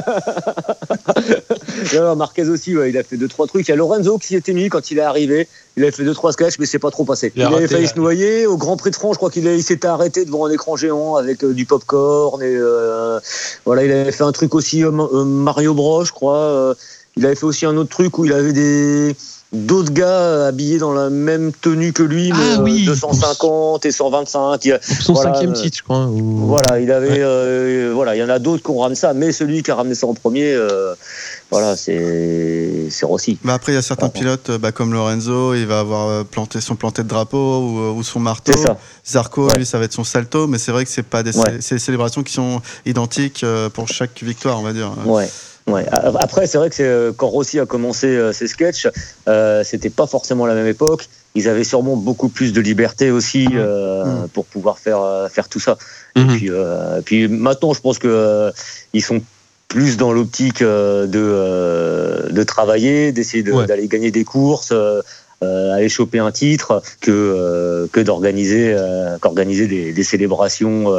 Non, 1.94 2.02
non, 2.02 2.16
Marquez 2.16 2.48
aussi, 2.48 2.76
ouais, 2.76 2.90
il 2.90 2.98
a 2.98 3.02
fait 3.02 3.16
deux 3.16 3.28
trois 3.28 3.46
trucs. 3.46 3.66
Il 3.66 3.70
y 3.70 3.74
a 3.74 3.76
Lorenzo 3.76 4.18
qui 4.18 4.28
s'y 4.28 4.36
était 4.36 4.52
mis 4.52 4.68
quand 4.68 4.90
il 4.90 4.98
est 4.98 5.02
arrivé. 5.02 5.48
Il 5.76 5.84
a 5.84 5.90
fait 5.92 6.04
deux 6.04 6.14
trois 6.14 6.32
sketchs, 6.32 6.58
mais 6.58 6.66
c'est 6.66 6.78
pas 6.78 6.90
trop 6.90 7.04
passé. 7.04 7.32
Il 7.36 7.42
avait 7.42 7.54
raté, 7.54 7.68
failli 7.68 7.84
là. 7.84 7.90
se 7.90 7.96
noyer 7.98 8.46
au 8.46 8.56
Grand 8.56 8.76
Prix 8.76 8.90
de 8.90 8.96
France. 8.96 9.14
Je 9.14 9.18
crois 9.18 9.30
qu'il 9.30 9.62
s'était 9.62 9.86
arrêté 9.88 10.24
devant 10.24 10.46
un 10.46 10.50
écran 10.50 10.76
géant 10.76 11.16
avec 11.16 11.42
euh, 11.44 11.54
du 11.54 11.66
popcorn 11.66 12.42
et 12.42 12.46
euh, 12.46 13.20
voilà. 13.64 13.84
Il 13.84 13.92
avait 13.92 14.12
fait 14.12 14.24
un 14.24 14.32
truc 14.32 14.54
aussi 14.54 14.84
euh, 14.84 14.90
euh, 14.90 15.24
Mario 15.24 15.72
Bros, 15.74 16.04
je 16.04 16.12
crois. 16.12 16.36
Euh, 16.38 16.74
il 17.16 17.24
avait 17.26 17.34
fait 17.36 17.46
aussi 17.46 17.64
un 17.66 17.76
autre 17.76 17.90
truc 17.90 18.18
où 18.18 18.24
il 18.24 18.32
avait 18.32 18.52
des 18.52 19.14
d'autres 19.52 19.92
gars 19.92 20.46
habillés 20.48 20.76
dans 20.78 20.92
la 20.92 21.08
même 21.08 21.52
tenue 21.52 21.92
que 21.94 22.02
lui, 22.02 22.32
mais 22.32 22.38
Ah 22.56 22.60
euh, 22.60 22.62
oui. 22.64 22.84
250 22.84 23.86
et 23.86 23.90
125. 23.92 24.62
Il 24.64 24.68
y 24.68 24.72
a- 24.72 24.78
Pour 24.78 24.96
son 25.02 25.12
Voilà, 25.14 25.32
cinquième 25.34 25.50
euh, 25.52 25.54
titre, 25.54 25.78
je 25.78 25.82
crois. 25.82 26.04
ou- 26.06 26.46
Voilà, 26.46 26.78
il 26.80 26.92
avait, 26.92 27.08
Ouais. 27.08 27.16
euh, 27.20 27.90
voilà, 27.94 28.14
il 28.14 28.18
y 28.18 28.22
en 28.22 28.28
a 28.28 28.38
d'autres 28.38 28.62
qui 28.62 28.70
ont 28.70 28.78
ramené 28.80 28.94
ça, 28.94 29.14
mais 29.14 29.32
celui 29.32 29.62
qui 29.62 29.70
a 29.70 29.74
ramené 29.76 29.94
ça 29.94 30.06
en 30.06 30.12
premier, 30.14 30.52
euh, 30.52 30.94
voilà, 31.50 31.76
c'est 31.76 32.88
c'est 32.90 33.06
Rossi. 33.06 33.38
Bah 33.42 33.54
après, 33.54 33.72
il 33.72 33.74
y 33.76 33.78
a 33.78 33.82
certains 33.82 34.08
pilotes, 34.10 34.50
bah, 34.50 34.70
comme 34.72 34.92
Lorenzo, 34.92 35.54
il 35.54 35.66
va 35.66 35.80
avoir 35.80 36.24
planté 36.26 36.60
son 36.60 36.76
planté 36.76 37.02
de 37.02 37.08
drapeau 37.08 37.60
ou, 37.60 37.98
ou 37.98 38.02
son 38.02 38.20
marteau. 38.20 38.52
C'est 38.54 38.62
ça. 38.66 38.76
Zarco, 39.06 39.46
Ouais. 39.46 39.56
lui, 39.56 39.64
ça 39.66 39.78
va 39.78 39.84
être 39.86 39.92
son 39.94 40.04
salto, 40.04 40.46
mais 40.46 40.58
c'est 40.58 40.72
vrai 40.72 40.84
que 40.84 40.90
c'est 40.90 41.02
pas 41.02 41.22
des, 41.22 41.34
Ouais. 41.36 41.58
c'est 41.60 41.76
des 41.76 41.80
célébrations 41.80 42.22
qui 42.22 42.34
sont 42.34 42.60
identiques 42.84 43.44
pour 43.72 43.88
chaque 43.88 44.22
victoire, 44.22 44.58
on 44.58 44.62
va 44.62 44.72
dire. 44.74 44.92
Ouais. 45.06 45.28
Ouais. 45.68 45.86
Après, 46.18 46.46
c'est 46.46 46.58
vrai 46.58 46.68
que 46.70 46.74
c'est, 46.74 46.84
euh, 46.86 47.12
quand 47.16 47.28
Rossi 47.28 47.60
a 47.60 47.66
commencé 47.66 48.06
euh, 48.06 48.32
ses 48.32 48.46
sketchs, 48.48 48.88
euh, 49.28 49.62
c'était 49.64 49.90
pas 49.90 50.06
forcément 50.06 50.46
la 50.46 50.54
même 50.54 50.66
époque. 50.66 51.08
Ils 51.34 51.48
avaient 51.48 51.64
sûrement 51.64 51.96
beaucoup 51.96 52.28
plus 52.30 52.52
de 52.52 52.60
liberté 52.60 53.10
aussi 53.10 53.46
euh, 53.54 54.04
Mhm. 54.04 54.28
pour 54.28 54.46
pouvoir 54.46 54.78
faire 54.78 55.00
faire 55.30 55.48
tout 55.48 55.60
ça. 55.60 55.76
Et 56.16 56.24
puis, 56.24 56.50
euh, 56.50 57.00
puis 57.04 57.28
maintenant, 57.28 57.72
je 57.74 57.80
pense 57.80 57.98
que 57.98 58.50
ils 58.94 59.02
sont 59.02 59.20
plus 59.68 59.96
dans 59.98 60.12
l'optique 60.12 60.62
de 60.62 62.28
de 62.30 62.42
travailler, 62.42 63.12
d'essayer 63.12 63.42
de- 63.42 63.52
Ouais. 63.52 63.66
d'aller 63.66 63.88
gagner 63.88 64.10
des 64.10 64.24
courses. 64.24 64.72
euh, 65.40 65.72
aller 65.76 65.88
choper 65.88 66.18
un 66.18 66.32
titre 66.32 66.82
que 67.00 67.12
euh, 67.12 67.86
que 67.92 68.00
d'organiser 68.00 68.74
euh, 68.76 69.18
qu'organiser 69.20 69.68
des, 69.68 69.92
des 69.92 70.02
célébrations 70.02 70.92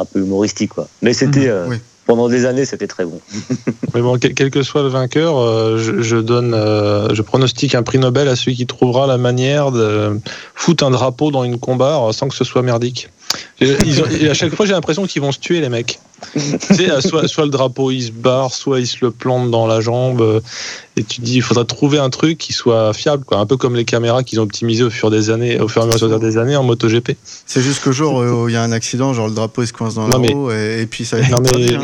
un 0.00 0.04
peu 0.04 0.18
humoristiques 0.20 0.74
quoi. 0.74 0.86
Mais 1.00 1.14
c'était 1.14 1.50
Oui. 1.66 1.76
Pendant 2.10 2.28
des 2.28 2.44
années 2.44 2.64
c'était 2.64 2.88
très 2.88 3.04
bon. 3.04 3.20
Mais 3.94 4.00
bon, 4.02 4.18
quel, 4.18 4.34
quel 4.34 4.50
que 4.50 4.62
soit 4.64 4.82
le 4.82 4.88
vainqueur, 4.88 5.38
euh, 5.38 5.78
je, 5.78 6.02
je 6.02 6.16
donne, 6.16 6.54
euh, 6.54 7.14
je 7.14 7.22
pronostique 7.22 7.76
un 7.76 7.84
prix 7.84 7.98
Nobel 8.00 8.26
à 8.26 8.34
celui 8.34 8.56
qui 8.56 8.66
trouvera 8.66 9.06
la 9.06 9.16
manière 9.16 9.70
de 9.70 10.18
foutre 10.56 10.84
un 10.84 10.90
drapeau 10.90 11.30
dans 11.30 11.44
une 11.44 11.58
combat 11.60 12.00
sans 12.12 12.26
que 12.28 12.34
ce 12.34 12.42
soit 12.42 12.62
merdique. 12.62 13.08
Ils 13.60 14.02
ont- 14.02 14.06
et 14.20 14.28
à 14.28 14.34
chaque 14.34 14.52
fois, 14.56 14.66
j'ai 14.66 14.72
l'impression 14.72 15.06
qu'ils 15.06 15.22
vont 15.22 15.30
se 15.30 15.38
tuer, 15.38 15.60
les 15.60 15.68
mecs. 15.68 16.00
tu 16.32 16.40
sais, 16.74 16.90
euh, 16.90 17.00
soit, 17.00 17.28
soit 17.28 17.44
le 17.44 17.50
drapeau 17.50 17.92
il 17.92 18.02
se 18.02 18.10
barre, 18.10 18.52
soit 18.52 18.80
il 18.80 18.86
se 18.88 18.96
le 19.02 19.12
plante 19.12 19.52
dans 19.52 19.68
la 19.68 19.80
jambe. 19.80 20.42
Et 20.96 21.04
tu 21.04 21.20
te 21.20 21.24
dis, 21.24 21.36
il 21.36 21.42
faudra 21.42 21.64
trouver 21.64 21.98
un 21.98 22.10
truc 22.10 22.38
qui 22.38 22.52
soit 22.52 22.92
fiable, 22.92 23.22
quoi. 23.24 23.38
Un 23.38 23.46
peu 23.46 23.56
comme 23.56 23.76
les 23.76 23.84
caméras 23.84 24.24
qu'ils 24.24 24.40
ont 24.40 24.42
optimisées 24.42 24.82
au 24.82 24.90
fur 24.90 25.10
des 25.10 25.30
années, 25.30 25.60
au 25.60 25.68
fur 25.68 25.82
et 25.82 25.84
à 25.84 25.88
mesure 25.88 26.18
des 26.18 26.38
années 26.38 26.56
en 26.56 26.64
MotoGP. 26.64 27.12
C'est 27.46 27.62
juste 27.62 27.84
qu'au 27.84 27.92
jour 27.92 28.14
où 28.16 28.48
il 28.48 28.52
y 28.54 28.56
a 28.56 28.62
un 28.64 28.72
accident, 28.72 29.14
genre 29.14 29.28
le 29.28 29.34
drapeau 29.34 29.62
il 29.62 29.68
se 29.68 29.72
coince 29.72 29.94
dans 29.94 30.08
la 30.08 30.18
mais- 30.18 30.32
roue 30.32 30.50
et, 30.50 30.82
et 30.82 30.86
puis 30.86 31.04
ça 31.04 31.16
va 31.16 31.22
être 31.22 31.30
Non, 31.30 31.40
mais- 31.56 31.78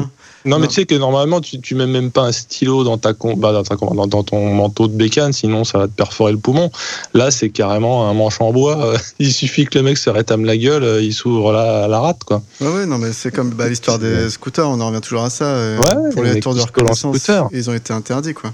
Non, 0.46 0.58
mais 0.58 0.68
tu 0.68 0.74
sais 0.74 0.86
que 0.86 0.94
normalement, 0.94 1.40
tu, 1.40 1.60
tu 1.60 1.74
mets 1.74 1.86
même 1.86 2.10
pas 2.10 2.22
un 2.22 2.32
stylo 2.32 2.84
dans, 2.84 2.96
ta, 2.98 3.12
bah, 3.12 3.52
dans, 3.52 3.62
ta 3.62 3.74
dans- 3.76 4.06
dans 4.06 4.22
ton 4.22 4.54
manteau 4.54 4.86
de 4.88 4.94
bécane, 4.94 5.32
sinon 5.32 5.64
ça 5.64 5.78
va 5.78 5.86
te 5.88 5.92
perforer 5.92 6.32
le 6.32 6.38
poumon. 6.38 6.70
Là, 7.14 7.30
c'est 7.30 7.50
carrément 7.50 8.08
un 8.08 8.14
manche 8.14 8.40
en 8.40 8.52
bois. 8.52 8.94
Il 9.18 9.32
suffit 9.32 9.64
que 9.66 9.78
le 9.78 9.84
mec 9.84 9.98
se 9.98 10.08
rétame 10.10 10.44
la 10.44 10.56
gueule, 10.56 10.84
euh, 10.84 11.02
il 11.02 11.12
s'ouvre 11.12 11.52
la, 11.52 11.88
la 11.88 12.00
rate, 12.00 12.24
quoi. 12.24 12.42
Ouais, 12.60 12.68
ouais, 12.68 12.86
non, 12.86 12.98
mais 12.98 13.12
c'est 13.12 13.30
comme 13.34 13.50
bah, 13.50 13.68
l'histoire 13.68 13.98
des 13.98 14.30
scooters, 14.30 14.68
on 14.68 14.80
en 14.80 14.88
revient 14.88 15.00
toujours 15.00 15.22
à 15.24 15.30
ça. 15.30 15.44
euh, 15.44 15.78
Ouais, 15.78 16.12
pour 16.12 16.22
les 16.22 16.40
tours 16.40 16.54
de 16.54 16.60
reconnaissance, 16.60 17.28
ils 17.52 17.68
ont 17.70 17.74
été 17.74 17.92
interdits, 17.92 18.34
quoi. 18.34 18.52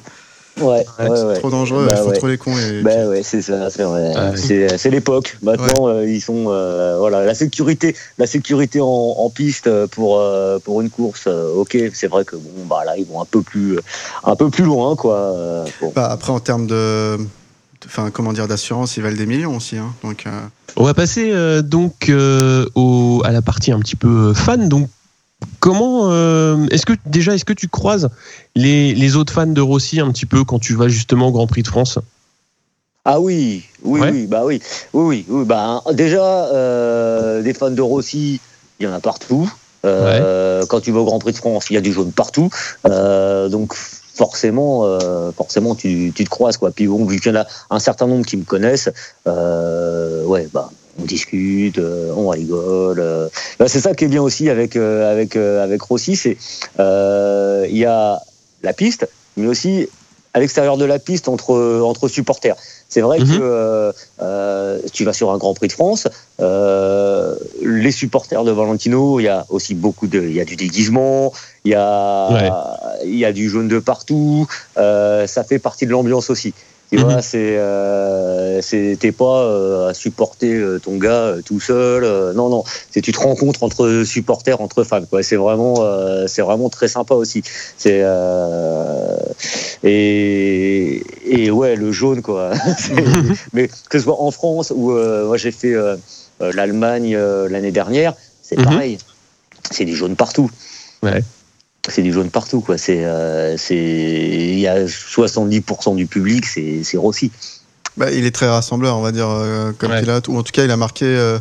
Ouais, 0.63 0.87
Ouais, 0.99 1.09
ouais, 1.11 1.17
c'est 1.17 1.25
ouais. 1.25 1.35
trop 1.39 1.51
dangereux, 1.51 1.87
Bah 1.87 1.95
il 1.97 2.03
faut 2.03 2.09
ouais. 2.11 2.17
trop 2.17 2.29
les 2.29 2.39
cons. 2.39 2.57
Et... 2.57 2.83
Ben 2.83 3.09
ouais, 3.09 3.23
c'est 3.23 3.43
ça, 3.43 3.69
c'est 3.71 3.83
vrai. 3.83 4.15
Ouais. 4.17 4.37
C'est, 4.79 4.91
l'époque. 4.91 5.37
Maintenant, 5.43 5.89
euh, 5.89 6.07
ils 6.09 6.21
sont 6.21 6.47
euh, 6.49 6.97
voilà 6.99 7.25
la 7.25 7.35
sécurité, 7.35 7.97
la 8.19 8.27
sécurité 8.27 8.81
en, 8.81 8.87
en 8.87 9.31
piste 9.31 9.67
euh, 9.67 9.87
pour 9.87 10.19
euh, 10.21 10.59
pour 10.59 10.81
une 10.81 10.91
course. 10.91 11.27
ok, 11.27 11.77
c'est 11.93 12.09
vrai 12.09 12.25
que 12.25 12.37
bon 12.37 12.65
bah 12.69 12.85
là 12.87 12.97
ils 12.97 13.05
vont 13.07 13.21
un 13.21 13.27
peu 13.27 13.43
plus 13.43 13.79
un 14.25 14.37
peu 14.37 14.51
plus 14.51 14.65
loin 14.65 14.97
quoi. 14.97 15.35
bon. 15.81 15.93
Bah, 15.95 16.09
après, 16.11 16.33
en 16.33 16.41
termes 16.41 16.67
de. 16.67 17.17
Enfin, 17.85 18.11
comment 18.13 18.33
dire, 18.33 18.47
d'assurance, 18.47 18.97
ils 18.97 19.03
valent 19.03 19.17
des 19.17 19.27
millions 19.27 19.57
aussi. 19.57 19.77
Hein, 19.77 19.93
donc, 20.05 20.25
euh, 20.27 20.31
On 20.77 20.85
va 20.85 20.95
passer 20.95 21.33
euh, 21.33 21.63
donc 21.63 22.09
euh, 22.11 22.65
au, 22.77 23.23
à 23.25 23.33
la 23.33 23.43
partie 23.43 23.73
un 23.73 23.81
petit 23.81 23.97
peu 23.97 24.33
fan. 24.35 24.69
Donc, 24.69 24.89
comment 25.60 26.10
euh, 26.10 26.66
est-ce 26.70 26.86
que 26.86 26.93
déjà 27.06 27.35
est-ce 27.35 27.44
que 27.44 27.52
tu 27.52 27.69
croises 27.69 28.09
les, 28.55 28.94
les 28.94 29.16
autres 29.16 29.32
fans 29.32 29.47
de 29.47 29.60
Rossi 29.60 30.01
un 30.01 30.10
petit 30.10 30.27
peu 30.27 30.44
quand 30.44 30.59
tu 30.59 30.74
vas 30.74 30.89
justement 30.89 31.28
au 31.28 31.32
Grand 31.32 31.47
Prix 31.47 31.62
de 31.62 31.69
France? 31.69 31.98
Ah 33.05 33.20
oui, 33.20 33.64
oui, 33.82 34.01
Ouais. 34.01 34.10
oui, 34.12 34.27
bah 34.27 34.43
oui, 34.44 34.60
oui, 34.93 35.02
oui, 35.05 35.27
oui, 35.28 35.44
bah 35.44 35.82
déjà 35.93 36.23
euh, 36.47 37.43
des 37.43 37.52
fans 37.52 37.70
de 37.70 37.82
Rossi, 37.82 38.40
il 38.78 38.85
y 38.85 38.86
en 38.89 38.93
a 38.93 39.01
partout. 39.01 39.51
Euh, 39.85 40.64
Quand 40.69 40.81
tu 40.81 40.93
vas 40.93 41.01
au 41.01 41.05
Grand 41.05 41.19
Prix 41.19 41.32
de 41.32 41.39
France, 41.39 41.66
il 41.70 41.74
y 41.74 41.77
a 41.77 41.81
du 41.81 41.93
jaune 41.93 42.12
partout. 42.12 42.48
Euh, 42.86 43.48
donc 43.48 43.74
forcément, 43.74 44.85
euh, 44.85 45.32
forcément, 45.32 45.74
tu, 45.74 46.12
tu 46.14 46.23
te 46.24 46.31
croises 46.31 46.56
quoi. 46.56 46.70
Puis 46.70 46.86
bon, 46.86 47.05
vu 47.05 47.19
qu'il 47.19 47.32
y 47.32 47.36
en 47.36 47.40
a 47.40 47.47
un 47.70 47.81
certain 47.81 48.06
nombre 48.06 48.24
qui 48.24 48.36
me 48.36 48.44
connaissent, 48.44 48.90
euh, 49.27 50.23
ouais, 50.24 50.48
bah 50.52 50.70
on 51.01 51.05
discute, 51.05 51.78
euh, 51.78 52.12
on 52.16 52.28
rigole. 52.28 53.01
euh. 53.01 53.28
Bah, 53.59 53.66
c'est 53.69 53.81
ça 53.81 53.94
qui 53.94 54.05
est 54.05 54.09
bien 54.09 54.23
aussi 54.23 54.51
avec 54.51 54.77
euh, 54.77 55.10
avec 55.10 55.36
euh, 55.36 55.62
avec 55.62 55.81
Rossi, 55.82 56.16
c'est 56.16 56.36
euh, 56.81 57.66
il 57.69 57.77
y 57.78 57.85
a 57.86 58.20
la 58.62 58.73
piste, 58.73 59.09
mais 59.36 59.47
aussi 59.47 59.89
à 60.35 60.40
l'extérieur 60.40 60.77
de 60.78 60.85
la 60.86 60.98
piste 60.98 61.28
entre 61.28 61.81
entre 61.82 62.09
supporters. 62.09 62.56
C'est 62.89 63.01
vrai 63.01 63.20
Mhm. 63.20 63.27
que 63.27 63.39
euh, 63.40 63.93
euh, 64.20 64.78
tu 64.93 65.05
vas 65.05 65.12
sur 65.14 65.31
un 65.31 65.39
Grand 65.39 65.55
Prix 65.55 65.69
de 65.69 65.73
France, 65.73 66.09
euh, 66.40 67.35
les 67.62 67.90
supporters 67.90 68.44
de 68.44 68.51
Valentino, 68.52 69.19
il 69.20 69.24
y 69.24 69.28
a 69.28 69.47
aussi 69.48 69.74
beaucoup 69.74 70.06
de, 70.06 70.20
il 70.20 70.32
y 70.35 70.40
a 70.40 70.44
du 70.44 70.56
déguisement, 70.56 71.32
il 71.64 71.73
y 71.73 71.74
a, 71.74 72.98
il 73.05 73.16
y 73.16 73.24
a 73.24 73.32
du 73.32 73.48
jaune 73.48 73.69
de 73.69 73.78
partout. 73.78 74.47
euh, 74.77 75.27
ça 75.27 75.43
fait 75.44 75.59
partie 75.59 75.86
de 75.86 75.90
l'ambiance 75.90 76.28
aussi. 76.31 76.52
Tu 76.93 76.98
Mhm. 76.98 77.05
vois, 77.05 77.23
c'est, 77.23 77.56
euh, 77.56 78.60
c'est, 78.60 78.98
t'es 79.01 79.12
pas 79.12 79.44
euh, 79.44 79.89
à 79.89 79.94
supporter 79.94 80.52
euh, 80.52 80.78
ton 80.78 80.98
gars 80.98 81.23
euh, 81.23 81.40
tout 81.43 81.59
seul. 81.59 82.05
euh, 82.05 82.35
non, 82.35 82.51
non, 82.51 82.64
c'est 82.90 83.01
tu 83.01 83.12
te 83.12 83.19
rencontres 83.19 83.62
entre 83.62 84.02
supporters, 84.05 84.60
entre 84.60 84.85
fans. 84.85 85.01
Quoi. 85.09 85.23
C'est 85.23 85.36
vraiment, 85.36 85.77
euh, 85.78 86.27
c'est 86.27 86.43
vraiment 86.43 86.69
très 86.69 86.89
sympa 86.89 87.14
aussi. 87.14 87.43
C'est 87.78 88.02
euh, 88.05 89.16
et, 89.82 91.02
et 91.24 91.51
ouais, 91.51 91.77
le 91.77 91.93
jaune 91.93 92.20
quoi. 92.20 92.51
C'est- 92.78 92.93
mais 93.55 93.69
que 93.69 93.98
ce 93.98 94.01
soit 94.01 94.20
en 94.20 94.31
France 94.31 94.70
ou 94.74 94.93
euh, 94.93 95.27
moi 95.27 95.39
j'ai 95.39 95.51
fait 95.51 95.74
l'Allemagne 96.40 97.16
euh, 97.16 97.48
l'année 97.48 97.73
dernière, 97.73 98.12
c'est 98.43 98.59
Mhm. 98.59 98.64
pareil. 98.64 98.98
C'est 99.70 99.86
du 99.86 99.97
jaune 99.97 100.14
partout. 100.16 100.51
Ouais. 101.02 101.23
C'est 101.89 102.03
du 102.03 102.13
jaune 102.13 102.31
partout 102.31 102.61
quoi. 102.61 102.79
C'est 102.79 103.05
euh, 103.05 103.57
c'est 103.57 103.75
il 103.77 104.59
y 104.61 104.69
a 104.69 104.85
70% 104.85 105.97
du 105.97 106.07
public 106.07 106.47
c'est 106.47 106.85
c'est 106.85 106.97
Rossi. 106.97 107.33
bah, 107.97 108.11
il 108.13 108.25
est 108.25 108.31
très 108.35 108.49
rassembleur, 108.49 108.97
on 108.97 109.03
va 109.03 109.11
dire, 109.11 109.29
euh, 109.29 109.73
comme 109.77 109.91
Ouais. 109.91 110.01
pilote. 110.01 110.29
Ou 110.29 110.37
en 110.37 110.43
tout 110.45 110.53
cas, 110.53 110.63
il 110.65 110.71
a 110.71 110.77
marqué 110.77 111.05
euh, 111.07 111.39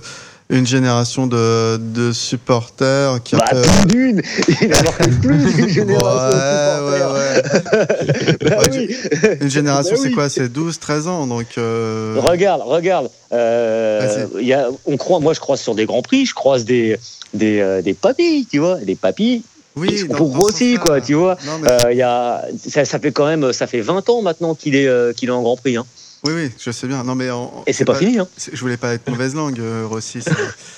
une 0.49 0.65
génération 0.65 1.27
de, 1.27 1.77
de 1.77 2.11
supporters 2.11 3.21
qui 3.23 3.35
Bah, 3.35 3.45
d'une, 3.85 4.21
il 4.61 4.73
a 4.73 4.81
marqué 4.83 5.03
plus 5.21 5.53
d'une 5.53 5.69
génération 5.69 6.29
Ouais, 6.29 6.89
de 6.89 6.97
supporters. 6.97 7.13
ouais, 7.13 8.39
ouais. 8.49 8.49
Bah 8.49 8.63
oui. 8.71 8.95
Une 9.41 9.49
génération, 9.49 9.93
Bah 9.95 9.99
c'est 10.01 10.07
oui. 10.09 10.13
quoi? 10.15 10.27
C'est 10.29 10.49
12, 10.51 10.79
13 10.79 11.07
ans. 11.07 11.27
Donc, 11.27 11.45
euh, 11.59 12.15
Regarde, 12.17 12.63
regarde. 12.65 13.09
euh, 13.31 14.27
y 14.41 14.53
a, 14.53 14.69
on 14.87 14.97
croit, 14.97 15.19
moi, 15.19 15.33
je 15.33 15.39
croise 15.39 15.61
sur 15.61 15.75
des 15.75 15.85
grands 15.85 16.01
prix, 16.01 16.25
je 16.25 16.33
croise 16.33 16.65
des 16.65 16.97
des, 17.33 17.59
euh, 17.61 17.81
des 17.81 17.93
papis, 17.93 18.45
tu 18.51 18.57
vois, 18.59 18.75
des 18.75 18.95
papis. 18.95 19.43
Oui, 19.75 19.89
ils 19.91 19.99
sont 19.99 20.07
dans- 20.07 20.15
pour 20.15 20.27
dans 20.29 20.33
ce 20.35 20.39
Rossi, 20.39 20.69
sens-là. 20.75 20.79
quoi, 20.85 21.01
tu 21.01 21.13
vois. 21.13 21.37
Non, 21.45 21.59
mais- 21.61 21.71
Euh, 21.71 21.91
il 21.91 21.97
y 21.97 22.01
a, 22.01 22.43
ça, 22.67 22.85
ça 22.85 22.99
fait 22.99 23.11
quand 23.11 23.25
même, 23.27 23.53
ça 23.53 23.67
fait 23.67 23.81
20 23.81 24.07
ans 24.09 24.21
maintenant 24.21 24.53
qu'il 24.55 24.75
est 24.75 24.87
euh, 24.87 25.13
qu'il 25.13 25.29
est 25.29 25.31
en 25.31 25.41
Grand 25.41 25.57
Prix, 25.57 25.77
hein. 25.77 25.85
Oui, 26.23 26.33
oui, 26.35 26.51
je 26.63 26.69
sais 26.69 26.85
bien. 26.85 27.03
Non, 27.03 27.15
mais 27.15 27.31
en- 27.31 27.63
Et 27.65 27.73
c'est 27.73 27.83
pas 27.83 27.95
fini, 27.95 28.19
hein. 28.19 28.27
Je 28.53 28.59
voulais 28.61 28.77
pas 28.77 28.93
être 28.93 29.09
mauvaise 29.09 29.33
langue, 29.33 29.59
euh, 29.59 29.87
Rossi. 29.89 30.19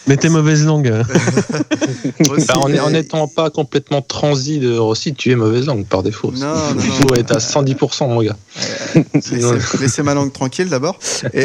Mais 0.07 0.15
tes 0.17 0.29
mauvaises 0.29 0.63
langues. 0.65 0.87
Rossi, 2.29 2.45
Bah, 2.47 2.59
en 2.59 2.89
n'étant 2.89 3.27
pas 3.27 3.49
complètement 3.49 4.01
transi 4.01 4.59
de 4.59 4.77
Rossi, 4.77 5.13
tu 5.13 5.31
es 5.31 5.35
mauvaise 5.35 5.65
langue 5.65 5.85
par 5.85 6.01
défaut. 6.01 6.31
Non, 6.31 6.47
non, 6.47 6.75
Il 6.81 6.87
non. 6.87 6.93
faut 6.95 7.15
être 7.15 7.35
à 7.35 7.39
110%, 7.39 8.07
mon 8.07 8.21
gars. 8.23 8.37
Laissez, 9.13 9.41
laissez 9.81 10.01
ma 10.01 10.13
langue 10.13 10.31
tranquille 10.31 10.69
d'abord. 10.69 10.97
Et- 11.33 11.43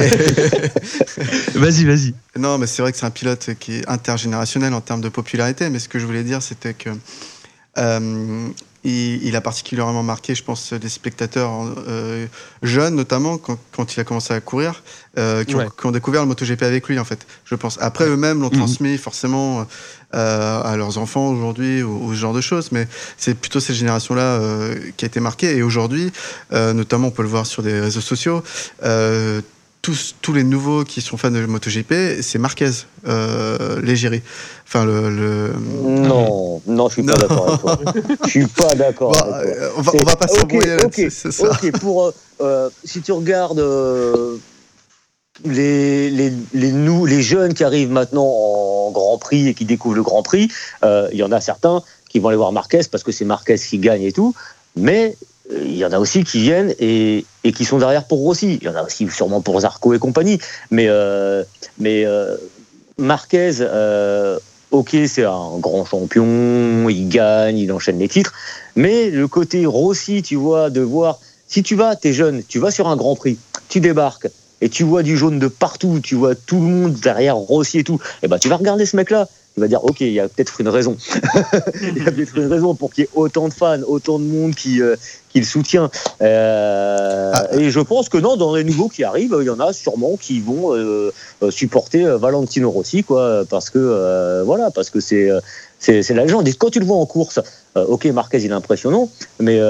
Vas-y, 1.55 1.85
vas-y. 1.85 2.15
Non, 2.37 2.59
mais 2.59 2.66
c'est 2.69 2.83
vrai 2.83 2.93
que 2.93 2.99
c'est 2.99 3.07
un 3.07 3.11
pilote 3.11 3.51
qui 3.59 3.79
est 3.79 3.89
intergénérationnel 3.89 4.75
en 4.75 4.81
termes 4.81 5.01
de 5.01 5.09
popularité. 5.09 5.69
Mais 5.70 5.79
ce 5.81 5.89
que 5.89 5.99
je 5.99 6.07
voulais 6.07 6.23
dire, 6.23 6.41
c'était 6.43 6.75
que 6.75 6.91
euh, 7.78 8.48
il, 8.84 9.24
il 9.24 9.34
a 9.36 9.40
particulièrement 9.40 10.02
marqué, 10.05 10.34
je 10.34 10.44
pense, 10.44 10.72
des 10.72 10.88
spectateurs 10.88 11.50
euh, 11.88 12.26
jeunes, 12.62 12.94
notamment 12.94 13.36
quand, 13.38 13.59
quand 13.74 13.96
il 13.96 14.00
a 14.00 14.05
commencé 14.05 14.32
à 14.34 14.40
courir, 14.40 14.82
euh, 15.18 15.42
qui, 15.44 15.55
ont, 15.56 15.59
Ouais. 15.59 15.68
qui 15.78 15.86
ont 15.86 15.90
découvert 15.90 16.22
le 16.22 16.28
MotoGP 16.28 16.62
avec 16.62 16.86
lui, 16.88 16.98
en 16.98 17.05
fait. 17.05 17.26
Je 17.44 17.55
pense. 17.56 17.76
Après, 17.80 18.06
eux-mêmes 18.06 18.40
l'ont 18.40 18.50
Mhm. 18.50 18.59
transmis 18.59 18.96
forcément 18.98 19.66
euh, 20.14 20.62
à 20.62 20.76
leurs 20.76 20.96
enfants 20.98 21.28
aujourd'hui 21.28 21.82
ou, 21.82 22.05
ou 22.06 22.14
ce 22.14 22.18
genre 22.20 22.32
de 22.32 22.40
choses. 22.40 22.70
Mais 22.72 22.86
c'est 23.16 23.34
plutôt 23.34 23.59
cette 23.60 23.76
génération-là 23.76 24.40
qui 24.96 25.05
a 25.05 25.09
été 25.09 25.20
marquée. 25.20 25.56
Et 25.56 25.62
aujourd'hui, 25.62 26.12
notamment, 26.52 27.09
on 27.09 27.10
peut 27.10 27.22
le 27.22 27.28
voir 27.28 27.46
sur 27.46 27.62
des 27.62 27.78
réseaux 27.80 28.00
sociaux. 28.00 28.42
Tous, 29.89 30.15
tous 30.20 30.35
les 30.35 30.44
nouveaux 30.44 30.85
qui 30.85 31.01
sont 31.01 31.16
fans 31.16 31.31
de 31.31 31.47
MotoGP, 31.47 32.20
c'est 32.20 32.39
Marquez, 32.39 32.70
euh, 33.06 33.81
l'égérie. 33.81 34.20
Enfin, 34.66 34.85
le. 34.85 35.09
le- 35.09 35.52
Non, 35.82 36.60
non, 36.66 36.89
je 36.90 36.93
suis 36.94 37.02
pas 37.05 37.15
d'accord 37.16 37.48
avec 37.48 37.60
toi. 37.60 37.78
Je 38.24 38.28
suis 38.28 38.47
pas 38.47 38.74
d'accord 38.74 39.12
Bon, 39.12 39.32
euh, 39.32 39.70
on, 39.78 39.81
va, 39.81 39.93
on 39.94 40.02
va 40.05 40.16
pas 40.16 40.28
s'embrouiller 40.28 40.74
ok, 40.74 40.81
là-dessus, 40.82 41.10
c'est 41.10 41.32
ça. 41.32 41.48
Ok, 41.52 41.70
pour 41.81 42.05
euh, 42.05 42.10
euh, 42.43 42.69
si 42.85 43.01
tu 43.01 43.12
regardes 43.12 43.60
euh, 43.60 44.36
les 45.47 46.10
les 46.10 46.35
les, 46.52 46.70
nous, 46.73 47.06
les 47.06 47.23
jeunes 47.23 47.55
qui 47.55 47.65
arrivent 47.65 47.90
maintenant 47.90 48.27
en 48.27 48.90
Grand 48.90 49.16
Prix 49.16 49.48
et 49.48 49.55
qui 49.55 49.65
découvrent 49.65 49.97
le 49.97 50.02
Grand 50.02 50.23
Prix, 50.23 50.51
il 50.85 51.16
y 51.16 51.23
en 51.23 51.32
a 51.32 51.40
certains 51.40 51.81
qui 52.10 52.19
vont 52.19 52.28
aller 52.28 52.36
voir 52.36 52.52
Marquez 52.52 52.82
parce 52.93 53.02
que 53.05 53.12
c'est 53.12 53.24
Marquez 53.24 53.56
qui 53.56 53.78
gagne 53.78 54.02
et 54.02 54.12
tout, 54.12 54.35
mais 54.77 55.16
il 55.51 55.77
y 55.77 55.85
en 55.85 55.93
a 55.93 55.99
aussi 55.99 56.25
qui 56.25 56.41
viennent 56.41 56.75
et, 56.79 57.25
qui 57.55 57.65
sont 57.65 57.79
derrière 57.79 58.05
pour 58.05 58.19
Rossi. 58.19 58.59
Il 58.61 58.66
y 58.66 58.69
en 58.69 58.75
a 58.77 58.83
aussi 58.83 59.09
sûrement 59.09 59.41
pour 59.41 59.61
Zarco 59.61 59.95
et 59.95 59.99
compagnie, 59.99 60.39
mais 60.70 60.89
euh, 60.89 61.43
euh, 61.85 62.37
Marquez. 62.99 63.61
euh, 63.61 64.39
Ok, 64.70 64.95
c'est 65.07 65.25
un 65.25 65.57
grand 65.59 65.87
champion, 65.87 66.91
il 66.91 67.09
gagne, 67.09 67.57
il 67.57 67.73
enchaîne 67.73 67.99
les 67.99 68.09
titres, 68.09 68.35
mais 68.77 69.09
le 69.09 69.27
côté 69.27 69.65
Rossi, 69.65 70.23
tu 70.23 70.37
vois, 70.37 70.69
de 70.69 70.83
voir, 70.83 71.20
si 71.47 71.62
tu 71.62 71.75
vas, 71.75 71.97
t'es 71.97 72.12
jeune, 72.12 72.43
tu 72.47 72.59
vas 72.59 72.70
sur 72.70 72.87
un 72.87 72.97
Grand 72.97 73.16
Prix, 73.16 73.39
tu 73.70 73.81
débarques, 73.81 74.29
et 74.61 74.69
tu 74.69 74.83
vois 74.83 75.03
du 75.03 75.16
jaune 75.16 75.39
de 75.39 75.49
partout, 75.49 76.01
tu 76.03 76.16
vois 76.16 76.35
tout 76.35 76.57
le 76.57 76.66
monde 76.66 76.93
derrière 76.93 77.37
Rossi 77.37 77.79
et 77.79 77.85
tout, 77.85 77.99
et 78.23 78.29
ben 78.29 78.39
tu 78.39 78.51
vas 78.51 78.57
regarder 78.57 78.85
ce 78.85 78.95
mec-là, 78.97 79.27
tu 79.59 79.62
vas 79.62 79.68
dire, 79.68 79.85
ok, 79.85 80.01
il 80.01 80.12
y 80.12 80.20
a 80.20 80.28
peut-être 80.28 80.60
une 80.60 80.68
raison, 80.68 80.97
il 81.97 82.02
y 82.02 82.06
a 82.06 82.12
peut-être 82.12 82.36
une 82.36 82.47
raison 82.47 82.74
pour 82.74 82.93
qu'il 82.93 83.05
y 83.05 83.06
ait 83.06 83.10
autant 83.14 83.48
de 83.48 83.55
fans, 83.55 83.82
autant 83.86 84.18
de 84.18 84.24
monde 84.24 84.55
qui, 84.55 84.80
euh, 84.80 84.97
qui 85.28 85.40
le 85.40 85.47
soutient. 85.47 85.90
Euh, 86.22 87.32
Ah. 87.35 87.47
Et 87.52 87.70
je 87.70 87.80
pense 87.80 88.09
que 88.09 88.18
non, 88.18 88.36
dans 88.36 88.55
les 88.55 88.64
nouveaux 88.64 88.89
qui 88.89 89.05
arrivent, 89.05 89.36
il 89.40 89.47
y 89.47 89.51
en 89.51 89.60
a 89.60 89.72
sûrement 89.72 90.16
qui 90.16 90.40
vont 90.40 90.74
euh, 90.74 91.10
supporter 91.51 92.05
Valentino 92.18 92.70
Rossi, 92.70 93.05
quoi, 93.05 93.44
parce 93.48 93.70
que 93.70 94.43
voilà, 94.44 94.70
parce 94.70 94.90
que 94.90 95.01
c'est 95.01 95.28
c'est 95.78 96.02
c'est 96.02 96.14
la 96.14 96.24
légende. 96.24 96.48
Et 96.48 96.52
quand 96.55 96.70
tu 96.70 96.80
le 96.80 96.86
vois 96.86 96.97
en 96.97 97.06
course, 97.06 97.40
ok, 97.74 98.06
Marquez 98.06 98.43
il 98.43 98.51
est 98.51 98.55
impressionnant, 98.55 99.10
mais 99.40 99.60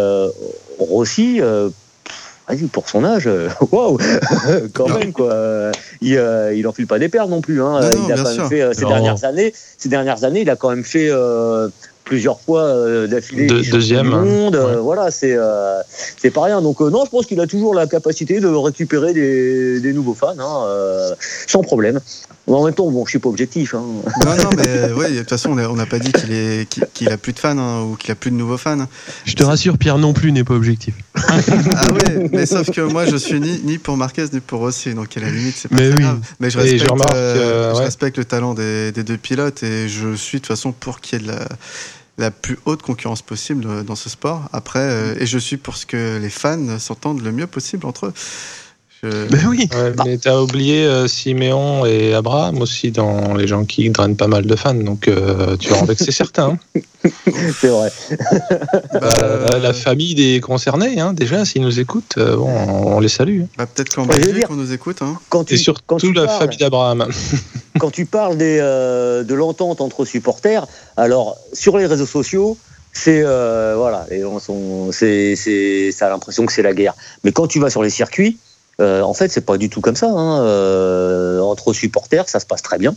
Rossi. 0.79 1.41
Vas-y, 2.49 2.65
pour 2.67 2.89
son 2.89 3.05
âge, 3.05 3.27
euh, 3.27 3.49
waouh, 3.73 3.99
quand 4.73 4.89
même 4.89 5.13
quoi. 5.13 5.33
Euh, 5.33 5.73
Il, 6.01 6.17
euh, 6.17 6.55
il 6.55 6.67
enfile 6.67 6.87
pas 6.87 6.99
des 6.99 7.09
perles 7.09 7.29
non 7.31 7.41
plus. 7.41 7.61
Hein. 7.63 7.81
Non, 7.81 7.91
non, 7.91 8.05
il 8.07 8.13
a 8.13 8.17
quand 8.17 8.27
sûr. 8.27 8.43
même 8.43 8.51
fait 8.51 8.63
euh, 8.63 8.73
ces 8.73 8.83
Non. 8.83 8.89
dernières 8.91 9.25
années. 9.25 9.53
Ces 9.77 9.89
dernières 9.89 10.25
années, 10.25 10.41
il 10.43 10.51
a 10.51 10.57
quand 10.57 10.71
même 10.71 10.85
fait 10.85 11.09
euh, 11.11 11.69
plusieurs 12.05 12.41
fois 12.41 12.63
euh, 12.63 13.07
d'affilée 13.07 13.49
champions 13.49 13.71
deuxième, 13.73 14.07
du 14.09 14.15
hein. 14.15 14.21
monde. 14.25 14.57
Ouais. 14.57 14.77
voilà, 14.77 15.11
c'est 15.11 15.35
euh, 15.37 15.81
c'est 16.17 16.31
pas 16.31 16.45
rien. 16.45 16.63
Donc 16.63 16.81
euh, 16.81 16.89
non, 16.89 17.05
je 17.05 17.11
pense 17.11 17.27
qu'il 17.27 17.41
a 17.41 17.47
toujours 17.47 17.75
la 17.75 17.87
capacité 17.87 18.41
de 18.41 18.49
récupérer 18.49 19.13
des, 19.13 19.81
des 19.81 19.93
nouveaux 19.93 20.15
fans, 20.15 20.35
hein, 20.39 20.65
euh, 20.69 21.11
sans 21.47 21.61
problème. 21.63 22.01
En 22.49 22.65
même 22.65 22.75
temps, 22.75 22.91
bon, 22.91 23.05
je 23.05 23.11
suis 23.11 23.19
pas 23.19 23.29
objectif. 23.29 23.75
Hein. 23.75 23.83
Non, 24.25 24.37
non, 24.37 24.51
mais 24.57 24.93
ouais, 24.93 25.11
de 25.11 25.19
toute 25.19 25.29
façon, 25.29 25.51
on 25.51 25.75
n'a 25.77 25.87
pas 25.87 25.99
dit 25.99 26.13
qu'il 26.13 26.33
est, 26.33 26.69
qu'il 26.95 27.09
a 27.11 27.17
plus 27.19 27.33
de 27.33 27.39
fans 27.39 27.59
hein, 27.59 27.83
ou 27.83 27.97
qu'il 27.97 28.11
a 28.11 28.15
plus 28.15 28.31
de 28.31 28.37
nouveaux 28.37 28.57
fans. 28.57 28.87
Je 29.25 29.35
te 29.35 29.45
rassure, 29.45 29.77
Pierre 29.77 29.99
non 29.99 30.13
plus 30.13 30.33
n'est 30.33 30.45
pas 30.45 30.55
objectif. 30.55 30.95
Ah 31.15 31.93
ouais, 31.93 32.29
mais 32.33 32.47
sauf 32.47 32.71
que 32.71 32.81
moi, 32.81 33.05
je 33.05 33.17
suis 33.17 33.41
ni, 33.41 33.61
ni 33.65 33.79
pour 33.79 33.97
Marquez 33.97 34.27
ni 34.33 34.41
pour 34.41 34.61
Rossi, 34.61 34.95
donc 34.95 35.17
à 35.17 35.21
la 35.21 35.31
limite, 35.31 35.57
c'est 35.57 35.69
pas 35.69 35.77
Mais 35.77 35.91
très 35.91 35.99
oui. 35.99 36.03
grave. 36.03 36.21
Mais 36.41 36.51
je 36.51 36.91
remarque, 36.91 37.15
euh, 37.15 37.37
euh, 37.37 37.75
je 37.75 37.83
respecte 37.83 38.19
le 38.19 38.25
talent 38.25 38.55
des, 38.55 38.93
des 38.93 39.05
deux 39.05 39.17
pilotes 39.19 39.63
et 39.63 39.89
je 39.89 40.15
suis 40.15 40.39
de 40.39 40.43
toute 40.43 40.49
façon 40.49 40.73
pour 40.73 41.01
qu'il 41.01 41.21
y 41.21 41.23
ait 41.23 41.27
de 41.27 41.33
la, 41.33 41.49
la 42.19 42.31
plus 42.31 42.59
haute 42.65 42.83
concurrence 42.83 43.23
possible 43.23 43.65
euh, 43.67 43.83
dans 43.83 43.97
ce 43.97 44.09
sport. 44.09 44.49
Après, 44.53 44.81
euh, 44.81 45.15
et 45.19 45.27
je 45.27 45.39
suis 45.39 45.57
pour 45.57 45.77
ce 45.77 45.87
que 45.87 46.19
les 46.21 46.31
fans 46.31 46.79
s'entendent 46.79 47.23
le 47.23 47.33
mieux 47.33 47.47
possible 47.47 47.87
entre 47.87 48.07
eux. 48.07 48.13
Je- 49.03 49.29
Ben 49.29 49.47
oui. 49.49 49.69
Ouais, 49.73 49.93
mais 50.05 50.19
t'as 50.19 50.39
oublié 50.41 50.85
euh, 50.85 51.07
Siméon 51.07 51.87
et 51.87 52.15
Abraham 52.15 52.61
aussi 52.61 52.91
dans 52.91 53.35
les 53.35 53.47
gens 53.47 53.65
qui 53.65 53.89
drainent 53.91 54.17
pas 54.17 54.27
mal 54.27 54.45
de 54.47 54.57
fans, 54.57 54.75
donc 54.75 55.07
euh, 55.09 55.57
tu 55.57 55.69
vas 55.71 55.79
en 55.79 55.85
vexer 55.85 56.11
certains. 56.11 56.59
hein. 56.75 56.81
C'est 57.61 57.69
vrai. 57.69 57.93
bah, 58.93 59.09
Euh, 59.23 59.59
la 59.61 59.73
famille 59.73 60.15
des 60.17 60.41
concernés, 60.41 60.99
hein, 61.01 61.13
déjà, 61.13 61.45
s'ils 61.45 61.63
nous 61.63 61.79
écoutent, 61.79 62.17
euh, 62.19 62.37
bon, 62.37 62.49
on, 62.51 62.97
on 62.97 63.01
les 63.01 63.09
salue. 63.09 63.43
hein. 63.43 63.47
bah, 63.57 63.67
peut-être 63.67 63.95
qu'en 63.95 64.03
Ouais, 64.03 64.17
Belgique, 64.17 64.35
dire- 64.35 64.47
on 64.51 64.55
nous 64.57 64.73
écoute. 64.73 64.99
Hein. 65.03 65.17
Quand 65.29 65.45
tu, 65.45 65.55
Et 65.55 65.57
surtout 65.59 65.83
quand 65.87 65.99
tu 65.99 66.13
la 66.13 66.25
parles- 66.27 66.39
famille 66.41 66.59
d'Abraham. 66.59 67.07
quand 67.79 67.91
tu 67.91 68.05
parles 68.05 68.37
des, 68.37 68.59
euh, 68.61 69.23
de 69.23 69.35
l'entente 69.35 69.81
entre 69.81 70.05
supporters, 70.05 70.67
alors 70.97 71.37
sur 71.53 71.79
les 71.79 71.87
réseaux 71.87 72.07
sociaux, 72.07 72.59
c'est 72.93 73.23
euh, 73.25 73.75
voilà, 73.77 74.07
les 74.11 74.23
gens 74.23 74.41
sont, 74.41 74.91
c'est, 74.91 75.37
c'est, 75.37 75.93
ça 75.93 76.07
a 76.07 76.11
l'impression 76.11 76.47
que 76.47 76.53
c'est 76.53 76.63
la 76.63 76.73
guerre. 76.75 76.95
Mais 77.23 77.31
quand 77.31 77.47
tu 77.47 77.61
vas 77.61 77.71
sur 77.71 77.83
les 77.83 77.91
circuits, 77.91 78.39
euh, 78.81 79.03
en 79.03 79.15
fait, 79.15 79.29
c'est 79.29 79.45
pas 79.45 79.59
du 79.59 79.69
tout 79.69 79.81
comme 79.81 79.97
ça. 79.97 80.09
hein. 80.09 80.41
Euh, 80.43 81.41
entre 81.41 81.73
supporters, 81.73 82.29
ça 82.29 82.41
se 82.41 82.47
passe 82.47 82.63
très 82.63 82.79
bien. 82.79 82.95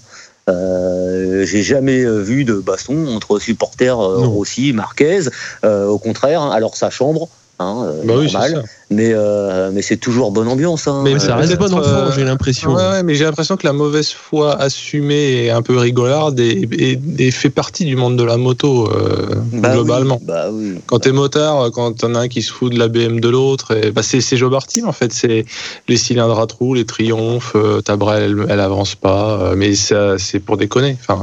Euh, 0.49 1.45
j'ai 1.45 1.63
jamais 1.63 2.03
vu 2.05 2.45
de 2.45 2.55
baston 2.55 3.07
entre 3.15 3.39
supporters. 3.39 3.97
Rossi, 3.97 4.73
Marquez. 4.73 5.21
Euh, 5.63 5.87
au 5.87 5.97
contraire, 5.97 6.41
hein, 6.41 6.51
alors 6.51 6.75
ça 6.75 6.89
chambre, 6.89 7.29
hein, 7.59 7.91
Bah 8.03 8.13
normal. 8.15 8.63
Mais 8.91 9.11
euh, 9.13 9.71
mais 9.73 9.81
c'est 9.81 9.97
toujours 9.97 10.31
bonne 10.31 10.47
ambiance. 10.47 10.87
Hein. 10.87 11.01
Mais 11.03 11.13
Mais 11.13 11.19
ça 11.19 11.35
reste 11.37 11.57
bon 11.57 11.73
enfant, 11.73 11.81
euh, 11.83 12.11
j'ai 12.15 12.23
l'impression. 12.23 12.73
Ouais, 12.73 12.83
ouais, 12.89 13.03
mais 13.03 13.15
j'ai 13.15 13.23
l'impression 13.23 13.57
que 13.57 13.65
la 13.65 13.73
mauvaise 13.73 14.11
foi 14.11 14.55
assumée 14.61 15.45
et 15.45 15.49
un 15.51 15.61
peu 15.61 15.77
rigolarde 15.77 16.39
et, 16.39 16.67
et- 16.77 16.99
et 17.17 17.31
fait 17.31 17.49
partie 17.49 17.85
du 17.85 17.95
monde 17.95 18.17
de 18.17 18.23
la 18.23 18.37
moto, 18.37 18.89
euh, 18.91 19.35
Bah 19.53 19.69
oui, 19.69 19.75
globalement. 19.75 20.19
bah 20.21 20.49
oui. 20.51 20.75
Quand 20.87 20.99
t'es 20.99 21.11
motard, 21.11 21.71
quand 21.71 21.93
t'en 21.97 22.13
as 22.15 22.19
un 22.19 22.27
qui 22.27 22.41
se 22.41 22.51
fout 22.51 22.71
de 22.73 22.77
la 22.77 22.87
BM 22.89 23.19
de 23.19 23.29
l'autre, 23.29 23.75
bah 23.95 24.03
c'est 24.03 24.19
Team 24.67 24.87
en 24.87 24.91
fait, 24.91 25.11
c'est 25.13 25.45
les 25.87 25.97
cylindres 25.97 26.39
à 26.39 26.47
trous, 26.47 26.73
les 26.73 26.85
triomphes, 26.85 27.53
euh, 27.55 27.81
ta 27.81 27.95
brelle 27.95 28.23
elle, 28.23 28.45
elle 28.49 28.59
avance 28.59 28.95
pas, 28.95 29.39
euh, 29.41 29.55
mais 29.57 29.73
ça 29.75 30.17
c'est 30.17 30.39
pour 30.39 30.57
déconner. 30.57 30.97
Enfin, 31.01 31.21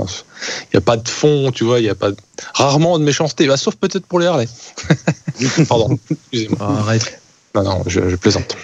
il 0.73 0.74
y 0.74 0.78
a 0.78 0.81
pas 0.81 0.97
de 0.97 1.09
fond, 1.09 1.51
tu 1.53 1.65
vois, 1.65 1.81
il 1.81 1.85
y 1.86 1.89
a 1.90 1.95
pas 1.95 2.11
de- 2.12 2.16
rarement 2.55 2.99
de 2.99 3.05
méchanceté, 3.05 3.47
bah, 3.47 3.57
sauf 3.57 3.74
peut-être 3.77 4.07
pour 4.07 4.20
les 4.20 4.27
Harley. 4.27 4.49
Pardon, 5.69 5.99
excusez-moi. 6.11 6.59
Arrête. 6.81 7.20
Non 7.55 7.62
non, 7.62 7.83
je, 7.87 8.09
je 8.09 8.16
plaisante. 8.16 8.57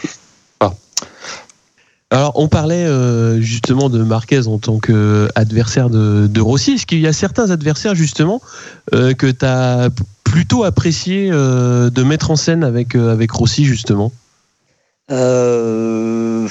Alors, 2.11 2.33
on 2.37 2.47
parlait 2.47 2.85
euh, 2.85 3.41
justement 3.41 3.89
de 3.89 4.01
Marquez 4.05 4.47
en 4.47 4.59
tant 4.59 4.79
qu'adversaire 4.79 5.91
de, 5.91 6.29
de 6.29 6.41
Rossi. 6.41 6.75
Est-ce 6.75 6.87
qu'il 6.87 7.01
y 7.01 7.09
a 7.09 7.13
certains 7.13 7.51
adversaires 7.51 7.97
justement 7.97 8.41
euh, 8.95 9.15
que 9.15 9.27
tu 9.27 9.45
as 9.45 9.89
plutôt 10.23 10.63
apprécié 10.63 11.31
euh, 11.33 11.91
de 11.91 12.03
mettre 12.05 12.31
en 12.31 12.37
scène 12.37 12.63
avec, 12.63 12.95
euh, 12.95 13.11
avec 13.11 13.33
Rossi 13.33 13.65
justement? 13.65 14.13
Euh, 15.11 16.47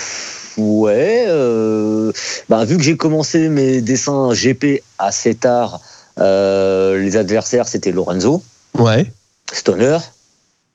ouais. 0.58 1.26
euh, 1.30 2.12
bah, 2.50 2.66
vu 2.66 2.76
que 2.76 2.84
j'ai 2.84 2.98
commencé 2.98 3.48
mes 3.48 3.80
dessins 3.80 4.34
GP 4.34 4.84
assez 5.00 5.34
tard, 5.34 5.80
euh, 6.20 6.98
les 6.98 7.16
adversaires 7.16 7.70
c'était 7.70 7.92
Lorenzo, 7.94 8.44
Ouais, 8.78 9.10
Stoner, 9.54 10.00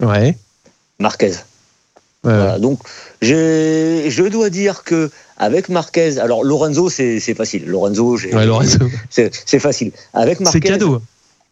ouais. 0.00 0.36
Marquez. 1.00 1.30
ouais, 1.30 1.34
Voilà, 2.22 2.58
donc 2.58 2.80
je 3.22 4.28
dois 4.28 4.50
dire 4.50 4.82
que 4.82 5.10
avec 5.36 5.68
Marquez, 5.68 6.18
alors 6.18 6.42
Lorenzo 6.42 6.90
c'est, 6.90 7.20
c'est 7.20 7.34
facile. 7.34 7.66
Lorenzo, 7.66 8.18
ouais, 8.18 8.46
Lorenzo. 8.46 8.78
c'est, 9.10 9.30
c'est 9.46 9.60
facile. 9.60 9.92
Avec 10.12 10.38
C'est 10.38 10.44
Marquez, 10.44 10.60
cadeau. 10.60 11.00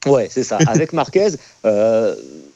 Ouais, 0.06 0.28
c'est 0.30 0.44
ça. 0.44 0.58
Avec 0.66 0.92
Marquez, 0.92 1.28
euh, 1.64 2.14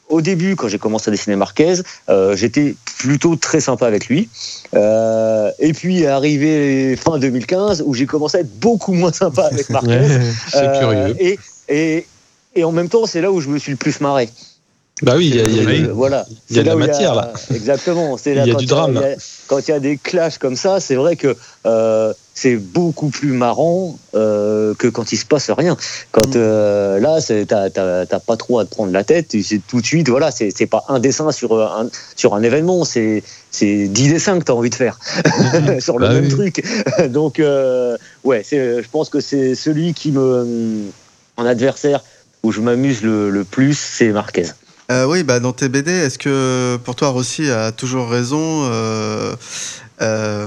au 0.08 0.20
début, 0.20 0.56
quand 0.56 0.68
j'ai 0.68 0.78
commencé 0.78 1.08
à 1.08 1.12
dessiner 1.12 1.36
Marquez, 1.36 1.74
euh, 2.08 2.34
j'étais 2.34 2.74
plutôt 2.98 3.36
très 3.36 3.60
sympa 3.60 3.86
avec 3.86 4.08
lui. 4.08 4.28
Euh, 4.74 5.50
et 5.60 5.72
puis 5.72 6.06
arrivé 6.06 6.96
fin 6.96 7.18
2015 7.18 7.84
où 7.86 7.94
j'ai 7.94 8.06
commencé 8.06 8.38
à 8.38 8.40
être 8.40 8.58
beaucoup 8.58 8.92
moins 8.92 9.12
sympa 9.12 9.44
avec 9.44 9.70
Marquez. 9.70 10.08
C'est 10.48 10.78
curieux. 10.78 11.16
Et, 11.20 11.38
et, 11.68 12.06
et 12.56 12.64
en 12.64 12.72
même 12.72 12.88
temps, 12.88 13.06
c'est 13.06 13.20
là 13.20 13.30
où 13.30 13.40
je 13.40 13.48
me 13.48 13.58
suis 13.58 13.70
le 13.70 13.78
plus 13.78 14.00
marré. 14.00 14.28
Bah 15.02 15.14
oui, 15.16 15.28
il 15.28 15.36
y 15.36 15.40
a, 15.40 15.44
il 15.44 15.56
y 15.56 15.60
a- 15.60 15.88
Euh, 15.88 15.92
voilà. 15.92 16.26
il 16.50 16.56
y 16.56 16.60
a 16.60 16.62
de 16.62 16.68
la 16.68 16.76
matière, 16.76 17.14
là. 17.14 17.32
Exactement. 17.54 18.16
C'est 18.18 18.32
Il 18.32 18.46
y 18.46 18.50
a 18.50 18.54
du 18.54 18.66
drame. 18.66 18.96
a- 18.98 19.14
quand 19.46 19.58
il 19.66 19.70
y 19.70 19.74
a 19.74 19.80
des 19.80 19.96
clashs 19.96 20.38
comme 20.38 20.56
ça, 20.56 20.78
c'est 20.80 20.94
vrai 20.94 21.16
que 21.16 21.36
euh, 21.66 22.12
c'est 22.34 22.56
beaucoup 22.56 23.08
plus 23.08 23.32
marrant 23.32 23.98
euh, 24.14 24.74
que 24.74 24.86
quand 24.88 25.12
il 25.12 25.16
se 25.16 25.24
passe 25.26 25.50
rien. 25.50 25.76
Quand 26.12 26.36
euh, 26.36 26.98
là, 27.00 27.18
t'as 27.46 27.70
t'as- 27.70 28.06
t'as 28.06 28.18
pas 28.20 28.36
trop 28.36 28.58
à 28.58 28.64
te 28.64 28.70
prendre 28.70 28.92
la 28.92 29.04
tête. 29.04 29.34
Tout 29.68 29.80
de 29.80 29.86
suite, 29.86 30.08
voilà, 30.08 30.30
c'est 30.30 30.66
pas 30.66 30.84
un 30.88 31.00
dessin 31.00 31.32
sur 31.32 31.58
un 31.60 31.88
sur 32.16 32.34
un 32.34 32.42
événement, 32.42 32.84
c'est 32.84 33.22
c'est 33.50 33.88
10 33.88 34.10
dessins 34.12 34.38
que 34.38 34.44
tu 34.44 34.52
as 34.52 34.54
envie 34.54 34.70
de 34.70 34.74
faire 34.74 34.98
sur 35.80 35.98
le 35.98 36.06
Bah 36.06 36.12
même 36.14 36.24
oui. 36.24 36.28
truc. 36.30 36.64
Donc 37.08 37.40
euh, 37.40 37.96
ouais, 38.24 38.44
je 38.50 38.86
pense 38.90 39.08
que 39.08 39.20
c'est 39.20 39.54
celui 39.54 39.92
qui 39.94 40.12
me 40.12 40.84
en 41.36 41.46
adversaire 41.46 42.02
où 42.42 42.52
je 42.52 42.60
m'amuse 42.60 43.02
le, 43.02 43.28
le 43.30 43.44
plus, 43.44 43.76
c'est 43.78 44.08
Marquez. 44.12 44.44
Euh, 44.90 45.04
oui, 45.06 45.22
bah, 45.22 45.38
dans 45.40 45.52
tes 45.52 45.68
BD, 45.68 45.92
est-ce 45.92 46.18
que 46.18 46.76
pour 46.84 46.96
toi, 46.96 47.08
Rossi 47.08 47.48
a 47.50 47.70
toujours 47.70 48.08
raison 48.10 48.64
euh, 48.64 49.34
euh, 50.02 50.46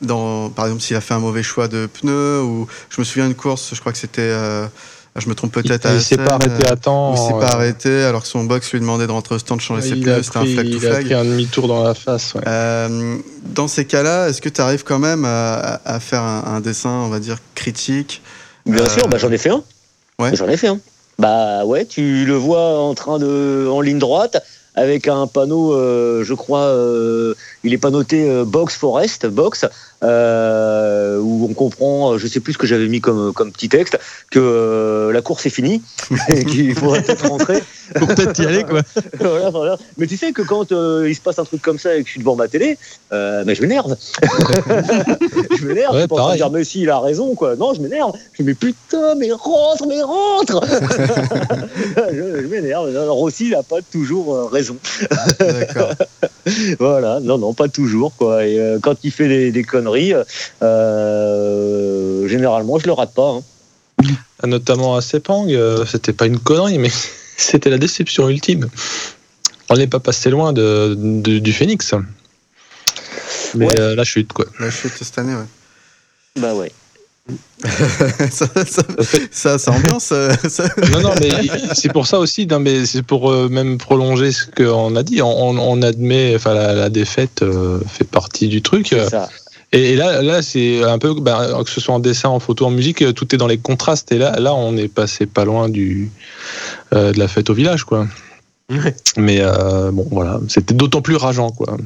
dans, 0.00 0.48
Par 0.50 0.66
exemple, 0.66 0.82
s'il 0.82 0.96
a 0.96 1.00
fait 1.00 1.14
un 1.14 1.18
mauvais 1.18 1.42
choix 1.42 1.66
de 1.68 1.86
pneus, 1.86 2.40
ou 2.42 2.68
je 2.88 3.00
me 3.00 3.04
souviens 3.04 3.26
d'une 3.26 3.34
course, 3.34 3.70
je 3.74 3.80
crois 3.80 3.92
que 3.92 3.98
c'était. 3.98 4.20
euh, 4.22 4.66
je 5.16 5.28
me 5.28 5.34
trompe 5.34 5.52
il, 5.56 5.62
peut-être 5.64 5.86
à 5.86 5.94
il 5.94 6.00
s'est 6.00 6.16
pas 6.16 6.34
arrêté 6.34 6.66
à 6.68 6.76
temps. 6.76 7.12
il 7.14 7.18
s'est 7.18 7.34
euh, 7.34 7.40
pas 7.40 7.54
arrêté 7.54 8.04
alors 8.04 8.22
que 8.22 8.28
son 8.28 8.44
box 8.44 8.70
lui 8.72 8.78
demandait 8.78 9.08
de 9.08 9.12
rentrer 9.12 9.34
au 9.34 9.38
stand, 9.40 9.60
changer 9.60 9.82
ses 9.82 9.88
il 9.96 10.02
pneus, 10.02 10.14
a 10.18 10.22
c'était 10.22 10.38
un 10.38 10.44
flag 10.46 10.70
to 10.70 10.76
il 10.78 10.86
a 10.86 10.90
flag. 10.90 11.04
pris 11.06 11.14
un 11.14 11.24
demi-tour 11.24 11.66
dans 11.66 11.82
la 11.82 11.94
face. 11.94 12.34
ouais. 12.34 12.42
Euh, 12.46 13.16
dans 13.44 13.66
ces 13.66 13.86
cas-là, 13.86 14.28
est-ce 14.28 14.40
que 14.40 14.48
tu 14.48 14.60
arrives 14.60 14.84
quand 14.84 15.00
même 15.00 15.24
à, 15.24 15.80
à 15.84 15.98
faire 15.98 16.22
un, 16.22 16.44
un 16.46 16.60
dessin, 16.60 16.90
on 16.90 17.08
va 17.08 17.18
dire, 17.18 17.38
critique? 17.56 18.22
Bien 18.66 18.84
Euh, 18.84 18.88
sûr, 18.88 19.08
bah, 19.08 19.18
j'en 19.18 19.32
ai 19.32 19.38
fait 19.38 19.50
un. 19.50 19.64
ouais. 20.20 20.36
J'en 20.36 20.48
ai 20.48 20.56
fait 20.56 20.68
un. 20.68 20.78
Bah 21.20 21.66
ouais, 21.66 21.84
tu 21.84 22.24
le 22.24 22.32
vois 22.34 22.78
en 22.78 22.94
train 22.94 23.18
de 23.18 23.68
en 23.70 23.82
ligne 23.82 23.98
droite 23.98 24.42
avec 24.74 25.06
un 25.06 25.26
panneau, 25.26 25.74
euh, 25.74 26.24
je 26.24 26.32
crois, 26.32 26.60
euh, 26.68 27.34
il 27.64 27.74
est 27.74 27.78
pas 27.78 27.90
noté 27.90 28.28
euh, 28.28 28.44
box 28.44 28.76
forest 28.76 29.26
box, 29.26 29.66
euh, 30.02 31.18
où 31.18 31.46
on 31.50 31.54
comprend, 31.54 32.12
euh, 32.12 32.18
je 32.18 32.26
sais 32.26 32.40
plus 32.40 32.54
ce 32.54 32.58
que 32.58 32.66
j'avais 32.66 32.88
mis 32.88 33.00
comme 33.00 33.32
comme 33.32 33.52
petit 33.52 33.68
texte, 33.68 33.98
que 34.30 34.38
euh, 34.38 35.12
la 35.12 35.20
course 35.20 35.44
est 35.46 35.50
finie 35.50 35.82
et 36.28 36.44
qu'il 36.44 36.74
faudrait 36.74 37.02
peut-être 37.02 37.28
rentrer. 37.28 37.62
Faut 37.98 38.06
peut-être 38.06 38.38
y 38.40 38.46
aller 38.46 38.64
quoi. 38.64 38.82
Voilà, 39.18 39.50
voilà. 39.50 39.78
Mais 39.98 40.06
tu 40.06 40.16
sais 40.16 40.32
que 40.32 40.42
quand 40.42 40.72
euh, 40.72 41.06
il 41.08 41.14
se 41.14 41.20
passe 41.20 41.38
un 41.38 41.44
truc 41.44 41.60
comme 41.60 41.78
ça 41.78 41.96
et 41.96 42.00
que 42.00 42.06
je 42.06 42.12
suis 42.12 42.20
devant 42.20 42.36
ma 42.36 42.48
télé, 42.48 42.78
bah, 43.10 43.42
je 43.54 43.60
m'énerve. 43.60 43.96
je 44.22 45.66
m'énerve. 45.66 45.94
Ouais, 45.94 46.02
je 46.02 46.06
de 46.06 46.08
pareil. 46.08 46.36
dire 46.38 46.50
mais 46.50 46.64
si 46.64 46.82
il 46.82 46.90
a 46.90 46.98
raison 46.98 47.34
quoi. 47.34 47.56
Non, 47.56 47.74
je 47.74 47.80
m'énerve. 47.80 48.12
Je 48.32 48.42
me 48.42 48.52
dis 48.52 48.58
putain 48.58 49.14
mais 49.16 49.30
rentre 49.32 49.86
mais 49.86 50.02
rentre. 50.02 50.60
je 52.10 52.42
je 52.42 52.46
m'énerve. 52.46 52.88
Alors 52.96 53.20
aussi 53.20 53.48
il 53.48 53.54
a 53.54 53.62
pas 53.62 53.82
toujours 53.82 54.50
raison. 54.50 54.76
D'accord. 55.38 55.92
Voilà. 56.78 57.20
Non 57.20 57.38
non 57.38 57.49
pas 57.54 57.68
toujours 57.68 58.14
quoi. 58.16 58.46
Et 58.46 58.58
euh, 58.58 58.78
quand 58.80 58.96
il 59.02 59.10
fait 59.10 59.28
des, 59.28 59.52
des 59.52 59.62
conneries, 59.64 60.14
euh, 60.62 62.26
généralement 62.28 62.78
je 62.78 62.86
le 62.86 62.92
rate 62.92 63.14
pas. 63.14 63.30
hein. 63.38 63.42
Notamment 64.46 64.96
à 64.96 65.02
Sepang, 65.02 65.46
euh, 65.50 65.84
c'était 65.84 66.12
pas 66.14 66.26
une 66.26 66.38
connerie, 66.38 66.78
mais 66.78 66.90
c'était 67.36 67.68
la 67.70 67.78
déception 67.78 68.28
ultime. 68.28 68.68
On 69.68 69.74
n'est 69.76 69.86
pas 69.86 70.00
passé 70.00 70.30
loin 70.30 70.52
de, 70.52 70.94
de- 70.98 71.38
du 71.38 71.52
Phoenix. 71.52 71.94
Mais 73.54 73.66
Ouais. 73.66 73.78
euh, 73.80 73.94
la 73.96 74.04
chute, 74.04 74.32
quoi. 74.32 74.46
La 74.58 74.70
chute 74.70 74.92
cette 75.00 75.18
année, 75.18 75.34
ouais. 75.34 75.44
Bah 76.40 76.54
ouais. 76.54 76.72
Ça, 77.64 78.46
ça, 78.66 78.82
ça, 79.30 79.58
ça 79.58 79.70
ambiance. 79.72 80.10
euh, 80.12 80.32
ça- 80.48 80.68
Non, 80.92 81.00
non, 81.00 81.10
mais 81.20 81.30
c'est 81.74 81.92
pour 81.92 82.06
ça 82.06 82.18
aussi, 82.18 82.46
non, 82.46 82.58
mais 82.60 82.86
c'est 82.86 83.02
pour 83.02 83.30
euh, 83.30 83.48
même 83.48 83.78
prolonger 83.78 84.32
ce 84.32 84.46
qu'on 84.46 84.96
a 84.96 85.02
dit. 85.02 85.20
On, 85.22 85.28
on 85.58 85.82
admet, 85.82 86.34
enfin, 86.36 86.54
la, 86.54 86.74
la 86.74 86.88
défaite 86.88 87.42
euh, 87.42 87.80
fait 87.86 88.04
partie 88.08 88.48
du 88.48 88.62
truc. 88.62 88.94
Ça. 89.10 89.28
Et, 89.72 89.92
et 89.92 89.96
là, 89.96 90.20
là 90.22 90.42
c'est 90.42 90.82
un 90.82 90.98
peu, 90.98 91.14
ben, 91.20 91.62
que 91.64 91.70
ce 91.70 91.80
soit 91.80 91.94
en 91.94 92.00
dessin, 92.00 92.28
en 92.28 92.40
photo, 92.40 92.66
en 92.66 92.70
musique, 92.70 93.14
tout 93.14 93.34
est 93.34 93.38
dans 93.38 93.46
les 93.46 93.58
contrastes. 93.58 94.10
Et 94.12 94.18
là, 94.18 94.38
là 94.40 94.54
on 94.54 94.76
est 94.76 94.88
passé 94.88 95.26
pas 95.26 95.44
loin 95.44 95.68
du, 95.68 96.10
euh, 96.92 97.12
de 97.12 97.18
la 97.18 97.28
fête 97.28 97.50
au 97.50 97.54
village, 97.54 97.84
quoi. 97.84 98.06
Ouais. 98.70 98.94
Mais 99.16 99.38
euh, 99.40 99.90
bon, 99.92 100.06
voilà, 100.10 100.40
c'était 100.48 100.74
d'autant 100.74 101.02
plus 101.02 101.16
rageant, 101.16 101.50
quoi. 101.50 101.76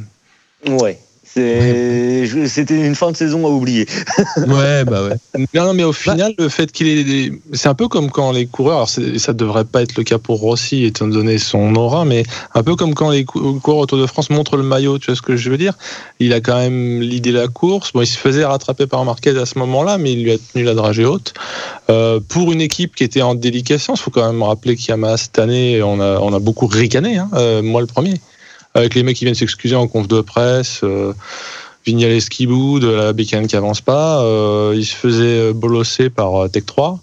Ouais. 0.66 0.98
C'était 1.34 2.86
une 2.86 2.94
fin 2.94 3.10
de 3.10 3.16
saison 3.16 3.46
à 3.46 3.50
oublier. 3.50 3.86
Ouais, 4.46 4.84
bah 4.84 5.02
ouais. 5.04 5.16
Non, 5.54 5.64
non, 5.66 5.74
mais 5.74 5.84
au 5.84 5.92
final, 5.92 6.34
le 6.38 6.48
fait 6.48 6.70
qu'il 6.70 6.86
ait 6.86 7.04
des... 7.04 7.32
C'est 7.52 7.68
un 7.68 7.74
peu 7.74 7.88
comme 7.88 8.10
quand 8.10 8.32
les 8.32 8.46
coureurs, 8.46 8.76
alors 8.76 8.88
ça 8.88 9.32
devrait 9.32 9.64
pas 9.64 9.82
être 9.82 9.96
le 9.96 10.04
cas 10.04 10.18
pour 10.18 10.40
Rossi, 10.40 10.84
étant 10.84 11.06
donné 11.08 11.38
son 11.38 11.74
aura, 11.76 12.04
mais 12.04 12.24
un 12.54 12.62
peu 12.62 12.76
comme 12.76 12.94
quand 12.94 13.10
les 13.10 13.24
cou- 13.24 13.58
coureurs 13.60 13.80
autour 13.82 13.98
de 13.98 14.06
France 14.06 14.30
montrent 14.30 14.56
le 14.56 14.62
maillot, 14.62 14.98
tu 14.98 15.06
vois 15.06 15.16
ce 15.16 15.22
que 15.22 15.36
je 15.36 15.50
veux 15.50 15.58
dire? 15.58 15.74
Il 16.20 16.32
a 16.32 16.40
quand 16.40 16.56
même 16.56 17.00
l'idée 17.00 17.32
de 17.32 17.38
la 17.38 17.48
course. 17.48 17.92
Bon, 17.92 18.02
il 18.02 18.06
se 18.06 18.18
faisait 18.18 18.44
rattraper 18.44 18.86
par 18.86 19.04
Marquez 19.04 19.36
à 19.38 19.46
ce 19.46 19.58
moment-là, 19.58 19.98
mais 19.98 20.12
il 20.12 20.22
lui 20.24 20.32
a 20.32 20.36
tenu 20.38 20.64
la 20.64 20.74
dragée 20.74 21.04
haute. 21.04 21.34
Euh, 21.90 22.20
pour 22.28 22.52
une 22.52 22.60
équipe 22.60 22.94
qui 22.94 23.04
était 23.04 23.22
en 23.22 23.34
déliquescence, 23.34 24.00
il 24.00 24.02
faut 24.02 24.10
quand 24.10 24.26
même 24.30 24.42
rappeler 24.42 24.76
qu'Yamaha, 24.76 25.16
cette 25.16 25.38
année, 25.38 25.82
on 25.82 26.00
a, 26.00 26.18
on 26.20 26.32
a 26.32 26.38
beaucoup 26.38 26.66
ricané, 26.66 27.18
hein, 27.18 27.28
euh, 27.34 27.62
moi 27.62 27.80
le 27.80 27.86
premier. 27.86 28.14
Avec 28.74 28.94
les 28.94 29.02
mecs 29.02 29.16
qui 29.16 29.24
viennent 29.24 29.34
s'excuser 29.34 29.76
en 29.76 29.86
conf 29.88 30.08
de 30.08 30.20
presse. 30.20 30.80
euh, 30.82 31.12
Vignales 31.86 32.22
qui 32.22 32.46
boude, 32.46 32.84
la 32.84 33.12
bécane 33.12 33.46
qui 33.46 33.56
avance 33.56 33.82
pas, 33.82 34.22
euh, 34.22 34.72
il 34.74 34.86
se 34.86 34.94
faisait 34.94 35.52
bolosser 35.52 36.08
par 36.08 36.44
euh, 36.44 36.48
Tech 36.48 36.64
3. 36.64 36.98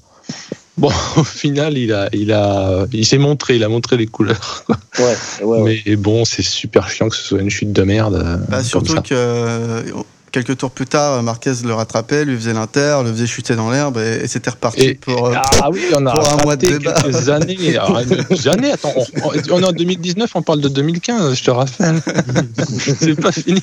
Bon, 0.77 0.89
au 1.17 1.23
final, 1.23 1.77
il 1.77 1.93
a, 1.93 2.09
il 2.13 2.31
a, 2.31 2.85
il 2.91 3.05
s'est 3.05 3.19
montré, 3.19 3.57
il 3.57 3.63
a 3.63 3.69
montré 3.69 3.95
les 3.97 4.07
couleurs. 4.07 4.65
Ouais, 4.97 5.05
ouais, 5.43 5.61
ouais. 5.61 5.83
Mais 5.85 5.95
bon, 5.95 6.25
c'est 6.25 6.41
super 6.41 6.89
chiant 6.89 7.09
que 7.09 7.15
ce 7.15 7.21
soit 7.21 7.39
une 7.41 7.51
chute 7.51 7.71
de 7.71 7.83
merde. 7.83 8.15
euh, 8.15 8.37
Bah, 8.49 8.63
surtout 8.63 8.95
que 8.95 9.13
euh, 9.13 9.83
quelques 10.31 10.57
tours 10.57 10.71
plus 10.71 10.85
tard, 10.85 11.21
Marquez 11.23 11.53
le 11.63 11.73
rattrapait, 11.73 12.25
lui 12.25 12.35
faisait 12.35 12.53
l'inter, 12.53 13.01
le 13.03 13.11
faisait 13.11 13.27
chuter 13.27 13.55
dans 13.55 13.69
l'herbe 13.69 13.97
et, 13.97 14.23
et 14.23 14.27
c'était 14.27 14.49
reparti 14.49 14.81
Et- 14.81 14.93
pour. 14.95 15.27
euh, 15.27 15.33
Ah 15.35 15.69
oui, 15.71 15.81
on 15.95 16.05
a 16.05 16.11
pour 16.11 16.29
un 16.29 16.37
mois 16.43 16.55
de 16.55 16.67
débat. 16.67 16.93
quelques 16.93 17.29
années. 17.29 17.77
Alors, 17.77 18.01
des 18.29 18.47
années, 18.47 18.71
attends, 18.71 18.93
on, 19.23 19.29
on 19.51 19.61
est 19.61 19.65
en 19.65 19.71
2019, 19.71 20.31
on 20.35 20.41
parle 20.41 20.61
de 20.61 20.69
2015, 20.69 21.33
je 21.37 21.43
te 21.43 21.51
rappelle. 21.51 22.01
c'est 22.99 23.19
pas 23.19 23.31
fini. 23.31 23.61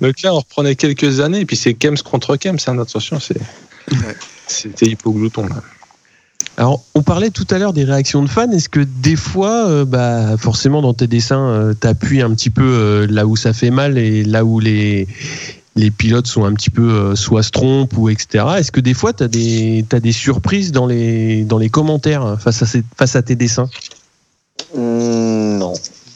Donc 0.00 0.20
là, 0.22 0.34
on 0.34 0.38
reprenait 0.40 0.74
quelques 0.76 1.20
années, 1.20 1.40
et 1.40 1.46
puis 1.46 1.56
c'est 1.56 1.74
Kems 1.74 1.96
contre 2.04 2.36
Kems, 2.36 2.58
hein, 2.66 2.78
attention, 2.78 3.18
c'est, 3.20 3.40
c'était 4.46 4.86
hypoglouton 4.86 5.46
là. 5.46 5.62
Alors, 6.58 6.82
on 6.94 7.02
parlait 7.02 7.30
tout 7.30 7.46
à 7.50 7.58
l'heure 7.58 7.74
des 7.74 7.84
réactions 7.84 8.22
de 8.22 8.28
fans. 8.28 8.50
Est-ce 8.50 8.70
que 8.70 8.80
des 8.80 9.16
fois, 9.16 9.68
euh, 9.68 9.84
bah, 9.84 10.36
forcément, 10.38 10.80
dans 10.80 10.94
tes 10.94 11.06
dessins, 11.06 11.48
euh, 11.48 11.74
t'appuies 11.74 12.22
un 12.22 12.30
petit 12.30 12.48
peu 12.48 12.62
euh, 12.64 13.06
là 13.10 13.26
où 13.26 13.36
ça 13.36 13.52
fait 13.52 13.70
mal 13.70 13.98
et 13.98 14.24
là 14.24 14.42
où 14.42 14.58
les, 14.58 15.06
les 15.74 15.90
pilotes 15.90 16.26
sont 16.26 16.44
un 16.44 16.54
petit 16.54 16.70
peu 16.70 17.14
soit 17.14 17.42
se 17.42 17.50
trompent 17.50 17.96
ou 17.98 18.08
etc. 18.08 18.44
Est-ce 18.58 18.72
que 18.72 18.80
des 18.80 18.94
fois, 18.94 19.12
t'as 19.12 19.28
des, 19.28 19.84
t'as 19.86 20.00
des 20.00 20.12
surprises 20.12 20.72
dans 20.72 20.86
les, 20.86 21.44
dans 21.44 21.58
les 21.58 21.68
commentaires 21.68 22.24
euh, 22.24 22.36
face 22.36 22.62
à, 22.62 22.66
ces- 22.66 22.82
face 22.96 23.16
à 23.16 23.22
tes 23.22 23.34
dessins? 23.36 23.68
Hum, 24.74 25.58
non. 25.58 25.74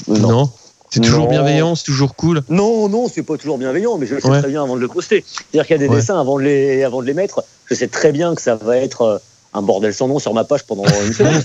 non. 0.08 0.50
C'est 0.92 1.00
toujours 1.00 1.24
Non. 1.26 1.30
bienveillant, 1.30 1.74
c'est 1.76 1.84
toujours 1.84 2.16
cool? 2.16 2.42
Non, 2.48 2.88
non, 2.88 3.06
c'est 3.12 3.22
pas 3.22 3.36
toujours 3.36 3.58
bienveillant, 3.58 3.96
mais 3.98 4.06
je 4.06 4.14
le 4.16 4.20
sais 4.22 4.28
Ouais. 4.28 4.40
très 4.40 4.48
bien 4.48 4.62
avant 4.62 4.74
de 4.74 4.80
le 4.80 4.88
poster. 4.88 5.22
C'est-à-dire 5.26 5.66
qu'il 5.66 5.76
y 5.76 5.78
a 5.78 5.82
des 5.86 5.88
Ouais. 5.88 5.96
dessins 6.00 6.18
avant 6.18 6.36
de, 6.38 6.44
les, 6.44 6.82
avant 6.82 7.00
de 7.02 7.06
les 7.06 7.14
mettre, 7.14 7.44
je 7.66 7.74
sais 7.74 7.86
très 7.88 8.10
bien 8.10 8.34
que 8.34 8.40
ça 8.42 8.56
va 8.56 8.76
être 8.78 9.20
un 9.52 9.62
bordel 9.62 9.93
sans 9.93 10.09
nom 10.09 10.18
sur 10.18 10.32
ma 10.32 10.44
page 10.44 10.64
pendant 10.64 10.85
une 10.85 11.12
semaine. 11.12 11.43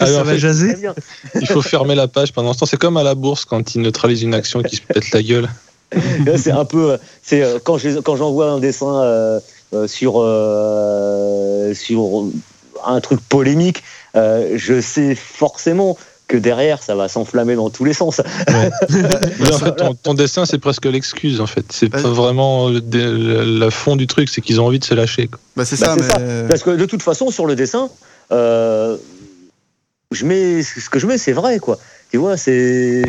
Ah, 0.00 0.06
ça 0.06 0.22
va 0.22 0.32
fait, 0.32 0.38
jaser. 0.38 0.74
Il 1.40 1.46
faut 1.46 1.62
fermer 1.62 1.94
la 1.94 2.08
page 2.08 2.32
pendant 2.32 2.52
ce 2.54 2.60
temps. 2.60 2.66
C'est 2.66 2.78
comme 2.78 2.96
à 2.96 3.02
la 3.02 3.14
bourse 3.14 3.44
quand 3.44 3.74
ils 3.74 3.82
neutralisent 3.82 4.22
une 4.22 4.34
action 4.34 4.62
qui 4.62 4.76
se 4.76 4.82
pète 4.82 5.10
la 5.12 5.22
gueule. 5.22 5.48
C'est 6.36 6.50
un 6.50 6.64
peu, 6.64 6.98
c'est 7.22 7.42
euh, 7.42 7.58
quand 7.62 8.16
j'envoie 8.16 8.50
un 8.50 8.58
dessin 8.58 9.02
euh, 9.02 9.40
euh, 9.74 9.86
sur 9.86 10.14
euh, 10.16 11.74
sur 11.74 12.24
un 12.86 13.00
truc 13.02 13.20
polémique, 13.20 13.82
euh, 14.16 14.54
je 14.56 14.80
sais 14.80 15.14
forcément 15.14 15.98
que 16.28 16.36
derrière 16.36 16.82
ça 16.82 16.94
va 16.94 17.08
s'enflammer 17.08 17.56
dans 17.56 17.70
tous 17.70 17.84
les 17.84 17.94
sens. 17.94 18.20
Mais 18.48 19.52
en 19.52 19.58
fait, 19.58 19.74
ton, 19.76 19.94
ton 19.94 20.14
dessin, 20.14 20.44
c'est 20.46 20.58
presque 20.58 20.84
l'excuse, 20.84 21.40
en 21.40 21.46
fait. 21.46 21.64
C'est 21.70 21.88
pas 21.88 22.00
vraiment 22.02 22.68
le- 22.68 23.58
la 23.58 23.70
fond 23.70 23.96
du 23.96 24.06
truc, 24.06 24.28
c'est 24.28 24.40
qu'ils 24.42 24.60
ont 24.60 24.66
envie 24.66 24.78
de 24.78 24.84
se 24.84 24.94
lâcher. 24.94 25.26
quoi. 25.26 25.40
Bah, 25.56 25.64
c'est 25.64 25.80
Bah, 25.80 25.86
ça, 25.86 25.96
c'est 25.98 26.18
mais. 26.20 26.48
Parce 26.48 26.62
que 26.62 26.70
de 26.70 26.84
toute 26.84 27.02
façon, 27.02 27.30
sur 27.30 27.46
le 27.46 27.56
dessin, 27.56 27.88
euh, 28.30 28.96
je 30.12 30.24
mets 30.24 30.62
ce 30.62 30.88
que 30.90 30.98
je 30.98 31.06
mets, 31.06 31.18
c'est 31.18 31.32
vrai, 31.32 31.58
quoi. 31.58 31.78
Tu 32.10 32.16
vois, 32.16 32.38
c'est, 32.38 33.02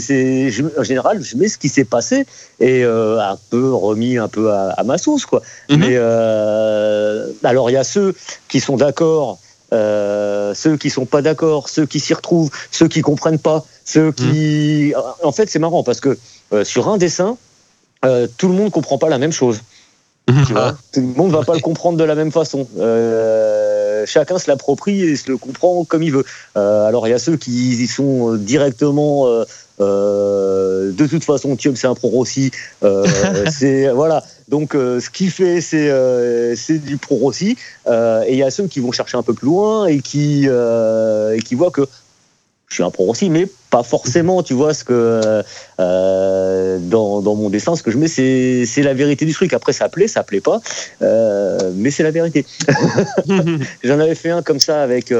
c'est, 0.00 0.50
je- 0.50 0.62
en 0.78 0.82
général, 0.84 1.20
je 1.22 1.36
mets 1.36 1.48
ce 1.48 1.58
qui 1.58 1.68
s'est 1.68 1.84
passé 1.84 2.26
et 2.60 2.84
euh, 2.84 3.18
un 3.20 3.36
peu 3.50 3.72
remis 3.74 4.18
un 4.18 4.28
peu 4.28 4.52
à, 4.52 4.68
à 4.70 4.84
ma 4.84 4.98
sauce, 4.98 5.26
quoi. 5.26 5.42
Mhm. 5.68 5.78
Mais 5.78 5.94
euh, 5.96 7.26
alors, 7.42 7.70
il 7.70 7.72
y 7.74 7.76
a 7.76 7.82
ceux 7.84 8.14
qui 8.48 8.60
sont 8.60 8.76
d'accord. 8.76 9.38
Euh, 9.72 10.54
ceux 10.54 10.76
qui 10.76 10.90
sont 10.90 11.06
pas 11.06 11.22
d'accord, 11.22 11.68
ceux 11.68 11.86
qui 11.86 11.98
s'y 12.00 12.14
retrouvent, 12.14 12.50
ceux 12.70 12.88
qui 12.88 13.02
comprennent 13.02 13.38
pas, 13.38 13.64
ceux 13.84 14.12
qui. 14.12 14.94
En 15.22 15.32
fait, 15.32 15.48
c'est 15.50 15.58
marrant 15.58 15.82
parce 15.82 16.00
que 16.00 16.16
euh, 16.52 16.64
sur 16.64 16.88
un 16.88 16.98
dessin, 16.98 17.36
euh, 18.04 18.28
tout 18.38 18.48
le 18.48 18.54
monde 18.54 18.70
comprend 18.70 18.98
pas 18.98 19.08
la 19.08 19.18
même 19.18 19.32
chose. 19.32 19.60
Tu 20.46 20.52
vois 20.52 20.76
Tout 20.92 21.00
le 21.00 21.06
monde 21.06 21.30
va 21.30 21.44
pas 21.44 21.54
le 21.54 21.60
comprendre 21.60 21.96
de 21.96 22.04
la 22.04 22.16
même 22.16 22.32
façon. 22.32 22.66
Chacun 24.06 24.38
se 24.38 24.48
l'approprie 24.48 25.02
et 25.02 25.16
se 25.16 25.30
le 25.30 25.36
comprend 25.36 25.84
comme 25.84 26.02
il 26.02 26.12
veut. 26.12 26.24
Alors 26.54 27.06
il 27.06 27.10
y 27.10 27.14
a 27.14 27.18
ceux 27.18 27.36
qui 27.36 27.82
y 27.82 27.86
sont 27.86 28.34
directement. 28.34 29.26
Euh, 29.80 30.92
de 30.92 31.06
toute 31.06 31.24
façon, 31.24 31.54
Thium 31.56 31.76
c'est 31.76 31.86
un 31.86 31.94
pro 31.94 32.08
Rossi. 32.08 32.50
Euh, 32.82 33.06
c'est 33.50 33.88
voilà. 33.88 34.24
Donc 34.48 34.74
euh, 34.74 35.00
ce 35.00 35.10
qu'il 35.10 35.30
fait, 35.30 35.60
c'est 35.60 35.90
euh, 35.90 36.54
c'est 36.56 36.78
du 36.78 36.96
pro 36.96 37.16
Rossi. 37.16 37.56
Euh, 37.86 38.24
et 38.26 38.32
il 38.32 38.38
y 38.38 38.42
a 38.42 38.50
ceux 38.50 38.66
qui 38.66 38.80
vont 38.80 38.92
chercher 38.92 39.16
un 39.16 39.22
peu 39.22 39.34
plus 39.34 39.46
loin 39.46 39.86
et 39.86 40.00
qui 40.00 40.44
euh, 40.46 41.34
et 41.36 41.40
qui 41.40 41.54
voient 41.54 41.70
que 41.70 41.86
je 42.68 42.74
suis 42.74 42.82
un 42.82 42.90
pro 42.90 43.04
Rossi, 43.04 43.30
mais 43.30 43.46
pas 43.70 43.82
forcément. 43.82 44.42
Tu 44.42 44.54
vois 44.54 44.74
ce 44.74 44.82
que 44.82 45.42
euh, 45.78 46.78
dans, 46.80 47.20
dans 47.20 47.34
mon 47.36 47.48
dessin, 47.48 47.76
ce 47.76 47.82
que 47.82 47.90
je 47.90 47.98
mets, 47.98 48.08
c'est 48.08 48.64
c'est 48.66 48.82
la 48.82 48.94
vérité 48.94 49.24
du 49.24 49.32
truc. 49.32 49.52
Après, 49.52 49.72
ça 49.72 49.88
plaît, 49.88 50.08
ça 50.08 50.24
plaît 50.24 50.40
pas, 50.40 50.60
euh, 51.02 51.70
mais 51.76 51.90
c'est 51.90 52.02
la 52.02 52.10
vérité. 52.10 52.44
J'en 53.84 54.00
avais 54.00 54.14
fait 54.14 54.30
un 54.30 54.42
comme 54.42 54.60
ça 54.60 54.82
avec. 54.82 55.12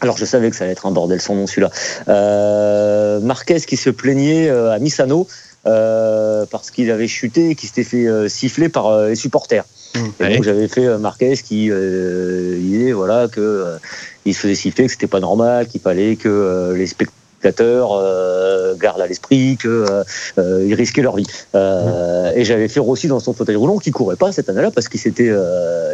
Alors, 0.00 0.18
je 0.18 0.24
savais 0.24 0.50
que 0.50 0.56
ça 0.56 0.64
allait 0.64 0.74
être 0.74 0.86
un 0.86 0.90
bordel 0.90 1.20
sans 1.20 1.34
nom 1.34 1.46
celui-là. 1.46 1.70
Euh, 2.08 3.18
Marquez 3.20 3.60
qui 3.60 3.76
se 3.76 3.88
plaignait 3.88 4.48
euh, 4.48 4.72
à 4.72 4.78
Misano 4.78 5.26
euh, 5.66 6.44
parce 6.50 6.70
qu'il 6.70 6.90
avait 6.90 7.08
chuté 7.08 7.50
et 7.50 7.54
qu'il 7.54 7.68
s'était 7.68 7.84
fait 7.84 8.06
euh, 8.06 8.28
siffler 8.28 8.68
par 8.68 8.88
euh, 8.88 9.08
les 9.08 9.14
supporters. 9.14 9.64
Mmh. 9.94 10.00
Et 10.20 10.34
donc 10.36 10.44
j'avais 10.44 10.68
fait 10.68 10.84
euh, 10.84 10.98
Marquez 10.98 11.36
qui 11.36 11.70
euh, 11.70 12.58
disait 12.58 12.92
voilà 12.92 13.28
que 13.28 13.40
euh, 13.40 13.78
il 14.26 14.34
se 14.34 14.40
faisait 14.40 14.54
siffler, 14.54 14.86
que 14.86 14.92
c'était 14.92 15.06
pas 15.06 15.20
normal, 15.20 15.66
qu'il 15.66 15.80
fallait 15.80 16.16
que 16.16 16.28
euh, 16.28 16.76
les 16.76 16.86
spectateurs 16.86 17.25
euh, 17.44 18.74
gardent 18.76 19.00
à 19.00 19.06
l'esprit 19.06 19.56
que 19.56 19.68
euh, 19.68 20.04
euh, 20.38 20.74
risquaient 20.74 21.02
leur 21.02 21.16
vie. 21.16 21.26
Euh, 21.54 22.32
Et 22.34 22.44
j'avais 22.44 22.68
fait 22.68 22.80
Rossi 22.80 23.08
dans 23.08 23.20
son 23.20 23.32
fauteuil 23.32 23.56
roulant 23.56 23.78
qui 23.78 23.90
courait 23.90 24.16
pas 24.16 24.32
cette 24.32 24.48
année-là 24.48 24.70
parce 24.70 24.88
qu'il 24.88 25.00
s'était 25.00 25.32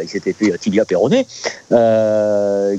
il 0.01 0.09
s'était 0.09 0.33
fait 0.33 0.57
tibia 0.57 0.85
péroné, 0.85 1.25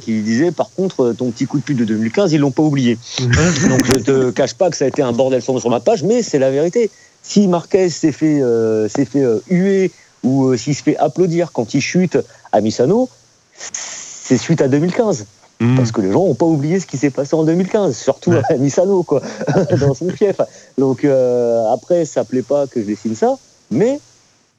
qui 0.00 0.20
disait 0.22 0.50
par 0.50 0.70
contre 0.70 1.12
ton 1.12 1.30
petit 1.30 1.46
coup 1.46 1.58
de 1.58 1.64
pute 1.64 1.78
de 1.78 1.84
2015 1.84 2.32
ils 2.32 2.40
l'ont 2.40 2.50
pas 2.50 2.62
oublié. 2.62 2.98
Donc 3.20 3.84
je 3.86 3.98
te 4.02 4.30
cache 4.30 4.54
pas 4.54 4.70
que 4.70 4.76
ça 4.76 4.84
a 4.84 4.88
été 4.88 5.02
un 5.02 5.12
bordel 5.12 5.42
nom 5.46 5.58
sur 5.58 5.70
ma 5.70 5.80
page, 5.80 6.02
mais 6.02 6.22
c'est 6.22 6.38
la 6.38 6.50
vérité. 6.50 6.90
Si 7.22 7.48
Marquez 7.48 7.88
s'est 7.88 8.12
fait 8.12 8.40
s'est 8.88 9.06
fait 9.06 9.24
huer 9.48 9.90
ou 10.22 10.56
s'il 10.56 10.74
se 10.74 10.82
fait 10.82 10.96
applaudir 10.96 11.52
quand 11.52 11.74
il 11.74 11.80
chute 11.80 12.18
à 12.52 12.60
Misano, 12.60 13.08
c'est 13.56 14.38
suite 14.38 14.60
à 14.60 14.68
2015. 14.68 15.26
Mhm. 15.60 15.76
Parce 15.76 15.92
que 15.92 16.00
les 16.00 16.10
gens 16.12 16.26
n'ont 16.26 16.34
pas 16.34 16.46
oublié 16.46 16.80
ce 16.80 16.86
qui 16.86 16.96
s'est 16.98 17.10
passé 17.10 17.34
en 17.36 17.44
2015, 17.44 17.96
surtout 17.96 18.30
Ouais. 18.32 18.42
à 18.50 18.54
Misano, 18.56 19.02
quoi, 19.04 19.22
dans 19.80 19.94
son 19.94 20.08
fief. 20.10 20.40
Donc 20.78 21.04
euh, 21.04 21.64
après, 21.72 22.04
ça 22.04 22.24
plaît 22.24 22.42
pas 22.42 22.66
que 22.66 22.80
je 22.80 22.86
dessine 22.86 23.14
ça, 23.14 23.36
mais 23.70 24.00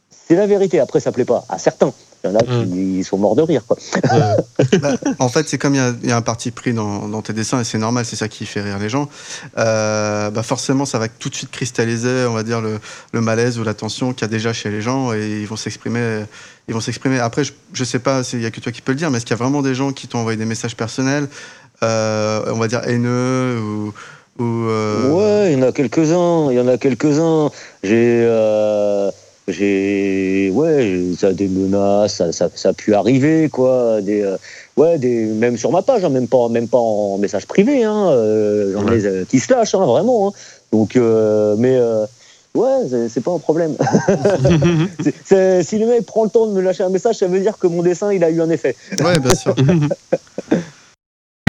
c'est 0.09 0.35
la 0.35 0.47
vérité. 0.47 0.79
Après, 0.79 0.99
ça 0.99 1.11
plaît 1.11 1.25
pas 1.25 1.43
à 1.49 1.57
certains. 1.59 1.91
Il 2.25 2.31
y 2.31 2.33
en 2.33 2.39
a 2.39 2.63
qui 2.65 3.03
sont 3.03 3.17
morts 3.17 3.35
de 3.35 3.43
rire, 3.43 3.61
quoi. 3.67 3.77
Bah, 4.81 4.95
en 5.19 5.29
fait, 5.29 5.47
c'est 5.47 5.57
comme 5.57 5.75
il 5.75 5.77
y 5.77 5.81
a- 5.81 5.93
il 6.03 6.09
y, 6.09 6.11
a 6.11 6.17
un 6.17 6.21
parti 6.21 6.49
pris 6.51 6.73
dans, 6.73 7.07
dans 7.07 7.21
tes 7.21 7.33
dessins, 7.33 7.59
et 7.61 7.63
c'est 7.63 7.77
normal, 7.77 8.03
c'est 8.05 8.15
ça 8.15 8.27
qui 8.27 8.45
fait 8.45 8.61
rire 8.61 8.79
les 8.79 8.89
gens. 8.89 9.07
Euh, 9.57 10.29
bah 10.31 10.43
forcément, 10.43 10.85
ça 10.85 10.97
va 10.99 11.07
tout 11.07 11.29
de 11.29 11.35
suite 11.35 11.51
cristalliser, 11.51 12.25
on 12.27 12.33
va 12.33 12.43
dire, 12.43 12.61
le, 12.61 12.79
le 13.13 13.21
malaise 13.21 13.59
ou 13.59 13.63
la 13.63 13.73
tension 13.73 14.11
qu'il 14.13 14.23
y 14.23 14.25
a 14.25 14.27
déjà 14.29 14.53
chez 14.53 14.69
les 14.71 14.81
gens, 14.81 15.13
et 15.13 15.39
ils 15.41 15.47
vont 15.47 15.55
s'exprimer. 15.55 16.23
Ils 16.67 16.73
vont 16.73 16.81
s'exprimer. 16.81 17.19
Après, 17.19 17.43
je, 17.43 17.53
je 17.73 17.83
sais 17.83 17.99
pas, 17.99 18.21
il 18.33 18.41
y 18.41 18.45
a 18.45 18.51
que 18.51 18.59
toi 18.59 18.71
qui 18.71 18.81
peux 18.81 18.91
le 18.91 18.97
dire, 18.97 19.11
mais 19.11 19.17
est-ce 19.17 19.25
qu'il 19.25 19.35
y 19.37 19.39
a 19.39 19.43
vraiment 19.43 19.61
des 19.61 19.75
gens 19.75 19.91
qui 19.91 20.07
t'ont 20.07 20.17
envoyé 20.19 20.37
des 20.37 20.45
messages 20.45 20.75
personnels, 20.75 21.27
euh, 21.83 22.41
on 22.47 22.57
va 22.57 22.67
dire 22.67 22.81
haineux 22.87 23.59
ou, 23.61 23.93
ou 24.39 24.67
euh, 24.67 25.11
Ouais, 25.11 25.53
il 25.53 25.59
y 25.59 25.63
en 25.63 25.67
a 25.67 25.71
quelques-uns. 25.71 26.47
Il 26.49 26.55
y 26.55 26.59
en 26.59 26.67
a 26.67 26.77
quelques-uns. 26.77 27.51
J'ai. 27.83 28.25
J'ai 29.47 30.49
ouais 30.53 31.01
ça 31.17 31.31
des 31.33 31.47
menaces 31.47 32.15
ça, 32.15 32.31
ça, 32.31 32.49
ça 32.53 32.69
a 32.69 32.73
pu 32.73 32.93
arriver 32.95 33.47
quoi 33.49 34.01
des 34.01 34.21
euh, 34.23 34.37
ouais 34.75 34.97
des 34.97 35.25
même 35.25 35.55
sur 35.57 35.71
ma 35.71 35.81
page 35.83 36.03
hein, 36.03 36.09
même 36.09 36.27
pas 36.27 36.49
même 36.49 36.67
pas 36.67 36.79
en 36.79 37.17
message 37.19 37.45
privé 37.45 37.83
hein 37.83 38.09
euh, 38.09 38.73
j'en 38.73 38.87
ai 38.91 39.05
euh, 39.05 39.25
qui 39.25 39.39
se 39.39 39.53
lâchent 39.53 39.75
hein, 39.75 39.85
vraiment 39.85 40.29
hein. 40.29 40.31
donc 40.71 40.95
euh, 40.95 41.55
mais 41.59 41.75
euh, 41.77 42.05
ouais 42.55 43.07
c'est- 43.09 43.21
pas 43.21 43.31
un 43.33 43.39
problème 43.39 43.75
si 45.25 45.77
le 45.79 45.85
mec 45.87 46.05
prend 46.07 46.23
le 46.23 46.29
temps 46.31 46.47
de 46.47 46.53
me 46.53 46.61
lâcher 46.61 46.83
un 46.83 46.89
message 46.89 47.17
ça 47.17 47.27
veut 47.27 47.39
dire 47.39 47.57
que 47.59 47.67
mon 47.67 47.83
dessin 47.83 48.11
il 48.11 48.23
a 48.23 48.29
eu 48.31 48.41
un 48.41 48.49
effet 48.49 48.75
Ouais, 48.99 49.19
bien 49.19 49.35
sûr. 49.35 49.55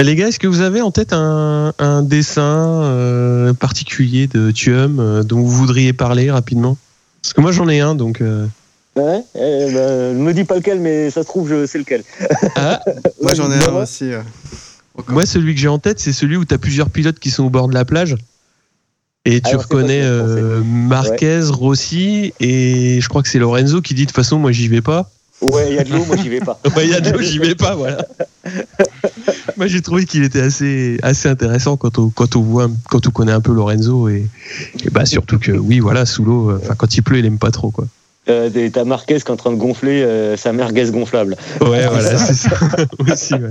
Les 0.02 0.14
gars, 0.14 0.28
est-ce 0.28 0.38
que 0.38 0.46
vous 0.46 0.60
avez 0.60 0.82
en 0.82 0.90
tête 0.90 1.14
un, 1.14 1.72
un 1.78 2.02
dessin 2.02 2.82
euh, 2.82 3.54
particulier 3.54 4.26
de 4.26 4.50
Thuum 4.50 5.00
euh, 5.00 5.22
dont 5.22 5.38
vous 5.40 5.48
voudriez 5.48 5.94
parler 5.94 6.30
rapidement? 6.30 6.76
Parce 7.26 7.32
que 7.34 7.40
moi 7.40 7.50
j'en 7.50 7.68
ai 7.68 7.80
un, 7.80 7.96
donc. 7.96 8.20
euh, 8.20 8.46
Ouais, 8.94 9.20
eh 9.34 9.72
ben, 9.74 10.16
ne 10.16 10.22
me 10.22 10.32
dis 10.32 10.44
pas 10.44 10.54
lequel, 10.54 10.78
mais 10.78 11.10
ça 11.10 11.22
se 11.22 11.26
trouve, 11.26 11.48
je 11.48 11.66
sais 11.66 11.76
lequel. 11.78 12.04
Ah, 12.54 12.80
Moi 13.20 13.34
j'en 13.34 13.50
ai 13.50 13.58
Bah, 13.58 13.70
un 13.72 13.82
aussi. 13.82 14.12
euh. 14.12 14.22
Moi, 15.08 15.26
celui 15.26 15.52
que 15.54 15.60
j'ai 15.60 15.66
en 15.68 15.80
tête, 15.80 15.98
c'est 15.98 16.12
celui 16.12 16.36
où 16.36 16.44
tu 16.44 16.54
as 16.54 16.58
plusieurs 16.58 16.88
pilotes 16.88 17.18
qui 17.18 17.30
sont 17.30 17.42
au 17.42 17.50
bord 17.50 17.66
de 17.68 17.74
la 17.74 17.84
plage. 17.84 18.16
Et 19.24 19.40
tu 19.40 19.56
reconnais 19.56 20.02
euh, 20.04 20.62
Marquez, 20.64 21.40
Rossi, 21.50 22.32
et 22.38 23.00
je 23.02 23.08
crois 23.08 23.22
que 23.24 23.28
c'est 23.28 23.40
Lorenzo 23.40 23.82
qui 23.82 23.92
dit 23.94 24.02
de 24.02 24.06
toute 24.06 24.16
façon, 24.16 24.38
moi 24.38 24.52
j'y 24.52 24.68
vais 24.68 24.80
pas. 24.80 25.10
Ouais, 25.42 25.66
il 25.70 25.74
y 25.74 25.78
a 25.80 25.84
de 25.84 25.92
l'eau, 25.92 26.04
moi 26.04 26.16
j'y 26.16 26.28
vais 26.28 26.38
pas. 26.40 26.60
Ouais, 26.76 26.84
il 26.84 26.90
y 26.90 26.94
a 26.94 27.00
de 27.00 27.10
l'eau, 27.10 27.20
j'y 27.20 27.40
vais 27.40 27.56
pas, 27.56 27.74
voilà. 27.74 28.06
Moi, 29.56 29.66
j'ai 29.66 29.80
trouvé 29.82 30.04
qu'il 30.04 30.22
était 30.24 30.40
assez, 30.40 30.98
assez 31.02 31.28
intéressant 31.28 31.76
quand 31.76 31.98
on, 31.98 32.08
quand 32.10 32.36
on 32.36 32.40
voit, 32.42 32.68
quand 32.90 33.06
on 33.06 33.10
connaît 33.10 33.32
un 33.32 33.40
peu 33.40 33.52
Lorenzo 33.52 34.08
et, 34.08 34.26
et 34.84 34.90
bah 34.90 35.06
surtout 35.06 35.38
que 35.38 35.52
oui, 35.52 35.78
voilà, 35.80 36.04
sous 36.06 36.24
l'eau, 36.24 36.50
euh, 36.50 36.60
enfin 36.62 36.74
quand 36.76 36.94
il 36.96 37.02
pleut, 37.02 37.18
il 37.18 37.26
aime 37.26 37.38
pas 37.38 37.50
trop 37.50 37.70
quoi. 37.70 37.86
Euh, 38.28 38.50
T'as 38.72 38.84
Marquez 38.84 39.16
qui 39.16 39.22
est 39.22 39.30
en 39.30 39.36
train 39.36 39.52
de 39.52 39.56
gonfler 39.56 40.02
euh, 40.02 40.36
sa 40.36 40.52
merguez 40.52 40.90
gonflable. 40.90 41.36
Ouais, 41.60 41.86
voilà, 41.88 42.16
c'est 42.18 42.34
ça 42.34 42.50
aussi. 43.10 43.34
ouais. 43.34 43.50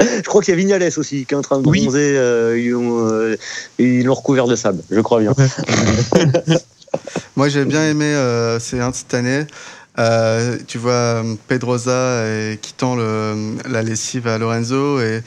Je 0.00 0.22
crois 0.28 0.40
qu'il 0.40 0.52
y 0.52 0.56
a 0.56 0.58
Vignales 0.58 0.88
aussi 0.96 1.26
qui 1.26 1.34
est 1.34 1.36
en 1.36 1.42
train 1.42 1.60
de 1.60 1.68
Oui. 1.68 1.82
bronzer. 1.82 2.16
euh, 2.16 2.58
ils 2.58 2.70
l'ont 2.70 3.06
euh, 3.08 3.36
ils 3.78 4.04
l'ont 4.04 4.14
recouvert 4.14 4.46
de 4.46 4.56
sable, 4.56 4.82
je 4.90 5.00
crois 5.00 5.20
bien. 5.20 5.34
Moi 7.36 7.48
j'ai 7.48 7.64
bien 7.64 7.84
aimé, 7.86 8.06
euh, 8.06 8.58
c'est 8.58 8.80
un 8.80 8.92
cette 8.92 9.14
année. 9.14 9.44
Euh, 10.00 10.56
tu 10.66 10.78
vois 10.78 10.92
euh, 10.92 11.34
Pedrosa 11.46 11.90
euh, 11.90 12.56
qui 12.56 12.72
tend 12.72 12.94
le, 12.96 13.56
la 13.68 13.82
lessive 13.82 14.26
à 14.28 14.38
Lorenzo 14.38 14.98
et 14.98 15.22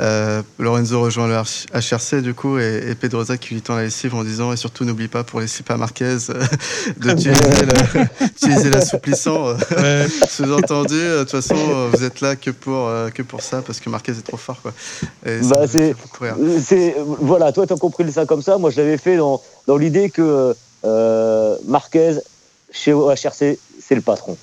euh, 0.00 0.40
Lorenzo 0.58 0.98
rejoint 1.02 1.28
le 1.28 1.34
HRC 1.34 2.22
du 2.22 2.32
coup 2.32 2.58
et, 2.58 2.84
et 2.88 2.94
Pedrosa 2.94 3.36
qui 3.36 3.52
lui 3.52 3.60
tend 3.60 3.76
la 3.76 3.82
lessive 3.82 4.14
en 4.14 4.24
disant 4.24 4.50
et 4.52 4.56
surtout 4.56 4.84
n'oublie 4.86 5.08
pas 5.08 5.24
pour 5.24 5.40
laisser 5.40 5.62
pas 5.62 5.76
Marquez 5.76 6.16
d'utiliser 6.96 8.70
l'assouplissant. 8.70 9.52
Ouais. 9.76 10.06
Sous-entendu, 10.28 10.94
de 10.94 11.18
toute 11.20 11.30
façon 11.30 11.90
vous 11.92 12.02
êtes 12.04 12.20
là 12.22 12.34
que 12.36 12.50
pour, 12.50 12.90
que 13.12 13.22
pour 13.22 13.42
ça 13.42 13.60
parce 13.60 13.78
que 13.80 13.90
Marquez 13.90 14.12
est 14.12 14.26
trop 14.26 14.36
fort 14.38 14.62
quoi. 14.62 14.72
Et 15.26 15.40
Bah, 15.40 15.66
c'est- 15.66 15.94
voilà, 17.20 17.52
toi 17.52 17.66
t'as 17.66 17.76
compris 17.76 18.10
ça 18.10 18.24
comme 18.24 18.42
ça. 18.42 18.56
Moi 18.58 18.70
je 18.70 18.78
l'avais 18.78 18.96
fait 18.98 19.16
dans, 19.16 19.42
dans 19.66 19.76
l'idée 19.76 20.08
que 20.08 20.54
euh, 20.84 21.56
Marquez 21.66 22.18
chez 22.70 22.92
OHRC 22.92 23.58
c'est 23.86 23.94
le 23.94 24.00
patron. 24.00 24.36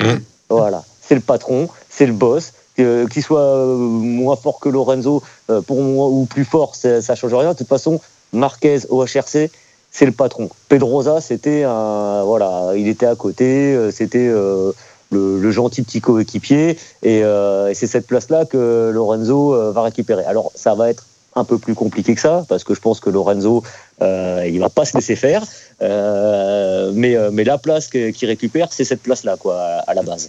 Mhm. 0.00 0.20
Voilà, 0.48 0.84
c'est 1.00 1.14
le 1.14 1.20
patron, 1.20 1.68
c'est 1.88 2.06
le 2.06 2.12
boss. 2.12 2.52
Qu'il 2.76 3.24
soit 3.24 3.40
euh, 3.40 3.76
moins 3.76 4.36
fort 4.36 4.60
que 4.60 4.68
Lorenzo, 4.68 5.20
euh, 5.50 5.60
pour 5.60 5.82
moi 5.82 6.06
ou 6.06 6.26
plus 6.26 6.44
fort, 6.44 6.76
ça, 6.76 7.02
ça 7.02 7.16
change 7.16 7.34
rien. 7.34 7.52
De 7.52 7.58
toute 7.58 7.66
façon, 7.66 8.00
Marquez 8.32 8.78
OHRC 8.88 9.50
c'est 9.90 10.06
le 10.06 10.12
patron. 10.12 10.48
Pedrosa 10.68 11.20
c'était 11.20 11.64
un 11.64 12.22
voilà, 12.22 12.72
il 12.76 12.86
était 12.86 13.06
à 13.06 13.16
côté, 13.16 13.74
euh, 13.74 13.90
c'était 13.90 14.28
le, 14.28 14.74
le 15.10 15.50
gentil 15.50 15.82
petit 15.82 16.00
coéquipier 16.00 16.78
et, 17.02 17.18
et 17.18 17.74
c'est 17.74 17.86
cette 17.88 18.06
place-là 18.06 18.44
que 18.44 18.90
Lorenzo 18.94 19.72
va 19.72 19.82
récupérer. 19.82 20.24
Alors 20.24 20.52
ça 20.54 20.74
va 20.74 20.90
être 20.90 21.04
un 21.38 21.44
peu 21.44 21.58
plus 21.58 21.74
compliqué 21.74 22.14
que 22.14 22.20
ça 22.20 22.44
parce 22.48 22.64
que 22.64 22.74
je 22.74 22.80
pense 22.80 23.00
que 23.00 23.10
Lorenzo 23.10 23.62
euh, 24.02 24.44
il 24.46 24.60
va 24.60 24.68
pas 24.68 24.84
se 24.84 24.96
laisser 24.96 25.16
faire, 25.16 25.44
Euh, 25.80 26.90
mais 26.92 27.14
euh, 27.14 27.30
mais 27.32 27.44
la 27.44 27.56
place 27.56 27.86
qu'il 27.88 28.28
récupère 28.28 28.68
c'est 28.72 28.84
cette 28.84 29.02
place-là 29.02 29.36
quoi 29.38 29.56
à, 29.86 29.94
la 29.94 30.02
base. 30.02 30.28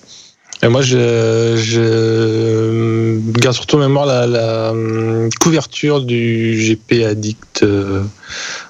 Moi, 0.62 0.82
je, 0.82 1.56
garde 3.40 3.56
surtout 3.56 3.78
en 3.78 3.80
mémoire 3.80 4.06
la, 4.06 4.72
hum, 4.72 5.30
couverture 5.40 6.02
du 6.02 6.56
GP 6.60 7.06
Addict 7.06 7.64
euh, 7.64 8.04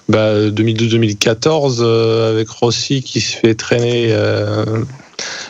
bah, 0.07 0.49
2012-2014 0.49 1.79
euh, 1.81 2.31
avec 2.31 2.47
Rossi 2.49 3.01
qui 3.01 3.21
se 3.21 3.35
fait 3.35 3.55
traîner. 3.55 4.09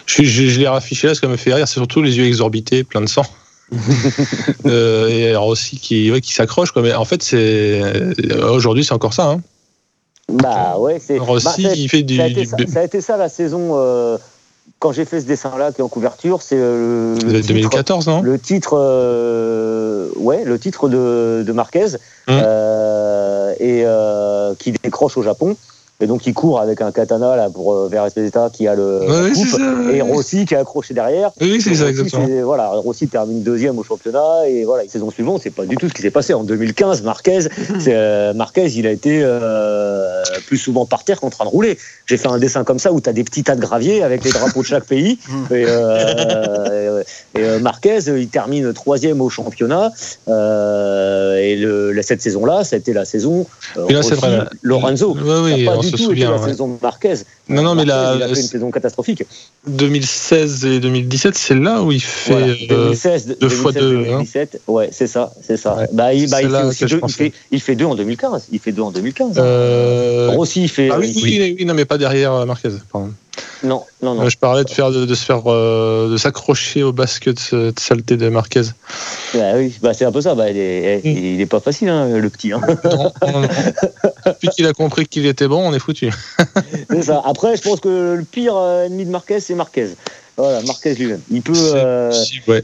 je, 0.06 0.24
je, 0.24 0.48
je 0.48 0.60
l'ai 0.60 0.68
raffiché 0.68 1.08
là, 1.08 1.14
ce 1.14 1.20
qui 1.20 1.28
me 1.28 1.36
fait 1.36 1.54
rire, 1.54 1.68
c'est 1.68 1.74
surtout 1.74 2.02
les 2.02 2.18
yeux 2.18 2.26
exorbités, 2.26 2.84
plein 2.86 3.02
de 3.02 3.10
sang. 3.10 3.26
Euh, 4.66 5.08
et 5.08 5.36
Rossi 5.36 5.78
qui, 5.78 6.12
ouais, 6.12 6.22
qui 6.22 6.34
s'accroche. 6.34 6.72
quoi. 6.72 6.82
Mais 6.82 6.94
en 6.94 7.06
fait, 7.06 7.24
c'est 7.24 7.82
euh, 7.84 8.14
aujourd'hui, 8.52 8.84
c'est 8.84 8.94
encore 8.94 9.14
ça. 9.14 9.30
Hein. 9.30 9.42
Bah 10.32 10.78
ouais 10.78 11.00
c'est. 11.04 11.18
Rossi, 11.18 11.64
bah, 11.64 11.74
il 11.76 11.90
fait 11.90 12.04
du. 12.04 12.18
ça 12.18 12.24
a, 12.24 12.28
été 12.28 12.42
du- 12.42 12.46
ça, 12.48 12.58
ça 12.68 12.80
a 12.80 12.84
été 12.84 13.02
ça 13.02 13.18
la 13.18 13.30
saison 13.30 13.72
euh, 13.74 14.18
quand 14.80 14.92
j'ai 14.92 15.06
fait 15.06 15.22
ce 15.22 15.26
dessin-là 15.26 15.72
qui 15.72 15.82
est 15.82 15.84
en 15.84 15.88
couverture, 15.88 16.42
c'est 16.42 16.56
euh, 16.58 17.16
le, 17.24 17.32
le 17.34 17.42
titre- 17.42 17.48
2014, 17.54 18.08
non? 18.08 18.22
Le 18.22 18.38
titre, 18.38 18.78
euh, 18.78 20.10
ouais, 20.18 20.44
le 20.46 20.60
titre 20.60 20.88
de, 20.90 21.44
de 21.46 21.52
Marquez 21.52 21.88
euh, 22.30 23.54
et 23.60 23.86
qui 24.60 24.72
décroche 24.84 25.18
au 25.18 25.24
Japon. 25.24 25.56
Et 26.02 26.08
donc 26.08 26.26
il 26.26 26.34
court 26.34 26.62
avec 26.62 26.80
un 26.82 26.92
katana 26.94 27.36
là 27.36 27.50
pour 27.50 27.74
euh, 27.74 27.88
vers 27.90 28.06
Espeseta 28.06 28.50
qui 28.54 28.68
a 28.70 28.76
le 28.76 29.00
Ouais, 29.02 29.30
la 29.30 29.36
coupe, 29.36 29.48
ça, 29.48 29.92
et 29.92 30.02
Rossi 30.02 30.46
qui 30.46 30.54
est 30.54 30.58
accroché 30.58 30.94
derrière. 30.94 31.32
Oui, 31.42 31.60
c'est 31.62 31.76
ça, 31.76 31.86
Rossi, 31.88 32.00
exactement. 32.00 32.28
Voilà, 32.46 32.70
Rossi 32.70 33.08
termine 33.10 33.44
deuxième 33.44 33.78
au 33.78 33.84
championnat 33.84 34.48
et 34.48 34.64
voilà, 34.64 34.88
saison 34.88 35.12
suivante, 35.12 35.42
c'est 35.44 35.50
pas 35.50 35.66
du 35.66 35.76
tout 35.76 35.90
ce 35.90 35.94
qui 35.94 36.02
s'est 36.02 36.10
passé 36.12 36.34
en 36.34 36.44
2015. 36.46 37.04
Marquez, 37.04 37.40
c'est, 37.80 37.94
euh, 37.96 38.34
Marquez, 38.34 38.68
il 38.78 38.88
a 38.88 38.92
été 38.92 39.20
euh, 39.24 40.22
plus 40.48 40.58
souvent 40.58 40.86
par 40.86 41.04
terre 41.04 41.20
qu'en 41.20 41.30
train 41.30 41.44
de 41.44 41.50
rouler. 41.50 41.78
J'ai 42.06 42.16
fait 42.18 42.30
un 42.30 42.38
dessin 42.38 42.64
comme 42.64 42.80
ça 42.80 42.94
où 42.94 43.02
tu 43.02 43.10
as 43.10 43.14
des 43.14 43.24
petits 43.26 43.44
tas 43.44 43.56
de 43.56 43.62
graviers 43.62 44.02
avec 44.02 44.24
les 44.24 44.32
drapeaux 44.32 44.62
de 44.62 44.68
chaque 44.68 44.86
pays. 44.86 45.20
Et, 45.52 45.66
euh, 45.68 47.04
et, 47.36 47.60
Marquez, 47.60 48.00
il 48.08 48.30
termine 48.30 48.72
troisième 48.74 49.20
au 49.22 49.30
championnat. 49.30 49.92
Euh, 50.28 51.36
et 51.38 51.56
le, 51.56 51.92
la- 51.92 52.04
cette 52.04 52.22
saison-là, 52.22 52.64
c'était 52.64 52.94
la 52.94 53.06
saison 53.06 53.46
euh, 53.78 53.86
Et 53.90 53.94
là, 53.94 54.02
c'est 54.02 54.16
Rossi, 54.16 54.28
vrai. 54.28 54.46
Lorenzo. 54.62 55.14
Ouais, 55.16 55.22
oui, 55.44 55.64
n'a 55.66 55.72
pas 55.72 55.78
on 55.78 55.82
du 55.92 56.04
tout 56.04 56.10
souvient. 56.10 56.28
été 56.30 56.36
la 56.38 56.42
ouais. 56.46 56.50
saison 56.52 56.68
de 56.68 56.78
Marquez. 56.82 57.14
Non, 57.50 57.62
non, 57.64 57.76
mais 57.76 57.86
Marquez, 57.86 57.86
la- 57.86 58.16
il 58.16 58.24
a 58.24 58.28
fait 58.36 58.42
une 58.42 58.48
saison 58.48 58.72
catastrophique. 58.72 59.24
2016 59.68 60.66
et 60.66 60.80
2017, 60.80 61.36
c'est 61.36 61.56
là 61.56 61.82
où 61.82 61.92
il 61.92 62.02
fait. 62.02 62.32
Voilà, 62.32 62.48
euh, 62.48 62.84
2016, 62.86 63.38
deux 63.40 63.50
fois 63.50 63.72
deux, 63.72 63.98
hein. 64.00 64.04
2017, 64.20 64.62
ouais, 64.68 64.90
c'est 64.92 65.08
ça, 65.08 65.32
c'est 65.42 65.58
ça. 65.58 65.76
Ouais. 65.76 65.88
Bah, 65.94 66.14
il, 66.14 66.30
bah, 66.30 66.42
il, 66.42 66.50
fait 66.50 66.64
aussi 66.64 66.86
deux, 66.86 67.00
il, 67.08 67.14
fait, 67.14 67.34
il 67.52 67.62
fait 67.62 67.76
deux 67.76 67.86
en 67.86 67.96
2015. 67.96 68.48
Il 68.52 68.60
fait 68.60 68.72
deux 68.72 68.82
en 68.82 68.92
2015. 68.92 69.36
euh, 69.38 70.30
Rossi, 70.32 70.64
il 70.64 70.70
fait. 70.70 70.90
Ah 70.92 70.98
oui, 71.00 71.12
il- 71.16 71.24
oui, 71.24 71.38
oui, 71.42 71.56
oui, 71.60 71.66
non, 71.66 71.74
mais 71.74 71.86
pas 71.86 71.98
derrière 71.98 72.34
euh, 72.34 72.46
Marquez. 72.46 72.70
Pardon. 72.92 73.12
Non, 73.64 73.84
non, 74.02 74.16
non. 74.16 74.24
Euh, 74.24 74.30
Je 74.30 74.38
parlais 74.38 74.64
de 74.64 74.70
faire, 74.70 74.90
de, 74.92 75.06
de 75.06 75.16
se 75.16 75.24
faire, 75.26 75.42
euh, 75.48 76.10
de 76.12 76.18
s'accrocher 76.18 76.84
au 76.84 76.92
basket 76.94 77.54
de, 77.54 77.72
de 77.72 77.80
saleté 77.80 78.16
de 78.18 78.30
Marquez. 78.30 78.62
Bah 79.34 79.52
oui, 79.56 79.74
bah, 79.82 79.94
c'est 79.94 80.06
un 80.06 80.12
peu 80.12 80.22
ça. 80.22 80.34
Bah, 80.36 80.50
il, 80.50 80.58
est, 80.58 81.02
Mm. 81.04 81.08
il 81.08 81.42
est 81.42 81.46
pas 81.46 81.60
facile, 81.60 81.90
hein, 81.90 82.18
le 82.18 82.30
petit. 82.30 82.52
Hein. 82.54 82.62
Non, 82.86 83.12
non, 83.28 83.42
non. 83.42 83.48
Depuis 84.26 84.50
qu'il 84.50 84.66
a 84.66 84.74
compris 84.74 85.08
qu'il 85.08 85.26
était 85.26 85.48
bon, 85.48 85.70
on 85.70 85.74
est 85.74 85.80
foutu. 85.80 86.12
C'est 86.90 87.04
ça. 87.04 87.22
Après, 87.26 87.56
je 87.56 87.62
pense 87.62 87.80
que 87.80 88.16
le 88.16 88.24
pire 88.24 88.56
euh, 88.56 88.86
ennemi 88.86 89.06
de 89.06 89.12
Marquez, 89.12 89.40
c'est 89.40 89.56
Marquez. 89.56 89.90
Voilà, 90.38 90.62
Marquez 90.64 90.96
lui-même. 90.96 91.20
Il 91.30 91.42
peut. 91.42 91.54
Euh, 91.56 92.10
possible, 92.12 92.44
ouais. 92.48 92.64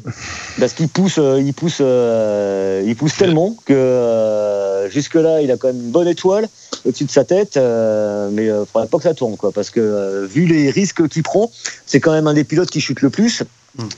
parce 0.59 0.71
qu'il 0.73 0.87
pousse, 0.87 1.17
euh, 1.17 1.41
il 1.43 1.53
pousse, 1.53 1.79
euh, 1.81 2.81
il 2.85 2.95
pousse 2.95 3.17
tellement 3.17 3.53
que 3.65 3.73
euh, 3.73 4.89
jusque 4.89 5.15
là, 5.15 5.41
il 5.41 5.51
a 5.51 5.57
quand 5.57 5.67
même 5.67 5.81
une 5.81 5.91
bonne 5.91 6.07
étoile 6.07 6.47
au-dessus 6.85 7.03
de 7.03 7.11
sa 7.11 7.25
tête, 7.25 7.57
euh, 7.57 8.29
mais 8.31 8.45
il 8.45 8.63
faudrait 8.71 8.87
pas 8.87 8.97
que 8.97 9.03
ça 9.03 9.13
tourne, 9.13 9.35
quoi, 9.35 9.51
parce 9.51 9.71
que 9.71 9.81
euh, 9.81 10.25
vu 10.25 10.45
les 10.45 10.69
risques 10.69 11.07
qu'il 11.09 11.23
prend, 11.23 11.51
c'est 11.85 11.99
quand 11.99 12.13
même 12.13 12.27
un 12.27 12.33
des 12.33 12.45
pilotes 12.45 12.69
qui 12.69 12.79
chute 12.79 13.01
le 13.01 13.09
plus. 13.09 13.43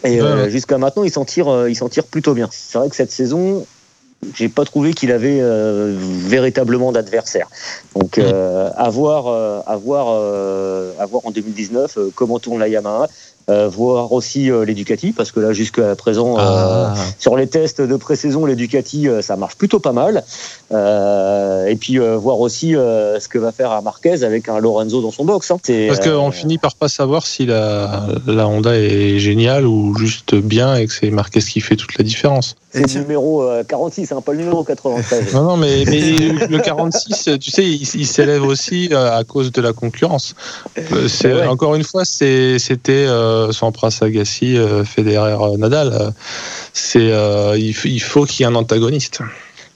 Et 0.04 0.20
euh, 0.22 0.46
Ouais. 0.46 0.50
jusqu'à 0.50 0.80
maintenant, 0.80 1.04
il 1.04 1.12
s'en 1.12 1.24
tire, 1.26 1.68
il 1.68 1.76
s'en 1.76 1.88
tire 1.88 2.06
plutôt 2.06 2.34
bien. 2.34 2.50
C'est 2.52 2.80
vrai 2.80 2.90
que 2.90 2.96
cette 2.96 3.12
saison, 3.12 3.64
j'ai 4.36 4.50
pas 4.50 4.66
trouvé 4.66 4.94
qu'il 4.94 5.12
avait 5.12 5.40
euh, 5.42 5.96
véritablement 6.00 6.92
d'adversaire. 6.92 7.48
Donc, 7.96 8.18
euh, 8.18 8.70
à 8.76 8.90
voir, 8.90 9.28
euh, 9.28 9.60
à 9.68 9.76
voir, 9.78 10.08
euh, 10.10 10.92
à 11.00 11.06
voir 11.06 11.26
en 11.26 11.32
2019 11.32 11.98
euh, 11.98 12.10
comment 12.16 12.40
tourne 12.40 12.60
la 12.60 12.68
Yamaha. 12.68 13.08
Euh, 13.50 13.70
voir 13.70 14.12
aussi 14.12 14.52
euh, 14.52 14.66
les 14.66 14.74
Ducati 14.74 15.14
parce 15.14 15.32
que 15.32 15.40
là 15.40 15.54
jusqu'à 15.54 15.96
présent 15.96 16.38
euh, 16.38 16.42
Ah. 16.42 16.96
sur 17.18 17.38
les 17.38 17.48
tests 17.48 17.80
de 17.80 17.96
pré-saison 17.96 18.46
les 18.46 18.58
Ducati 18.58 19.08
euh, 19.08 19.22
ça 19.22 19.38
marche 19.38 19.56
plutôt 19.56 19.80
pas 19.80 19.94
mal 19.94 20.26
et 20.72 21.76
puis 21.76 22.00
euh, 22.00 22.18
voir 22.18 22.40
aussi 22.40 22.76
euh, 22.76 23.20
ce 23.20 23.28
que 23.28 23.38
va 23.38 23.52
faire 23.52 23.72
à 23.72 23.82
Marquez 23.82 24.24
avec 24.24 24.50
un 24.50 24.60
Lorenzo 24.60 25.02
dans 25.02 25.12
son 25.12 25.24
box 25.26 25.50
hein. 25.52 25.58
Parce 25.88 26.06
euh, 26.06 26.18
qu'on 26.20 26.32
finit 26.32 26.58
par 26.58 26.76
pas 26.76 26.88
savoir 26.90 27.26
si 27.26 27.46
la, 27.46 28.08
la 28.28 28.48
Honda 28.48 28.76
est 28.78 29.18
géniale 29.20 29.66
ou 29.66 29.96
juste 29.98 30.36
bien 30.36 30.76
et 30.76 30.88
que 30.88 30.94
c'est 30.94 31.10
Marquez 31.10 31.40
qui 31.40 31.62
fait 31.62 31.76
toute 31.76 31.98
la 31.98 32.04
différence. 32.04 32.56
c'est 32.72 32.94
le 32.96 33.02
numéro 33.02 33.44
euh, 33.44 33.64
46 33.64 34.12
hein, 34.12 34.22
pas 34.22 34.34
le 34.34 34.40
numéro 34.40 34.64
93 34.64 35.34
Non, 35.34 35.44
non, 35.44 35.58
mais, 35.58 35.84
mais 35.88 36.02
le 36.48 36.60
46, 36.60 37.30
tu 37.40 37.52
sais, 37.52 37.64
il, 37.66 37.82
il 37.96 38.06
s'élève 38.08 38.44
aussi 38.44 38.90
euh, 38.92 39.18
à 39.18 39.24
cause 39.24 39.52
de 39.52 39.62
la 39.62 39.74
concurrence. 39.74 40.36
Euh, 40.92 41.08
C'est 41.08 41.34
Ouais. 41.34 41.48
encore 41.48 41.76
une 41.76 41.84
fois, 41.84 42.04
c'est- 42.06 42.58
c'était 42.60 42.92
euh, 43.08 43.52
Sampras, 43.52 43.98
Agassi, 44.02 44.58
euh, 44.58 44.84
Federer, 44.84 45.38
euh, 45.42 45.58
Nadal. 45.58 45.92
Euh, 45.94 46.10
C'est 46.74 47.12
euh, 47.12 47.56
il, 47.58 47.72
f- 47.72 47.88
il 47.90 48.00
faut 48.02 48.26
qu'il 48.26 48.42
y 48.42 48.44
ait 48.50 48.52
un 48.52 48.56
antagoniste. 48.56 49.20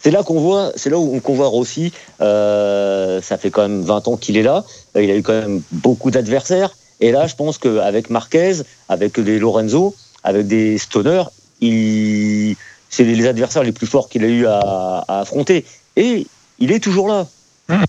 C'est 0.03 0.11
là 0.11 0.23
qu'on 0.23 0.39
voit, 0.39 0.71
c'est 0.75 0.89
là 0.89 0.97
où 0.97 1.19
qu'on 1.19 1.33
voit 1.33 1.47
Rossi. 1.47 1.93
Euh, 2.21 3.21
ça 3.21 3.37
fait 3.37 3.51
quand 3.51 3.61
même 3.61 3.81
20 3.81 4.07
ans 4.07 4.17
qu'il 4.17 4.35
est 4.37 4.43
là. 4.43 4.65
Il 4.95 5.11
a 5.11 5.15
eu 5.15 5.21
quand 5.21 5.33
même 5.33 5.61
beaucoup 5.71 6.09
d'adversaires. 6.09 6.75
Et 7.01 7.11
là, 7.11 7.27
je 7.27 7.35
pense 7.35 7.57
qu'avec 7.57 8.09
Marquez, 8.09 8.61
avec 8.89 9.19
des 9.19 9.37
Lorenzo, 9.39 9.95
avec 10.23 10.47
des 10.47 10.77
Stoner, 10.77 11.23
il, 11.61 12.55
c'est 12.89 13.03
les 13.03 13.27
adversaires 13.27 13.63
les 13.63 13.71
plus 13.71 13.87
forts 13.87 14.09
qu'il 14.09 14.23
a 14.23 14.27
eu 14.27 14.45
à, 14.47 15.03
à 15.07 15.19
affronter. 15.21 15.65
Et 15.95 16.25
il 16.59 16.71
est 16.71 16.79
toujours 16.79 17.07
là. 17.07 17.27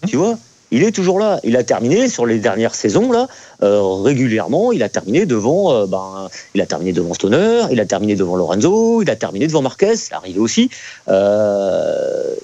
Tu 0.07 0.17
vois? 0.17 0.39
Il 0.73 0.83
est 0.83 0.91
toujours 0.91 1.19
là. 1.21 1.39
Il 1.45 1.57
a 1.57 1.63
terminé 1.63 2.09
sur 2.09 2.27
les 2.27 2.39
dernières 2.39 2.75
saisons 2.75 3.13
là 3.13 3.29
euh, 3.63 3.81
régulièrement. 4.03 4.73
Il 4.73 4.83
a 4.83 4.89
terminé 4.89 5.27
devant, 5.27 5.73
euh, 5.73 5.87
ben, 5.87 6.29
il 6.55 6.61
a 6.61 6.67
terminé 6.67 6.93
devant 6.93 7.15
Stoner, 7.15 7.63
il 7.71 7.79
a 7.79 7.87
terminé 7.87 8.17
devant 8.17 8.35
Lorenzo, 8.37 9.03
il 9.03 9.11
a 9.11 9.17
terminé 9.17 9.47
devant 9.47 9.63
Marquez. 9.63 9.97
Ça 9.97 10.17
arrive 10.17 10.41
aussi. 10.41 10.71
Euh, 11.09 12.35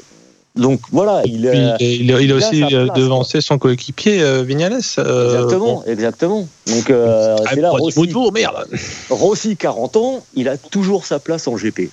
donc 0.56 0.80
voilà, 0.90 1.22
il, 1.24 1.40
Puis, 1.40 1.48
euh, 1.48 1.76
il, 1.78 1.86
il- 2.02 2.20
il 2.20 2.32
a 2.32 2.34
aussi 2.34 2.60
devancé 2.96 3.40
son 3.40 3.58
coéquipier 3.58 4.20
euh, 4.22 4.42
Vignales. 4.42 4.80
euh, 4.98 5.26
exactement, 5.34 5.74
bon. 5.74 5.82
exactement. 5.86 6.48
Donc 6.66 6.90
euh, 6.90 7.36
Ah, 7.44 7.50
c'est 7.54 7.60
là 7.60 7.70
Rossi, 7.70 8.12
merde. 8.34 8.66
Rossi, 9.08 9.56
40 9.56 9.96
ans, 9.96 10.24
il 10.34 10.48
a 10.48 10.56
toujours 10.56 11.06
sa 11.06 11.18
place 11.20 11.46
en 11.46 11.54
GP. 11.56 11.90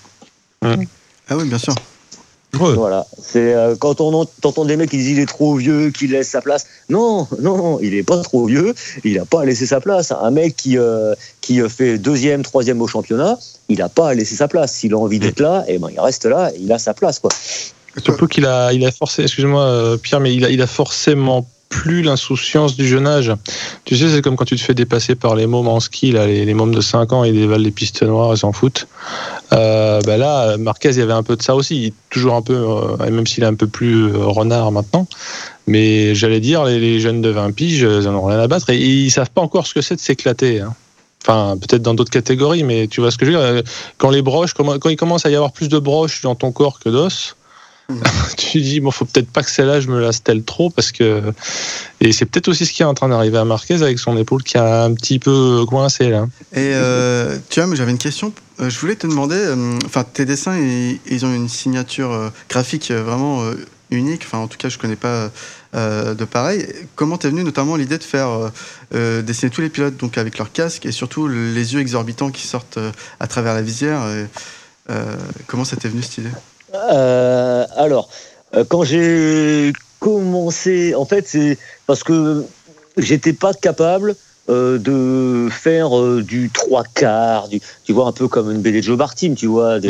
Ah 0.63 1.37
oui, 1.37 1.47
bien 1.47 1.59
sûr. 1.59 1.75
Voilà, 2.75 3.05
c'est 3.21 3.53
euh, 3.53 3.75
quand 3.77 4.01
on 4.01 4.13
ent- 4.21 4.29
entend 4.43 4.65
des 4.65 4.77
mecs 4.77 4.89
qui 4.89 4.97
disent 4.97 5.09
il 5.09 5.19
est 5.19 5.25
trop 5.25 5.55
vieux, 5.55 5.91
qu'il 5.91 6.11
laisse 6.11 6.29
sa 6.29 6.41
place. 6.41 6.65
Non, 6.89 7.27
non, 7.39 7.79
il 7.81 7.93
est 7.93 8.03
pas 8.03 8.21
trop 8.21 8.45
vieux, 8.45 8.73
il 9.03 9.19
a 9.19 9.25
pas 9.25 9.41
à 9.41 9.45
laisser 9.45 9.65
sa 9.65 9.79
place. 9.81 10.11
Un 10.11 10.31
mec 10.31 10.55
qui 10.55 10.77
euh, 10.77 11.13
qui 11.41 11.61
euh, 11.61 11.69
fait 11.69 11.97
deuxième, 11.97 12.43
troisième 12.43 12.81
au 12.81 12.87
championnat, 12.87 13.37
il 13.69 13.81
a 13.81 13.89
pas 13.89 14.09
à 14.09 14.13
laisser 14.13 14.35
sa 14.35 14.47
place. 14.47 14.73
S'il 14.73 14.93
a 14.93 14.97
envie 14.97 15.19
d'être 15.19 15.39
là, 15.39 15.63
et 15.67 15.77
ben 15.77 15.89
il 15.91 15.99
reste 15.99 16.25
là, 16.25 16.51
et 16.55 16.59
il 16.59 16.71
a 16.71 16.79
sa 16.79 16.93
place 16.93 17.19
quoi. 17.19 17.31
Surtout 18.03 18.27
qu'il 18.27 18.45
a, 18.45 18.73
il 18.73 18.85
a 18.85 18.91
forcé, 18.91 19.23
excuse-moi 19.23 19.63
euh, 19.63 19.97
Pierre, 19.97 20.19
mais 20.19 20.35
il 20.35 20.43
a, 20.43 20.49
il 20.49 20.61
a 20.61 20.67
forcément 20.67 21.47
plus 21.69 22.01
l'insouciance 22.01 22.75
du 22.75 22.87
jeune 22.87 23.07
âge. 23.07 23.33
Tu 23.83 23.97
sais, 23.97 24.09
c'est 24.09 24.21
comme 24.21 24.35
quand 24.35 24.45
tu 24.45 24.55
te 24.55 24.61
fais 24.61 24.73
dépasser 24.73 25.15
par 25.15 25.35
les 25.35 25.47
mômes 25.47 25.67
en 25.67 25.79
ski, 25.79 26.11
là, 26.11 26.25
les, 26.27 26.45
les 26.45 26.53
mômes 26.53 26.73
de 26.73 26.81
5 26.81 27.11
ans, 27.13 27.23
ils 27.23 27.33
dévalent 27.33 27.63
les 27.63 27.71
pistes 27.71 28.03
noires, 28.03 28.33
ils 28.33 28.37
s'en 28.37 28.51
foutent. 28.51 28.87
Bah 29.51 30.17
là, 30.17 30.57
Marquez, 30.57 30.89
il 30.89 30.97
y 30.97 31.01
avait 31.01 31.13
un 31.13 31.23
peu 31.23 31.35
de 31.35 31.41
ça 31.41 31.55
aussi. 31.55 31.93
Toujours 32.09 32.35
un 32.35 32.41
peu, 32.41 32.55
euh, 32.55 32.97
même 33.09 33.25
s'il 33.27 33.43
est 33.43 33.47
un 33.47 33.55
peu 33.55 33.67
plus 33.67 34.05
euh, 34.13 34.25
renard 34.25 34.71
maintenant. 34.71 35.07
Mais 35.67 36.13
j'allais 36.15 36.39
dire, 36.39 36.63
les, 36.65 36.99
jeunes 36.99 37.21
de 37.21 37.29
20 37.29 37.51
piges, 37.51 37.81
ils 37.81 38.07
en 38.07 38.15
ont 38.15 38.25
rien 38.25 38.39
à 38.39 38.47
battre. 38.47 38.69
Et 38.69 38.77
ils 38.77 39.11
savent 39.11 39.31
pas 39.31 39.41
encore 39.41 39.67
ce 39.67 39.73
que 39.73 39.81
c'est 39.81 39.95
de 39.95 39.99
s'éclater. 39.99 40.61
hein. 40.61 40.73
Enfin, 41.23 41.57
peut-être 41.57 41.81
dans 41.81 41.95
d'autres 41.95 42.11
catégories, 42.11 42.63
mais 42.63 42.87
tu 42.87 43.01
vois 43.01 43.09
ce 43.09 43.17
que 43.17 43.25
je 43.25 43.31
veux 43.31 43.37
dire. 43.53 43.63
Quand 43.97 44.11
les 44.11 44.21
broches, 44.21 44.53
quand 44.53 44.89
il 44.89 44.95
commence 44.95 45.25
à 45.25 45.31
y 45.31 45.35
avoir 45.35 45.51
plus 45.53 45.69
de 45.69 45.79
broches 45.79 46.21
dans 46.21 46.35
ton 46.35 46.51
corps 46.51 46.79
que 46.79 46.89
d'os, 46.89 47.35
tu 48.37 48.61
dis 48.61 48.79
bon 48.79 48.91
faut 48.91 49.05
peut-être 49.05 49.29
pas 49.29 49.43
que 49.43 49.51
celle-là 49.51 49.79
je 49.79 49.89
me 49.89 49.99
la 49.99 50.11
stèle 50.11 50.43
trop 50.43 50.69
parce 50.71 50.91
que 50.91 51.21
et 52.01 52.11
c'est 52.11 52.25
peut-être 52.25 52.47
aussi 52.47 52.65
ce 52.65 52.73
qui 52.73 52.81
est 52.81 52.85
en 52.85 52.93
train 52.93 53.09
d'arriver 53.09 53.37
à 53.37 53.45
Marquez 53.45 53.81
avec 53.81 53.99
son 53.99 54.17
épaule 54.17 54.43
qui 54.43 54.57
a 54.57 54.83
un 54.83 54.93
petit 54.93 55.19
peu 55.19 55.65
coincé 55.67 56.09
là. 56.09 56.27
Et 56.53 56.71
euh, 56.73 57.37
tu 57.49 57.61
vois, 57.61 57.73
j'avais 57.75 57.91
une 57.91 57.97
question. 57.97 58.33
Euh, 58.59 58.69
je 58.69 58.79
voulais 58.79 58.95
te 58.95 59.07
demander, 59.07 59.35
euh, 59.35 59.77
enfin, 59.85 60.03
tes 60.03 60.25
dessins, 60.25 60.57
ils, 60.57 61.25
ont 61.25 61.33
une 61.33 61.49
signature 61.49 62.31
graphique 62.49 62.91
vraiment 62.91 63.43
unique. 63.91 64.23
Enfin, 64.25 64.39
en 64.39 64.47
tout 64.47 64.57
cas, 64.57 64.69
je 64.69 64.77
connais 64.77 64.95
pas 64.95 65.31
de 65.73 66.25
pareil. 66.25 66.65
Comment 66.95 67.17
t'es 67.17 67.29
venu 67.29 67.43
notamment 67.43 67.75
l'idée 67.75 67.97
de 67.97 68.03
faire 68.03 68.51
dessiner 68.91 69.49
tous 69.49 69.61
les 69.61 69.69
pilotes 69.69 69.97
donc 69.97 70.17
avec 70.17 70.37
leur 70.37 70.51
casque 70.51 70.85
et 70.85 70.91
surtout 70.91 71.27
les 71.27 71.73
yeux 71.73 71.79
exorbitants 71.79 72.31
qui 72.31 72.47
sortent 72.47 72.79
à 73.19 73.27
travers 73.27 73.53
la 73.53 73.61
visière. 73.61 74.01
comment 75.47 75.65
ça 75.65 75.75
t'est 75.75 75.89
venu 75.89 76.01
cette 76.01 76.19
idée? 76.19 76.29
Euh, 76.73 77.65
alors, 77.75 78.09
euh, 78.55 78.63
quand 78.67 78.83
j'ai 78.83 79.73
commencé, 79.99 80.95
en 80.95 81.05
fait, 81.05 81.27
c'est 81.27 81.57
parce 81.87 82.03
que 82.03 82.43
j'étais 82.97 83.33
pas 83.33 83.53
capable 83.53 84.15
euh, 84.49 84.77
de 84.77 85.49
faire 85.51 85.97
euh, 85.99 86.21
du 86.21 86.51
trois 86.51 86.83
quarts, 86.83 87.47
du, 87.47 87.59
tu 87.83 87.93
vois, 87.93 88.07
un 88.07 88.11
peu 88.11 88.27
comme 88.27 88.51
une 88.51 88.61
BD 88.61 88.81
de 88.81 88.83
Joe 88.83 88.97
Bartim, 88.97 89.33
tu 89.35 89.47
vois. 89.47 89.79
des- 89.79 89.89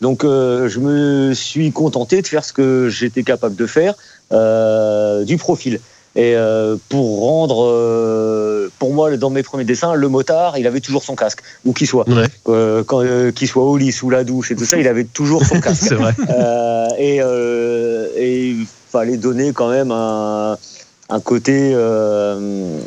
Donc, 0.00 0.24
euh, 0.24 0.68
je 0.68 0.78
me 0.80 1.32
suis 1.32 1.72
contenté 1.72 2.20
de 2.20 2.26
faire 2.26 2.44
ce 2.44 2.52
que 2.52 2.88
j'étais 2.90 3.22
capable 3.22 3.56
de 3.56 3.66
faire, 3.66 3.94
euh, 4.32 5.24
du 5.24 5.38
profil. 5.38 5.80
Et 6.16 6.36
euh, 6.36 6.76
pour 6.88 7.20
rendre, 7.20 7.66
euh, 7.68 8.70
pour 8.78 8.94
moi, 8.94 9.16
dans 9.16 9.30
mes 9.30 9.42
premiers 9.42 9.64
dessins, 9.64 9.94
le 9.94 10.08
motard, 10.08 10.56
il 10.58 10.66
avait 10.66 10.80
toujours 10.80 11.02
son 11.02 11.16
casque, 11.16 11.40
où 11.64 11.72
qu'il 11.72 11.88
soit. 11.88 12.08
Ouais. 12.08 12.26
Euh, 12.48 12.84
quand 12.84 13.02
euh, 13.02 13.32
qu'il 13.32 13.48
soit 13.48 13.64
au 13.64 13.76
lit, 13.76 13.90
sous 13.90 14.10
la 14.10 14.22
douche 14.22 14.52
et 14.52 14.56
tout 14.56 14.64
ça, 14.64 14.78
il 14.78 14.86
avait 14.86 15.04
toujours 15.04 15.44
son 15.44 15.60
casque. 15.60 15.86
C'est 15.88 15.96
vrai. 15.96 16.14
Euh, 16.30 16.86
et, 16.98 17.20
euh, 17.20 18.08
et 18.16 18.50
il 18.50 18.66
fallait 18.90 19.16
donner 19.16 19.52
quand 19.52 19.70
même 19.70 19.90
un, 19.90 20.56
un 21.08 21.20
côté. 21.20 21.72
euh, 21.74 22.80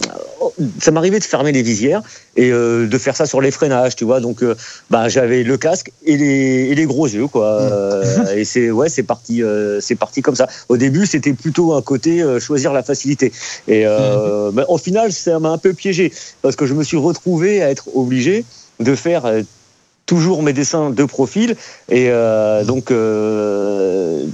ça 0.80 0.91
m'arrivait 0.91 1.19
de 1.19 1.23
fermer 1.23 1.52
les 1.52 1.61
visières 1.61 2.02
et 2.35 2.52
euh, 2.52 2.88
de 2.88 2.98
faire 2.98 3.15
ça 3.15 3.26
sur 3.26 3.41
les 3.41 3.52
freinages, 3.52 3.95
tu 3.95 4.06
vois. 4.06 4.19
Donc, 4.19 4.41
euh, 4.41 4.56
bah, 4.89 5.10
j'avais 5.10 5.44
le 5.44 5.57
casque 5.57 5.91
et 6.06 6.18
les, 6.18 6.69
et 6.69 6.76
les 6.76 6.85
gros 6.85 7.07
yeux, 7.07 7.27
quoi. 7.27 7.61
Euh, 7.61 8.35
et 8.35 8.45
c'est 8.45 8.72
ouais, 8.72 8.89
c'est 8.89 9.03
parti, 9.03 9.44
euh, 9.44 9.80
c'est 9.81 9.95
parti 9.95 10.22
comme 10.22 10.35
ça. 10.35 10.48
Au 10.69 10.77
début, 10.77 11.06
c'était 11.06 11.34
plutôt 11.34 11.73
un 11.73 11.81
côté 11.81 12.22
euh, 12.22 12.39
choisir 12.39 12.73
la 12.73 12.84
facilité. 12.84 13.31
Et 13.68 13.84
euh, 13.85 14.52
bah, 14.52 14.65
au 14.68 14.77
final, 14.77 15.11
ça 15.11 15.39
m'a 15.39 15.49
un 15.49 15.57
peu 15.57 15.73
piégé 15.73 16.11
parce 16.41 16.56
que 16.56 16.65
je 16.65 16.73
me 16.73 16.84
suis 16.84 16.98
retrouvé 16.98 17.61
à 17.61 17.69
être 17.69 17.95
obligé 17.95 18.45
de 18.80 18.95
faire 18.95 19.23
toujours 20.06 20.41
mes 20.41 20.53
dessins 20.53 20.89
de 20.89 21.03
profil 21.03 21.56
et 21.89 22.07
euh, 22.10 22.64
donc 22.64 22.91
euh, 22.91 24.26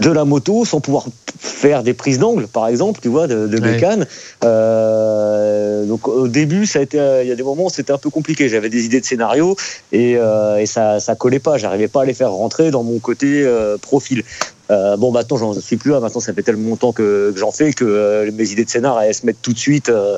de 0.00 0.10
la 0.10 0.24
moto 0.24 0.64
sans 0.64 0.80
pouvoir 0.80 1.06
faire 1.40 1.82
des 1.82 1.92
prises 1.94 2.18
d'angle 2.18 2.46
par 2.46 2.68
exemple 2.68 3.00
tu 3.00 3.08
vois 3.08 3.26
de, 3.26 3.46
de 3.46 3.58
Ouais. 3.60 3.72
bécane. 3.72 4.06
Euh, 4.44 5.84
donc 5.86 6.06
au 6.08 6.28
début 6.28 6.66
ça 6.66 6.78
a 6.78 6.82
été 6.82 6.98
euh, 7.00 7.22
il 7.22 7.28
y 7.28 7.32
a 7.32 7.36
des 7.36 7.42
moments 7.42 7.66
où 7.66 7.70
c'était 7.70 7.92
un 7.92 7.98
peu 7.98 8.10
compliqué. 8.10 8.48
J'avais 8.48 8.70
des 8.70 8.84
idées 8.84 9.00
de 9.00 9.04
scénario 9.06 9.56
et, 9.92 10.16
euh, 10.16 10.58
et 10.58 10.66
ça 10.66 11.00
ça 11.00 11.14
collait 11.16 11.38
pas. 11.40 11.58
J'arrivais 11.58 11.88
pas 11.88 12.02
à 12.02 12.04
les 12.04 12.14
faire 12.14 12.30
rentrer 12.32 12.70
dans 12.70 12.82
mon 12.84 12.98
côté 12.98 13.42
euh, 13.44 13.76
profil. 13.78 14.22
Euh, 14.70 14.96
bon 14.96 15.10
maintenant 15.12 15.36
j'en 15.36 15.54
suis 15.60 15.76
plus 15.76 15.90
là. 15.90 16.00
Maintenant 16.00 16.20
ça 16.20 16.32
fait 16.32 16.42
tellement 16.42 16.68
longtemps 16.70 16.92
que, 16.92 17.32
que 17.32 17.38
j'en 17.38 17.50
fais 17.50 17.72
que 17.72 17.84
euh, 17.84 18.30
mes 18.32 18.50
idées 18.52 18.64
de 18.64 18.70
scénar 18.70 19.00
elles 19.02 19.14
se 19.14 19.26
mettent 19.26 19.42
tout 19.42 19.52
de 19.52 19.58
suite 19.58 19.88
euh, 19.88 20.16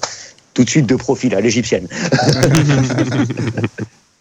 tout 0.55 0.65
de 0.65 0.71
suite 0.71 0.87
de 0.87 0.97
profil 0.97 1.35
à 1.35 1.41
l'égyptienne. 1.41 1.87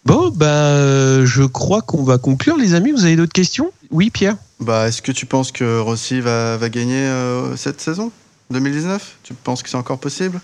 Bon, 0.05 0.31
bah, 0.33 1.23
je 1.25 1.43
crois 1.43 1.81
qu'on 1.83 2.01
va 2.03 2.17
conclure, 2.17 2.57
les 2.57 2.73
amis. 2.73 2.91
Vous 2.91 3.03
avez 3.05 3.15
d'autres 3.15 3.33
questions? 3.33 3.69
Oui, 3.91 4.09
Pierre 4.09 4.35
Bah, 4.59 4.87
est-ce 4.87 5.01
que 5.01 5.11
tu 5.11 5.25
penses 5.25 5.51
que 5.51 5.79
Rossi 5.79 6.21
va, 6.21 6.57
va 6.57 6.69
gagner 6.69 7.05
euh, 7.05 7.55
cette 7.55 7.81
saison 7.81 8.11
2019 8.51 9.17
Tu 9.23 9.33
penses 9.33 9.63
que 9.63 9.69
c'est 9.69 9.77
encore 9.77 9.97
possible? 9.99 10.39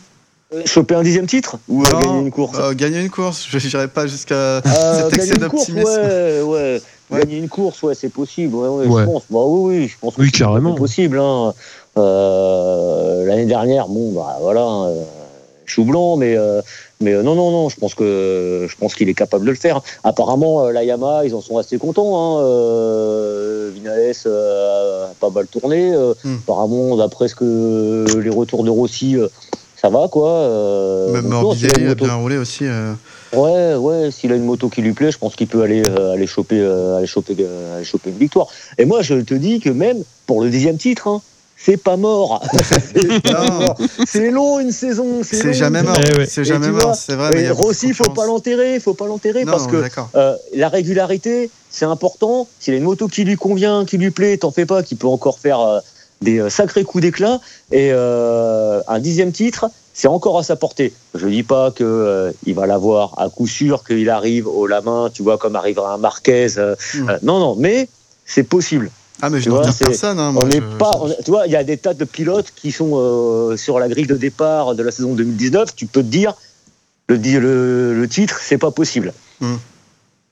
Choper 0.65 0.95
un 0.95 1.03
dixième 1.03 1.27
titre? 1.27 1.57
Ou 1.67 1.84
euh, 1.85 1.91
Non, 1.91 1.99
gagner 1.99 2.19
une 2.22 2.31
course? 2.31 2.57
Euh, 2.59 2.73
Gagner 2.73 3.01
une 3.01 3.09
course, 3.09 3.45
je 3.49 3.57
n'irai 3.57 3.88
pas 3.88 4.07
jusqu'à 4.07 4.35
Euh, 4.35 4.61
cet 4.63 5.11
gagner 5.11 5.15
excès 5.15 5.34
une 5.41 5.47
course, 5.49 5.67
d'optimisme. 5.69 5.89
ouais, 6.01 6.41
ouais. 6.41 6.81
Ouais. 7.11 7.19
Gagner 7.19 7.38
une 7.38 7.49
course, 7.49 7.84
ouais, 7.84 7.93
c'est 7.93 8.09
possible. 8.09 8.55
Ouais, 8.55 8.67
ouais, 8.67 8.88
Ouais. 8.88 9.01
Je 9.03 9.05
pense. 9.05 9.23
Bah 9.30 9.38
oui, 9.45 9.77
oui, 9.81 9.88
je 9.88 9.93
pense 10.01 10.15
que 10.15 10.22
Oui, 10.22 10.31
c'est 10.34 10.39
carrément. 10.39 10.73
possible. 10.73 11.19
Hein. 11.19 11.53
Euh, 11.99 13.26
L'année 13.26 13.45
dernière, 13.45 13.87
bon, 13.87 14.11
bah 14.11 14.37
voilà, 14.41 14.61
hein, 14.63 14.87
euh, 14.87 15.03
chou 15.68 15.84
blanc, 15.86 16.18
mais 16.18 16.36
euh, 16.36 16.63
mais 17.02 17.14
euh, 17.14 17.24
non, 17.24 17.36
non, 17.36 17.52
non, 17.52 17.70
je 17.70 17.76
pense 17.76 17.94
que 17.94 18.65
je 18.70 18.76
pense 18.78 18.96
qu'il 18.96 19.10
est 19.10 19.14
capable 19.14 19.46
de 19.46 19.52
le 19.52 19.57
faire. 19.57 19.82
Apparemment, 20.04 20.65
euh, 20.65 20.72
la 20.72 20.84
Yamaha, 20.84 21.26
ils 21.26 21.36
en 21.36 21.41
sont 21.41 21.57
assez 21.57 21.78
contents. 21.78 22.18
Hein. 22.18 22.44
Euh, 22.44 23.72
Vinales 23.74 24.14
euh, 24.26 25.06
a 25.06 25.14
pas 25.20 25.30
mal 25.30 25.48
tourné. 25.48 25.91
Hmm. 26.24 26.36
Apparemment, 26.44 26.96
d'après 26.96 27.28
ce 27.28 27.36
que 27.36 28.06
les 28.20 28.30
retours 28.30 28.64
de 28.64 28.70
Rossi. 28.70 29.18
ça 29.76 29.90
va 29.90 30.07
quoi. 30.07 30.30
Euh, 30.30 31.12
Même 31.12 31.28
Morbidelli 31.28 31.86
a 31.86 31.90
moto- 31.90 32.06
bien 32.06 32.15
roulé 32.15 32.38
aussi. 32.38 32.65
Ouais, 33.34 33.76
ouais, 33.76 34.12
s'il 34.12 34.32
a 34.32 34.36
une 34.36 34.46
moto 34.46 34.70
qui 34.70 34.82
lui 34.82 34.94
plaît, 34.94 35.12
je 35.12 35.18
pense 35.18 35.36
qu'il 35.36 35.48
peut 35.48 35.62
aller, 35.64 35.84
aller, 36.14 36.28
choper, 36.28 36.64
aller, 36.98 37.07
choper, 37.07 37.36
aller 37.76 37.84
choper 37.84 38.12
une 38.12 38.18
victoire. 38.18 38.48
Et 38.78 38.86
moi, 38.86 39.02
je 39.02 39.15
te 39.15 39.34
dis 39.34 39.60
que 39.60 39.70
même 39.70 39.98
pour 40.26 40.41
le 40.41 40.49
dixième 40.49 40.78
titre, 40.78 41.07
hein, 41.10 41.22
c'est 41.65 41.77
pas 41.77 41.97
mort. 42.05 42.44
c'est 44.05 44.29
long 44.31 44.60
une 44.60 44.71
saison. 44.71 45.21
C'est 45.23 45.53
jamais 45.53 45.81
mort. 45.84 45.97
Eh 46.13 46.18
ouais. 46.18 46.26
C'est 46.26 46.44
jamais 46.44 46.69
mort, 46.69 46.95
c'est 46.95 47.15
vrai. 47.15 47.31
mais 47.34 47.49
Rossi, 47.49 47.94
faut 47.94 48.11
pas 48.11 48.26
l'enterrer, 48.26 48.79
faut 48.79 48.94
pas 48.94 49.07
l'enterrer 49.07 49.45
parce 49.45 49.68
que 49.68 49.84
euh, 50.15 50.35
la 50.53 50.69
régularité, 50.69 51.49
c'est 51.69 51.85
important. 51.85 52.47
S'il 52.60 52.73
a 52.73 52.77
une 52.77 52.84
moto 52.84 53.07
qui 53.07 53.23
lui 53.23 53.35
convient, 53.35 53.85
qui 53.85 53.97
lui 53.97 54.11
plaît, 54.11 54.37
t'en 54.37 54.52
fais 54.52 54.65
pas, 54.65 54.84
qui 54.84 54.95
peut 54.95 55.07
encore 55.07 55.39
faire 55.39 55.60
euh, 55.60 55.79
des 56.21 56.39
euh, 56.39 56.49
sacrés 56.49 56.84
coups 56.84 57.02
d'éclat. 57.02 57.39
Et 57.71 57.89
euh, 57.91 58.81
un 58.87 58.99
dixième 58.99 59.31
titre, 59.31 59.65
c'est 59.94 60.07
encore 60.07 60.37
à 60.37 60.44
sa 60.44 60.55
portée. 60.55 60.94
Je 61.15 61.27
dis 61.27 61.44
pas 61.44 61.71
que 61.71 61.84
euh, 61.84 62.31
il 62.45 62.53
va 62.55 62.68
l'avoir 62.68 63.13
à 63.18 63.29
coup 63.29 63.47
sûr, 63.47 63.84
qu'il 63.84 64.10
arrive 64.10 64.47
au 64.47 64.68
la 64.68 64.81
main, 64.81 65.10
tu 65.13 65.23
vois, 65.23 65.37
comme 65.37 65.55
arrivera 65.55 65.94
un 65.94 65.97
Marquez. 65.97 66.57
euh, 66.57 66.76
Mm. 66.95 67.10
euh, 67.10 67.18
non, 67.23 67.39
non, 67.39 67.55
mais 67.57 67.87
c'est 68.26 68.44
possible. 68.44 68.91
Ah, 69.21 69.29
mais 69.29 69.39
je 69.39 69.49
ne 69.49 69.63
c'est- 69.71 69.85
personne. 69.85 70.19
hein, 70.19 70.31
moi, 70.31 70.44
on 70.45 70.49
je- 70.52 70.60
pas, 70.77 70.91
je- 71.07 71.13
on- 71.13 71.23
tu 71.23 71.31
vois, 71.31 71.45
il 71.47 71.52
y 71.53 71.55
a 71.55 71.63
des 71.63 71.77
tas 71.77 71.94
de 71.94 72.03
pilotes 72.05 72.52
qui 72.55 72.71
sont 72.71 72.91
euh, 72.95 73.55
sur 73.57 73.79
la 73.79 73.87
grille 73.87 74.07
de 74.07 74.15
départ 74.18 74.76
de 74.76 74.84
la 74.84 74.91
saison 74.91 75.13
2019. 75.13 75.76
Tu 75.76 75.85
peux 75.85 76.02
te 76.02 76.07
dire, 76.07 76.34
le, 77.07 77.15
le, 77.18 77.94
le 77.99 78.07
titre, 78.10 78.39
c'est 78.41 78.57
pas 78.57 78.71
possible. 78.71 79.13
Mm. 79.39 79.55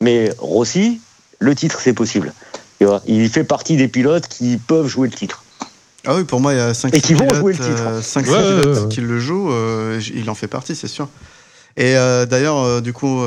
Mais 0.01 0.29
Rossi, 0.37 0.99
le 1.39 1.55
titre, 1.55 1.79
c'est 1.81 1.93
possible. 1.93 2.33
Tu 2.79 2.85
vois, 2.85 3.01
il 3.07 3.29
fait 3.29 3.43
partie 3.45 3.77
des 3.77 3.87
pilotes 3.87 4.27
qui 4.27 4.57
peuvent 4.57 4.87
jouer 4.87 5.07
le 5.07 5.13
titre. 5.15 5.43
Ah 6.05 6.15
oui, 6.15 6.25
pour 6.25 6.41
moi, 6.41 6.53
il 6.53 6.57
y 6.57 6.61
a 6.61 6.73
5 6.73 6.93
Et 6.93 6.99
qui 6.99 7.13
vont 7.13 7.33
jouer 7.33 7.53
le 7.53 7.59
titre. 7.59 8.01
5 8.03 8.25
Ouais, 8.27 8.33
ouais, 8.33 8.61
pilotes 8.61 8.77
ouais. 8.83 8.87
qui 8.89 8.99
le 8.99 9.19
jouent. 9.19 9.51
euh, 9.51 10.01
il 10.13 10.29
en 10.29 10.35
fait 10.35 10.47
partie, 10.47 10.75
c'est 10.75 10.89
sûr. 10.89 11.07
Et 11.77 11.95
euh, 11.95 12.25
d'ailleurs, 12.25 12.57
euh, 12.57 12.81
du 12.81 12.91
coup, 12.91 13.21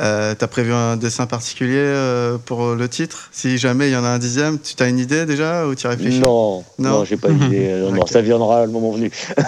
euh, 0.00 0.34
T'as 0.38 0.46
prévu 0.46 0.72
un 0.72 0.96
dessin 0.96 1.26
particulier 1.26 1.74
euh, 1.76 2.38
pour 2.44 2.74
le 2.74 2.88
titre? 2.88 3.28
Si 3.32 3.58
jamais 3.58 3.88
il 3.88 3.92
y 3.92 3.96
en 3.96 4.04
a 4.04 4.08
un 4.08 4.18
dixième, 4.18 4.58
tu 4.58 4.80
as 4.82 4.86
une 4.88 4.98
idée 4.98 5.26
déjà 5.26 5.66
ou 5.66 5.74
tu 5.74 5.86
réfléchis? 5.86 6.20
Non, 6.20 6.64
non, 6.78 6.90
Non. 6.90 7.04
j'ai 7.04 7.16
pas 7.16 7.28
d'idée. 7.28 7.68
Non, 7.78 7.92
non, 7.92 8.00
Ok. 8.02 8.08
ça 8.10 8.20
viendra 8.22 8.64
le 8.66 8.72
moment 8.72 8.92
venu. 8.92 9.10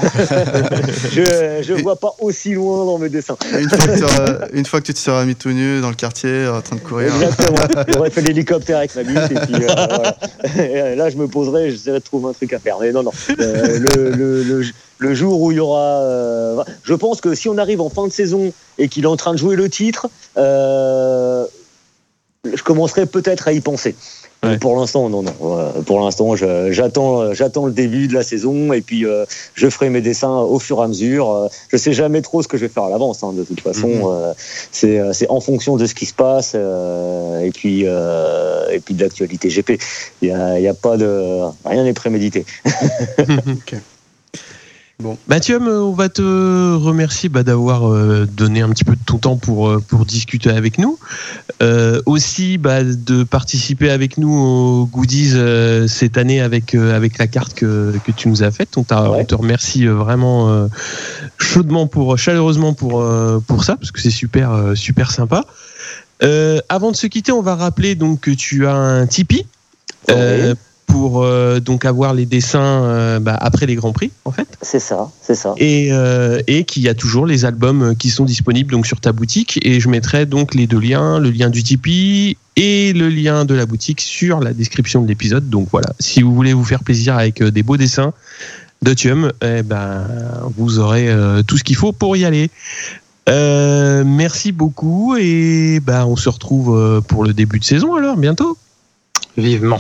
je 1.13 1.61
je 1.63 1.73
vois 1.83 1.97
pas 1.97 2.15
aussi 2.21 2.55
loin 2.55 2.85
dans 2.85 2.99
mes 2.99 3.09
dessins. 3.09 3.37
une, 3.59 3.69
fois 3.69 3.79
que 3.79 3.97
tu 3.99 4.05
auras- 4.05 4.47
une 4.53 4.67
fois 4.67 4.81
que 4.81 4.87
tu 4.87 4.95
te 4.95 4.99
seras 4.99 5.25
mis 5.25 5.35
tout 5.37 5.51
nu 5.51 5.81
dans 5.81 5.89
le 5.91 5.95
quartier 5.95 6.47
en 6.49 6.61
train 6.61 6.77
de 6.77 6.81
courir. 6.81 7.15
Exactement. 7.15 7.85
J'aurais 7.93 8.11
fait 8.11 8.23
l'hélicoptère 8.23 8.79
avec 8.79 8.95
ma 8.95 9.03
bite 9.03 9.31
et 9.31 9.35
puis 9.47 9.65
euh, 9.65 9.69
voilà. 9.89 10.17
Et, 10.59 10.97
là 10.97 11.11
je 11.11 11.17
me 11.17 11.27
poserai, 11.29 11.71
j'essaierai 11.71 11.99
de 11.99 12.05
trouver 12.05 12.31
un 12.31 12.33
truc 12.33 12.53
à 12.53 12.59
faire. 12.59 12.77
Mais 12.81 12.93
non, 12.93 13.03
non. 13.03 13.13
Euh, 13.39 13.79
le, 13.79 14.11
le- 14.11 14.43
le- 14.43 14.63
le 15.01 15.15
jour 15.15 15.41
où 15.43 15.51
il 15.51 15.57
y 15.57 15.61
aura, 15.61 16.03
euh, 16.03 16.63
je 16.85 16.95
pense 16.95 17.21
que 17.21 17.35
si 17.35 17.49
on 17.49 17.59
arrive 17.59 17.81
en 17.81 17.89
fin 17.91 18.07
de 18.07 18.13
saison 18.13 18.53
et 18.79 18.89
qu'il 18.89 19.05
est 19.05 19.09
en 19.09 19.17
train 19.17 19.33
de 19.33 19.39
jouer 19.39 19.57
le 19.57 19.69
titre, 19.69 20.09
euh, 20.37 21.45
je 22.45 22.63
commencerai 22.63 23.07
peut-être 23.07 23.49
à 23.49 23.53
y 23.53 23.61
penser. 23.61 23.97
Ouais. 24.43 24.57
Pour 24.57 24.75
l'instant, 24.77 25.11
non, 25.11 25.23
non. 25.23 25.35
Euh, 25.43 25.83
Pour 25.83 26.01
l'instant, 26.01 26.35
j'attends, 26.35 27.35
j'attends 27.35 27.67
le 27.67 27.73
début 27.73 28.09
de 28.09 28.15
la 28.15 28.23
saison 28.23 28.73
et 28.73 28.81
puis 28.81 29.05
euh, 29.05 29.27
je 29.53 29.69
ferai 29.69 29.91
mes 29.91 30.01
dessins 30.01 30.35
au 30.39 30.59
fur 30.59 30.79
et 30.81 30.85
à 30.85 30.89
mesure. 30.89 31.31
Euh, 31.31 31.49
Je 31.69 31.77
sais 31.77 31.93
jamais 31.93 32.23
trop 32.23 32.43
ce 32.43 32.49
que 32.49 32.57
je 32.57 32.63
vais 32.65 32.73
faire 32.73 32.85
à 32.85 32.89
l'avance. 32.89 33.23
hein, 33.23 33.35
de 33.35 33.45
toute 33.45 33.61
façon, 33.61 33.89
Mhm. 33.89 34.03
Euh, 34.07 34.33
c'est 34.73 34.99
euh, 34.99 35.13
c'est 35.13 35.29
en 35.29 35.41
fonction 35.41 35.77
de 35.77 35.85
ce 35.85 35.95
qui 35.95 36.07
se 36.07 36.15
passe 36.15 36.53
euh, 36.55 37.41
et 37.41 37.51
puis 37.51 37.83
euh, 37.85 38.71
et 38.71 38.81
puis 38.81 38.95
de 38.95 39.03
l'actualité 39.03 39.49
GP. 39.51 39.73
Il 40.23 40.29
y 40.29 40.33
a, 40.33 40.59
il 40.59 40.63
y 40.63 40.69
a 40.69 40.75
pas 40.75 40.97
de 40.97 41.41
rien 41.67 41.85
n'est 41.85 41.93
prémédité. 41.93 42.47
Mathieu, 45.29 45.59
euh, 45.61 45.81
on 45.83 45.93
va 45.93 46.09
te 46.09 46.75
remercier 46.75 47.29
bah, 47.29 47.43
d'avoir 47.43 47.89
euh, 47.91 48.27
donné 48.27 48.61
un 48.63 48.69
petit 48.71 48.85
peu 48.85 48.93
de 48.97 49.03
ton 49.05 49.19
temps 49.19 49.37
pour, 49.37 49.69
euh, 49.69 49.81
pour 49.87 50.05
discuter 50.05 50.51
avec 50.51 50.79
nous. 50.79 50.99
Euh, 51.63 52.01
aussi 52.07 52.59
bah, 52.59 52.83
de 52.85 53.23
participer 53.25 53.91
avec 53.91 54.19
nous 54.19 54.33
aux 54.33 54.87
goodies 54.87 55.33
euh, 55.35 55.87
cette 55.89 56.17
année 56.19 56.41
avec, 56.41 56.75
euh, 56.75 56.95
avec 56.97 57.19
la 57.19 57.27
carte 57.27 57.55
que, 57.55 57.95
que 58.05 58.13
tu 58.13 58.29
nous 58.29 58.43
as 58.43 58.51
faite. 58.51 58.77
On, 58.77 58.83
t'a- 58.83 59.11
Ouais. 59.11 59.21
on 59.21 59.25
te 59.25 59.35
remercie 59.35 59.87
vraiment 59.87 60.69
chaudement, 61.39 61.87
pour, 61.87 62.19
chaleureusement 62.19 62.75
pour, 62.75 63.05
pour 63.47 63.65
ça, 63.65 63.77
parce 63.77 63.91
que 63.91 64.01
c'est 64.01 64.11
super, 64.11 64.73
super 64.75 65.11
sympa. 65.11 65.45
Avant 66.69 66.91
de 66.91 66.97
se 66.97 67.07
quitter, 67.07 67.33
on 67.33 67.43
va 67.43 67.55
rappeler 67.57 67.95
donc 67.95 68.21
que 68.21 68.31
tu 68.31 68.67
as 68.67 68.75
un 68.75 69.07
Tipeee. 69.07 69.47
Pour 70.91 71.23
euh, 71.23 71.61
donc 71.61 71.85
avoir 71.85 72.15
les 72.15 72.27
dessins 72.27 72.83
euh, 72.85 73.21
bah, 73.21 73.37
après 73.41 73.67
les 73.67 73.77
grands 73.77 73.93
prix 73.93 74.11
en 74.25 74.33
fait 74.33 74.49
C'est 74.61 74.81
ça, 74.81 75.11
c'est 75.23 75.37
ça. 75.37 75.55
et, 75.57 75.89
euh, 75.93 76.41
et 76.49 76.65
qu'il 76.65 76.83
y 76.83 76.89
a 76.89 76.95
toujours 76.95 77.27
les 77.27 77.45
albums 77.45 77.95
qui 77.97 78.11
sont 78.11 78.25
disponibles 78.25 78.73
donc 78.73 78.87
sur 78.87 79.01
ta 79.01 79.13
boutique 79.13 79.59
et 79.63 79.79
je 79.79 79.89
mettrai 79.89 80.27
donc 80.27 80.55
les 80.55 80.67
deux 80.67 80.81
liens, 80.81 81.19
le 81.21 81.31
lien 81.31 81.49
du 81.49 81.63
Tipeee 81.63 82.37
et 82.57 82.93
le 82.93 83.09
lien 83.09 83.45
de 83.45 83.55
la 83.55 83.67
boutique 83.67 84.01
sur 84.01 84.41
la 84.41 84.53
description 84.53 85.01
de 85.03 85.09
l'épisode. 85.09 85.49
Donc 85.49 85.69
voilà, 85.71 85.93
si 86.01 86.23
vous 86.23 86.35
voulez 86.35 86.53
vous 86.53 86.65
faire 86.65 86.83
plaisir 86.83 87.17
avec 87.17 87.41
euh, 87.41 87.51
des 87.51 87.63
beaux 87.63 87.77
dessins 87.77 88.13
de 88.83 88.93
Thium, 88.93 89.31
eh 89.43 89.63
ben 89.63 90.07
vous 90.57 90.79
aurez 90.79 91.09
euh, 91.09 91.43
tout 91.43 91.57
ce 91.57 91.65
qu'il 91.65 91.77
faut 91.77 91.93
pour 91.93 92.17
y 92.17 92.25
aller. 92.25 92.51
Euh, 93.29 94.03
merci 94.05 94.51
beaucoup 94.51 95.17
et 95.17 95.79
ben 95.81 96.05
on 96.07 96.17
se 96.17 96.29
retrouve 96.29 97.03
pour 97.07 97.23
le 97.23 97.33
début 97.33 97.61
de 97.61 97.65
saison 97.65 97.95
alors 97.95 98.17
bientôt. 98.17 98.59
Vivement. 99.37 99.79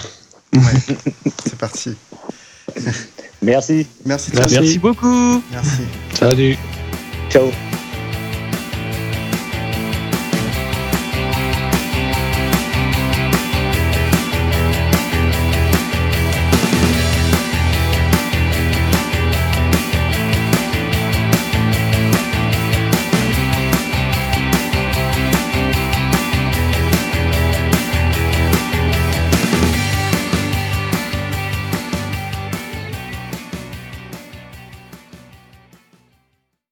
C'est 1.44 1.58
parti. 1.58 1.96
Merci. 3.42 3.86
Merci. 4.04 4.30
Merci. 4.34 4.54
Merci 4.54 4.78
beaucoup. 4.78 5.42
Merci. 5.50 5.82
Salut. 6.14 6.58
Ciao. 7.30 7.50